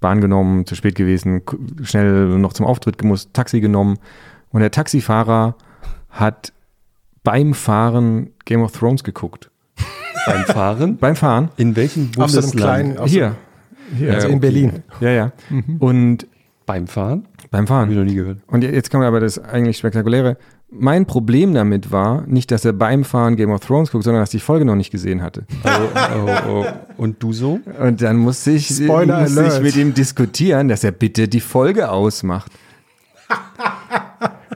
Bahn 0.00 0.20
genommen, 0.20 0.66
zu 0.66 0.74
spät 0.74 0.96
gewesen, 0.96 1.42
schnell 1.82 2.26
noch 2.38 2.52
zum 2.52 2.66
Auftritt 2.66 2.98
gemusst, 2.98 3.30
Taxi 3.32 3.60
genommen. 3.60 3.98
Und 4.50 4.60
der 4.60 4.70
Taxifahrer 4.70 5.54
hat 6.10 6.52
beim 7.22 7.54
Fahren 7.54 8.30
Game 8.44 8.62
of 8.62 8.72
Thrones 8.72 9.04
geguckt. 9.04 9.50
Beim 10.26 10.44
Fahren? 10.44 10.96
Beim 10.98 11.16
Fahren? 11.16 11.50
In 11.56 11.74
welchem 11.76 12.10
Auf 12.18 12.30
so 12.30 12.38
einem 12.38 12.50
Bundesland? 12.50 12.52
kleinen, 12.54 12.98
auf 12.98 13.08
so, 13.08 13.14
Hier. 13.14 13.36
Hier. 13.96 14.14
also 14.14 14.28
in 14.28 14.40
Berlin. 14.40 14.82
Ja, 15.00 15.10
ja. 15.10 15.32
Und 15.78 16.26
Beim 16.66 16.86
Fahren? 16.86 17.26
beim 17.50 17.68
Habe 17.68 17.90
ich 17.90 17.96
Fahren. 17.96 18.04
noch 18.04 18.10
nie 18.10 18.14
gehört. 18.14 18.38
Und 18.46 18.64
jetzt 18.64 18.90
kommt 18.90 19.04
aber 19.04 19.20
das 19.20 19.38
eigentlich 19.38 19.76
Spektakuläre. 19.78 20.36
Mein 20.70 21.04
Problem 21.04 21.52
damit 21.52 21.92
war 21.92 22.26
nicht, 22.26 22.50
dass 22.50 22.64
er 22.64 22.72
beim 22.72 23.04
Fahren 23.04 23.36
Game 23.36 23.50
of 23.50 23.60
Thrones 23.60 23.90
guckt, 23.90 24.04
sondern 24.04 24.22
dass 24.22 24.32
ich 24.32 24.40
die 24.40 24.44
Folge 24.44 24.64
noch 24.64 24.76
nicht 24.76 24.90
gesehen 24.90 25.22
hatte. 25.22 25.44
Oh, 25.64 25.68
oh, 26.16 26.48
oh. 26.48 26.66
Und 26.96 27.22
du 27.22 27.32
so? 27.34 27.60
Und 27.78 28.00
dann 28.00 28.16
musste 28.16 28.52
ich, 28.52 28.68
Spoiler 28.68 29.20
musste 29.20 29.44
ich 29.48 29.60
mit 29.60 29.76
ihm 29.76 29.92
diskutieren, 29.92 30.68
dass 30.68 30.82
er 30.82 30.92
bitte 30.92 31.28
die 31.28 31.40
Folge 31.40 31.90
ausmacht. 31.90 32.50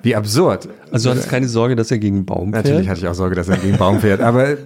Wie 0.03 0.15
absurd. 0.15 0.69
Also 0.93 1.09
du 1.09 1.17
hattest 1.17 1.29
keine 1.29 1.49
Sorge, 1.49 1.77
dass 1.77 1.91
er 1.91 1.99
gegen 1.99 2.17
einen 2.19 2.27
Baum 2.27 2.53
fährt? 2.53 2.65
Natürlich 2.65 2.89
hatte 2.89 3.01
ich 3.01 3.09
auch 3.09 3.15
Sorge, 3.15 3.35
dass 3.35 3.49
er 3.49 3.57
gegen 3.57 3.73
den 3.73 3.79
Baum 3.79 3.99
fährt. 4.01 4.21
Aber 4.21 4.57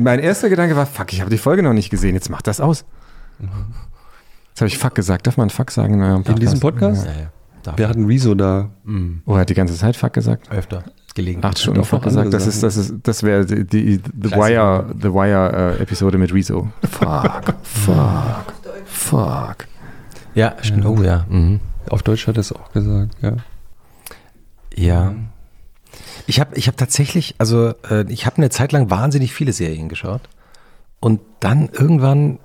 mein 0.00 0.18
erster 0.18 0.48
Gedanke 0.48 0.74
war, 0.74 0.86
fuck, 0.86 1.12
ich 1.12 1.20
habe 1.20 1.30
die 1.30 1.38
Folge 1.38 1.62
noch 1.62 1.72
nicht 1.74 1.90
gesehen, 1.90 2.14
jetzt 2.14 2.30
mach 2.30 2.42
das 2.42 2.60
aus. 2.60 2.84
Jetzt 4.56 4.62
habe 4.62 4.68
ich 4.68 4.78
fuck 4.78 4.94
gesagt. 4.94 5.26
Darf 5.26 5.36
man 5.36 5.50
fuck 5.50 5.70
sagen 5.70 6.00
in 6.00 6.22
In 6.22 6.36
diesem 6.36 6.60
Podcast? 6.60 7.04
Ja, 7.04 7.12
ja. 7.12 7.30
Darf 7.62 7.76
Wir 7.76 7.90
hatten 7.90 8.06
Rezo 8.06 8.34
da. 8.34 8.70
Oh, 9.26 9.34
er 9.34 9.40
hat 9.40 9.50
die 9.50 9.54
ganze 9.54 9.74
Zeit 9.74 9.96
fuck 9.96 10.14
gesagt? 10.14 10.50
öfter 10.50 10.82
gelegen. 11.14 11.44
Acht 11.44 11.58
Stunden 11.58 11.84
fuck 11.84 12.04
gesagt. 12.04 12.32
Das 12.32 12.46
ist, 12.46 12.62
das 12.62 12.78
ist, 12.78 12.94
das 13.02 13.22
wäre 13.22 13.44
die, 13.44 13.66
die 13.66 14.00
The 14.18 14.30
Wire, 14.30 14.94
The 14.98 15.12
Wire 15.12 15.76
äh, 15.78 15.82
Episode 15.82 16.16
mit 16.16 16.32
Rezo. 16.32 16.70
Fuck, 16.90 17.54
fuck, 17.64 18.54
fuck. 18.86 19.56
Ja, 20.34 20.56
stimmt. 20.62 20.86
Oh 20.86 21.02
ja. 21.02 21.26
Mhm. 21.28 21.60
Auf 21.90 22.02
Deutsch 22.02 22.26
hat 22.26 22.38
er 22.38 22.40
es 22.40 22.50
auch 22.50 22.72
gesagt, 22.72 23.14
ja. 23.20 23.36
Ja. 24.74 25.14
Ich 26.26 26.40
habe 26.40 26.56
ich 26.56 26.66
hab 26.66 26.78
tatsächlich, 26.78 27.34
also 27.36 27.74
äh, 27.90 28.10
ich 28.10 28.24
habe 28.24 28.38
eine 28.38 28.48
Zeit 28.48 28.72
lang 28.72 28.88
wahnsinnig 28.88 29.34
viele 29.34 29.52
Serien 29.52 29.90
geschaut. 29.90 30.22
Und 30.98 31.20
dann 31.40 31.68
irgendwann, 31.68 32.38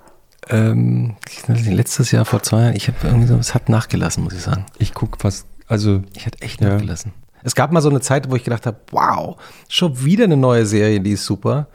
ähm, 0.48 1.16
letztes 1.46 2.10
Jahr 2.10 2.24
vor 2.24 2.42
zwei 2.42 2.62
Jahren, 2.62 2.76
ich 2.76 2.88
habe 2.88 2.96
irgendwie 3.04 3.26
so, 3.28 3.36
es 3.36 3.54
hat 3.54 3.68
nachgelassen, 3.68 4.24
muss 4.24 4.34
ich 4.34 4.42
sagen. 4.42 4.66
Ich 4.78 4.92
gucke 4.94 5.18
fast, 5.18 5.46
also 5.68 6.02
Ich 6.14 6.26
hatte 6.26 6.40
echt 6.42 6.60
Ja. 6.60 6.70
nachgelassen. 6.70 7.12
Es 7.44 7.54
gab 7.54 7.72
mal 7.72 7.80
so 7.80 7.88
eine 7.90 8.00
Zeit, 8.00 8.30
wo 8.30 8.36
ich 8.36 8.44
gedacht 8.44 8.66
habe, 8.66 8.78
wow, 8.90 9.36
schon 9.68 10.04
wieder 10.04 10.24
eine 10.24 10.36
neue 10.36 10.64
Serie, 10.66 11.00
die 11.00 11.12
ist 11.12 11.24
super. 11.24 11.66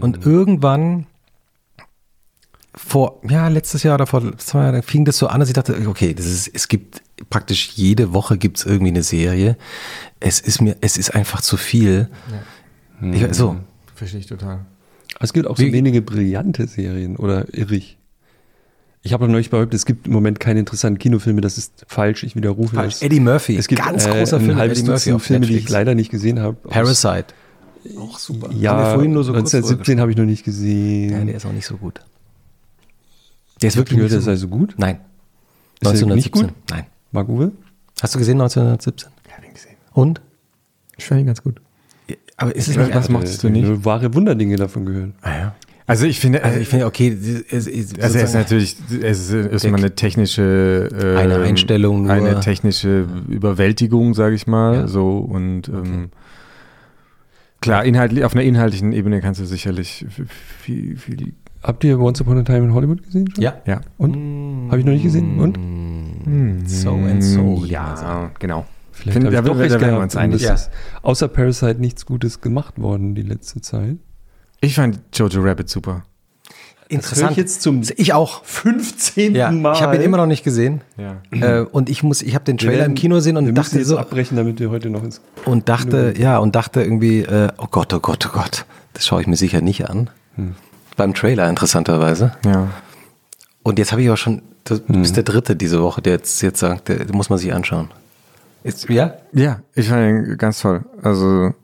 Und 0.00 0.26
irgendwann 0.26 1.06
vor, 2.74 3.20
ja, 3.28 3.46
letztes 3.46 3.84
Jahr 3.84 3.94
oder 3.94 4.06
vor 4.08 4.36
zwei 4.38 4.64
Jahren 4.64 4.82
fing 4.82 5.04
das 5.04 5.18
so 5.18 5.28
an, 5.28 5.38
dass 5.38 5.48
ich 5.48 5.54
dachte, 5.54 5.76
okay, 5.86 6.12
das 6.14 6.26
ist, 6.26 6.48
es 6.52 6.66
gibt 6.66 7.02
praktisch 7.30 7.70
jede 7.76 8.12
Woche 8.12 8.36
gibt 8.36 8.58
es 8.58 8.66
irgendwie 8.66 8.90
eine 8.90 9.04
Serie. 9.04 9.56
Es 10.18 10.40
ist 10.40 10.60
mir, 10.60 10.76
es 10.80 10.96
ist 10.96 11.14
einfach 11.14 11.40
zu 11.40 11.56
viel. 11.56 12.08
Ich, 13.00 13.34
so, 13.36 13.56
Verstehe 13.94 14.18
ich 14.18 14.26
total. 14.26 14.66
es 15.20 15.32
gibt 15.32 15.46
auch 15.46 15.56
so 15.56 15.62
Wie- 15.62 15.72
wenige 15.72 16.02
brillante 16.02 16.66
Serien, 16.66 17.16
oder 17.16 17.52
irre 17.54 17.76
ich? 19.04 19.12
Habe 19.12 19.28
neulich 19.28 19.50
behauptet, 19.50 19.74
es 19.74 19.86
gibt 19.86 20.06
im 20.06 20.12
Moment 20.12 20.40
keine 20.40 20.60
interessanten 20.60 20.98
Kinofilme, 20.98 21.40
das 21.40 21.58
ist 21.58 21.84
falsch, 21.86 22.22
ich 22.24 22.34
widerrufe 22.36 22.74
das. 22.76 23.02
Eddie 23.02 23.20
Murphy, 23.20 23.56
es 23.56 23.68
gibt 23.68 23.82
ganz 23.84 24.06
äh, 24.06 24.10
großer 24.10 24.38
ein 24.38 24.44
Film, 24.46 24.58
Eddie 24.58 24.82
Murphy 24.82 25.12
auf 25.12 25.22
Filme, 25.22 25.46
die 25.46 25.52
ich 25.52 25.56
Netflix. 25.56 25.72
leider 25.72 25.94
nicht 25.94 26.10
gesehen 26.10 26.40
habe. 26.40 26.56
Aus- 26.64 26.72
Parasite. 26.72 27.26
Auch 27.98 28.18
super. 28.18 28.46
Haben 28.48 28.54
wir 28.56 28.62
Ja, 28.62 28.92
vorhin 28.94 29.12
nur 29.12 29.24
so 29.24 29.32
kurz 29.32 29.50
drüber 29.50 29.58
1917 29.66 30.00
habe 30.00 30.10
ich 30.10 30.16
noch 30.16 30.24
nicht 30.24 30.44
gesehen. 30.44 31.10
Ja, 31.12 31.24
der 31.24 31.34
ist 31.34 31.44
auch 31.46 31.52
nicht 31.52 31.66
so 31.66 31.76
gut. 31.76 32.00
Der 33.60 33.68
ist 33.68 33.74
Ich 33.74 33.78
wirklich 33.78 33.96
gehört, 33.96 34.12
nicht 34.12 34.20
so 34.20 34.24
sei 34.24 34.32
gut. 34.32 34.40
so 34.40 34.48
gut. 34.48 34.74
Nein. 34.78 34.96
Ist 34.96 35.82
der 35.82 35.92
nicht 35.92 36.02
1917. 36.34 36.42
gut? 36.48 36.54
Nein. 36.70 36.86
Marc 37.12 37.28
Uwe? 37.28 37.52
Hast 38.00 38.14
du 38.14 38.18
gesehen 38.18 38.40
1917? 38.40 39.10
Ich 39.26 39.32
habe 39.34 39.46
ihn 39.46 39.52
gesehen. 39.54 39.76
Und? 39.92 40.20
Ich 40.96 41.04
fand 41.04 41.20
ihn 41.20 41.26
ganz 41.26 41.42
gut. 41.42 41.60
Aber 42.36 42.54
ist 42.56 42.68
es 42.68 42.76
Was- 42.76 42.86
nicht 42.86 42.96
was 42.96 43.08
mochtest 43.10 43.42
du 43.44 43.48
nicht? 43.50 43.64
Nur 43.66 43.84
wahre 43.84 44.12
Wunderdinge 44.14 44.56
davon 44.56 44.86
gehört. 44.86 45.10
Ah, 45.22 45.36
ja. 45.36 45.54
Also 45.86 46.06
ich 46.06 46.18
finde, 46.18 46.42
Also 46.42 46.58
ich 46.60 46.68
finde, 46.68 46.86
okay, 46.86 47.08
es, 47.50 47.66
es, 47.66 47.98
Also 48.00 48.18
er 48.18 48.24
ist 48.24 48.34
natürlich, 48.34 48.76
es 49.02 49.30
ist 49.30 49.32
erstmal 49.34 49.80
eine 49.80 49.94
technische 49.94 50.88
ähm, 50.98 51.16
Eine 51.18 51.36
Einstellung 51.40 52.04
nur. 52.04 52.12
eine 52.12 52.40
technische 52.40 53.06
Überwältigung, 53.28 54.14
sage 54.14 54.34
ich 54.34 54.46
mal, 54.46 54.74
Ja. 54.74 54.86
so 54.88 55.18
und 55.18 55.68
ähm, 55.68 56.08
klar, 57.60 57.84
inhaltlich, 57.84 58.24
auf 58.24 58.32
einer 58.34 58.44
inhaltlichen 58.44 58.92
Ebene 58.92 59.20
kannst 59.20 59.40
du 59.40 59.44
sicherlich 59.46 60.06
viel, 60.62 60.96
viel 60.96 61.34
Habt 61.62 61.82
ihr 61.84 61.98
Once 61.98 62.20
Upon 62.20 62.38
a 62.38 62.42
Time 62.42 62.58
in 62.64 62.74
Hollywood 62.74 63.02
gesehen? 63.02 63.30
Schon? 63.34 63.42
ja. 63.42 63.54
ja. 63.66 63.80
Und? 63.96 64.68
Habe 64.70 64.80
ich 64.80 64.84
noch 64.86 64.92
nicht 64.92 65.02
gesehen. 65.02 65.38
Und? 65.40 66.68
So 66.68 66.90
and 66.90 67.22
so, 67.24 67.64
ja, 67.66 68.30
genau. 68.38 68.66
Vielleicht 68.92 69.14
Find- 69.18 69.26
habe 69.26 69.34
ich 69.36 69.40
da 69.42 69.48
doch 69.48 69.58
recht 69.58 69.74
da 69.74 69.78
gehabt. 69.78 70.02
uns 70.02 70.16
einig. 70.16 70.42
es 70.44 70.50
ist 70.62 70.70
außer 71.02 71.28
Parasite 71.28 71.80
nichts 71.80 72.04
Gutes 72.06 72.40
gemacht 72.40 72.78
worden 72.80 73.14
die 73.14 73.22
letzte 73.22 73.60
Zeit. 73.60 73.96
Ich 74.60 74.74
fand 74.74 75.00
Jojo 75.14 75.40
Rabbit 75.42 75.68
super. 75.68 76.02
Interessant. 76.88 77.36
jetzt 77.36 77.62
zum 77.62 77.82
ich 77.96 78.12
auch. 78.12 78.44
15. 78.44 79.34
Ja, 79.34 79.50
ich 79.50 79.82
habe 79.82 79.96
ihn 79.96 80.02
immer 80.02 80.18
noch 80.18 80.26
nicht 80.26 80.44
gesehen. 80.44 80.82
Ja. 80.96 81.16
Äh, 81.30 81.62
und 81.62 81.88
ich 81.88 82.02
muss, 82.02 82.20
ich 82.22 82.34
habe 82.34 82.44
den 82.44 82.60
Wir 82.60 82.66
Trailer 82.68 82.80
werden- 82.82 82.92
im 82.92 82.96
Kino 82.96 83.14
gesehen 83.16 83.34
wir 83.34 83.38
und 83.38 83.44
müssen 83.46 83.54
dachte 83.56 83.78
jetzt 83.78 83.88
so 83.88 83.98
abbrechen, 83.98 84.36
damit 84.36 84.60
wir 84.60 84.70
heute 84.70 84.90
noch 84.90 85.02
ins. 85.02 85.20
und 85.46 85.68
dachte, 85.68 86.14
ja, 86.16 86.38
und 86.38 86.54
dachte 86.54 86.82
irgendwie, 86.82 87.20
äh, 87.20 87.48
oh 87.58 87.66
Gott, 87.70 87.92
oh 87.94 88.00
Gott, 88.00 88.26
oh 88.28 88.32
Gott, 88.32 88.66
das 88.92 89.06
schaue 89.06 89.22
ich 89.22 89.26
mir 89.26 89.36
sicher 89.36 89.60
nicht 89.62 89.88
an. 89.88 90.10
Beim 90.96 91.14
Trailer 91.14 91.48
interessanterweise. 91.48 92.32
Ja. 92.44 92.68
Und 93.62 93.78
jetzt 93.78 93.90
habe 93.92 94.02
ich 94.02 94.10
auch 94.10 94.16
schon, 94.18 94.42
du 94.64 94.78
bist 94.80 95.16
der 95.16 95.22
Dritte 95.24 95.56
diese 95.56 95.80
Woche, 95.82 96.02
der 96.02 96.12
jetzt, 96.14 96.42
jetzt 96.42 96.60
sagt, 96.60 96.88
der, 96.88 96.98
muss 97.12 97.30
man 97.30 97.38
sich 97.38 97.52
anschauen. 97.52 97.90
Ist, 98.62 98.88
ja? 98.90 99.14
Ja, 99.32 99.60
ich 99.74 99.88
fand 99.88 100.02
ihn 100.28 100.36
ganz 100.38 100.60
toll. 100.60 100.84
Also 101.02 101.54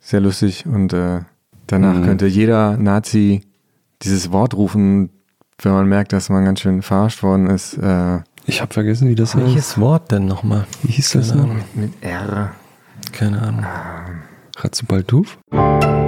sehr 0.00 0.20
lustig 0.20 0.64
und 0.66 0.92
äh, 0.94 1.20
danach 1.66 2.02
könnte 2.04 2.26
jeder 2.26 2.76
Nazi 2.76 3.42
dieses 4.02 4.30
Wort 4.32 4.54
rufen, 4.54 5.10
wenn 5.62 5.72
man 5.72 5.88
merkt, 5.88 6.12
dass 6.12 6.28
man 6.28 6.44
ganz 6.44 6.60
schön 6.60 6.82
verarscht 6.82 7.22
worden 7.22 7.48
ist. 7.48 7.74
Äh, 7.78 8.20
Ich 8.46 8.60
habe 8.60 8.72
vergessen, 8.74 9.08
wie 9.08 9.14
das 9.14 9.34
heißt. 9.34 9.46
Welches 9.46 9.78
Wort 9.78 10.10
denn 10.12 10.26
nochmal? 10.26 10.66
Wie 10.82 10.92
hieß 10.92 11.12
das 11.12 11.28
Keine 11.30 11.40
noch? 11.42 11.50
Ahnung. 11.50 11.64
mit 11.74 11.92
R. 12.02 12.52
Keine 13.12 13.40
Ahnung. 13.42 13.64
Ratzubalduf? 14.58 15.38
Ja. 15.52 16.03